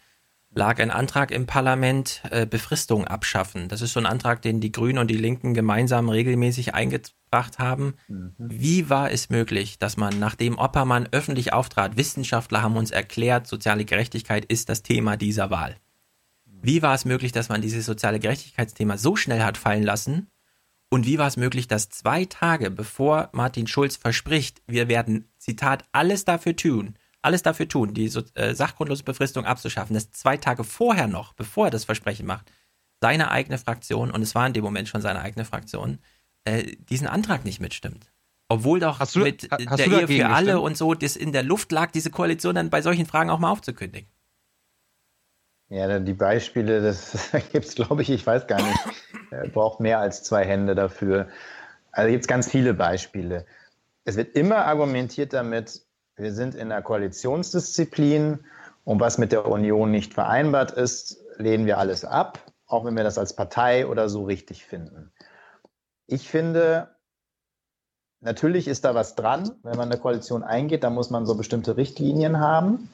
lag 0.53 0.81
ein 0.81 0.91
Antrag 0.91 1.31
im 1.31 1.47
Parlament, 1.47 2.23
äh, 2.31 2.47
Befristung 2.47 3.07
abschaffen. 3.07 3.69
Das 3.69 3.83
ist 3.83 3.93
so 3.93 4.01
ein 4.01 4.07
Antrag, 4.07 4.43
den 4.43 4.61
die 4.61 4.73
Grünen 4.73 4.99
und 4.99 5.09
die 5.09 5.17
Linken 5.17 5.55
gemeinsam 5.55 6.09
regelmäßig 6.09 6.75
eingebracht 6.75 7.59
haben. 7.59 7.95
Mhm. 8.09 8.35
Wie 8.39 8.89
war 8.91 9.11
es 9.11 9.31
möglich, 9.31 9.79
dass 9.79 9.97
man, 9.97 10.19
nachdem 10.19 10.59
Oppermann 10.59 11.09
öffentlich 11.11 11.53
auftrat, 11.53 11.97
Wissenschaftler 11.97 12.63
haben 12.63 12.77
uns 12.77 12.91
erklärt, 12.91 13.47
soziale 13.47 13.85
Gerechtigkeit 13.85 14.45
ist 14.45 14.69
das 14.69 14.83
Thema 14.83 15.17
dieser 15.17 15.51
Wahl? 15.51 15.77
Wie 16.63 16.83
war 16.83 16.95
es 16.95 17.05
möglich, 17.05 17.33
dass 17.33 17.49
man 17.49 17.63
dieses 17.63 17.87
soziale 17.87 18.21
Gerechtigkeitsthema 18.21 18.99
so 18.99 19.17
schnell 19.17 19.43
hat 19.43 19.57
fallen 19.57 19.83
lassen? 19.83 20.29
Und 20.91 21.07
wie 21.07 21.19
war 21.19 21.29
es 21.29 21.37
möglich, 21.37 21.69
dass 21.69 21.89
zwei 21.89 22.25
Tage 22.25 22.71
bevor 22.71 23.31
Martin 23.33 23.67
Schulz 23.67 23.97
verspricht, 23.97 24.61
wir 24.67 24.89
werden, 24.89 25.31
Zitat, 25.39 25.85
alles 25.93 26.25
dafür 26.25 26.57
tun, 26.57 26.97
alles 27.23 27.43
dafür 27.43 27.69
tun, 27.69 27.95
die 27.95 28.09
so, 28.09 28.23
äh, 28.35 28.55
sachgrundlose 28.55 29.05
Befristung 29.05 29.45
abzuschaffen, 29.45 29.95
dass 29.95 30.11
zwei 30.11 30.37
Tage 30.37 30.65
vorher 30.65 31.07
noch, 31.07 31.33
bevor 31.35 31.67
er 31.67 31.71
das 31.71 31.85
Versprechen 31.85 32.27
macht, 32.27 32.51
seine 33.01 33.31
eigene 33.31 33.59
Fraktion, 33.59 34.11
und 34.11 34.23
es 34.23 34.35
war 34.35 34.47
in 34.47 34.53
dem 34.53 34.65
Moment 34.65 34.89
schon 34.89 35.01
seine 35.01 35.21
eigene 35.21 35.45
Fraktion, 35.45 36.01
äh, 36.45 36.77
diesen 36.91 37.07
Antrag 37.07 37.45
nicht 37.45 37.61
mitstimmt. 37.61 38.11
Obwohl 38.49 38.81
doch 38.81 38.99
du, 39.13 39.21
mit 39.21 39.49
der 39.51 39.61
Ehe 39.61 40.09
für 40.09 40.27
alle 40.27 40.47
gestimmt? 40.47 40.65
und 40.65 40.77
so, 40.77 40.95
das 40.95 41.15
in 41.15 41.33
der 41.33 41.45
Luft 41.45 41.71
lag, 41.71 41.93
diese 41.93 42.11
Koalition 42.11 42.57
dann 42.57 42.69
bei 42.69 42.83
solchen 42.83 43.07
Fragen 43.07 43.31
auch 43.31 43.39
mal 43.39 43.51
aufzukündigen. 43.51 44.11
Ja, 45.71 46.01
die 46.01 46.15
Beispiele, 46.15 46.83
das 46.83 47.31
gibt 47.53 47.65
es, 47.65 47.75
glaube 47.77 48.03
ich, 48.03 48.11
ich 48.11 48.27
weiß 48.27 48.47
gar 48.49 48.61
nicht. 48.61 49.53
Braucht 49.55 49.79
mehr 49.79 50.01
als 50.01 50.25
zwei 50.25 50.45
Hände 50.45 50.75
dafür. 50.75 51.29
Also 51.93 52.11
gibt 52.11 52.23
es 52.23 52.29
ganz 52.29 52.51
viele 52.51 52.75
Beispiele. 52.75 53.47
Es 54.05 54.17
wird 54.17 54.35
immer 54.35 54.67
argumentiert 54.67 55.33
damit, 55.33 55.83
wir 56.17 56.33
sind 56.33 56.57
in 56.57 56.73
einer 56.73 56.83
Koalitionsdisziplin 56.83 58.41
und 58.85 59.01
was 59.01 59.19
mit 59.19 59.31
der 59.31 59.47
Union 59.47 59.93
nicht 59.93 60.13
vereinbart 60.13 60.73
ist, 60.73 61.19
lehnen 61.37 61.67
wir 61.67 61.79
alles 61.79 62.05
ab, 62.05 62.41
auch 62.67 62.85
wenn 62.85 62.97
wir 62.97 63.05
das 63.05 63.19
als 63.19 63.37
Partei 63.37 63.87
oder 63.87 64.09
so 64.09 64.25
richtig 64.25 64.65
finden. 64.65 65.13
Ich 66.09 66.29
finde, 66.29 66.97
natürlich 68.21 68.67
ist 68.67 68.85
da 68.85 68.97
was 68.97 69.15
dran. 69.15 69.53
Wenn 69.63 69.77
man 69.77 69.91
eine 69.91 70.01
Koalition 70.01 70.43
eingeht, 70.43 70.83
dann 70.83 70.95
muss 70.95 71.11
man 71.11 71.27
so 71.27 71.37
bestimmte 71.37 71.77
Richtlinien 71.77 72.41
haben. 72.41 72.91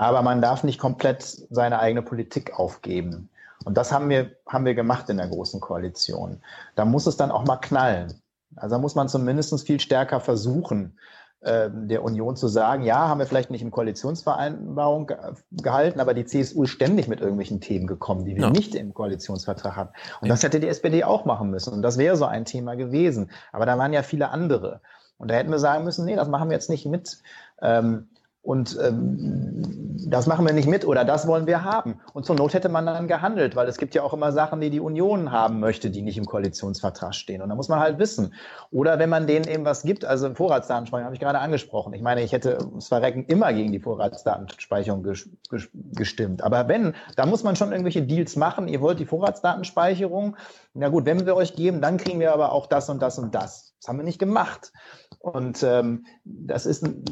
Aber 0.00 0.22
man 0.22 0.40
darf 0.40 0.64
nicht 0.64 0.78
komplett 0.78 1.22
seine 1.50 1.78
eigene 1.78 2.00
Politik 2.00 2.58
aufgeben. 2.58 3.28
Und 3.66 3.76
das 3.76 3.92
haben 3.92 4.08
wir, 4.08 4.30
haben 4.46 4.64
wir 4.64 4.74
gemacht 4.74 5.10
in 5.10 5.18
der 5.18 5.28
Großen 5.28 5.60
Koalition. 5.60 6.40
Da 6.74 6.86
muss 6.86 7.06
es 7.06 7.18
dann 7.18 7.30
auch 7.30 7.44
mal 7.44 7.58
knallen. 7.58 8.14
Also 8.56 8.76
da 8.76 8.80
muss 8.80 8.94
man 8.94 9.10
zumindest 9.10 9.66
viel 9.66 9.78
stärker 9.78 10.20
versuchen, 10.20 10.98
ähm, 11.42 11.86
der 11.86 12.02
Union 12.02 12.34
zu 12.34 12.48
sagen, 12.48 12.82
ja, 12.82 13.08
haben 13.08 13.18
wir 13.18 13.26
vielleicht 13.26 13.50
nicht 13.50 13.60
in 13.60 13.70
Koalitionsvereinbarung 13.70 15.10
gehalten, 15.52 16.00
aber 16.00 16.14
die 16.14 16.24
CSU 16.24 16.62
ist 16.62 16.70
ständig 16.70 17.06
mit 17.06 17.20
irgendwelchen 17.20 17.60
Themen 17.60 17.86
gekommen, 17.86 18.24
die 18.24 18.36
wir 18.36 18.44
ja. 18.44 18.50
nicht 18.50 18.74
im 18.74 18.94
Koalitionsvertrag 18.94 19.76
hatten. 19.76 19.92
Und 20.22 20.30
das 20.30 20.42
hätte 20.42 20.60
die 20.60 20.68
SPD 20.68 21.04
auch 21.04 21.26
machen 21.26 21.50
müssen. 21.50 21.74
Und 21.74 21.82
das 21.82 21.98
wäre 21.98 22.16
so 22.16 22.24
ein 22.24 22.46
Thema 22.46 22.74
gewesen. 22.74 23.30
Aber 23.52 23.66
da 23.66 23.76
waren 23.76 23.92
ja 23.92 24.02
viele 24.02 24.30
andere. 24.30 24.80
Und 25.18 25.30
da 25.30 25.34
hätten 25.34 25.50
wir 25.50 25.58
sagen 25.58 25.84
müssen, 25.84 26.06
nee, 26.06 26.16
das 26.16 26.28
machen 26.28 26.48
wir 26.48 26.54
jetzt 26.54 26.70
nicht 26.70 26.86
mit. 26.86 27.18
Ähm, 27.60 28.08
und 28.42 28.78
ähm, 28.82 29.80
das 30.08 30.26
machen 30.26 30.46
wir 30.46 30.54
nicht 30.54 30.68
mit 30.68 30.86
oder 30.86 31.04
das 31.04 31.26
wollen 31.26 31.46
wir 31.46 31.62
haben. 31.62 32.00
Und 32.14 32.24
zur 32.24 32.36
Not 32.36 32.54
hätte 32.54 32.70
man 32.70 32.86
dann 32.86 33.06
gehandelt, 33.06 33.54
weil 33.54 33.68
es 33.68 33.76
gibt 33.76 33.94
ja 33.94 34.02
auch 34.02 34.14
immer 34.14 34.32
Sachen, 34.32 34.60
die 34.60 34.70
die 34.70 34.80
Union 34.80 35.30
haben 35.30 35.60
möchte, 35.60 35.90
die 35.90 36.00
nicht 36.00 36.16
im 36.16 36.24
Koalitionsvertrag 36.24 37.14
stehen. 37.14 37.42
Und 37.42 37.50
da 37.50 37.54
muss 37.54 37.68
man 37.68 37.80
halt 37.80 37.98
wissen. 37.98 38.32
Oder 38.70 38.98
wenn 38.98 39.10
man 39.10 39.26
denen 39.26 39.46
eben 39.46 39.66
was 39.66 39.82
gibt, 39.82 40.06
also 40.06 40.34
Vorratsdatenspeicherung 40.34 41.04
habe 41.04 41.14
ich 41.14 41.20
gerade 41.20 41.38
angesprochen. 41.38 41.92
Ich 41.92 42.00
meine, 42.00 42.22
ich 42.22 42.32
hätte 42.32 42.58
das 42.74 42.88
Verrecken 42.88 43.26
immer 43.26 43.52
gegen 43.52 43.72
die 43.72 43.80
Vorratsdatenspeicherung 43.80 45.06
gestimmt. 45.92 46.42
Aber 46.42 46.66
wenn, 46.66 46.94
da 47.16 47.26
muss 47.26 47.44
man 47.44 47.56
schon 47.56 47.72
irgendwelche 47.72 48.02
Deals 48.02 48.36
machen. 48.36 48.68
Ihr 48.68 48.80
wollt 48.80 49.00
die 49.00 49.06
Vorratsdatenspeicherung. 49.06 50.36
Na 50.72 50.88
gut, 50.88 51.04
wenn 51.04 51.26
wir 51.26 51.34
euch 51.34 51.54
geben, 51.54 51.80
dann 51.80 51.96
kriegen 51.96 52.20
wir 52.20 52.32
aber 52.32 52.52
auch 52.52 52.66
das 52.66 52.88
und 52.88 53.02
das 53.02 53.18
und 53.18 53.34
das. 53.34 53.74
Das 53.80 53.88
haben 53.88 53.98
wir 53.98 54.04
nicht 54.04 54.20
gemacht. 54.20 54.72
Und 55.18 55.62
ähm, 55.64 56.06
das 56.24 56.64
ist 56.64 56.84
ein, 56.84 57.04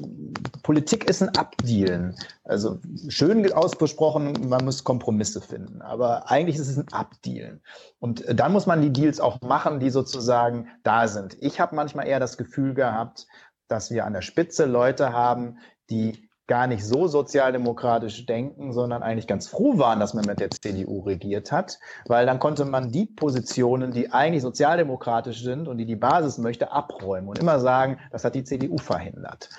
Politik 0.63 1.05
ist 1.05 1.23
ein 1.23 1.37
Abdealen. 1.37 2.15
Also 2.45 2.79
schön 3.09 3.53
ausgesprochen, 3.53 4.49
man 4.49 4.65
muss 4.65 4.85
Kompromisse 4.85 5.41
finden. 5.41 5.83
Aber 5.83 6.31
eigentlich 6.31 6.57
ist 6.57 6.69
es 6.69 6.79
ein 6.79 6.93
Abdealen. 6.93 7.61
Und 7.99 8.25
dann 8.29 8.53
muss 8.53 8.67
man 8.67 8.81
die 8.81 8.93
Deals 8.93 9.19
auch 9.19 9.41
machen, 9.41 9.81
die 9.81 9.91
sozusagen 9.91 10.69
da 10.85 11.09
sind. 11.09 11.37
Ich 11.41 11.59
habe 11.59 11.75
manchmal 11.75 12.07
eher 12.07 12.21
das 12.21 12.37
Gefühl 12.37 12.75
gehabt, 12.75 13.27
dass 13.67 13.91
wir 13.91 14.07
an 14.07 14.13
der 14.13 14.23
Spitze 14.23 14.67
Leute 14.67 15.13
haben, 15.13 15.59
die 15.91 16.28
gar 16.49 16.67
nicht 16.67 16.85
so 16.85 17.07
sozialdemokratisch 17.07 18.27
denken, 18.27 18.73
sondern 18.73 19.03
eigentlich 19.03 19.27
ganz 19.27 19.47
froh 19.47 19.79
waren, 19.79 20.01
dass 20.01 20.15
man 20.15 20.25
mit 20.25 20.41
der 20.41 20.51
CDU 20.51 21.01
regiert 21.01 21.53
hat, 21.53 21.79
weil 22.07 22.27
dann 22.27 22.41
konnte 22.41 22.65
man 22.65 22.91
die 22.91 23.07
Positionen, 23.07 23.93
die 23.93 24.11
eigentlich 24.13 24.43
sozialdemokratisch 24.43 25.43
sind 25.45 25.69
und 25.69 25.79
die 25.79 25.87
die 25.87 25.97
Basis 25.97 26.39
möchte, 26.39 26.73
abräumen 26.73 27.29
und 27.29 27.39
immer 27.39 27.61
sagen, 27.61 27.99
das 28.11 28.25
hat 28.25 28.35
die 28.35 28.45
CDU 28.45 28.79
verhindert. 28.79 29.51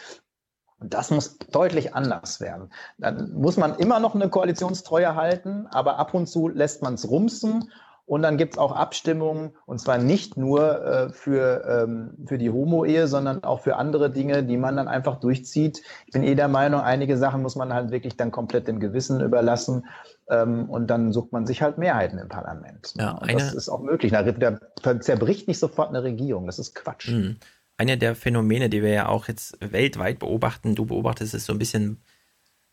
Und 0.80 0.94
das 0.94 1.12
muss 1.12 1.38
deutlich 1.38 1.94
anders 1.94 2.42
werden. 2.42 2.72
Dann 2.98 3.34
muss 3.34 3.58
man 3.58 3.76
immer 3.76 4.00
noch 4.00 4.16
eine 4.16 4.30
Koalitionstreue 4.30 5.16
halten, 5.16 5.68
aber 5.68 6.00
ab 6.00 6.14
und 6.14 6.28
zu 6.28 6.48
lässt 6.48 6.82
man 6.82 6.96
es 6.96 7.10
rumsen 7.10 7.70
und 8.10 8.24
dann 8.24 8.38
gibt's 8.38 8.58
auch 8.58 8.72
Abstimmungen, 8.72 9.52
und 9.68 9.80
zwar 9.80 10.00
nicht 10.00 10.36
nur 10.36 10.84
äh, 10.84 11.10
für, 11.12 11.64
ähm, 11.68 12.18
für 12.26 12.40
die 12.40 12.50
Homo-Ehe, 12.50 13.08
sondern 13.08 13.44
auch 13.44 13.62
für 13.62 13.76
andere 13.76 14.10
Dinge, 14.10 14.44
die 14.44 14.58
man 14.58 14.76
dann 14.76 14.88
einfach 14.88 15.20
durchzieht. 15.20 15.84
Ich 16.08 16.14
bin 16.14 16.24
eh 16.24 16.34
der 16.34 16.48
Meinung, 16.48 16.82
einige 16.82 17.18
Sachen 17.20 17.44
muss 17.44 17.56
man 17.56 17.72
halt 17.72 17.92
wirklich 17.92 18.18
dann 18.18 18.32
komplett 18.32 18.68
dem 18.68 18.80
Gewissen 18.80 19.22
überlassen. 19.22 19.86
Ähm, 20.28 20.68
und 20.72 20.88
dann 20.88 21.14
sucht 21.14 21.32
man 21.32 21.46
sich 21.46 21.62
halt 21.62 21.78
Mehrheiten 21.78 22.18
im 22.18 22.30
Parlament. 22.30 22.96
Ja, 22.98 23.12
und 23.12 23.32
das 23.32 23.54
ist 23.54 23.70
auch 23.70 23.82
möglich. 23.82 24.12
Da, 24.12 24.24
da 24.24 25.00
zerbricht 25.00 25.48
nicht 25.48 25.60
sofort 25.60 25.90
eine 25.90 26.02
Regierung. 26.02 26.48
Das 26.48 26.58
ist 26.58 26.74
Quatsch. 26.74 27.12
Mhm. 27.12 27.38
Eine 27.78 28.00
der 28.00 28.16
Phänomene, 28.16 28.70
die 28.70 28.82
wir 28.82 28.90
ja 28.90 29.08
auch 29.08 29.28
jetzt 29.28 29.56
weltweit 29.62 30.18
beobachten, 30.18 30.74
du 30.74 30.88
beobachtest 30.88 31.36
es 31.36 31.46
so 31.46 31.54
ein 31.54 31.60
bisschen 31.60 32.02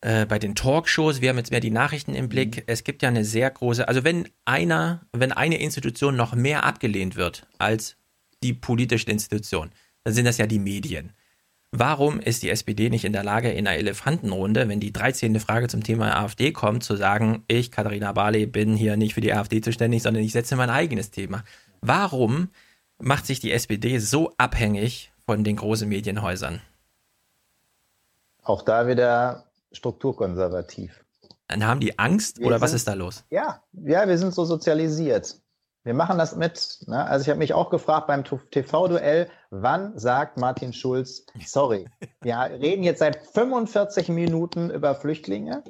äh, 0.01 0.25
bei 0.25 0.39
den 0.39 0.55
Talkshows, 0.55 1.21
wir 1.21 1.29
haben 1.29 1.37
jetzt 1.37 1.51
mehr 1.51 1.59
die 1.59 1.71
Nachrichten 1.71 2.13
im 2.13 2.29
Blick. 2.29 2.57
Mhm. 2.57 2.63
Es 2.67 2.83
gibt 2.83 3.01
ja 3.01 3.09
eine 3.09 3.25
sehr 3.25 3.49
große, 3.49 3.87
also 3.87 4.03
wenn 4.03 4.29
einer, 4.45 5.01
wenn 5.11 5.31
eine 5.31 5.59
Institution 5.59 6.15
noch 6.15 6.35
mehr 6.35 6.63
abgelehnt 6.63 7.15
wird 7.15 7.47
als 7.57 7.97
die 8.43 8.53
politische 8.53 9.09
Institution, 9.09 9.71
dann 10.03 10.13
sind 10.13 10.25
das 10.25 10.37
ja 10.37 10.45
die 10.45 10.59
Medien. 10.59 11.13
Warum 11.71 12.19
ist 12.19 12.43
die 12.43 12.49
SPD 12.49 12.89
nicht 12.89 13.03
in 13.03 13.11
der 13.11 13.23
Lage, 13.23 13.51
in 13.51 13.67
einer 13.67 13.77
Elefantenrunde, 13.77 14.69
wenn 14.69 14.79
die 14.79 14.93
13. 14.93 15.39
Frage 15.39 15.67
zum 15.67 15.83
Thema 15.83 16.15
AfD 16.15 16.53
kommt, 16.53 16.83
zu 16.83 16.95
sagen, 16.95 17.43
ich, 17.47 17.71
Katharina 17.71 18.13
Barley, 18.13 18.45
bin 18.45 18.77
hier 18.77 18.95
nicht 18.95 19.13
für 19.15 19.21
die 19.21 19.33
AfD 19.33 19.59
zuständig, 19.59 20.03
sondern 20.03 20.23
ich 20.23 20.31
setze 20.31 20.55
mein 20.55 20.69
eigenes 20.69 21.11
Thema? 21.11 21.43
Warum 21.81 22.49
macht 22.99 23.25
sich 23.25 23.41
die 23.41 23.51
SPD 23.51 23.99
so 23.99 24.33
abhängig 24.37 25.11
von 25.25 25.43
den 25.43 25.57
großen 25.57 25.89
Medienhäusern? 25.89 26.61
Auch 28.43 28.61
da 28.61 28.87
wieder 28.87 29.46
strukturkonservativ. 29.71 31.03
Dann 31.47 31.65
haben 31.65 31.79
die 31.79 31.97
Angst 31.97 32.39
wir 32.39 32.47
oder 32.47 32.57
sind, 32.57 32.63
was 32.63 32.73
ist 32.73 32.87
da 32.87 32.93
los? 32.93 33.23
Ja, 33.29 33.63
ja, 33.71 34.07
wir 34.07 34.17
sind 34.17 34.33
so 34.33 34.45
sozialisiert. 34.45 35.41
Wir 35.87 35.93
machen 35.93 36.17
das 36.17 36.35
mit. 36.35 36.79
Ne? 36.87 37.05
Also 37.05 37.23
ich 37.23 37.29
habe 37.29 37.39
mich 37.39 37.53
auch 37.53 37.69
gefragt 37.69 38.07
beim 38.07 38.25
TV-Duell, 38.25 39.29
wann 39.51 39.97
sagt 39.97 40.37
Martin 40.37 40.73
Schulz, 40.73 41.25
sorry, 41.45 41.87
wir 42.19 42.37
reden 42.37 42.83
jetzt 42.83 42.99
seit 42.99 43.25
45 43.25 44.09
Minuten 44.09 44.69
über 44.69 44.95
Flüchtlinge 44.95 45.63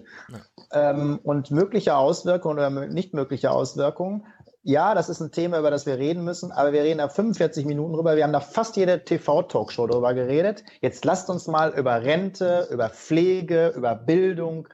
ähm, 0.72 1.20
und 1.22 1.52
mögliche 1.52 1.96
Auswirkungen 1.96 2.58
oder 2.58 2.72
nicht 2.88 3.14
mögliche 3.14 3.52
Auswirkungen 3.52 4.26
ja, 4.64 4.96
das 4.96 5.10
ist 5.10 5.22
ein 5.22 5.32
Thema, 5.32 5.60
über 5.60 5.72
das 5.72 5.86
wir 5.86 5.98
reden 5.98 6.24
müssen, 6.24 6.52
aber 6.52 6.74
wir 6.74 6.84
reden 6.84 6.98
da 6.98 7.08
45 7.08 7.66
Minuten 7.66 7.94
drüber. 7.94 8.16
Wir 8.16 8.24
haben 8.24 8.34
da 8.34 8.42
fast 8.42 8.76
jede 8.76 9.04
TV-Talkshow 9.04 9.88
drüber 9.88 10.14
geredet. 10.14 10.64
Jetzt 10.82 11.06
lasst 11.06 11.30
uns 11.30 11.48
mal 11.48 11.74
über 11.78 12.04
Rente, 12.04 12.68
über 12.70 12.90
Pflege, 12.90 13.74
über 13.76 13.96
Bildung, 13.96 14.68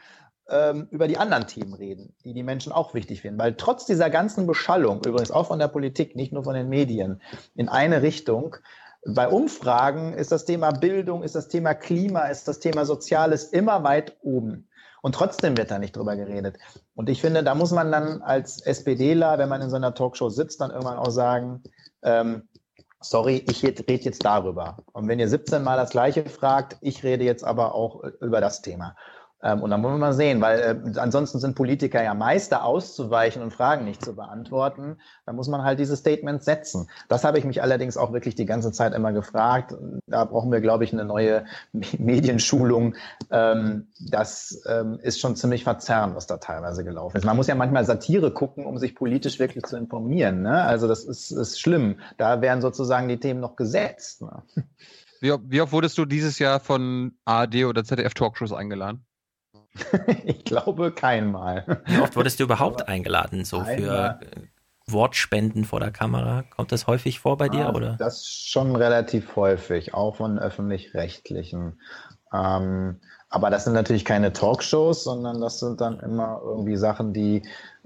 ähm, 0.49 0.87
über 0.91 1.07
die 1.07 1.17
anderen 1.17 1.47
Themen 1.47 1.73
reden, 1.73 2.15
die 2.23 2.33
die 2.33 2.43
Menschen 2.43 2.71
auch 2.71 2.93
wichtig 2.93 3.21
finden. 3.21 3.39
Weil 3.39 3.55
trotz 3.55 3.85
dieser 3.85 4.09
ganzen 4.09 4.47
Beschallung, 4.47 5.01
übrigens 5.05 5.31
auch 5.31 5.47
von 5.47 5.59
der 5.59 5.67
Politik, 5.67 6.15
nicht 6.15 6.33
nur 6.33 6.43
von 6.43 6.55
den 6.55 6.69
Medien, 6.69 7.21
in 7.55 7.69
eine 7.69 8.01
Richtung, 8.01 8.55
bei 9.05 9.27
Umfragen 9.27 10.13
ist 10.13 10.31
das 10.31 10.45
Thema 10.45 10.71
Bildung, 10.71 11.23
ist 11.23 11.35
das 11.35 11.49
Thema 11.49 11.73
Klima, 11.73 12.27
ist 12.27 12.47
das 12.47 12.59
Thema 12.59 12.85
Soziales 12.85 13.45
immer 13.45 13.83
weit 13.83 14.17
oben. 14.21 14.69
Und 15.03 15.15
trotzdem 15.15 15.57
wird 15.57 15.69
da 15.69 15.79
nicht 15.79 15.97
drüber 15.97 16.15
geredet. 16.15 16.57
Und 16.95 17.09
ich 17.09 17.19
finde, 17.19 17.43
da 17.43 17.55
muss 17.55 17.71
man 17.71 17.91
dann 17.91 18.21
als 18.21 18.61
SPDler, 18.61 19.37
wenn 19.37 19.49
man 19.49 19.61
in 19.61 19.69
so 19.69 19.75
einer 19.75 19.93
Talkshow 19.93 20.29
sitzt, 20.29 20.61
dann 20.61 20.71
irgendwann 20.71 20.97
auch 20.97 21.09
sagen, 21.09 21.61
ähm, 22.03 22.47
sorry, 23.01 23.43
ich 23.49 23.61
rede 23.63 23.83
jetzt 23.85 24.23
darüber. 24.23 24.77
Und 24.93 25.09
wenn 25.09 25.19
ihr 25.19 25.27
17 25.27 25.61
Mal 25.61 25.75
das 25.75 25.89
Gleiche 25.89 26.23
fragt, 26.29 26.77
ich 26.79 27.03
rede 27.03 27.25
jetzt 27.25 27.43
aber 27.43 27.75
auch 27.75 28.01
über 28.21 28.39
das 28.39 28.61
Thema. 28.61 28.95
Ähm, 29.43 29.61
und 29.61 29.69
dann 29.69 29.83
wollen 29.83 29.95
wir 29.95 29.99
mal 29.99 30.13
sehen, 30.13 30.41
weil 30.41 30.59
äh, 30.59 30.99
ansonsten 30.99 31.39
sind 31.39 31.55
Politiker 31.55 32.01
ja 32.01 32.13
Meister 32.13 32.63
auszuweichen 32.63 33.43
und 33.43 33.51
Fragen 33.51 33.83
nicht 33.83 34.03
zu 34.03 34.15
beantworten. 34.15 34.97
Da 35.25 35.33
muss 35.33 35.49
man 35.49 35.63
halt 35.63 35.79
diese 35.79 35.97
Statements 35.97 36.45
setzen. 36.45 36.89
Das 37.09 37.25
habe 37.25 37.37
ich 37.37 37.45
mich 37.45 37.61
allerdings 37.61 37.97
auch 37.97 38.13
wirklich 38.13 38.35
die 38.35 38.45
ganze 38.45 38.71
Zeit 38.71 38.93
immer 38.93 39.11
gefragt. 39.11 39.75
Da 40.07 40.23
brauchen 40.23 40.51
wir, 40.51 40.61
glaube 40.61 40.85
ich, 40.85 40.93
eine 40.93 41.03
neue 41.03 41.43
Medienschulung. 41.97 42.95
Ähm, 43.29 43.87
das 43.99 44.63
ähm, 44.65 44.99
ist 45.01 45.19
schon 45.19 45.35
ziemlich 45.35 45.65
verzerrend, 45.65 46.15
was 46.15 46.25
da 46.25 46.37
teilweise 46.37 46.85
gelaufen 46.85 47.17
ist. 47.17 47.25
Man 47.25 47.35
muss 47.35 47.47
ja 47.47 47.55
manchmal 47.55 47.83
Satire 47.85 48.31
gucken, 48.31 48.65
um 48.65 48.77
sich 48.77 48.95
politisch 48.95 49.39
wirklich 49.39 49.65
zu 49.65 49.75
informieren. 49.75 50.41
Ne? 50.41 50.63
Also 50.63 50.87
das 50.87 51.03
ist, 51.03 51.31
ist 51.31 51.59
schlimm. 51.59 51.99
Da 52.17 52.41
werden 52.41 52.61
sozusagen 52.61 53.09
die 53.09 53.19
Themen 53.19 53.41
noch 53.41 53.57
gesetzt. 53.57 54.21
Ne? 54.21 54.41
Wie, 55.19 55.33
wie 55.47 55.61
oft 55.61 55.71
wurdest 55.71 55.97
du 55.97 56.05
dieses 56.05 56.39
Jahr 56.39 56.59
von 56.59 57.13
ARD 57.25 57.65
oder 57.65 57.83
ZDF 57.83 58.13
Talkshows 58.13 58.51
eingeladen? 58.51 59.05
ich 60.25 60.43
glaube 60.43 60.91
kein 60.91 61.31
Mal. 61.31 61.81
Wie 61.85 61.99
oft 61.99 62.15
wurdest 62.15 62.39
du 62.39 62.43
überhaupt 62.43 62.87
eingeladen, 62.87 63.45
so 63.45 63.63
für 63.63 64.19
äh, 64.21 64.41
Wortspenden 64.87 65.65
vor 65.65 65.79
der 65.79 65.91
Kamera? 65.91 66.43
Kommt 66.55 66.71
das 66.71 66.87
häufig 66.87 67.19
vor 67.19 67.37
bei 67.37 67.49
dir, 67.49 67.67
ah, 67.67 67.73
oder? 67.73 67.95
Das 67.97 68.27
schon 68.27 68.75
relativ 68.75 69.35
häufig, 69.35 69.93
auch 69.93 70.17
von 70.17 70.37
öffentlich-rechtlichen. 70.37 71.79
Ähm, 72.33 72.99
aber 73.33 73.49
das 73.49 73.63
sind 73.63 73.73
natürlich 73.73 74.05
keine 74.05 74.31
Talkshows, 74.31 75.05
sondern 75.05 75.41
das 75.41 75.59
sind 75.59 75.81
dann 75.81 75.99
immer 76.01 76.39
irgendwie 76.45 76.77
Sachen, 76.77 77.13
die 77.13 77.41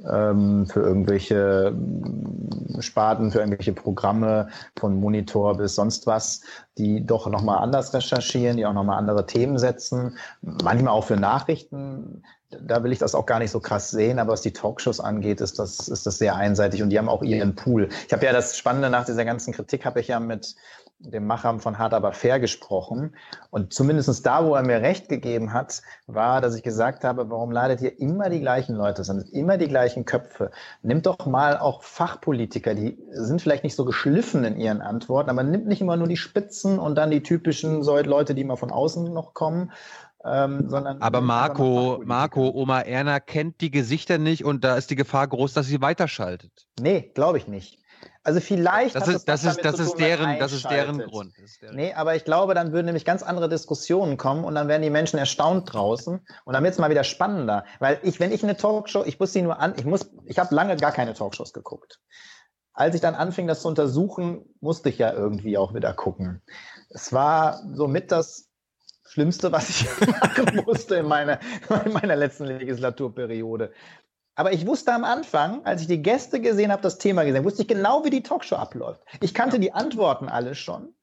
ähm, 0.06 0.66
für 0.66 0.82
irgendwelche 0.82 1.72
mm, 1.72 2.82
Sparten, 2.82 3.32
für 3.32 3.40
irgendwelche 3.40 3.72
Programme 3.72 4.50
von 4.78 5.00
Monitor 5.00 5.56
bis 5.56 5.76
sonst 5.76 6.06
was, 6.06 6.42
die 6.78 7.06
doch 7.06 7.28
nochmal 7.28 7.60
anders 7.60 7.94
recherchieren, 7.94 8.58
die 8.58 8.66
auch 8.66 8.74
nochmal 8.74 8.98
andere 8.98 9.26
Themen 9.26 9.58
setzen. 9.58 10.18
Manchmal 10.42 10.92
auch 10.92 11.06
für 11.06 11.16
Nachrichten. 11.16 12.24
Da 12.50 12.84
will 12.84 12.92
ich 12.92 13.00
das 13.00 13.16
auch 13.16 13.26
gar 13.26 13.40
nicht 13.40 13.52
so 13.52 13.62
krass 13.62 13.90
sehen, 13.90 14.20
aber 14.20 14.34
was 14.34 14.42
die 14.42 14.52
Talkshows 14.52 15.00
angeht, 15.00 15.40
ist 15.40 15.60
das, 15.60 15.88
ist 15.88 16.06
das 16.06 16.18
sehr 16.18 16.36
einseitig 16.36 16.84
und 16.84 16.90
die 16.90 17.00
haben 17.00 17.08
auch 17.08 17.24
ihren 17.24 17.56
Pool. 17.56 17.88
Ich 18.06 18.12
habe 18.12 18.26
ja 18.26 18.34
das 18.34 18.58
Spannende 18.58 18.90
nach 18.90 19.06
dieser 19.06 19.24
ganzen 19.24 19.54
Kritik, 19.54 19.86
habe 19.86 20.02
ich 20.02 20.10
ja 20.10 20.20
mit 20.20 20.56
dem 21.00 21.28
Macher 21.28 21.60
von 21.60 21.78
Hart 21.78 21.94
aber 21.94 22.12
fair 22.12 22.40
gesprochen. 22.40 23.16
Und 23.52 23.74
zumindest 23.74 24.26
da, 24.26 24.46
wo 24.46 24.56
er 24.56 24.64
mir 24.64 24.82
recht 24.82 25.10
gegeben 25.10 25.54
hat, 25.54 25.82
war, 26.08 26.42
dass 26.42 26.56
ich 26.56 26.64
gesagt 26.64 27.04
habe, 27.04 27.30
warum 27.30 27.52
ladet 27.52 27.82
ihr 27.82 28.00
immer 28.00 28.30
die 28.30 28.40
gleichen 28.40 28.76
Leute, 28.76 29.04
sind 29.04 29.30
immer 29.30 29.58
die 29.58 29.68
gleichen 29.68 30.06
Köpfe. 30.06 30.52
Nimmt 30.82 31.06
doch 31.06 31.26
mal 31.26 31.58
auch 31.58 31.84
Fachpolitiker, 31.84 32.74
die 32.74 32.98
sind 33.12 33.42
vielleicht 33.42 33.64
nicht 33.64 33.76
so 33.76 33.86
geschliffen 33.86 34.44
in 34.44 34.58
ihren 34.58 34.82
Antworten, 34.82 35.30
aber 35.30 35.44
nimmt 35.44 35.68
nicht 35.68 35.82
immer 35.82 35.98
nur 35.98 36.08
die 36.08 36.18
Spitzen 36.18 36.80
und 36.80 36.96
dann 36.96 37.12
die 37.12 37.24
typischen 37.24 37.84
Leute, 37.84 38.34
die 38.34 38.42
immer 38.42 38.58
von 38.58 38.72
außen 38.72 39.14
noch 39.14 39.34
kommen, 39.34 39.72
ähm, 40.26 40.70
sondern. 40.70 41.02
Aber 41.02 41.22
Marco, 41.22 42.02
Marco, 42.04 42.50
Oma 42.50 42.82
Erna 42.82 43.20
kennt 43.20 43.62
die 43.62 43.72
Gesichter 43.72 44.18
nicht 44.18 44.44
und 44.44 44.64
da 44.64 44.76
ist 44.76 44.90
die 44.90 44.96
Gefahr 44.96 45.28
groß, 45.28 45.54
dass 45.54 45.68
sie 45.68 45.82
weiterschaltet. 45.82 46.68
Nee, 46.80 47.12
glaube 47.14 47.38
ich 47.38 47.48
nicht. 47.48 47.80
Also 48.28 48.42
vielleicht 48.42 48.94
das 48.94 49.08
ist, 49.08 49.30
das, 49.30 49.46
ist, 49.46 49.64
das, 49.64 49.80
ist 49.80 49.96
deren, 49.96 50.38
das 50.38 50.52
ist 50.52 50.70
deren 50.70 51.00
Grund. 51.00 51.38
Ist 51.40 51.62
deren 51.62 51.78
nee, 51.78 51.94
aber 51.94 52.18
ich 52.18 52.26
glaube, 52.26 52.56
dann 52.56 52.74
würden 52.74 52.88
nämlich 52.88 53.06
ganz 53.06 53.24
andere 53.24 53.48
Diskussionen 53.48 54.18
kommen 54.18 54.44
und 54.44 54.54
dann 54.54 54.68
werden 54.68 54.82
die 54.82 54.90
Menschen 54.90 55.18
erstaunt 55.18 55.72
draußen 55.72 56.20
und 56.44 56.54
dann 56.54 56.62
wird 56.62 56.74
es 56.74 56.78
mal 56.78 56.90
wieder 56.90 57.06
spannender. 57.06 57.64
Weil 57.80 58.00
ich, 58.04 58.20
wenn 58.20 58.34
ich 58.34 58.44
eine 58.44 58.58
Talkshow, 58.58 59.06
ich 59.06 59.18
muss 59.18 59.32
sie 59.32 59.44
nur 59.44 59.62
an, 59.62 59.76
ich 59.78 59.86
muss, 59.86 60.12
ich 60.26 60.40
habe 60.40 60.54
lange 60.54 60.76
gar 60.76 60.92
keine 60.92 61.14
Talkshows 61.14 61.54
geguckt. 61.54 62.02
Als 62.74 62.96
ich 62.96 63.00
dann 63.00 63.16
anfing, 63.16 63.48
das 63.48 63.62
zu 63.62 63.70
untersuchen, 63.70 64.44
musste 64.60 64.90
ich 64.90 64.98
ja 64.98 65.14
irgendwie 65.14 65.58
auch 65.58 65.74
wieder 65.74 65.94
gucken. 65.94 66.42
Es 66.90 67.14
war 67.14 67.62
somit 67.76 68.12
das 68.12 68.50
Schlimmste, 69.06 69.54
was 69.54 69.70
ich 69.70 69.86
machen 70.06 70.66
musste 70.66 70.98
in 70.98 71.08
meiner, 71.08 71.40
in 71.86 71.94
meiner 71.94 72.18
letzten 72.18 72.44
Legislaturperiode. 72.44 73.72
Aber 74.38 74.54
ich 74.54 74.68
wusste 74.68 74.94
am 74.94 75.04
Anfang, 75.04 75.66
als 75.66 75.82
ich 75.82 75.88
die 75.88 76.04
Gäste 76.04 76.40
gesehen 76.40 76.72
habe, 76.72 76.84
das 76.84 77.00
Thema 77.00 77.26
gesehen, 77.26 77.44
wusste 77.44 77.64
ich 77.64 77.68
genau, 77.68 78.06
wie 78.06 78.12
die 78.12 78.22
Talkshow 78.22 78.56
abläuft. 78.56 79.02
Ich 79.20 79.34
kannte 79.34 79.60
die 79.60 79.74
Antworten 79.74 80.30
alle 80.30 80.54
schon 80.54 80.94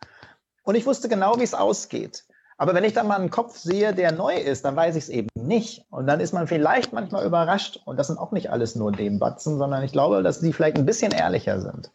und 0.62 0.76
ich 0.76 0.86
wusste 0.86 1.08
genau, 1.08 1.36
wie 1.38 1.42
es 1.42 1.52
ausgeht. 1.52 2.24
Aber 2.58 2.74
wenn 2.74 2.84
ich 2.84 2.92
dann 2.92 3.08
mal 3.08 3.18
einen 3.18 3.30
Kopf 3.30 3.56
sehe, 3.56 3.92
der 3.92 4.12
neu 4.12 4.36
ist, 4.36 4.64
dann 4.64 4.76
weiß 4.76 4.94
ich 4.94 5.04
es 5.04 5.08
eben 5.08 5.26
nicht. 5.34 5.84
Und 5.90 6.06
dann 6.06 6.20
ist 6.20 6.32
man 6.32 6.46
vielleicht 6.46 6.92
manchmal 6.92 7.26
überrascht. 7.26 7.80
Und 7.84 7.96
das 7.96 8.06
sind 8.06 8.18
auch 8.18 8.30
nicht 8.30 8.52
alles 8.52 8.76
nur 8.76 8.92
dem 8.92 9.18
Batzen, 9.18 9.58
sondern 9.58 9.82
ich 9.82 9.90
glaube, 9.90 10.22
dass 10.22 10.38
die 10.38 10.52
vielleicht 10.52 10.76
ein 10.76 10.86
bisschen 10.86 11.10
ehrlicher 11.10 11.60
sind. 11.60 11.90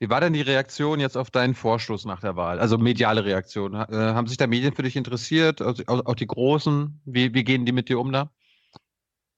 Wie 0.00 0.10
war 0.10 0.20
denn 0.20 0.32
die 0.32 0.40
Reaktion 0.40 0.98
jetzt 0.98 1.16
auf 1.16 1.30
deinen 1.30 1.54
Vorstoß 1.54 2.06
nach 2.06 2.20
der 2.20 2.34
Wahl? 2.34 2.58
Also 2.58 2.76
mediale 2.76 3.24
Reaktion. 3.24 3.74
Äh, 3.74 3.86
haben 3.90 4.26
sich 4.26 4.36
da 4.36 4.48
Medien 4.48 4.74
für 4.74 4.82
dich 4.82 4.96
interessiert? 4.96 5.62
Auch, 5.62 5.76
auch 5.86 6.16
die 6.16 6.26
Großen? 6.26 7.00
Wie, 7.04 7.34
wie 7.34 7.44
gehen 7.44 7.64
die 7.66 7.72
mit 7.72 7.88
dir 7.88 8.00
um 8.00 8.10
da? 8.10 8.30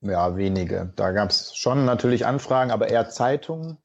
Ja, 0.02 0.36
wenige. 0.36 0.92
Da 0.97 1.12
gab 1.12 1.31
es 1.31 1.55
schon 1.55 1.84
natürlich 1.84 2.26
Anfragen, 2.26 2.72
aber 2.72 2.89
eher 2.89 3.08
Zeitungen, 3.08 3.78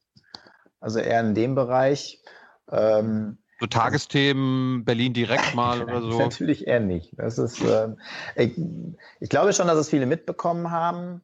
also 0.80 0.98
eher 0.98 1.20
in 1.20 1.34
dem 1.34 1.54
Bereich. 1.54 2.22
Ähm, 2.70 3.38
So 3.60 3.66
Tagesthemen, 3.66 4.84
Berlin 4.84 5.14
direkt 5.14 5.54
mal 5.54 5.80
oder 5.82 6.02
so? 6.02 6.18
Natürlich 6.18 6.66
eher 6.66 6.80
nicht. 6.80 7.12
Das 7.16 7.38
ist, 7.38 7.62
äh, 7.62 7.94
ich, 8.34 8.60
ich, 9.20 9.28
glaube 9.28 9.52
schon, 9.52 9.68
dass 9.68 9.78
es 9.78 9.88
viele 9.88 10.06
mitbekommen 10.06 10.72
haben, 10.72 11.22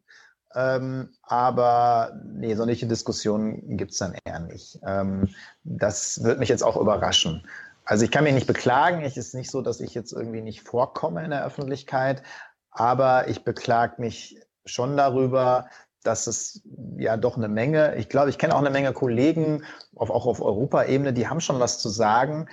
ähm, 0.55 1.09
aber 1.23 2.21
nee, 2.25 2.55
solche 2.55 2.87
Diskussionen 2.87 3.77
gibt 3.77 3.91
es 3.91 3.99
dann 3.99 4.15
eher 4.25 4.39
nicht. 4.39 4.79
Ähm, 4.87 5.29
das 5.65 6.23
wird 6.23 6.39
mich 6.39 6.49
jetzt 6.49 6.63
auch 6.63 6.77
überraschen. 6.77 7.45
Also 7.85 8.05
ich 8.05 8.13
kann 8.13 8.25
mich 8.25 8.35
nicht 8.35 8.47
beklagen. 8.47 9.03
Es 9.03 9.17
ist 9.17 9.35
nicht 9.35 9.51
so, 9.51 9.61
dass 9.61 9.81
ich 9.81 9.93
jetzt 9.93 10.13
irgendwie 10.13 10.41
nicht 10.41 10.63
vorkomme 10.63 11.25
in 11.25 11.31
der 11.31 11.45
Öffentlichkeit, 11.45 12.23
aber 12.71 13.29
ich 13.29 13.43
beklage 13.43 14.01
mich 14.01 14.41
schon 14.65 14.97
darüber, 14.97 15.69
dass 16.03 16.27
es 16.27 16.63
ja 16.99 17.17
doch 17.17 17.37
eine 17.37 17.49
Menge, 17.49 17.97
ich 17.97 18.09
glaube, 18.09 18.31
ich 18.31 18.39
kenne 18.39 18.55
auch 18.55 18.61
eine 18.61 18.71
Menge 18.71 18.93
Kollegen, 18.93 19.65
auf, 19.97 20.11
auch 20.11 20.27
auf 20.27 20.41
Europaebene, 20.41 21.13
die 21.13 21.29
haben 21.29 21.41
schon 21.41 21.61
was 21.61 21.79
zu 21.79 21.89
sagen, 21.89 22.47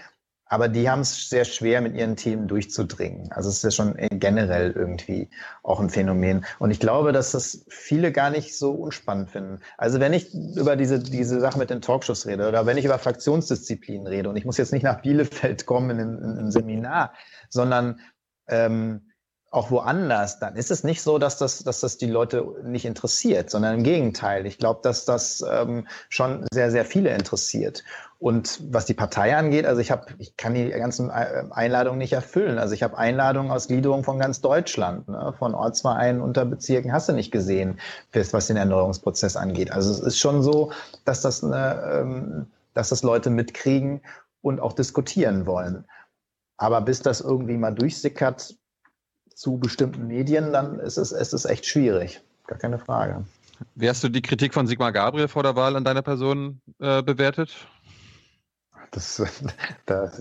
aber 0.51 0.67
die 0.67 0.89
haben 0.89 0.99
es 0.99 1.29
sehr 1.29 1.45
schwer, 1.45 1.79
mit 1.79 1.95
ihren 1.95 2.17
Themen 2.17 2.49
durchzudringen. 2.49 3.31
Also 3.31 3.47
es 3.47 3.55
ist 3.55 3.63
ja 3.63 3.71
schon 3.71 3.95
generell 3.95 4.71
irgendwie 4.71 5.29
auch 5.63 5.79
ein 5.79 5.89
Phänomen. 5.89 6.45
Und 6.59 6.71
ich 6.71 6.81
glaube, 6.81 7.13
dass 7.13 7.31
das 7.31 7.63
viele 7.69 8.11
gar 8.11 8.29
nicht 8.29 8.57
so 8.57 8.71
unspannend 8.71 9.31
finden. 9.31 9.59
Also 9.77 10.01
wenn 10.01 10.11
ich 10.11 10.33
über 10.33 10.75
diese, 10.75 10.99
diese 10.99 11.39
Sache 11.39 11.57
mit 11.57 11.69
den 11.69 11.81
Talkshows 11.81 12.25
rede 12.25 12.49
oder 12.49 12.65
wenn 12.65 12.75
ich 12.75 12.83
über 12.83 12.99
Fraktionsdisziplinen 12.99 14.07
rede, 14.07 14.27
und 14.27 14.35
ich 14.35 14.43
muss 14.43 14.57
jetzt 14.57 14.73
nicht 14.73 14.83
nach 14.83 15.01
Bielefeld 15.01 15.65
kommen 15.65 15.91
in, 15.91 15.99
in, 15.99 16.17
in 16.17 16.37
ein 16.39 16.51
Seminar, 16.51 17.13
sondern 17.49 18.01
ähm, 18.49 19.10
auch 19.51 19.69
woanders, 19.69 20.39
dann 20.39 20.55
ist 20.55 20.71
es 20.71 20.85
nicht 20.85 21.01
so, 21.01 21.17
dass 21.19 21.37
das, 21.37 21.61
dass 21.63 21.81
das 21.81 21.97
die 21.97 22.07
Leute 22.07 22.55
nicht 22.63 22.85
interessiert, 22.85 23.49
sondern 23.49 23.75
im 23.75 23.83
Gegenteil. 23.83 24.45
Ich 24.45 24.57
glaube, 24.57 24.79
dass 24.81 25.03
das 25.03 25.43
ähm, 25.47 25.87
schon 26.07 26.45
sehr, 26.53 26.71
sehr 26.71 26.85
viele 26.85 27.13
interessiert. 27.13 27.83
Und 28.17 28.61
was 28.71 28.85
die 28.85 28.93
Partei 28.93 29.35
angeht, 29.35 29.65
also 29.65 29.81
ich 29.81 29.91
habe, 29.91 30.05
ich 30.19 30.37
kann 30.37 30.53
die 30.53 30.69
ganzen 30.69 31.09
äh, 31.09 31.43
Einladungen 31.51 31.97
nicht 31.97 32.13
erfüllen. 32.13 32.59
Also 32.59 32.73
ich 32.73 32.81
habe 32.81 32.97
Einladungen 32.97 33.51
aus 33.51 33.67
Gliederung 33.67 34.05
von 34.05 34.19
ganz 34.19 34.39
Deutschland, 34.39 35.09
ne? 35.09 35.33
von 35.37 35.53
Ortsvereinen, 35.53 36.21
Unterbezirken, 36.21 36.93
hast 36.93 37.09
du 37.09 37.13
nicht 37.13 37.31
gesehen, 37.31 37.77
was 38.13 38.47
den 38.47 38.55
Erneuerungsprozess 38.55 39.35
angeht. 39.35 39.73
Also 39.73 39.91
es 39.91 39.99
ist 39.99 40.17
schon 40.17 40.43
so, 40.43 40.71
dass 41.03 41.21
das, 41.21 41.43
eine, 41.43 41.81
ähm, 41.91 42.47
dass 42.73 42.87
das 42.87 43.03
Leute 43.03 43.29
mitkriegen 43.29 44.01
und 44.41 44.61
auch 44.61 44.73
diskutieren 44.73 45.45
wollen. 45.45 45.83
Aber 46.55 46.79
bis 46.79 47.01
das 47.01 47.19
irgendwie 47.19 47.57
mal 47.57 47.71
durchsickert, 47.71 48.55
zu 49.41 49.57
bestimmten 49.57 50.07
Medien, 50.07 50.53
dann 50.53 50.79
ist 50.79 50.97
es, 50.97 51.11
es 51.11 51.33
ist 51.33 51.45
echt 51.45 51.65
schwierig. 51.65 52.21
Gar 52.45 52.59
keine 52.59 52.77
Frage. 52.77 53.25
Wie 53.73 53.89
hast 53.89 54.03
du 54.03 54.09
die 54.09 54.21
Kritik 54.21 54.53
von 54.53 54.67
Sigmar 54.67 54.91
Gabriel 54.91 55.27
vor 55.27 55.41
der 55.41 55.55
Wahl 55.55 55.75
an 55.75 55.83
deiner 55.83 56.03
Person 56.03 56.61
äh, 56.79 57.01
bewertet? 57.01 57.55
Das, 58.91 59.21
da 59.87 60.11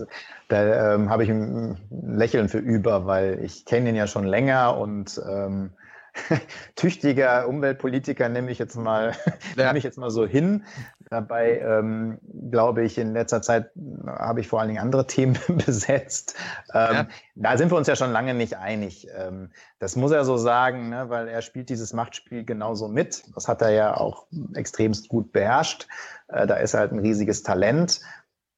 da 0.47 0.95
ähm, 0.95 1.09
habe 1.09 1.23
ich 1.23 1.29
ein 1.29 1.77
Lächeln 1.89 2.49
für 2.49 2.57
über, 2.57 3.05
weil 3.05 3.39
ich 3.43 3.65
kenne 3.65 3.89
ihn 3.89 3.95
ja 3.95 4.07
schon 4.07 4.25
länger 4.25 4.77
und 4.77 5.21
ähm, 5.29 5.71
tüchtiger 6.75 7.47
Umweltpolitiker 7.47 8.29
nehme 8.29 8.51
ich 8.51 8.59
jetzt 8.59 8.75
mal, 8.75 9.13
ja. 9.55 9.67
nehme 9.67 9.77
ich 9.77 9.83
jetzt 9.83 9.97
mal 9.97 10.09
so 10.09 10.25
hin. 10.25 10.63
Dabei 11.09 11.59
ähm, 11.59 12.19
glaube 12.49 12.83
ich, 12.83 12.97
in 12.97 13.13
letzter 13.13 13.41
Zeit 13.41 13.71
habe 14.07 14.39
ich 14.39 14.47
vor 14.47 14.59
allen 14.59 14.69
Dingen 14.69 14.81
andere 14.81 15.07
Themen 15.07 15.37
besetzt. 15.65 16.35
Ähm, 16.73 16.93
ja. 16.93 17.07
Da 17.35 17.57
sind 17.57 17.71
wir 17.71 17.77
uns 17.77 17.87
ja 17.87 17.95
schon 17.95 18.11
lange 18.11 18.33
nicht 18.33 18.57
einig. 18.57 19.07
Ähm, 19.15 19.49
das 19.79 19.95
muss 19.95 20.11
er 20.11 20.23
so 20.23 20.37
sagen, 20.37 20.89
ne, 20.89 21.09
weil 21.09 21.27
er 21.27 21.41
spielt 21.41 21.69
dieses 21.69 21.93
Machtspiel 21.93 22.45
genauso 22.45 22.87
mit. 22.87 23.23
Das 23.35 23.47
hat 23.47 23.61
er 23.61 23.71
ja 23.71 23.97
auch 23.97 24.25
extremst 24.53 25.09
gut 25.09 25.31
beherrscht. 25.31 25.87
Äh, 26.27 26.47
da 26.47 26.55
ist 26.55 26.73
er 26.73 26.81
halt 26.81 26.91
ein 26.91 26.99
riesiges 26.99 27.43
Talent. 27.43 27.99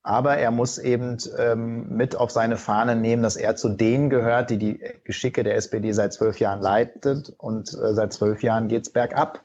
Aber 0.04 0.38
er 0.38 0.52
muss 0.52 0.78
eben 0.78 1.18
ähm, 1.38 1.88
mit 1.96 2.16
auf 2.18 2.30
seine 2.30 2.58
Fahne 2.58 2.98
nehmen, 2.98 3.24
dass 3.24 3.38
er 3.38 3.56
zu 3.56 3.70
denen 3.70 4.10
gehört, 4.10 4.50
die 4.50 4.58
die 4.58 4.84
Geschicke 5.06 5.44
der 5.44 5.56
SPD 5.56 5.94
seit 5.94 6.12
zwölf 6.12 6.40
Jahren 6.40 6.62
leitet. 6.62 7.34
Und 7.38 7.74
äh, 7.74 7.94
seit 7.94 8.12
zwölf 8.12 8.44
Jahren 8.44 8.68
geht's 8.68 8.92
bergab. 8.92 9.42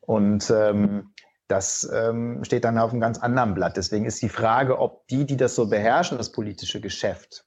Und 0.00 0.50
ähm, 0.50 1.12
das 1.48 1.88
ähm, 1.92 2.42
steht 2.44 2.64
dann 2.64 2.78
auf 2.78 2.92
einem 2.92 3.00
ganz 3.00 3.18
anderen 3.18 3.54
Blatt. 3.54 3.76
Deswegen 3.76 4.06
ist 4.06 4.22
die 4.22 4.28
Frage, 4.30 4.78
ob 4.78 5.06
die, 5.08 5.26
die 5.26 5.36
das 5.36 5.54
so 5.54 5.68
beherrschen, 5.68 6.18
das 6.18 6.32
politische 6.32 6.80
Geschäft, 6.80 7.44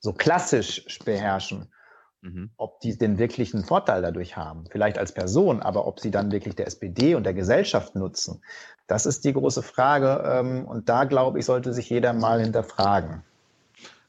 so 0.00 0.12
klassisch 0.12 0.98
beherrschen, 1.04 1.72
mhm. 2.22 2.50
ob 2.56 2.80
die 2.80 2.96
den 2.96 3.18
wirklichen 3.18 3.64
Vorteil 3.64 4.02
dadurch 4.02 4.36
haben. 4.36 4.64
Vielleicht 4.70 4.98
als 4.98 5.12
Person, 5.12 5.60
aber 5.60 5.86
ob 5.86 6.00
sie 6.00 6.10
dann 6.10 6.32
wirklich 6.32 6.56
der 6.56 6.66
SPD 6.66 7.14
und 7.14 7.24
der 7.24 7.34
Gesellschaft 7.34 7.94
nutzen. 7.94 8.42
Das 8.86 9.06
ist 9.06 9.24
die 9.24 9.32
große 9.32 9.62
Frage. 9.62 10.22
Ähm, 10.26 10.64
und 10.64 10.88
da, 10.88 11.04
glaube 11.04 11.38
ich, 11.38 11.44
sollte 11.44 11.72
sich 11.72 11.90
jeder 11.90 12.12
mal 12.12 12.40
hinterfragen. 12.40 13.22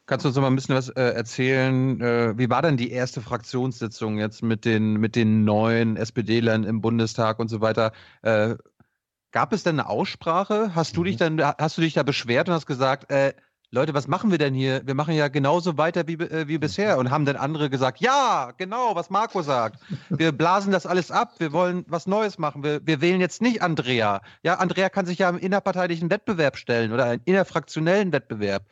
Kannst 0.06 0.26
du 0.26 0.30
uns 0.30 0.36
noch 0.36 0.42
mal 0.42 0.48
ein 0.48 0.56
bisschen 0.56 0.76
was 0.76 0.90
äh, 0.90 1.02
erzählen? 1.02 2.02
Äh, 2.02 2.38
wie 2.38 2.50
war 2.50 2.64
denn 2.64 2.78
die 2.78 2.92
erste 2.92 3.22
Fraktionssitzung 3.22 4.18
jetzt 4.18 4.42
mit 4.42 4.66
den, 4.66 4.94
mit 4.94 5.16
den 5.16 5.44
neuen 5.44 5.98
SPD-Lern 5.98 6.64
im 6.64 6.82
Bundestag 6.82 7.38
und 7.38 7.48
so 7.48 7.62
weiter? 7.62 7.92
Äh, 8.24 8.56
gab 9.32 9.54
es 9.54 9.62
denn 9.62 9.80
eine 9.80 9.88
Aussprache? 9.88 10.74
Hast 10.74 10.98
du 10.98 11.04
dich 11.04 11.20
mhm. 11.20 11.38
dann, 11.38 11.54
hast 11.60 11.78
du 11.78 11.82
dich 11.82 11.94
da 11.94 12.02
beschwert 12.02 12.50
und 12.50 12.56
hast 12.56 12.66
gesagt, 12.66 13.12
äh, 13.12 13.34
Leute, 13.72 13.94
was 13.94 14.08
machen 14.08 14.32
wir 14.32 14.40
denn 14.40 14.56
hier? 14.56 14.82
Wir 14.86 14.96
machen 14.96 15.14
ja 15.14 15.28
genauso 15.28 15.78
weiter 15.78 16.08
wie, 16.08 16.14
äh, 16.14 16.48
wie 16.48 16.58
bisher. 16.58 16.98
Und 16.98 17.12
haben 17.12 17.26
dann 17.26 17.36
andere 17.36 17.70
gesagt, 17.70 18.00
ja, 18.00 18.52
genau, 18.58 18.96
was 18.96 19.12
Marco 19.12 19.44
sagt. 19.44 19.80
Wir 20.10 20.32
blasen 20.32 20.72
das 20.72 20.88
alles 20.88 21.12
ab. 21.12 21.34
Wir 21.38 21.54
wollen 21.54 21.86
was 21.88 22.08
Neues 22.08 22.40
machen. 22.40 22.64
Wir, 22.64 22.86
wir 22.86 23.00
wählen 23.02 23.22
jetzt 23.22 23.44
nicht 23.44 23.62
Andrea. 23.62 24.22
Ja, 24.42 24.56
Andrea 24.56 24.90
kann 24.90 25.06
sich 25.06 25.20
ja 25.20 25.30
im 25.30 25.38
innerparteilichen 25.38 26.10
Wettbewerb 26.10 26.58
stellen 26.58 26.92
oder 26.92 27.06
einen 27.06 27.22
innerfraktionellen 27.26 28.12
Wettbewerb. 28.12 28.64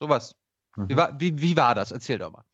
Sowas. 0.00 0.34
Mhm. 0.76 0.88
Wie, 0.88 0.96
war, 0.96 1.20
wie, 1.20 1.42
wie 1.42 1.56
war 1.56 1.74
das? 1.74 1.92
Erzähl 1.92 2.18
doch 2.18 2.32
mal. 2.32 2.44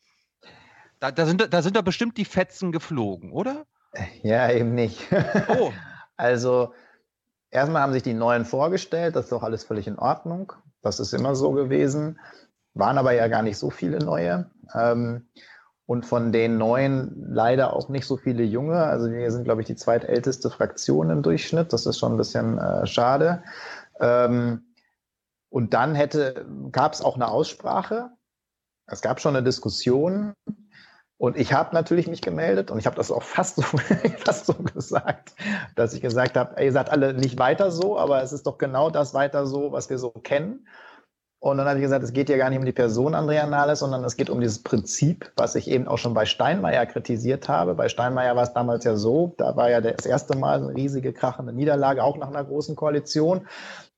Da, 0.99 1.11
da, 1.11 1.25
sind, 1.25 1.53
da 1.53 1.61
sind 1.61 1.77
doch 1.77 1.83
bestimmt 1.83 2.17
die 2.17 2.25
Fetzen 2.25 2.73
geflogen, 2.73 3.31
oder? 3.31 3.65
Ja, 4.23 4.51
eben 4.51 4.75
nicht. 4.75 5.07
Oh. 5.47 5.71
also, 6.17 6.73
erstmal 7.55 7.81
haben 7.81 7.93
sich 7.93 8.03
die 8.03 8.13
Neuen 8.13 8.45
vorgestellt. 8.45 9.15
Das 9.15 9.25
ist 9.25 9.31
doch 9.31 9.43
alles 9.43 9.63
völlig 9.63 9.87
in 9.87 9.97
Ordnung. 9.97 10.53
Das 10.81 10.99
ist 10.99 11.13
immer 11.13 11.35
so 11.35 11.51
gewesen. 11.51 12.19
Waren 12.73 12.97
aber 12.97 13.13
ja 13.13 13.27
gar 13.27 13.41
nicht 13.41 13.57
so 13.57 13.69
viele 13.69 13.99
neue. 13.99 14.51
Ähm, 14.73 15.29
und 15.87 16.05
von 16.05 16.31
den 16.31 16.57
neuen 16.57 17.15
leider 17.29 17.73
auch 17.73 17.89
nicht 17.89 18.05
so 18.05 18.17
viele 18.17 18.43
junge. 18.43 18.83
Also 18.83 19.09
wir 19.09 19.31
sind, 19.31 19.45
glaube 19.45 19.61
ich, 19.61 19.67
die 19.67 19.75
zweitälteste 19.75 20.49
Fraktion 20.49 21.09
im 21.09 21.21
Durchschnitt. 21.21 21.71
Das 21.73 21.85
ist 21.85 21.99
schon 21.99 22.13
ein 22.13 22.17
bisschen 22.17 22.57
äh, 22.57 22.85
schade. 22.85 23.43
Ähm, 23.99 24.73
und 25.49 25.73
dann 25.73 25.97
gab 26.71 26.93
es 26.93 27.01
auch 27.01 27.15
eine 27.15 27.29
Aussprache. 27.29 28.09
Es 28.87 29.01
gab 29.01 29.21
schon 29.21 29.35
eine 29.35 29.45
Diskussion. 29.45 30.33
Und 31.17 31.37
ich 31.37 31.53
habe 31.53 31.73
natürlich 31.73 32.07
mich 32.07 32.21
gemeldet 32.21 32.71
und 32.71 32.77
ich 32.77 32.85
habe 32.85 32.97
das 32.97 33.09
auch 33.09 33.23
fast 33.23 33.55
so, 33.55 33.61
fast 34.25 34.47
so 34.47 34.53
gesagt, 34.53 35.33
dass 35.75 35.93
ich 35.93 36.01
gesagt 36.01 36.35
habe, 36.35 36.61
ihr 36.61 36.71
seid 36.71 36.89
alle 36.89 37.13
nicht 37.13 37.39
weiter 37.39 37.71
so, 37.71 37.97
aber 37.97 38.21
es 38.21 38.33
ist 38.33 38.45
doch 38.45 38.57
genau 38.57 38.89
das 38.89 39.13
weiter 39.13 39.45
so, 39.45 39.71
was 39.71 39.89
wir 39.89 39.97
so 39.97 40.09
kennen. 40.09 40.67
Und 41.39 41.57
dann 41.57 41.67
habe 41.67 41.77
ich 41.77 41.83
gesagt, 41.83 42.03
es 42.03 42.11
geht 42.11 42.27
ja 42.27 42.37
gar 42.37 42.49
nicht 42.49 42.57
um 42.57 42.65
die 42.65 42.71
Person 42.71 43.13
Andrea 43.13 43.45
Nahles, 43.45 43.79
sondern 43.79 44.03
es 44.03 44.17
geht 44.17 44.31
um 44.31 44.39
dieses 44.41 44.63
Prinzip, 44.63 45.31
was 45.37 45.53
ich 45.53 45.69
eben 45.69 45.87
auch 45.87 45.99
schon 45.99 46.15
bei 46.15 46.25
Steinmeier 46.25 46.87
kritisiert 46.87 47.47
habe. 47.47 47.75
Bei 47.75 47.87
Steinmeier 47.87 48.35
war 48.35 48.43
es 48.43 48.53
damals 48.53 48.83
ja 48.83 48.95
so, 48.95 49.35
da 49.37 49.55
war 49.55 49.69
ja 49.69 49.79
das 49.79 50.07
erste 50.07 50.35
Mal 50.35 50.63
eine 50.63 50.75
riesige 50.75 51.13
krachende 51.13 51.53
Niederlage, 51.53 52.03
auch 52.03 52.17
nach 52.17 52.29
einer 52.29 52.43
großen 52.43 52.75
Koalition. 52.75 53.47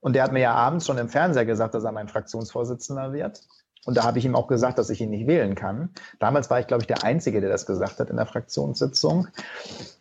Und 0.02 0.14
der 0.14 0.24
hat 0.24 0.34
mir 0.34 0.42
ja 0.42 0.54
abends 0.54 0.86
schon 0.86 0.98
im 0.98 1.08
Fernseher 1.08 1.46
gesagt, 1.46 1.74
dass 1.74 1.86
er 1.86 1.94
mein 1.94 2.10
Fraktionsvorsitzender 2.10 3.14
wird. 3.14 3.42
Und 3.88 3.96
da 3.96 4.04
habe 4.04 4.20
ich 4.20 4.26
ihm 4.26 4.36
auch 4.36 4.48
gesagt, 4.48 4.80
dass 4.80 4.90
ich 4.90 5.00
ihn 5.00 5.12
nicht 5.12 5.28
wählen 5.28 5.56
kann. 5.56 5.92
Damals 6.20 6.50
war 6.50 6.60
ich, 6.60 6.68
glaube 6.68 6.84
ich, 6.84 6.88
der 6.88 7.06
Einzige, 7.06 7.40
der 7.40 7.50
das 7.50 7.66
gesagt 7.66 8.02
hat 8.02 8.10
in 8.10 8.18
der 8.18 8.26
Fraktionssitzung. 8.26 9.30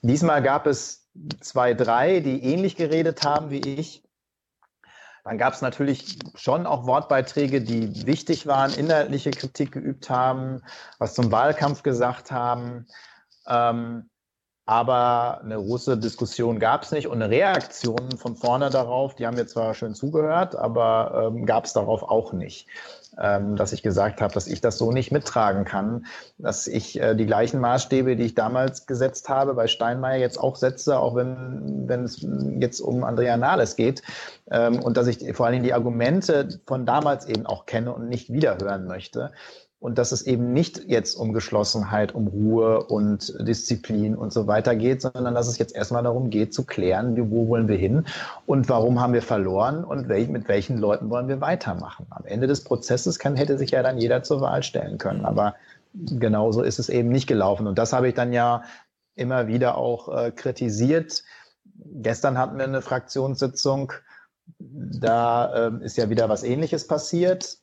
Diesmal 0.02 0.42
gab 0.42 0.66
es 0.66 1.06
zwei, 1.40 1.72
drei, 1.72 2.18
die 2.18 2.42
ähnlich 2.42 2.74
geredet 2.74 3.22
haben 3.22 3.50
wie 3.50 3.60
ich. 3.60 4.02
Dann 5.22 5.38
gab 5.38 5.54
es 5.54 5.60
natürlich 5.60 6.18
schon 6.34 6.66
auch 6.66 6.88
Wortbeiträge, 6.88 7.60
die 7.62 8.06
wichtig 8.06 8.48
waren, 8.48 8.74
inhaltliche 8.74 9.30
Kritik 9.30 9.70
geübt 9.70 10.10
haben, 10.10 10.62
was 10.98 11.14
zum 11.14 11.30
Wahlkampf 11.30 11.84
gesagt 11.84 12.32
haben. 12.32 12.88
Ähm, 13.46 14.10
aber 14.68 15.42
eine 15.44 15.58
große 15.58 15.96
Diskussion 15.96 16.58
gab 16.58 16.82
es 16.82 16.90
nicht 16.90 17.06
und 17.06 17.22
eine 17.22 17.30
Reaktion 17.30 18.18
von 18.18 18.34
vorne 18.34 18.68
darauf, 18.68 19.14
die 19.14 19.24
haben 19.24 19.36
mir 19.36 19.46
zwar 19.46 19.74
schön 19.74 19.94
zugehört, 19.94 20.56
aber 20.56 21.28
ähm, 21.28 21.46
gab 21.46 21.66
es 21.66 21.72
darauf 21.72 22.02
auch 22.02 22.32
nicht 22.32 22.66
dass 23.16 23.72
ich 23.72 23.82
gesagt 23.82 24.20
habe, 24.20 24.34
dass 24.34 24.46
ich 24.46 24.60
das 24.60 24.78
so 24.78 24.92
nicht 24.92 25.10
mittragen 25.10 25.64
kann, 25.64 26.06
dass 26.38 26.66
ich 26.66 27.00
äh, 27.00 27.14
die 27.14 27.26
gleichen 27.26 27.60
Maßstäbe, 27.60 28.16
die 28.16 28.24
ich 28.24 28.34
damals 28.34 28.86
gesetzt 28.86 29.28
habe, 29.28 29.54
bei 29.54 29.66
Steinmeier 29.66 30.18
jetzt 30.18 30.38
auch 30.38 30.56
setze, 30.56 30.98
auch 30.98 31.14
wenn, 31.14 31.88
wenn 31.88 32.04
es 32.04 32.26
jetzt 32.58 32.80
um 32.80 33.04
Andrea 33.04 33.36
Nahles 33.36 33.76
geht 33.76 34.02
ähm, 34.50 34.80
und 34.80 34.96
dass 34.96 35.06
ich 35.06 35.34
vor 35.34 35.46
allen 35.46 35.54
Dingen 35.54 35.64
die 35.64 35.74
Argumente 35.74 36.60
von 36.66 36.84
damals 36.84 37.26
eben 37.26 37.46
auch 37.46 37.66
kenne 37.66 37.92
und 37.92 38.08
nicht 38.08 38.32
wiederhören 38.32 38.86
möchte. 38.86 39.32
Und 39.86 39.98
dass 39.98 40.10
es 40.10 40.22
eben 40.22 40.52
nicht 40.52 40.88
jetzt 40.88 41.14
um 41.14 41.32
Geschlossenheit, 41.32 42.12
um 42.12 42.26
Ruhe 42.26 42.82
und 42.82 43.32
Disziplin 43.38 44.16
und 44.16 44.32
so 44.32 44.48
weiter 44.48 44.74
geht, 44.74 45.00
sondern 45.00 45.36
dass 45.36 45.46
es 45.46 45.58
jetzt 45.58 45.76
erstmal 45.76 46.02
darum 46.02 46.28
geht 46.28 46.52
zu 46.52 46.64
klären, 46.64 47.16
wo 47.30 47.46
wollen 47.46 47.68
wir 47.68 47.76
hin 47.76 48.04
und 48.46 48.68
warum 48.68 49.00
haben 49.00 49.12
wir 49.12 49.22
verloren 49.22 49.84
und 49.84 50.08
mit 50.08 50.48
welchen 50.48 50.76
Leuten 50.78 51.08
wollen 51.08 51.28
wir 51.28 51.40
weitermachen. 51.40 52.04
Am 52.10 52.24
Ende 52.24 52.48
des 52.48 52.64
Prozesses 52.64 53.20
kann, 53.20 53.36
hätte 53.36 53.58
sich 53.58 53.70
ja 53.70 53.84
dann 53.84 53.96
jeder 53.96 54.24
zur 54.24 54.40
Wahl 54.40 54.64
stellen 54.64 54.98
können, 54.98 55.24
aber 55.24 55.54
genauso 55.94 56.62
ist 56.62 56.80
es 56.80 56.88
eben 56.88 57.10
nicht 57.10 57.28
gelaufen. 57.28 57.68
Und 57.68 57.78
das 57.78 57.92
habe 57.92 58.08
ich 58.08 58.14
dann 58.14 58.32
ja 58.32 58.64
immer 59.14 59.46
wieder 59.46 59.78
auch 59.78 60.08
äh, 60.08 60.32
kritisiert. 60.32 61.22
Gestern 62.02 62.38
hatten 62.38 62.58
wir 62.58 62.64
eine 62.64 62.82
Fraktionssitzung, 62.82 63.92
da 64.58 65.68
äh, 65.68 65.84
ist 65.84 65.96
ja 65.96 66.10
wieder 66.10 66.28
was 66.28 66.42
Ähnliches 66.42 66.86
passiert. 66.86 67.58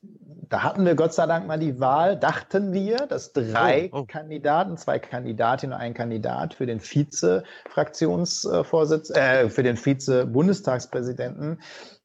Da 0.49 0.63
hatten 0.63 0.85
wir 0.85 0.95
Gott 0.95 1.13
sei 1.13 1.25
Dank 1.25 1.47
mal 1.47 1.57
die 1.57 1.79
Wahl, 1.79 2.17
dachten 2.17 2.73
wir, 2.73 3.07
dass 3.07 3.31
drei 3.33 3.89
oh, 3.91 3.99
oh. 3.99 4.05
Kandidaten, 4.05 4.77
zwei 4.77 4.99
Kandidatinnen 4.99 5.75
und 5.75 5.81
ein 5.81 5.95
Kandidat 5.95 6.53
für 6.53 6.65
den 6.65 6.79
Vize-Fraktionsvorsitz, 6.79 9.09
äh, 9.09 9.49
für 9.49 9.63
den 9.63 9.75
Vize-Bundestagspräsidenten 9.77 11.61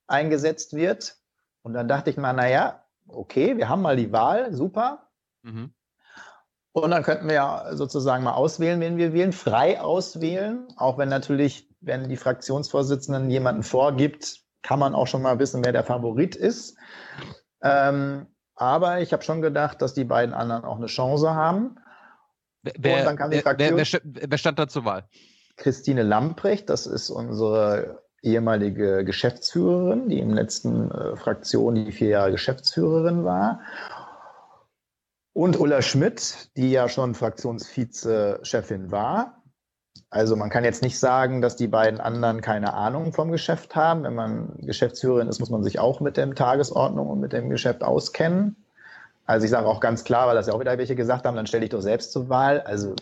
eingesetzt 0.07 0.74
wird. 0.74 1.16
Und 1.62 1.74
dann 1.74 1.89
dachte 1.89 2.10
ich 2.10 2.16
mal, 2.16 2.32
naja, 2.32 2.84
okay, 3.07 3.58
wir 3.58 3.68
haben 3.68 3.82
mal 3.82 3.97
die 3.97 4.12
Wahl, 4.12 4.55
super. 4.55 5.08
Mhm. 5.42 5.74
Und 6.73 6.90
dann 6.90 7.02
könnten 7.02 7.26
wir 7.26 7.34
ja 7.34 7.70
sozusagen 7.73 8.24
mal 8.24 8.34
auswählen, 8.34 8.81
wen 8.81 8.98
wir 8.98 9.12
wählen, 9.12 9.32
frei 9.32 9.81
auswählen, 9.81 10.68
auch 10.76 10.97
wenn 10.97 11.08
natürlich, 11.08 11.68
wenn 11.81 12.08
die 12.08 12.16
Fraktionsvorsitzenden 12.16 13.31
jemanden 13.31 13.62
vorgibt, 13.62 14.48
kann 14.68 14.78
man 14.78 14.94
auch 14.94 15.06
schon 15.06 15.22
mal 15.22 15.38
wissen, 15.38 15.64
wer 15.64 15.72
der 15.72 15.82
Favorit 15.82 16.36
ist. 16.36 16.76
Ähm, 17.62 18.26
aber 18.55 19.00
ich 19.00 19.14
habe 19.14 19.22
schon 19.22 19.40
gedacht, 19.40 19.80
dass 19.80 19.94
die 19.94 20.05
beiden 20.05 20.34
anderen 20.34 20.64
auch 20.64 20.76
eine 20.76 20.88
Chance 20.88 21.34
haben. 21.34 21.76
Wer, 22.62 22.74
wer, 22.76 23.18
wer, 23.30 23.76
wer, 24.05 24.38
stand 24.38 24.58
da 24.58 24.68
zur 24.68 24.84
Wahl? 24.84 25.08
Christine 25.56 26.02
Lamprecht, 26.02 26.68
das 26.68 26.86
ist 26.86 27.08
unsere 27.08 28.02
ehemalige 28.20 29.06
Geschäftsführerin, 29.06 30.10
die 30.10 30.18
im 30.18 30.34
letzten 30.34 30.90
äh, 30.90 31.16
Fraktion 31.16 31.74
die 31.74 31.90
vier 31.90 32.08
Jahre 32.08 32.32
Geschäftsführerin 32.32 33.24
war. 33.24 33.60
Und 35.32 35.58
Ulla 35.58 35.80
Schmidt, 35.80 36.55
die 36.58 36.72
ja 36.72 36.90
schon 36.90 37.14
Fraktionsvize-Chefin 37.14 38.90
war. 38.90 39.38
Also 40.10 40.36
man 40.36 40.51
kann 40.51 40.65
jetzt 40.65 40.83
nicht 40.83 40.99
sagen, 40.99 41.43
dass 41.43 41.57
die 41.57 41.68
beiden 41.68 42.01
anderen 42.01 42.41
keine 42.41 42.75
Ahnung 42.75 43.12
vom 43.12 43.31
Geschäft 43.31 43.77
haben. 43.77 44.05
Wenn 44.05 44.15
man 44.15 44.55
Geschäftsführerin 44.59 45.28
ist, 45.28 45.41
muss 45.41 45.51
man 45.51 45.62
sich 45.62 45.78
auch 45.78 46.01
mit 46.01 46.17
der 46.17 46.35
Tagesordnung 46.35 47.09
und 47.09 47.20
mit 47.20 47.33
dem 47.33 47.51
Geschäft 47.51 47.83
auskennen. 47.83 48.57
Also 49.27 49.44
ich 49.44 49.51
sage 49.51 49.67
auch 49.67 49.81
ganz 49.81 50.05
klar, 50.05 50.27
weil 50.27 50.35
das 50.35 50.47
ja 50.47 50.55
auch 50.55 50.60
wieder 50.60 50.78
welche 50.78 50.97
gesagt 50.97 51.27
haben, 51.27 51.36
dann 51.36 51.47
stelle 51.47 51.65
ich 51.65 51.70
doch 51.70 51.83
selbst 51.83 52.12
zur 52.12 52.31
Wahl. 52.31 52.62
Also 52.62 52.94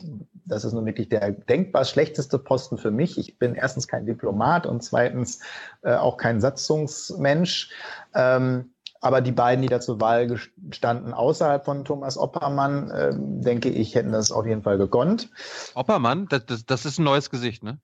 das 0.44 0.64
ist 0.64 0.72
nun 0.72 0.84
wirklich 0.84 1.08
der 1.08 1.30
denkbar 1.30 1.84
schlechteste 1.84 2.38
Posten 2.38 2.78
für 2.78 2.90
mich. 2.90 3.16
Ich 3.16 3.38
bin 3.38 3.54
erstens 3.54 3.86
kein 3.86 4.06
Diplomat 4.06 4.66
und 4.66 4.82
zweitens 4.82 5.40
äh, 5.82 5.94
auch 5.94 6.16
kein 6.16 6.40
Satzungsmensch. 6.40 7.70
Ähm, 8.12 8.70
aber 9.00 9.20
die 9.20 9.32
beiden, 9.32 9.62
die 9.62 9.68
da 9.68 9.80
zur 9.80 10.00
Wahl 10.00 10.38
standen, 10.70 11.12
außerhalb 11.12 11.64
von 11.64 11.84
Thomas 11.84 12.18
Oppermann, 12.18 12.90
äh, 12.90 13.12
denke 13.14 13.68
ich, 13.68 13.94
hätten 13.94 14.12
das 14.12 14.30
auf 14.30 14.46
jeden 14.46 14.62
Fall 14.62 14.78
gegönnt. 14.78 15.30
Oppermann, 15.74 16.26
das, 16.28 16.46
das, 16.46 16.66
das 16.66 16.86
ist 16.86 16.98
ein 16.98 17.04
neues 17.04 17.30
Gesicht, 17.30 17.62
ne? 17.62 17.78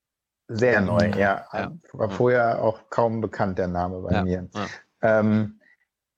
Sehr 0.49 0.81
neu, 0.81 1.11
ja. 1.17 1.47
ja. 1.53 1.73
War 1.93 2.11
vorher 2.11 2.63
auch 2.63 2.91
kaum 2.91 3.21
bekannt, 3.21 3.59
der 3.59 3.69
Name 3.69 4.01
bei 4.01 4.13
ja. 4.13 4.25
mir. 4.25 4.49
Ja. 4.55 5.21
Ähm, 5.21 5.61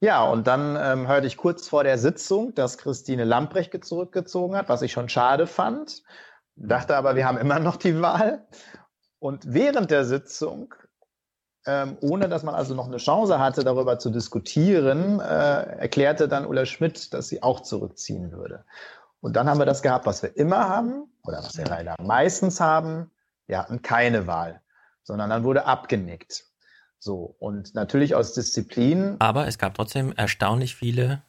ja, 0.01 0.23
und 0.25 0.47
dann 0.47 0.77
ähm, 0.81 1.09
hörte 1.09 1.27
ich 1.27 1.37
kurz 1.37 1.69
vor 1.69 1.85
der 1.85 1.99
Sitzung, 1.99 2.55
dass 2.55 2.79
Christine 2.79 3.25
Lamprecht 3.25 3.85
zurückgezogen 3.85 4.57
hat, 4.57 4.69
was 4.69 4.83
ich 4.83 4.93
schon 4.93 5.09
schade 5.09 5.47
fand. 5.47 6.03
Dachte 6.57 6.97
aber, 6.97 7.17
wir 7.17 7.27
haben 7.27 7.39
immer 7.39 7.59
noch 7.59 7.77
die 7.77 8.01
Wahl. 8.01 8.47
Und 9.19 9.45
während 9.47 9.91
der 9.91 10.05
Sitzung 10.05 10.75
ähm, 11.67 11.97
ohne 12.01 12.29
dass 12.29 12.43
man 12.43 12.55
also 12.55 12.75
noch 12.75 12.87
eine 12.87 12.99
Chance 12.99 13.39
hatte, 13.39 13.65
darüber 13.65 13.99
zu 13.99 14.11
diskutieren, 14.11 15.21
äh, 15.21 15.79
erklärte 15.79 16.29
dann 16.29 16.47
Ulla 16.47 16.67
Schmidt, 16.67 17.15
dass 17.15 17.29
sie 17.29 17.43
auch 17.43 17.61
zurückziehen 17.61 18.33
würde. 18.33 18.65
Und 19.21 19.37
dann 19.37 19.49
haben 19.49 19.59
wir 19.59 19.67
das 19.67 19.83
gehabt, 19.83 20.07
was 20.07 20.23
wir 20.23 20.37
immer 20.37 20.69
haben, 20.69 21.09
oder 21.25 21.39
was 21.39 21.57
wir 21.57 21.65
leider 21.65 21.95
meistens 22.03 22.61
haben. 22.61 23.11
Wir 23.47 23.59
hatten 23.59 23.83
keine 23.83 24.27
Wahl, 24.27 24.61
sondern 25.03 25.31
dann 25.31 25.45
wurde 25.45 25.65
abgenickt. 25.67 26.45
So, 26.99 27.35
und 27.39 27.75
natürlich 27.75 28.15
aus 28.15 28.33
Disziplin. 28.35 29.17
Aber 29.19 29.47
es 29.47 29.59
gab 29.59 29.75
trotzdem 29.75 30.13
erstaunlich 30.13 30.75
viele 30.75 31.23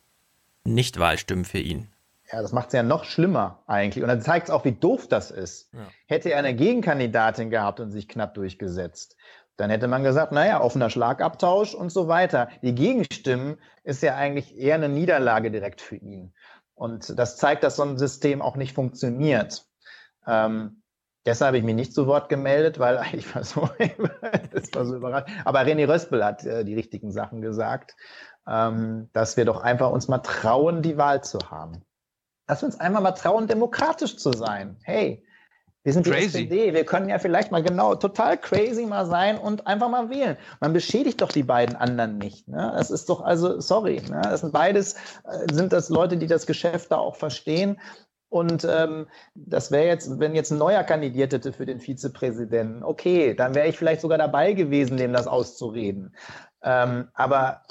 Nichtwahlstimmen 0.63 1.45
für 1.45 1.59
ihn. 1.59 1.89
Ja, 2.31 2.41
das 2.41 2.53
macht 2.53 2.67
es 2.67 2.73
ja 2.73 2.83
noch 2.83 3.03
schlimmer 3.03 3.63
eigentlich. 3.67 4.03
Und 4.03 4.07
dann 4.07 4.21
zeigt 4.21 4.47
es 4.47 4.53
auch, 4.53 4.65
wie 4.65 4.71
doof 4.71 5.07
das 5.07 5.31
ist. 5.31 5.73
Ja. 5.73 5.79
Hätte 6.07 6.31
er 6.31 6.39
eine 6.39 6.55
Gegenkandidatin 6.55 7.49
gehabt 7.49 7.79
und 7.79 7.91
sich 7.91 8.07
knapp 8.07 8.33
durchgesetzt, 8.33 9.15
dann 9.57 9.69
hätte 9.69 9.87
man 9.87 10.03
gesagt, 10.03 10.31
naja, 10.31 10.61
offener 10.61 10.89
Schlagabtausch 10.89 11.73
und 11.73 11.91
so 11.91 12.07
weiter. 12.07 12.49
Die 12.61 12.75
Gegenstimmen 12.75 13.57
ist 13.83 14.03
ja 14.03 14.15
eigentlich 14.15 14.57
eher 14.57 14.75
eine 14.75 14.89
Niederlage 14.89 15.51
direkt 15.51 15.81
für 15.81 15.95
ihn. 15.95 16.33
Und 16.73 17.17
das 17.17 17.37
zeigt, 17.37 17.63
dass 17.63 17.77
so 17.77 17.83
ein 17.83 17.97
System 17.97 18.41
auch 18.41 18.57
nicht 18.57 18.73
funktioniert. 18.73 19.65
Ähm, 20.27 20.81
Gestern 21.25 21.47
habe 21.47 21.57
ich 21.57 21.63
mich 21.63 21.75
nicht 21.75 21.93
zu 21.93 22.05
Wort 22.05 22.29
gemeldet, 22.29 22.77
weil 22.77 23.01
ich 23.13 23.33
war 23.35 23.43
so, 23.43 23.67
das 24.51 24.73
war 24.73 24.85
so 24.85 24.95
überrascht. 24.95 25.27
Aber 25.43 25.61
René 25.61 25.87
Röspel 25.87 26.23
hat 26.23 26.45
äh, 26.45 26.63
die 26.63 26.75
richtigen 26.75 27.11
Sachen 27.11 27.41
gesagt, 27.41 27.95
ähm, 28.47 29.09
dass 29.11 29.35
wir 29.35 29.43
doch 29.43 29.61
einfach 29.61 29.89
uns 29.89 30.07
mal 30.07 30.19
trauen, 30.19 30.83
die 30.83 30.97
Wahl 30.97 31.23
zu 31.23 31.39
haben. 31.49 31.83
Lass 32.47 32.61
uns 32.61 32.79
einmal 32.79 33.01
mal 33.01 33.13
trauen, 33.13 33.47
demokratisch 33.47 34.17
zu 34.17 34.31
sein. 34.33 34.77
Hey, 34.83 35.24
wir 35.85 35.93
sind 35.93 36.07
crazy. 36.07 36.19
die 36.19 36.25
SPD. 36.25 36.73
Wir 36.73 36.83
können 36.83 37.09
ja 37.09 37.19
vielleicht 37.19 37.51
mal 37.51 37.61
genau 37.61 37.93
total 37.93 38.39
crazy 38.39 38.87
mal 38.87 39.05
sein 39.05 39.37
und 39.37 39.67
einfach 39.67 39.87
mal 39.87 40.09
wählen. 40.09 40.35
Man 40.59 40.73
beschädigt 40.73 41.21
doch 41.21 41.31
die 41.31 41.43
beiden 41.43 41.75
anderen 41.75 42.17
nicht. 42.17 42.47
Ne? 42.47 42.73
Das 42.75 42.89
ist 42.89 43.07
doch 43.07 43.21
also, 43.21 43.59
sorry, 43.59 44.01
ne? 44.09 44.19
das 44.23 44.41
sind 44.41 44.51
beides, 44.51 44.95
äh, 45.25 45.53
sind 45.53 45.71
das 45.71 45.89
Leute, 45.89 46.17
die 46.17 46.25
das 46.25 46.47
Geschäft 46.47 46.91
da 46.91 46.97
auch 46.97 47.15
verstehen. 47.15 47.79
Und 48.29 48.67
ähm, 48.67 49.05
das 49.35 49.69
wäre 49.69 49.85
jetzt, 49.85 50.19
wenn 50.19 50.33
jetzt 50.33 50.51
ein 50.51 50.57
neuer 50.57 50.83
kandidiert 50.83 51.33
hätte 51.33 51.53
für 51.53 51.67
den 51.67 51.79
Vizepräsidenten, 51.79 52.83
okay, 52.83 53.35
dann 53.35 53.53
wäre 53.53 53.67
ich 53.67 53.77
vielleicht 53.77 54.01
sogar 54.01 54.17
dabei 54.17 54.53
gewesen, 54.53 54.97
dem 54.97 55.13
das 55.13 55.27
auszureden. 55.27 56.15
Ähm, 56.63 57.09
aber 57.13 57.61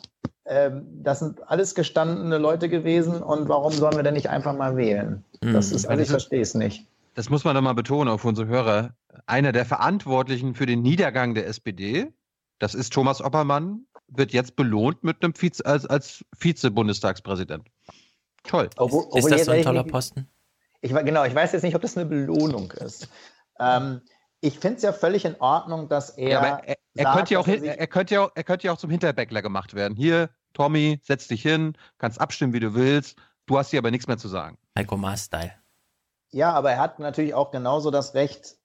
ähm, 0.46 0.86
das 1.02 1.18
sind 1.18 1.40
alles 1.50 1.74
gestandene 1.74 2.38
Leute 2.38 2.68
gewesen 2.68 3.24
und 3.24 3.48
warum 3.48 3.72
sollen 3.72 3.96
wir 3.96 4.04
denn 4.04 4.14
nicht 4.14 4.30
einfach 4.30 4.54
mal 4.54 4.76
wählen? 4.76 5.24
Das 5.40 5.70
hm. 5.70 5.76
ist, 5.76 5.86
also 5.86 6.00
ich 6.00 6.10
verstehe 6.10 6.42
es 6.42 6.54
nicht 6.54 6.86
das 7.14 7.30
muss 7.30 7.44
man 7.44 7.54
doch 7.54 7.62
mal 7.62 7.74
betonen 7.74 8.08
auf 8.08 8.24
unsere 8.24 8.48
Hörer, 8.48 8.94
einer 9.26 9.52
der 9.52 9.64
Verantwortlichen 9.64 10.54
für 10.54 10.66
den 10.66 10.82
Niedergang 10.82 11.34
der 11.34 11.46
SPD, 11.46 12.12
das 12.58 12.74
ist 12.74 12.92
Thomas 12.92 13.22
Oppermann, 13.22 13.86
wird 14.08 14.32
jetzt 14.32 14.56
belohnt 14.56 15.02
mit 15.02 15.22
einem 15.22 15.34
Vize, 15.34 15.64
als, 15.64 15.86
als 15.86 16.24
Vize-Bundestagspräsident. 16.38 17.68
Toll. 18.42 18.68
Obwohl, 18.76 19.06
ist, 19.18 19.26
ist 19.26 19.30
das 19.30 19.44
so 19.46 19.52
ein 19.52 19.62
toller 19.62 19.84
Posten? 19.84 20.28
Ich, 20.80 20.92
genau, 20.92 21.24
ich 21.24 21.34
weiß 21.34 21.52
jetzt 21.52 21.62
nicht, 21.62 21.74
ob 21.74 21.82
das 21.82 21.96
eine 21.96 22.06
Belohnung 22.06 22.70
ist. 22.72 23.08
Ähm, 23.58 24.02
ich 24.40 24.58
finde 24.58 24.76
es 24.76 24.82
ja 24.82 24.92
völlig 24.92 25.24
in 25.24 25.36
Ordnung, 25.40 25.88
dass 25.88 26.10
er. 26.10 26.28
Ja, 26.28 26.38
aber 26.40 26.64
er, 26.64 26.76
er, 26.94 27.04
sagt, 27.04 27.16
könnte 27.16 27.34
ja 27.34 27.40
auch, 27.40 27.48
er, 27.48 27.78
er, 27.78 27.86
könnte 27.86 28.14
ja 28.14 28.24
auch, 28.24 28.30
er 28.34 28.44
könnte 28.44 28.66
ja 28.66 28.72
auch 28.72 28.76
zum 28.76 28.90
Hinterbäckler 28.90 29.40
gemacht 29.40 29.72
werden. 29.72 29.96
Hier, 29.96 30.28
Tommy, 30.52 31.00
setz 31.02 31.26
dich 31.28 31.40
hin, 31.40 31.72
kannst 31.96 32.20
abstimmen, 32.20 32.52
wie 32.52 32.60
du 32.60 32.74
willst. 32.74 33.16
Du 33.46 33.56
hast 33.56 33.70
hier 33.70 33.78
aber 33.78 33.90
nichts 33.90 34.06
mehr 34.06 34.18
zu 34.18 34.28
sagen. 34.28 34.58
Heiko 34.76 34.96
Maas-Style. 34.98 35.52
Ja, 36.34 36.52
aber 36.52 36.72
er 36.72 36.78
hat 36.78 36.98
natürlich 36.98 37.32
auch 37.32 37.52
genauso 37.52 37.92
das 37.92 38.14
Recht 38.14 38.56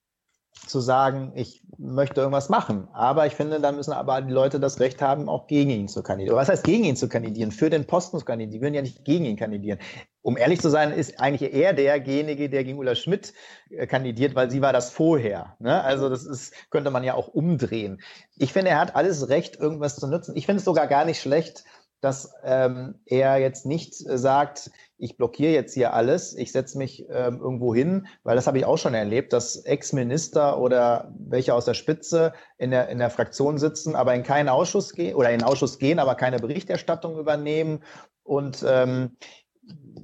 zu 0.65 0.80
sagen, 0.80 1.33
ich 1.35 1.64
möchte 1.77 2.19
irgendwas 2.19 2.49
machen. 2.49 2.88
Aber 2.93 3.27
ich 3.27 3.35
finde, 3.35 3.61
da 3.61 3.72
müssen 3.72 3.93
aber 3.93 4.22
die 4.22 4.33
Leute 4.33 4.59
das 4.59 4.80
Recht 4.80 5.03
haben, 5.03 5.30
auch 5.30 5.45
gegen 5.45 5.69
ihn 5.69 5.88
zu 5.88 6.01
kandidieren. 6.01 6.35
Was 6.35 6.49
heißt 6.49 6.64
gegen 6.64 6.83
ihn 6.83 6.95
zu 6.95 7.07
kandidieren? 7.07 7.51
Für 7.51 7.69
den 7.69 7.85
Posten 7.85 8.17
zu 8.17 8.25
kandidieren. 8.25 8.51
Die 8.51 8.61
würden 8.61 8.73
ja 8.73 8.81
nicht 8.81 9.06
gegen 9.06 9.25
ihn 9.25 9.38
kandidieren. 9.38 9.77
Um 10.23 10.35
ehrlich 10.35 10.59
zu 10.61 10.69
sein, 10.69 10.91
ist 10.91 11.19
eigentlich 11.19 11.53
er 11.53 11.73
derjenige, 11.73 12.49
der 12.49 12.64
gegen 12.64 12.80
Ulla 12.80 12.95
Schmidt 12.95 13.35
äh, 13.69 13.85
kandidiert, 13.85 14.33
weil 14.33 14.49
sie 14.49 14.64
war 14.64 14.73
das 14.73 14.89
vorher. 14.89 15.56
Ne? 15.59 15.83
Also 15.83 16.09
das 16.09 16.25
ist, 16.25 16.53
könnte 16.72 16.89
man 16.89 17.03
ja 17.03 17.14
auch 17.14 17.27
umdrehen. 17.27 18.01
Ich 18.35 18.51
finde, 18.51 18.72
er 18.72 18.80
hat 18.80 18.95
alles 18.95 19.30
Recht, 19.30 19.57
irgendwas 19.57 19.95
zu 19.95 20.07
nutzen. 20.07 20.35
Ich 20.35 20.48
finde 20.48 20.57
es 20.57 20.65
sogar 20.65 20.88
gar 20.88 21.06
nicht 21.06 21.22
schlecht, 21.22 21.65
dass 22.01 22.33
ähm, 22.43 22.95
er 23.05 23.37
jetzt 23.37 23.65
nicht 23.65 23.93
sagt, 23.95 24.71
ich 24.97 25.17
blockiere 25.17 25.53
jetzt 25.53 25.73
hier 25.73 25.93
alles, 25.93 26.35
ich 26.35 26.51
setze 26.51 26.77
mich 26.77 27.05
ähm, 27.09 27.39
irgendwo 27.39 27.73
hin, 27.73 28.07
weil 28.23 28.35
das 28.35 28.47
habe 28.47 28.57
ich 28.57 28.65
auch 28.65 28.77
schon 28.77 28.93
erlebt, 28.93 29.33
dass 29.33 29.57
Ex-Minister 29.57 30.59
oder 30.59 31.13
welche 31.17 31.53
aus 31.53 31.65
der 31.65 31.73
Spitze 31.73 32.33
in 32.57 32.71
der, 32.71 32.89
in 32.89 32.99
der 32.99 33.09
Fraktion 33.09 33.57
sitzen, 33.57 33.95
aber 33.95 34.13
in 34.13 34.23
keinen 34.23 34.49
Ausschuss 34.49 34.93
gehen 34.93 35.15
oder 35.15 35.31
in 35.31 35.39
den 35.39 35.47
Ausschuss 35.47 35.79
gehen, 35.79 35.99
aber 35.99 36.15
keine 36.15 36.39
Berichterstattung 36.39 37.17
übernehmen 37.17 37.81
und 38.23 38.63
ähm, 38.67 39.17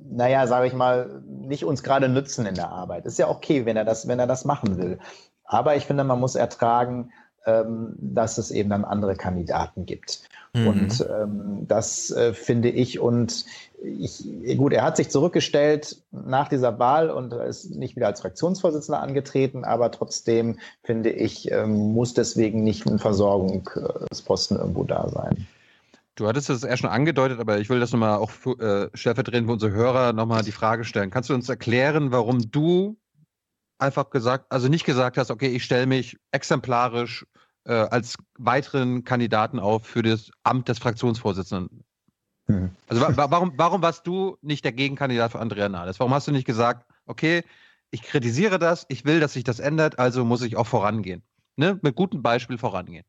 naja, 0.08 0.48
sage 0.48 0.68
ich 0.68 0.74
mal, 0.74 1.22
nicht 1.26 1.66
uns 1.66 1.84
gerade 1.84 2.08
nützen 2.08 2.46
in 2.46 2.56
der 2.56 2.70
Arbeit. 2.70 3.06
Ist 3.06 3.20
ja 3.20 3.30
okay, 3.30 3.66
wenn 3.66 3.78
er 3.78 3.86
das, 3.86 4.08
wenn 4.08 4.20
er 4.20 4.28
das 4.28 4.46
machen 4.46 4.78
will. 4.78 5.00
Aber 5.44 5.76
ich 5.76 5.86
finde, 5.86 6.04
man 6.04 6.20
muss 6.20 6.36
ertragen, 6.36 7.12
dass 7.46 8.38
es 8.38 8.52
eben 8.52 8.70
dann 8.70 8.86
andere 8.86 9.16
Kandidaten 9.16 9.86
gibt. 9.86 10.28
Mhm. 10.56 10.68
Und 10.68 11.08
ähm, 11.10 11.68
das 11.68 12.12
äh, 12.12 12.34
finde 12.34 12.70
ich 12.70 13.00
und 13.00 13.46
ich, 13.84 14.26
gut, 14.58 14.74
er 14.74 14.84
hat 14.84 14.98
sich 14.98 15.10
zurückgestellt 15.10 15.98
nach 16.12 16.48
dieser 16.48 16.80
Wahl 16.80 17.10
und 17.10 17.34
ist 17.34 17.72
nicht 17.72 17.96
wieder 17.96 18.08
als 18.08 18.22
Fraktionsvorsitzender 18.22 19.02
angetreten, 19.02 19.66
aber 19.66 19.92
trotzdem 19.92 20.58
finde 20.84 21.12
ich, 21.12 21.52
ähm, 21.52 21.94
muss 21.94 22.14
deswegen 22.14 22.64
nicht 22.64 22.88
ein 22.88 23.00
Versorgungsposten 23.00 24.58
irgendwo 24.58 24.86
da 24.86 25.10
sein. 25.10 25.46
Du 26.16 26.28
hattest 26.28 26.50
es 26.50 26.64
eher 26.64 26.78
schon 26.78 26.90
angedeutet, 26.90 27.40
aber 27.42 27.60
ich 27.60 27.70
will 27.70 27.82
das 27.82 27.92
nochmal 27.92 28.18
auch 28.18 28.30
für, 28.30 28.58
äh, 28.94 28.98
stellvertretend 28.98 29.48
für 29.48 29.54
unsere 29.54 29.74
Hörer 29.74 30.14
nochmal 30.14 30.44
die 30.44 30.54
Frage 30.54 30.86
stellen. 30.86 31.12
Kannst 31.12 31.30
du 31.30 31.34
uns 31.34 31.50
erklären, 31.50 32.14
warum 32.14 32.50
du 32.50 32.96
einfach 33.78 34.10
gesagt, 34.10 34.46
also 34.50 34.70
nicht 34.70 34.86
gesagt 34.86 35.18
hast, 35.18 35.30
okay, 35.30 35.48
ich 35.48 35.66
stelle 35.66 35.86
mich 35.86 36.18
exemplarisch 36.32 37.26
äh, 37.66 37.74
als 37.74 38.16
weiteren 38.38 39.04
Kandidaten 39.04 39.60
auf 39.60 39.86
für 39.86 40.02
das 40.02 40.32
Amt 40.44 40.70
des 40.70 40.80
Fraktionsvorsitzenden? 40.80 41.84
Mhm. 42.48 42.72
Also 42.88 43.02
wa 43.02 43.18
wa 43.18 43.32
warum, 43.32 43.54
warum 43.58 43.82
warst 43.82 44.06
du 44.08 44.38
nicht 44.42 44.64
der 44.66 44.72
Gegenkandidat 44.72 45.32
für 45.32 45.40
Andrea 45.40 45.70
Nahles? 45.70 46.00
Warum 46.00 46.14
hast 46.14 46.28
du 46.28 46.32
nicht 46.32 46.46
gesagt, 46.46 46.86
okay, 47.06 47.44
ich 47.92 48.04
kritisiere 48.04 48.60
das, 48.60 48.86
ich 48.90 49.06
will, 49.06 49.20
dass 49.20 49.34
sich 49.34 49.44
das 49.44 49.60
ändert, 49.60 50.00
also 50.00 50.26
muss 50.26 50.42
ich 50.42 50.58
auch 50.58 50.68
vorangehen. 50.68 51.24
Ne? 51.56 51.80
Mit 51.82 51.96
gutem 51.96 52.22
Beispiel 52.22 52.58
vorangehen. 52.58 53.06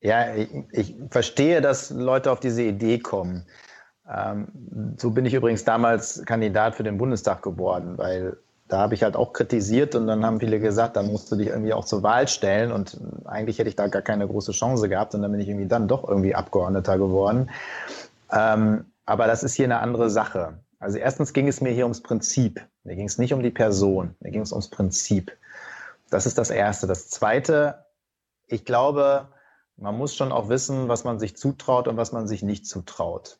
Ja, 0.00 0.34
ich, 0.34 0.48
ich 0.72 0.96
verstehe, 1.10 1.60
dass 1.60 1.90
Leute 1.90 2.32
auf 2.32 2.40
diese 2.40 2.62
Idee 2.62 2.98
kommen. 2.98 3.46
Ähm, 4.08 4.48
so 4.98 5.10
bin 5.10 5.26
ich 5.26 5.34
übrigens 5.34 5.64
damals 5.64 6.24
Kandidat 6.24 6.74
für 6.74 6.82
den 6.82 6.98
Bundestag 6.98 7.42
geworden, 7.42 7.98
weil 7.98 8.36
da 8.70 8.78
habe 8.78 8.94
ich 8.94 9.02
halt 9.02 9.16
auch 9.16 9.32
kritisiert 9.32 9.96
und 9.96 10.06
dann 10.06 10.24
haben 10.24 10.38
viele 10.38 10.60
gesagt, 10.60 10.96
dann 10.96 11.08
musst 11.08 11.30
du 11.30 11.36
dich 11.36 11.48
irgendwie 11.48 11.72
auch 11.72 11.84
zur 11.84 12.04
Wahl 12.04 12.28
stellen 12.28 12.70
und 12.70 12.98
eigentlich 13.24 13.58
hätte 13.58 13.68
ich 13.68 13.76
da 13.76 13.88
gar 13.88 14.02
keine 14.02 14.26
große 14.28 14.52
Chance 14.52 14.88
gehabt 14.88 15.14
und 15.14 15.22
dann 15.22 15.32
bin 15.32 15.40
ich 15.40 15.48
irgendwie 15.48 15.66
dann 15.66 15.88
doch 15.88 16.08
irgendwie 16.08 16.36
Abgeordneter 16.36 16.96
geworden. 16.96 17.50
Ähm, 18.32 18.84
aber 19.04 19.26
das 19.26 19.42
ist 19.42 19.54
hier 19.54 19.64
eine 19.64 19.80
andere 19.80 20.08
Sache. 20.08 20.60
Also 20.78 20.98
erstens 20.98 21.32
ging 21.32 21.48
es 21.48 21.60
mir 21.60 21.72
hier 21.72 21.84
ums 21.84 22.00
Prinzip. 22.00 22.64
Mir 22.84 22.94
ging 22.94 23.06
es 23.06 23.18
nicht 23.18 23.34
um 23.34 23.42
die 23.42 23.50
Person, 23.50 24.14
mir 24.20 24.30
ging 24.30 24.42
es 24.42 24.52
ums 24.52 24.68
Prinzip. 24.68 25.36
Das 26.08 26.26
ist 26.26 26.38
das 26.38 26.50
Erste. 26.50 26.86
Das 26.86 27.08
Zweite, 27.08 27.86
ich 28.46 28.64
glaube, 28.64 29.26
man 29.76 29.98
muss 29.98 30.14
schon 30.14 30.30
auch 30.30 30.48
wissen, 30.48 30.88
was 30.88 31.02
man 31.02 31.18
sich 31.18 31.36
zutraut 31.36 31.88
und 31.88 31.96
was 31.96 32.12
man 32.12 32.28
sich 32.28 32.44
nicht 32.44 32.66
zutraut. 32.66 33.39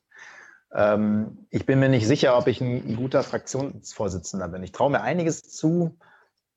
Ähm, 0.75 1.47
ich 1.51 1.67
bin 1.67 1.81
mir 1.81 1.89
nicht 1.89 2.07
sicher, 2.07 2.37
ob 2.37 2.47
ich 2.47 2.61
ein 2.61 2.97
guter 2.97 3.23
Fraktionsvorsitzender 3.23 4.49
bin. 4.49 4.63
Ich 4.63 4.73
traue 4.73 4.91
mir 4.91 5.03
einiges 5.03 5.43
zu, 5.43 5.97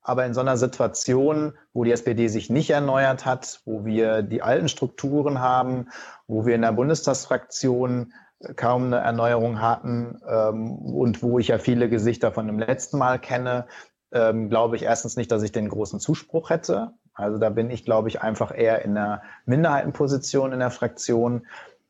aber 0.02 0.26
in 0.26 0.34
so 0.34 0.40
einer 0.40 0.56
Situation, 0.56 1.54
wo 1.72 1.84
die 1.84 1.92
SPD 1.92 2.28
sich 2.28 2.50
nicht 2.50 2.70
erneuert 2.70 3.24
hat, 3.24 3.60
wo 3.64 3.84
wir 3.84 4.22
die 4.22 4.42
alten 4.42 4.68
Strukturen 4.68 5.40
haben, 5.40 5.88
wo 6.26 6.46
wir 6.46 6.54
in 6.54 6.62
der 6.62 6.72
Bundestagsfraktion 6.72 8.12
kaum 8.56 8.86
eine 8.86 8.98
Erneuerung 8.98 9.60
hatten 9.60 10.20
ähm, 10.28 10.72
und 10.72 11.22
wo 11.22 11.38
ich 11.38 11.48
ja 11.48 11.58
viele 11.58 11.88
Gesichter 11.88 12.32
von 12.32 12.46
dem 12.46 12.58
letzten 12.58 12.98
Mal 12.98 13.18
kenne, 13.18 13.66
ähm, 14.12 14.50
glaube 14.50 14.76
ich 14.76 14.82
erstens 14.82 15.16
nicht, 15.16 15.32
dass 15.32 15.42
ich 15.42 15.52
den 15.52 15.68
großen 15.68 16.00
Zuspruch 16.00 16.50
hätte. 16.50 16.92
Also 17.14 17.38
da 17.38 17.48
bin 17.48 17.70
ich, 17.70 17.84
glaube 17.84 18.08
ich, 18.08 18.20
einfach 18.22 18.56
eher 18.56 18.82
in 18.84 18.96
einer 18.96 19.22
Minderheitenposition 19.46 20.52
in 20.52 20.58
der 20.58 20.70
Fraktion. 20.70 21.46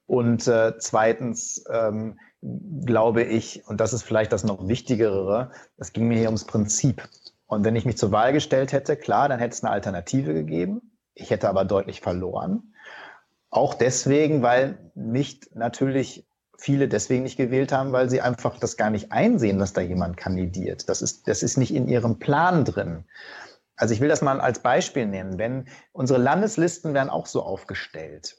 Und 0.07 0.47
äh, 0.47 0.75
zweitens 0.79 1.65
ähm, 1.71 2.19
glaube 2.85 3.23
ich, 3.23 3.67
und 3.67 3.81
das 3.81 3.93
ist 3.93 4.03
vielleicht 4.03 4.33
das 4.33 4.45
noch 4.45 4.69
Wichtigere, 4.69 5.51
es 5.79 5.93
ging 5.93 6.09
mir 6.09 6.19
hier 6.19 6.29
ums 6.29 6.45
Prinzip. 6.45 7.09
Und 7.47 7.65
wenn 7.65 7.77
ich 7.77 7.85
mich 7.85 7.97
zur 7.97 8.13
Wahl 8.13 8.33
gestellt 8.33 8.73
hätte, 8.73 8.97
klar, 8.97 9.29
dann 9.29 9.39
hätte 9.39 9.55
es 9.55 9.63
eine 9.63 9.73
Alternative 9.73 10.35
gegeben. 10.35 10.93
Ich 11.15 11.31
hätte 11.31 11.49
aber 11.49 11.65
deutlich 11.65 12.01
verloren. 12.01 12.75
Auch 13.51 13.75
deswegen, 13.75 14.43
weil 14.43 14.91
mich 14.95 15.41
natürlich 15.55 16.27
viele 16.59 16.89
deswegen 16.89 17.23
nicht 17.23 17.37
gewählt 17.37 17.73
haben, 17.73 17.93
weil 17.93 18.11
sie 18.11 18.21
einfach 18.21 18.59
das 18.59 18.77
gar 18.77 18.91
nicht 18.91 19.13
einsehen, 19.13 19.59
dass 19.59 19.73
da 19.73 19.81
jemand 19.81 20.17
kandidiert. 20.17 20.89
Das 20.89 21.03
ist, 21.03 21.29
das 21.29 21.43
ist 21.43 21.57
nicht 21.57 21.75
in 21.75 21.89
ihrem 21.89 22.19
Plan 22.19 22.65
drin. 22.65 23.05
Also 23.77 23.95
ich 23.95 24.01
will 24.01 24.09
das 24.09 24.23
mal 24.23 24.41
als 24.41 24.61
Beispiel 24.61 25.07
nehmen. 25.07 25.39
Wenn 25.39 25.69
unsere 25.93 26.19
Landeslisten 26.21 26.95
werden 26.95 27.11
auch 27.11 27.27
so 27.27 27.43
aufgestellt. 27.43 28.37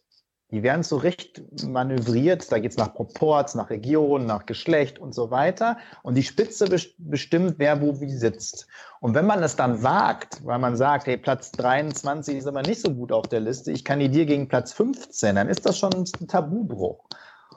Die 0.55 0.63
werden 0.63 0.83
so 0.83 0.95
recht 0.95 1.43
manövriert. 1.67 2.49
Da 2.49 2.59
geht 2.59 2.71
es 2.71 2.77
nach 2.77 2.93
Proports, 2.93 3.55
nach 3.55 3.69
Region, 3.69 4.25
nach 4.25 4.45
Geschlecht 4.45 4.99
und 4.99 5.13
so 5.13 5.29
weiter. 5.29 5.77
Und 6.01 6.15
die 6.15 6.23
Spitze 6.23 6.69
bestimmt, 6.97 7.55
wer 7.57 7.81
wo 7.81 7.99
wie 7.99 8.09
sitzt. 8.09 8.65
Und 9.01 9.15
wenn 9.15 9.25
man 9.25 9.43
es 9.43 9.57
dann 9.57 9.83
wagt, 9.83 10.45
weil 10.45 10.59
man 10.59 10.77
sagt, 10.77 11.07
hey, 11.07 11.17
Platz 11.17 11.51
23 11.51 12.37
ist 12.37 12.47
aber 12.47 12.61
nicht 12.61 12.79
so 12.79 12.93
gut 12.93 13.11
auf 13.11 13.27
der 13.27 13.41
Liste, 13.41 13.73
ich 13.73 13.83
kandidiere 13.83 14.27
gegen 14.27 14.47
Platz 14.47 14.71
15, 14.71 15.35
dann 15.35 15.49
ist 15.49 15.65
das 15.65 15.77
schon 15.77 15.93
ein 15.93 16.27
Tabubruch. 16.29 17.03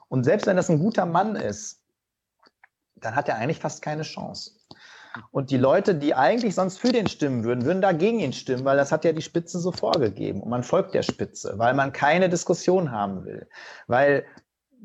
Und 0.08 0.24
selbst 0.24 0.48
wenn 0.48 0.56
das 0.56 0.68
ein 0.68 0.80
guter 0.80 1.06
Mann 1.06 1.36
ist, 1.36 1.80
dann 2.96 3.14
hat 3.14 3.28
er 3.28 3.36
eigentlich 3.36 3.60
fast 3.60 3.80
keine 3.80 4.02
Chance. 4.02 4.57
Und 5.30 5.50
die 5.50 5.56
Leute, 5.56 5.94
die 5.94 6.14
eigentlich 6.14 6.54
sonst 6.54 6.78
für 6.78 6.92
den 6.92 7.06
stimmen 7.06 7.44
würden, 7.44 7.64
würden 7.64 7.82
dagegen 7.82 8.20
ihn 8.20 8.32
stimmen, 8.32 8.64
weil 8.64 8.76
das 8.76 8.92
hat 8.92 9.04
ja 9.04 9.12
die 9.12 9.22
Spitze 9.22 9.58
so 9.58 9.72
vorgegeben. 9.72 10.42
Und 10.42 10.50
man 10.50 10.62
folgt 10.62 10.94
der 10.94 11.02
Spitze, 11.02 11.54
weil 11.56 11.74
man 11.74 11.92
keine 11.92 12.28
Diskussion 12.28 12.90
haben 12.90 13.24
will. 13.24 13.48
Weil, 13.86 14.24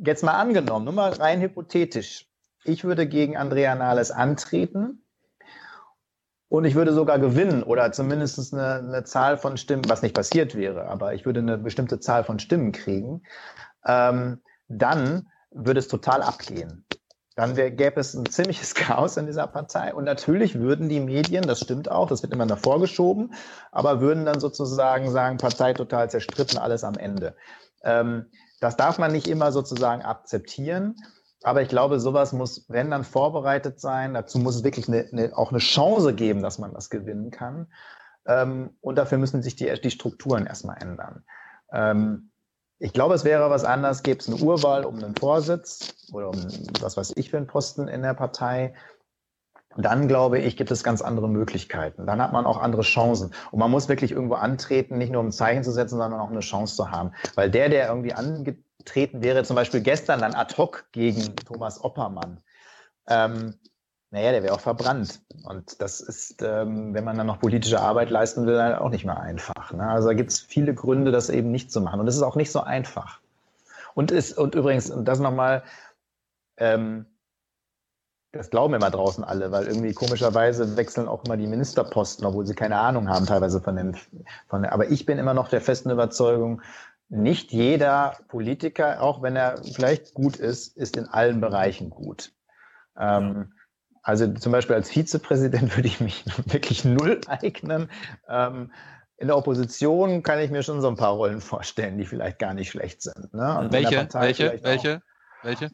jetzt 0.03 0.23
mal 0.23 0.33
angenommen, 0.33 0.85
nur 0.85 0.93
mal 0.93 1.11
rein 1.13 1.41
hypothetisch, 1.41 2.27
ich 2.63 2.83
würde 2.83 3.07
gegen 3.07 3.35
Andrea 3.37 3.75
Nahles 3.75 4.11
antreten 4.11 5.03
und 6.47 6.65
ich 6.65 6.75
würde 6.75 6.93
sogar 6.93 7.19
gewinnen 7.19 7.63
oder 7.63 7.91
zumindest 7.91 8.53
eine, 8.53 8.75
eine 8.75 9.03
Zahl 9.03 9.37
von 9.37 9.57
Stimmen, 9.57 9.83
was 9.87 10.01
nicht 10.01 10.15
passiert 10.15 10.55
wäre, 10.55 10.87
aber 10.87 11.13
ich 11.13 11.25
würde 11.25 11.39
eine 11.41 11.57
bestimmte 11.57 11.99
Zahl 11.99 12.23
von 12.23 12.39
Stimmen 12.39 12.71
kriegen. 12.71 13.23
Ähm, 13.85 14.41
dann 14.67 15.29
würde 15.51 15.79
es 15.79 15.87
total 15.87 16.21
abgehen. 16.21 16.85
Dann 17.35 17.55
wär, 17.55 17.71
gäbe 17.71 17.99
es 17.99 18.13
ein 18.13 18.25
ziemliches 18.25 18.75
Chaos 18.75 19.17
in 19.17 19.25
dieser 19.25 19.47
Partei. 19.47 19.93
Und 19.93 20.03
natürlich 20.03 20.59
würden 20.59 20.89
die 20.89 20.99
Medien, 20.99 21.47
das 21.47 21.61
stimmt 21.61 21.89
auch, 21.89 22.07
das 22.07 22.23
wird 22.23 22.33
immer 22.33 22.45
davor 22.45 22.79
geschoben, 22.79 23.33
aber 23.71 24.01
würden 24.01 24.25
dann 24.25 24.39
sozusagen 24.39 25.11
sagen, 25.11 25.37
Partei 25.37 25.73
total 25.73 26.09
zerstritten, 26.09 26.57
alles 26.57 26.83
am 26.83 26.95
Ende. 26.95 27.35
Ähm, 27.83 28.27
das 28.59 28.77
darf 28.77 28.97
man 28.97 29.11
nicht 29.11 29.27
immer 29.27 29.51
sozusagen 29.51 30.03
akzeptieren. 30.03 30.95
Aber 31.43 31.61
ich 31.61 31.67
glaube, 31.67 31.99
sowas 31.99 32.31
muss, 32.31 32.65
wenn 32.69 32.89
dann 32.89 33.03
vorbereitet 33.03 33.79
sein. 33.79 34.13
Dazu 34.13 34.39
muss 34.39 34.55
es 34.55 34.63
wirklich 34.63 34.87
eine, 34.87 35.09
eine, 35.11 35.37
auch 35.37 35.49
eine 35.51 35.59
Chance 35.59 36.13
geben, 36.13 36.41
dass 36.41 36.57
man 36.57 36.73
das 36.73 36.89
gewinnen 36.89 37.31
kann. 37.31 37.67
Ähm, 38.25 38.77
und 38.79 38.97
dafür 38.97 39.17
müssen 39.17 39.43
sich 39.43 39.57
die, 39.57 39.71
die 39.81 39.91
Strukturen 39.91 40.45
erstmal 40.45 40.81
ändern. 40.81 41.25
Ähm, 41.73 42.31
ich 42.79 42.93
glaube, 42.93 43.13
es 43.13 43.23
wäre 43.23 43.49
was 43.49 43.63
anderes, 43.63 44.03
gäbe 44.03 44.19
es 44.19 44.27
eine 44.27 44.37
Urwahl 44.37 44.85
um 44.85 44.95
einen 44.95 45.15
Vorsitz 45.15 45.93
oder 46.11 46.29
um 46.29 46.47
was 46.81 46.97
weiß 46.97 47.13
ich 47.15 47.29
für 47.29 47.37
einen 47.37 47.47
Posten 47.47 47.87
in 47.87 48.01
der 48.01 48.13
Partei. 48.13 48.73
Dann 49.77 50.07
glaube 50.07 50.39
ich, 50.39 50.57
gibt 50.57 50.69
es 50.69 50.83
ganz 50.83 51.01
andere 51.01 51.27
Möglichkeiten. 51.27 52.05
Dann 52.05 52.21
hat 52.21 52.31
man 52.31 52.45
auch 52.45 52.57
andere 52.57 52.83
Chancen. 52.83 53.33
Und 53.51 53.59
man 53.59 53.71
muss 53.71 53.89
wirklich 53.89 54.11
irgendwo 54.11 54.35
antreten, 54.35 54.97
nicht 54.97 55.11
nur 55.11 55.21
um 55.21 55.27
ein 55.27 55.31
Zeichen 55.31 55.63
zu 55.63 55.71
setzen, 55.71 55.97
sondern 55.97 56.19
auch 56.19 56.29
eine 56.29 56.41
Chance 56.41 56.75
zu 56.75 56.91
haben. 56.91 57.11
Weil 57.35 57.49
der, 57.49 57.69
der 57.69 57.87
irgendwie 57.87 58.13
angetreten 58.13 59.23
wäre, 59.23 59.43
zum 59.43 59.55
Beispiel 59.55 59.81
gestern 59.81 60.19
dann 60.19 60.35
ad 60.35 60.55
hoc 60.57 60.85
gegen 60.91 61.35
Thomas 61.37 61.83
Oppermann, 61.83 62.39
ähm, 63.07 63.55
naja, 64.13 64.31
der 64.31 64.43
wäre 64.43 64.53
auch 64.53 64.59
verbrannt. 64.59 65.21
Und 65.43 65.81
das 65.81 65.99
ist, 65.99 66.43
ähm, 66.43 66.93
wenn 66.93 67.03
man 67.03 67.17
dann 67.17 67.25
noch 67.25 67.39
politische 67.39 67.81
Arbeit 67.81 68.11
leisten 68.11 68.45
will, 68.45 68.61
halt 68.61 68.77
auch 68.77 68.91
nicht 68.91 69.05
mehr 69.05 69.19
einfach. 69.19 69.73
Ne? 69.73 69.89
Also 69.89 70.09
da 70.09 70.13
gibt 70.13 70.29
es 70.29 70.39
viele 70.39 70.75
Gründe, 70.75 71.11
das 71.11 71.31
eben 71.31 71.49
nicht 71.49 71.71
zu 71.71 71.81
machen. 71.81 71.99
Und 71.99 72.07
es 72.07 72.15
ist 72.15 72.21
auch 72.21 72.35
nicht 72.35 72.51
so 72.51 72.61
einfach. 72.61 73.21
Und 73.95 74.11
ist, 74.11 74.37
und 74.37 74.53
übrigens, 74.53 74.91
und 74.91 75.05
das 75.05 75.19
nochmal, 75.19 75.63
ähm, 76.57 77.07
das 78.31 78.51
glauben 78.51 78.75
immer 78.75 78.91
draußen 78.91 79.23
alle, 79.23 79.51
weil 79.51 79.65
irgendwie 79.65 79.93
komischerweise 79.93 80.77
wechseln 80.77 81.07
auch 81.07 81.25
immer 81.25 81.35
die 81.35 81.47
Ministerposten, 81.47 82.23
obwohl 82.23 82.45
sie 82.45 82.53
keine 82.53 82.77
Ahnung 82.77 83.09
haben 83.09 83.25
teilweise 83.25 83.61
von 83.61 83.75
den, 83.75 83.97
von 84.47 84.63
aber 84.63 84.91
ich 84.91 85.07
bin 85.07 85.17
immer 85.17 85.33
noch 85.33 85.49
der 85.49 85.61
festen 85.61 85.89
Überzeugung, 85.89 86.61
nicht 87.09 87.51
jeder 87.51 88.17
Politiker, 88.27 89.01
auch 89.01 89.23
wenn 89.23 89.35
er 89.35 89.57
vielleicht 89.63 90.13
gut 90.13 90.35
ist, 90.35 90.77
ist 90.77 90.97
in 90.97 91.07
allen 91.07 91.41
Bereichen 91.41 91.89
gut. 91.89 92.31
Ähm, 92.95 93.53
also 94.03 94.27
zum 94.33 94.51
Beispiel 94.51 94.75
als 94.75 94.89
Vizepräsident 94.89 95.75
würde 95.75 95.87
ich 95.87 95.99
mich 95.99 96.23
wirklich 96.45 96.85
null 96.85 97.21
eignen. 97.27 97.89
Ähm, 98.29 98.71
in 99.17 99.27
der 99.27 99.37
Opposition 99.37 100.21
kann 100.21 100.39
ich 100.39 100.51
mir 100.51 100.63
schon 100.63 100.81
so 100.81 100.89
ein 100.89 100.97
paar 100.97 101.13
Rollen 101.13 101.39
vorstellen, 101.39 101.97
die 101.97 102.05
vielleicht 102.05 102.39
gar 102.39 102.53
nicht 102.53 102.69
schlecht 102.69 103.01
sind. 103.01 103.33
Ne? 103.33 103.67
welche? 103.71 104.07
Welche? 104.13 104.59
Welche? 104.63 105.01
Welche? 105.43 105.69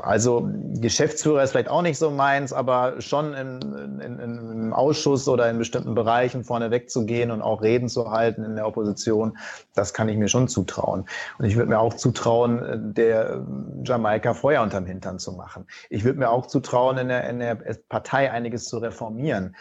Also 0.00 0.48
Geschäftsführer 0.80 1.42
ist 1.42 1.50
vielleicht 1.50 1.68
auch 1.68 1.82
nicht 1.82 1.98
so 1.98 2.10
meins, 2.10 2.52
aber 2.52 3.00
schon 3.00 3.34
in, 3.34 4.00
in, 4.00 4.18
im 4.18 4.72
Ausschuss 4.72 5.28
oder 5.28 5.50
in 5.50 5.58
bestimmten 5.58 5.94
Bereichen 5.94 6.44
vorne 6.44 6.70
wegzugehen 6.70 7.30
und 7.30 7.42
auch 7.42 7.62
Reden 7.62 7.88
zu 7.88 8.10
halten 8.10 8.42
in 8.42 8.56
der 8.56 8.66
Opposition, 8.66 9.36
das 9.74 9.92
kann 9.92 10.08
ich 10.08 10.16
mir 10.16 10.28
schon 10.28 10.48
zutrauen. 10.48 11.04
Und 11.38 11.44
ich 11.44 11.56
würde 11.56 11.68
mir 11.68 11.78
auch 11.78 11.94
zutrauen, 11.94 12.94
der 12.94 13.44
Jamaika 13.84 14.32
Feuer 14.34 14.62
unterm 14.62 14.86
Hintern 14.86 15.18
zu 15.18 15.32
machen. 15.32 15.66
Ich 15.90 16.04
würde 16.04 16.18
mir 16.18 16.30
auch 16.30 16.46
zutrauen, 16.46 16.96
in 16.96 17.08
der, 17.08 17.28
in 17.28 17.38
der 17.38 17.56
Partei 17.88 18.30
einiges 18.30 18.64
zu 18.64 18.78
reformieren. 18.78 19.54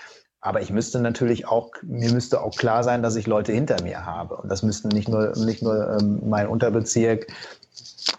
Aber 0.44 0.60
ich 0.62 0.72
müsste 0.72 1.00
natürlich 1.00 1.48
auch, 1.48 1.70
mir 1.84 2.12
müsste 2.12 2.42
auch 2.42 2.56
klar 2.56 2.84
sein, 2.84 3.04
dass 3.04 3.16
ich 3.16 3.28
Leute 3.28 3.54
hinter 3.54 3.84
mir 3.84 4.08
habe. 4.08 4.38
Und 4.38 4.50
das 4.50 4.64
müssten 4.64 4.88
nicht 4.88 5.08
nur, 5.08 5.34
nicht 5.38 5.62
nur 5.62 6.00
ähm, 6.00 6.20
mein 6.28 6.48
Unterbezirk 6.48 7.28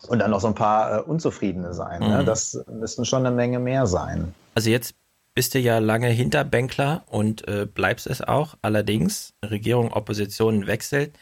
und 0.09 0.19
dann 0.19 0.31
noch 0.31 0.41
so 0.41 0.49
ein 0.49 0.55
paar 0.55 0.99
äh, 0.99 1.03
Unzufriedene 1.03 1.75
sein. 1.75 2.01
Ne? 2.01 2.23
Mhm. 2.23 2.27
Das 2.27 2.65
müssten 2.71 3.05
schon 3.05 3.27
eine 3.27 3.35
Menge 3.35 3.59
mehr 3.59 3.87
sein. 3.87 4.35
Also 4.55 4.71
jetzt 4.71 4.95
bist 5.35 5.55
du 5.55 5.59
ja 5.59 5.79
lange 5.79 6.09
Hinterbänkler 6.09 7.05
und 7.07 7.47
äh, 7.49 7.67
bleibst 7.67 8.07
es 8.07 8.21
auch. 8.21 8.57
Allerdings, 8.63 9.35
Regierung, 9.45 9.93
Opposition 9.93 10.67
wechselt. 10.67 11.19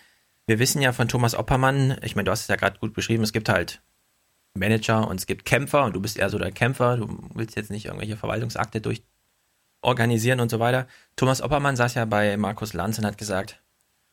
Wir 0.47 0.59
wissen 0.59 0.83
ja 0.83 0.93
von 0.93 1.09
Thomas 1.09 1.35
Oppermann, 1.35 1.97
ich 2.03 2.17
meine, 2.17 2.25
du 2.25 2.33
hast 2.33 2.43
es 2.43 2.49
ja 2.49 2.57
gerade 2.57 2.79
gut 2.81 2.93
beschrieben, 2.93 3.23
es 3.23 3.33
gibt 3.33 3.49
halt 3.49 3.83
Manager 4.55 5.07
und 5.07 5.21
es 5.21 5.27
gibt 5.27 5.45
Kämpfer 5.45 5.85
und 5.85 5.95
du 5.95 6.01
bist 6.01 6.19
eher 6.19 6.29
so 6.29 6.39
der 6.39 6.51
Kämpfer. 6.51 6.97
Du 6.97 7.09
willst 7.35 7.57
jetzt 7.57 7.71
nicht 7.71 7.87
irgendwelche 7.87 8.17
Verwaltungsakte 8.17 8.81
durch 8.81 9.03
organisieren 9.83 10.41
und 10.41 10.51
so 10.51 10.59
weiter. 10.59 10.87
Thomas 11.17 11.41
Oppermann 11.41 11.77
saß 11.77 11.95
ja 11.95 12.05
bei 12.05 12.37
Markus 12.37 12.73
Lanz 12.73 12.99
und 12.99 13.07
hat 13.07 13.17
gesagt, 13.17 13.61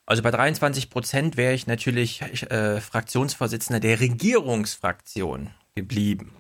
also 0.08 0.24
bei 0.24 0.32
23 0.32 0.90
Prozent 0.90 1.38
wäre 1.38 1.54
ich 1.54 1.68
natürlich 1.68 2.22
äh, 2.50 2.80
Fraktionsvorsitzender 2.80 3.82
der 3.82 4.00
Regierungsfraktion 4.00 5.52
geblieben. 5.76 6.34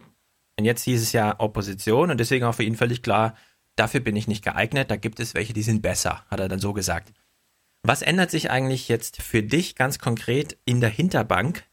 Und 0.57 0.65
jetzt 0.65 0.83
hieß 0.83 1.01
es 1.01 1.11
ja 1.11 1.39
Opposition 1.39 2.09
und 2.09 2.17
deswegen 2.17 2.45
auch 2.45 2.55
für 2.55 2.63
ihn 2.63 2.77
völlig 2.77 3.03
klar, 3.03 3.35
dafür 3.75 3.99
bin 3.99 4.15
ich 4.15 4.27
nicht 4.27 4.43
geeignet, 4.43 4.89
da 4.89 4.95
gibt 4.95 5.19
es 5.19 5.35
welche, 5.35 5.53
die 5.53 5.61
sind 5.61 5.81
besser, 5.81 6.25
hat 6.31 6.39
er 6.39 6.47
dann 6.47 6.59
so 6.59 6.73
gesagt. 6.73 7.13
Was 7.83 8.01
ändert 8.01 8.31
sich 8.31 8.49
eigentlich 8.49 8.87
jetzt 8.87 9.21
für 9.21 9.43
dich 9.43 9.75
ganz 9.75 9.99
konkret 9.99 10.57
in 10.65 10.81
der 10.81 10.89
Hinterbank, 10.89 11.63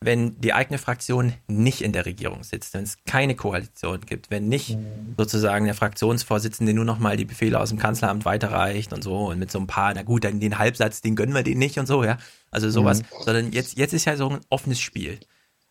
wenn 0.00 0.38
die 0.40 0.52
eigene 0.52 0.78
Fraktion 0.78 1.32
nicht 1.48 1.80
in 1.80 1.92
der 1.92 2.04
Regierung 2.04 2.42
sitzt, 2.44 2.74
wenn 2.74 2.84
es 2.84 2.98
keine 3.06 3.34
Koalition 3.34 4.00
gibt, 4.02 4.30
wenn 4.30 4.46
nicht 4.48 4.76
sozusagen 5.16 5.64
der 5.64 5.74
Fraktionsvorsitzende 5.74 6.74
nur 6.74 6.84
noch 6.84 6.98
mal 6.98 7.16
die 7.16 7.24
Befehle 7.24 7.58
aus 7.58 7.70
dem 7.70 7.78
Kanzleramt 7.78 8.24
weiterreicht 8.26 8.92
und 8.92 9.02
so 9.02 9.28
und 9.28 9.38
mit 9.38 9.50
so 9.50 9.58
ein 9.58 9.66
paar, 9.66 9.94
na 9.94 10.02
gut, 10.02 10.24
dann 10.24 10.38
den 10.38 10.58
Halbsatz, 10.58 11.00
den 11.00 11.16
gönnen 11.16 11.34
wir 11.34 11.42
den 11.42 11.58
nicht 11.58 11.78
und 11.78 11.86
so, 11.86 12.04
ja. 12.04 12.18
Also 12.50 12.68
sowas, 12.70 13.00
Mhm. 13.00 13.06
sondern 13.24 13.52
jetzt, 13.52 13.78
jetzt 13.78 13.94
ist 13.94 14.04
ja 14.04 14.16
so 14.16 14.28
ein 14.28 14.40
offenes 14.50 14.80
Spiel. 14.80 15.18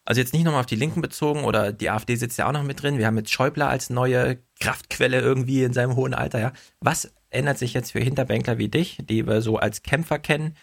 Also 0.05 0.21
jetzt 0.21 0.33
nicht 0.33 0.43
nochmal 0.43 0.61
auf 0.61 0.65
die 0.67 0.75
Linken 0.75 1.01
bezogen 1.01 1.43
oder 1.43 1.71
die 1.71 1.89
AfD 1.89 2.15
sitzt 2.15 2.37
ja 2.37 2.47
auch 2.47 2.51
noch 2.51 2.63
mit 2.63 2.81
drin. 2.81 2.97
Wir 2.97 3.07
haben 3.07 3.17
jetzt 3.17 3.31
Schäuble 3.31 3.65
als 3.65 3.89
neue 3.89 4.37
Kraftquelle 4.59 5.19
irgendwie 5.19 5.63
in 5.63 5.73
seinem 5.73 5.95
hohen 5.95 6.13
Alter, 6.13 6.39
ja. 6.39 6.51
Was 6.79 7.11
ändert 7.29 7.57
sich 7.59 7.73
jetzt 7.73 7.91
für 7.91 7.99
Hinterbänkler 7.99 8.57
wie 8.57 8.69
dich, 8.69 8.97
die 9.07 9.25
wir 9.27 9.41
so 9.41 9.57
als 9.57 9.83
Kämpfer 9.83 10.19
kennen? 10.19 10.55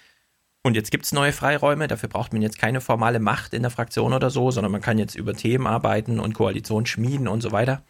Und 0.65 0.77
jetzt 0.77 0.93
gibt 0.93 1.05
es 1.05 1.13
neue 1.13 1.33
Freiräume, 1.33 1.89
dafür 1.89 2.09
braucht 2.09 2.33
man 2.33 2.41
jetzt 2.41 2.59
keine 2.59 2.81
formale 2.81 3.19
Macht 3.19 3.53
in 3.53 3.63
der 3.63 3.71
Fraktion 3.71 4.13
oder 4.13 4.31
so, 4.31 4.51
sondern 4.53 4.71
man 4.71 4.81
kann 4.81 4.99
jetzt 4.99 5.17
über 5.17 5.35
Themen 5.35 5.67
arbeiten 5.67 6.21
und 6.21 6.35
Koalition 6.35 6.87
schmieden 6.87 7.27
und 7.27 7.41
so 7.41 7.51
weiter. 7.51 7.83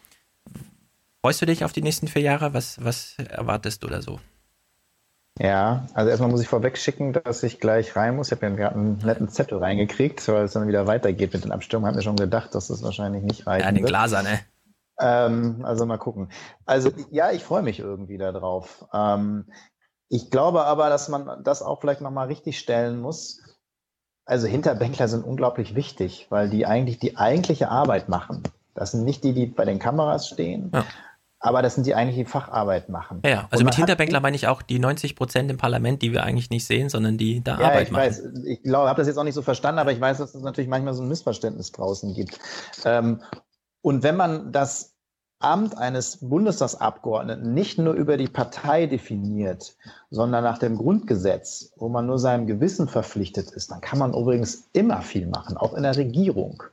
Freust 1.21 1.41
du 1.41 1.45
dich 1.45 1.63
auf 1.63 1.71
die 1.71 1.83
nächsten 1.83 2.07
vier 2.07 2.23
Jahre? 2.23 2.53
Was, 2.53 2.83
was 2.83 3.15
erwartest 3.17 3.83
du 3.83 3.87
da 3.87 4.01
so? 4.01 4.19
Ja, 5.39 5.87
also 5.93 6.09
erstmal 6.09 6.29
muss 6.29 6.41
ich 6.41 6.47
vorweg 6.47 6.77
schicken, 6.77 7.13
dass 7.13 7.41
ich 7.43 7.59
gleich 7.59 7.95
rein 7.95 8.15
muss. 8.15 8.27
Ich 8.27 8.33
habe 8.33 8.47
ja 8.47 8.55
gerade 8.55 8.75
einen 8.75 8.97
netten 8.99 9.29
Zettel 9.29 9.57
reingekriegt, 9.57 10.27
weil 10.27 10.43
es 10.43 10.53
dann 10.53 10.67
wieder 10.67 10.85
weitergeht 10.85 11.33
mit 11.33 11.43
den 11.43 11.51
Abstimmungen. 11.51 11.87
Hab 11.87 11.95
mir 11.95 12.03
schon 12.03 12.15
gedacht, 12.15 12.53
dass 12.53 12.67
das 12.67 12.83
wahrscheinlich 12.83 13.23
nicht 13.23 13.47
reicht. 13.47 13.65
Ja, 13.65 13.71
den 13.71 13.85
Glaser, 13.85 14.21
ne? 14.21 14.39
Ähm, 14.99 15.63
also 15.65 15.85
mal 15.85 15.97
gucken. 15.97 16.29
Also 16.65 16.91
ja, 17.09 17.31
ich 17.31 17.43
freue 17.43 17.63
mich 17.63 17.79
irgendwie 17.79 18.17
darauf. 18.17 18.85
Ähm, 18.93 19.45
ich 20.09 20.29
glaube 20.29 20.65
aber, 20.65 20.89
dass 20.89 21.09
man 21.09 21.43
das 21.43 21.61
auch 21.61 21.81
vielleicht 21.81 22.01
nochmal 22.01 22.27
richtig 22.27 22.59
stellen 22.59 22.99
muss. 23.01 23.41
Also 24.25 24.47
Hinterbänkler 24.47 25.07
sind 25.07 25.25
unglaublich 25.25 25.75
wichtig, 25.75 26.27
weil 26.29 26.49
die 26.49 26.65
eigentlich 26.65 26.99
die 26.99 27.17
eigentliche 27.17 27.69
Arbeit 27.69 28.07
machen. 28.09 28.43
Das 28.73 28.91
sind 28.91 29.03
nicht 29.03 29.23
die, 29.23 29.33
die 29.33 29.47
bei 29.47 29.65
den 29.65 29.79
Kameras 29.79 30.29
stehen, 30.29 30.71
Ja. 30.73 30.85
aber 31.39 31.61
das 31.61 31.75
sind 31.75 31.85
die 31.85 31.93
eigentlich 31.93 32.15
die 32.15 32.25
Facharbeit 32.25 32.89
machen. 32.89 33.21
Ja, 33.25 33.47
Also 33.51 33.65
mit 33.65 33.75
Hinterbänkler 33.75 34.19
meine 34.21 34.35
ich 34.35 34.47
auch 34.47 34.61
die 34.61 34.79
90 34.79 35.15
Prozent 35.15 35.51
im 35.51 35.57
Parlament, 35.57 36.01
die 36.01 36.11
wir 36.13 36.23
eigentlich 36.23 36.49
nicht 36.49 36.65
sehen, 36.65 36.89
sondern 36.89 37.17
die 37.17 37.43
da 37.43 37.59
Ja, 37.59 37.67
Arbeit 37.67 37.87
ich 37.87 37.91
machen. 37.91 38.03
weiß. 38.03 38.23
Ich 38.45 38.63
glaube, 38.63 38.87
habe 38.87 39.01
das 39.01 39.07
jetzt 39.07 39.17
auch 39.17 39.23
nicht 39.25 39.35
so 39.35 39.41
verstanden, 39.41 39.79
aber 39.79 39.91
ich 39.91 39.99
weiß, 39.99 40.19
dass 40.19 40.33
es 40.33 40.41
natürlich 40.41 40.69
manchmal 40.69 40.93
so 40.93 41.01
ein 41.03 41.09
Missverständnis 41.09 41.71
draußen 41.73 42.13
gibt. 42.13 42.39
Ähm, 42.85 43.21
und 43.81 44.03
wenn 44.03 44.15
man 44.15 44.53
das 44.53 44.92
Amt 45.43 45.77
eines 45.77 46.17
Bundestagsabgeordneten 46.21 47.53
nicht 47.53 47.77
nur 47.77 47.93
über 47.93 48.17
die 48.17 48.27
Partei 48.27 48.85
definiert, 48.85 49.75
sondern 50.09 50.43
nach 50.43 50.57
dem 50.57 50.77
Grundgesetz, 50.77 51.73
wo 51.75 51.89
man 51.89 52.05
nur 52.05 52.17
seinem 52.17 52.47
Gewissen 52.47 52.87
verpflichtet 52.87 53.51
ist, 53.51 53.69
dann 53.71 53.81
kann 53.81 53.99
man 53.99 54.13
übrigens 54.13 54.69
immer 54.71 55.01
viel 55.01 55.27
machen, 55.27 55.57
auch 55.57 55.73
in 55.73 55.83
der 55.83 55.97
Regierung. 55.97 56.63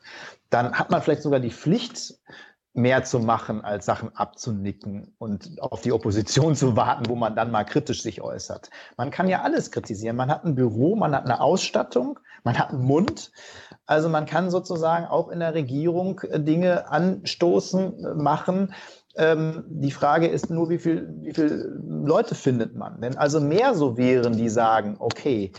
Dann 0.51 0.73
hat 0.73 0.91
man 0.91 1.03
vielleicht 1.03 1.23
sogar 1.23 1.41
die 1.41 1.51
Pflicht, 1.51 2.15
mehr 2.73 3.03
zu 3.03 3.19
machen, 3.19 3.65
als 3.65 3.85
Sachen 3.85 4.15
abzunicken 4.15 5.15
und 5.19 5.61
auf 5.61 5.81
die 5.81 5.93
Opposition 5.93 6.55
zu 6.55 6.77
warten, 6.77 7.09
wo 7.09 7.17
man 7.17 7.35
dann 7.35 7.51
mal 7.51 7.65
kritisch 7.65 8.03
sich 8.03 8.23
äußert. 8.23 8.71
Man 8.97 9.11
kann 9.11 9.29
ja 9.29 9.43
alles 9.43 9.71
kritisieren. 9.71 10.17
Man 10.17 10.31
hat 10.31 10.45
ein 10.45 10.55
Büro, 10.55 10.95
man 10.95 11.15
hat 11.15 11.25
eine 11.25 11.41
Ausstattung, 11.41 12.21
man 12.45 12.59
hat 12.59 12.71
einen 12.71 12.83
Mund. 12.83 13.33
Also 13.87 14.09
man 14.09 14.25
kann 14.25 14.51
sozusagen 14.51 15.07
auch 15.07 15.31
in 15.31 15.41
der 15.41 15.55
Regierung 15.55 16.21
äh, 16.21 16.39
Dinge 16.41 16.89
anstoßen, 16.91 18.05
äh, 18.05 18.15
machen. 18.15 18.73
Ähm, 19.21 19.65
die 19.69 19.91
Frage 19.91 20.29
ist 20.29 20.49
nur, 20.49 20.71
wie 20.71 20.79
viel, 20.79 21.07
wie 21.21 21.35
viel 21.35 21.79
Leute 21.87 22.35
findet 22.35 22.75
man? 22.75 22.97
Wenn 23.01 23.19
also 23.19 23.39
mehr 23.39 23.75
so 23.75 23.99
wären, 23.99 24.39
die 24.39 24.49
sagen, 24.49 24.97
okay, 24.99 25.53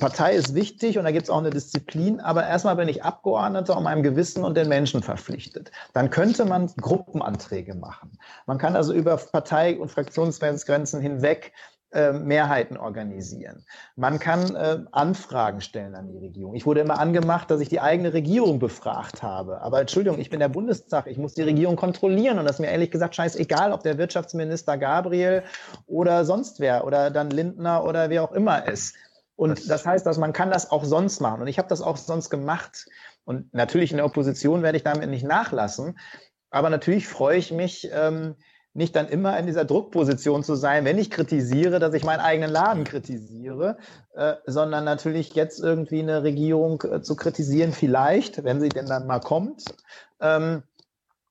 Partei 0.00 0.34
ist 0.34 0.56
wichtig 0.56 0.98
und 0.98 1.04
da 1.04 1.12
gibt 1.12 1.24
es 1.24 1.30
auch 1.30 1.38
eine 1.38 1.52
Disziplin, 1.52 2.18
aber 2.18 2.44
erstmal 2.44 2.74
bin 2.74 2.88
ich 2.88 3.04
Abgeordneter 3.04 3.76
und 3.76 3.84
meinem 3.84 4.02
Gewissen 4.02 4.42
und 4.42 4.56
den 4.56 4.68
Menschen 4.68 5.00
verpflichtet. 5.00 5.70
Dann 5.92 6.10
könnte 6.10 6.44
man 6.44 6.66
Gruppenanträge 6.80 7.76
machen. 7.76 8.18
Man 8.46 8.58
kann 8.58 8.74
also 8.74 8.92
über 8.92 9.16
Partei- 9.16 9.78
und 9.78 9.92
Fraktionsgrenzen 9.92 11.00
hinweg 11.00 11.52
äh, 11.90 12.12
Mehrheiten 12.12 12.76
organisieren. 12.76 13.64
Man 13.96 14.18
kann 14.18 14.54
äh, 14.54 14.80
Anfragen 14.92 15.60
stellen 15.62 15.94
an 15.94 16.08
die 16.08 16.18
Regierung. 16.18 16.54
Ich 16.54 16.66
wurde 16.66 16.80
immer 16.80 16.98
angemacht, 16.98 17.50
dass 17.50 17.60
ich 17.60 17.70
die 17.70 17.80
eigene 17.80 18.12
Regierung 18.12 18.58
befragt 18.58 19.22
habe. 19.22 19.62
Aber 19.62 19.80
Entschuldigung, 19.80 20.18
ich 20.18 20.28
bin 20.28 20.40
der 20.40 20.50
Bundestag, 20.50 21.06
ich 21.06 21.16
muss 21.16 21.34
die 21.34 21.42
Regierung 21.42 21.76
kontrollieren 21.76 22.38
und 22.38 22.44
das 22.44 22.56
ist 22.56 22.60
mir 22.60 22.70
ehrlich 22.70 22.90
gesagt 22.90 23.14
scheißegal, 23.14 23.72
ob 23.72 23.82
der 23.82 23.96
Wirtschaftsminister 23.96 24.76
Gabriel 24.76 25.44
oder 25.86 26.24
sonst 26.26 26.60
wer 26.60 26.84
oder 26.84 27.10
dann 27.10 27.30
Lindner 27.30 27.84
oder 27.84 28.10
wer 28.10 28.22
auch 28.22 28.32
immer 28.32 28.68
ist. 28.68 28.94
Und 29.36 29.70
das 29.70 29.86
heißt, 29.86 30.04
dass 30.04 30.18
man 30.18 30.32
kann 30.32 30.50
das 30.50 30.70
auch 30.70 30.84
sonst 30.84 31.20
machen. 31.20 31.40
Und 31.40 31.46
ich 31.46 31.58
habe 31.58 31.68
das 31.68 31.80
auch 31.80 31.96
sonst 31.96 32.28
gemacht. 32.28 32.86
Und 33.24 33.54
natürlich 33.54 33.92
in 33.92 33.96
der 33.96 34.06
Opposition 34.06 34.62
werde 34.62 34.76
ich 34.76 34.84
damit 34.84 35.08
nicht 35.08 35.24
nachlassen. 35.24 35.98
Aber 36.50 36.70
natürlich 36.70 37.06
freue 37.06 37.38
ich 37.38 37.52
mich, 37.52 37.88
ähm, 37.92 38.34
nicht 38.74 38.94
dann 38.94 39.08
immer 39.08 39.38
in 39.38 39.46
dieser 39.46 39.64
Druckposition 39.64 40.44
zu 40.44 40.54
sein, 40.54 40.84
wenn 40.84 40.98
ich 40.98 41.10
kritisiere, 41.10 41.78
dass 41.78 41.94
ich 41.94 42.04
meinen 42.04 42.20
eigenen 42.20 42.50
Laden 42.50 42.84
kritisiere, 42.84 43.78
äh, 44.14 44.34
sondern 44.46 44.84
natürlich 44.84 45.34
jetzt 45.34 45.60
irgendwie 45.60 46.00
eine 46.00 46.22
Regierung 46.22 46.82
äh, 46.82 47.02
zu 47.02 47.16
kritisieren, 47.16 47.72
vielleicht, 47.72 48.44
wenn 48.44 48.60
sie 48.60 48.68
denn 48.68 48.86
dann 48.86 49.06
mal 49.06 49.20
kommt, 49.20 49.64
ähm, 50.20 50.62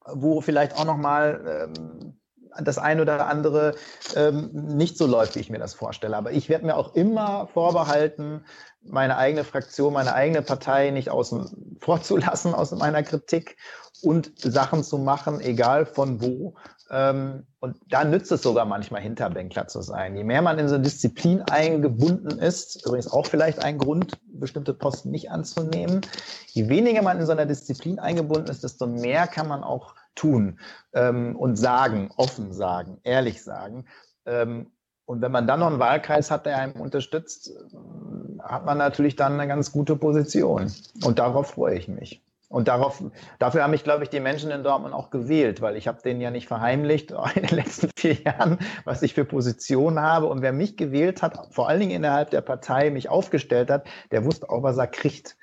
wo 0.06 0.42
vielleicht 0.42 0.76
auch 0.78 0.86
noch 0.86 0.98
mal 0.98 1.70
ähm, 1.74 2.18
das 2.64 2.78
eine 2.78 3.02
oder 3.02 3.28
andere 3.28 3.76
ähm, 4.16 4.50
nicht 4.52 4.98
so 4.98 5.06
läuft, 5.06 5.36
wie 5.36 5.40
ich 5.40 5.50
mir 5.50 5.60
das 5.60 5.74
vorstelle. 5.74 6.18
Aber 6.18 6.32
ich 6.32 6.50
werde 6.50 6.66
mir 6.66 6.76
auch 6.76 6.96
immer 6.96 7.48
vorbehalten, 7.48 8.46
meine 8.82 9.18
eigene 9.18 9.44
Fraktion, 9.44 9.94
meine 9.94 10.14
eigene 10.14 10.42
Partei 10.42 10.92
nicht 10.92 11.10
außen 11.10 11.78
vor 11.80 12.02
zu 12.02 12.18
lassen 12.18 12.54
aus 12.54 12.72
meiner 12.72 13.04
Kritik 13.04 13.58
und 14.02 14.32
Sachen 14.38 14.84
zu 14.84 14.98
machen, 14.98 15.42
egal 15.42 15.86
von 15.86 16.22
wo. 16.22 16.56
Ähm, 16.90 17.46
und 17.60 17.78
da 17.90 18.04
nützt 18.04 18.32
es 18.32 18.42
sogar 18.42 18.66
manchmal, 18.66 19.02
Hinterbänkler 19.02 19.68
zu 19.68 19.82
sein. 19.82 20.16
Je 20.16 20.24
mehr 20.24 20.42
man 20.42 20.58
in 20.60 20.68
so 20.68 20.76
eine 20.76 20.84
Disziplin 20.84 21.42
eingebunden 21.42 22.40
ist, 22.40 22.86
übrigens 22.86 23.12
auch 23.12 23.26
vielleicht 23.26 23.64
ein 23.64 23.78
Grund, 23.78 24.14
bestimmte 24.28 24.74
Posten 24.74 25.12
nicht 25.12 25.32
anzunehmen, 25.32 26.02
je 26.48 26.70
weniger 26.70 27.02
man 27.02 27.20
in 27.20 27.26
so 27.26 27.32
einer 27.32 27.46
Disziplin 27.46 28.00
eingebunden 28.00 28.50
ist, 28.50 28.64
desto 28.64 28.88
mehr 28.88 29.28
kann 29.28 29.48
man 29.48 29.64
auch 29.64 29.96
tun 30.16 30.60
ähm, 30.94 31.36
und 31.36 31.58
sagen, 31.58 32.12
offen 32.16 32.54
sagen, 32.54 33.00
ehrlich 33.04 33.44
sagen. 33.44 33.86
Ähm, 34.26 34.72
und 35.06 35.22
wenn 35.22 35.32
man 35.32 35.48
dann 35.48 35.62
noch 35.62 35.68
einen 35.68 35.80
Wahlkreis 35.80 36.32
hat, 36.32 36.46
der 36.46 36.58
einem 36.58 36.82
unterstützt, 36.82 37.50
äh, 37.50 38.42
hat 38.44 38.66
man 38.66 38.78
natürlich 38.78 39.16
dann 39.16 39.34
eine 39.34 39.48
ganz 39.48 39.72
gute 39.72 39.96
Position. 39.96 40.72
Und 41.04 41.20
darauf 41.20 41.52
freue 41.52 41.78
ich 41.78 41.88
mich. 41.88 42.22
Und 42.50 42.70
darauf, 42.70 43.04
dafür 43.40 43.64
haben 43.64 43.72
mich, 43.72 43.84
glaube 43.84 44.04
ich, 44.04 44.10
die 44.10 44.22
Menschen 44.22 44.52
in 44.52 44.64
Dortmund 44.64 44.94
auch 44.94 45.10
gewählt, 45.10 45.62
weil 45.62 45.76
ich 45.76 45.88
habe 45.88 46.02
denen 46.02 46.22
ja 46.22 46.32
nicht 46.32 46.48
verheimlicht 46.48 47.12
in 47.36 47.46
den 47.46 47.56
letzten 47.58 47.90
vier 47.98 48.14
Jahren, 48.14 48.60
was 48.86 49.02
ich 49.02 49.14
für 49.14 49.26
Positionen 49.26 50.00
habe. 50.00 50.28
Und 50.28 50.42
wer 50.42 50.54
mich 50.54 50.78
gewählt 50.78 51.22
hat, 51.22 51.54
vor 51.54 51.68
allen 51.68 51.82
Dingen 51.82 51.92
innerhalb 51.92 52.30
der 52.30 52.42
Partei 52.42 52.90
mich 52.90 53.10
aufgestellt 53.10 53.70
hat, 53.70 53.88
der 54.12 54.24
wusste 54.24 54.50
auch, 54.50 54.64
was 54.64 54.78
er 54.78 54.88
kriegt. 54.88 55.38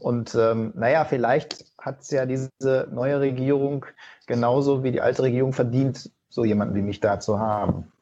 Und 0.00 0.34
ähm, 0.34 0.72
naja, 0.74 1.04
vielleicht 1.04 1.64
hat 1.78 2.00
es 2.00 2.10
ja 2.10 2.26
diese 2.26 2.88
neue 2.90 3.20
Regierung 3.20 3.86
genauso 4.26 4.82
wie 4.82 4.92
die 4.92 5.00
alte 5.00 5.22
Regierung 5.22 5.52
verdient, 5.52 6.10
so 6.28 6.44
jemanden 6.44 6.74
wie 6.74 6.82
mich 6.82 7.00
da 7.00 7.20
zu 7.20 7.38
haben. 7.38 7.92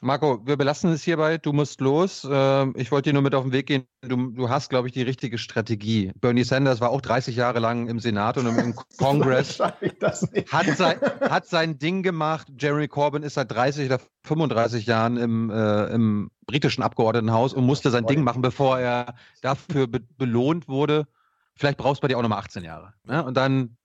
Marco, 0.00 0.40
wir 0.46 0.56
belassen 0.56 0.92
es 0.92 1.02
hierbei. 1.02 1.38
Du 1.38 1.52
musst 1.52 1.80
los. 1.80 2.26
Ähm, 2.30 2.72
ich 2.76 2.92
wollte 2.92 3.10
dir 3.10 3.14
nur 3.14 3.22
mit 3.22 3.34
auf 3.34 3.42
den 3.42 3.52
Weg 3.52 3.66
gehen. 3.66 3.84
Du, 4.02 4.30
du 4.30 4.48
hast, 4.48 4.70
glaube 4.70 4.86
ich, 4.86 4.92
die 4.92 5.02
richtige 5.02 5.38
Strategie. 5.38 6.12
Bernie 6.20 6.44
Sanders 6.44 6.80
war 6.80 6.90
auch 6.90 7.00
30 7.00 7.34
Jahre 7.34 7.58
lang 7.58 7.88
im 7.88 7.98
Senat 7.98 8.38
und 8.38 8.46
im, 8.46 8.58
im 8.58 8.74
Kongress. 8.98 9.58
hat, 9.58 10.76
sein, 10.76 11.00
hat 11.20 11.46
sein 11.46 11.78
Ding 11.78 12.04
gemacht. 12.04 12.46
Jeremy 12.56 12.86
Corbyn 12.86 13.24
ist 13.24 13.34
seit 13.34 13.50
30 13.50 13.86
oder 13.86 14.00
35 14.22 14.86
Jahren 14.86 15.16
im, 15.16 15.50
äh, 15.50 15.86
im 15.86 16.30
britischen 16.46 16.82
Abgeordnetenhaus 16.82 17.52
und 17.52 17.64
musste 17.64 17.90
sein 17.90 18.06
Ding 18.06 18.22
machen, 18.22 18.40
bevor 18.40 18.78
er 18.78 19.14
dafür 19.42 19.88
be 19.88 20.00
belohnt 20.16 20.68
wurde. 20.68 21.08
Vielleicht 21.56 21.78
brauchst 21.78 22.00
du 22.00 22.02
bei 22.02 22.08
dir 22.08 22.18
auch 22.18 22.22
nochmal 22.22 22.38
18 22.38 22.62
Jahre. 22.62 22.94
Ne? 23.04 23.24
Und 23.24 23.36
dann 23.36 23.77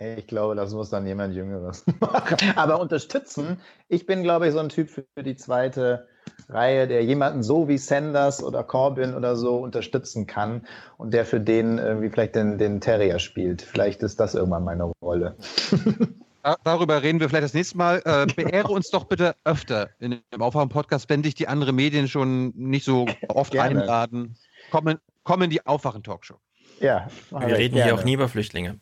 ich 0.00 0.26
glaube, 0.26 0.54
das 0.54 0.72
muss 0.72 0.90
dann 0.90 1.06
jemand 1.06 1.34
Jüngeres 1.34 1.84
machen. 2.00 2.38
Aber 2.56 2.80
unterstützen, 2.80 3.60
ich 3.88 4.06
bin, 4.06 4.22
glaube 4.22 4.46
ich, 4.46 4.52
so 4.52 4.58
ein 4.58 4.70
Typ 4.70 4.88
für 4.88 5.04
die 5.22 5.36
zweite 5.36 6.08
Reihe, 6.48 6.88
der 6.88 7.04
jemanden 7.04 7.42
so 7.42 7.68
wie 7.68 7.78
Sanders 7.78 8.42
oder 8.42 8.64
Corbyn 8.64 9.14
oder 9.14 9.36
so 9.36 9.58
unterstützen 9.58 10.26
kann 10.26 10.66
und 10.96 11.12
der 11.12 11.24
für 11.24 11.40
den 11.40 11.78
irgendwie 11.78 12.08
vielleicht 12.08 12.34
den, 12.34 12.58
den 12.58 12.80
Terrier 12.80 13.18
spielt. 13.18 13.62
Vielleicht 13.62 14.02
ist 14.02 14.18
das 14.20 14.34
irgendwann 14.34 14.64
meine 14.64 14.90
Rolle. 15.02 15.36
Darüber 16.64 17.02
reden 17.02 17.20
wir 17.20 17.28
vielleicht 17.28 17.44
das 17.44 17.54
nächste 17.54 17.76
Mal. 17.76 18.02
Äh, 18.06 18.26
beehre 18.34 18.68
uns 18.68 18.88
doch 18.90 19.04
bitte 19.04 19.36
öfter 19.44 19.90
in 19.98 20.22
dem 20.32 20.40
Aufwachen-Podcast, 20.40 21.10
wenn 21.10 21.22
dich 21.22 21.34
die 21.34 21.48
anderen 21.48 21.76
Medien 21.76 22.08
schon 22.08 22.52
nicht 22.56 22.86
so 22.86 23.06
oft 23.28 23.52
Gerne. 23.52 23.80
einladen. 23.80 24.36
Komm 24.70 24.88
in, 24.88 24.98
komm 25.24 25.42
in 25.42 25.50
die 25.50 25.66
Aufwachen-Talkshow. 25.66 26.36
Ja, 26.80 27.08
Wir 27.30 27.58
reden 27.58 27.74
hier 27.74 27.94
auch 27.94 28.04
nie 28.04 28.14
über 28.14 28.28
Flüchtlinge. 28.28 28.80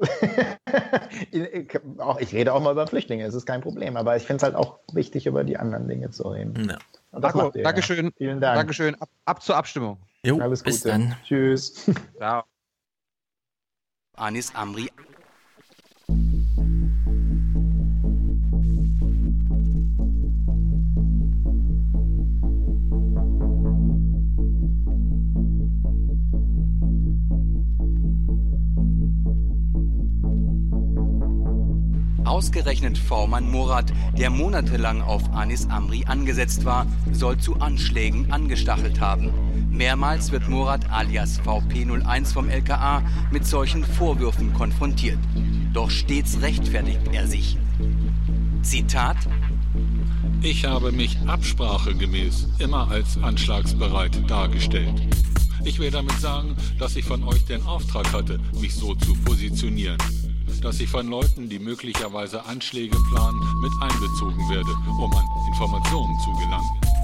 ich 2.20 2.32
rede 2.32 2.52
auch 2.52 2.60
mal 2.60 2.72
über 2.72 2.86
Flüchtlinge, 2.86 3.24
es 3.24 3.34
ist 3.34 3.46
kein 3.46 3.60
Problem. 3.60 3.96
Aber 3.96 4.16
ich 4.16 4.24
finde 4.24 4.38
es 4.38 4.42
halt 4.42 4.54
auch 4.54 4.78
wichtig, 4.92 5.26
über 5.26 5.44
die 5.44 5.56
anderen 5.56 5.88
Dinge 5.88 6.10
zu 6.10 6.28
reden. 6.28 6.68
Ja. 6.68 6.78
Marco, 7.18 7.50
ihr, 7.54 7.62
Dankeschön. 7.62 8.06
Ja. 8.06 8.12
Vielen 8.16 8.40
Dank. 8.40 8.56
Dankeschön. 8.56 8.94
Ab, 8.96 9.08
ab 9.24 9.42
zur 9.42 9.56
Abstimmung. 9.56 9.98
Jo, 10.22 10.38
Alles 10.38 10.62
bis 10.62 10.82
Gute. 10.82 10.92
dann. 10.92 11.16
Tschüss. 11.24 11.90
Ciao. 12.16 12.44
Anis 14.16 14.54
Amri 14.54 14.90
Ausgerechnet 32.30 32.96
V-Mann 32.96 33.50
Murat, 33.50 33.92
der 34.16 34.30
monatelang 34.30 35.02
auf 35.02 35.34
Anis 35.34 35.66
Amri 35.68 36.04
angesetzt 36.06 36.64
war, 36.64 36.86
soll 37.10 37.38
zu 37.38 37.56
Anschlägen 37.56 38.30
angestachelt 38.30 39.00
haben. 39.00 39.32
Mehrmals 39.68 40.30
wird 40.30 40.48
Murat 40.48 40.88
alias 40.92 41.40
VP01 41.40 42.32
vom 42.32 42.48
LKA 42.48 43.02
mit 43.32 43.44
solchen 43.44 43.82
Vorwürfen 43.82 44.54
konfrontiert. 44.54 45.18
Doch 45.72 45.90
stets 45.90 46.40
rechtfertigt 46.40 47.00
er 47.10 47.26
sich. 47.26 47.58
Zitat 48.62 49.16
Ich 50.40 50.64
habe 50.64 50.92
mich 50.92 51.18
absprachegemäß 51.26 52.46
immer 52.60 52.88
als 52.92 53.20
anschlagsbereit 53.20 54.30
dargestellt. 54.30 55.02
Ich 55.64 55.80
will 55.80 55.90
damit 55.90 56.20
sagen, 56.20 56.54
dass 56.78 56.94
ich 56.94 57.04
von 57.04 57.24
euch 57.24 57.44
den 57.46 57.66
Auftrag 57.66 58.12
hatte, 58.12 58.38
mich 58.60 58.76
so 58.76 58.94
zu 58.94 59.14
positionieren. 59.14 59.98
Dass 60.62 60.78
ich 60.78 60.90
von 60.90 61.08
Leuten, 61.08 61.48
die 61.48 61.58
möglicherweise 61.58 62.44
Anschläge 62.44 62.96
planen, 63.10 63.40
mit 63.60 63.72
einbezogen 63.80 64.48
werde, 64.50 64.70
um 64.98 65.10
an 65.12 65.24
Informationen 65.48 66.18
zu 66.20 66.30
gelangen. 66.32 66.99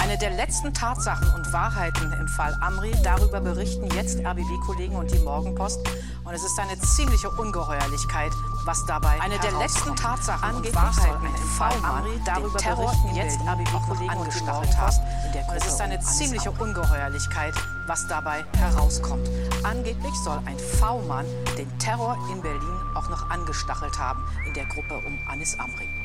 Eine 0.00 0.16
der 0.16 0.30
letzten 0.30 0.72
Tatsachen 0.72 1.30
und 1.34 1.52
Wahrheiten 1.52 2.10
im 2.14 2.26
Fall 2.26 2.56
Amri, 2.62 2.90
darüber 3.04 3.38
berichten 3.38 3.86
jetzt 3.94 4.18
RBB-Kollegen 4.24 4.96
und 4.96 5.12
die 5.12 5.18
Morgenpost. 5.18 5.78
Und 6.24 6.32
es 6.32 6.42
ist 6.42 6.58
eine 6.58 6.80
ziemliche 6.80 7.28
Ungeheuerlichkeit, 7.28 8.32
was 8.64 8.82
dabei 8.86 9.20
Eine 9.20 9.38
der 9.40 9.52
letzten 9.52 9.94
Tatsachen 9.94 10.56
und 10.56 10.74
Wahrheiten 10.74 11.26
im 11.26 11.48
Fall 11.50 11.74
Amri, 11.82 12.18
darüber 12.24 12.58
berichten 12.58 13.14
jetzt 13.14 13.40
RBB-Kollegen 13.40 14.16
und 14.16 14.34
die 14.34 14.42
Morgenpost. 14.42 15.02
Und 15.48 15.56
es 15.56 15.66
ist 15.66 15.80
eine 15.82 16.00
ziemliche 16.00 16.50
Ungeheuerlichkeit, 16.50 17.52
was 17.86 18.08
dabei 18.08 18.42
herauskommt. 18.56 19.28
Angeblich 19.64 20.14
soll 20.24 20.40
ein 20.46 20.58
V-Mann 20.58 21.26
den 21.58 21.78
Terror 21.78 22.16
in 22.32 22.40
Berlin 22.40 22.80
auch 22.94 23.10
noch 23.10 23.28
angestachelt 23.28 23.98
haben 23.98 24.24
in 24.46 24.54
der 24.54 24.64
Gruppe 24.64 24.94
um 25.06 25.18
Anis 25.28 25.58
Amri. 25.58 25.99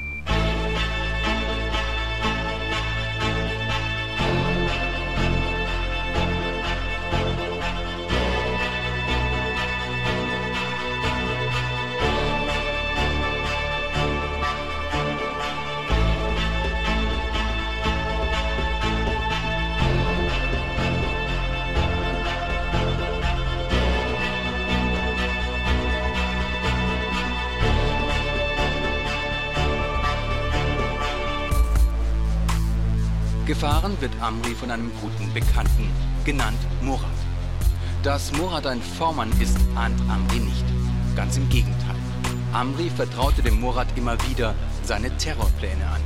Gefahren 33.45 33.95
wird 34.01 34.11
Amri 34.22 34.56
von 34.56 34.72
einem 34.72 34.92
guten 34.99 35.31
Bekannten, 35.31 35.92
genannt 36.24 36.58
Murat. 36.81 37.06
Dass 38.01 38.31
Murat 38.31 38.65
ein 38.65 38.81
V-Mann 38.81 39.31
ist, 39.40 39.58
ahnt 39.76 40.01
Amri 40.10 40.40
nicht. 40.40 40.65
Ganz 41.15 41.38
im 41.38 41.47
Gegenteil. 41.49 41.95
Amri 42.53 42.90
vertraute 42.90 43.44
dem 43.44 43.61
Murat 43.61 43.88
immer 43.95 44.17
wieder 44.28 44.56
seine 44.81 45.15
Terrorpläne 45.17 45.85
an. 45.85 46.01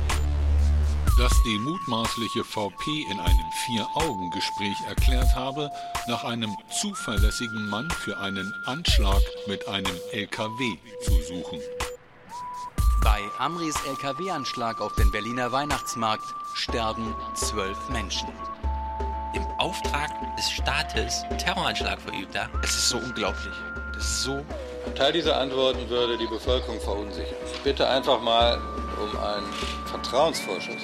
Dass 1.18 1.32
die 1.44 1.58
mutmaßliche 1.58 2.44
VP 2.44 3.06
in 3.10 3.18
einem 3.18 3.50
Vier-Augen-Gespräch 3.64 4.76
erklärt 4.86 5.34
habe, 5.34 5.70
nach 6.08 6.24
einem 6.24 6.54
zuverlässigen 6.78 7.70
Mann 7.70 7.90
für 7.90 8.18
einen 8.18 8.52
Anschlag 8.66 9.22
mit 9.46 9.66
einem 9.66 9.96
LKW 10.12 10.76
zu 11.02 11.12
suchen. 11.22 11.58
Bei 13.02 13.30
Amris 13.38 13.76
LKW-Anschlag 13.86 14.80
auf 14.80 14.92
den 14.92 15.10
Berliner 15.10 15.52
Weihnachtsmarkt 15.52 16.34
sterben 16.52 17.14
zwölf 17.34 17.88
Menschen. 17.88 18.28
Im 19.32 19.46
Auftrag 19.58 20.10
des 20.36 20.50
Staates 20.50 21.22
Terroranschlag 21.38 21.98
verübt, 21.98 22.34
ja? 22.34 22.48
Es 22.62 22.70
ist 22.70 22.90
so 22.90 22.98
unglaublich. 22.98 23.54
Das 23.94 24.04
ist 24.04 24.22
so. 24.24 24.44
Ein 24.86 24.94
Teil 24.94 25.12
dieser 25.12 25.38
Antworten 25.38 25.88
würde 25.88 26.18
die 26.18 26.26
Bevölkerung 26.26 26.78
verunsichern. 26.80 27.36
Ich 27.50 27.60
bitte 27.60 27.88
einfach 27.88 28.20
mal 28.20 28.60
um 29.00 29.18
einen 29.18 29.46
Vertrauensvorschuss. 29.86 30.82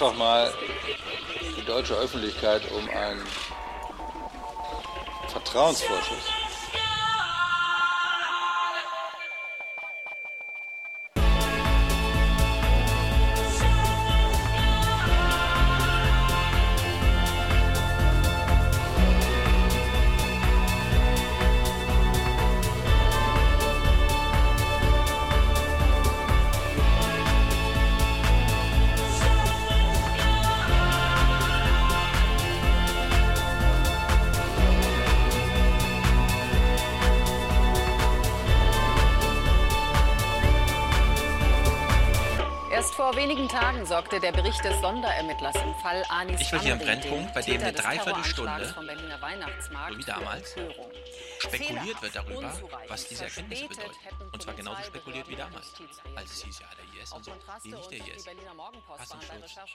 Einfach 0.00 0.16
mal 0.16 0.50
die 1.58 1.64
deutsche 1.66 1.94
Öffentlichkeit 1.94 2.62
um 2.72 2.88
einen 2.88 3.22
Vertrauensvorschuss. 5.28 5.99
Sorgte 44.00 44.18
der 44.18 44.32
Bericht 44.32 44.64
des 44.64 44.80
Sonderermittlers 44.80 45.56
im 45.56 45.74
Fall 45.74 46.02
Anis 46.08 46.40
Ich 46.40 46.52
will 46.52 46.60
hier 46.60 46.72
Amri, 46.72 46.86
Brennpunkt, 46.86 47.34
bei 47.34 47.42
dem 47.42 47.60
eine 47.60 47.70
Dreiviertelstunde, 47.70 48.74
so 48.74 49.98
wie 49.98 50.04
damals, 50.04 50.56
spekuliert 51.38 52.00
wird 52.00 52.16
darüber, 52.16 52.50
was 52.88 53.08
diese 53.08 53.24
Erkenntnisse 53.24 53.68
bedeuten. 53.68 53.92
Und 54.32 54.42
zwar 54.42 54.54
genauso 54.54 54.82
spekuliert 54.84 55.28
wie 55.28 55.36
damals. 55.36 55.74
Als 56.16 56.30
es 56.32 56.42
hieß, 56.44 56.60
ja, 56.60 56.66
der 56.78 57.02
IS 57.02 57.12
und 57.12 57.24
so. 57.26 57.32
Nee, 57.64 57.74
nicht 57.74 57.90
der 57.90 57.98
IS. 58.16 58.26
immer 58.26 58.70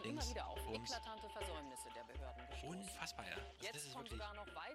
links, 0.03 0.33
Bums. 0.65 1.01
Unfassbar, 2.63 3.25
ja. 3.27 3.35
Also 3.35 3.73
das 3.73 3.83
ist 3.83 3.95
wirklich, 3.95 4.21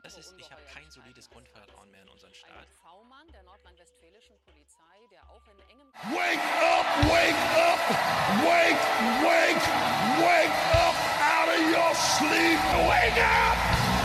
das 0.04 0.16
ist, 0.16 0.34
ich 0.38 0.50
habe 0.52 0.62
kein 0.72 0.88
solides 0.92 1.28
Grundvertrauen 1.28 1.90
mehr 1.90 2.02
in 2.02 2.08
unseren 2.10 2.34
Staat. 2.34 2.68
Wake 6.08 6.16
up, 6.16 6.86
wake 7.12 7.36
up, 7.60 7.78
wake, 8.40 8.81
wake, 9.20 9.62
wake 10.24 10.56
up 10.72 10.97
out 11.20 11.49
of 11.54 11.60
your 11.60 11.94
sleep. 11.94 12.58
Wake 12.88 13.22
up! 13.22 13.99